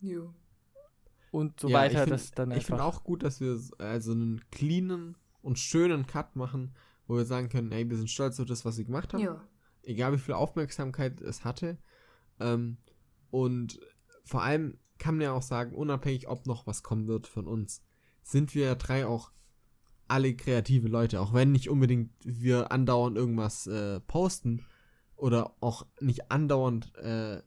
Jo. 0.00 0.32
und 1.30 1.60
so 1.60 1.68
Ja, 1.68 1.78
weiter. 1.80 1.94
Ich 1.94 2.00
find- 2.00 2.12
das 2.12 2.30
dann 2.32 2.50
ich 2.52 2.64
finde 2.64 2.82
einfach. 2.82 2.96
auch 2.96 3.04
gut, 3.04 3.22
dass 3.22 3.40
wir 3.40 3.58
also 3.78 4.12
einen 4.12 4.42
cleanen 4.50 5.16
und 5.42 5.58
schönen 5.58 6.06
Cut 6.06 6.34
machen, 6.34 6.74
wo 7.06 7.16
wir 7.16 7.24
sagen 7.26 7.48
können, 7.50 7.70
hey, 7.72 7.88
wir 7.88 7.96
sind 7.96 8.10
stolz 8.10 8.40
auf 8.40 8.46
das, 8.46 8.64
was 8.64 8.78
wir 8.78 8.84
gemacht 8.84 9.12
haben. 9.12 9.22
Ja. 9.22 9.46
Egal 9.82 10.12
wie 10.14 10.18
viel 10.18 10.34
Aufmerksamkeit 10.34 11.20
es 11.20 11.44
hatte. 11.44 11.78
Ähm, 12.40 12.78
und 13.30 13.78
vor 14.24 14.42
allem 14.42 14.78
kann 14.98 15.16
man 15.16 15.22
ja 15.22 15.32
auch 15.32 15.42
sagen, 15.42 15.74
unabhängig, 15.74 16.26
ob 16.28 16.46
noch 16.46 16.66
was 16.66 16.82
kommen 16.82 17.06
wird 17.06 17.26
von 17.26 17.46
uns, 17.46 17.82
sind 18.22 18.54
wir 18.54 18.74
drei 18.76 19.06
auch 19.06 19.30
alle 20.08 20.34
kreative 20.34 20.88
Leute, 20.88 21.20
auch 21.20 21.34
wenn 21.34 21.52
nicht 21.52 21.68
unbedingt 21.68 22.10
wir 22.24 22.72
andauernd 22.72 23.16
irgendwas 23.16 23.66
äh, 23.66 24.00
posten 24.00 24.64
oder 25.16 25.54
auch 25.60 25.86
nicht 26.00 26.30
andauernd, 26.30 26.94
äh, 26.96 27.42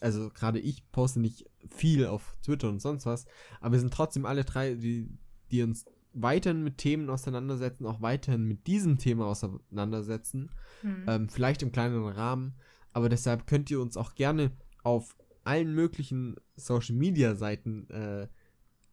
also 0.00 0.30
gerade 0.30 0.58
ich 0.58 0.90
poste 0.92 1.20
nicht 1.20 1.46
viel 1.70 2.06
auf 2.06 2.36
Twitter 2.42 2.68
und 2.68 2.80
sonst 2.80 3.06
was, 3.06 3.26
aber 3.60 3.72
wir 3.72 3.80
sind 3.80 3.92
trotzdem 3.92 4.26
alle 4.26 4.44
drei, 4.44 4.74
die, 4.74 5.08
die 5.50 5.62
uns 5.62 5.86
weiterhin 6.12 6.62
mit 6.62 6.78
Themen 6.78 7.10
auseinandersetzen, 7.10 7.86
auch 7.86 8.00
weiterhin 8.00 8.44
mit 8.44 8.66
diesem 8.66 8.98
Thema 8.98 9.26
auseinandersetzen, 9.26 10.50
Hm. 10.82 11.04
ähm, 11.06 11.28
vielleicht 11.28 11.62
im 11.62 11.72
kleineren 11.72 12.12
Rahmen, 12.12 12.54
aber 12.92 13.08
deshalb 13.08 13.46
könnt 13.46 13.70
ihr 13.70 13.80
uns 13.80 13.96
auch 13.96 14.14
gerne 14.14 14.52
auf 14.82 15.16
allen 15.44 15.74
möglichen 15.74 16.36
Social 16.56 16.96
Media 16.96 17.34
Seiten 17.34 17.88
äh, 17.90 18.28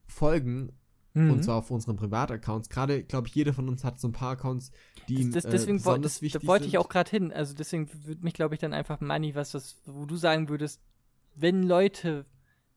folgen 0.07 0.71
Mhm. 1.15 1.31
und 1.31 1.43
zwar 1.43 1.57
auf 1.57 1.69
unseren 1.71 1.95
Privataccounts. 1.95 2.69
Gerade, 2.69 3.03
glaube 3.03 3.27
ich, 3.27 3.35
jeder 3.35 3.53
von 3.53 3.69
uns 3.69 3.83
hat 3.83 3.99
so 3.99 4.07
ein 4.07 4.13
paar 4.13 4.31
Accounts, 4.31 4.71
die 5.07 5.15
ihm 5.21 5.31
das, 5.31 5.43
das, 5.43 5.45
äh, 5.45 5.57
deswegen 5.57 5.77
woll- 5.85 5.93
besonders 5.93 6.13
das, 6.13 6.21
wichtig 6.23 6.41
da 6.41 6.47
wollte 6.47 6.65
ich 6.65 6.71
sind. 6.71 6.79
auch 6.79 6.89
gerade 6.89 7.09
hin. 7.11 7.31
Also 7.31 7.53
deswegen 7.53 7.87
würde 8.05 8.23
mich, 8.23 8.33
glaube 8.33 8.55
ich, 8.55 8.61
dann 8.61 8.73
einfach 8.73 8.99
Money, 8.99 9.35
was 9.35 9.51
das, 9.51 9.79
wo 9.85 10.05
du 10.05 10.15
sagen 10.15 10.49
würdest, 10.49 10.81
wenn 11.35 11.63
Leute 11.63 12.25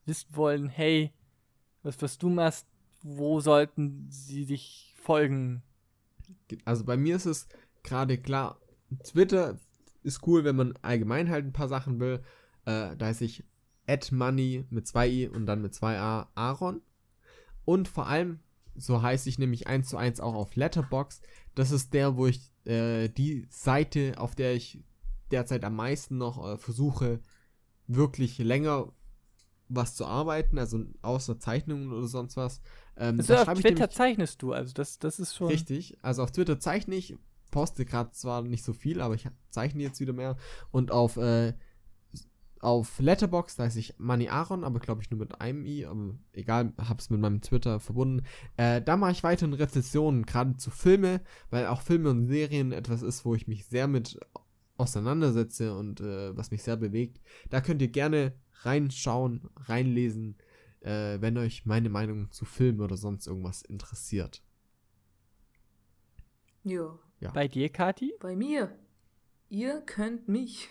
wissen 0.05 0.37
wollen, 0.37 0.69
hey, 0.69 1.13
was, 1.83 2.01
was 2.03 2.19
du 2.19 2.29
machst, 2.29 2.67
wo 3.03 3.41
sollten 3.41 4.07
sie 4.11 4.45
dich 4.47 4.95
folgen? 4.99 5.63
Also 6.65 6.85
bei 6.85 6.97
mir 6.97 7.17
ist 7.17 7.27
es 7.27 7.49
gerade 7.85 8.19
klar, 8.19 8.61
Twitter 9.05 9.59
ist 10.03 10.27
cool, 10.27 10.45
wenn 10.45 10.57
man 10.57 10.75
allgemein 10.83 11.31
halt 11.31 11.45
ein 11.47 11.53
paar 11.53 11.69
Sachen 11.69 12.01
will. 12.01 12.23
Äh, 12.65 12.97
da 12.97 13.07
heiße 13.07 13.25
ich 13.25 13.45
@money 14.11 14.65
mit 14.71 14.87
zwei 14.87 15.09
i 15.09 15.29
und 15.29 15.47
dann 15.47 15.63
mit 15.63 15.75
zwei 15.75 15.99
a 15.99 16.29
Aaron. 16.35 16.83
Und 17.67 17.87
vor 17.89 18.07
allem, 18.07 18.41
so 18.75 19.03
heiße 19.03 19.29
ich 19.29 19.39
nämlich 19.39 19.67
eins 19.67 19.91
zu 19.91 19.99
eins 19.99 20.21
auch 20.21 20.35
auf 20.35 20.57
Letterbox. 20.57 21.21
Das 21.55 21.71
ist 21.71 21.93
der, 21.93 22.17
wo 22.17 22.27
ich 22.27 22.41
äh, 22.65 23.09
die 23.09 23.47
Seite, 23.51 24.15
auf 24.17 24.35
der 24.35 24.55
ich 24.55 24.83
derzeit 25.31 25.65
am 25.65 25.77
meisten 25.77 26.17
noch 26.17 26.47
äh, 26.53 26.57
versuche, 26.57 27.21
wirklich 27.87 28.39
länger 28.39 28.93
was 29.69 29.97
zu 29.97 30.07
arbeiten, 30.07 30.59
also 30.59 30.85
außer 31.03 31.39
Zeichnungen 31.41 31.93
oder 31.93 32.07
sonst 32.07 32.37
was. 32.37 32.61
Ähm, 32.97 33.19
Also 33.19 33.35
auf 33.35 33.45
Twitter 33.55 33.71
nämlich- 33.71 33.91
zeichnest 33.91 34.41
du, 34.43 34.53
also 34.53 34.73
das, 34.73 34.99
das 35.01 35.19
ist 35.19 35.35
schon. 35.35 35.49
Richtig. 35.49 35.99
Also 36.03 36.23
auf 36.23 36.31
Twitter 36.31 36.61
zeichne 36.61 36.95
ich, 36.95 37.17
poste 37.51 37.85
gerade 37.85 38.13
zwar 38.13 38.43
nicht 38.43 38.65
so 38.65 38.73
viel, 38.73 39.01
aber 39.01 39.15
ich 39.15 39.27
zeichne 39.51 39.83
jetzt 39.83 39.99
wieder 40.01 40.13
mehr. 40.13 40.37
Und 40.71 40.93
auf, 40.93 41.17
äh, 41.17 41.55
auf 42.61 42.99
Letterbox, 42.99 43.57
da 43.57 43.65
heiße 43.65 43.79
ich 43.79 43.99
Money 43.99 44.29
Aaron, 44.29 44.65
aber 44.65 44.81
glaube 44.81 45.03
ich 45.03 45.11
nur 45.11 45.21
mit 45.21 45.41
einem 45.41 45.65
i, 45.65 45.85
aber 45.85 46.15
egal, 46.33 46.73
hab's 46.79 47.11
mit 47.11 47.21
meinem 47.21 47.41
Twitter 47.41 47.81
verbunden. 47.81 48.25
Äh, 48.57 48.83
da 48.83 48.97
mache 48.97 49.13
ich 49.13 49.23
weiterhin 49.23 49.55
Rezensionen, 49.55 50.27
gerade 50.27 50.57
zu 50.57 50.71
Filme, 50.71 51.21
weil 51.51 51.67
auch 51.67 51.83
Filme 51.83 52.11
und 52.11 52.29
Serien 52.29 52.73
etwas 52.73 53.03
ist, 53.03 53.25
wo 53.25 53.35
ich 53.35 53.47
mich 53.47 53.67
sehr 53.67 53.89
mit 53.89 54.19
auseinandersetze 54.77 55.77
und 55.77 56.01
äh, 56.01 56.37
was 56.37 56.51
mich 56.51 56.63
sehr 56.63 56.77
bewegt. 56.77 57.21
Da 57.51 57.61
könnt 57.61 57.83
ihr 57.83 57.89
gerne 57.89 58.35
reinschauen, 58.63 59.49
reinlesen, 59.57 60.37
äh, 60.81 61.21
wenn 61.21 61.39
euch 61.39 61.67
meine 61.67 61.89
Meinung 61.89 62.31
zu 62.31 62.45
Filmen 62.45 62.81
oder 62.81 62.97
sonst 62.97 63.27
irgendwas 63.27 63.63
interessiert. 63.63 64.43
Ja. 67.21 67.31
Bei 67.33 67.49
dir, 67.49 67.69
Kati? 67.69 68.13
Bei 68.21 68.37
mir. 68.37 68.77
ihr 69.49 69.81
könnt 69.83 70.29
mich 70.29 70.69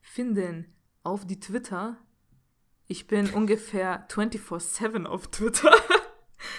finden 0.00 0.75
auf 1.06 1.24
die 1.24 1.40
Twitter. 1.40 1.96
Ich 2.88 3.06
bin 3.06 3.30
ungefähr 3.30 4.06
24-7 4.08 5.06
auf 5.06 5.28
Twitter. 5.28 5.72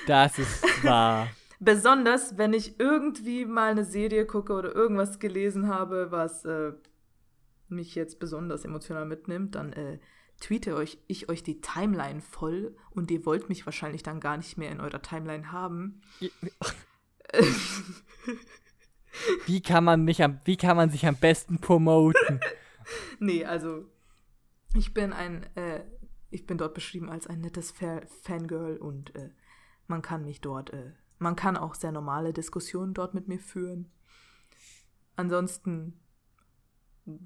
Das 0.07 0.39
ist 0.39 0.83
wahr. 0.83 1.27
Besonders, 1.59 2.37
wenn 2.37 2.53
ich 2.53 2.79
irgendwie 2.79 3.45
mal 3.45 3.71
eine 3.71 3.83
Serie 3.83 4.25
gucke 4.25 4.53
oder 4.53 4.73
irgendwas 4.73 5.19
gelesen 5.19 5.67
habe, 5.67 6.11
was 6.11 6.45
äh, 6.45 6.71
mich 7.67 7.95
jetzt 7.95 8.19
besonders 8.19 8.63
emotional 8.63 9.05
mitnimmt, 9.05 9.55
dann 9.55 9.73
äh, 9.73 9.99
tweete 10.39 10.75
euch, 10.75 10.99
ich 11.07 11.29
euch 11.29 11.43
die 11.43 11.61
Timeline 11.61 12.21
voll 12.21 12.75
und 12.91 13.11
ihr 13.11 13.25
wollt 13.25 13.49
mich 13.49 13.65
wahrscheinlich 13.65 14.03
dann 14.03 14.19
gar 14.19 14.37
nicht 14.37 14.57
mehr 14.57 14.71
in 14.71 14.79
eurer 14.79 15.01
Timeline 15.01 15.51
haben. 15.51 16.01
Wie 19.45 19.61
kann 19.61 19.83
man 19.83 20.03
mich 20.03 20.23
am, 20.23 20.39
wie 20.45 20.57
kann 20.57 20.77
man 20.77 20.89
sich 20.89 21.05
am 21.07 21.15
besten 21.15 21.59
promoten? 21.59 22.39
nee, 23.19 23.43
also 23.43 23.85
ich 24.73 24.93
bin 24.93 25.13
ein, 25.13 25.43
äh, 25.55 25.83
ich 26.29 26.45
bin 26.45 26.57
dort 26.57 26.73
beschrieben 26.73 27.09
als 27.09 27.27
ein 27.27 27.41
nettes 27.41 27.71
Fa 27.71 28.01
Fangirl 28.23 28.77
und 28.77 29.15
äh, 29.15 29.31
man 29.87 30.01
kann 30.01 30.23
mich 30.23 30.41
dort, 30.41 30.71
äh, 30.71 30.93
man 31.19 31.35
kann 31.35 31.57
auch 31.57 31.75
sehr 31.75 31.91
normale 31.91 32.33
Diskussionen 32.33 32.93
dort 32.93 33.13
mit 33.13 33.27
mir 33.27 33.39
führen. 33.39 33.91
Ansonsten 35.15 35.99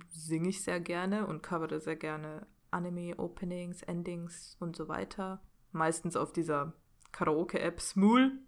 singe 0.10 0.50
ich 0.50 0.64
sehr 0.64 0.80
gerne 0.80 1.28
und 1.28 1.42
covere 1.42 1.82
sehr 1.82 1.96
gerne 1.96 2.48
Anime-Openings, 2.70 3.82
Endings 3.84 4.56
und 4.60 4.76
so 4.76 4.88
weiter. 4.88 5.42
Meistens 5.72 6.16
auf 6.16 6.32
dieser 6.32 6.74
Karaoke-App 7.12 7.82
Smool, 7.82 8.40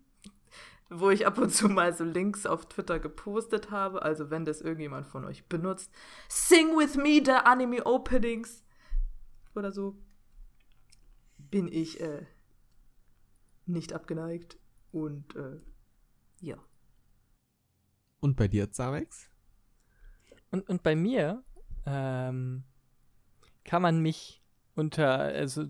wo 0.90 1.10
ich 1.10 1.28
ab 1.28 1.38
und 1.38 1.50
zu 1.50 1.68
mal 1.68 1.94
so 1.94 2.04
Links 2.04 2.46
auf 2.46 2.68
Twitter 2.68 3.00
gepostet 3.00 3.72
habe. 3.72 4.04
Also 4.04 4.30
wenn 4.30 4.46
das 4.46 4.62
irgendjemand 4.62 5.08
von 5.08 5.26
euch 5.26 5.48
benutzt, 5.48 5.92
Sing 6.30 6.78
with 6.78 6.96
me 6.96 7.22
the 7.24 7.32
Anime-Openings 7.32 8.64
oder 9.56 9.72
so, 9.72 9.98
bin 11.38 11.68
ich 11.68 12.02
äh, 12.02 12.26
nicht 13.66 13.94
abgeneigt 13.94 14.58
und 14.92 15.36
äh, 15.36 15.60
ja. 16.40 16.58
Und 18.20 18.36
bei 18.36 18.48
dir, 18.48 18.72
Zarex? 18.72 19.30
Und, 20.52 20.70
und 20.70 20.84
bei 20.84 20.96
mir 20.96 21.44
ähm, 21.86 22.64
kann 23.64 23.82
man 23.82 24.00
mich 24.00 24.42
unter, 24.76 25.20
also 25.20 25.68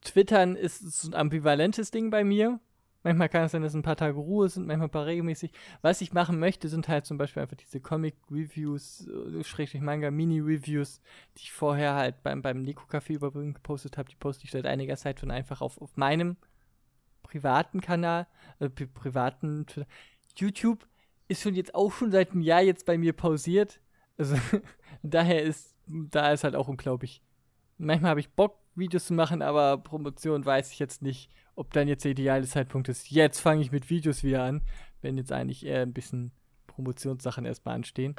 Twittern 0.00 0.56
ist 0.56 0.78
so 0.80 1.10
ein 1.10 1.14
ambivalentes 1.14 1.90
Ding 1.90 2.10
bei 2.10 2.24
mir. 2.24 2.60
Manchmal 3.02 3.30
kann 3.30 3.44
es 3.44 3.52
sein, 3.52 3.62
dass 3.62 3.74
ein 3.74 3.82
paar 3.82 3.96
Tage 3.96 4.16
Ruhe 4.16 4.48
sind, 4.48 4.66
manchmal 4.66 4.88
ein 4.88 4.92
paar 4.92 5.06
regelmäßig. 5.06 5.52
Was 5.80 6.02
ich 6.02 6.12
machen 6.12 6.38
möchte, 6.38 6.68
sind 6.68 6.86
halt 6.88 7.06
zum 7.06 7.16
Beispiel 7.16 7.42
einfach 7.42 7.56
diese 7.56 7.80
Comic-Reviews, 7.80 9.08
äh, 9.08 9.42
Schrägstrich 9.42 9.80
Manga-Mini-Reviews, 9.80 11.00
die 11.36 11.42
ich 11.44 11.52
vorher 11.52 11.94
halt 11.94 12.22
beim, 12.22 12.42
beim 12.42 12.60
Nico-Café 12.62 13.14
überbringen 13.14 13.54
gepostet 13.54 13.96
habe. 13.96 14.10
Die 14.10 14.16
poste 14.16 14.44
ich 14.44 14.50
seit 14.50 14.66
einiger 14.66 14.96
Zeit 14.96 15.18
schon 15.18 15.30
einfach 15.30 15.62
auf, 15.62 15.80
auf 15.80 15.96
meinem 15.96 16.36
privaten 17.22 17.80
Kanal, 17.80 18.26
äh, 18.58 18.68
privaten. 18.68 19.64
YouTube 20.36 20.86
ist 21.28 21.42
schon 21.42 21.54
jetzt 21.54 21.74
auch 21.74 21.92
schon 21.92 22.10
seit 22.10 22.32
einem 22.32 22.42
Jahr 22.42 22.62
jetzt 22.62 22.84
bei 22.84 22.98
mir 22.98 23.14
pausiert. 23.14 23.80
Also 24.18 24.36
daher 25.02 25.42
ist, 25.42 25.74
da 25.86 26.32
ist 26.32 26.44
halt 26.44 26.54
auch 26.54 26.68
unglaublich. 26.68 27.22
Manchmal 27.78 28.10
habe 28.10 28.20
ich 28.20 28.28
Bock, 28.30 28.59
Videos 28.80 29.06
zu 29.06 29.14
machen, 29.14 29.42
aber 29.42 29.78
Promotion 29.78 30.44
weiß 30.44 30.72
ich 30.72 30.80
jetzt 30.80 31.02
nicht, 31.02 31.30
ob 31.54 31.72
dann 31.72 31.86
jetzt 31.86 32.04
der 32.04 32.12
ideale 32.12 32.46
Zeitpunkt 32.46 32.88
ist. 32.88 33.10
Jetzt 33.10 33.40
fange 33.40 33.62
ich 33.62 33.70
mit 33.70 33.90
Videos 33.90 34.24
wieder 34.24 34.42
an, 34.42 34.62
wenn 35.02 35.16
jetzt 35.16 35.32
eigentlich 35.32 35.64
eher 35.64 35.82
ein 35.82 35.92
bisschen 35.92 36.32
Promotionssachen 36.66 37.44
erstmal 37.44 37.76
anstehen. 37.76 38.16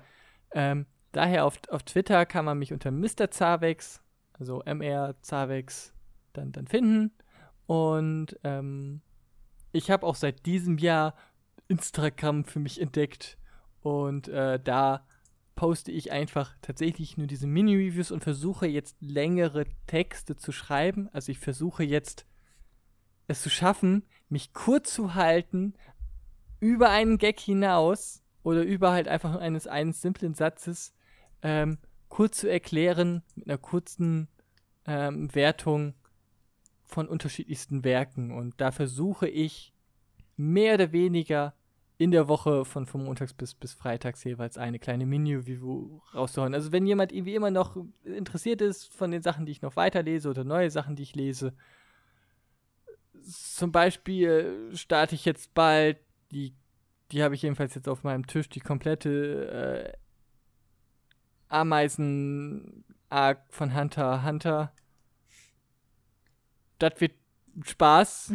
Ähm, 0.54 0.86
daher 1.12 1.46
auf, 1.46 1.60
auf 1.70 1.84
Twitter 1.84 2.26
kann 2.26 2.46
man 2.46 2.60
mich 2.60 2.72
unter 2.72 2.92
Mr. 2.92 3.32
Zavex, 3.32 4.02
also 4.34 4.62
MR 4.64 5.16
Zavex, 5.22 5.94
dann, 6.34 6.52
dann 6.52 6.68
finden. 6.68 7.12
Und 7.66 8.40
ähm, 8.44 9.02
ich 9.72 9.92
habe 9.92 10.06
auch 10.06 10.16
seit 10.16 10.46
diesem 10.46 10.78
Jahr 10.78 11.16
Instagram 11.68 12.46
für 12.46 12.60
mich 12.60 12.82
entdeckt. 12.82 13.38
Und 13.82 14.28
äh, 14.28 14.60
da 14.60 15.06
poste 15.62 15.92
ich 15.92 16.12
einfach 16.12 16.56
tatsächlich 16.64 17.18
nur 17.18 17.28
diese 17.28 17.46
Mini-Reviews 17.46 18.10
und 18.10 18.24
versuche 18.24 18.66
jetzt 18.66 18.98
längere 19.00 19.66
Texte 19.86 20.36
zu 20.36 20.52
schreiben. 20.52 21.08
Also 21.14 21.32
ich 21.32 21.38
versuche 21.38 21.84
jetzt 21.84 22.26
es 23.28 23.44
zu 23.44 23.52
schaffen, 23.52 24.02
mich 24.28 24.54
kurz 24.54 24.92
zu 24.92 25.14
halten, 25.14 25.76
über 26.60 26.90
einen 26.90 27.20
Gag 27.20 27.40
hinaus 27.40 28.24
oder 28.42 28.64
über 28.64 28.92
halt 28.92 29.08
einfach 29.08 29.36
eines, 29.36 29.68
eines 29.68 30.02
simplen 30.02 30.34
Satzes 30.34 30.96
ähm, 31.44 31.78
kurz 32.10 32.40
zu 32.40 32.50
erklären 32.50 33.22
mit 33.36 33.48
einer 33.48 33.60
kurzen 33.60 34.30
ähm, 34.88 35.30
Wertung 35.36 35.94
von 36.86 37.08
unterschiedlichsten 37.08 37.84
Werken. 37.84 38.32
Und 38.32 38.60
da 38.60 38.72
versuche 38.72 39.28
ich 39.30 39.76
mehr 40.38 40.74
oder 40.74 40.92
weniger 40.92 41.54
in 42.02 42.10
der 42.10 42.28
Woche 42.28 42.66
von, 42.66 42.88
von 42.88 43.04
Montags 43.04 43.32
bis, 43.32 43.54
bis 43.54 43.74
Freitags 43.74 44.24
jeweils 44.24 44.58
eine 44.58 44.80
kleine 44.80 45.06
Mini-Review 45.06 46.02
rauszuhauen. 46.16 46.56
Also 46.56 46.72
wenn 46.72 46.88
jemand 46.88 47.12
irgendwie 47.12 47.36
immer 47.36 47.52
noch 47.52 47.78
interessiert 48.04 48.60
ist 48.60 48.92
von 48.92 49.12
den 49.12 49.22
Sachen, 49.22 49.46
die 49.46 49.52
ich 49.52 49.62
noch 49.62 49.76
weiterlese 49.76 50.28
oder 50.28 50.44
neue 50.44 50.72
Sachen, 50.72 50.96
die 50.96 51.04
ich 51.04 51.14
lese, 51.14 51.54
zum 53.24 53.72
Beispiel 53.72 54.72
starte 54.74 55.14
ich 55.14 55.26
jetzt 55.26 55.54
bald, 55.54 56.00
die, 56.32 56.56
die 57.12 57.22
habe 57.22 57.36
ich 57.36 57.44
jedenfalls 57.44 57.76
jetzt 57.76 57.88
auf 57.88 58.04
meinem 58.04 58.26
Tisch, 58.26 58.50
die 58.50 58.62
komplette 58.62 59.94
äh, 59.94 59.94
Ameisen-Arc 61.50 63.44
von 63.50 63.76
Hunter 63.76 64.26
Hunter. 64.26 64.74
Das 66.80 67.00
wird 67.00 67.14
Spaß. 67.64 68.34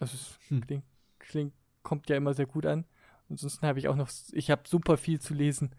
Also, 0.00 0.16
klingt, 0.48 0.84
klingt, 1.18 1.52
kommt 1.82 2.08
ja 2.08 2.16
immer 2.16 2.32
sehr 2.32 2.46
gut 2.46 2.64
an. 2.64 2.86
Ansonsten 3.34 3.66
habe 3.66 3.80
ich 3.80 3.88
auch 3.88 3.96
noch, 3.96 4.08
ich 4.30 4.48
habe 4.52 4.62
super 4.64 4.96
viel 4.96 5.20
zu 5.20 5.34
lesen. 5.34 5.74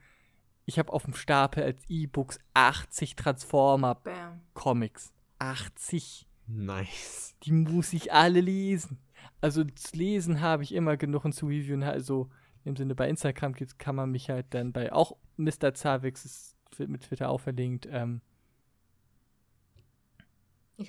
Ich 0.66 0.78
habe 0.78 0.92
auf 0.92 1.06
dem 1.06 1.14
Stapel 1.14 1.64
als 1.64 1.82
E-Books 1.88 2.40
80 2.54 3.16
Transformer-Comics. 3.16 5.14
80. 5.40 6.28
Nice. 6.48 7.34
Die 7.44 7.54
muss 7.54 7.94
ich 7.94 8.12
alle 8.12 8.42
lesen. 8.42 9.00
Also 9.40 9.64
zu 9.64 9.96
lesen 9.96 10.42
habe 10.42 10.64
ich 10.64 10.74
immer 10.74 10.98
genug 10.98 11.24
und 11.24 11.32
zu 11.32 11.46
reviewen. 11.46 11.84
Also 11.84 12.30
im 12.66 12.76
Sinne 12.76 12.94
bei 12.94 13.08
Instagram 13.08 13.56
kann 13.78 13.96
man 13.96 14.12
mich 14.12 14.30
halt 14.30 14.48
dann 14.50 14.74
bei 14.74 14.92
auch 14.92 15.16
Mr. 15.38 15.74
Zavix 15.74 16.26
ist 16.26 16.58
mit 16.78 17.04
Twitter 17.04 17.30
auch 17.30 17.40
verlinkt. 17.40 17.88
Ähm, 17.90 18.20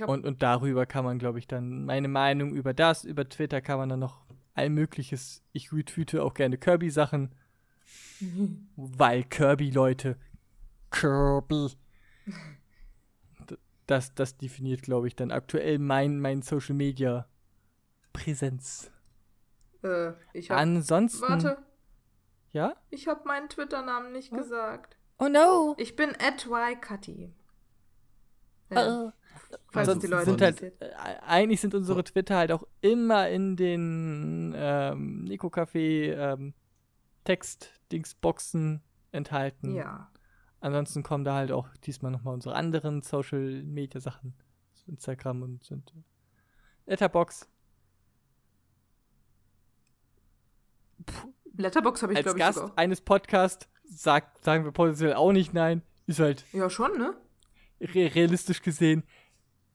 und, 0.05 0.27
und 0.27 0.43
darüber 0.43 0.85
kann 0.85 1.05
man, 1.05 1.21
glaube 1.21 1.39
ich, 1.39 1.47
dann 1.47 1.85
meine 1.85 2.09
Meinung 2.09 2.53
über 2.55 2.75
das, 2.75 3.05
über 3.05 3.29
Twitter 3.29 3.61
kann 3.61 3.79
man 3.79 3.89
dann 3.89 4.01
noch 4.01 4.26
all 4.57 4.71
mögliches. 4.71 5.43
Ich 5.53 5.73
retweete 5.73 6.23
auch 6.23 6.35
gerne 6.35 6.59
Kirby-Sachen. 6.59 7.35
weil 8.77 9.25
Kirby, 9.25 9.71
Leute. 9.71 10.17
Kirby. 10.91 11.73
Das, 13.87 14.15
das 14.15 14.37
definiert, 14.37 14.83
glaube 14.83 15.07
ich, 15.07 15.15
dann 15.15 15.31
aktuell 15.31 15.79
mein, 15.79 16.19
mein 16.19 16.43
Social 16.43 16.75
Media 16.75 17.29
Präsenz. 18.13 18.91
Äh, 19.83 20.13
ich 20.33 20.51
hab, 20.51 20.59
Ansonsten. 20.59 21.29
Warte. 21.29 21.59
Ja? 22.53 22.75
Ich 22.91 23.07
habe 23.07 23.27
meinen 23.27 23.49
Twitter-Namen 23.49 24.13
nicht 24.13 24.33
oh. 24.33 24.37
gesagt. 24.37 24.97
Oh 25.19 25.29
no! 25.29 25.75
Ich 25.79 25.97
bin 25.97 26.11
Cutty. 26.81 27.33
Ja. 28.71 29.05
Uh. 29.05 29.13
Falls 29.69 29.89
also 29.89 30.01
die 30.01 30.07
Leute 30.07 30.25
sind 30.27 30.41
halt, 30.41 30.63
äh, 30.63 30.73
eigentlich 31.27 31.61
sind 31.61 31.75
unsere 31.75 32.03
Twitter 32.05 32.37
halt 32.37 32.53
auch 32.53 32.65
immer 32.81 33.29
in 33.29 33.57
den 33.57 34.55
ähm, 34.57 35.25
Nico 35.25 35.49
Café 35.49 36.13
ähm, 36.13 36.55
Text-Dingsboxen 37.25 38.83
enthalten. 39.13 39.75
Ja. 39.75 40.11
Ansonsten 40.61 41.03
kommen 41.03 41.25
da 41.25 41.35
halt 41.35 41.53
auch 41.53 41.69
diesmal 41.85 42.11
nochmal 42.11 42.35
unsere 42.35 42.55
anderen 42.55 43.03
Social 43.03 43.63
Media 43.63 44.01
Sachen. 44.01 44.35
Instagram 44.87 45.43
und 45.43 45.65
sind 45.65 45.93
Letterbox. 46.87 47.49
Letterbox 51.57 52.03
habe 52.03 52.13
ich 52.15 52.21
glaube 52.21 52.39
ich 52.39 52.45
Gast 52.45 52.59
sogar. 52.59 52.79
eines 52.79 53.01
Podcasts 53.01 53.69
sagt, 53.85 54.45
sagen 54.45 54.65
wir 54.65 54.73
potenziell 54.73 55.15
auch 55.15 55.33
nicht 55.33 55.53
nein. 55.53 55.83
Ist 56.07 56.21
halt. 56.21 56.45
Ja, 56.53 56.71
schon, 56.71 56.97
ne? 56.99 57.15
Re 57.81 58.15
realistisch 58.15 58.63
gesehen 58.63 59.03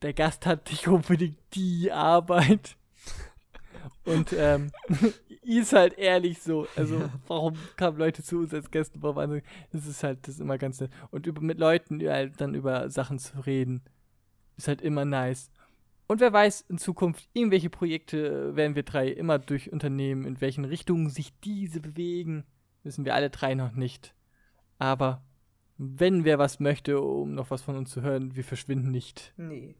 der 0.02 0.14
Gast 0.14 0.46
hat 0.46 0.70
nicht 0.70 0.88
unbedingt 0.88 1.38
die 1.54 1.92
Arbeit. 1.92 2.78
Und 4.06 4.34
ähm, 4.34 4.72
ist 5.42 5.74
halt 5.74 5.98
ehrlich 5.98 6.42
so. 6.42 6.68
Also, 6.76 7.00
ja. 7.00 7.10
warum 7.28 7.56
kamen 7.76 7.98
Leute 7.98 8.24
zu 8.24 8.40
uns 8.40 8.54
als 8.54 8.72
Gäste? 8.72 9.02
Warum 9.02 9.42
das 9.72 9.86
ist 9.86 10.04
halt, 10.04 10.28
das 10.28 10.36
ist 10.36 10.42
immer 10.42 10.58
ganz 10.58 10.80
nett. 10.80 10.92
Und 11.12 11.28
über, 11.28 11.42
mit 11.42 11.60
Leuten 11.60 12.02
halt 12.08 12.40
dann 12.42 12.56
über 12.56 12.90
Sachen 12.90 13.20
zu 13.20 13.46
reden, 13.46 13.82
ist 14.58 14.68
halt 14.68 14.82
immer 14.82 15.06
nice. 15.06 15.52
Und 16.08 16.20
wer 16.20 16.34
weiß, 16.34 16.66
in 16.68 16.78
Zukunft, 16.78 17.30
irgendwelche 17.34 17.70
Projekte 17.70 18.56
werden 18.56 18.76
wir 18.76 18.84
drei 18.84 19.08
immer 19.08 19.40
durch 19.40 19.72
Unternehmen, 19.72 20.26
in 20.26 20.42
welchen 20.42 20.66
Richtungen 20.66 21.10
sich 21.10 21.32
diese 21.40 21.80
bewegen, 21.80 22.44
wissen 22.84 23.06
wir 23.06 23.16
alle 23.16 23.30
drei 23.30 23.56
noch 23.56 23.72
nicht. 23.72 24.14
Aber 24.78 25.24
wenn 25.78 26.26
wer 26.26 26.38
was 26.38 26.60
möchte, 26.60 27.00
um 27.00 27.34
noch 27.34 27.50
was 27.50 27.62
von 27.62 27.78
uns 27.78 27.92
zu 27.92 28.02
hören, 28.02 28.36
wir 28.36 28.44
verschwinden 28.44 28.92
nicht 28.92 29.34
Nee. 29.38 29.76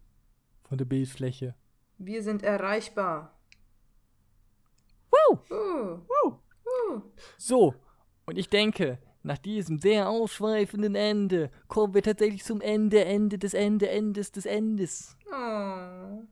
Von 0.72 0.78
der 0.78 0.86
Bildfläche. 0.86 1.54
Wir 1.98 2.24
sind 2.24 2.44
erreichbar. 2.44 3.38
Woo! 5.12 5.38
Uh. 5.50 6.00
Uh. 6.90 7.02
So, 7.38 7.76
und 8.26 8.38
ich 8.38 8.48
denke, 8.50 8.98
nach 9.22 9.38
diesem 9.38 9.80
sehr 9.80 10.08
ausschweifenden 10.08 10.96
Ende 10.96 11.52
kommen 11.68 11.94
wir 11.94 12.02
tatsächlich 12.02 12.46
zum 12.46 12.62
Ende, 12.62 13.04
Ende 13.04 13.38
des 13.38 13.54
Ende, 13.54 13.90
Endes 13.90 14.32
des 14.32 14.46
Endes. 14.46 15.18
Oh. 15.30 16.24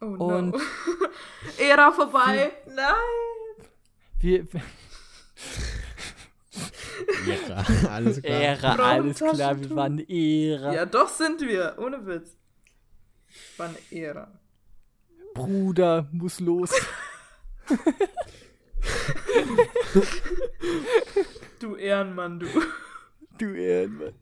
Oh 0.00 0.06
Und- 0.06 0.50
no. 0.50 0.60
Ära 1.60 1.92
vorbei. 1.92 2.50
Nein. 2.66 3.68
Wir, 4.18 4.46
Ja, 7.24 7.64
alles 7.88 8.20
klar. 8.20 8.40
Ära, 8.40 8.74
alles 8.74 9.18
klar, 9.18 9.60
wir 9.60 9.70
waren 9.76 10.00
Ära. 10.00 10.74
Ja, 10.74 10.84
doch 10.86 11.08
sind 11.08 11.40
wir. 11.40 11.76
Ohne 11.78 12.04
Witz. 12.04 12.36
War 13.56 13.68
eine 13.68 13.78
Ära. 13.90 14.30
Bruder 15.34 16.08
muss 16.12 16.40
los. 16.40 16.70
Du 21.60 21.76
Ehrenmann, 21.76 22.40
du. 22.40 22.46
Du 23.38 23.54
Ehrenmann. 23.54 24.14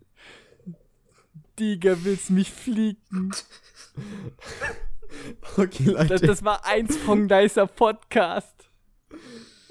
Digga, 1.58 1.97
willst 2.05 2.31
mich 2.31 2.50
fliegen? 2.52 3.32
Okay, 5.57 5.84
Leute. 5.84 6.07
Das, 6.07 6.20
das 6.23 6.44
war 6.44 6.65
eins 6.65 6.97
von 6.97 7.26
Nicer 7.26 7.66
Podcast. 7.66 8.70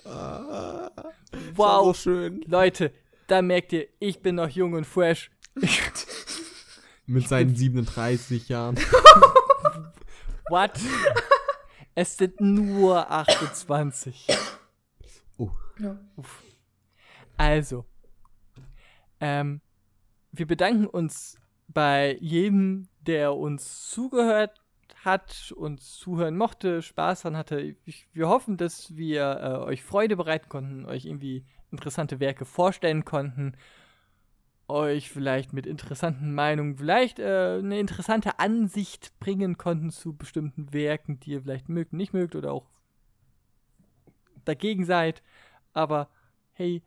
Ah, 0.05 0.91
Wow. 1.55 1.97
schön. 1.97 2.43
Leute, 2.47 2.91
da 3.27 3.41
merkt 3.41 3.73
ihr, 3.73 3.87
ich 3.99 4.19
bin 4.21 4.35
noch 4.35 4.49
jung 4.49 4.73
und 4.73 4.85
fresh. 4.85 5.31
Mit 7.11 7.27
seinen 7.27 7.55
37 7.55 8.47
Jahren. 8.49 8.77
What? 10.49 10.79
es 11.95 12.17
sind 12.17 12.39
nur 12.39 13.11
28. 13.11 14.27
Oh, 15.37 15.49
Ja. 15.77 15.97
Also, 17.37 17.85
ähm, 19.19 19.61
wir 20.31 20.47
bedanken 20.47 20.85
uns 20.85 21.37
bei 21.67 22.17
jedem, 22.21 22.87
der 23.01 23.35
uns 23.35 23.89
zugehört 23.89 24.61
hat, 25.03 25.51
uns 25.57 25.97
zuhören 25.97 26.37
mochte, 26.37 26.81
Spaß 26.81 27.23
dran 27.23 27.35
hatte. 27.35 27.75
Ich, 27.85 28.07
wir 28.13 28.29
hoffen, 28.29 28.57
dass 28.57 28.95
wir 28.95 29.39
äh, 29.41 29.69
euch 29.69 29.83
Freude 29.83 30.15
bereiten 30.15 30.47
konnten, 30.47 30.85
euch 30.85 31.05
irgendwie 31.05 31.45
interessante 31.71 32.19
Werke 32.19 32.45
vorstellen 32.45 33.03
konnten, 33.05 33.57
euch 34.71 35.09
vielleicht 35.09 35.53
mit 35.53 35.65
interessanten 35.65 36.33
Meinungen, 36.33 36.77
vielleicht 36.77 37.19
äh, 37.19 37.59
eine 37.59 37.79
interessante 37.79 38.39
Ansicht 38.39 39.17
bringen 39.19 39.57
konnten 39.57 39.89
zu 39.91 40.15
bestimmten 40.15 40.73
Werken, 40.73 41.19
die 41.19 41.31
ihr 41.31 41.41
vielleicht 41.41 41.69
mögt, 41.69 41.93
nicht 41.93 42.13
mögt 42.13 42.35
oder 42.35 42.51
auch 42.53 42.67
dagegen 44.45 44.85
seid. 44.85 45.21
Aber 45.73 46.09
hey, 46.53 46.83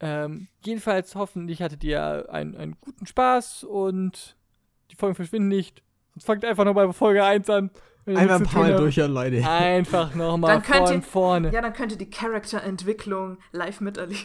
ähm, 0.00 0.48
jedenfalls 0.64 1.14
hoffentlich 1.14 1.62
hattet 1.62 1.82
ihr 1.84 2.26
einen, 2.30 2.56
einen 2.56 2.76
guten 2.80 3.06
Spaß 3.06 3.64
und 3.64 4.36
die 4.90 4.96
Folgen 4.96 5.14
verschwinden 5.14 5.48
nicht. 5.48 5.82
Sonst 6.14 6.24
fangt 6.26 6.44
einfach 6.44 6.64
nochmal 6.64 6.86
bei 6.86 6.92
Folge 6.92 7.24
1 7.24 7.48
an. 7.50 7.70
einmal 8.06 8.30
ein 8.30 8.42
paar 8.44 8.68
habt. 8.68 8.78
durchhören, 8.78 9.12
Leute. 9.12 9.46
Einfach 9.48 10.14
nochmal 10.14 10.60
von 10.62 10.92
ihr- 10.94 11.02
vorne. 11.02 11.52
Ja, 11.52 11.60
dann 11.60 11.72
könnt 11.72 11.92
ihr 11.92 11.98
die 11.98 12.10
Charakterentwicklung 12.10 13.38
live 13.52 13.80
miterleben. 13.80 14.24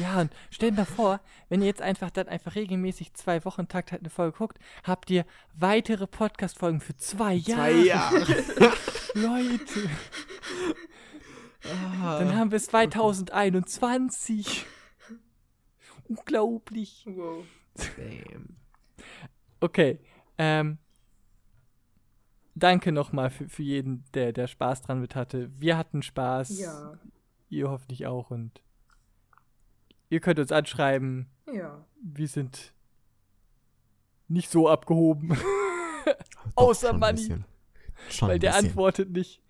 Ja, 0.00 0.20
und 0.20 0.32
stellt 0.50 0.76
mir 0.76 0.86
vor, 0.86 1.20
wenn 1.48 1.60
ihr 1.60 1.66
jetzt 1.66 1.82
einfach 1.82 2.10
dann 2.10 2.28
einfach 2.28 2.54
regelmäßig 2.54 3.14
zwei 3.14 3.44
Wochen 3.44 3.68
Takt 3.68 3.92
halt 3.92 4.02
eine 4.02 4.10
Folge 4.10 4.36
guckt, 4.36 4.58
habt 4.82 5.10
ihr 5.10 5.24
weitere 5.54 6.06
Podcast-Folgen 6.06 6.80
für 6.80 6.96
zwei 6.96 7.34
Jahre. 7.34 7.72
Zwei 7.72 7.84
Jahre. 7.84 8.24
Leute, 9.14 9.90
Ah. 12.02 12.18
dann 12.18 12.36
haben 12.36 12.50
wir 12.50 12.56
es 12.56 12.66
2021. 12.66 14.66
Unglaublich. 16.08 17.04
Wow. 17.06 17.44
Damn. 17.96 18.56
Okay, 19.60 19.98
ähm, 20.36 20.76
danke 22.54 22.92
nochmal 22.92 23.30
für, 23.30 23.48
für 23.48 23.62
jeden, 23.62 24.04
der, 24.12 24.32
der 24.32 24.46
Spaß 24.46 24.82
dran 24.82 25.00
mit 25.00 25.16
hatte. 25.16 25.50
Wir 25.58 25.78
hatten 25.78 26.02
Spaß. 26.02 26.58
Ja. 26.58 26.98
Ihr 27.48 27.70
hoffentlich 27.70 28.06
auch 28.06 28.30
und 28.30 28.60
ihr 30.14 30.20
könnt 30.20 30.38
uns 30.38 30.52
anschreiben. 30.52 31.26
Ja. 31.52 31.84
Wir 32.00 32.28
sind 32.28 32.72
nicht 34.28 34.50
so 34.50 34.68
abgehoben, 34.68 35.28
Doch, 36.04 36.16
Außer. 36.56 36.90
Schon 38.10 38.28
weil 38.28 38.34
ein 38.34 38.40
der 38.40 38.54
antwortet 38.56 39.10
nicht. 39.10 39.42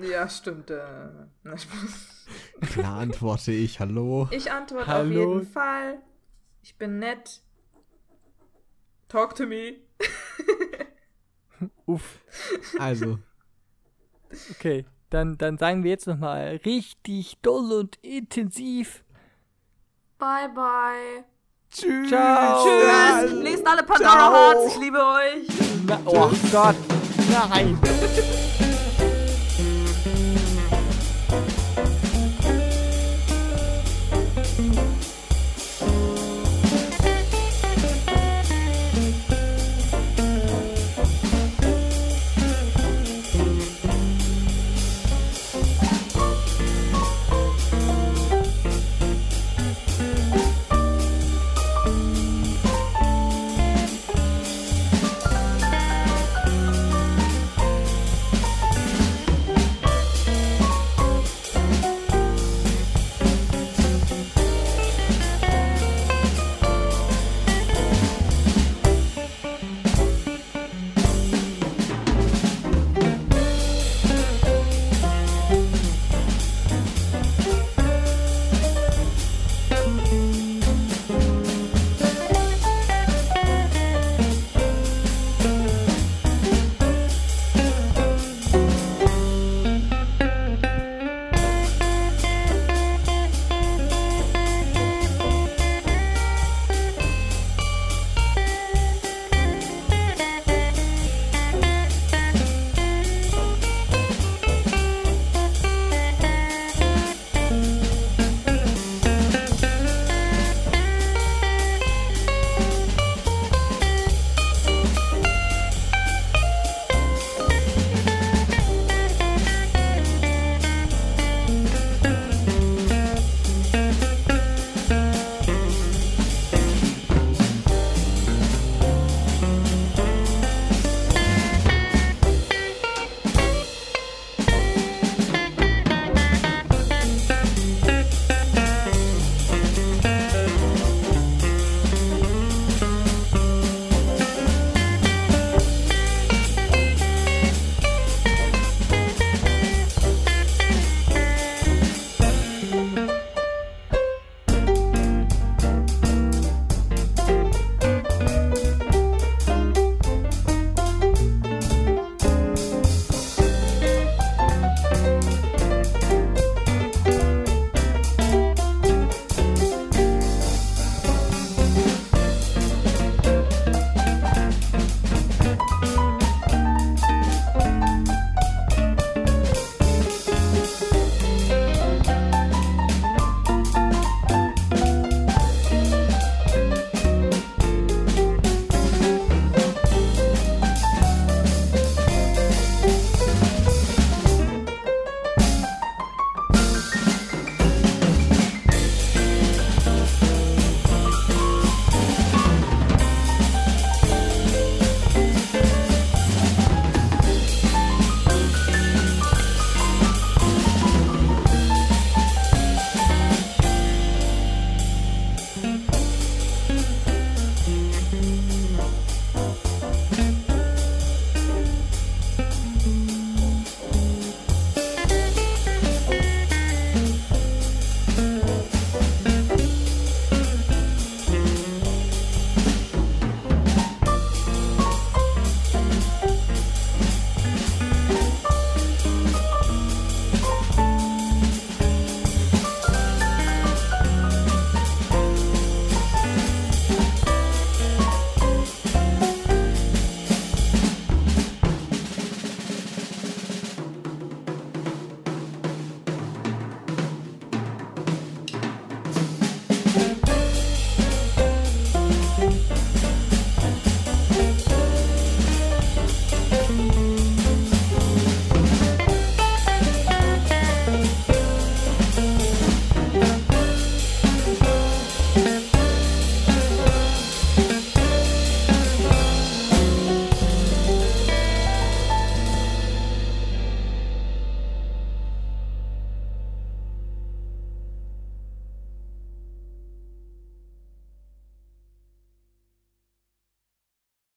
Ja, 0.00 0.28
stimmt. 0.28 0.70
Äh, 0.70 0.80
na, 1.42 1.56
Spaß. 1.56 2.26
Klar 2.72 2.98
antworte 2.98 3.52
ich, 3.52 3.80
hallo. 3.80 4.28
ich 4.30 4.50
antworte 4.50 4.84
auf 4.86 4.88
Hallo. 4.88 5.34
jeden 5.34 5.46
Fall. 5.46 6.02
Ich 6.62 6.76
bin 6.76 6.98
nett. 6.98 7.40
Talk 9.08 9.34
to 9.34 9.46
me. 9.46 9.76
Uff. 11.86 12.20
Also, 12.78 13.18
Okay, 14.50 14.86
dann, 15.10 15.36
dann 15.38 15.58
sagen 15.58 15.84
wir 15.84 15.90
jetzt 15.90 16.06
nochmal 16.06 16.60
richtig 16.64 17.38
doll 17.42 17.72
und 17.72 17.96
intensiv. 18.02 19.04
Bye, 20.22 20.46
bye. 20.54 21.24
tschüss. 21.68 22.08
Ciao. 22.08 22.62
Tschüss. 22.62 23.42
Lest 23.42 23.66
alle 23.66 23.82
Pandora 23.82 24.30
Hearts. 24.30 24.72
Ich 24.72 24.80
liebe 24.80 24.98
euch. 24.98 25.48
Na, 25.84 25.98
oh 26.04 26.30
Gott, 26.52 26.76
nein. 27.50 27.76